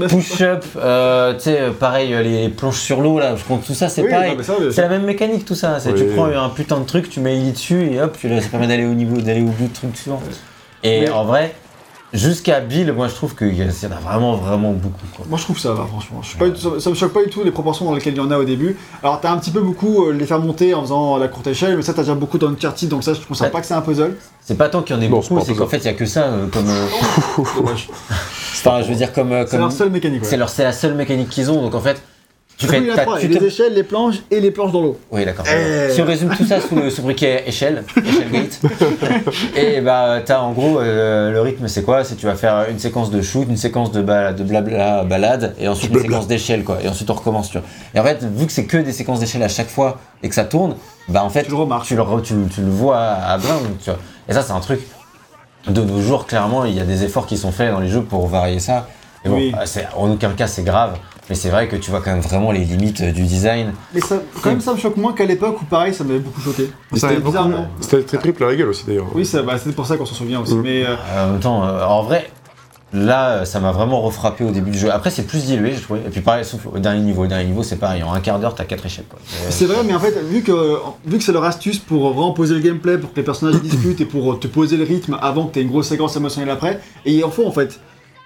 [0.08, 3.88] push-up, euh, tu sais, pareil, euh, les planches sur l'eau là, je compte tout ça,
[3.88, 4.36] c'est Oui, pareil.
[4.72, 5.78] C'est la même mécanique tout ça.
[5.80, 8.48] C'est tu prends un putain de truc, tu mets lit dessus et hop, tu, ça
[8.48, 10.22] permet d'aller au niveau, d'aller au bout du truc suivant.
[10.82, 11.54] Et Mais- en vrai,
[12.12, 15.06] jusqu'à Bill, moi je trouve qu'il y en a vraiment, vraiment beaucoup.
[15.14, 15.26] Quoi.
[15.28, 16.20] Moi je trouve ça va franchement.
[16.22, 17.94] Je suis pas du tout- ça, ça me choque pas du tout les proportions dans
[17.94, 18.76] lesquelles il y en a au début.
[19.02, 21.76] Alors t'as un petit peu beaucoup euh, les faire monter en faisant la courte échelle,
[21.76, 23.52] mais ça t'as déjà beaucoup dans Uncharted donc ça je considère Ouais.
[23.52, 24.16] pas que c'est un puzzle.
[24.40, 26.06] C'est pas tant qu'il y en ait beaucoup, c'est qu'en fait il y a que
[26.06, 26.68] ça euh, comme.
[26.68, 26.86] euh,
[27.56, 27.88] Dommage.
[28.10, 29.32] Enfin, je veux dire comme.
[29.32, 30.24] euh, C'est comme- leur seule mécanique.
[30.24, 32.00] c'est leur- c'est la seule mécanique qu'ils ont, donc en fait.
[32.58, 33.20] Tu Oui, fais.
[33.20, 34.98] tu les échelles, les planches et les planches dans l'eau.
[35.12, 35.44] Oui, d'accord.
[35.48, 35.92] Eh.
[35.92, 38.60] Si on résume tout ça sous le sobriquet échelle, échelle gate,
[39.56, 42.02] et bah t'as en gros euh, le rythme c'est quoi?
[42.02, 45.68] C'est tu vas faire une séquence de shoot, une séquence de, de blabla balade, et
[45.68, 47.48] ensuite une séquence d'échelle quoi, et ensuite on recommence.
[47.50, 47.66] Tu vois.
[47.94, 50.34] Et en fait, vu que c'est que des séquences d'échelle à chaque fois et que
[50.34, 50.74] ça tourne,
[51.08, 51.86] bah en fait Tu le remarques.
[51.86, 54.00] tu le, re- tu, tu le vois à, blinde, tu vois.
[54.28, 54.80] Et ça c'est un truc
[55.68, 58.02] de nos jours clairement il y a des efforts qui sont faits dans les jeux
[58.02, 58.88] pour varier ça.
[59.24, 59.54] Et bon, Oui.
[59.56, 60.94] euh, en aucun cas c'est grave,
[61.28, 63.72] mais c'est vrai que tu vois quand même vraiment les limites euh, du design.
[63.94, 66.40] Mais ça, quand même ça me choque moins qu'à l'époque où pareil ça m'avait beaucoup
[66.40, 66.70] choqué.
[66.92, 67.68] C'était c'était bizarrement.
[67.80, 69.06] C'était très triple à la gueule aussi d'ailleurs.
[69.14, 70.54] Oui c'est bah, c'est pour ça qu'on s'en souvient aussi.
[70.54, 70.62] Mm.
[70.62, 72.30] Mais euh, Euh, En même temps, euh, en vrai,
[72.92, 74.90] là, ça m'a vraiment refrappé au début du jeu.
[74.90, 76.00] Après, c'est plus dilué, je trouvais.
[76.00, 77.24] Et puis, pareil, sauf au dernier niveau.
[77.24, 78.02] Au dernier niveau, c'est pareil.
[78.02, 78.84] En un quart d'heure, t'as quatre.
[78.86, 82.32] Euh, c'est vrai mais en fait vu que vu que c'est leur astuce pour vraiment
[82.32, 85.46] poser le gameplay, pour que les personnages discutent et pour te poser le rythme avant
[85.46, 87.80] que t'aies une grosse séquence émotionnelle après, et ils en font en fait.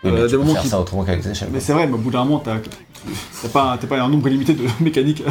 [0.04, 1.48] Oui, mais euh, tu des peux moments faire qui- ça autrement qu'avec des échelles.
[1.52, 1.66] Mais quoi.
[1.66, 2.56] c'est vrai, mais au bout d'un moment t'as
[3.42, 5.22] t'as pas, t'as pas un nombre illimité de mécaniques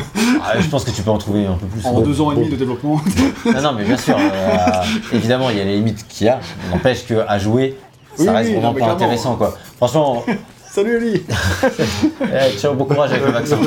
[0.44, 1.86] Ah, je pense que tu peux en trouver un peu plus.
[1.86, 2.42] en deux ans et bon.
[2.42, 3.02] demi de développement.
[3.46, 4.18] Non, non, mais bien sûr.
[4.18, 4.84] euh,
[5.14, 6.40] évidemment, il y a les limites qu'il y a.
[6.72, 7.78] N'empêche qu'à jouer,
[8.16, 8.94] ça Oui, reste oui, vraiment non, mais pas clairement.
[8.96, 9.36] intéressant.
[9.36, 9.58] quoi.
[9.78, 10.24] Franchement,
[10.72, 11.22] Salut Eli
[12.22, 13.58] eh, ciao, bon courage avec le vaccin.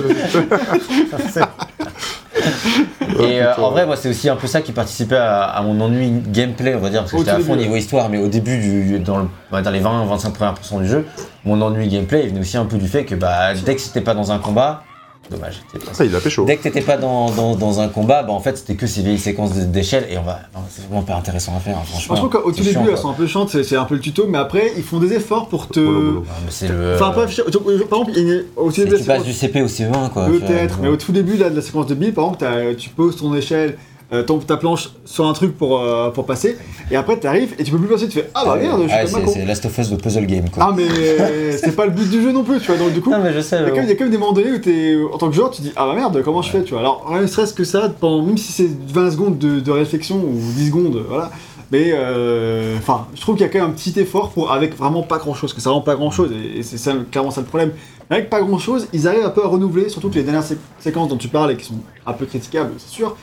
[3.20, 5.80] Et euh, en vrai, moi, c'est aussi un peu ça qui participait à, à mon
[5.80, 8.58] ennui gameplay, on va dire, parce que j'étais à fond niveau histoire, mais au début,
[8.58, 11.06] du, dans, le- bah, dans les 20-25 premières pourcents du jeu,
[11.44, 14.00] mon ennui gameplay il venait aussi un peu du fait que bah, dès que c'était
[14.00, 14.82] pas dans un combat,
[15.30, 16.44] dommage, pas Ça, il fait chaud.
[16.44, 19.02] Dès que t'étais pas dans, dans, dans un combat, bah en fait c'était que ces
[19.02, 20.40] vieilles séquences d'échelle et on va.
[20.70, 22.14] C'est vraiment pas intéressant à faire, hein, franchement.
[22.14, 23.84] Je trouve qu'au tout C'est début chiant, elles sont un peu chiantes, c'est c'est un
[23.84, 25.80] peu le tuto, mais après ils font des efforts pour te.
[25.80, 26.24] Bolo.
[26.28, 26.94] Ah, le.
[26.94, 30.10] Enfin, pas, par exemple, il y a au début, tu passes du CP au CE1
[30.10, 30.26] quoi.
[30.26, 33.16] Peut-être, mais au tout début là, de la séquence de Bill, par exemple, tu poses
[33.16, 33.76] ton échelle,
[34.22, 36.56] ton- ta planche sur un truc pour, euh, pour passer,
[36.90, 38.96] et après t'arrives et tu peux plus passer, tu fais Ah bah merde, je suis
[39.16, 40.68] Ah, c'est Last of Us de puzzle game quoi.
[40.68, 40.86] Ah mais
[41.56, 43.10] c'est pas le but du jeu non plus, tu vois, donc du coup.
[43.10, 43.88] Il y, a quand même, il bon.
[43.88, 45.72] y a quand même des moments donnés où t'es, en tant que joueur, tu dis
[45.76, 46.80] ah bah merde, comment je fais, tu vois.
[46.80, 50.38] Alors, ne serait-ce que ça, pendant, même si c'est 20 secondes de, de réflexion ou
[50.56, 51.30] 10 secondes, voilà.
[51.72, 54.76] Mais euh, enfin, je trouve qu'il y a quand même un petit effort pour avec
[54.76, 57.46] vraiment pas grand-chose, que ça rend pas grand-chose, et, et c'est ça, clairement ça le
[57.46, 57.72] problème.
[58.10, 60.58] Mais avec pas grand-chose, ils arrivent un peu à renouveler, surtout que les dernières sé-
[60.78, 61.76] séquences dont tu parles et qui sont
[62.06, 63.16] un peu critiquables, c'est sûr.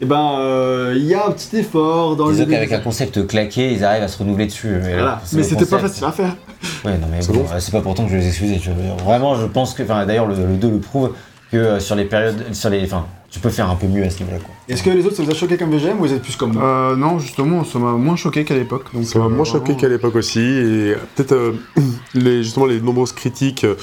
[0.00, 2.50] Et ben, euh, il y a un petit effort dans Disons le.
[2.52, 4.68] qu'avec un concept claqué, ils arrivent à se renouveler dessus.
[4.82, 5.22] Mais, là, Voilà.
[5.32, 6.36] Mais c'était pas facile à faire.
[6.84, 7.46] Ouais, non, mais C'est bon, bon.
[7.52, 8.96] euh, c'est pas pourtant que je vais les vois.
[9.04, 9.82] Vraiment, je pense que.
[9.82, 11.10] Enfin, d'ailleurs, le, le 2 le prouve
[11.50, 12.54] que euh, sur les périodes.
[12.54, 12.84] Sur les.
[12.84, 14.54] Enfin, tu peux faire un peu mieux à ce niveau-là, quoi.
[14.68, 16.52] Est-ce que les autres ça vous a choqué comme VGM ou vous êtes plus comme
[16.54, 18.84] nous Euh, non, justement, ça m'a moins choqué qu'à l'époque.
[18.94, 19.78] donc, Ça m'a euh, moins choqué vraiment.
[19.80, 20.40] qu'à l'époque aussi.
[20.40, 21.52] Et peut-être euh,
[22.14, 23.74] les, justement les nombreuses critiques euh,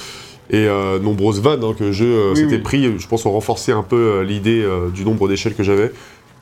[0.49, 2.61] et euh, nombreuses vannes hein, que jeu euh, Oui, s'était oui.
[2.61, 5.91] pris, je pense, ont renforcé un peu euh, l'idée euh, du nombre d'échelles que j'avais.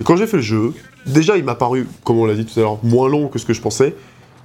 [0.03, 0.73] Quand j'ai fait le jeu,
[1.05, 3.45] déjà il m'a paru, comme on l'a dit tout à l'heure, moins long que ce
[3.45, 3.95] que je pensais.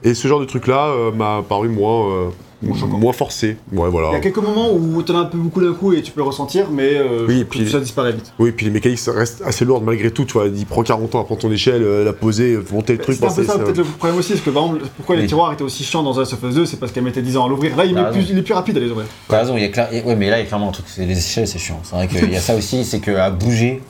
[0.05, 2.28] Et ce genre de truc-là euh, m'a paru moins, euh,
[2.60, 3.57] Moins forcé.
[3.73, 4.09] Ouais, voilà.
[4.09, 6.10] Il y a quelques moments où t'en as un peu beaucoup d'un coup et tu
[6.10, 8.33] peux le ressentir, mais euh, Oui, et puis- ça disparaît vite.
[8.41, 10.25] Oui, puis les mécaniques ça reste assez lourdes malgré tout.
[10.25, 12.99] Tu vois, il prend 40 ans à prendre ton échelle, euh, la poser, monter le
[12.99, 13.17] truc.
[13.17, 15.27] C'est un peu ça c'est- peut-être le problème aussi, parce que par exemple, pourquoi les
[15.28, 17.36] tiroirs étaient aussi chiants dans The Last of Us 2, c'est parce qu'elle mettait 10
[17.36, 17.77] ans à l'ouvrir.
[17.77, 18.28] Là, il, T'as met plus, raison.
[18.33, 19.07] il est plus rapide à les ouvrir.
[19.28, 19.89] T'as raison, il y a clair...
[20.05, 20.86] Ouais, mais là, il y a clairement un truc.
[20.89, 21.78] c'est- Les échelles, c'est chiant.
[21.85, 23.81] C'est vrai qu'il y a ça aussi, c'est qu'à bouger,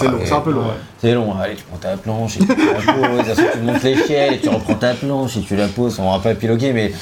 [0.00, 0.60] C'est Ah, long, c'est un peu long.
[0.62, 0.74] ouais.
[1.00, 1.34] c'est long.
[1.38, 4.74] Allez, tu prends ta planche, et tu la poses, tu montes l'échelle, et tu reprends
[4.74, 5.98] ta planche, et tu la poses.
[6.00, 6.92] On va pas épiloguer, mais.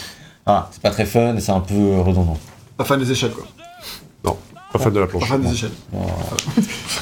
[0.47, 2.39] Voilà, c'est pas très fun, et c'est un peu redondant.
[2.77, 3.45] Pas fan des échelles, quoi.
[4.25, 4.37] Non,
[4.73, 5.29] pas fan de la Pas planche.
[5.29, 5.71] fan des échelles.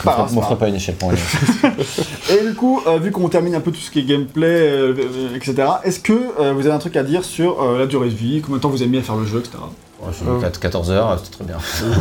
[0.05, 0.59] Pas on m'offre pas grave.
[0.59, 1.19] pas une échelle pour rien.
[2.31, 4.95] Et du coup, euh, vu qu'on termine un peu tout ce qui est gameplay, euh,
[4.99, 8.09] euh, etc., est-ce que euh, vous avez un truc à dire sur euh, la durée
[8.09, 9.59] de vie, combien de temps vous avez mis à faire le jeu, etc.
[10.01, 11.57] Bon, je suis 4 14 heures, c'est très bien.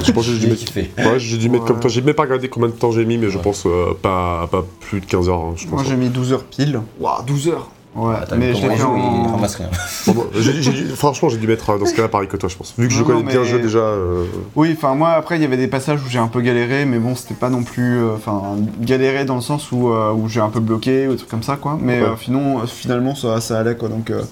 [0.05, 0.91] Je pense que j'ai dû mettre kiffé.
[0.97, 1.89] Ouais, j'ai dû mettre comme toi.
[1.89, 3.43] J'ai même pas regardé combien de temps j'ai mis, mais je Ouais.
[3.43, 5.39] pense euh, pas, pas plus de 15 heures.
[5.39, 5.71] hein, je pense.
[5.73, 6.81] Moi, j'ai mis 12 heures pile.
[6.99, 9.23] Waouh, 12 heures Ouais, Ah, mais je l'ai fait en...
[9.31, 9.69] ramasse rien.
[10.07, 12.57] Bon, j'ai- dû- franchement, j'ai dû mettre euh, dans ce cas-là pareil que toi, je
[12.57, 12.73] pense.
[12.77, 13.79] Vu que je connais non, bien le jeu déjà.
[13.79, 14.25] euh,
[14.57, 16.99] Oui, enfin moi après il y avait des passages où j'ai un peu galéré, mais
[16.99, 18.41] bon c'était pas non plus, euh, enfin
[18.81, 21.41] galéré dans le sens où, euh, où j'ai un peu bloqué ou des trucs comme
[21.43, 21.77] ça quoi.
[21.81, 22.07] Mais Ouais.
[22.09, 23.87] euh, sinon, euh, finalement ça, ça allait quoi.
[23.87, 24.23] Donc euh,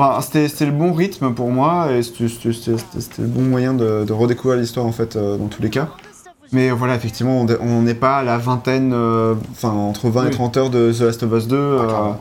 [0.00, 4.60] enfin, c'était le bon rythme pour moi et c'était le bon moyen de, de redécouvrir
[4.60, 5.88] l'histoire en fait euh, dans tous les cas.
[6.52, 10.30] Mais voilà, effectivement, on n'est pas à la vingtaine, euh, enfin entre 20 et Oui.
[10.32, 11.56] 30 heures de The Last of Us 2.
[11.56, 12.20] euh, clairement.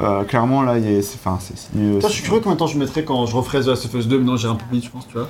[0.00, 3.24] euh, clairement, là, c'est enfin, c'est- je suis curieux combien de temps je mettrais quand
[3.24, 5.14] je referai The Last of Us 2, maintenant j'ai un peu plus je pense, tu
[5.14, 5.28] vois.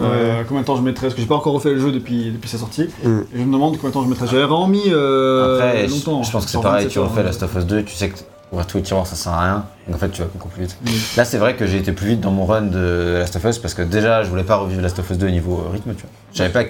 [0.00, 2.30] Euh, combien de temps je mettrais Parce que j'ai pas encore refait le jeu depuis,
[2.32, 2.88] depuis sa sortie.
[3.04, 3.08] Mm.
[3.34, 4.26] Et je me demande combien de temps je mettrais.
[4.26, 6.22] J'avais vraiment mis euh, Après, je, longtemps.
[6.22, 7.22] je pense que c'est pareil, 27 tu refais.
[7.24, 8.18] Last of Us 2, tu sais que
[8.54, 10.62] ouvrir tous les tiroirs ça sert à rien, donc en fait tu vas beaucoup plus
[10.62, 10.76] vite.
[10.86, 10.92] Oui.
[11.16, 13.58] Là c'est vrai que j'ai été plus vite dans mon run de Last of Us
[13.58, 15.94] parce que déjà je voulais pas revivre Last of Us 2 au niveau euh, rythme,
[15.94, 16.10] tu vois.
[16.32, 16.64] Je savais pas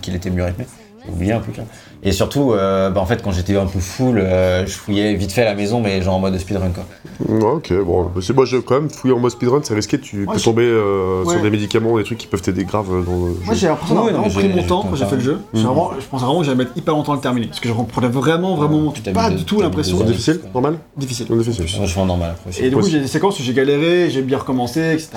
[0.00, 0.66] qu'il était mieux rythmé,
[1.10, 1.66] un peu quand même.
[2.02, 5.32] Et surtout, euh, bah, en fait quand j'étais un peu full, euh, je fouillais vite
[5.32, 6.84] fait à la maison mais genre en mode speedrun quoi.
[7.28, 8.10] Ouais, ok, bon.
[8.20, 9.98] C'est moi, je, quand même, fouiller en mode speedrun, c'est risqué.
[9.98, 11.32] Tu Ouais, peux je- tomber euh, Ouais.
[11.32, 13.54] sur des médicaments, des trucs qui peuvent t'aider grave euh, dans le Moi jeu.
[13.54, 15.06] j'ai l'impression d'avoir Oui, non, vraiment mais pris j'ai- mon j'ai temps tout quand j'ai
[15.06, 15.38] fait le jeu.
[15.54, 17.46] J'ai vraiment- je pensais vraiment que j'allais mettre hyper longtemps à le terminer.
[17.46, 19.96] Parce que je prenais vraiment, vraiment Tu t'as pas mis du tout t'as mis l'impression.
[19.98, 21.26] deux difficile Normal Difficile.
[21.30, 21.64] Non, difficile.
[21.78, 22.62] Moi je fais en normal après aussi.
[22.64, 25.08] Et du coup, j'ai des séquences où j'ai galéré, j'ai bien recommencé, etc.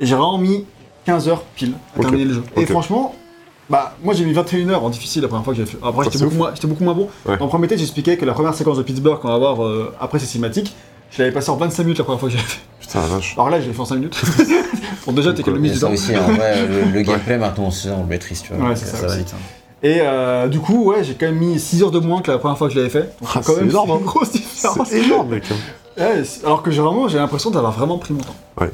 [0.00, 0.64] Et j'ai vraiment mis
[1.06, 2.02] 15 heures pile à Ok.
[2.02, 2.42] terminer le jeu.
[2.56, 2.70] Et Ok.
[2.70, 3.14] franchement,
[3.70, 5.78] bah, moi j'ai mis 21 heures en difficile la première fois que j'ai fait.
[5.82, 7.08] Après, Ah, j'étais beaucoup, moins- j'étais beaucoup moins bon.
[7.26, 7.36] Ouais.
[7.40, 10.18] Le premier test, j'expliquais que la première séquence de Pittsburgh qu'on va voir euh, après
[10.18, 10.74] ces cinématiques,
[11.10, 12.60] je l'avais passé en 25 minutes la première fois que j'ai fait.
[12.80, 13.34] Putain, la vache.
[13.36, 14.20] Alors là, je l'ai fait en 5 minutes.
[15.06, 15.90] bon, déjà, t'économises du temps.
[15.92, 18.68] aussi, en vrai, le, le gameplay maintenant on le maîtrise, tu vois.
[18.70, 19.18] Ouais, c'est euh, ça va aussi.
[19.18, 19.34] vite.
[19.34, 19.40] hein.
[19.82, 22.38] Et euh, du coup, ouais, j'ai quand même mis 6 heures de moins que la
[22.38, 23.14] première fois que je l'avais fait.
[23.20, 23.98] Donc, Ah, quand même, énorme, c'est hein.
[24.00, 24.88] une grosse différence.
[24.88, 25.44] C'est énorme, mec.
[25.50, 25.54] hein.
[25.96, 28.34] Ouais, alors que j'ai vraiment, j'ai l'impression d'avoir vraiment pris mon temps.
[28.60, 28.70] Ouais.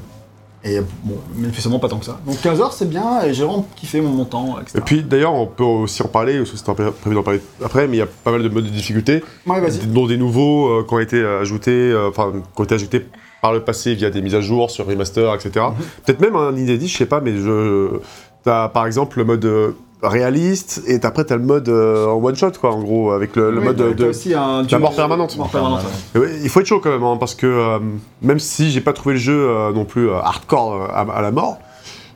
[0.62, 2.20] Et bon, manifestement pas tant que ça.
[2.26, 4.76] Donc 15 heures c'est bien et j'ai vraiment kiffé mon montant, etc.
[4.76, 7.40] Et puis d'ailleurs, on peut aussi en parler, parce que c'était pré- prévu d'en parler
[7.64, 9.86] après, mais il y a pas mal de modes de difficulté, ouais, vas-y.
[9.86, 13.06] dont des nouveaux euh, qui ont été ajoutés, euh, enfin, qui ont été ajoutés
[13.40, 15.50] par le passé via des mises à jour sur remaster, etc.
[15.70, 15.84] Mhm.
[16.04, 17.98] Peut-être même un inédit, je sais pas, mais je.
[18.42, 19.72] T'as par exemple le mode euh,
[20.02, 23.50] réaliste, et après t'as le mode euh, en one shot, quoi, en gros, avec le,
[23.50, 23.92] le Oui, mode de.
[23.92, 25.36] t'as aussi un la mort permanente.
[25.36, 25.80] Mort permanente.
[25.84, 26.26] Enfin, ouais.
[26.28, 27.78] Et ouais, il faut être chaud quand même, hein, parce que euh,
[28.22, 31.30] même si j'ai pas trouvé le jeu euh, non plus euh, hardcore à, à la
[31.30, 31.58] mort,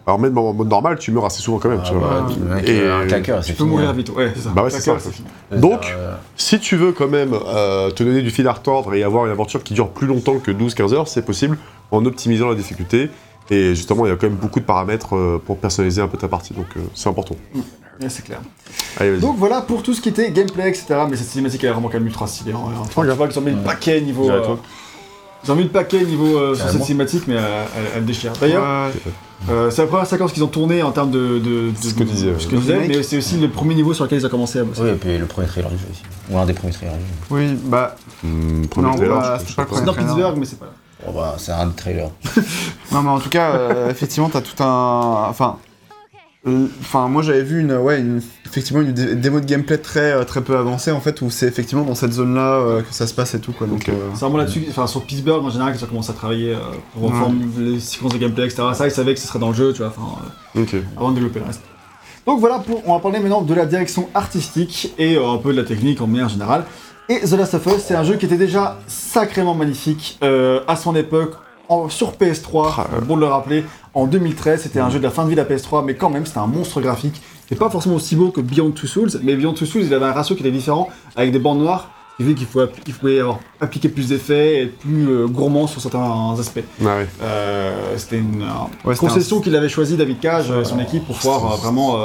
[0.06, 1.80] alors même en mode normal, tu meurs assez souvent quand même.
[1.82, 2.08] ah, tu vois.
[2.08, 3.92] bah, le mec, Et- un claqueur, Tu peux mourir hein.
[3.94, 4.50] vite, ouais, c'est ça.
[4.54, 5.10] Bah ouais, c'est Claqueur, ça.
[5.10, 5.26] fini.
[5.60, 5.94] Donc,
[6.36, 9.32] Si tu veux quand même euh, te donner du fil à retordre et avoir une
[9.32, 11.56] aventure qui dure plus longtemps que 12-15 heures, c'est possible
[11.90, 13.08] en optimisant la difficulté.
[13.50, 16.16] Et justement, il y a quand même beaucoup de paramètres euh, pour personnaliser un peu
[16.16, 17.36] ta partie, donc euh, c'est important.
[17.55, 18.40] Ouais, c'est clair.
[18.98, 19.18] Allez.
[19.18, 20.86] Donc voilà pour tout ce qui était gameplay, etc.
[21.08, 22.52] Mais cette cinématique elle est vraiment quand même ultra stylée.
[22.52, 22.56] hein.
[22.97, 24.31] Je vois qu'ils ont mis le paquet niveau.
[24.31, 24.56] Euh,
[25.44, 28.32] ils ont mis le paquet niveau euh, sur cette cinématique, mais euh, elle, elle déchire.
[28.40, 29.12] D'ailleurs, Ouais,
[29.50, 31.39] euh, c'est la première séquence qu'ils ont tournée en termes de.
[31.39, 33.92] de, de- C'est ce que disais, ce que disais, mais c'est aussi le premier niveau
[33.92, 34.81] sur lequel ils ont commencé à bosser.
[34.82, 36.02] Oui, et puis le premier trailer du jeu aussi.
[36.31, 37.06] Ou un des premiers trailers du jeu.
[37.31, 39.64] oui, bah, Hmm, premier Non, trailer, bah, je- pas
[40.34, 40.73] mais c'est pas là.
[41.07, 42.10] Bon, bah, c'est un des trailers.
[42.92, 45.26] non, mais en tout cas, euh, effectivement, t'as tout un.
[45.28, 45.58] Enfin.
[46.47, 50.12] euh, Enfin, moi j'avais vu une, ouais, une- effectivement une dé- démo de gameplay très,
[50.12, 53.07] euh, très peu avancée en fait, où c'est effectivement dans cette zone-là euh, que ça
[53.07, 53.66] se passe et tout quoi.
[53.66, 56.55] Donc, euh, C'est vraiment là-dessus, enfin sur Pittsburgh en général, qu'ils ont commencé à travailler
[56.55, 56.58] euh,
[56.92, 57.08] pour Ouais.
[57.10, 58.62] reformer les séquences de gameplay, etc.
[58.74, 60.18] Ça, ils savaient que ce serait dans le jeu, tu vois, enfin,
[60.57, 60.74] euh, Ok.
[60.97, 61.62] avant de développer le reste.
[62.26, 65.52] Donc voilà, pour, on va parler maintenant de la direction artistique et euh, un peu
[65.52, 66.65] de la technique en manière générale.
[67.08, 70.74] Et The Last of Us, c'est un jeu qui était déjà sacrément magnifique euh, à
[70.76, 71.34] son époque,
[71.68, 75.05] en- sur PS3, Ah, euh, bon de le rappeler, en 2013, c'était un jeu de
[75.05, 77.20] la fin de vie de la PS3, mais quand même, c'était un monstre graphique.
[77.49, 80.07] C'est pas forcément aussi beau que Beyond Two Souls, mais Beyond Two Souls, il avait
[80.07, 83.20] un ratio qui était différent, avec des bandes noires, qui qu'il faut, app- qu'il pouvait
[83.20, 86.60] avoir, appliquer plus d'effets et être plus euh, gourmand sur certains aspects.
[86.81, 87.07] Ah ouais.
[87.23, 91.16] Euh, c'était une euh, Ouais, concession qu'il avait choisi David Cage et son équipe pour
[91.16, 91.99] pouvoir euh, vraiment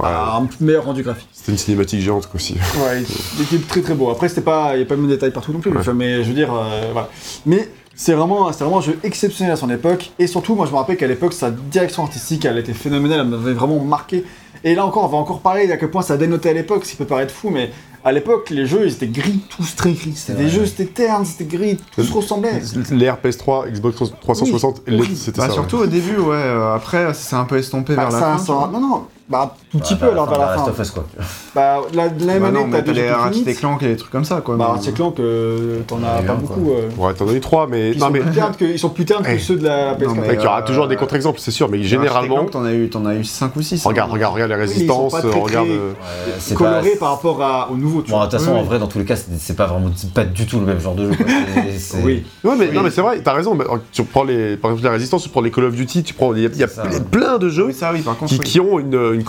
[0.00, 0.08] Ouais.
[0.08, 1.28] un meilleur rendu graphique.
[1.32, 2.54] C'était une cinématique géante quoi, aussi.
[2.54, 3.02] Ouais,
[3.38, 4.10] il était très très beau.
[4.10, 5.82] Après, c'était pas, il n'y a pas le même détail partout non plus, Ouais.
[5.94, 7.08] mais je veux dire, euh, voilà.
[7.46, 10.72] Mais c'est vraiment, c'était vraiment un jeu exceptionnel à son époque, et surtout, moi je
[10.72, 14.24] me rappelle qu'à l'époque, sa direction artistique, elle était phénoménale, elle m'avait vraiment marqué.
[14.64, 16.90] Et là encore, on va encore parler à quel point ça dénotait à l'époque, ce
[16.90, 17.70] qui peut paraître fou, mais
[18.04, 20.12] à l'époque, les jeux, ils étaient gris, tous très gris.
[20.14, 22.60] C'était des jeux, c'était terne, c'était gris, tout se ressemblait.
[22.92, 25.16] Les PS3, Xbox 360, Oui, oui.
[25.16, 25.54] c'était bah, ça.
[25.54, 26.34] surtout au début, ouais.
[26.36, 28.38] euh, après, c'est un peu estompé Bah, vers la fin.
[28.38, 30.70] ça- non, non, bah, tout petit peu alors vers la Last fin.
[30.70, 31.04] of Us, quoi.
[31.54, 33.54] Bah, la, la même Bah année, non, mais t'as les plus Ratchet.
[33.54, 34.56] Clank et des trucs comme ça, quoi.
[34.56, 36.70] Bah, Ratchet Clank, euh, t'en as pas un, beaucoup.
[36.72, 36.88] euh.
[36.98, 37.90] Ouais, t'en as eu 3, mais.
[37.92, 38.20] Ils, Non, sont mais.
[38.20, 39.38] plus ternes que, ils sont plus ternes que Eh.
[39.38, 40.04] ceux de la PS4.
[40.08, 42.36] Non, mais, Mec, il y aura euh, toujours des contre-exemples, c'est sûr, mais généralement.
[42.36, 43.84] Clank, t'en as eu, t'en as eu 5 ou 6.
[43.86, 45.66] Regarde, regarde, regarde les ils sont résistances, pas très, regarde.
[45.68, 45.92] très- euh,
[46.38, 48.28] c'est coloré pas- par rapport à, au nouveau, tu Bon, de vois.
[48.28, 48.66] toute façon, Oui, en oui.
[48.68, 50.80] vrai, dans tous les cas, c'est c'est pas vraiment, c'est pas du tout le même
[50.80, 51.16] genre de jeu.
[51.16, 51.26] quoi.
[51.54, 52.24] C'est- c'est- Oui.
[52.44, 53.54] Ouais, mais, non, mais c'est vrai, t'as raison.
[53.54, 56.02] mais, euh, tu prends les, par exemple, la résistance, tu prends les Call of Duty,
[56.02, 56.34] tu prends.
[56.34, 57.00] Il y a, il y a C'est ça, ple- ouais.
[57.10, 58.32] plein de jeux Oui, ça, oui, par contre.
[58.32, 58.44] qui, oui.
[58.44, 59.24] qui ont une, une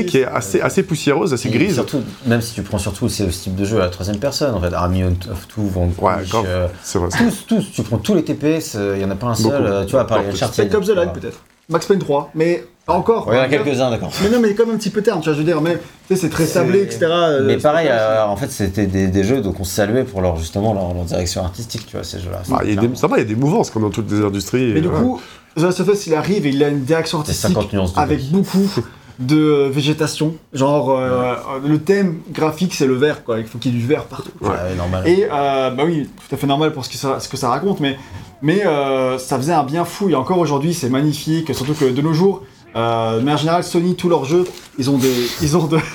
[0.00, 1.74] qui est assez, assez poussiéreuse, assez Et grise.
[1.74, 4.60] Surtout, même si tu prends surtout ce type de jeu à la troisième personne, en
[4.60, 6.44] fait, Army of Two, Vanquish, Ouais, grave.
[6.46, 7.08] euh, vrai.
[7.18, 9.64] tous, tous, tu prends tous les TPS, il y en a pas un seul, Beaucoup.
[9.64, 10.30] euh, tu vois, à part les.
[10.30, 10.74] Uncharted.
[10.74, 11.38] Of the Line, peut-être.
[11.68, 13.28] Max Payne 3, mais encore.
[13.28, 14.10] Ouais, il y en a quelques-uns, d'accord.
[14.22, 15.78] Mais non, mais comme un petit peu terne, tu vois, je veux dire, mais
[16.14, 16.98] c'est très sablé, etc.
[17.04, 20.20] euh, Mais pareil, euh, en fait, c'était des, des jeux donc on se saluait pour
[20.20, 22.42] leur justement leur, leur direction artistique, tu vois, ces jeux-là.
[22.52, 24.10] Ah, il y a des, ça va, il y a des mouvances comme dans toutes
[24.10, 24.70] les industries.
[24.70, 25.20] et Mais du coup,
[25.56, 27.94] The Last of Us, il arrive et il a une direction C'est artistique 50 nuances
[27.94, 28.68] de avec beaucoup,
[29.18, 30.34] de végétation.
[30.52, 31.34] Genre, euh,
[31.66, 33.38] le thème graphique, c'est le vert, quoi.
[33.38, 34.30] Il faut qu'il y ait du vert partout.
[34.40, 35.06] Ouais, ouais, normal.
[35.06, 37.48] Et euh, bah oui, tout à fait normal pour ce que ça, ce que ça
[37.50, 37.96] raconte, mais,
[38.42, 40.08] mais euh, ça faisait un bien fou.
[40.08, 41.54] Et encore aujourd'hui, c'est magnifique.
[41.54, 42.42] Surtout que de nos jours,
[42.76, 44.44] euh, de manière générale, Sony, tous leurs jeux,
[44.78, 45.78] ils ont des, ils ont de.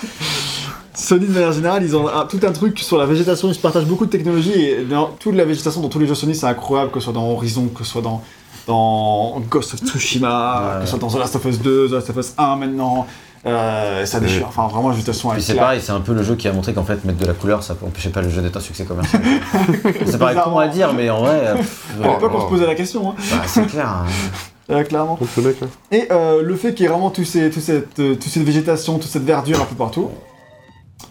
[0.93, 3.49] Sony de manière générale, ils ont un- tout un truc sur la végétation.
[3.49, 6.15] Ils se partagent beaucoup de technologies et dans toute la végétation dans tous les jeux
[6.15, 8.23] Sony, c'est incroyable que ce soit dans Horizon, que ce soit dans
[8.67, 10.79] dans Ghost of Tsushima, Ouais.
[10.81, 13.07] que ce soit dans The Last of Us 2, The Last of Us 1 maintenant.
[13.45, 14.45] Euh, ça déchire.
[14.47, 16.73] Enfin, vraiment, végétation, elle Puis c'est pareil, c'est un peu le jeu qui a montré
[16.73, 19.21] qu'en fait mettre de la couleur ça empêchait pas le jeu d'être un succès commercial.
[20.05, 21.53] c'est pareil con à dire mais en vrai.
[21.55, 23.15] pff, À l'époque, on se posait la question, hein.
[23.31, 23.87] bah, c'est clair.
[23.87, 24.05] hein.
[24.69, 25.17] Euh, clairement.
[25.21, 25.67] Hein.
[25.93, 28.43] Et euh, le fait qu'il y ait vraiment tout ces, tout cette, euh, toute cette
[28.43, 30.09] végétation, toute cette verdure un peu partout,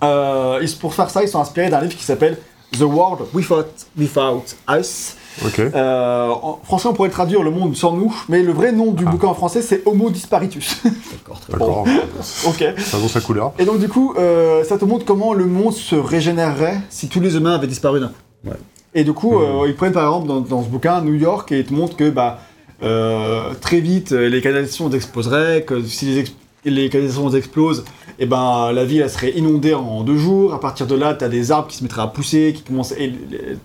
[0.04, 2.36] euh, ils- pour faire ça, ils sont inspirés d'un livre qui s'appelle
[2.78, 3.64] The World Without,
[3.98, 5.16] Without Us.
[5.44, 5.58] Ok.
[5.60, 8.92] Euh, en français, on pourrait le traduire Le monde sans nous, mais le vrai nom
[8.92, 9.10] du Ah.
[9.10, 10.82] bouquin en français, c'est Homo Disparitus.
[10.84, 11.66] D'accord, très bien.
[11.66, 11.84] D'accord.
[12.46, 12.64] ok.
[12.78, 13.52] Ça vaut sa couleur.
[13.58, 17.20] Et donc, du coup, euh, ça te montre comment le monde se régénérerait si tous
[17.20, 18.48] les humains avaient disparu d'un coup.
[18.50, 18.56] Ouais.
[18.94, 21.58] Et du coup, euh, ils prennent par exemple dans, dans ce bouquin New York et
[21.58, 22.38] ils te montrent que bah,
[22.82, 26.32] euh, très vite les canalisations exploseraient, que si les, ex-
[26.70, 27.84] les canalisations explosent,
[28.18, 30.54] et ben la ville elle serait inondée en deux jours.
[30.54, 32.92] À partir de là, tu as des arbres qui se mettraient à pousser, qui commencent.
[32.92, 33.12] Et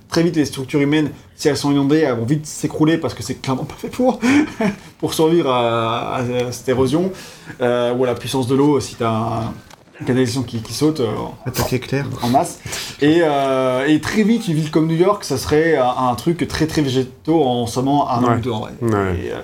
[0.10, 3.24] très vite, les structures humaines, si elles sont inondées, elles vont vite s'écrouler parce que
[3.24, 4.20] c'est clairement pas fait pour,
[5.00, 7.12] pour survivre à, à cette érosion.
[7.62, 9.52] Euh, ou à la puissance de l'eau, si tu as
[10.00, 11.00] une canalisation qui, qui saute.
[11.00, 11.08] euh,
[11.46, 12.06] Attaque éclair.
[12.22, 12.60] en masse.
[13.02, 16.48] Et, euh, et très vite, une ville comme New York, ça serait un, un truc
[16.48, 18.72] très très végétaux en seulement un an ou deux en vrai.
[18.82, 18.90] Ouais.
[19.26, 19.42] Et, euh,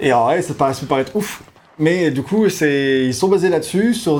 [0.00, 1.42] et en vrai, ça paraît, ça peut paraître ouf.
[1.78, 3.94] Mais du coup, ils sont basés là-dessus.
[3.94, 4.10] C'est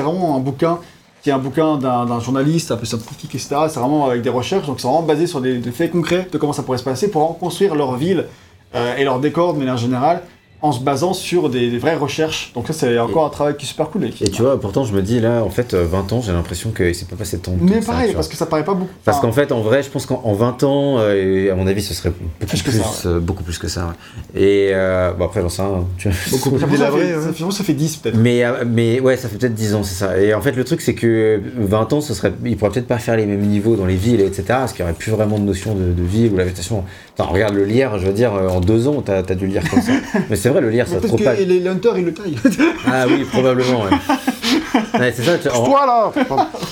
[0.00, 0.78] vraiment un bouquin
[1.22, 3.56] qui est un bouquin d'un, d'un journaliste un peu scientifique, etc.
[3.68, 4.66] C'est vraiment avec des recherches.
[4.66, 7.10] Donc c'est vraiment basé sur des, des faits concrets de comment ça pourrait se passer
[7.10, 8.26] pour reconstruire leur ville
[8.74, 10.22] euh, et leur décor de manière générale
[10.60, 12.50] en se basant sur des, des vraies recherches.
[12.54, 14.06] Donc ça, c'est encore un travail qui est super cool.
[14.06, 16.20] et qui- Et tu vois, pourtant je me dis là, en fait, euh, 20 ans,
[16.20, 17.64] j'ai l'impression qu'il s'est pas passé tant de temps.
[17.64, 18.90] Mais ça, pareil, parce que ça paraît pas beaucoup.
[19.04, 21.66] Parce Enfin, qu'en fait, en vrai, je pense qu'en en 20 ans, euh, à mon
[21.68, 23.86] avis, ce serait beaucoup Plus plus, que ça, euh, beaucoup plus que ça.
[24.34, 24.40] ouais.
[24.40, 25.84] Et euh, bon, après, j'en sais rien.
[25.96, 26.16] Tu vois.
[26.32, 27.22] Beaucoup Ça plus fait, ça, fait, ouais.
[27.22, 28.16] ça, fait, ça fait 10 peut-être.
[28.16, 30.18] Mais, euh, mais ouais, ça fait peut-être 10 ans, c'est ça.
[30.20, 32.98] Et en fait, le truc, c'est que 20 ans, ce serait, ils pourraient peut-être pas
[32.98, 34.42] faire les mêmes niveaux dans les villes, etc.
[34.48, 36.82] Parce qu'il y aurait plus vraiment de notion de, de ville ou la végétation.
[37.16, 39.62] Attends, regarde le lierre, je veux dire, euh, en deux ans, t'as as dû lire
[39.70, 39.92] comme ça.
[40.30, 41.34] mais c'est vrai, le lierre, ça Peut-être trop que pas.
[41.34, 42.36] les hunters ils le taillent.
[42.86, 43.90] Ah oui, probablement, ouais.
[44.98, 46.12] Ouais, c'est ça, tu- en- Toi là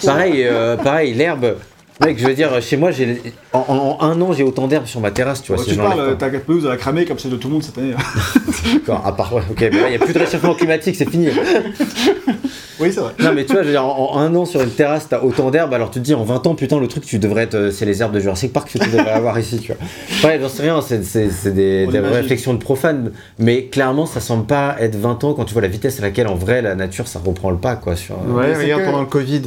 [0.05, 1.57] pareil, euh, pareil, l'herbe.
[2.01, 3.23] Mec, je veux dire, chez moi, j'ai
[3.55, 5.63] en, un an, j'ai autant d'herbe sur ma terrasse, tu vois.
[5.65, 6.29] si tu parles, pas.
[6.31, 7.95] ta pelouse elle a cramé comme celle de tout le monde cette année.
[8.75, 11.09] D'accord, à part, ouais, ok, mais là, il n'y a plus de réchauffement climatique, c'est
[11.09, 11.29] fini.
[12.81, 13.13] oui, c'est vrai.
[13.19, 15.23] Non, mais tu vois, je veux dire, en, en un an sur une terrasse, t'as
[15.23, 17.55] autant d'herbes, alors tu te dis, en 20 ans, putain, le truc, tu devrais être.
[17.55, 20.29] euh, C'est les herbes de Jurassic Park que tu devrais avoir ici, tu vois.
[20.29, 24.97] Ouais, j'en sais rien, c'est des, réflexions de profanes, mais clairement, ça semble pas être
[24.97, 27.51] 20 ans quand tu vois la vitesse à laquelle, en vrai, la nature, ça reprend
[27.51, 27.97] le pas, quoi.
[27.97, 29.43] Sur, euh, Ouais, regarde que- pendant le Covid.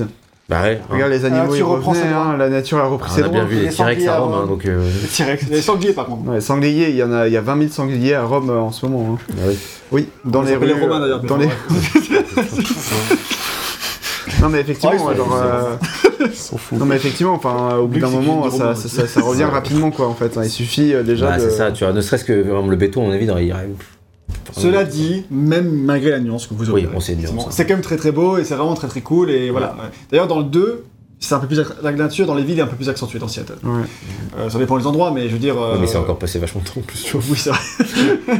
[0.49, 0.79] Bah ouais.
[0.81, 0.85] hein.
[0.93, 2.23] Regarde les Ah, animaux, tu ils reprends revenaient, droits.
[2.25, 3.49] hein, la nature a repris Ah, ses on a bien droits.
[3.51, 4.65] vu les Les T-Rex à sangliers Rome, hein, donc.
[4.65, 6.27] euh, Les T-Rex, les sangliers par contre.
[6.27, 8.57] Ouais, sangliers, il y en a, il y a 20 000 sangliers à Rome euh,
[8.59, 9.13] en ce moment.
[9.13, 9.17] hein.
[9.35, 9.57] bah oui.
[9.91, 10.65] Oui, dans On les les rues.
[10.67, 11.21] les Romains d'ailleurs.
[11.21, 11.51] Dans mais les...
[14.41, 15.75] Non mais effectivement, genre, euh,
[16.73, 20.07] non mais effectivement, enfin, au bout d'un moment, ça, ça, ça- ça revient rapidement quoi
[20.07, 20.37] en fait.
[20.37, 20.41] hein.
[20.43, 21.41] Il suffit euh, déjà Bah, de.
[21.41, 23.49] c'est ça, tu vois, ne serait-ce que vraiment, le béton, à mon avis, dans arrive.
[24.55, 27.49] Cela dit, même malgré la nuance que vous Oui, avez, on sait une nuance, hein.
[27.51, 29.29] c'est quand même très très beau et c'est vraiment très très cool.
[29.31, 29.67] Et voilà.
[29.73, 29.89] ouais.
[30.11, 30.85] D'ailleurs, dans le 2,
[31.19, 31.61] c'est un peu plus.
[31.83, 33.57] La nature dans les villes est un peu plus accentuée dans Seattle.
[33.63, 33.81] Ouais.
[34.37, 35.55] Euh, ça dépend des endroits, mais je veux dire.
[35.57, 37.21] Oui, mais c'est euh, encore passé vachement de temps en plus, tu vois.
[37.29, 37.59] Oui, c'est vrai.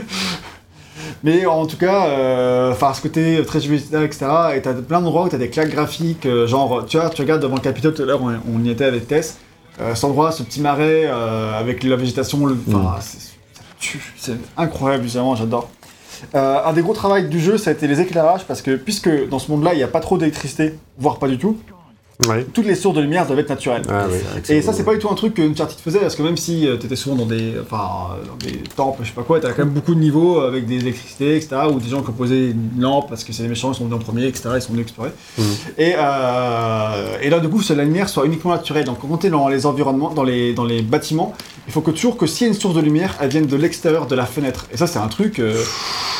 [1.23, 4.25] Mais en tout cas, euh, enfin, ce côté très végétal, etc.
[4.55, 7.41] Et t'as plein d'endroits où t'as des claques graphiques, euh, genre, tu vois, tu regardes
[7.41, 9.38] devant le Capitole tout à l'heure, on, on y était avec Tess.
[9.81, 14.13] Euh, cet endroit, ce petit marais euh, avec la végétation, le- enfin, c'est- ça tue.
[14.17, 15.69] c'est incroyable, vraiment, j'adore.
[16.35, 19.30] Euh, un des gros travaux du jeu, ça a été les éclairages, parce que puisque
[19.30, 21.57] dans ce monde-là, il n'y a pas trop d'électricité, voire pas du tout,
[22.27, 22.45] Ouais.
[22.53, 23.83] toutes les sources de lumière doivent être naturelles.
[23.89, 24.17] Ah oui.
[24.49, 26.67] Et ça, c'est pas du tout un truc que Uncharted faisait, parce que même si
[26.69, 27.81] tu t'étais souvent dans des, enfin,
[28.11, 30.65] euh, dans des temples, je sais pas quoi, t'as quand même beaucoup de niveaux avec
[30.65, 33.49] des électricités, etc., ou des gens qui ont posé une lampe parce que c'est les
[33.49, 35.11] méchants, ils sont venus en premier, etc., ils sont venus explorer.
[35.77, 38.85] Et, euh, et là, du coup, c'est la lumière soit uniquement naturelle.
[38.85, 41.33] Donc, quand t'es dans les environnements, dans les, dans les bâtiments,
[41.67, 43.56] il faut que toujours que s'il y a une source de lumière, elle vienne de
[43.56, 44.65] l'extérieur de la fenêtre.
[44.73, 45.53] Et ça, c'est un truc euh,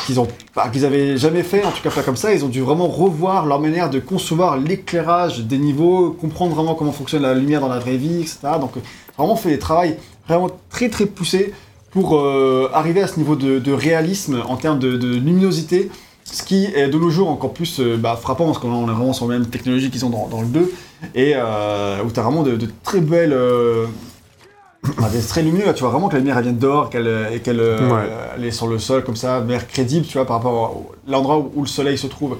[0.06, 0.28] qu'ils ont,
[0.72, 2.32] qu'ils avaient jamais fait, en tout cas pas comme ça.
[2.32, 5.89] Ils ont dû vraiment revoir leur manière de concevoir l'éclairage des niveaux,
[6.20, 8.38] comprendre vraiment comment fonctionne la lumière dans la vraie vie, etc.
[8.60, 8.80] Donc, euh,
[9.18, 9.88] vraiment fait des travaux
[10.28, 11.52] vraiment très très poussés
[11.90, 15.90] pour euh, arriver à ce niveau de, de réalisme en termes de, de luminosité.
[16.24, 19.12] Ce qui est de nos jours encore plus euh, bah, frappant parce qu'on est vraiment
[19.12, 20.72] sur la même technologie qu'ils ont dans, dans le 2
[21.14, 23.36] et euh, où tu as vraiment de, de très belles
[25.12, 27.40] des traits lumineux, là, tu vois vraiment que la lumière elle vient dehors qu'elle, et
[27.40, 28.46] qu'elle Ouais.
[28.46, 31.50] est sur le sol comme ça, lumière crédible, tu vois, par rapport à l'endroit où,
[31.56, 32.36] où le soleil se trouve.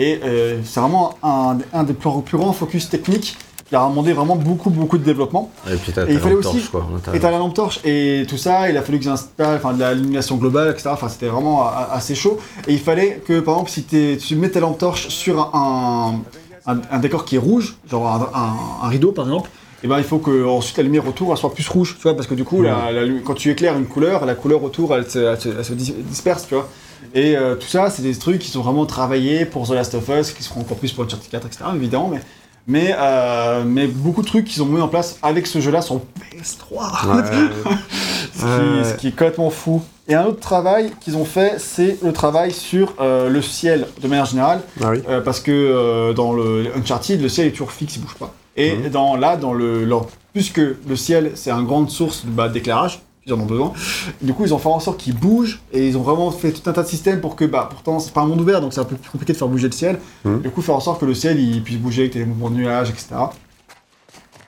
[0.00, 3.36] Et euh, c'est vraiment un, un des plus, grands focus techniques
[3.68, 5.52] qui a demandé vraiment beaucoup, beaucoup de développement.
[5.70, 6.86] Et puis t'as il la lampe torche, quoi.
[7.14, 9.80] Et t'as la lampe torche et tout ça, il a fallu qu'ils installent enfin, de
[9.80, 10.88] la luminisation globale, etc.
[10.92, 12.38] Enfin, c'était vraiment a- assez chaud.
[12.66, 13.84] Et il fallait que, par exemple, si
[14.18, 16.18] tu mets ta lampe torche sur un,
[16.66, 19.50] un, un décor qui est rouge, genre un, rideau par exemple,
[19.84, 22.14] et ben il faut que ensuite la lumière autour elle soit plus rouge, tu vois,
[22.14, 24.94] parce que du coup, la- la lu- quand tu éclaires une couleur, la couleur autour
[24.96, 26.68] elle se, elle se- elle se dis- disperse, tu vois.
[27.14, 30.08] Et euh, tout ça, c'est des trucs qui sont vraiment travaillés pour The Last of
[30.08, 31.64] Us, qui seront encore plus pour Uncharted 4, etc.
[31.74, 32.20] évidemment, mais.
[32.66, 35.96] Mais, euh, mais beaucoup de trucs qu'ils ont mis en place avec ce jeu-là sur
[35.96, 36.00] PS3.
[37.16, 37.22] Ouais.
[38.34, 38.84] Ce qui, Ouais.
[38.84, 39.82] ce qui est complètement fou.
[40.08, 44.06] Et un autre travail qu'ils ont fait, c'est le travail sur euh, le ciel de
[44.08, 45.02] manière générale, Ah oui.
[45.08, 48.32] euh, parce que dans le Uncharted, le ciel est toujours fixe, il bouge pas.
[48.56, 48.88] Et Mhm.
[48.90, 49.88] dans là, dans le,
[50.32, 53.72] puisque le ciel c'est une grande source bah, d'éclairage, ils en ont besoin.
[54.22, 56.68] Du coup, ils ont fait en sorte qu'il bouge et ils ont vraiment fait tout
[56.68, 58.80] un tas de systèmes pour que, bah, pourtant, c'est pas un monde ouvert, donc c'est
[58.80, 59.98] un peu plus compliqué de faire bouger le ciel.
[60.24, 60.40] Mhm.
[60.40, 62.56] Du coup, faire en sorte que le ciel il puisse bouger avec des mouvements de
[62.56, 63.08] nuages, etc.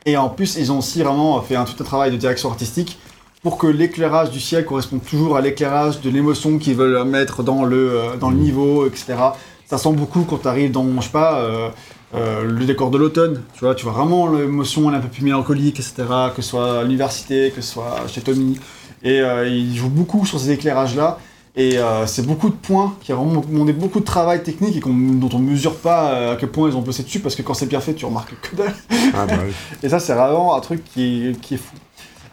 [0.04, 2.98] Et en plus, ils ont aussi vraiment fait un, tout un travail de direction artistique
[3.42, 7.64] pour que l'éclairage du ciel corresponde toujours à l'éclairage de l'émotion qu'ils veulent mettre dans
[7.64, 9.14] le, euh, dans le niveau, etc.
[9.66, 11.68] Ça sent beaucoup quand tu arrives dans, je sais pas, euh,
[12.14, 15.08] euh, le décor de l'automne, tu vois, tu vois vraiment l'émotion elle est un peu
[15.08, 15.94] plus mélancolique, etc.
[16.36, 18.58] Que ce soit à l'université, que ce soit chez Tommy.
[19.02, 21.18] Et euh, ils jouent beaucoup sur ces éclairages-là.
[21.54, 24.80] Et euh, c'est beaucoup de points qui ont vraiment demandé beaucoup de travail technique et
[24.80, 27.42] qu'on- dont on mesure pas euh, à quel point ils ont bossé dessus parce que
[27.42, 28.74] quand c'est bien fait, tu remarques que dalle.
[29.14, 29.52] Ah bah oui.
[29.82, 31.74] Et ça, c'est vraiment un truc qui est, qui est fou.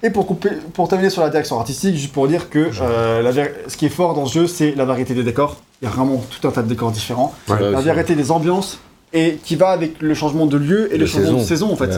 [0.04, 3.34] Et pour, couper, pour terminer sur la direction artistique, juste pour dire que euh, la
[3.70, 5.58] ce qui est fort dans ce jeu, c'est la variété des décors.
[5.82, 7.34] Il y a vraiment tout un tas de décors différents.
[7.50, 7.60] Ouais.
[7.60, 8.80] La variété des ambiances,
[9.14, 11.72] et qui va avec le changement de lieu et le changement de saison.
[11.72, 11.92] en fait.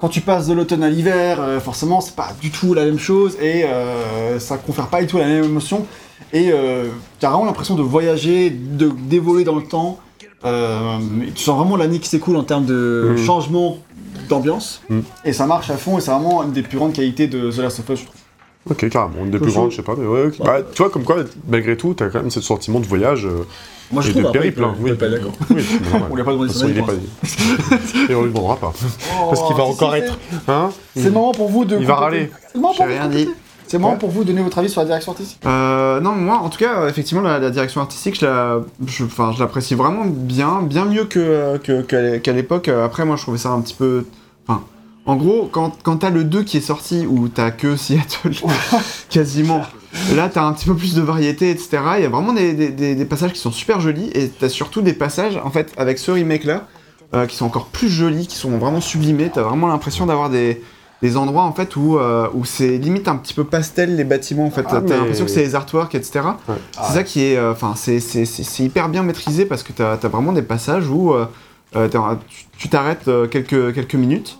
[0.00, 2.98] Quand tu passes de l'automne à l'hiver, euh, forcément, c'est pas du tout la même
[2.98, 5.84] chose et euh, ça confère pas du tout la même émotion.
[6.32, 6.86] Et euh,
[7.18, 9.98] tu as vraiment l'impression de voyager, de d'évoluer dans le temps.
[10.42, 13.18] Tu sens vraiment l'année qui s'écoule en termes de Mhm.
[13.26, 13.78] changement
[14.30, 14.80] d'ambiance.
[14.88, 15.02] Mhm.
[15.26, 17.58] Et ça marche à fond et c'est vraiment une des plus grandes qualités de The
[17.58, 18.19] Last of Us, je trouve.
[18.68, 19.24] Ok, carrément.
[19.24, 19.94] Une des plus grandes, je sais pas.
[19.96, 20.38] Mais ouais, ok.
[20.44, 21.16] Bah, tu vois, comme quoi,
[21.48, 23.44] malgré tout, t'as quand même ce sentiment de voyage euh,
[23.90, 24.62] Moi, je et trouve de périple.
[24.62, 24.74] hein.
[24.82, 25.32] on est pas d'accord.
[25.50, 25.64] Oui.
[26.10, 28.06] On lui a pas demandé De façon, il est pas dit.
[28.10, 28.72] Et on lui demandera pas.
[29.28, 30.18] Parce qu'il va Oh, encore être.
[30.48, 31.78] Hein C'est le moment pour vous de.
[31.78, 32.30] Il va râler.
[32.48, 33.28] C'est le moment pour vous rien de dit.
[33.66, 33.98] C'est le moment Ouais.
[34.00, 35.38] pour vous de donner votre avis sur la direction artistique.
[35.46, 39.30] Euh, non, moi, en tout cas, effectivement, la, la direction artistique, je la, je, enfin,
[39.32, 42.66] je l'apprécie vraiment bien, bien mieux que, que- qu'à l'é- qu'à l'époque.
[42.68, 44.06] Euh, Après, moi, je trouvais ça un petit peu,
[45.06, 48.32] en gros, quand, quand t'as le 2 qui est sorti où t'as que Seattle,
[49.08, 49.62] quasiment,
[50.14, 51.78] là, t'as un petit peu plus de variété, etc.
[51.98, 54.48] Il y a vraiment des, des- des- des passages qui sont super jolis et t'as
[54.48, 56.66] surtout des passages, en fait, avec ce remake-là,
[57.14, 59.30] euh, qui sont encore plus jolis, qui sont vraiment sublimés.
[59.32, 60.62] T'as vraiment l'impression d'avoir des
[61.02, 64.44] des endroits en fait où, euh, où c'est limite un petit peu pastel les bâtiments
[64.44, 64.66] en fait.
[64.66, 66.20] Ah, t'as mais- l'impression que c'est les artworks, etc.
[66.46, 66.56] Ouais.
[66.72, 67.98] C'est ça qui est, euh, enfin c'est
[68.58, 71.14] hyper bien maîtrisé parce que t'as as vraiment des passages où
[72.58, 74.39] tu- t'arrêtes quelques quelques minutes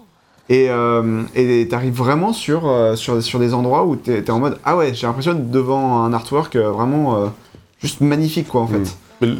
[0.51, 4.39] et euh, et t'arrives vraiment sur, euh, sur sur des endroits où t'es es en
[4.41, 7.27] mode ah ouais j'ai l'impression d'être devant un artwork euh, vraiment euh,
[7.81, 8.79] juste magnifique quoi en fait.
[8.79, 8.87] Mm.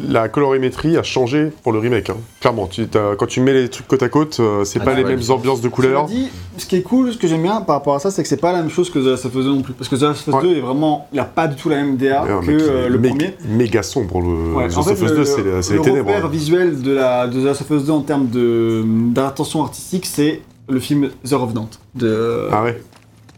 [0.09, 2.11] La colorimétrie a changé pour le remake.
[2.11, 2.17] hein.
[2.39, 2.85] Clairement, tu,
[3.17, 5.23] quand tu mets les trucs côte à côte, euh, c'est Ah, pas tu les mêmes
[5.29, 6.05] ambiances de couleurs.
[6.05, 6.27] dit,
[6.59, 8.37] ce qui est cool, ce que j'aime bien par rapport à ça, c'est que c'est
[8.37, 9.73] pas la même chose que The Last of Us 2 non plus.
[9.73, 10.49] Parce que The Last of Us Ouais.
[10.53, 12.99] 2 est vraiment, il a pas du tout la même DA Ouais, que euh, le
[12.99, 13.35] mé- premier.
[13.49, 16.09] Méga sombre, le Ouais, The Last of Us le, 2, c'est les- c'est le ténèbres.
[16.11, 16.29] repère hein.
[16.31, 20.41] visuel de, la, de The Last of Us 2 en termes de- d'intention artistique, c'est
[20.71, 22.81] le film The Revenant de Ah ouais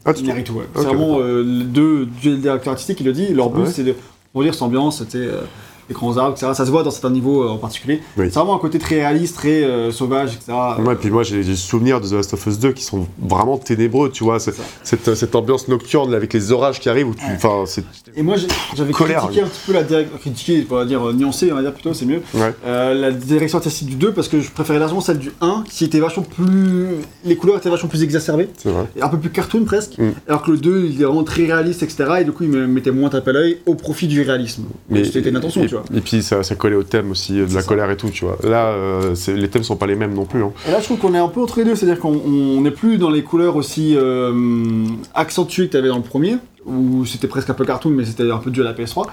[0.05, 0.63] Ah, tu trouves Inarritu, ouais.
[0.75, 3.33] Ok, C'est vraiment euh, deux du directeur artistique qui le dit.
[3.33, 3.69] Leur but, Ouais.
[3.71, 3.95] c'est de
[4.31, 5.41] pour dire cette ambiance, c'était euh,
[5.89, 6.51] les grands arbres, etc.
[6.53, 8.01] Ça se voit dans certains niveaux euh, en particulier.
[8.17, 8.25] Oui.
[8.29, 10.53] C'est vraiment un côté très réaliste, très euh, sauvage, etc.
[10.79, 13.57] Ouais, puis moi j'ai des souvenirs de The Last of Us 2 qui sont vraiment
[13.57, 14.39] ténébreux, tu vois.
[14.39, 14.51] ça.
[14.83, 17.25] Cette, cette ambiance nocturne avec les orages qui arrivent, où tu.
[17.25, 17.31] Ouais.
[17.35, 17.83] Enfin, c'est.
[18.15, 18.35] Et moi,
[18.75, 21.61] j'avais critiqué un petit peu la direction, critiqué, on va dire euh, nuancé, on va
[21.61, 22.21] dire plutôt, c'est mieux.
[22.33, 22.53] Ouais.
[22.65, 25.85] Euh, la direction artistique du 2 parce que je préférais largement celle du 1 qui
[25.85, 26.87] était vachement plus.
[27.25, 28.49] Les couleurs étaient vachement plus exacerbées,
[28.95, 29.97] et un peu plus cartoon presque.
[29.97, 30.11] Mm.
[30.27, 32.05] Alors que le 2 il est vraiment très réaliste, etc.
[32.21, 34.65] Et du coup il me mettait moins tape à l'œil au profit du réalisme.
[34.89, 35.97] Mais c'était une intention, et, tu vois.
[35.97, 37.67] Et puis ça, ça collait au thème aussi, euh, de la ça.
[37.67, 38.37] colère et tout, tu vois.
[38.43, 40.43] Là, euh, les thèmes sont pas les mêmes non plus.
[40.43, 40.51] Hein.
[40.67, 42.71] Et là je trouve qu'on est un peu entre les deux, c'est-à-dire qu'on on n'est
[42.71, 47.27] plus dans les couleurs aussi euh, accentuées que tu avais dans le premier, où c'était
[47.27, 49.07] presque un peu cartoon, mais c'était un peu dû à la PS3.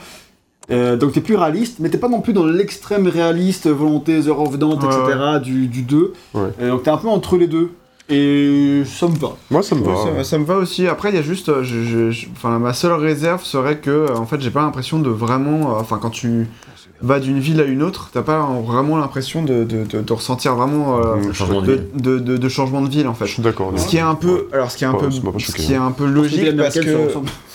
[0.71, 4.29] Euh, donc t'es plus réaliste, mais t'es pas non plus dans l'extrême réaliste, volonté The
[4.29, 5.19] Revenant, Ouais, etc.
[5.43, 6.13] Du, du 2.
[6.35, 6.43] Ouais.
[6.61, 7.71] Euh, donc t'es un peu entre les deux.
[8.11, 9.37] Et ça me va.
[9.51, 9.93] Moi, ça me va.
[9.93, 10.87] Ouais, ça, ça me va aussi.
[10.89, 13.91] Après, il y a juste, euh, je, je- je- enfin, ma seule réserve serait que,
[13.91, 16.49] euh, en fait, j'ai pas l'impression de vraiment, euh, enfin, quand tu,
[17.03, 20.55] va d'une ville à une autre, t'as pas vraiment l'impression de, de, de- de ressentir
[20.55, 21.81] vraiment euh, changement de de, vie.
[21.95, 23.27] de, de- de changement de ville en Je fait.
[23.27, 23.73] suis d'accord.
[23.77, 25.77] Ce qui est un peu, alors ce qui est un Ouais, peu, ce qui est
[25.77, 26.91] un logique parce que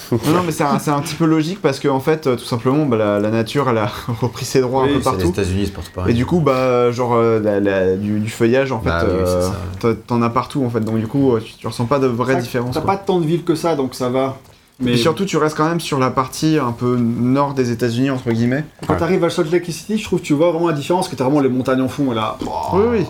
[0.11, 2.85] non, non mais c'est un, petit peu logique parce que en fait euh, tout simplement
[2.85, 3.91] bah, la, la nature elle a
[4.22, 6.91] repris ses droits Oui, un peu les partout États-Unis, c'est partout et du coup bah
[6.91, 9.49] genre euh, la- la- du, du feuillage en fait Bah euh,
[9.80, 12.33] t'as- t'en as partout en fait donc du coup tu, tu ressens pas de vraie
[12.35, 12.75] Ça, différence.
[12.75, 14.38] T'as pas tant de villes que ça, donc ça va.
[14.80, 18.10] Mais Et surtout tu restes quand même sur la partie un peu nord des États-Unis
[18.10, 18.66] entre guillemets.
[18.88, 21.16] quand t'arrives à Salt Lake City, je trouve que tu vois vraiment la différence, que
[21.16, 22.38] t'as vraiment les montagnes en fond, et là...
[22.74, 23.06] Oui oui.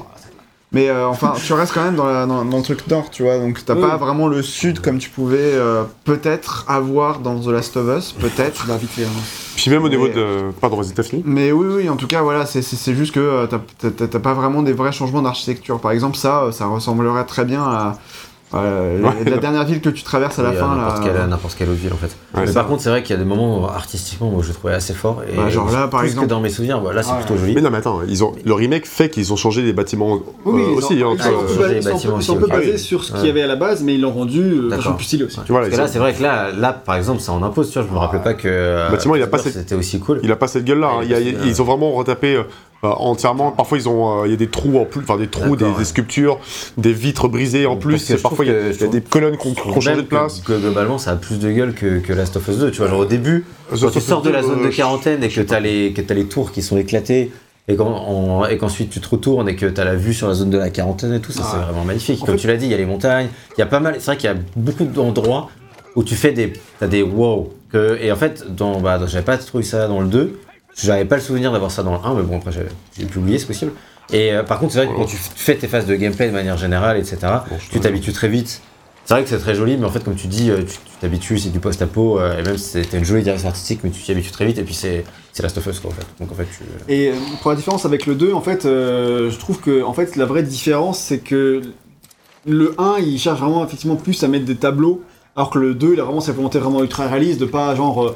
[0.72, 3.24] Mais euh, enfin, tu restes quand même dans, la- dans- dans le truc nord, tu
[3.24, 3.82] vois, donc t'as Oui.
[3.82, 8.12] pas vraiment le sud comme tu pouvais euh, peut-être avoir dans The Last of Us,
[8.12, 8.62] peut-être.
[8.62, 9.06] Tu vas vite fait.
[9.06, 9.10] hein.
[9.56, 10.52] Puis même au niveau Mais- de.
[10.60, 12.62] Pardon, vas-y, t'as fini Mais oui, oui, en tout cas, voilà, c'est-
[12.94, 15.80] juste que euh, t'as- pas vraiment des vrais changements d'architecture.
[15.80, 17.98] Par exemple, ça, ça ressemblerait très bien à,
[18.56, 19.30] à la, Ouais.
[19.30, 20.76] la dernière ville que tu traverses à la Oui, fin.
[20.76, 21.04] n'importe là.
[21.06, 22.16] quelle, à n'importe quelle autre ville en fait.
[22.40, 24.54] Ouais, par contre, c'est vrai qu'il y a des moments où, artistiquement où je le
[24.54, 25.22] trouvais assez fort.
[25.32, 26.28] Et Bah, genre là, par plus exemple.
[26.28, 27.54] que dans mes souvenirs, bah, là c'est plutôt joli.
[27.56, 28.34] Mais non, mais attends, ils ont...
[28.44, 31.04] le remake fait qu'ils ont changé les bâtiments Oui, euh, ils aussi.
[31.04, 33.14] ont- hein, ils sont un peu basés- les bâtiments ils sont un peu sur ce
[33.14, 35.38] qu'il y avait à la base, mais ils l'ont rendu euh, plus stylé aussi.
[35.38, 37.70] là, Parce que là, c'est vrai que là, là, par exemple, ça en impose.
[37.72, 38.48] Tu vois, je me rappelais pas que.
[38.48, 40.20] euh, Le bâtiment, il a pas cette- C'était aussi cool.
[40.24, 40.74] il a pas cette hein.
[40.74, 42.44] A pas cette ils ont vraiment retapé euh, euh,
[42.84, 43.52] entièrement.
[43.52, 45.66] Parfois, ils ont, euh, il y a des trous en plus, enfin des trous, des,
[45.84, 46.40] sculptures,
[46.78, 48.12] des vitres brisées en plus.
[48.12, 50.42] et Parfois, il y, a- y des colonnes trouve ont changé de place.
[50.42, 52.72] Que, globalement, ça a plus de gueule que, que Last of Us 2.
[52.72, 55.42] Tu vois, genre au début, quand tu sors de la zone de quarantaine et que
[55.42, 57.32] t'as les, que t'as les tours qui sont éclatées.
[57.68, 57.76] Et
[58.58, 60.70] qu'ensuite tu te retournes et que tu as la vue sur la zone de la
[60.70, 61.64] quarantaine et tout, ça c'est Ouais.
[61.64, 62.20] vraiment magnifique.
[62.20, 63.96] Comme fait- tu l'as dit, il y a les montagnes, il y a pas mal.
[63.98, 65.50] C'est vrai qu'il y a beaucoup d'endroits
[65.96, 66.54] où tu fais des.
[66.80, 67.52] T'as des wow.
[67.72, 70.38] Que, et en fait, dans, bah, j'avais pas trouvé ça dans le 2.
[70.76, 73.40] J'avais pas le souvenir d'avoir ça dans le 1, mais bon, après j'ai pu oublier,
[73.40, 73.72] c'est possible.
[74.12, 76.34] Et euh, par contre, c'est vrai que quand tu fais tes phases de gameplay de
[76.34, 77.18] manière générale, etc.,
[77.50, 78.62] Bon, tu t'habitues très vite.
[79.06, 81.00] C'est vrai que c'est très joli, mais en fait, comme tu dis, euh, tu tu
[81.00, 84.02] t'habitues, c'est du post-apo, euh, et même si c'était une jolie direction artistique, mais tu
[84.02, 85.04] t'y habitues très vite, et puis c'est
[85.40, 86.06] Last of Us, quoi, en fait.
[86.20, 86.64] Donc en fait, tu.
[86.92, 90.16] Et pour la différence avec le 2, en fait, euh, je trouve que en fait,
[90.16, 91.62] la vraie différence, c'est que
[92.48, 95.04] le 1, il cherche vraiment effectivement plus à mettre des tableaux,
[95.36, 98.16] alors que le 2, il a vraiment volonté vraiment ultra réaliste de pas genre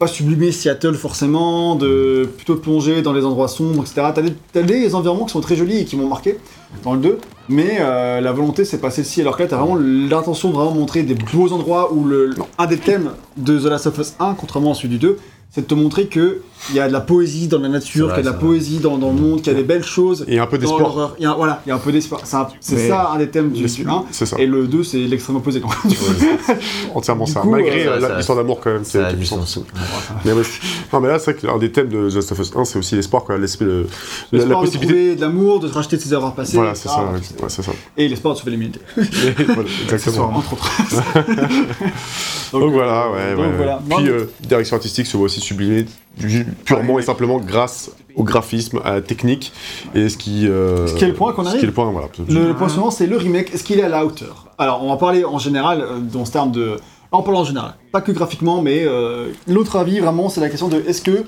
[0.00, 4.08] pas sublimer Seattle forcément, de plutôt plonger dans les endroits sombres, etc.
[4.14, 6.38] T'as des, t'as des environnements qui sont très jolis et qui m'ont marqué
[6.82, 7.18] dans le 2,
[7.50, 10.72] mais euh, la volonté c'est pas celle-ci, alors que là t'as vraiment l'intention de vraiment
[10.72, 14.34] montrer des beaux endroits où le, un des thèmes de The Last of Us 1,
[14.34, 15.18] contrairement à celui du 2,
[15.52, 18.16] c'est de te montrer que il y a de la poésie dans la nature, qu'il
[18.16, 20.26] y a de la poésie dans, dans le monde, qu'il y a des belles choses.
[20.28, 21.14] Et un peu d'espoir.
[21.18, 22.20] Il y a- Voilà, il y a un peu d'espoir.
[22.60, 24.04] C'est Mais- ça un des thèmes du, du 1.
[24.10, 25.62] C'est ça, Et le 2, c'est l'extrême opposé.
[26.94, 27.40] entièrement du ça.
[27.40, 29.46] coup, Malgré euh, l'histoire d'amour quand même, qui Ça est puissante.
[29.48, 29.64] sens.
[30.24, 30.42] Mais ouais.
[30.92, 32.78] Non, mais là, c'est vrai qu'un des thèmes de The Last of Us 1, c'est
[32.78, 33.38] aussi l'espoir, quoi.
[33.38, 33.70] L'esprit de.
[33.70, 34.94] La, la L'espoir de possibilité.
[34.94, 36.56] trouver de l'amour, de te racheter de ses erreurs passées.
[36.58, 37.00] Voilà, c'est etc.
[37.06, 37.12] ça.
[37.42, 37.72] ouais, c'est ça.
[37.96, 38.80] Et l'espoir de sauver l'humanité.
[39.46, 40.32] Voilà, exactement.
[40.36, 40.70] Entre autres.
[42.52, 43.34] Donc voilà, ouais.
[43.96, 45.86] Puis euh, direction artistique se voit aussi sublimée
[46.18, 49.52] ju- purement et simplement grâce au graphisme, à la technique
[49.94, 50.46] et ce qui.
[50.48, 51.60] euh, Ce qui est le point qu'on Ce arrive.
[51.60, 52.08] qui est le point, voilà.
[52.28, 53.52] Le, le point suivant, c'est le remake.
[53.54, 54.46] Est-ce qu'il est à la hauteur?
[54.58, 56.76] Alors, on va parler en général euh, dans ce terme de.
[57.12, 60.68] On parle en général, pas que graphiquement, mais euh, l'autre avis vraiment, c'est la question
[60.68, 61.24] de est-ce que.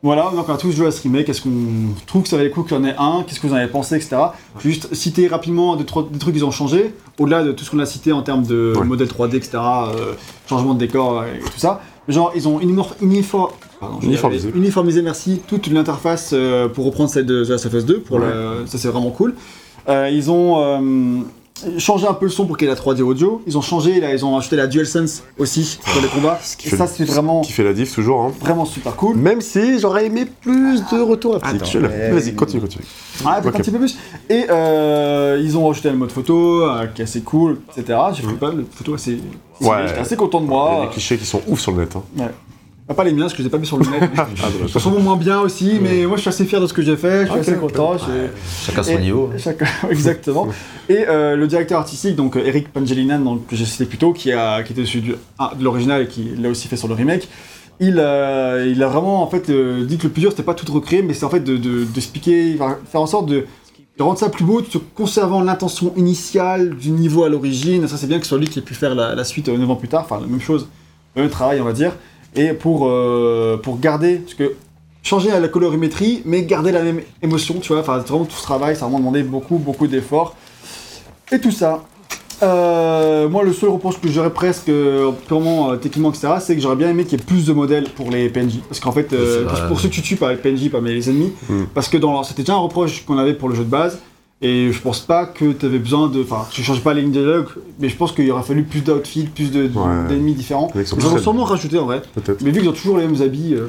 [0.00, 1.50] Voilà, donc on a tous joué à ce remake, est-ce qu'on
[2.06, 3.24] trouve que ça valait le coup qu'il y en ait un?
[3.26, 4.16] Qu'est-ce que vous en avez pensé, etc.
[4.60, 8.12] Juste citer rapidement des, trucs qu'ils ont changé, au-delà de tout ce qu'on a cité
[8.12, 8.84] en termes de Ouais.
[8.86, 10.12] modèle 3D, etc., euh,
[10.48, 11.80] changement de décor et tout ça.
[12.08, 12.58] Genre, ils ont
[13.80, 14.50] pardon, Uniformisé.
[14.54, 18.16] uniformisé, merci, toute l'interface euh, pour reprendre celle de The Last of Us 2, pour
[18.16, 18.22] Ouais.
[18.26, 19.34] le- ça c'est vraiment cool.
[19.88, 21.20] Euh, ils ont euh,
[21.78, 23.42] changé un peu le son pour qu'il y ait la 3D audio.
[23.46, 26.38] Ils ont changé, là, ils ont ajouté la DualSense aussi pour les combats.
[26.58, 28.32] qui Et fait ça, c'est vraiment, Qui fait la diff toujours, hein.
[28.40, 29.16] vraiment super cool.
[29.16, 32.84] Même si j'aurais aimé plus de Je l'ai- mais- Vas-y, continue, continue.
[33.24, 33.54] Ouais, peut-être Ok.
[33.56, 33.98] un petit peu plus.
[34.30, 37.98] Et euh, ils ont rajouté le mode photo, euh, qui est assez cool, etc.
[38.14, 39.18] J'ai fait pas le photo assez.
[39.60, 39.88] Ouais.
[39.88, 40.80] J'étais assez content de Il y a moi.
[40.86, 41.96] des clichés qui sont ouf sur le net.
[41.96, 42.02] Hein.
[42.90, 44.10] Ah, pas les miens, parce que je les ai pas mis sur le net.
[44.16, 44.26] Ah.
[44.74, 46.96] Ils sont moins bien aussi, mais moi je suis assez fier de ce que j'ai
[46.96, 47.96] fait, je suis assez content.
[48.64, 49.30] Chacun son Et- niveau.
[49.36, 50.48] Chacun- exactement.
[50.88, 54.12] Et euh, le directeur artistique, donc euh, Eric Pangelinan, donc, que j'ai cité plus tôt,
[54.14, 56.88] qui, a, qui était celui du- ah, de l'original et qui l'a aussi fait sur
[56.88, 57.28] le remake,
[57.78, 60.54] il, euh, il a vraiment en fait euh, dit que le plus dur c'était pas
[60.54, 63.44] tout de recréer, mais c'est en fait de, de, de faire en sorte de,
[63.98, 67.86] de rendre ça plus beau, tout en conservant l'intention initiale du niveau à l'origine.
[67.86, 69.58] Ça c'est bien que ce soit lui qui ait pu faire la, la suite euh,
[69.58, 70.68] 9 ans plus tard, enfin la même chose,
[71.14, 71.92] le même travail on va dire,
[72.34, 74.54] et pour, euh, pour garder, parce que
[75.02, 77.80] changer la colorimétrie, mais garder la même émotion, tu vois.
[77.80, 80.34] Enfin, vraiment tout ce travail, ça a vraiment demandé beaucoup, beaucoup d'efforts.
[81.32, 81.84] Et tout ça.
[82.42, 86.62] Euh, moi, le seul reproche que j'aurais presque, euh, purement euh, techniquement, etc., c'est que
[86.62, 88.60] j'aurais bien aimé qu'il y ait plus de modèles pour les PNJ.
[88.68, 91.32] Parce qu'en fait, euh, pour, ceux que tu tues par les PNJ, pas les ennemis,
[91.48, 91.64] Mm.
[91.74, 93.98] parce que dans c'était déjà un reproche qu'on avait pour le jeu de base.
[94.40, 96.22] Et je pense pas que tu avais besoin de.
[96.22, 97.48] Enfin, tu changes pas les lignes de dialogue,
[97.80, 100.08] mais je pense qu'il aurait fallu plus d'outfits, plus de- de- Ouais.
[100.08, 100.70] d'ennemis différents.
[100.76, 102.02] Ils ont sûrement rajouté en vrai.
[102.42, 103.66] Mais vu qu'ils ont toujours les mêmes habits, euh,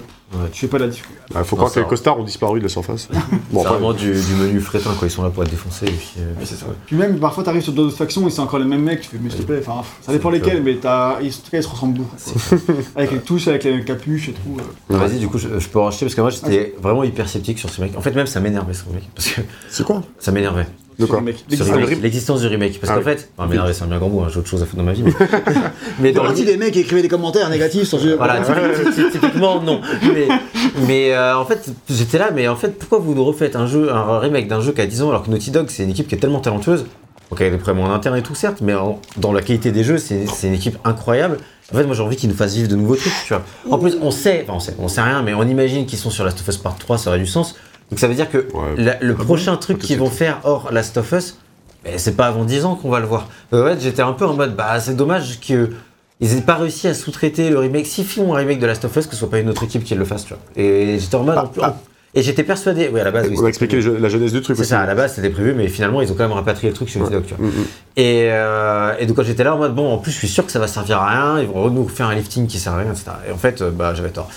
[0.53, 1.15] Je sais pas la différence.
[1.29, 3.07] Il faut Non, croire que les costards ont disparu de la surface.
[3.11, 3.17] bon,
[3.51, 5.07] c'est après, vraiment du, du menu frétin, quoi.
[5.07, 5.87] Ils sont là pour être défoncés.
[5.87, 6.67] Et puis, euh, c'est ça.
[6.85, 9.17] Puis même, parfois, t'arrives sur d'autres factions et c'est encore les mêmes mecs, tu fais,
[9.21, 11.15] mais s'il te plaît, enfin, ça dépend lesquels, mais t'as...
[11.15, 12.15] en tout cas, ils se ressemblent beaucoup.
[12.95, 14.57] avec les touches, avec les capuches et tout.
[14.93, 14.97] euh.
[14.97, 17.57] Vas-y, du coup, je, je peux en racheter parce que moi j'étais vraiment hyper sceptique
[17.59, 17.97] sur ce mec.
[17.97, 18.83] En fait, même ça m'énervait ce.
[19.15, 20.01] Parce que c'est quoi?
[20.19, 20.67] Ça m'énervait.
[20.99, 22.79] De quoi les Les- L'existence du remake.
[22.79, 23.15] Parce Ah qu'en oui.
[23.15, 24.83] fait, enfin, m'énerver, c'est un bien grand mot, hein, j'ai autre chose à foutre dans
[24.83, 25.03] ma vie.
[25.03, 25.13] Mais,
[25.99, 29.11] mais dans le des mecs qui écrivaient des commentaires négatifs sur ce Voilà, typiquement, ty-
[29.11, 29.81] typiquement non.
[30.13, 30.27] Mais,
[30.87, 33.91] mais euh, en fait, j'étais là, mais en fait, pourquoi vous nous refaites un jeu,
[33.93, 36.07] un remake d'un jeu qui a 10 ans alors que Naughty Dog, c'est une équipe
[36.07, 36.85] qui est tellement talentueuse?
[37.31, 39.99] Avec des problèmes en interne et tout, certes, mais en- dans la qualité des jeux,
[39.99, 41.37] c'est c'est une équipe incroyable.
[41.71, 43.43] En fait, moi j'ai envie qu'ils nous fassent vivre de nouveaux trucs, tu vois.
[43.69, 46.09] En plus, on sait, enfin, on sait, on sait rien, mais on imagine qu'ils sont
[46.09, 47.55] sur Last of Us Part 3, ça aurait du sens.
[47.89, 48.75] Donc ça veut dire que Ouais.
[48.77, 51.37] la- le prochain truc qu'ils vont faire hors Last of Us,
[51.85, 53.27] eh, c'est pas avant 10 ans qu'on va le voir.
[53.53, 55.69] Euh, ouais, j'étais un peu en mode, bah c'est dommage que
[56.19, 57.85] ils aient pas réussi à sous-traiter le remake.
[57.87, 59.83] S'ils font un remake de Last of Us, que ce soit pas une autre équipe
[59.83, 60.41] qui le fasse, tu vois.
[60.55, 61.37] Et j'étais en mode.
[61.37, 61.77] Ah, ah.
[62.15, 63.35] Et j'étais persuadé, oui, à la base, oui.
[63.39, 65.67] On a expliqué la jeunesse du truc C'est ça, à la base c'était prévu, mais
[65.67, 67.19] finalement ils ont quand même rapatrié le truc chez tu vois.
[67.37, 67.65] Mm, mm.
[67.97, 70.43] Et, euh, et donc quand j'étais là en mode bon, en plus je suis sûr
[70.43, 72.77] que ça va servir à rien, ils vont nous faire un lifting qui sert à
[72.77, 73.11] rien, etc.
[73.27, 74.29] Et en fait, euh, bah j'avais tort.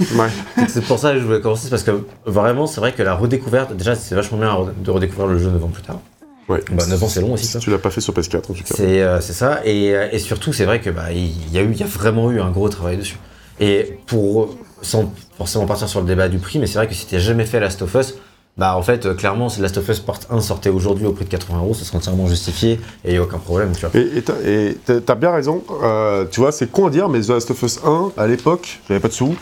[0.00, 0.26] Ouais.
[0.68, 1.92] C'est pour ça que je voulais commencer, parce que
[2.26, 5.64] vraiment c'est vrai que la redécouverte, déjà c'est vachement bien de redécouvrir le jeu 9
[5.64, 6.00] ans plus tard.
[6.48, 6.60] Ouais.
[6.72, 7.60] Bah 9 ans c'est long aussi, Si ça.
[7.60, 8.74] tu l'as pas fait sur PS4 en tout cas.
[8.74, 11.78] C'est euh, ça, et, et surtout c'est vrai que bah il y a eu, il
[11.78, 13.16] y a vraiment eu un gros travail dessus.
[13.60, 17.06] Et pour sans forcément partir sur le débat du prix, mais c'est vrai que si
[17.06, 18.14] t'as jamais fait Last of Us,
[18.58, 21.24] bah en fait euh, clairement si Last of Us Part 1 sortait aujourd'hui au prix
[21.24, 22.72] de 80 euros, ce serait entièrement justifié
[23.04, 23.98] et il y a aucun problème, tu vois.
[23.98, 25.64] Et t'as bien raison.
[25.82, 28.80] Euh, tu vois, c'est con à dire, mais The Last of Us 1, à l'époque,
[28.88, 29.34] j'avais pas de sous.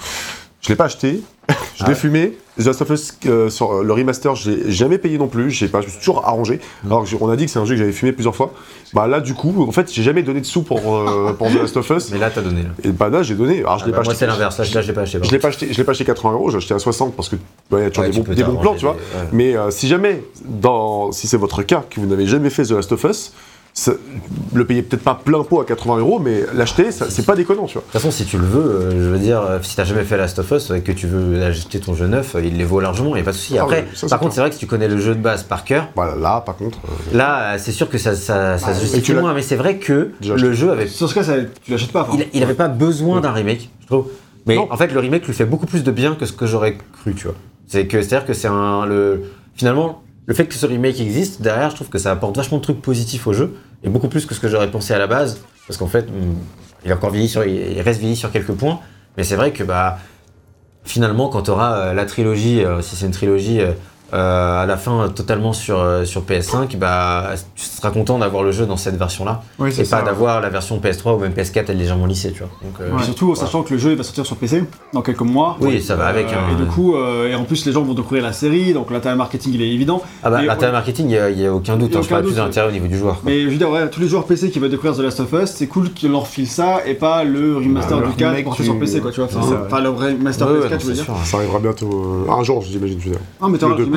[0.60, 1.20] Je l'ai pas acheté.
[1.48, 1.94] je Ah l'ai ouais.
[1.94, 2.32] fumé.
[2.60, 5.50] The Last of Us, euh, sur euh, le remaster, je l'ai jamais payé non plus.
[5.50, 6.60] J'ai pas, je me suis toujours arrangé.
[6.84, 8.52] Alors qu'on a dit que c'est un jeu que j'avais fumé plusieurs fois.
[8.92, 11.54] Bah là, du coup, en fait, j'ai jamais donné de sous pour, euh, pour The
[11.54, 12.10] Last of Us.
[12.12, 12.68] Mais là t'as donné là.
[12.84, 13.60] Et bah là, j'ai donné.
[13.60, 15.18] Alors je Ah l'ai bah, pas moi c'est l'inverse, là je l'ai pas acheté.
[15.22, 17.30] Je l'ai pas acheté, je l'ai pas acheté 80 euros, j'ai acheté à 60 parce
[17.30, 17.36] que
[17.70, 18.94] ouais, il y a toujours Ouais, des, tu bons, des plans, tu vois.
[18.94, 19.28] des-.
[19.32, 22.72] Mais euh, si jamais, dans, si c'est votre cas, que vous n'avez jamais fait The
[22.72, 23.32] Last of Us,
[24.54, 27.66] le payer peut-être pas plein pot à 80 euros, mais l'acheter, ça- c'est pas déconnant,
[27.66, 27.82] tu vois.
[27.82, 30.04] De toute façon, si tu le veux, euh, je veux dire, euh, si t'as jamais
[30.04, 32.64] fait Last of Us et que tu veux acheter ton jeu neuf, euh, il les
[32.64, 33.56] vaut largement, il n'y a pas de souci.
[33.58, 35.44] Ah Après, ça, par contre, c'est vrai que si tu connais le jeu de base
[35.44, 36.78] par cœur, Voilà, là, par contre.
[36.84, 39.56] euh, là, euh, c'est sûr que ça, ça, ça se et justifie moins, mais c'est
[39.56, 40.86] vrai que le jeu avait.
[40.88, 41.34] Sur ce cas, ça,
[41.64, 42.02] tu l'achètes pas.
[42.02, 42.18] enfin.
[42.18, 44.06] Il, il avait pas besoin d'un remake, je trouve.
[44.46, 44.68] Mais Non.
[44.70, 47.14] en fait, le remake lui fait beaucoup plus de bien que ce que j'aurais cru,
[47.14, 47.34] tu vois.
[47.66, 48.84] C'est que, c'est-à-dire que c'est un.
[48.86, 49.22] Le,
[49.54, 52.62] finalement, le fait que ce remake existe, derrière, je trouve que ça apporte vachement de
[52.62, 55.40] trucs positifs au jeu, et beaucoup plus que ce que j'aurais pensé à la base,
[55.66, 56.36] parce qu'en fait, hum,
[56.84, 58.80] il encore sur, reste vieilli sur quelques points,
[59.16, 59.98] mais c'est vrai que, bah,
[60.84, 63.60] finalement, quand tu auras la trilogie, euh, si c'est une trilogie,
[64.12, 68.52] euh, à la fin totalement sur, euh, sur PS5, bah, tu seras content d'avoir le
[68.52, 71.76] jeu dans cette version-là, Oui, et pas d'avoir la version PS3 ou même PS4 elle
[71.76, 72.48] est légèrement lissée, tu vois.
[72.62, 75.20] Donc, euh, surtout en sachant que le jeu il va sortir sur PC dans quelques
[75.20, 75.56] mois.
[75.60, 76.52] Oui, ça va avec, Euh, hein.
[76.52, 79.16] et du coup, euh, et en plus les gens vont découvrir la série, donc l'intérêt
[79.16, 80.02] marketing il est évident.
[80.22, 80.72] Ah bah, l'intérêt ouais.
[80.72, 81.90] marketing, il n'y a, il y a aucun doute.
[81.90, 83.14] Il y a hein, je aucun parle plus doute, de l'intérêt au niveau du joueur.
[83.20, 83.22] quoi.
[83.30, 85.32] Mais je veux dire, ouais, tous les joueurs PC qui veulent découvrir The Last of
[85.32, 88.44] Us, c'est cool qu'ils leur filent ça et pas le remaster Bah, du 4 remake
[88.44, 89.28] porté du- sur PC, quoi, tu vois.
[89.66, 91.04] Enfin, le remaster Ouais, ouais, PS4, non, je veux dire.
[91.04, 91.16] sûr.
[91.24, 92.26] Ça arrivera bientôt.
[92.30, 93.20] un jour, j'imagine, je veux dire.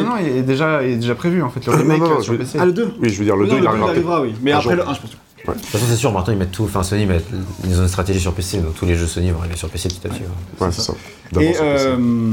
[0.03, 0.09] Ah.
[0.09, 2.17] Non, non, il est déjà, il est déjà prévu en fait, le remake non, non,
[2.19, 2.57] euh, sur je- PC.
[2.59, 4.22] Ah, le 2 Oui, je veux dire, le Non, 2, il arrivera.
[4.22, 4.33] oui.
[4.41, 5.09] Mais après le 1, je pense.
[5.45, 6.64] De toute façon, c'est sûr, maintenant ils mettent tout.
[6.64, 7.25] Enfin, Sony, mettent,
[7.65, 9.90] ils ont une stratégie sur PC, donc tous les jeux Sony vont arriver sur PC
[9.90, 10.22] petit à petit.
[10.22, 10.65] ouais.
[10.65, 10.93] Ouais, c'est ça.
[11.33, 12.32] D'abord, Et, euh,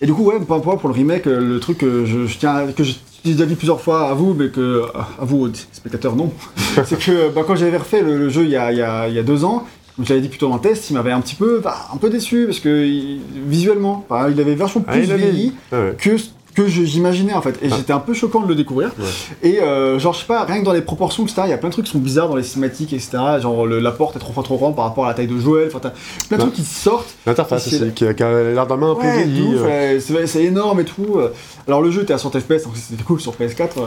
[0.00, 2.38] et du coup, ouais, pour, pour, pour le remake, euh, le truc que je, je
[2.38, 5.48] tiens, à- que je- j'ai déjà dit plusieurs fois à vous, mais que à vous,
[5.72, 6.32] spectateurs, non,
[6.84, 9.06] c'est que bah, quand j'avais refait le, le jeu il y, a, il, y a,
[9.08, 11.12] il y a deux ans, comme je l'avais dit plutôt dans le test, il m'avait
[11.12, 14.82] un petit peu, bah, un peu déçu parce que il- visuellement, enfin, il avait vachement
[14.88, 15.96] Ah, plus avait- vieilli Ouais, ouais.
[15.96, 16.16] que
[16.54, 17.58] que je- j'imaginais en fait.
[17.62, 17.74] Et Ah.
[17.76, 18.90] j'étais un peu choquant de le découvrir.
[18.98, 19.06] Ouais.
[19.42, 21.58] Et euh, genre, je sais pas, rien que dans les proportions, etc., il y a
[21.58, 23.18] plein de trucs qui sont bizarres dans les cinématiques, etc.
[23.40, 25.38] Genre, le- la porte est trois fois trop grande par rapport à la taille de
[25.38, 25.68] Joël.
[25.68, 25.92] Enfin, t'as
[26.28, 27.08] plein de trucs qui sortent.
[27.26, 30.26] L'interface qui a, l'air d'un main un peu Ouais, euh.
[30.26, 31.18] c'est énorme et tout.
[31.66, 33.86] Alors le jeu était à 100 FPS, donc c'était cool sur PS4, euh,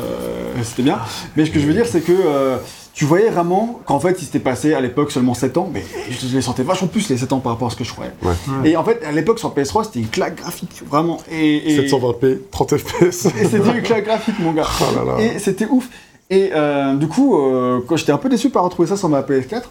[0.63, 0.97] c'était bien.
[1.35, 2.57] Mais ce que je veux dire, c'est que euh,
[2.95, 6.33] tu voyais vraiment qu'en fait, il s'était passé à l'époque seulement 7 ans, mais je
[6.33, 8.13] les sentais vachement plus les 7 ans par rapport à ce que je croyais.
[8.23, 8.33] Ouais.
[8.63, 11.17] Et en fait, à l'époque sur PS3, c'était une claque graphique, vraiment.
[11.29, 13.03] Et, et, 720p, 30 FPS.
[13.03, 13.11] et
[13.45, 14.65] c'était une claque graphique, mon gars.
[14.81, 15.21] Oh là là.
[15.21, 15.89] Et c'était ouf.
[16.29, 19.21] Et euh, du coup, euh, quand j'étais un peu déçu par retrouver ça sur ma
[19.21, 19.63] PS4,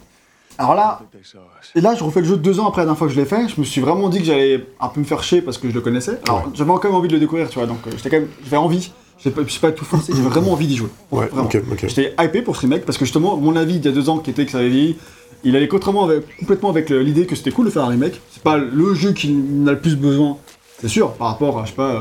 [0.59, 1.01] alors là,
[1.75, 3.27] et là, je refais le jeu deux ans après la dernière fois que je l'ai
[3.27, 3.49] fait.
[3.49, 5.75] Je me suis vraiment dit que j'allais un peu me faire chier parce que je
[5.75, 6.21] le connaissais.
[6.29, 6.53] Alors, Ouais.
[6.55, 7.67] j'avais quand même envie de le découvrir, tu vois.
[7.67, 8.93] Donc, euh, j'étais quand même, j'avais envie.
[9.25, 10.13] Je sais pas, pas tout forcé.
[10.15, 10.89] J'avais vraiment envie d'y jouer.
[11.11, 11.45] Ouais, Vraiment.
[11.49, 11.85] ok, ok.
[11.89, 14.19] J'étais hypé pour ce remake parce que justement, mon avis il y a deux ans
[14.19, 14.97] qui était que ça avait vieilli,
[15.45, 18.21] il allait contrairement avec, complètement avec l'idée que c'était cool de faire un remake.
[18.33, 20.37] C'est pas le jeu qui en a le plus besoin,
[20.81, 21.91] c'est sûr, par rapport à, je sais pas.
[21.95, 22.01] euh,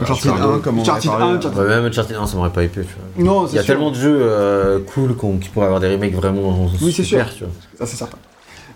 [0.00, 1.34] Uncharted Uncharted 1, comme on Uncharted en a parlé.
[1.34, 2.86] 1, Uncharted- Ouais, même Uncharted 1, ça m'aurait pas hypé, tu
[3.22, 3.24] vois.
[3.24, 3.66] Non, Il y a sûr.
[3.74, 7.28] tellement de jeux euh, cool qu'on- qui pourraient avoir des remakes vraiment Oui, c'est super,
[7.28, 7.36] sûr.
[7.38, 7.52] tu vois.
[7.78, 8.18] Ça, c'est certain.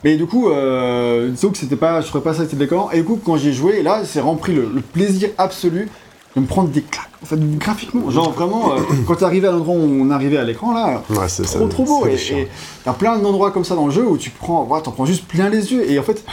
[0.04, 2.90] Mais du coup, euh, disons que c'était pas, je trouvais pas ça c'était déconnant.
[2.92, 5.88] Et du coup, quand j'ai joué, là, c'est rempli le, le plaisir absolu
[6.36, 7.08] de me prendre des claques.
[7.22, 10.44] En fait, graphiquement, genre vraiment, euh, quand t'es arrivé à l'endroit où on arrivait à
[10.44, 12.06] l'écran, là, Ouais, c'est trop trop beau.
[12.16, 12.48] c'est Et
[12.84, 15.26] t'as plein d'endroits comme ça dans le jeu où tu prends, ouais, t'en prends juste
[15.26, 15.88] plein les yeux.
[15.90, 16.24] Et en fait,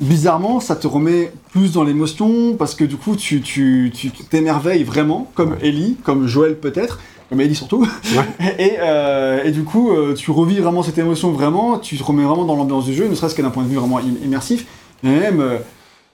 [0.00, 4.84] bizarrement, ça te remet plus dans l'émotion parce que du coup, tu tu- tu t'émerveilles
[4.84, 5.58] vraiment, comme Ouais.
[5.68, 7.86] Ellie, comme Joël peut-être, comme Ellie surtout.
[8.58, 12.24] et, euh, et du coup, euh, tu revis vraiment cette émotion vraiment, tu te remets
[12.24, 14.66] vraiment dans l'ambiance du jeu, ne serait-ce que d'un point de vue vraiment im- immersif.
[15.04, 15.58] Et même, euh,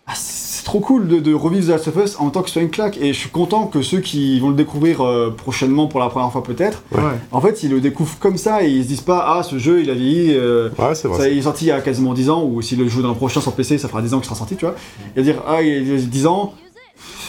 [0.06, 0.37] ah, c'est
[0.68, 2.68] trop cool de, de revivre The Last of Us en tant que ce soit une
[2.68, 2.98] claque.
[3.00, 6.30] Et je suis content que ceux qui vont le découvrir euh, prochainement pour la première
[6.30, 7.00] fois peut-être, Ouais.
[7.32, 9.80] en fait, ils le découvrent comme ça et ils se disent pas ah ce jeu
[9.80, 10.34] il a vieilli.
[10.34, 11.18] euh, Ouais, c'est vrai.
[11.18, 13.08] ça, il est sorti il y a quasiment 10 ans, ou s'il le joue dans
[13.08, 14.74] le prochain sur PC, ça fera 10 ans qu'il sera sorti, tu vois.
[15.16, 16.52] Et dire, ah, il y a 10 ans,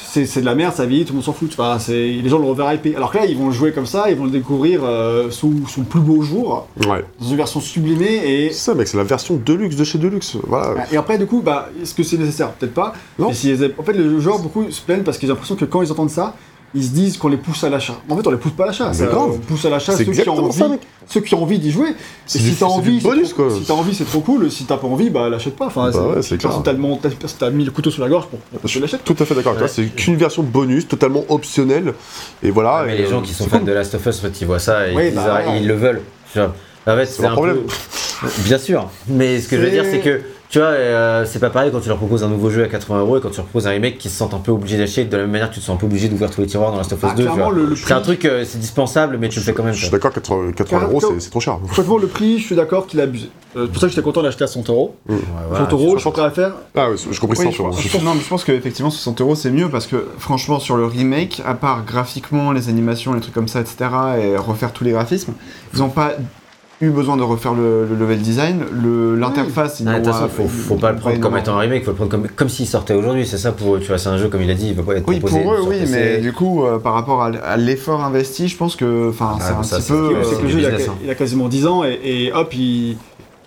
[0.10, 1.50] c'est c'est de la merde, ça vieillit, tout le monde s'en fout.
[1.54, 2.96] Enfin, c'est- les gens le reverront hypé.
[2.96, 5.54] Alors que là, ils vont le jouer comme ça, ils vont le découvrir euh, sous
[5.68, 7.04] son plus beau jour, Ouais.
[7.20, 10.38] dans une version sublimée, et, C'est ça, mec, c'est la version Deluxe de chez Deluxe.
[10.48, 10.86] Voilà.
[10.92, 12.52] et après, du coup, bah, est-ce que c'est nécessaire?
[12.52, 12.94] Peut-être pas.
[13.18, 13.30] Non.
[13.30, 15.82] Et si en fait, les joueurs, beaucoup se plaignent parce qu'ils ont l'impression que quand
[15.82, 16.36] ils entendent ça,
[16.76, 17.96] ils se disent qu'on les pousse à l'achat.
[18.10, 18.88] En fait, on les pousse pas à l'achat.
[18.90, 19.32] Mais ça, grave.
[19.34, 20.62] On pousse à l'achat C'est ceux qui ont envie.
[21.08, 21.90] Ceux qui ont envie d'y jouer.
[21.90, 21.94] Et
[22.28, 23.56] C'est si t'as c'est envie, bonus, c'est trop- quoi.
[23.58, 24.52] Si t'as envie, c'est trop cool.
[24.52, 25.66] Si t'as pas envie, bah l'achète pas.
[25.68, 26.50] Enfin, Bah ouais, c'est clair.
[26.52, 28.80] Personne t'a demandé- personne t'a mis le couteau sous la gorge pour, pour que tu
[28.80, 29.04] l'achètes.
[29.04, 29.84] Tout à fait d'accord avec toi.
[29.84, 29.90] Ouais.
[29.90, 31.94] C'est qu'une version bonus, totalement optionnelle.
[32.44, 32.84] Et voilà.
[32.86, 33.68] mais et, les gens euh, qui sont c'est fans cool.
[33.68, 35.74] de Last of Us, en fait, ils voient ça et Oui, ils, bah, ils le
[35.74, 36.02] veulent.
[36.38, 37.58] En fait, c'est un problème.
[38.22, 38.28] peu.
[38.44, 38.90] Bien sûr.
[39.08, 41.70] Mais ce que je veux C'est- dire, c'est que tu vois, euh, c'est pas pareil
[41.72, 43.68] quand tu leur proposes un nouveau jeu à 80 euros et quand tu leur proposes
[43.68, 45.60] un remake qui se sentent un peu obligés d'acheter de la même manière que tu
[45.60, 47.24] te sens un peu obligé d'ouvrir tous les tiroirs dans Last of Us Ah, 2.
[47.24, 47.54] tu clairement, vois.
[47.62, 49.74] le, le C'est un truc, euh, c'est dispensable, mais tu le fais quand même.
[49.74, 51.60] Je suis d'accord, 80, 80 euros, c'est- c'est trop cher.
[51.68, 53.30] Franchement, le prix, je suis d'accord qu'il a abusé.
[53.56, 54.96] Euh, c'est pour ça que j'étais content d'acheter à 100 euros.
[55.08, 55.16] Ouais,
[55.50, 56.54] voilà, 100 euros, je suis prêt à faire.
[56.76, 56.88] Ah,
[57.20, 59.50] compris Oui, je, sur- pense- je pense- non, mais je pense qu'effectivement 60 euros c'est
[59.52, 63.48] mieux parce que franchement sur le remake, à part graphiquement, les animations, les trucs comme
[63.48, 63.76] ça, etc.,
[64.22, 65.34] et refaire tous les graphismes,
[65.74, 66.14] ils n'ont pas
[66.82, 69.82] eu besoin de refaire le, le level design, le- l'interface.
[69.86, 71.92] Ah, De toute l'ont- façon, faut, faut pas le prendre comme étant un remake, faut
[71.92, 73.26] le prendre comme, comme s'il sortait aujourd'hui.
[73.28, 73.98] C'est ça pour eux, tu vois.
[73.98, 75.62] C'est un jeu, comme il a dit, il va pas être Oui, proposé pour eux,
[75.68, 75.92] oui, PC.
[75.92, 79.54] mais du coup, euh, par rapport à, l'effort investi, je pense que, enfin, Ah, c'est
[79.54, 80.16] un ça, petit peu.
[80.16, 80.96] euh, c'est que le jeu, il a, hein.
[81.04, 82.96] il a quasiment 10 ans et, et hop, il,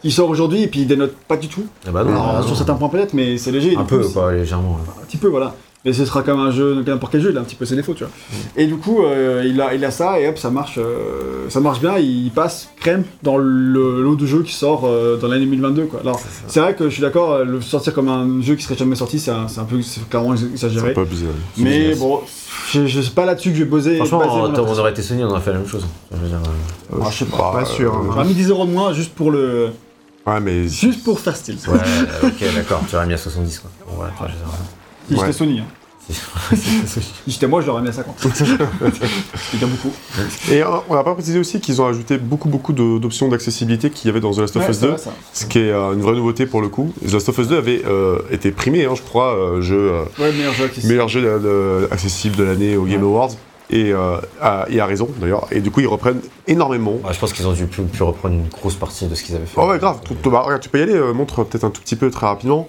[0.04, 1.64] il sort aujourd'hui et puis il dénote pas du tout.
[1.86, 2.46] Ah bah non, Alors, ah non.
[2.46, 3.76] sur certains points peut-être, mais c'est léger.
[3.76, 4.78] un peu, coup, c'est- quoi, légèrement.
[5.00, 5.54] Un petit peu, voilà.
[5.84, 7.74] Mais ce sera comme un jeu, n'importe quel jeu, il a un petit peu ses
[7.74, 8.12] défauts, tu vois.
[8.56, 11.58] Et du coup, euh, il, a, il a ça, et hop, ça marche, euh, ça
[11.58, 15.44] marche bien, il passe crème dans le lot de jeux qui sort euh, dans l'année
[15.46, 15.98] 2022, quoi.
[16.00, 18.94] Alors, c'est vrai que je suis d'accord, le sortir comme un jeu qui serait jamais
[18.94, 20.90] sorti, c'est un, c'est un peu, c'est clairement C'est exagéré.
[20.90, 21.26] un peu abusé.
[21.26, 21.32] ouais.
[21.58, 22.20] Mais bon,
[22.70, 23.96] je, je sais pas là-dessus que je vais poser.
[23.96, 25.84] Franchement, on, on aurait été Sony, on aurait fait la même chose.
[26.12, 26.38] Je veux dire,
[26.92, 27.50] euh, Ah, je sais pas.
[27.52, 28.02] pas sûr, hein.
[28.06, 29.70] J'aurais mis 10 euros de moins juste pour le.
[30.28, 30.68] Ouais, mais.
[30.68, 31.56] Juste pour faire style.
[31.66, 31.78] Ouais,
[32.22, 33.70] ok, d'accord, tu aurais mis à 70 quoi.
[33.88, 34.12] Bon, voilà,
[35.08, 35.32] Si j'étais Ouais.
[35.32, 35.60] Sony.
[35.60, 35.64] Hein.
[36.10, 38.16] Si j'étais moi, je l'aurais mis à 50.
[38.20, 39.92] C'est déjà beaucoup.
[40.50, 44.08] Et on n'a pas précisé aussi qu'ils ont ajouté beaucoup, beaucoup de- d'options d'accessibilité qu'il
[44.08, 44.88] y avait dans The Last of Ouais, Us c'est 2.
[44.92, 45.12] vrai, ça.
[45.32, 46.92] Ce qui est euh, une vraie nouveauté pour le coup.
[47.08, 50.02] The Last of Us 2 avait euh, été primé, hein, je crois, euh, jeu, euh,
[50.18, 50.92] Ouais, meilleur jeu accessible.
[50.92, 53.30] meilleur jeu de- de- accessible de l'année au Game Awards.
[53.70, 55.46] Et, euh, à, et à raison d'ailleurs.
[55.50, 56.96] Et du coup, ils reprennent énormément.
[57.04, 59.34] Ouais, je pense qu'ils ont dû pu, pu reprendre une grosse partie de ce qu'ils
[59.34, 59.54] avaient fait.
[59.58, 60.00] Oh ouais, grave.
[60.22, 62.26] Tout- bah, regarde, tu peux y aller, euh, montre peut-être un tout petit peu très
[62.26, 62.68] rapidement.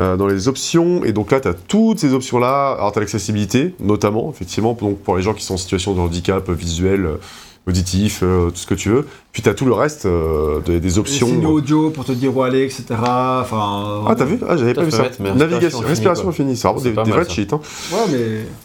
[0.00, 2.72] Euh, dans les options, et donc là, tu as toutes ces options-là.
[2.72, 7.06] Alors, tu l'accessibilité, notamment, effectivement, pour les gens qui sont en situation de handicap visuel,
[7.70, 9.06] auditif, euh, tout ce que tu veux.
[9.32, 11.26] Puis, tu as tout le reste euh, des, des Les options.
[11.28, 12.84] signaux audio pour te dire où aller, etc.
[12.90, 14.02] Enfin.
[14.08, 14.38] Ah, t'as vu?
[14.48, 15.04] Ah, j'avais pas vu ça.
[15.20, 17.30] Navigation, respiration vraiment C'est des, des vrais ça.
[17.30, 17.46] cheats.
[17.52, 17.60] hein.
[17.92, 18.18] Ouais, mais.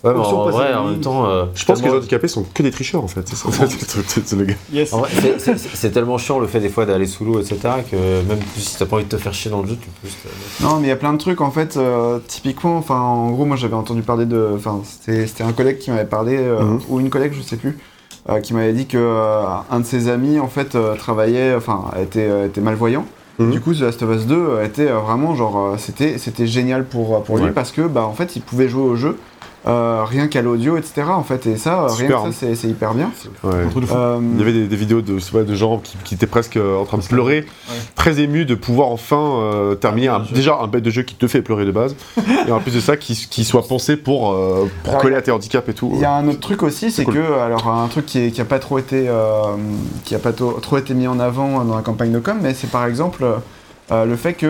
[0.09, 1.25] Ouais, mais en vrai, en même temps.
[1.27, 3.29] euh, Je pense que les handicapés sont que des tricheurs, en fait.
[4.07, 5.91] C'est ça, le gars.
[5.93, 7.57] Tellement chiant le fait des fois d'aller sous l'eau, etc.
[7.89, 7.95] que
[8.27, 10.19] même si t'as pas envie de te faire chier dans le jeu, tu peux juste.
[10.61, 11.77] Non, mais il y a plein de trucs en fait.
[11.77, 14.49] euh, typiquement, enfin, en gros, moi j'avais entendu parler de.
[14.55, 16.79] Enfin, c'était c'était un collègue qui m'avait parlé, euh, Mhm.
[16.89, 17.77] ou une collègue, je sais plus,
[18.29, 21.85] euh, qui m'avait dit que euh, un de ses amis en fait euh, travaillait, enfin,
[22.01, 23.05] était, était malvoyant.
[23.37, 23.51] Mhm.
[23.51, 27.21] Du coup, The Last of Us 2 euh, était vraiment genre, c'était c'était génial pour,
[27.23, 27.51] pour lui Ouais.
[27.51, 29.17] parce que bah en fait, il pouvait jouer au jeu.
[29.67, 31.03] Euh, rien qu'à l'audio, etc.
[31.09, 33.09] En fait, et ça, euh, rien que ça, c'est- c'est hyper bien.
[33.43, 33.53] Ouais.
[33.91, 35.17] Euh, Il y avait des, des vidéos de,
[35.55, 37.75] gens qui, qui étaient presque en train de pleurer, Ouais.
[37.95, 41.27] très émus de pouvoir enfin euh, terminer un- déjà un bête de jeu qui te
[41.27, 41.95] fait pleurer de base,
[42.47, 45.21] et en plus de ça, qui, qui soit pensé pour, euh, pour Alors, coller à
[45.23, 45.89] tes handicaps et tout.
[45.95, 47.15] Il y a un autre truc aussi, c'est cool.
[47.15, 49.41] que alors un truc qui, est- qui a pas trop été euh,
[50.03, 52.69] qui a pas trop été mis en avant dans la campagne de com, mais c'est
[52.69, 53.25] par exemple
[53.91, 54.45] euh, le fait que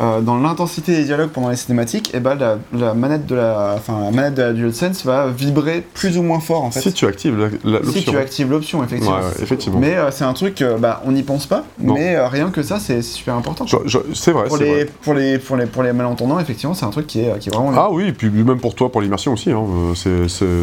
[0.00, 3.74] euh, dans l'intensité des dialogues pendant les cinématiques, et ben la, la manette de la,
[3.76, 6.80] enfin la manette de la DualSense va vibrer plus ou moins fort en fait.
[6.80, 7.92] Si tu actives l'option.
[7.92, 9.16] Si tu actives l'option, effectivement.
[9.18, 9.78] Ouais, ouais, effectivement.
[9.78, 11.94] Mais euh, c'est un truc, euh, bah, on n'y pense pas, Non.
[11.94, 13.66] mais euh, rien que ça, c'est super important.
[14.14, 14.88] C'est vrai, Pour les, vrai.
[15.02, 17.54] pour, les, pour, les, pour les malentendants, effectivement, c'est un truc qui est, qui est
[17.54, 17.72] vraiment.
[17.76, 19.64] Ah oui, et puis même pour toi, pour l'immersion aussi, hein,
[19.94, 20.10] c'est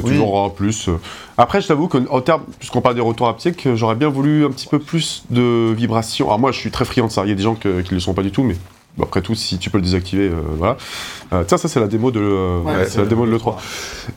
[0.04, 0.12] Oui.
[0.12, 0.90] toujours un plus.
[1.38, 4.68] Après, je t'avoue qu'en termes, puisqu'on parle des retours haptiques, j'aurais bien voulu un petit
[4.68, 6.28] peu plus de vibrations.
[6.28, 7.24] Alors moi, je suis très friand de ça.
[7.24, 8.56] Il y a des gens que- qui ne le sont pas du tout, mais
[8.98, 10.78] bon, après tout, si tu peux le désactiver, euh, voilà.
[11.34, 13.56] Euh, tiens, ça c'est la démo de, euh, Ouais, c'est la démo de l'E3.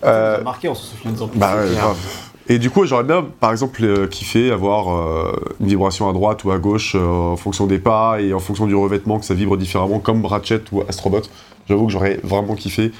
[0.04, 1.64] Euh, Ça a marqué, on se souvient plus bah tard.
[1.64, 1.96] ouais, grave.
[2.46, 6.44] Et du coup, j'aurais bien, par exemple, euh, kiffé avoir euh, une vibration à droite
[6.44, 9.32] ou à gauche euh, en fonction des pas et en fonction du revêtement, que ça
[9.32, 11.22] vibre différemment, comme Ratchet ou Astrobot.
[11.70, 12.92] J'avoue que j'aurais vraiment kiffé.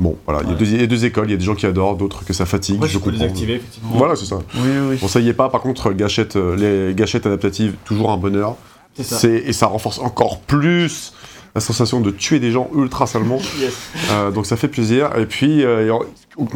[0.00, 0.58] Bon, voilà, il y a Ouais.
[0.58, 2.32] deux- il y, a deux écoles, il y a des gens qui adorent, d'autres que
[2.32, 2.82] ça fatigue.
[2.86, 3.10] Je peux comprends.
[3.18, 3.90] désactiver, effectivement.
[3.94, 4.38] Voilà, c'est ça.
[4.54, 4.96] Oui, oui.
[5.00, 8.56] Bon, ça y est pas, par contre, gâchette, les gâchettes adaptatives, toujours un bonheur.
[8.98, 11.12] Et ça renforce encore plus
[11.56, 13.38] la sensation de tuer des gens ultra salement.
[13.60, 13.72] Yes.
[14.10, 15.10] Euh, donc ça fait plaisir.
[15.18, 16.00] Et puis, euh, et en,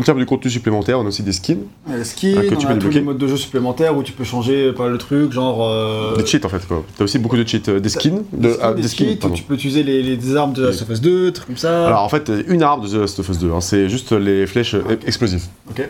[0.05, 2.55] termes de contenu supplémentaire, on a aussi des skins, Ouais, Le ski, Ah, que tu
[2.55, 2.95] on peux a tous débloquer.
[2.97, 5.67] les modes de jeu supplémentaires où tu peux changer pas le truc, genre.
[5.67, 6.67] euh, des cheats en fait.
[6.69, 6.85] quoi.
[6.99, 9.17] T'as aussi beaucoup de cheats, euh, des skins, de, ah, des, des skins.
[9.17, 11.57] skins, où tu peux utiliser les, les armes de Last of Us 2, trucs comme
[11.57, 11.87] ça.
[11.87, 14.47] Alors en fait, une arme de The Last of Us 2, hein, c'est juste les
[14.47, 15.45] flèches euh, explosives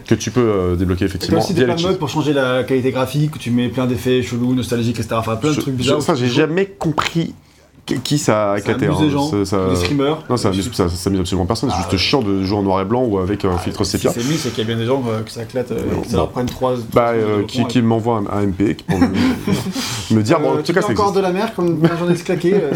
[0.07, 2.63] que tu peux euh, débloquer effectivement aussi des plein les de modes pour changer la
[2.63, 5.17] qualité graphique, où tu mets plein d'effets chelous, nostalgiques, etc.
[5.19, 6.01] Enfin, plein de trucs bizarres.
[6.03, 7.35] ça, j'ai jamais compris
[7.99, 8.87] qui- ça a éclaté.
[8.87, 8.97] hein.
[9.01, 10.19] les gens, Ça- ça- les streamers.
[10.29, 11.71] Non, ça amuse, ça, ça amuse absolument personne.
[11.71, 11.99] C'est Ah, juste ouais.
[11.99, 14.11] chiant de jouer en noir et blanc ou avec un filtre Si sépia.
[14.13, 16.09] c'est mis, c'est qu'il y a bien des gens euh, que ça éclate, euh, que
[16.09, 16.33] ça leur bon.
[16.33, 19.07] prenne 3 Bah, euh, qui, qui m'envoie un, un MP qui pour me,
[20.17, 22.25] me dire, bon, en tout tu cas, ça encore de la mer comme un journaliste
[22.25, 22.55] claqué.
[22.55, 22.73] euh,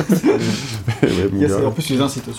[1.67, 2.33] en plus, tu les incites, là.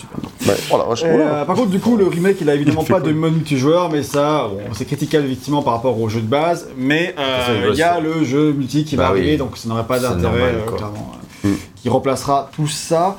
[1.04, 4.02] euh, par contre, du coup, le remake, il a évidemment pas de mode multijoueur, mais
[4.02, 6.68] ça, bon, c'est critiquable effectivement par rapport au jeu de base.
[6.76, 9.20] Mais euh, il y a le jeu multi qui va Bah oui.
[9.20, 11.12] arriver, donc ça n'aurait pas C'est d'intérêt, euh, clairement,
[11.46, 11.54] Mm.
[11.76, 13.16] qui remplacera tout ça.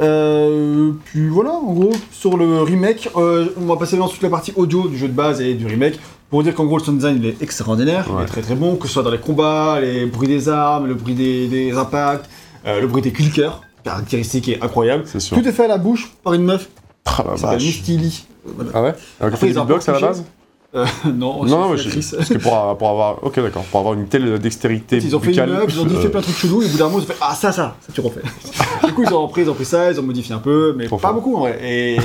[0.00, 4.30] Euh, puis voilà, en gros, sur le remake, euh, on va passer dans toute la
[4.30, 5.98] partie audio du jeu de base et du remake.
[6.30, 8.76] Pour dire qu'en gros, le sound design il est extraordinaire, il est très très bon,
[8.76, 12.28] que ce soit dans les combats, les bruits des armes, le bruit des, des impacts,
[12.66, 15.04] euh, le bruit des clickers, caractéristique est incroyable.
[15.06, 15.36] C'est sûr.
[15.38, 16.68] Tout est fait à la bouche par une meuf
[17.06, 17.62] Ah s'appelle vache.
[17.62, 18.26] Misty Lee.
[18.44, 18.70] Voilà.
[18.74, 20.24] Ah ouais Alors, Après, fait ont beatbox à la base?
[20.74, 23.24] Euh, non, Non, non, mais je- parce que pour, pour avoir.
[23.24, 23.64] Ok, d'accord.
[23.64, 24.98] Pour avoir une telle dextérité.
[24.98, 26.66] Ils ont fait une meuf, ils ont dit euh, fais plein de trucs chelous, et
[26.66, 28.20] au bout d'un moment ils ont fait ah ça, ça, ça tu refais.
[28.86, 30.84] du coup ils ont repris, ils ont pris ça, ils ont modifié un peu, mais
[30.86, 31.14] Trop pas fort.
[31.14, 31.58] beaucoup en vrai.
[31.62, 31.96] Et.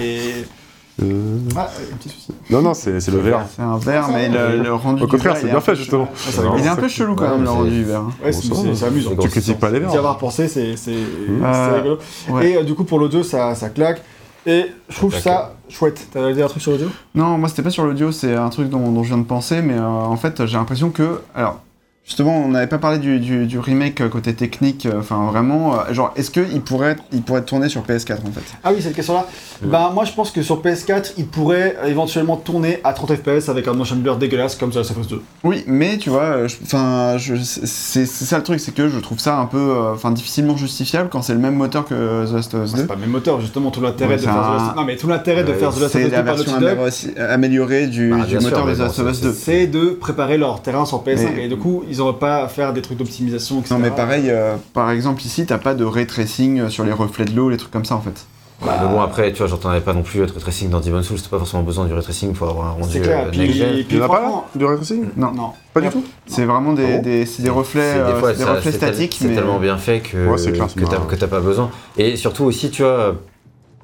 [1.02, 2.28] euh, Ah, un petit souci.
[2.50, 3.42] Non, non, c'est c'est le verre.
[3.54, 5.02] C'est un verre, mais le, le rendu.
[5.04, 6.08] Au du contraire, verre, c'est bien fait justement.
[6.14, 8.00] Ah, Il est un peu chelou quand Ouais, même le rendu du verre.
[8.02, 8.12] hein.
[8.24, 9.12] Ouais, c'est- amusant.
[9.20, 9.96] Tu critiques pas les D'y verres.
[9.98, 11.98] avoir pensé, c'est c'est- c'est Euh, rigolo.
[12.42, 14.02] Et euh, du coup pour l'audio ça, ça claque.
[14.46, 16.08] Et je trouve ça chouette.
[16.12, 16.90] T'as dit un truc sur l'audio?
[17.16, 19.62] Non, moi c'était pas sur l'audio, c'est un truc dont, dont je viens de penser,
[19.62, 21.22] mais euh, en fait j'ai l'impression que.
[21.34, 21.62] Alors,
[22.06, 25.76] justement, on n'avait pas parlé du, du- du remake euh, côté technique, euh, enfin vraiment,
[25.76, 28.44] euh, genre, est-ce qu'il pourrait, il pourrait tourner sur PS4 en fait?
[28.64, 29.26] Ah oui, cette question-là.
[29.64, 33.68] Ben, moi, je pense que sur PS4, il pourrait éventuellement tourner à 30 FPS avec
[33.68, 35.22] un motion blur dégueulasse comme ça, Last of Us 2.
[35.46, 39.38] Oui, mais tu vois, enfin, c'est c'est ça le truc, c'est que je trouve ça
[39.38, 42.66] un peu, euh, enfin, difficilement justifiable quand c'est le même moteur que The Last of
[42.66, 42.88] Us C'est 2.
[42.88, 44.84] pas le même moteur, justement, tout l'intérêt Ouais, de c'est faire The un- Last Non,
[44.84, 47.18] mais tout l'intérêt de faire The Last of C'est Us 2 la par version améliorer-
[47.30, 49.34] améliorée du, Bah, du bien sûr, moteur de The Last of Us c'est- 2.
[49.34, 51.32] c'est de préparer leur terrain sur PS5.
[51.38, 53.76] Mais- Et du coup, ils auraient pas à faire des trucs d'optimisation, etc.
[53.76, 57.26] Non mais pareil, euh, par exemple ici, t'as pas de ray tracing sur les reflets
[57.26, 58.26] de l'eau, les trucs comme ça en fait.
[58.66, 61.18] Bah, mais bon, après, tu vois, j'entendais pas non plus être tracing dans Demon's Souls,
[61.22, 63.26] t'as pas forcément besoin du ray tracing pour avoir un rendu C'est clair.
[63.28, 65.06] euh, Puis, puis a pas Du ray tracing?
[65.18, 65.50] Non, Non.
[65.74, 66.04] Pas du tout?
[66.28, 69.18] C'est vraiment des, Ah des, des reflets, euh, des fois, c'est des ça- reflets statiques,
[69.20, 71.06] C'est mais tellement bien fait que, Ouais, clair, marrant.
[71.08, 71.72] que t'as pas besoin.
[71.98, 73.16] Et surtout aussi, tu vois,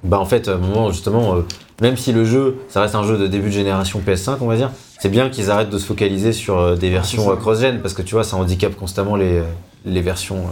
[0.04, 1.42] bah en fait, à un moment, justement, euh,
[1.82, 4.56] même si le jeu, ça reste un jeu de début de génération PS5, on va
[4.56, 7.32] dire, c'est bien qu'ils arrêtent de se focaliser sur euh, des versions ça.
[7.32, 9.42] euh, cross-gen, parce que tu vois, ça handicape constamment les,
[9.86, 10.44] les versions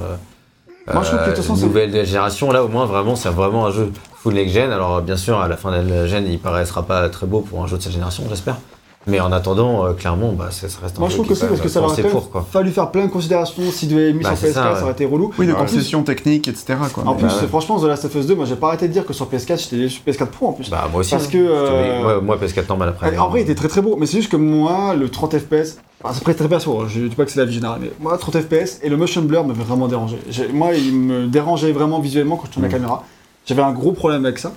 [0.94, 2.52] Moi, je trouve que de toute façon, c'est- nouvelles de la génération.
[2.52, 4.72] Là, au moins, vraiment, c'est vraiment un jeu full next-gen.
[4.72, 7.62] Alors, bien sûr, à la fin de la gen, il paraîtra pas très beau pour
[7.64, 8.58] un jeu de cette génération, j'espère.
[9.08, 11.34] Mais en attendant, euh, clairement, bah, ça, ça reste un Moi, je jeu trouve que
[11.34, 12.46] est c'est parce que ça leur a pensé quand même pour, quoi.
[12.52, 13.64] fallu faire plein de considérations.
[13.72, 15.32] S'ils devaient mis Bah, sur c'est PS4, ça, aurait été relou.
[15.40, 16.78] oui, de En plus- concessions techniques, etc.
[16.94, 17.04] Quoi.
[17.08, 17.48] En plus, Bah ouais.
[17.48, 19.58] franchement, The Last of Us 2, moi j'ai pas arrêté de dire que sur PS4,
[19.64, 20.70] j'étais déçu PS4 Pro en plus.
[20.70, 21.12] Bah, moi aussi.
[21.12, 21.30] Parce hein.
[21.32, 23.18] que, euh, Moi, moi, PS4 normal après.
[23.18, 25.78] en vrai, il était très très beau, mais c'est juste que moi, le 30 FPS,
[26.04, 27.92] enfin, c'est très très perso, hein, je dis pas que c'est la vie générale, mais
[28.02, 30.20] moi, 30 FPS et le motion blur me fait vraiment déranger.
[30.30, 32.72] J'ai- Moi, il me dérangeait vraiment visuellement quand je tournais Mm.
[32.72, 33.04] la caméra.
[33.46, 34.52] J'avais un gros problème avec ça.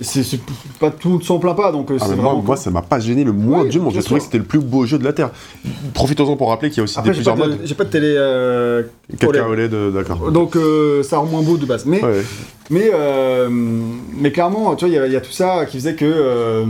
[0.00, 0.40] C'est
[0.80, 3.22] pas tout ne s'en plaint pas, donc euh, Ah, moi, moi, ça m'a pas gêné
[3.22, 3.92] le moins Oui, du monde.
[3.94, 5.30] J'ai trouvé que c'était le plus beau jeu de la Terre.
[5.92, 7.66] Profitons-en pour rappeler qu'il y a aussi Après, des j'ai pas, plusieurs de- modes.
[7.66, 8.14] j'ai pas de télé.
[8.16, 8.82] euh,
[9.18, 10.32] 4K OLED, euh, d'accord.
[10.32, 11.86] donc euh, ça rend moins beau de base.
[11.86, 12.22] Mais Ouais.
[12.70, 15.76] Mais, euh, mais clairement, tu vois, il y a- il y, a tout ça qui
[15.76, 16.64] faisait que euh,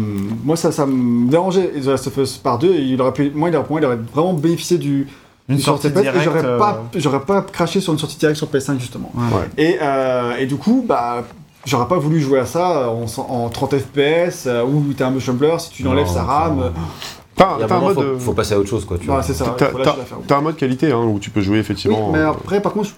[0.44, 1.70] moi, ça, ça me dérangeait.
[1.82, 3.86] The Last of Us par deux, il aurait pu, moi, il aurait, pour moi, il
[3.86, 5.06] aurait vraiment bénéficié du,
[5.48, 8.48] Une du sortie directe, J'aurais euh, pas, j'aurais pas craché sur une sortie directe sur
[8.48, 9.12] PS5 justement.
[9.14, 9.46] Ouais.
[9.56, 11.24] Et, euh, et du coup, bah,
[11.66, 15.32] j'aurais pas voulu jouer à ça en, en 30 FPS euh, où t'as un motion
[15.34, 16.60] blur, si tu enlèves Non, sa enfin, RAM.
[16.60, 16.68] euh,
[17.36, 17.94] T'as Il y a t'as un mode.
[17.94, 18.96] faut, euh, faut passer à autre chose, quoi.
[18.96, 22.10] Tu c'est ça, t'as- un mode qualité hein, où tu peux jouer Oui, effectivement.
[22.12, 22.90] mais euh, après, par contre,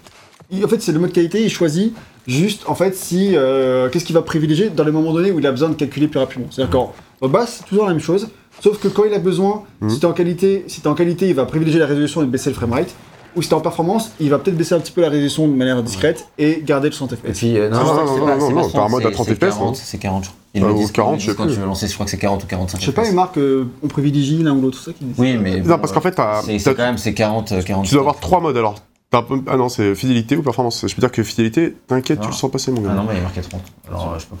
[0.51, 1.95] il- en fait, c'est le mode qualité, il choisit
[2.27, 3.31] juste, en fait, si.
[3.35, 6.07] euh, Qu'est-ce qu'il va privilégier dans les moments donnés où il a besoin de calculer
[6.07, 6.47] plus rapidement.
[6.51, 8.29] C'est-à-dire qu'en en base, c'est toujours la même chose,
[8.61, 9.89] sauf que quand il a besoin, Mhm.
[9.89, 12.51] si t'es en qualité, si t'es en qualité, il va privilégier la résolution et baisser
[12.51, 12.93] le framerate.
[13.35, 15.53] Ou si t'es en performance, il va peut-être baisser un petit peu la résolution de
[15.53, 17.37] manière discrète et garder le 60 Et FPS.
[17.37, 19.61] puis, euh, non, Ah, non, non, non, un mode à 30, 30 c'est FPS, 40,
[19.67, 20.39] non C'est 40, je crois.
[20.53, 21.53] Ils Euh, le ou disent, 40, ils le je sais quand plus.
[21.53, 23.37] tu veux lancer, je crois que c'est 40 ou 45 Je sais pas, une marque,
[23.37, 25.59] euh, on privilégie l'un ou l'autre, ça qui me dit Oui, mais.
[25.61, 27.85] Non, parce qu'en fait, t'as- C'est quand même c'est 40, euh, 40.
[27.85, 28.75] tu dois avoir trois modes alors.
[29.13, 30.83] Ah non, c'est fidélité ou performance.
[30.85, 32.89] Je peux dire que fidélité, t'inquiète, tu le sens passer, mon gars.
[32.91, 33.61] Ah non, mais il a marqué 30.
[33.87, 34.35] Alors, euh, je sais pas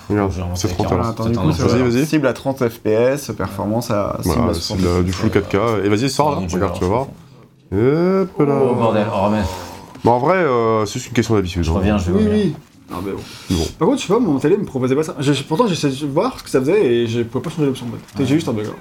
[0.55, 1.53] c'est à 30 40, alors.
[1.55, 2.05] C'est Vas-y, vas-y.
[2.05, 5.29] cible à 30 FPS, performance à cible Voilà, à c'est 60 de la- du full
[5.29, 5.85] 4K.
[5.85, 7.07] Et vas-y, sors là, regarde, tu vas voir.
[7.71, 8.55] Hop Oh là.
[8.59, 9.43] bordel, oh remets.
[10.03, 11.63] Bon, en vrai, euh, c'est juste une question d'habitude.
[11.63, 11.73] Je hein.
[11.73, 12.45] reviens, je vais Oui, revenir.
[12.45, 12.55] oui.
[12.89, 13.19] Non, mais bon.
[13.49, 13.65] Bon.
[13.77, 15.15] Par contre, je sais pas, mon télé me proposait pas ça.
[15.47, 17.91] Pourtant, j'essaie de voir ce que ça faisait et je pouvais pas changer l'option de
[17.91, 17.99] mode.
[18.19, 18.65] J'ai juste un bug.
[18.65, 18.75] alors.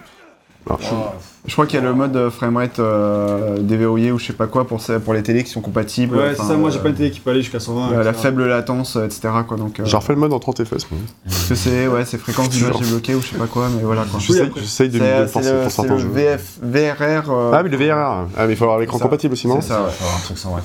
[0.68, 1.14] Alors,
[1.46, 4.48] Je crois qu'il y a le mode euh, framerate euh, déverrouillé ou je sais pas
[4.48, 6.16] quoi pour, pour les télés qui sont compatibles.
[6.16, 7.92] Ouais, c'est ça, moi j'ai euh, pas une télé qui peut aller jusqu'à 120.
[7.92, 9.28] euh, la faible latence, euh, etc.
[9.46, 10.84] Quoi, donc, euh, J'ai refait le mode en 30 FPS.
[11.24, 12.80] parce que c'est ouais, c'est fréquence d'image Genre.
[12.80, 14.18] débloquée ou je sais pas quoi, mais voilà quoi.
[14.18, 16.08] J'essaye de de le c'est forcer le, pour certains le jeux.
[16.08, 17.30] VF, VRR.
[17.30, 18.26] euh, Ah, mais le VRR.
[18.36, 19.90] Ah, mais il faut avoir l'écran compatible aussi, non C'est ça, ouais.
[19.90, 20.56] Faut avoir un truc sans.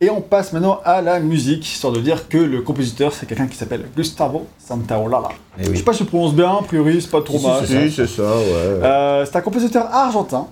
[0.00, 3.46] Et on passe maintenant à la musique, histoire de dire que le compositeur c'est quelqu'un
[3.46, 5.28] qui s'appelle Gustavo Santaolalla.
[5.58, 7.64] Eh Je sais pas si je prononce bien, a priori c'est pas trop Si, mal.
[7.66, 8.52] c'est Si, c'est ça, ouais.
[8.52, 10.48] Euh, c'est un compositeur argentin,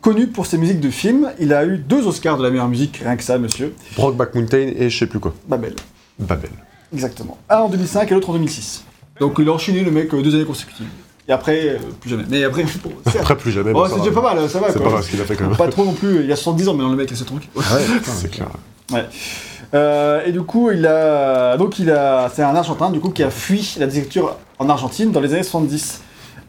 [0.00, 1.30] connu pour ses musiques de films.
[1.38, 3.74] Il a eu deux Oscars de la meilleure musique, rien que ça, monsieur.
[3.94, 5.34] Brokeback Mountain et je sais plus quoi.
[5.46, 5.74] Babel.
[6.18, 6.50] Babel.
[6.94, 7.36] Exactement.
[7.50, 8.84] Un en 2005 et l'autre en 2006.
[9.20, 10.86] Donc il a enchaîné le mec euh, deux années consécutives.
[11.32, 12.24] Et après, euh, plus jamais.
[12.28, 13.72] Mais après, bon, Après, plus jamais.
[13.74, 15.24] Oh, mais ça c'est déjà pas mal, ça va C'est pas mal ce qu'il a
[15.24, 15.56] fait quand même.
[15.56, 17.48] Pas trop non plus, il a 70 ans maintenant le mec, c'est truc.
[17.56, 18.48] Ah ouais, C'est clair.
[19.72, 23.22] Euh, et du coup, il a, donc il a, c'est un Argentin du coup qui
[23.22, 26.02] a fui la dictature en Argentine dans les années 70.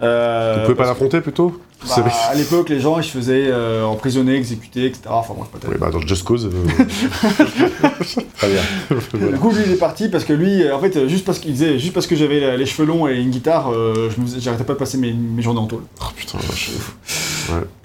[0.04, 3.84] Euh, Vous pouvez pas l'affronter plutôt bah, à l'époque, les gens ils se faisaient euh,
[3.84, 5.02] emprisonner, exécuter, etc.
[5.10, 5.70] Enfin bref, peut-être.
[5.70, 6.46] Oui, bah dans Just Cause.
[6.46, 6.50] euh,
[8.38, 9.30] Très bien.
[9.32, 11.52] Du coup, lui il est parti parce que lui, euh, en fait, juste parce qu'il
[11.52, 14.74] disait, juste parce que j'avais les cheveux longs et une guitare, euh, je j'arrêtais pas
[14.74, 15.84] de passer mes, mes journées en tôle.
[16.02, 16.72] Oh putain, la vache.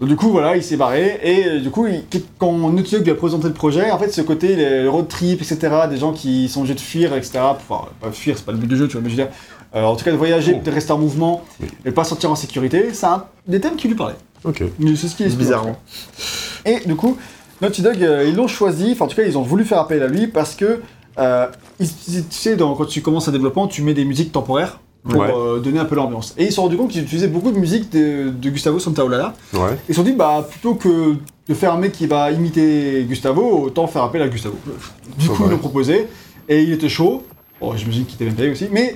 [0.01, 2.05] Donc, du coup, voilà, il s'est barré et du coup, il-
[2.39, 5.59] quand Naughty lui a présenté le projet, en fait, ce côté les road trip, etc.,
[5.91, 7.41] des gens qui sont obligés de fuir, etc.
[7.43, 9.33] Enfin, pas fuir, c'est pas le but du jeu, tu vois, mais je veux dire,
[9.75, 10.63] euh, en tout cas de voyager, Oh.
[10.65, 11.69] de rester en mouvement Oui.
[11.85, 14.17] et pas sortir en sécurité, c'est un des thèmes qui lui parlaient.
[14.45, 14.63] Ok.
[14.79, 15.77] Mais C'est ce qui est Bizarrement.
[16.65, 17.17] Et du coup,
[17.61, 20.03] Naughty Dog, euh, ils l'ont choisi, enfin en tout cas, ils ont voulu faire appel
[20.03, 20.81] à lui parce que,
[21.19, 21.47] euh,
[21.81, 25.21] ils- tu sais, dans- quand tu commences un développement, tu mets des musiques temporaires pour
[25.21, 25.33] Ouais.
[25.35, 26.35] euh, donner un peu l'ambiance.
[26.39, 29.35] Et ils se sont rendus compte qu'ils utilisaient beaucoup de musique de, de Gustavo Santaolalla.
[29.55, 29.61] Ouais.
[29.89, 31.15] Ils se sont dit, bah, plutôt que
[31.49, 34.57] de faire un mec qui va imiter Gustavo, autant faire appel à Gustavo.
[35.19, 35.49] Du coup, ouais.
[35.49, 36.07] ils l'ont proposé,
[36.49, 37.25] et il était chaud.
[37.61, 38.95] Bon, j'imagine qu'il était bien payé aussi, mais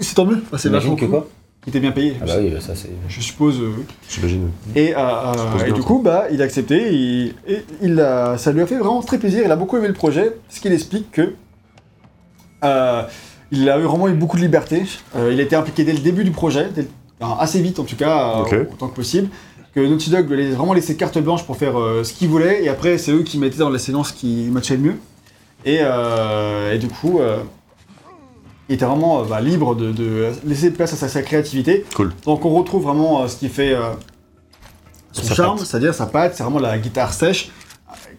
[0.00, 0.42] c'est tant mieux.
[0.46, 1.10] Enfin, c'est vachement que cool.
[1.10, 1.28] quoi
[1.66, 2.16] Il était bien payé.
[2.20, 2.90] Ah bah oui, ça c'est.
[3.08, 3.60] Je suppose.
[3.60, 3.70] euh,
[4.08, 4.50] J'imagine.
[4.74, 8.00] et, euh, euh, suppose et bien, du coup, bah, il a accepté et, et il
[8.00, 9.42] a, ça lui a fait vraiment très plaisir.
[9.44, 11.34] Il a beaucoup aimé le projet, ce qu'il explique que
[12.64, 13.02] euh,
[13.50, 14.82] il a eu vraiment eu beaucoup de liberté.
[15.16, 16.88] Euh, il a été impliqué dès le début du projet, dès le-
[17.20, 18.54] enfin, assez vite en tout cas, euh, Ok.
[18.72, 19.28] autant que possible.
[19.74, 22.64] Que Naughty Dog lui a vraiment laissé carte blanche pour faire euh, ce qu'il voulait,
[22.64, 24.94] et après c'est eux qui mettaient dans la séquence qui matchait le mieux.
[25.64, 27.38] Et, euh, et du coup, euh,
[28.70, 31.84] il était vraiment euh, bah, libre de, de laisser place à sa, sa créativité.
[31.94, 32.12] Cool.
[32.24, 33.90] Donc on retrouve vraiment euh, ce qui fait euh,
[35.12, 37.50] son Sa charme, c'est-à-dire sa patte, c'est vraiment la guitare sèche.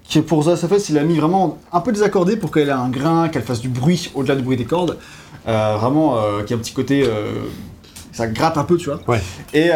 [0.04, 2.90] Qui pour ça, fait, il a mis vraiment un peu désaccordé pour qu'elle ait un
[2.90, 4.98] grain, qu'elle fasse du bruit au-delà du bruit des cordes.
[5.48, 7.04] Euh, vraiment, euh, qui a un petit côté.
[7.08, 7.46] euh,
[8.12, 9.00] ça gratte un peu, tu vois.
[9.08, 9.22] Ouais.
[9.54, 9.70] Et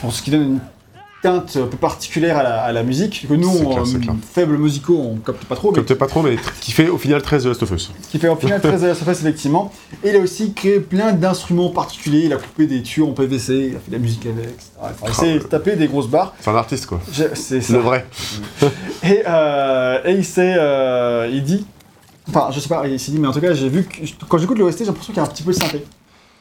[0.00, 0.60] pour ce qui donne une
[1.22, 3.84] teinte un peu particulière à la, à la musique, que nous, clair,
[4.32, 7.20] faibles musicaux, on capte pas trop, mais t'es pas trop, mais qui fait au final
[7.20, 7.90] 13 de Last of Us.
[8.10, 9.70] qui fait au final très à la surface effectivement.
[10.02, 13.52] Et il a aussi créé plein d'instruments particuliers, il a coupé des tuyaux en PVC,
[13.70, 15.02] il a fait de la musique avec, etc.
[15.08, 16.34] Il s'est tapé des grosses barres.
[16.40, 17.00] C'est un artiste, quoi.
[17.34, 17.72] C'est ça.
[17.74, 18.06] Le vrai.
[19.02, 21.66] Et, euh, et il s'est, euh, il dit,
[22.28, 23.96] enfin je sais pas, il s'est dit, mais en tout cas j'ai vu que
[24.28, 25.84] quand j'écoute l'OST, j'ai l'impression qu'il y a un petit peu de synthé.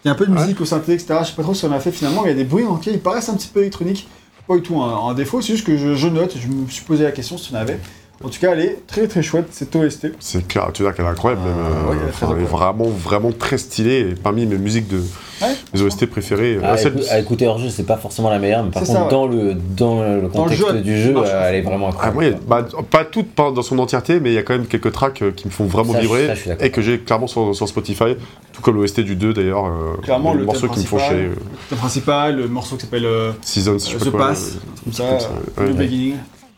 [0.05, 0.39] Il y a un peu de Ouais.
[0.41, 1.15] musique au synthé, etc.
[1.23, 2.77] Je sais pas trop ce qu'on a fait finalement, il y a des bruits en
[2.77, 4.07] qui ils paraissent un petit peu électroniques.
[4.49, 7.03] Pas du tout un, défaut, c'est juste que je, je note, je me suis posé
[7.03, 7.79] la question si on avait.
[8.21, 10.11] En tout cas, elle est très très chouette, cette OST.
[10.19, 11.53] C'est clair, tu veux dire qu'elle est incroyable, même.
[11.57, 12.77] Euh, euh, ouais, elle est très enfin, elle est incroyable.
[12.77, 13.99] vraiment, vraiment très stylée.
[14.11, 15.01] Et parmi mes musiques de.
[15.41, 16.59] Ouais, mes OST préférées.
[16.61, 18.83] Ah, euh, celle- écou- à écouter hors jeu, c'est pas forcément la meilleure, mais par
[18.83, 19.09] contre, ça, ouais.
[19.09, 22.39] dans, le, dans le contexte jeu, du jeu, euh, elle est vraiment Ah, incroyable.
[22.45, 25.21] bah, pas toutes pas dans son entièreté, mais il y a quand même quelques tracks
[25.21, 27.69] euh, qui me font vraiment Ça, je- vibrer ça, et que j'ai clairement sur, sur
[27.69, 28.17] Spotify,
[28.51, 29.65] tout comme l'OST du 2 d'ailleurs.
[29.67, 31.17] euh, Clairement, le morceaux thème qui me font principal.
[31.19, 31.27] chier.
[31.29, 31.35] euh,
[31.71, 34.27] Le principal, le morceau qui s'appelle euh, Seasons, je sais The pas quoi.
[34.27, 36.15] Pass, euh, comme ça, euh, le beginning,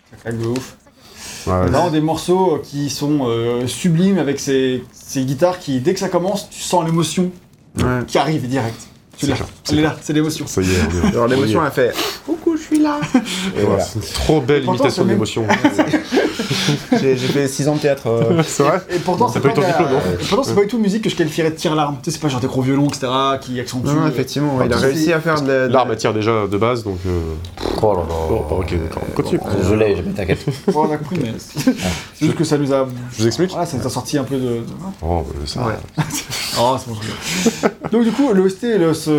[0.10, 0.76] ça claque de ouf.
[1.48, 6.00] Ouais, Vraiment des morceaux qui sont euh, sublimes avec ces, ces guitares qui, dès que
[6.00, 7.32] ça commence, tu sens l'émotion
[8.08, 8.91] qui arrive direct.
[9.22, 9.36] Tu l'as.
[9.72, 10.46] Elle est là, c'est l'émotion.
[10.48, 11.94] Ça y est, on est- Genre l'émotion, elle fait
[12.26, 13.00] Coucou, je suis là.
[13.58, 13.84] Et voilà.
[13.84, 15.46] C'est trop belle imitation d'émotion.
[17.02, 18.08] J'ai fait 6 ans de théâtre.
[18.08, 20.44] euh, c'est vrai Et pourtant, Ça c'est peut pas, de la- diplôme, non et pourtant,
[20.44, 21.98] c'est pas du tout une musique que je qualifierais de tire-larme.
[22.04, 23.08] Tu sais, c'est pas genre des gros violons, etc.,
[23.42, 23.88] qui accentuent.
[23.88, 25.54] Non, non, euh, effectivement, ouais, il a réussi à faire de la.
[25.54, 26.98] de la- L'arme attire déjà de base, donc.
[27.08, 27.20] euh,
[27.84, 28.06] Oh là là.
[28.30, 29.02] Bon, bah, ok, d'accord.
[29.16, 29.42] Continue.
[29.68, 30.46] Je l'ai, je- t'inquiète.
[30.68, 31.62] Ouais, on a compris, mais c'est
[32.16, 32.88] c'est juste que ça nous a.
[33.14, 34.42] Je vous explique Voilà, ça nous a sorti un peu de.
[34.42, 34.64] de-
[35.02, 35.62] Oh, bah, ça.
[35.66, 35.74] Ouais.
[36.60, 37.90] Oh, c'est bon, je rigole.
[37.92, 39.10] Donc, du coup, l'OST, le- ce-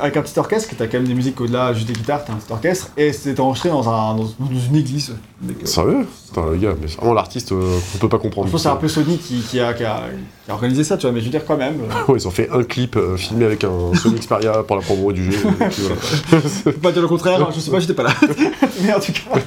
[0.00, 2.36] avec un petit orchestre, t'as quand même des musiques au-delà juste des guitares, t'as un
[2.36, 5.14] petit orchestre, et c'était enregistré dans, un, dans, dans une église.
[5.40, 6.06] Donc, euh, Sérieux?
[6.28, 8.46] Putain, le gars, mais c'est vraiment l'artiste euh, qu'on peut pas comprendre.
[8.48, 10.02] je pense que c'est un peu Sony qui, qui a, qui, a,
[10.44, 11.80] qui a organisé ça, tu vois, mais je veux dire quand même.
[11.80, 14.82] euh, Ouais, ils ont fait un clip euh, filmé avec un Sony Xperia pour la
[14.82, 15.38] promo du jeu.
[15.70, 18.14] Je peux pas dire le contraire, hein, je sais pas, j'étais pas là.
[18.82, 19.38] mais en tout cas,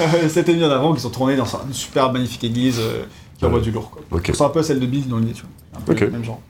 [0.00, 3.04] euh, c'était mis en avant qu'ils ont tourné dans une super magnifique église euh,
[3.38, 3.90] qui envoie du lourd.
[3.90, 4.02] Quoi.
[4.18, 4.30] Ok.
[4.34, 5.50] C'est un peu celle de Bill dans l'idée, tu vois.
[5.76, 6.40] Un peu le même genre.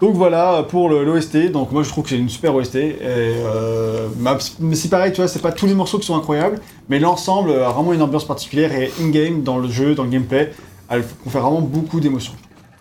[0.00, 1.50] Donc voilà pour l'OST.
[1.52, 2.76] Donc moi je trouve que c'est une super OST.
[2.76, 6.16] Et, euh, ma- mais c'est pareil, tu vois, c'est pas tous les morceaux qui sont
[6.16, 10.10] incroyables, mais l'ensemble a vraiment une ambiance particulière et in-game, dans le jeu, dans le
[10.10, 10.52] gameplay,
[10.88, 12.32] elle confère vraiment beaucoup d'émotions.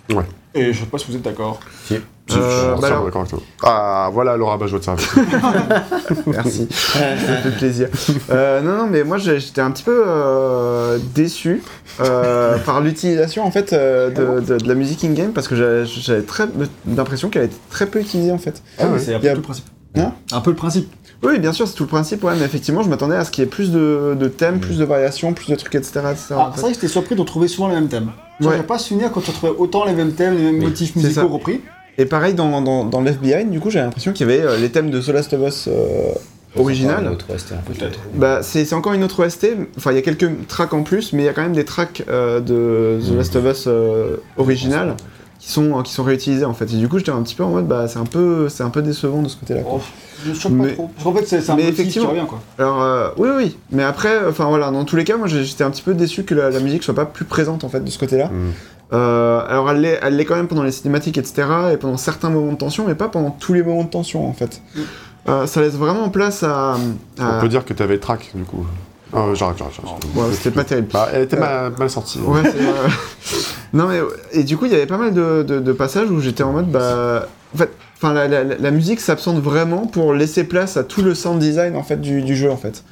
[0.10, 0.24] Ouais.
[0.56, 1.60] Et je sais pas si vous êtes d'accord.
[1.86, 1.96] Si.
[2.30, 3.40] Si, Euh, je suis bah alors- d'accord avec toi.
[3.64, 4.96] Ah, voilà Laura Bajoie de ça.
[6.28, 7.00] Merci, ça
[7.44, 7.90] fait plaisir.
[8.30, 11.64] Euh, non, non, mais moi j'étais un petit peu euh, déçu
[12.02, 16.22] euh, par l'utilisation en fait euh, de, de- de la musique in-game parce que j'avais-
[16.24, 16.46] très
[16.88, 18.62] l'impression qu'elle était très peu utilisée en fait.
[18.78, 19.00] Ah ouais.
[19.00, 19.66] C'est un peu a- tout le principe.
[19.98, 20.94] Hein un peu le principe.
[21.24, 23.44] Oui, bien sûr, c'est tout le principe, ouais, mais effectivement, je m'attendais à ce qu'il
[23.44, 26.00] y ait plus de, de thèmes, plus de variations, plus de trucs, etc.
[26.12, 26.28] etc.
[26.38, 28.12] Ah, c'est vrai que j'étais surpris de retrouver souvent les mêmes thèmes.
[28.40, 28.52] Ouais.
[28.52, 31.28] J'avais pas souvenir quand tu retrouvais autant les mêmes thèmes, les mêmes Oui, motifs musicaux
[31.28, 31.60] repris.
[32.00, 34.58] Et pareil, dans, dans, dans Left Behind, du coup, j'avais l'impression qu'il y avait euh,
[34.58, 36.12] les thèmes de The Last of Us euh,
[36.58, 37.16] original.
[37.28, 38.00] Peut-être.
[38.16, 39.48] Bah, c'est c'est encore une autre OST.
[39.78, 41.66] Enfin, il y a quelques tracks en plus, mais il y a quand même des
[41.66, 44.96] tracks euh, de The Last of Us euh, original
[45.40, 46.66] qui sont, qui sont réutilisés en fait.
[46.66, 48.70] Et du coup, j'étais un petit peu en mode, bah, c'est un peu, c'est un
[48.70, 49.62] peu décevant de ce côté-là.
[49.62, 49.76] quoi.
[49.76, 49.82] Oh,
[50.26, 50.90] je choque pas Mais- trop.
[50.94, 52.10] Parce qu'en fait, c'est un mais qui effectivement.
[52.10, 52.42] revient quoi.
[52.58, 55.70] Alors, euh, oui, oui, mais après, enfin voilà, dans tous les cas, moi j'étais un
[55.72, 57.98] petit peu déçu que la, la musique soit pas plus présente en fait de ce
[58.00, 58.28] côté-là.
[58.28, 58.52] Mm.
[58.92, 62.30] Euh, alors, elle l'est elle l'est quand même pendant les cinématiques, etc., et pendant certains
[62.30, 64.62] moments de tension, mais pas pendant tous les moments de tension en fait.
[64.76, 64.80] Mm.
[65.28, 66.74] Euh, ça laisse vraiment place à.
[66.74, 66.78] à-
[67.20, 68.66] On peut dire que t'avais le track, du coup.
[69.14, 70.04] Ah, j'arrête, j'arrête, j'arrête.
[70.16, 70.88] Ouais, c'était pas terrible.
[70.94, 72.20] Bah, elle était Euh, mal, mal sortie.
[72.20, 72.42] Ouais,
[73.74, 74.00] non mais
[74.32, 76.52] et du coup il y avait pas mal de, de- de passages où j'étais en
[76.54, 80.84] mode bah en fait enfin la, la- la musique s'absente vraiment pour laisser place à
[80.84, 82.84] tout le sound design en fait du, du jeu en fait.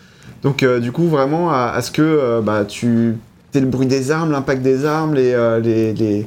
[0.43, 3.17] Donc euh, du coup vraiment à, à ce que euh, bah tu
[3.59, 6.25] le bruit des armes, l'impact des armes, les euh, les, les,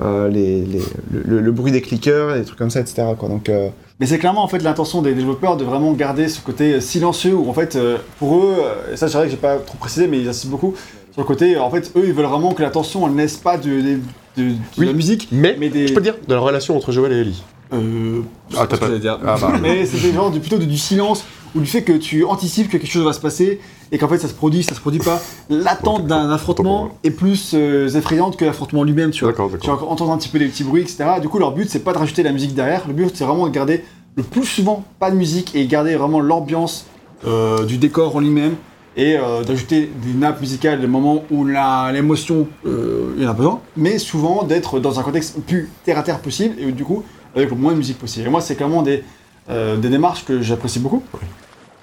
[0.00, 3.28] euh, les- les- le, le- le bruit des clickers, des trucs comme ça etc quoi.
[3.28, 3.68] Donc euh,
[4.00, 7.48] Mais c'est clairement en fait l'intention des développeurs de vraiment garder ce côté silencieux où
[7.48, 8.54] en fait euh, pour eux,
[8.92, 10.74] et ça c'est vrai que j'ai pas trop précisé mais ils insistent beaucoup
[11.12, 13.68] sur le côté, en fait eux ils veulent vraiment que l'attention elle naisse pas de,
[13.68, 13.98] de-
[14.38, 14.86] de- de Oui.
[14.86, 15.86] la musique, Mais, mais des...
[15.88, 17.42] je peux dire, de la relation entre Joël et Ellie.
[17.74, 18.20] Euh,
[18.56, 19.18] Ah, pas dire.
[19.26, 19.52] Ah, bah.
[19.62, 21.24] Mais c'était genre du, plutôt de- du silence
[21.54, 24.18] ou du fait que tu anticipes que quelque chose va se passer et qu'en fait
[24.18, 25.20] ça se produit, ça se produit pas.
[25.50, 29.34] L'attente d'un affrontement est plus euh, effrayante que l'affrontement lui-même, tu vois.
[29.60, 31.04] Tu entendre un petit peu des petits bruits, etc.
[31.20, 33.46] Du coup, leur but c'est pas de rajouter la musique derrière, le but c'est vraiment
[33.46, 33.84] de garder
[34.16, 36.86] le plus souvent pas de musique et garder vraiment l'ambiance
[37.26, 38.56] euh, du décor en lui-même
[38.96, 43.60] et euh, d'ajouter des nappes musicales des moments où l'émotion il y en a besoin,
[43.76, 47.02] mais souvent d'être dans un contexte le plus terre à terre possible et du coup
[47.34, 48.26] avec le moins de musique possible.
[48.26, 49.02] Et moi, c'est clairement des,
[49.48, 51.02] des démarches que j'apprécie beaucoup,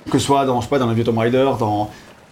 [0.10, 1.90] que ce soit dans, je sais pas, dans le vieux Tomb Raider, dans,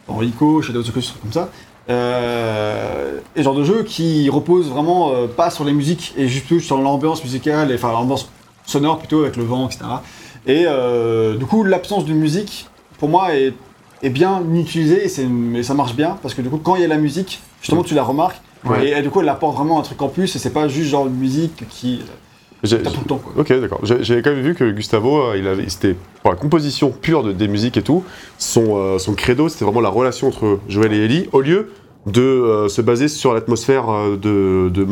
[0.07, 1.49] dans Ico, of the Colossus, comme ça.
[1.89, 6.47] Euh, et genre de jeu qui repose vraiment euh, pas sur les musiques et juste
[6.47, 8.29] plus sur l'ambiance musicale, et, enfin l'ambiance
[8.65, 9.85] sonore plutôt avec le vent, etc.
[10.45, 12.67] Et euh, du coup, l'absence de musique,
[12.99, 13.53] pour moi, est,
[14.03, 16.81] est bien utilisée et, c'est- et ça marche bien parce que du coup, quand il
[16.81, 18.87] y a la musique, justement, tu la remarques Ouais.
[18.89, 20.89] et, et du coup, elle apporte vraiment un truc en plus et c'est pas juste
[20.89, 22.01] genre une musique qui
[22.63, 23.33] J'ai- tout le temps quoi.
[23.37, 23.79] Ok, d'accord.
[23.83, 27.31] J'avais quand même vu que Gustavo, euh, il avait, c'était pour la composition pure de,
[27.31, 28.03] des musiques et tout,
[28.37, 31.69] son, euh, son credo, c'était vraiment la relation entre Joël et Ellie, au lieu
[32.07, 33.85] de euh, se baser sur l'atmosphère
[34.21, 34.87] de, de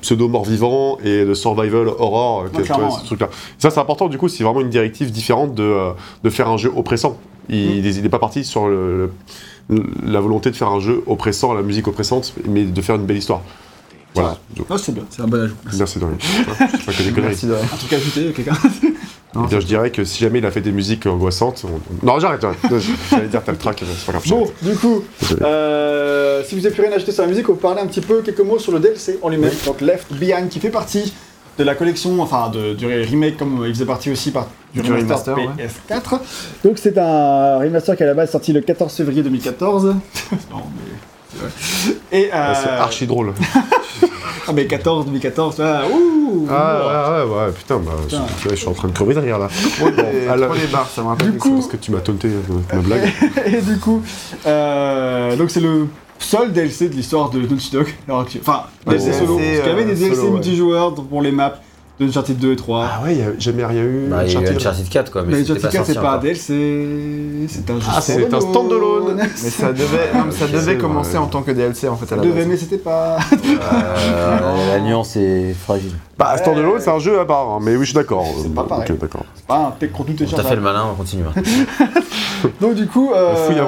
[0.00, 2.88] pseudo-mort-vivant et de survival horror, ce ouais.
[3.06, 3.28] truc-là.
[3.58, 5.74] Ça, c'est important, du coup, c'est vraiment une directive différente de,
[6.22, 7.18] de faire un jeu oppressant.
[7.48, 9.10] Il n'est pas parti sur le-
[9.68, 13.06] le- la volonté de faire un jeu oppressant, la musique oppressante, mais de faire une
[13.06, 13.42] belle histoire.
[14.14, 14.36] Voilà.
[14.68, 15.54] Ah, c'est bien, c'est un bon ajout.
[15.78, 16.16] Merci de rien.
[16.20, 17.28] C'est pas que des conneries.
[17.28, 17.64] merci de rien.
[17.64, 18.52] Un truc à ajouter, quelqu'un
[19.34, 21.64] Non, Eh bien, je dirais que si jamais il a fait des musiques angoissantes.
[21.64, 22.44] on- Non, j'arrête.
[23.10, 24.28] J'allais dire t'as le track, c'est pas grave.
[24.28, 25.02] Bon, du coup,
[25.40, 27.86] euh, si vous n'avez plus rien à ajouter sur la musique, on peut parler un
[27.86, 29.52] petit peu, quelques mots sur le DLC en lui-même.
[29.64, 31.12] Donc Left Behind qui fait partie
[31.58, 34.92] de la collection, enfin de, du remake comme il faisait partie aussi par, du, Du
[34.92, 35.98] remaster, remaster, ouais.
[35.98, 36.18] PS4.
[36.64, 39.84] Donc c'est un remaster qui à la base sorti le 14 février 2014.
[40.50, 40.92] Non, mais
[42.12, 43.32] Et, euh, Ouais, C'est archi drôle.
[44.48, 48.22] Ah, mais 14, 2014, là, ouh Ah, ouais, ouais, ouais, putain, bah, Putain.
[48.42, 49.46] je, je suis en train de crever derrière là.
[49.78, 53.12] Trop des barres, ça rappelle Du coup- Parce que tu m'as taunté avec ma blague.
[53.46, 54.02] Et du coup,
[54.46, 55.86] euh, donc c'est le
[56.18, 57.86] seul DLC de l'histoire de Naughty Dog.
[58.08, 59.36] Alors, Enfin, DLC solo.
[59.36, 61.54] Parce qu'il y avait des euh, DLC multijoueurs pour les maps
[62.00, 62.88] de Uncharted 2 et 3.
[62.90, 64.06] Ah ouais, y a jamais rien eu.
[64.08, 64.56] Bah, il y a eu Uncharted.
[64.56, 66.18] Uncharted 4 quoi, mais, mais Uncharted pas 4, c'est pas un.
[66.18, 69.16] DLC, c'est un jeu Ah, c'est un standalone.
[69.18, 72.16] Mais ça devait, non, mais ça devait commencer en tant que DLC en fait à
[72.16, 72.46] la devait, base.
[72.48, 73.18] mais c'était pas.
[73.32, 75.92] Euh, la nuance est fragile.
[76.18, 78.24] Bah, Standalone, c'est un jeu à part, hein, mais oui, je suis d'accord.
[78.42, 78.90] C'est pas pareil.
[78.90, 79.24] Ok, d'accord.
[79.34, 81.24] C'est pas un tech qu'on tout On t'a fait le malin, on continue.
[81.24, 81.86] hein.
[82.60, 83.58] Donc du coup, euh, c'est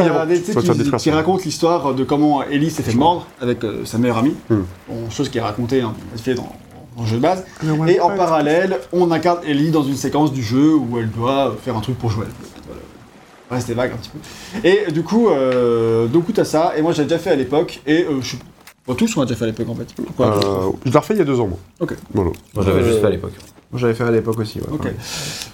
[0.00, 0.26] un.
[0.26, 1.14] DLC qui, qui ça.
[1.14, 4.34] raconte l'histoire de comment Ellie s'est fait mordre avec euh, sa meilleure amie.
[4.50, 4.62] Hmm.
[5.10, 6.52] Chose qui est racontée hein, fait dans,
[7.00, 7.44] le jeu de base.
[7.88, 11.76] Et en parallèle, on incarne Ellie dans une séquence du jeu où elle doit faire
[11.76, 12.26] un truc pour jouer.
[12.66, 12.80] Voilà.
[13.50, 14.68] Restez vague un petit peu.
[14.68, 16.72] Et du coup, euh, du coup, t'as ça.
[16.76, 17.80] Et moi, j'ai déjà fait à l'époque.
[17.86, 18.38] Et euh, je suis.
[18.86, 19.94] Bon, tous on a déjà fait à l'époque en fait.
[19.94, 21.58] Pourquoi Euh, je l'ai refait il y a deux ans, moi.
[21.80, 21.94] Ok.
[22.12, 22.30] Voilà.
[22.54, 23.32] Moi j'avais juste fait à l'époque.
[23.74, 24.58] J'avais fait à l'époque aussi.
[24.60, 24.94] Ouais.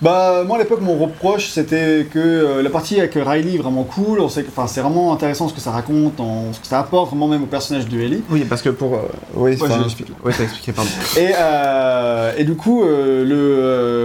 [0.03, 4.21] Bah moi à l'époque mon reproche c'était que euh, la partie avec Riley vraiment cool,
[4.21, 7.45] enfin c'est vraiment intéressant ce que ça raconte, en- ce que ça apporte vraiment même
[7.45, 8.23] au personnage de Ellie.
[8.31, 8.95] Oui, parce que pour.
[8.95, 8.99] euh,
[9.35, 10.09] oui, Ouais, l'explique.
[10.25, 10.91] Oui, t'as expliqué, pardon.
[11.17, 13.25] Et, euh, et du coup euh,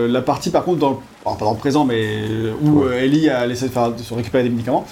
[0.07, 2.23] le, la partie par contre dans le, alors, pas dans le présent mais
[2.63, 4.85] où Ellie a laissé faire, de se récupérer des médicaments,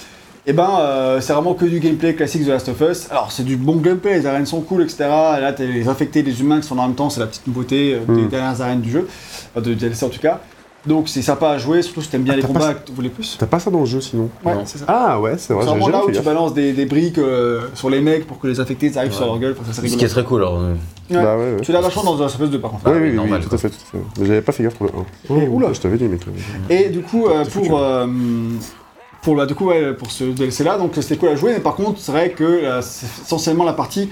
[0.46, 3.06] et ben euh, c'est vraiment que du gameplay classique de Last of Us.
[3.10, 5.04] Alors c'est du bon gameplay, les arènes sont cool etc.
[5.04, 7.94] Là t'as les infectés, les humains qui sont en même temps, c'est la petite nouveauté
[7.94, 8.28] euh, des Mm.
[8.28, 9.06] dernières arènes du jeu,
[9.54, 10.40] enfin, de DLC en tout cas.
[10.84, 13.08] Donc c'est sympa à jouer, surtout si t'aimes bien Ah, les combats que tu voulais
[13.08, 13.36] plus.
[13.38, 14.84] T'as pas ça dans le jeu sinon Ouais, c'est ça.
[14.88, 16.24] Ah ouais, c'est vrai, C'est vraiment là où tu gaffe.
[16.24, 19.16] balances des, des briques euh, sur les mecs pour que les infectés arrivent Ouais.
[19.16, 20.54] sur leur gueule, enfin, ça c'est Ce qui est très cool alors.
[20.58, 20.74] Ouais.
[21.22, 21.60] Bah ouais, ouais.
[21.62, 22.82] Tu l'as vachement dans un Last of Us 2 par contre.
[22.86, 24.04] Oui, Ah, oui, oui, oui, normal, tout à fait, tout à fait.
[24.18, 25.04] Mais j'avais pas fait gaffe pour le 1.
[25.30, 25.72] Oh, oula.
[25.72, 26.20] je t'avais dit, mec.
[26.68, 27.80] Et du coup, pour,
[29.22, 31.60] pour, bah, du coup ouais, pour ce DLC là, donc c'était cool à jouer, mais
[31.60, 34.08] par contre, c'est vrai que euh, c'est essentiellement la partie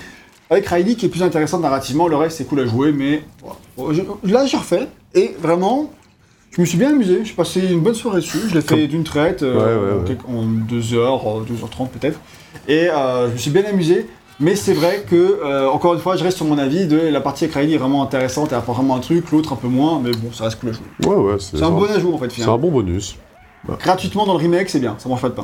[0.48, 3.56] avec Riley qui est plus intéressante narrativement, le reste c'est cool à jouer, mais voilà.
[3.76, 5.90] Bon, je- là j'ai refait, et vraiment,
[6.52, 9.04] je me suis bien amusé, j'ai passé une bonne soirée dessus, je l'ai fait d'une
[9.04, 10.00] traite, euh, Ouais, ouais, ouais.
[10.00, 12.18] en quelques- en 2h, 2h30 peut-être,
[12.68, 14.06] et euh, je me suis bien amusé.
[14.42, 17.20] Mais c'est vrai que, euh, encore une fois, je reste sur mon avis de la
[17.20, 20.00] partie avec Riley est vraiment intéressante, elle apporte vraiment un truc, l'autre un peu moins,
[20.02, 20.86] mais bon, ça reste cool à jouer.
[21.06, 22.54] Ouais, ouais, c'est C'est un bon ajout en fait, c'est finalement.
[22.54, 23.16] un bon bonus.
[23.78, 25.42] Gratuitement dans le remake, c'est bien, ça mange pas de pain.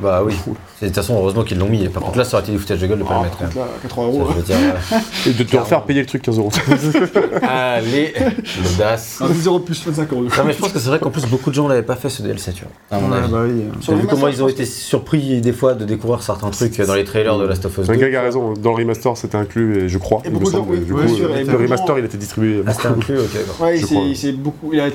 [0.00, 0.34] Bah oui.
[0.80, 1.88] De toute façon, heureusement qu'ils l'ont mis.
[1.88, 3.36] Par contre, là, ça aurait été du foutage de gueule de pas Ah, le mettre.
[3.38, 4.42] par contre, là, 80 Ça, euros.
[4.42, 4.56] dire,
[5.26, 6.50] Et de te refaire payer le truc 15 euros.
[6.70, 8.14] euh, Allez,
[8.62, 9.18] l'audace.
[9.20, 10.22] Un 10 euros plus 25 euros.
[10.22, 12.08] Non mais je pense que c'est vrai qu'en plus beaucoup de gens l'avaient pas fait
[12.08, 12.96] ce DLC tu vois.
[12.96, 13.32] À mon Ouais, avis.
[13.32, 13.64] bah oui.
[13.80, 16.80] Sur J'ai le vu comment ils ont été surpris des fois de découvrir certains trucs
[16.80, 17.92] dans les trailers de Last of Us 2.
[17.92, 20.22] Un gars qui a raison, dans le remaster c'était inclus, et je crois.
[20.24, 22.62] Du coup, euh, le remaster il était distribué.
[22.66, 23.60] Ah c'était inclus, ok.
[23.60, 23.80] Ouais,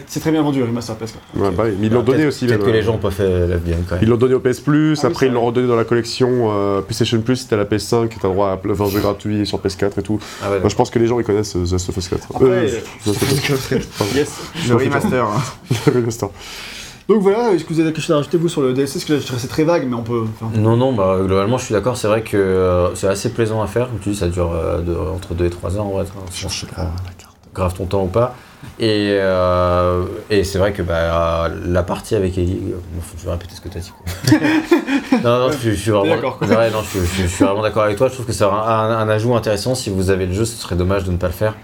[0.08, 1.40] c'est très bien vendu le remaster PS4.
[1.42, 2.46] Ouais, bah, mais ils l'ont Ah, donné peut-être- aussi.
[2.46, 4.10] Peut-être que les euh, gens ont pas fait la bien quand Ils même.
[4.12, 7.22] l'ont donné au PS Plus, Ah après ils l'ont redonné dans la collection euh, PlayStation
[7.22, 10.04] Plus, c'était à la PS5, et t'as droit à 20 jeux gratuits sur PS4 et
[10.04, 10.20] tout.
[10.44, 12.08] Ah ouais, Moi je pense que les gens ils connaissent euh, The Last of Us
[12.08, 12.28] 4.
[12.36, 12.68] Après, Euh,
[13.04, 14.40] The Last of Us Yes.
[14.70, 15.26] Le remaster.
[15.88, 16.30] le remaster.
[17.10, 19.04] Donc voilà, est-ce que vous avez quelque chose à rajouter vous sur le DLC Parce
[19.06, 20.24] que là, je resté très vague, mais on peut.
[20.40, 21.98] enfin, Non, non, bah, globalement, je suis d'accord.
[21.98, 23.90] C'est vrai que euh, c'est assez plaisant à faire.
[23.90, 26.06] Comme tu dis, ça dure euh, de- entre 2 et 3 heures en vrai.
[26.34, 26.66] Je cherche
[27.54, 28.36] grave ton temps ou pas.
[28.80, 32.60] Et, euh, et c'est vrai que bah, la partie avec Ellie,
[33.20, 33.92] je vais répéter ce que tu as dit.
[33.92, 34.40] Quoi.
[35.24, 36.48] non, non, je, je suis vraiment D'accord, quoi.
[36.48, 38.08] Ouais, non, je, je- je suis vraiment d'accord avec toi.
[38.08, 39.76] Je trouve que c'est un, un- un ajout intéressant.
[39.76, 41.56] Si vous avez le jeu, ce serait dommage de ne pas le faire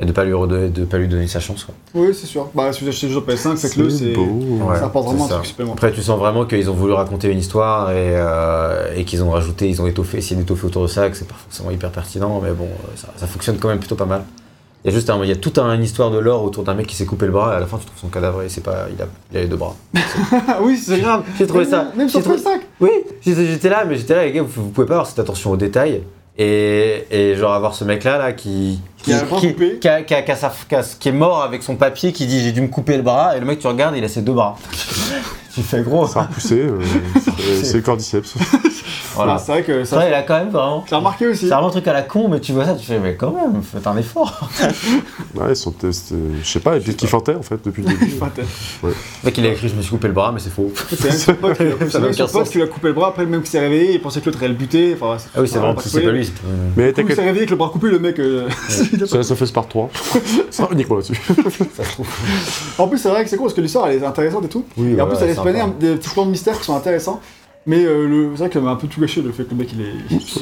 [0.00, 1.64] et de pas lui redonner, de pas lui donner sa chance.
[1.64, 1.74] Quoi.
[1.94, 2.48] Oui, c'est sûr.
[2.54, 4.12] Bah, si vous achetez le jeu PS5, c'est que le, c'est.
[4.12, 4.22] beau.
[4.68, 5.84] Ouais, Ça apporte vraiment un truc supplémentaire.
[5.84, 9.30] Après, tu sens vraiment qu'ils ont voulu raconter une histoire et, euh, et qu'ils ont
[9.30, 12.40] rajouté, ils ont étoffé, essayé d'étoffer autour de ça, que c'est pas forcément hyper pertinent,
[12.42, 14.22] mais bon, euh, ça, ça fonctionne quand même plutôt pas mal.
[14.84, 16.64] Il y a juste un, il y a toute un- une histoire de l'or autour
[16.64, 18.42] d'un mec qui s'est coupé le bras et à la fin tu trouves son cadavre
[18.42, 19.76] et c'est pas, il a, il a les deux bras.
[20.60, 21.22] Oui, c'est grave.
[21.38, 21.86] J'ai trouvé Même- ça.
[21.96, 22.60] Même sur j'ai trouvé- PS5.
[22.80, 22.90] Oui,
[23.24, 25.56] j'étais là, mais j'étais là, les gars, vous, vous pouvez pas avoir cette attention aux
[25.56, 26.02] détails.
[26.38, 29.18] Et, et genre avoir ce mec là là qui Qui le
[30.98, 33.40] qui est mort avec son papier qui dit j'ai dû me couper le bras et
[33.40, 34.56] le mec tu regardes il a ses deux bras
[35.54, 36.78] tu fais gros Ça a repoussé, euh,
[37.62, 38.34] c'est- le cordyceps.
[39.14, 40.08] voilà C'est vrai que ça ça.
[40.08, 41.40] il a quand même vraiment J'ai remarqué aussi.
[41.46, 43.30] c'est vraiment un truc à la con mais tu vois ça tu fais mais quand
[43.32, 44.48] même faites un effort
[45.34, 47.88] Ouais, ils sont testés, je sais pas, et puis qu'ils feintaient en fait depuis le
[47.88, 48.12] début.
[48.18, 48.42] T'as-
[48.82, 51.08] le mec il a écrit je me suis coupé le bras mais c'est faux C'est
[51.08, 51.88] même son pote qui lui a-
[52.28, 54.38] Ça qui a coupé le bras, après même qu'il s'est réveillé, il pensait que l'autre
[54.38, 54.96] allait le buter.
[55.00, 56.30] Enfin, ah oui c'est vraiment pas c'est pas lui
[56.76, 58.18] Mais coup, il s'est réveillé avec le bras coupé, le mec.
[58.18, 59.90] euh, a ça, ça fait ce par 3.
[60.50, 61.20] C'est uniquement là-dessus.
[62.78, 64.64] En plus, c'est vrai que c'est cool parce que l'histoire elle est intéressante et tout.
[64.78, 65.58] et en plus, elle est sympa.
[65.58, 67.20] spannée des petits plans de mystère qui sont intéressants.
[67.64, 68.30] Mais euh, le...
[68.32, 69.82] c'est vrai que ça m'a un peu tout gâché le fait que le mec il
[69.82, 69.92] est.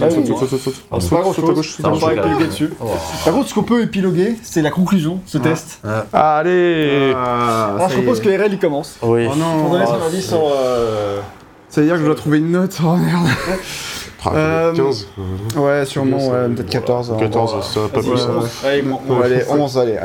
[0.01, 0.27] Ah oui.
[0.27, 0.75] Saute, saute, saute, saute.
[0.91, 2.01] Alors, c'est pas grand Saute à chose, gauche, c'est saute à pas gauche.
[2.01, 2.71] pareil Ah, épiloguer dessus.
[2.81, 2.87] Oh.
[3.27, 5.81] Par contre, ce qu'on peut épiloguer, c'est la conclusion, ce test.
[6.15, 8.97] Allez Ah, Alors, ça je y propose que RL il commence.
[9.03, 9.71] oui Oh Pour non.
[9.71, 10.41] donner son avis sur.
[10.55, 11.21] euh,
[11.69, 12.79] Ça veut dire que je dois trouver une note.
[12.83, 13.27] Oh merde.
[14.27, 15.09] Ah, Euh, 15.
[15.57, 17.15] Ouais, sûrement, ouais, peut-être 14.
[17.19, 18.11] 14, ça va pas plus.
[18.11, 18.19] ouais.
[18.65, 19.99] Allez, moi, Bon, allez, 11, allez.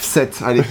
[0.00, 0.62] 7, allez.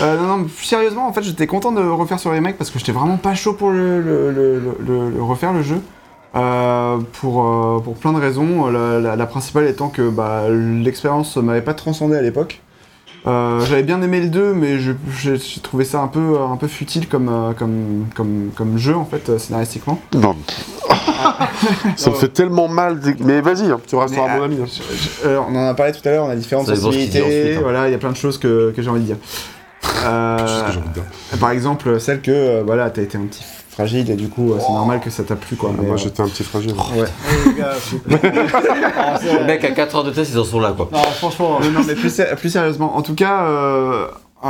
[0.00, 2.92] Euh, non, non, sérieusement, en fait, j'étais content de refaire ce remake parce que j'étais
[2.92, 5.80] vraiment pas chaud pour le, le- le- le- le- le refaire le jeu.
[6.34, 8.66] Euh, pour, euh, pour plein de raisons.
[8.70, 12.62] La, la- la principale étant que bah, l'expérience m'avait pas transcendé à l'époque.
[13.26, 16.66] Euh, J'avais bien aimé le 2, mais je- j'ai trouvé ça un peu, un peu
[16.66, 20.00] futile comme, euh, comme, comme, comme jeu, en fait, euh, scénaristiquement.
[20.14, 20.34] Non.
[21.96, 22.98] ça me fait tellement mal.
[23.20, 24.56] Mais vas-y, hein, tu resteras mon ami.
[24.62, 24.66] hein.
[24.66, 27.60] Je- euh, on en a parlé tout à l'heure, on a différentes ensuite, hein.
[27.62, 29.16] voilà, il y a plein de choses que, que j'ai envie de dire.
[30.04, 31.04] Euh, envie de dire.
[31.38, 34.72] par exemple, celle que, voilà, t'as été un petit fragile et du coup, euh, c'est
[34.72, 35.70] normal que ça t'a plu, quoi.
[35.76, 36.72] mais, Moi, euh, j'étais un petit fragile.
[36.72, 37.04] ouais.
[37.46, 38.32] les gars, s'il vous plaît.
[38.96, 40.88] Ah, c'est- Le mec, à 4 heures de test, ils en sont là, quoi.
[40.92, 41.58] Non, franchement.
[41.60, 44.06] Non, non, mais plus, plus sérieusement, en tout cas, euh,
[44.44, 44.48] euh,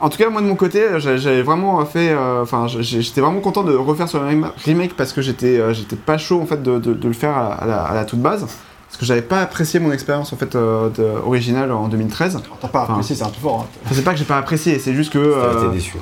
[0.00, 3.74] en tout cas, moi de mon côté, j'avais vraiment fait, enfin, j'étais vraiment content de
[3.74, 6.94] refaire ce rem- remake parce que j'étais, euh, j'étais pas chaud en fait de, de-
[6.94, 9.90] de le faire à, la, à la toute base, parce que j'avais pas apprécié mon
[9.90, 12.38] expérience en fait euh, de- originale en 2013.
[12.60, 13.62] T'as pas Enfin, apprécié, c'est un peu fort.
[13.64, 13.78] hein.
[13.86, 15.96] Enfin, c'est pas que j'ai pas apprécié, c'est juste que euh, déçu.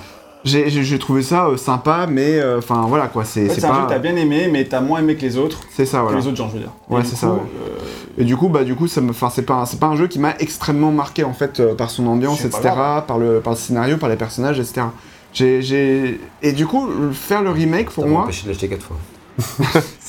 [0.46, 3.66] J'ai trouvé ça euh, sympa, mais euh, enfin voilà quoi, c'est En fait, c'est c'est
[3.66, 5.60] un jeu pas, que t'as bien aimé, mais t'as moins aimé que les autres.
[5.74, 6.18] c'est ça Que voilà.
[6.20, 6.72] les autres gens, je veux dire.
[6.88, 7.34] Ouais, c'est ça, ouais.
[7.38, 9.86] euh, Et du coup, bah, du coup, ça me, enfin, c'est pas, un- c'est pas
[9.88, 12.74] un jeu qui m'a extrêmement marqué en fait euh, par son ambiance, pas etc.,
[13.06, 14.86] par le, par le scénario, par les personnages, etc.
[15.32, 18.96] J'ai, j'ai, et du coup, faire le remake pour moi, empêché de l'acheter 4 fois.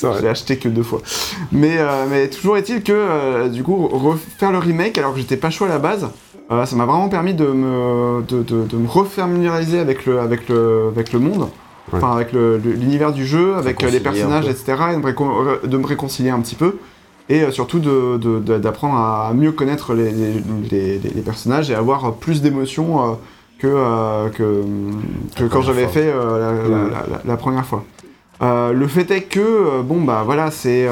[0.01, 1.01] je l'ai acheté que deux fois.
[1.51, 5.35] Mais, euh, mais toujours est-il que, euh, du coup, refaire le remake alors que j'étais
[5.35, 6.07] pas chaud à la base,
[6.51, 10.47] euh, ça m'a vraiment permis de me, de, de, de me refamiliariser avec le, avec
[10.49, 11.49] le, avec le monde.
[11.93, 11.99] Ouais.
[12.01, 14.73] Enfin, avec l'univers du jeu, avec euh, les personnages, etc.
[14.91, 16.77] Et de me, récon- de me réconcilier un petit peu.
[17.29, 21.75] Et euh, surtout de- de- de- d'apprendre à mieux connaître les, les, les- personnages et
[21.75, 23.13] avoir plus d'émotions euh,
[23.59, 24.63] que, que,
[25.35, 27.83] que quand j'avais fait la, la- la- la- la première fois.
[28.41, 30.87] Le fait est que, bon bah voilà, c'est,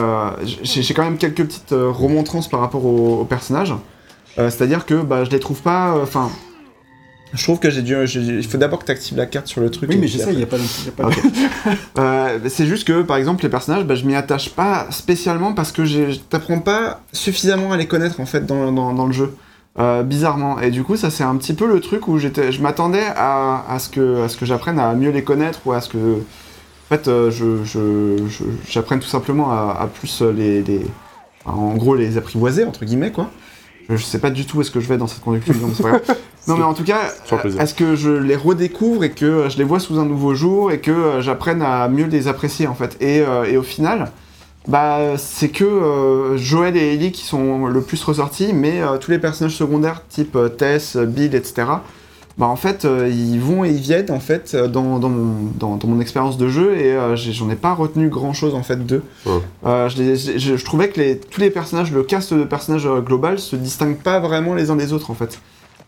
[0.63, 3.75] j'ai quand même quelques petites remontrances par rapport aux, aux personnages.
[4.37, 5.95] Euh, C'est-à-dire que bah, je les trouve pas.
[6.01, 6.29] Enfin,
[7.33, 7.95] je trouve que j'ai dû.
[8.05, 9.89] Il faut d'abord que tu actives la carte sur le truc.
[9.89, 10.63] Oui, mais j'essaie, il n'y a pas de.
[11.97, 15.71] Euh, c'est juste que, par exemple, les personnages, bah, je m'y attache pas spécialement parce
[15.71, 19.35] que je t'apprends pas suffisamment à les connaître en fait dans, dans- dans le jeu.
[19.77, 20.59] Euh, bizarrement.
[20.61, 23.65] Et du coup, ça c'est un petit peu le truc où j'étais, je m'attendais à,
[23.69, 25.97] à ce que, à ce que j'apprenne à mieux les connaître ou à ce que,
[25.97, 30.85] en fait, euh, je, je- je- j'apprenne tout simplement à, à plus les, les-
[31.45, 33.29] en gros, les apprivoiser entre guillemets quoi.
[33.89, 36.01] Je, je sais pas du tout où est-ce que je vais dans cette grave.
[36.47, 37.11] Non mais en tout cas,
[37.59, 40.71] est-ce que je les redécouvre et que euh, je les vois sous un nouveau jour
[40.71, 42.97] et que euh, j'apprenne à mieux les apprécier en fait?
[43.01, 44.11] Et, euh, et au final,
[44.67, 49.09] bah c'est que euh, Joël et Ellie qui sont le plus ressortis, mais euh, tous
[49.09, 51.63] les personnages secondaires type Tess, Bill, etc.
[52.37, 55.51] Bah en fait, euh, ils vont et ils viennent en fait euh, dans, dans mon,
[55.57, 58.63] dans, dans mon expérience de jeu et euh, j'en ai pas retenu grand chose en
[58.63, 59.03] fait d'eux.
[59.65, 64.01] Euh, je, trouvais que les, tous les personnages, le cast de personnages global se distinguent
[64.01, 65.39] pas vraiment les uns des autres en fait.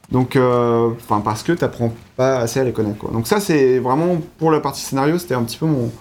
[0.10, 3.12] Donc, enfin parce que t'apprends pas assez à les connaître quoi.
[3.12, 5.92] Donc ça c'est vraiment pour la partie scénario, c'était un petit peu mon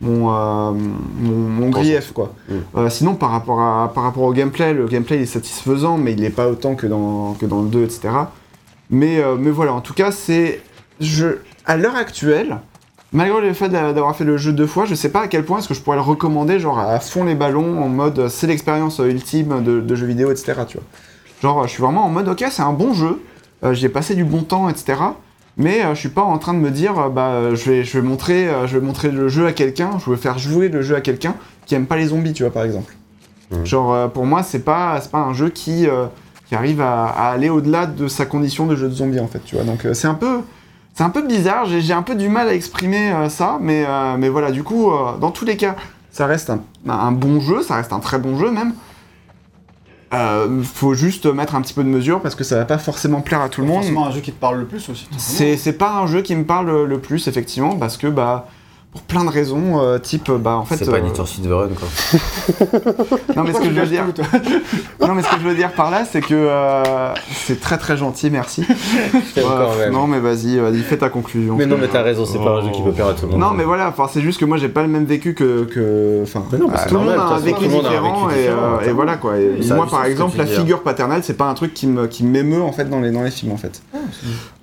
[0.00, 2.32] mon, mon, mon grief quoi.
[2.48, 2.88] Mm.
[2.90, 6.22] Sinon par rapport à par rapport au gameplay, le gameplay il est satisfaisant, mais il
[6.22, 8.10] est pas autant que dans que dans le 2 etc.
[8.90, 10.60] Mais euh, mais voilà, en tout cas c'est
[11.00, 12.58] je à l'heure actuelle.
[13.12, 15.44] Malgré le fait d'a- d'avoir fait le jeu deux fois, je sais pas à quel
[15.44, 18.28] point est-ce que je pourrais le recommander, genre à fond les ballons, en mode euh,
[18.28, 20.52] c'est l'expérience euh, ultime de, de jeux vidéo, etc.
[20.68, 20.86] Tu vois.
[21.42, 23.20] Genre, je suis vraiment en mode ok, c'est un bon jeu,
[23.64, 24.94] euh, j'y ai passé du bon temps, etc.
[25.56, 28.06] Mais euh, je suis pas en train de me dire, bah, je vais, je vais
[28.06, 31.00] montrer, je vais montrer le jeu à quelqu'un, je vais faire jouer le jeu à
[31.00, 31.34] quelqu'un
[31.66, 32.94] qui aime pas les zombies, tu vois, par exemple.
[33.50, 33.66] Mhm.
[33.66, 35.88] Genre, pour moi, c'est pas, pas un jeu qui,
[36.50, 39.38] qui arrive à, à aller au-delà de sa condition de jeu de zombie, en fait,
[39.44, 39.62] tu vois.
[39.62, 40.40] Donc, euh, c'est un peu,
[40.94, 41.64] c'est un peu bizarre.
[41.66, 44.50] J'ai, un peu du mal à exprimer euh, ça, mais, euh, mais voilà.
[44.50, 45.76] Du coup, dans tous les cas,
[46.10, 48.72] ça reste un, un bon jeu, ça reste un très bon jeu même.
[50.64, 53.42] Faut juste mettre un petit peu de mesure parce que ça va pas forcément plaire
[53.42, 53.82] à tout le monde.
[53.82, 55.08] forcément un jeu qui te parle le plus aussi.
[55.18, 58.48] C'est c'est pas un jeu qui me parle le plus, effectivement, parce que, bah,
[58.92, 60.76] pour plein de raisons, euh, type, bah, en fait.
[60.76, 61.86] C'est pas euh, Need for Speed Run, quoi.
[63.36, 64.22] Non, mais ce que je veux dire, Tout,
[64.98, 65.06] toi.
[65.06, 67.96] non, mais ce que je veux dire par là, c'est que euh, c'est très très
[67.96, 68.64] gentil, merci.
[69.92, 71.56] Non, mais vas-y, vas-y, fais ta conclusion.
[71.56, 73.32] Mais non, mais t'as raison, c'est pas un jeu qui peut plaire à tout le
[73.32, 73.40] monde.
[73.40, 75.64] Non, mais voilà, enfin, c'est juste que moi j'ai pas le même vécu que.
[75.64, 79.38] que enfin, euh, tout le monde a un vécu différent, et, euh, voilà quoi.
[79.38, 82.24] Et moi par exemple, la dis, figure paternelle, c'est pas un truc qui me qui
[82.24, 83.82] m'émeut en fait dans les, dans les films en fait.
[83.94, 84.00] Ouais,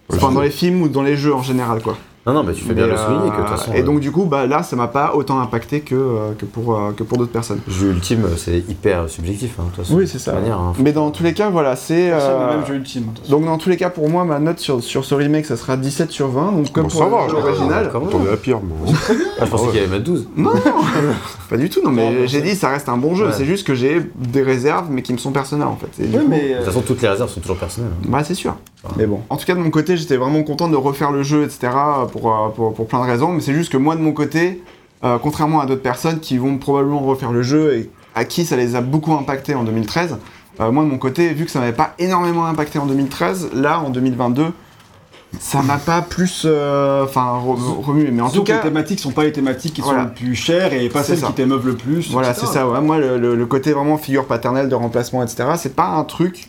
[0.09, 1.97] Enfin, dans les films ou dans les jeux en général quoi.
[2.27, 3.73] Non, non, mais tu fais bien le souligner que de euh, toute façon.
[3.73, 6.45] Et euh, donc du coup, bah, là, ça m'a pas autant impacté que, euh, que
[6.45, 7.59] pour, euh, que pour d'autres personnes.
[7.69, 9.95] Jeu ultime, c'est hyper subjectif, hein, de toute façon.
[9.97, 10.33] Oui, c'est ça.
[10.33, 10.73] Manière, hein.
[10.79, 12.09] Mais dans tous les cas, voilà, c'est...
[12.09, 13.05] C'est euh, le même jeu ultime.
[13.29, 15.77] Donc dans tous les cas, pour moi, ma note sur, sur ce remake, ça sera
[15.77, 16.51] 17 sur 20.
[16.51, 17.47] Donc comme Bon, pour ça le va, jeu alors.
[17.49, 17.89] original.
[17.91, 18.09] Quand même.
[18.09, 18.77] Attendez la pire, moi.
[19.39, 20.29] Ah, je pensais qu'il allait mettre 12.
[20.35, 20.49] Non,
[21.49, 21.81] pas du tout.
[21.83, 23.27] Non, mais j'ai dit, ça reste un bon jeu.
[23.27, 23.31] Ouais.
[23.33, 26.03] C'est juste que j'ai des réserves, mais qui me sont personnelles en fait.
[26.03, 26.49] Et du Oui, coup- mais.
[26.49, 27.91] De toute façon, toutes les réserves sont toujours personnelles.
[28.03, 28.07] hein.
[28.09, 28.55] Bah c'est sûr.
[28.97, 29.21] Mais bon.
[29.29, 31.67] En tout cas de mon côté j'étais vraiment content de refaire le jeu etc.
[32.11, 33.33] pour, euh, pour, pour plein de raisons.
[33.33, 34.63] Mais c'est juste que moi de mon côté,
[35.03, 38.55] euh, contrairement à d'autres personnes qui vont probablement refaire le jeu et à qui ça
[38.55, 40.17] les a beaucoup impacté en 2013,
[40.59, 43.79] euh, moi de mon côté vu que ça m'avait pas énormément impacté en 2013, là
[43.79, 44.45] en 2022
[45.39, 46.45] ça m'a pas plus
[47.03, 48.09] enfin re- remué.
[48.11, 50.03] Mais en tout cas les thématiques sont pas les thématiques qui Voilà.
[50.03, 51.27] sont les plus chères et pas celles ça.
[51.27, 52.09] qui t'émeuvent le plus.
[52.11, 52.67] Voilà, c'est ça.
[52.67, 52.79] Ouais.
[52.81, 56.47] Moi, le côté vraiment figure paternelle de remplacement, etc., c'est pas un truc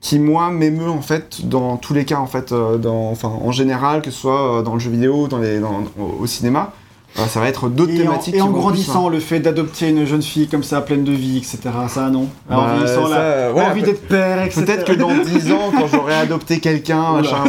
[0.00, 3.50] qui, moi, m'émeut, en fait, dans tous les cas, en fait, euh, dans, enfin, en
[3.52, 5.82] général, que ce soit euh, dans le jeu vidéo, dans les, dans-
[6.20, 6.72] au, cinéma.
[7.18, 8.34] Euh, ça va être d'autres Et en, thématiques.
[8.36, 11.38] et en plus, grandissant, le fait d'adopter une jeune fille comme ça, pleine de vie,
[11.38, 14.62] etc., ça non En Bah, vieillissant, ça, ouais, envie d'être père, etc.
[14.64, 17.42] Peut-être que dans 10 ans, quand j'aurai adopté quelqu'un, machin.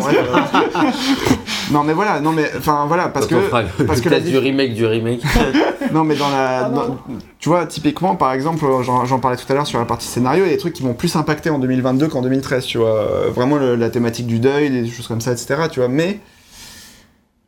[1.72, 3.84] non, mais voilà, non, mais, enfin, voilà, parce Quand que.
[3.84, 5.22] parce que la du remake du remake.
[5.92, 6.66] Non, mais dans la.
[6.66, 6.98] Ah dans-
[7.40, 10.48] tu vois, typiquement, par exemple, j'en parlais tout à l'heure sur la partie scénario, il
[10.48, 12.90] y a des trucs qui vont plus impacter en 2022 qu'en 2013, tu vois.
[12.90, 15.90] Euh, Vraiment le- la thématique du deuil, des choses comme ça, etc., tu vois.
[15.90, 16.20] Mais.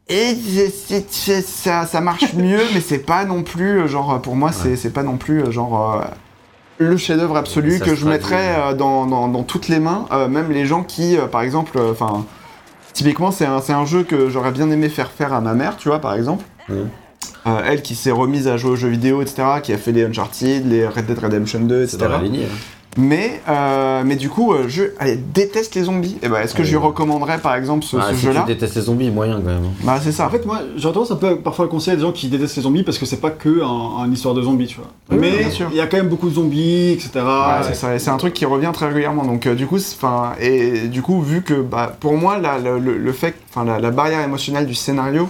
[0.09, 4.35] Et c'est- c'est- ça, ça marche mieux, mais c'est pas non plus, euh, genre, pour
[4.35, 6.01] moi, c'est c'est pas non plus, euh, genre.
[6.79, 10.65] le chef-d'œuvre absolu que je mettrais dans, dans- dans toutes les mains, euh, même les
[10.65, 12.25] gens qui, par exemple, enfin,
[12.93, 15.89] typiquement, c'est un, un jeu que j'aurais bien aimé faire faire à ma mère, tu
[15.89, 16.43] vois, par exemple.
[17.47, 20.03] Euh, elle qui s'est remise à jouer aux jeux vidéo, etc., qui a fait les
[20.05, 21.97] Uncharted, les Red Dead Redemption 2, C'est etc.
[22.09, 22.45] dans la lignée.
[22.45, 22.57] hein.
[22.97, 26.17] Mais, euh, mais du coup, euh, je, elle déteste les zombies.
[26.21, 28.47] Et bah, est-ce que je lui recommanderais par exemple ce, Ah, ce si jeu-là tu
[28.53, 29.63] détestes les zombies, moyen quand même.
[29.63, 29.71] hein.
[29.85, 30.27] Bah, c'est ça.
[30.27, 32.57] En fait, moi, j'ai tendance un peu parfois à conseiller à des gens qui détestent
[32.57, 34.87] les zombies parce que c'est pas que un, un histoire de zombies, tu vois.
[35.09, 35.67] Oui, Mais sûr.
[35.71, 37.09] il y a quand même beaucoup de zombies, etc.
[37.15, 37.95] Ouais, c'est ça.
[37.95, 39.23] Et c'est un truc qui revient très régulièrement.
[39.23, 39.97] Donc, euh, du coup, c'est-
[40.41, 43.79] et du coup, vu que, bah, pour moi, la, le, le- le fait, enfin, la,
[43.79, 45.29] la barrière émotionnelle du scénario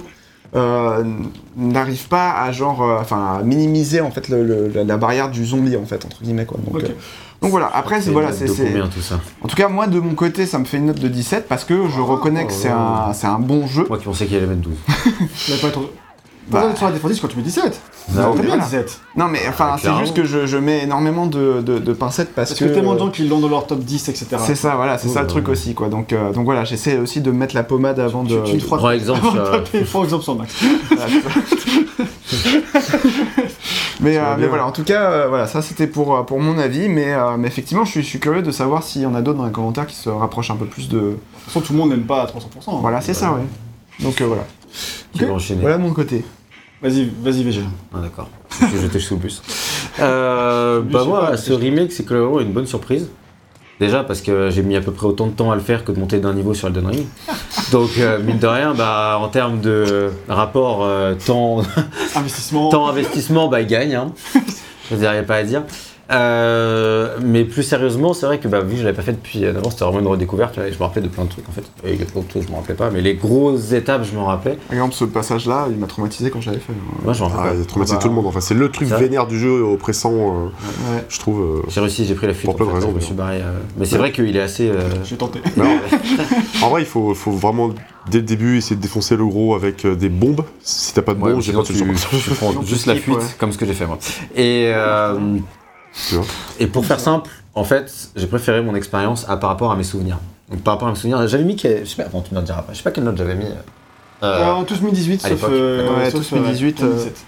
[0.54, 1.04] euh,
[1.56, 5.46] n'arrive pas à genre, enfin, à minimiser en fait le- le- la, la barrière du
[5.46, 6.58] zombie en fait entre guillemets quoi.
[6.66, 6.84] Donc, Ok.
[6.90, 6.94] euh,
[7.42, 7.70] donc voilà.
[7.74, 9.20] Après, c'est voilà, c'est de tout ça?
[9.42, 11.64] En tout cas, moi, de mon côté, ça me fait une note de 17 parce
[11.66, 13.86] que je reconnais que c'est un, c'est un bon jeu.
[13.90, 14.74] Moi qui pensais qu'il allait mettre 12.
[15.46, 15.80] Tu vas pas être.
[16.50, 16.64] Bah.
[16.68, 17.80] Bah, sur la défensive quand tu mets 17.
[18.10, 18.36] Ah, Très ok.
[18.38, 18.64] bien voilà.
[18.64, 19.00] 17.
[19.16, 22.34] Non, mais enfin, Ah, c'est juste que je, je mets énormément de, de, de pincettes
[22.36, 24.26] parce, Parce que tellement de gens qui l'ont dans leur top 10, etc.
[24.40, 25.88] C'est ça, voilà, c'est Oh ça le là truc aussi, quoi.
[25.88, 28.40] Donc, euh, donc voilà, j'essaie aussi de mettre la pommade avant de.
[28.44, 28.80] Tu- tu frottes.
[28.80, 29.36] Prends exemple sur.
[29.36, 30.56] euh, Prends exemple sur Max.
[34.02, 36.58] Mais, euh, mais voilà, en tout cas, euh, voilà, ça c'était pour, euh, pour mon
[36.58, 39.14] avis, mais, euh, mais effectivement, je suis, je suis curieux de savoir s'il y en
[39.16, 41.00] a d'autres dans les commentaires qui se rapprochent un peu plus de.
[41.00, 42.30] De toute façon, tout le monde n'aime pas à 300%.
[42.68, 42.78] hein.
[42.82, 43.42] Voilà, c'est ça, ouais.
[44.00, 44.44] Donc euh, voilà.
[45.16, 45.62] Tu vas enchaîner.
[45.62, 46.26] Voilà de mon côté.
[46.82, 47.62] Vas-y, vas-y, VG.
[47.94, 48.28] Ah d'accord.
[48.60, 49.42] Je suis jeté sous le bus.
[50.00, 53.10] Euh, bah moi, ce remake, c'est clairement une bonne surprise.
[53.82, 55.92] Déjà parce que j'ai mis à peu près autant de temps à le faire que
[55.92, 57.08] de monter d'un niveau sur Elden Ring.
[57.72, 61.64] Donc euh, mine de rien, bah en termes de rapport euh, temps
[62.14, 62.70] Investissement.
[62.72, 63.96] temps investissement, bah il gagne.
[63.96, 64.12] Hein.
[64.36, 65.64] Je veux dire, y a pas à dire.
[66.12, 69.46] Euh, mais plus sérieusement, c'est vrai que bah, vu que je l'avais pas fait depuis
[69.46, 70.58] euh, d'avant, c'était vraiment une redécouverte.
[70.58, 71.64] et Je me rappelais de plein de trucs en fait.
[71.86, 74.04] Et il y a plein de trucs, je me rappelais pas, mais les grosses étapes,
[74.04, 74.56] je m'en rappelais.
[74.68, 76.74] Par exemple, ce passage-là, il m'a traumatisé quand je l'avais fait.
[76.74, 76.98] hein.
[77.04, 77.56] Moi, je m'en rappelle Ah, pas.
[77.58, 78.04] il a traumatisé Ah bah.
[78.04, 78.26] tout le monde.
[78.28, 80.46] Enfin, c'est le truc vénère du jeu oppressant, euh,
[80.94, 81.04] Ouais.
[81.10, 81.42] je trouve.
[81.42, 81.62] euh.
[81.70, 82.46] J'ai réussi, j'ai pris la fuite.
[82.46, 83.46] Pour plein de raisons, Je me suis d'ailleurs.
[83.46, 83.54] barré.
[83.78, 84.68] Mais c'est vrai qu'il est assez.
[84.70, 85.40] euh, J'ai tenté.
[85.58, 85.66] Non.
[86.62, 87.70] en vrai, il faut, faut vraiment,
[88.10, 90.44] dès le début, essayer de défoncer le gros avec euh, des bombes.
[90.62, 92.10] Si t'as pas de Ouais, bombes, j'ai sinon pas de tu, solution.
[92.24, 93.24] tu prends tu juste la fuite, ouais.
[93.38, 93.98] comme ce que j'ai fait moi.
[94.36, 95.18] Et, euh,
[96.08, 96.26] Tu vois.
[96.60, 99.84] et pour faire simple, en fait, j'ai préféré mon expérience à, par rapport à mes
[99.84, 100.18] souvenirs.
[100.50, 102.40] Donc par rapport à mes souvenirs, j'avais mis, quel- je sais pas, bon, tu me
[102.40, 103.46] le diras pas, je sais pas quelle note j'avais mis.
[103.46, 103.56] euh,
[104.24, 105.32] Euh, en tous 2018, à sauf.
[105.32, 105.50] l'époque.
[105.52, 107.26] euh, Ouais, sauf, tous 2018, euh, euh, 2017.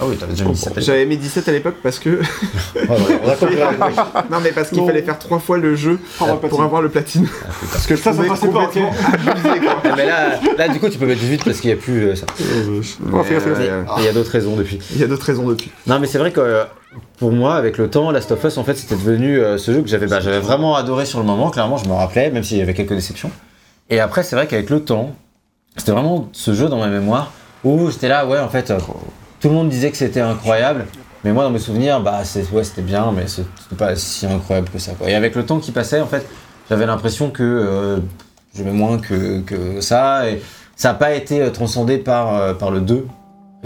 [0.00, 0.80] Ah oui, t'avais déjà mis 17.
[0.80, 2.20] J'avais mis 17 à l'époque parce que.
[2.88, 3.56] on a compris.
[4.30, 6.64] non, mais parce qu'il fallait faire trois fois le jeu Pour avoir le pour platine.
[6.64, 7.28] avoir le platine.
[7.72, 8.70] Parce que je Ça, ça passait pas.
[9.86, 12.06] Ah, mais là, là, du coup, tu peux mettre 18 parce qu'il n'y a plus
[12.06, 12.26] euh, ça.
[13.12, 14.78] Oh, euh, Il y a d'autres raisons depuis.
[14.92, 15.70] Il y a d'autres raisons depuis.
[15.86, 16.64] Non, mais c'est vrai que euh,
[17.18, 19.82] pour moi, avec le temps, Last of Us, en fait, c'était devenu euh, ce jeu
[19.82, 21.50] que j'avais bah, j'avais vraiment adoré sur le moment.
[21.50, 23.30] Clairement, je me rappelais, même s'il y avait quelques déceptions.
[23.90, 25.14] Et après, c'est vrai qu'avec le temps,
[25.76, 27.32] c'était vraiment ce jeu dans ma mémoire
[27.64, 28.78] où j'étais là, ouais, en fait, euh,
[29.44, 30.86] tout le monde disait que c'était incroyable.
[31.22, 34.70] Mais moi, dans mes souvenirs, bah, c'est, ouais, c'était bien, mais c'était pas si incroyable
[34.70, 34.92] que ça.
[34.92, 35.10] Quoi.
[35.10, 36.26] Et avec le temps qui passait, en fait,
[36.70, 37.98] j'avais l'impression que euh,
[38.56, 40.30] j'aimais moins que, que ça.
[40.30, 40.40] Et
[40.76, 43.06] ça n'a pas été euh, transcendé par, euh, par le 2,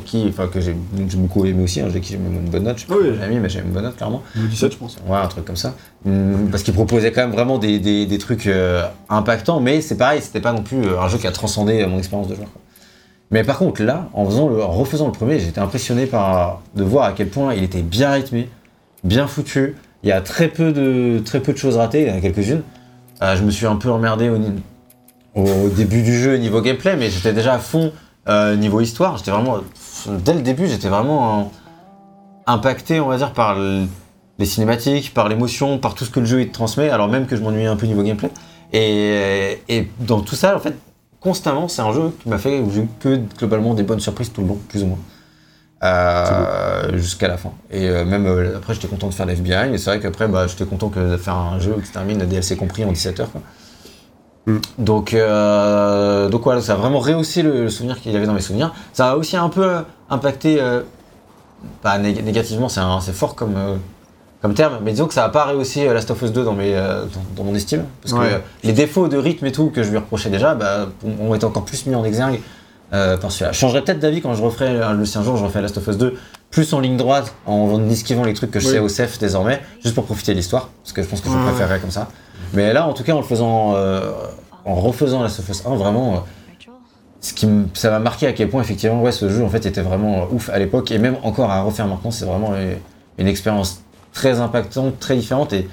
[0.05, 0.75] qui, enfin, que j'ai,
[1.09, 2.79] j'ai beaucoup aimé aussi, hein, j'ai qui j'ai mis une bonne note.
[2.79, 3.17] Je sais pas oui.
[3.17, 4.25] j'ai mis, mais j'ai une bonne note, clairement.
[4.35, 4.97] 17, je pense.
[5.07, 5.75] Ouais, un truc comme ça.
[6.05, 9.97] Hum, Parce qu'il proposait quand même vraiment des, des, des trucs euh, impactants, mais c'est
[9.97, 12.49] pareil, c'était pas non plus un jeu qui a transcendé mon expérience de joueur.
[12.53, 12.63] quoi.
[13.31, 17.29] Mais par contre, là, en, refaisant le premier, j'étais impressionné par, de voir à quel
[17.29, 18.49] point il était bien rythmé,
[19.05, 19.77] bien foutu.
[20.03, 22.21] Il y a très peu de, très peu de choses ratées, il y en a
[22.21, 22.63] quelques-unes.
[23.23, 24.31] Euh, je me suis un peu emmerdé
[25.35, 27.93] au, début du jeu niveau gameplay, mais j'étais déjà à fond
[28.29, 29.19] euh, niveau histoire.
[29.19, 29.59] J'étais vraiment,
[30.09, 31.53] dès le début, j'étais vraiment
[32.47, 33.87] impacté, on va dire, par le-
[34.39, 37.37] les cinématiques, par l'émotion, par tout ce que le jeu te transmet, alors même que
[37.37, 38.31] je m'ennuyais un peu niveau gameplay.
[38.73, 40.75] Et dans tout ça, en fait,
[41.21, 44.41] constamment, c'est un jeu qui m'a fait j'ai eu que globalement des bonnes surprises tout
[44.43, 44.99] le long, plus ou moins.
[45.85, 47.53] Euh, jusqu'à la fin.
[47.71, 50.49] Et euh, même euh, après, j'étais content de faire l'FBI, mais c'est vrai qu'après, bah,
[50.49, 53.21] j'étais content que de faire un jeu qui se termine, le DLC compris en 17
[53.21, 53.31] heures.
[53.31, 53.43] quoi.
[54.47, 54.59] Mm.
[54.79, 58.41] Donc, donc voilà, ça a vraiment rehaussé le, le souvenir qu'il y avait dans mes
[58.41, 58.75] souvenirs.
[58.93, 60.61] Ça a aussi un peu impacté,
[61.83, 63.55] pas nég- négativement, c'est fort comme,
[64.41, 66.53] comme terme, mais disons que ça n'a pas rehaussé euh, Last of Us 2 dans,
[66.53, 67.85] mes, euh, dans, dans mon estime.
[68.03, 68.41] Parce que Ouais.
[68.63, 70.87] les défauts de rythme et tout que je lui reprochais déjà bah,
[71.21, 72.41] ont été encore plus mis en exergue
[72.93, 73.53] euh, par celui-là.
[73.53, 75.87] Je changerais peut-être d'avis quand je referai, le si un jour je refais Last of
[75.89, 76.15] Us 2,
[76.51, 78.73] plus en ligne droite, en esquivant les trucs que je Oui.
[78.75, 81.35] sais au CEF désormais, juste pour profiter de l'histoire, parce que je pense que je
[81.35, 82.09] Ouais, préférerais comme ça.
[82.55, 84.13] Mais là, en tout cas, en le faisant, euh,
[84.65, 86.17] en refaisant Last of Us 1, vraiment, euh,
[87.21, 89.83] ce qui ça m'a marqué à quel point effectivement, ouais, ce jeu en fait était
[89.83, 92.53] vraiment ouf à l'époque et même encore à refaire maintenant, c'est vraiment
[93.19, 93.83] une expérience
[94.19, 95.69] très impactante, très différente et,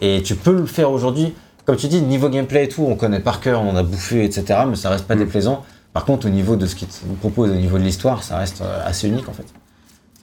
[0.00, 1.34] et tu peux le faire aujourd'hui.
[1.66, 4.24] Comme tu dis, niveau gameplay et tout, on connaît par cœur, on en a bouffé,
[4.24, 4.60] etc.
[4.68, 5.18] Mais ça reste pas Mm.
[5.24, 5.62] déplaisant.
[5.92, 8.62] Par contre, au niveau de ce qu'il te propose, au niveau de l'histoire, ça reste
[8.62, 9.44] euh, assez unique en fait.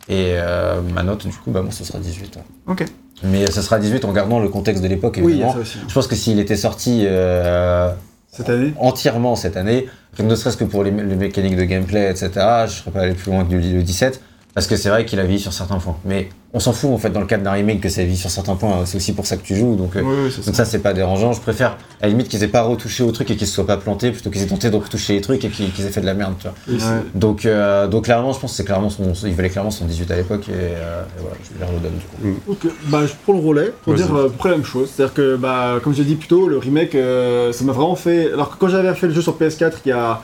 [0.09, 2.35] Et euh, ma note, du coup, bah, bon, ce sera 18.
[2.37, 2.41] ouais.
[2.67, 2.85] Ok.
[3.23, 5.53] Mais ce sera 18 en gardant le contexte de l'époque, Oui, évidemment.
[5.53, 5.77] ça aussi.
[5.87, 7.91] Je pense que s'il était sorti euh,
[8.31, 8.73] Cette année?
[8.79, 9.87] entièrement cette année,
[10.19, 12.29] ne serait-ce que pour les, les mécaniques de gameplay, etc.,
[12.67, 14.21] je serais pas allé plus loin que le, le 17,
[14.57, 15.97] parce que c'est vrai qu'il a vieilli sur certains points.
[16.03, 18.31] Mais on s'en fout en fait dans le cadre d'un remake que ça vieilli sur
[18.31, 20.55] certains points, c'est aussi pour ça que tu joues, donc, euh, Oui, oui, c'est donc
[20.55, 20.65] ça.
[20.65, 21.31] ça c'est pas dérangeant.
[21.31, 23.67] Je préfère à la limite qu'ils aient pas retouché au truc et qu'ils se soient
[23.67, 26.07] pas plantés plutôt qu'ils aient tenté de retoucher les trucs et qu'ils aient fait de
[26.07, 26.75] la merde, tu vois.
[26.75, 27.03] Ouais.
[27.13, 30.09] Donc, euh, donc clairement, je pense que c'est clairement son, il valait clairement son 18
[30.09, 32.39] à l'époque et, euh, et voilà, je leur le donne du coup.
[32.47, 34.89] Ok, bah je prends le relais pour dire euh, à peu près la même chose.
[34.91, 38.33] C'est-à-dire que, bah, comme j'ai dit plus tôt, le remake, euh, ça m'a vraiment fait.
[38.33, 40.19] Alors que quand j'avais fait le jeu sur PS4 il y a,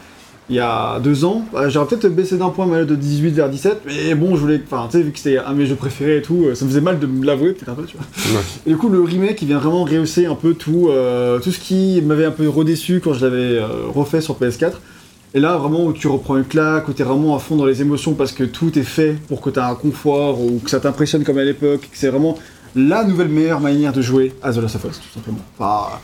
[0.50, 3.50] il y a deux ans, bah, j'aurais peut-être baissé d'un point ma de 18 vers
[3.50, 4.62] 17, mais bon, je voulais.
[4.66, 6.66] Enfin, tu sais, vu que c'était un de mes jeux préférés et tout, euh, ça
[6.66, 8.06] me faisait mal de me l'avouer, peut-être un peu, tu vois.
[8.38, 8.46] Ouais.
[8.66, 11.60] Et du coup, le remake, il vient vraiment rehausser un peu tout, euh, tout ce
[11.60, 14.74] qui m'avait un peu redéçu quand je l'avais euh, refait sur PS4.
[15.34, 17.82] Et là, vraiment, où tu reprends une claque, où t'es vraiment à fond dans les
[17.82, 21.24] émotions parce que tout est fait pour que t'as un confort ou que ça t'impressionne
[21.24, 22.38] comme à l'époque, que c'est vraiment
[22.76, 25.40] la nouvelle meilleure manière de jouer à The Last of Us, tout simplement.
[25.58, 26.00] Enfin,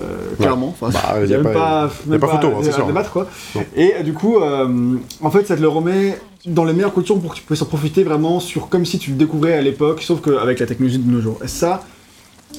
[0.00, 0.74] euh, clairement.
[0.80, 2.86] Enfin, Bah, il y a même pas- pas, même photo, hein, c'est à sûr.
[2.86, 3.26] débattre, quoi.
[3.54, 3.62] Non.
[3.76, 7.18] Et euh, du coup, euh, en fait, ça te le remet dans les meilleures conditions
[7.18, 10.02] pour que tu puisses en profiter vraiment sur comme si tu le découvrais à l'époque,
[10.02, 11.38] sauf qu'avec la technologie de nos jours.
[11.44, 11.82] Et ça,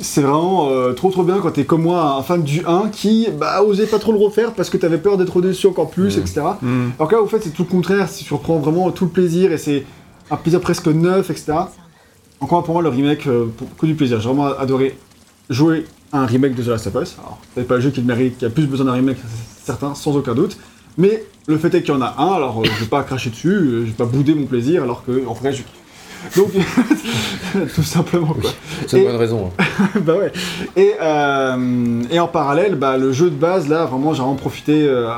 [0.02, 3.28] c'est vraiment euh, trop trop bien quand t'es comme moi un fan du 1 qui
[3.40, 6.22] bah osait pas trop le refaire parce que t'avais peur d'être déçu encore plus, Mhm.
[6.24, 6.42] etc.
[6.62, 6.88] Mm.
[7.00, 9.12] Alors que là, au fait, c'est tout le contraire, si tu reprends vraiment tout le
[9.12, 9.86] plaisir et c'est
[10.32, 11.54] un plaisir presque neuf, etc.
[12.42, 14.20] Encore pour moi, le remake, euh, pour- que du plaisir.
[14.20, 14.98] J'ai vraiment adoré
[15.50, 15.82] jouer à
[16.14, 17.16] un remake de The Last of Us.
[17.20, 19.18] Alors, c'est pas le jeu qui mérite, qui a plus besoin d'un remake,
[19.58, 20.58] c'est certain, sans aucun doute.
[20.98, 23.30] Mais le fait est qu'il y en a un, alors euh, je vais pas cracher
[23.30, 26.38] dessus, euh, je vais pas bouder mon plaisir, alors que en vrai, je kiffe.
[26.38, 26.52] Donc,
[27.76, 28.50] tout simplement quoi.
[28.88, 29.52] C'est une bonne raison.
[29.60, 29.64] hein.
[30.02, 30.32] bah ouais.
[30.76, 34.88] Et, euh, et en parallèle, bah, le jeu de base, là, vraiment, j'ai vraiment profité
[34.88, 35.12] euh, à,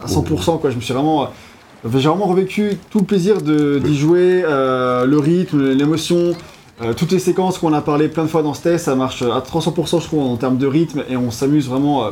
[0.00, 0.60] à- à 100%.
[0.60, 0.70] Quoi.
[0.70, 1.24] Je me suis vraiment.
[1.24, 6.32] euh, j'ai vraiment revécu tout le plaisir de- d'y jouer, euh, le rythme, l'émotion,
[6.82, 9.22] euh, toutes les séquences qu'on a parlé plein de fois dans ce test, ça marche
[9.22, 12.04] à 300% je trouve en termes de rythme et on s'amuse vraiment.
[12.06, 12.10] euh,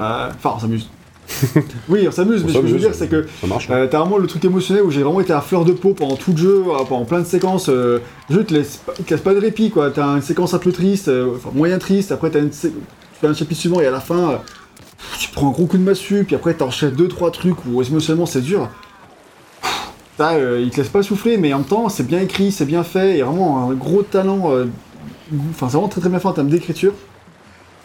[0.00, 0.88] euh, Enfin, on s'amuse.
[1.88, 3.24] oui, on s'amuse, mais ce que je veux dire, c'est que
[3.72, 6.16] euh, t'as vraiment le truc émotionnel où j'ai vraiment été à fleur de peau pendant
[6.16, 7.68] tout le jeu, euh, pendant plein de séquences.
[7.68, 9.90] euh, le jeu te laisse, pas- il te laisse pas de répit quoi.
[9.90, 12.10] T'as une séquence un peu triste, euh, enfin moyen triste.
[12.10, 14.36] Après t'as une sé- tu fais un chapitre suivant et à la fin euh,
[15.20, 16.24] tu prends un gros coup de massue.
[16.24, 18.68] Puis après t'enchaînes deux trois trucs où émotionnellement c'est dur.
[20.20, 22.66] T'as, euh, il te laisse pas souffler, mais en même temps c'est bien écrit, c'est
[22.66, 23.12] bien fait.
[23.12, 24.50] Il y a vraiment un gros talent.
[24.52, 24.66] euh,
[25.48, 26.92] Enfin c'est vraiment très très bien fait en termes d'écriture.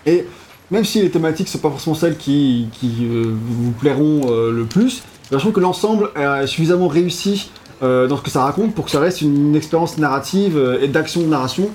[0.05, 0.25] Et
[0.69, 5.03] même si les thématiques sont pas forcément celles qui, euh, vous plairont euh, le plus,
[5.31, 8.99] je trouve que l'ensemble est suffisamment réussi dans ce que ça raconte pour que ça
[8.99, 11.69] reste une, expérience narrative et d'action de narration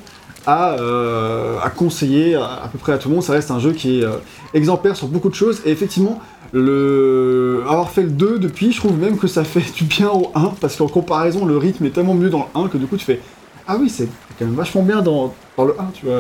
[0.47, 3.25] à, euh, à conseiller à, à peu près à tout le monde.
[3.25, 4.12] Ça reste un jeu qui est euh,
[4.55, 5.60] exemplaire sur beaucoup de choses.
[5.65, 6.20] Et effectivement,
[6.52, 7.62] le...
[7.69, 10.55] avoir fait le 2 depuis, je trouve même que ça fait du bien au 1
[10.60, 13.05] parce qu'en comparaison, le rythme est tellement mieux dans le 1 que du coup tu
[13.05, 13.20] fais
[13.69, 16.19] Ah oui, c'est quand même vachement bien dans, dans le 1, tu vois.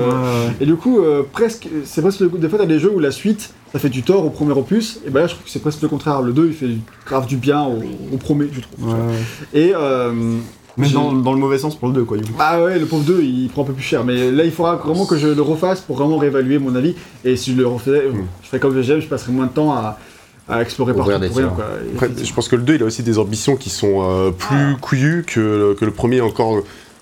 [0.60, 3.10] Et du coup, euh, presque, c'est presque le, des fois t'as des jeux où la
[3.10, 5.60] suite, ça fait du tort au premier opus, et ben là je trouve que c'est
[5.62, 6.22] presque le contraire.
[6.22, 6.68] Le 2 il fait
[7.06, 7.82] grave du bien au,
[8.12, 8.88] au premier, je trouve.
[8.88, 8.94] Ouais.
[9.54, 10.12] Et euh,
[10.76, 12.32] Mais j'ai- dans, dans le mauvais sens pour le 2, quoi, du coup.
[12.38, 14.76] bah ouais, le pauvre 2 il prend un peu plus cher, mais là il faudra
[14.76, 16.94] vraiment que je le refasse pour vraiment réévaluer mon avis.
[17.24, 18.26] Et si je le refais, euh, Mm.
[18.42, 19.98] je ferais comme j'aime, je passerai moins de temps à,
[20.48, 21.48] à explorer partout pour rien.
[21.48, 21.64] Quoi.
[21.94, 24.76] Après, je pense que le 2, il a aussi des ambitions qui sont euh, plus
[24.80, 26.56] couillues que, le- que le premier, encore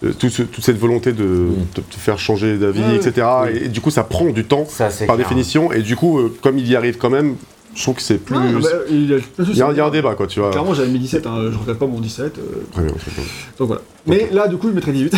[0.04, 1.54] euh, tout ce- toute cette volonté de Mm.
[1.76, 3.26] de te faire changer d'avis, etc.
[3.44, 3.50] oui.
[3.58, 5.16] Et, et du coup, ça prend du temps Ça, par clair.
[5.16, 5.72] définition.
[5.72, 7.34] Et du coup, euh, comme il y arrive quand même,
[7.74, 8.34] je trouve que c'est plus.
[8.34, 8.42] Bah,
[8.90, 10.50] il, y a, il, y a, il y a un débat, quoi, tu vois.
[10.50, 12.38] Clairement, j'avais mis 17, hein, je regrette pas mon 17.
[12.38, 13.24] euh, Très bien, très bien.
[13.58, 13.82] donc voilà.
[14.06, 15.12] Mais là, du coup, je mettrais 18.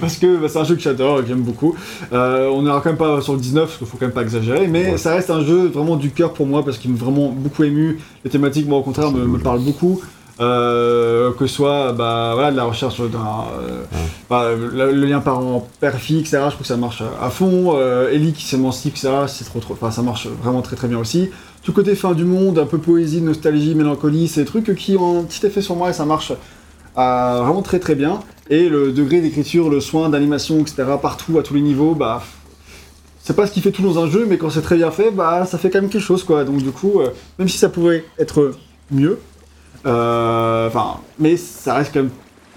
[0.00, 1.74] parce que bah, c'est un jeu que j'adore et que j'aime beaucoup.
[2.12, 4.22] Euh, on n'ira quand même pas sur le 19, parce qu'il faut quand même pas
[4.22, 4.66] exagérer.
[4.66, 4.98] Mais Ouais.
[4.98, 7.98] ça reste un jeu vraiment du cœur pour moi, parce qu'il m'a vraiment beaucoup ému.
[8.24, 10.00] Les thématiques, moi, au contraire, me, me parlent beaucoup.
[10.40, 13.18] Euh, que ce soit bah, voilà, de la recherche d'un.
[13.60, 13.82] euh,
[14.30, 16.38] bah, le, le lien parent-père-fille, etc.
[16.44, 17.74] Je trouve que ça marche à, fond.
[17.76, 19.10] Euh, Ellie qui s'émancipe, etc.
[19.26, 19.74] C'est trop, trop.
[19.74, 21.28] Enfin, ça marche vraiment très très bien aussi.
[21.62, 25.24] Tout côté fin du monde, un peu poésie, nostalgie, mélancolie, des trucs qui ont un
[25.24, 26.32] petit effet sur moi et ça marche
[26.96, 28.20] euh, vraiment très très bien.
[28.48, 30.84] Et le degré d'écriture, le soin d'animation, etc.
[31.00, 32.22] partout, à tous les niveaux, bah.
[33.22, 35.10] C'est pas ce qui fait tout dans un jeu, mais quand c'est très bien fait,
[35.10, 36.44] bah ça fait quand même quelque chose quoi.
[36.44, 38.52] Donc du coup, euh, même si ça pourrait être
[38.90, 39.18] mieux,
[39.86, 40.70] euh,
[41.18, 42.10] mais ça reste quand même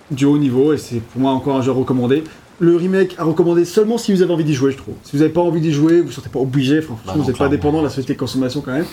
[0.09, 2.23] du haut niveau et c'est pour moi encore un jeu recommandé.
[2.63, 4.93] Le remake à recommander seulement si vous avez envie d'y jouer, je trouve.
[5.03, 7.25] Si vous n'avez pas envie d'y jouer, vous ne sortez pas obligé, franchement, Bah vous
[7.27, 8.85] n'êtes pas dépendant de la société de consommation quand même.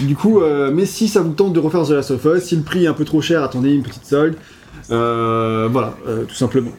[0.00, 2.54] Du coup, euh, mais si ça vous tente de refaire The Last of Us, si
[2.54, 4.36] le prix est un peu trop cher, attendez une petite solde.
[4.90, 6.72] Euh, voilà, euh, tout simplement.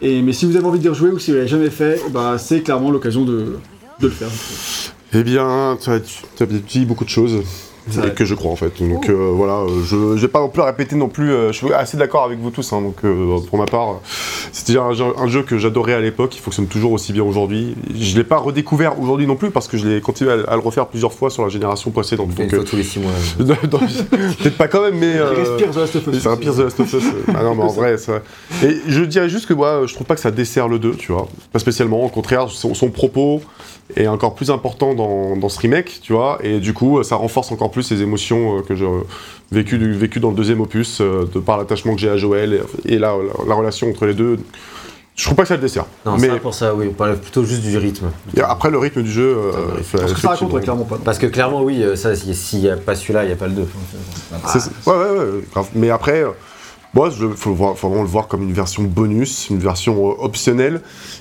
[0.00, 2.38] Et, mais si vous avez envie d'y rejouer ou si vous l'avez jamais fait, bah,
[2.38, 3.56] c'est clairement l'occasion de,
[4.00, 4.28] de le faire.
[5.12, 7.40] Eh bien, tu as dit beaucoup de choses.
[8.04, 8.72] Et que je crois en fait.
[8.82, 9.12] Donc Oh.
[9.12, 11.30] euh, voilà, euh, je ne vais pas non plus répéter non plus.
[11.32, 12.72] euh, je suis assez d'accord avec vous tous.
[12.72, 14.00] hein, donc euh, pour ma part,
[14.52, 16.34] c'était un, jeu- un jeu que j'adorais à l'époque.
[16.36, 17.74] Il fonctionne toujours aussi bien aujourd'hui.
[17.94, 20.62] Je l'ai pas redécouvert aujourd'hui non plus parce que je l'ai continué à, à le
[20.62, 22.28] refaire plusieurs fois sur la génération précédente.
[22.38, 23.10] Une Donc fois tous les 6 mois.
[23.38, 25.20] peut-être pas quand même, mais.
[25.20, 26.22] respire The Last of Us.
[26.22, 27.04] c'est un pire The Last of Us.
[27.36, 28.20] Ah non, mais en vrai, ça.
[28.62, 31.12] Et je dirais juste que moi, je trouve pas que ça dessert le 2, tu
[31.12, 31.28] vois.
[31.52, 32.04] Pas spécialement.
[32.04, 33.40] Au contraire, son, son propos
[33.96, 36.38] est encore plus important dans, dans ce remake, tu vois.
[36.42, 38.86] Et du coup, ça renforce encore plus les émotions euh, que j'ai
[39.52, 42.62] vécues du- vécues dans le deuxième opus, euh, de par l'attachement que j'ai à Joël
[42.86, 44.38] et, et la, la- la relation entre les deux.
[45.16, 45.86] Je trouve pas que ça le dessert.
[46.04, 48.06] Non, mais ça pour ça, oui, on parlait plutôt juste du rythme.
[48.36, 49.36] et après, le rythme du jeu.
[49.36, 50.98] euh, Parce fait- Parce que ça raconte, effectivement- ouais, clairement pas.
[51.04, 53.36] Parce que clairement, oui, euh, ça, si- s'il n'y a pas celui-là, il n'y a
[53.36, 53.68] pas le 2.
[54.48, 55.68] C'est- c'est- ouais, ouais, ouais, grave.
[55.76, 56.24] Mais après,
[56.96, 60.80] euh, moi, il faut, vraiment le voir comme une version bonus, une version euh, optionnelle,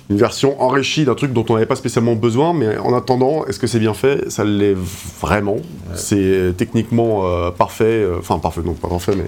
[0.10, 2.53] une version enrichie d'un truc dont on n'avait pas spécialement besoin.
[2.53, 4.30] Mais en attendant, est-ce que c'est bien fait?
[4.30, 4.76] Ça l'est
[5.22, 5.58] vraiment.
[5.95, 7.84] C'est techniquement euh, parfait.
[7.85, 9.26] euh, Enfin, parfait, non, pas parfait, mais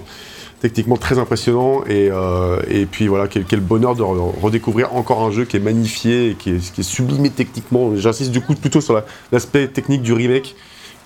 [0.60, 1.82] techniquement très impressionnant.
[1.86, 5.56] Et, euh, et puis voilà, quel, quel bonheur de re- redécouvrir encore un jeu qui
[5.56, 7.94] est magnifié et qui est, qui est sublimé techniquement.
[7.96, 10.54] J'insiste du coup plutôt sur la- l'aspect technique du remake.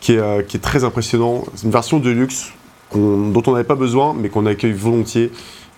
[0.00, 1.44] Qui est, euh, qui est très impressionnant.
[1.54, 2.52] C'est une version de luxe
[2.94, 5.30] dont on n'avait pas besoin, mais qu'on accueille volontiers,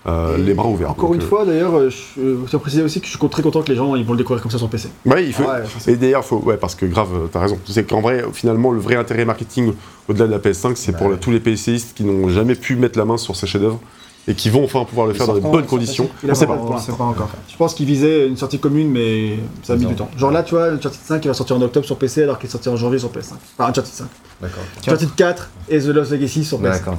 [0.05, 0.91] euh, les bras ouverts.
[0.91, 3.41] Encore Donc, une euh, fois, d'ailleurs, euh, je à préciser aussi que je suis très
[3.41, 4.89] content que les gens ils vont le découvrir comme ça sur PC.
[5.05, 5.43] Ouais, il faut.
[5.43, 7.57] Ouais, ça, et d'ailleurs, faut, ouais, parce que grave, t'as raison.
[7.65, 9.73] C'est qu'en vrai, finalement, le vrai intérêt marketing
[10.09, 11.13] au-delà de la PS5, c'est pour Ouais.
[11.13, 13.79] la- tous les PCistes qui n'ont jamais pu mettre la main sur ces chefs-d'œuvre
[14.27, 16.09] et qui vont enfin pouvoir le Ils faire dans de bonnes conditions.
[16.27, 16.59] On sait pas pas.
[16.59, 16.91] pour On l'instant.
[16.93, 17.29] sait pas encore.
[17.49, 19.89] Je pense qu'ils visaient une sortie commune, mais ça a mis Non.
[19.91, 20.09] du temps.
[20.17, 22.49] Genre là, tu vois, Uncharted 5 il va sortir en octobre sur PC alors qu'il
[22.49, 23.35] est sorti en janvier sur PS5.
[23.57, 24.07] Enfin, Uncharted 5.
[24.43, 24.63] D'accord.
[24.79, 26.63] Uncharted 4 et The Lost Legacy sur PS5.
[26.63, 26.97] D'accord.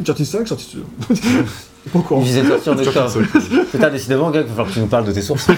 [0.00, 0.80] Uncharted 5, sorti sur.
[1.14, 1.22] C'est
[1.92, 2.20] pas au courant.
[2.22, 3.12] Il disait sortir en octobre.
[3.70, 5.46] Putain, décidément, gars, il va falloir que tu nous parles de tes sources.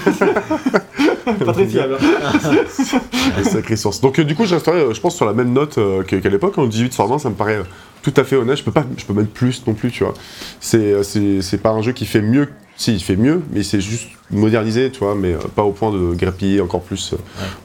[1.45, 1.97] Pas très fiable.
[1.99, 2.39] hein.
[3.37, 4.01] Des sacrées sources.
[4.01, 6.17] Donc, euh, du coup, je resterai, euh, je pense, sur la même note euh, qu'à
[6.29, 6.57] l'époque.
[6.57, 7.63] En 18 sur 20, ça me paraît euh,
[8.01, 8.57] tout à fait honnête.
[8.57, 10.13] Je peux pas, je peux mettre plus non plus, tu vois.
[10.59, 12.49] C'est, euh, c'est, c'est pas un jeu qui fait mieux.
[12.79, 15.91] Si, il fait mieux, mais c'est juste modernisé, tu vois, mais euh, pas au point
[15.91, 17.17] de grappiller encore plus euh,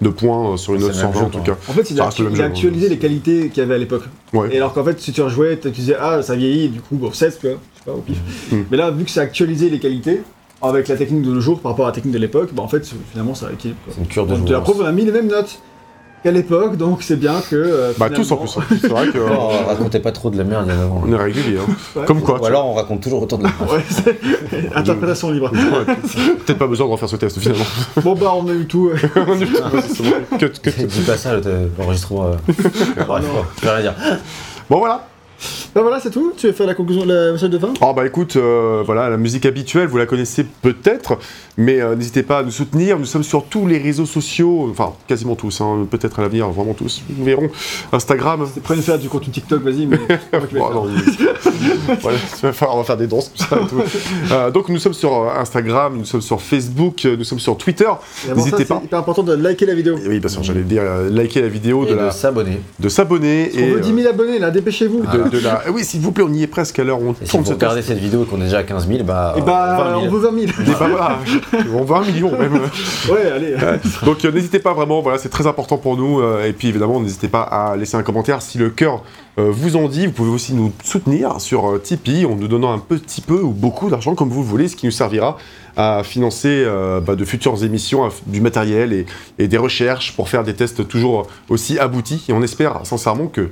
[0.03, 1.57] de points euh, sur une C'est 20 jeu, en tout cas.
[1.69, 4.03] En fait, il a, même il a actualisé les qualités qu'il y avait à l'époque.
[4.33, 4.49] Ouais.
[4.53, 7.13] Et alors qu'en fait, si tu rejouais, tu disais, ah, ça vieillit, du coup, bon,
[7.13, 8.19] 16, tu vois, je sais pas, au pif.
[8.51, 8.63] Mm.
[8.73, 10.21] Mais là, vu que ça a actualisé les qualités,
[10.61, 12.69] avec la technique de nos jours par rapport à la technique de l'époque, bah en
[12.69, 13.79] fait, finalement, ça équilibre.
[13.91, 15.61] C'est une cure de Donc, de la preuve, on a mis les mêmes notes
[16.25, 17.55] qu'à l'époque, donc c'est bien que.
[17.55, 18.57] euh, Bah, tous en plus.
[18.81, 19.19] C'est vrai que.
[19.19, 21.03] Oh, racontez pas trop de la merde, a avant.
[21.07, 21.73] On est régulier, hein.
[21.95, 22.05] Ouais.
[22.07, 22.41] Comme quoi.
[22.41, 23.71] Ou alors on raconte toujours autant de la merde.
[23.71, 25.51] Ouais, interprétation libre.
[25.51, 27.65] Peut-être pas besoin de refaire ce test finalement.
[28.03, 28.89] bon, bah, on a eu tout.
[28.93, 28.97] euh.
[29.87, 30.13] C'est bon.
[30.39, 30.85] Cut, cut.
[30.87, 32.27] Dis pas ça, le- l'enregistrement.
[32.27, 32.35] euh.
[33.63, 33.95] Rien dire.
[34.71, 35.07] Bon voilà.
[35.75, 36.33] Bah, voilà, c'est tout.
[36.37, 39.17] Tu veux faire la conclusion, la message de fin Oh bah écoute, euh, voilà, la
[39.17, 41.19] musique habituelle, vous la connaissez peut-être,
[41.57, 42.97] mais euh, n'hésitez pas à nous soutenir.
[42.99, 46.75] Nous sommes sur tous les réseaux sociaux, enfin quasiment tous, hein, peut-être à l'avenir, vraiment
[46.75, 47.03] tous.
[47.17, 47.49] Nous verrons.
[47.93, 48.47] Instagram.
[48.55, 49.99] C'est prêt à faire du contenu TikTok, vas-y, mais.
[50.55, 50.87] Bon, non,
[52.01, 52.19] voilà,
[52.73, 53.57] on va faire des danses, tout ça.
[53.57, 53.83] et tout.
[54.33, 57.89] Euh, donc nous sommes sur Instagram, nous sommes sur Facebook, nous sommes sur Twitter.
[58.35, 58.79] N'hésitez pas.
[58.81, 59.97] C'est hyper important de liker la vidéo.
[59.99, 62.61] Et oui, bien sûr, j'allais dire, euh, liker la vidéo, Et de, de la, s'abonner.
[62.79, 65.03] de s'abonner On et veut 10 000 abonnés, là, dépêchez-vous.
[65.05, 67.11] de, de la, Eh oui, s'il vous plaît, on y est presque à l'heure où
[67.11, 69.35] on si vous ce regardez cette vidéo et qu'on est déjà à 15 000, bah.
[69.37, 70.07] Et bah, 20 000.
[70.07, 70.43] on veut 20 000.
[70.43, 71.19] Et bah voilà,
[71.75, 72.55] on va un million même.
[73.11, 73.57] ouais, allez.
[74.05, 76.21] Donc euh, n'hésitez pas vraiment, voilà, c'est très important pour nous.
[76.21, 79.03] euh, et puis évidemment, n'hésitez pas à laisser un commentaire si le cœur
[79.37, 80.07] vous en dit.
[80.07, 83.51] Vous pouvez aussi nous soutenir sur euh, Tipeee en nous donnant un petit peu ou
[83.51, 85.37] beaucoup d'argent comme vous le voulez, ce qui nous servira
[85.77, 89.07] à financer euh, bah, de futures émissions, du matériel et,
[89.41, 92.25] et des recherches pour faire des tests toujours aussi aboutis.
[92.29, 93.49] Et on espère sincèrement que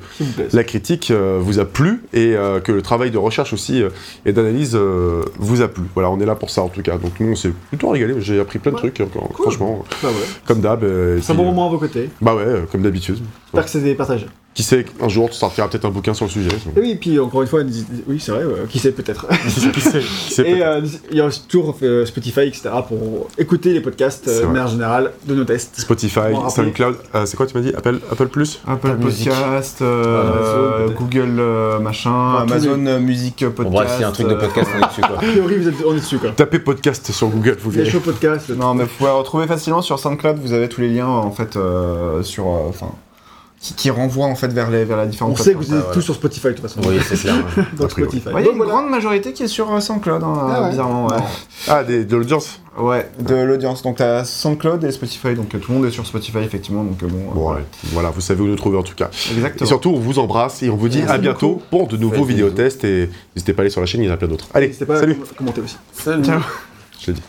[0.52, 3.88] la critique euh, vous a plu et euh, que le travail de recherche aussi euh,
[4.24, 5.82] et d'analyse euh, vous a plu.
[5.94, 6.96] Voilà, on est là pour ça en tout cas.
[6.96, 8.14] Donc nous, on s'est plutôt régalé.
[8.20, 10.14] J'ai appris plein de trucs, encore, franchement, Bah ouais.
[10.46, 10.84] comme d'hab.
[10.84, 12.08] euh, C'est un bon euh, moment à vos côtés.
[12.20, 13.18] Bah ouais, euh, comme d'habitude.
[13.52, 14.26] J'espère que c'est partagé.
[14.54, 16.50] Qui sait, un jour, tu sortiras peut-être un bouquin sur le sujet.
[16.76, 17.60] Et oui, puis encore une fois,
[18.06, 19.26] oui, c'est vrai, ouais, qui sait peut-être.
[19.74, 22.68] qui sait, qui sait Et euh, il y a toujours euh, Spotify, etc.
[22.86, 24.52] pour écouter les podcasts euh, de vrai.
[24.52, 25.80] manière générale de nos tests.
[25.80, 28.60] Spotify, SoundCloud, euh, c'est quoi tu m'as dit Apple, Apple Plus?
[28.66, 28.96] Apple.
[29.00, 30.94] Podcast, euh, Amazon.
[30.98, 33.72] Google euh, machin, Amazon euh, Music Podcast.
[33.72, 35.16] Bref, s'il y a un truc de podcast, on est dessus quoi.
[35.16, 36.30] A priori, vous êtes, on est dessus quoi.
[36.32, 37.90] Tapez podcast sur Google, vous Les verrez.
[37.90, 38.50] shows podcasts.
[38.50, 40.38] Non, mais vous pouvez retrouver facilement sur SoundCloud.
[40.40, 42.90] Vous avez tous les liens en fait euh, sur, euh, enfin,
[43.62, 45.38] qui, qui renvoient en fait vers les vers la différentes.
[45.38, 46.80] On sait que vous êtes tous sur Spotify de toute façon.
[46.84, 47.36] Oui, c'est clair.
[47.78, 47.90] Donc.
[47.92, 48.28] Spotify.
[48.28, 48.72] Ouais, il y a une voilà.
[48.72, 50.70] grande majorité qui est sur euh, SoundCloud, hein, Ah ouais.
[50.70, 51.06] bizarrement.
[51.06, 51.16] Ouais.
[51.68, 53.82] Ah, des, de l'audience Ouais, de l'audience.
[53.82, 56.82] Donc t'as SoundCloud et Spotify, donc tout le monde est sur Spotify effectivement.
[56.84, 57.18] Donc euh, bon.
[57.18, 57.60] euh, Bon, voilà.
[57.60, 57.66] ouais.
[57.92, 59.10] voilà, vous savez où nous trouver en tout cas.
[59.30, 59.68] Et Exactement.
[59.68, 62.50] surtout, on vous embrasse et on vous dit Merci à bientôt pour de nouveaux vidéos
[62.50, 64.48] tests et n'hésitez pas à aller sur la chaîne, il y en a plein d'autres.
[64.54, 65.76] Allez, pas salut à com- commenter aussi.
[65.92, 66.24] Salut.
[66.24, 66.40] Ciao.
[67.00, 67.22] Je l'ai dit.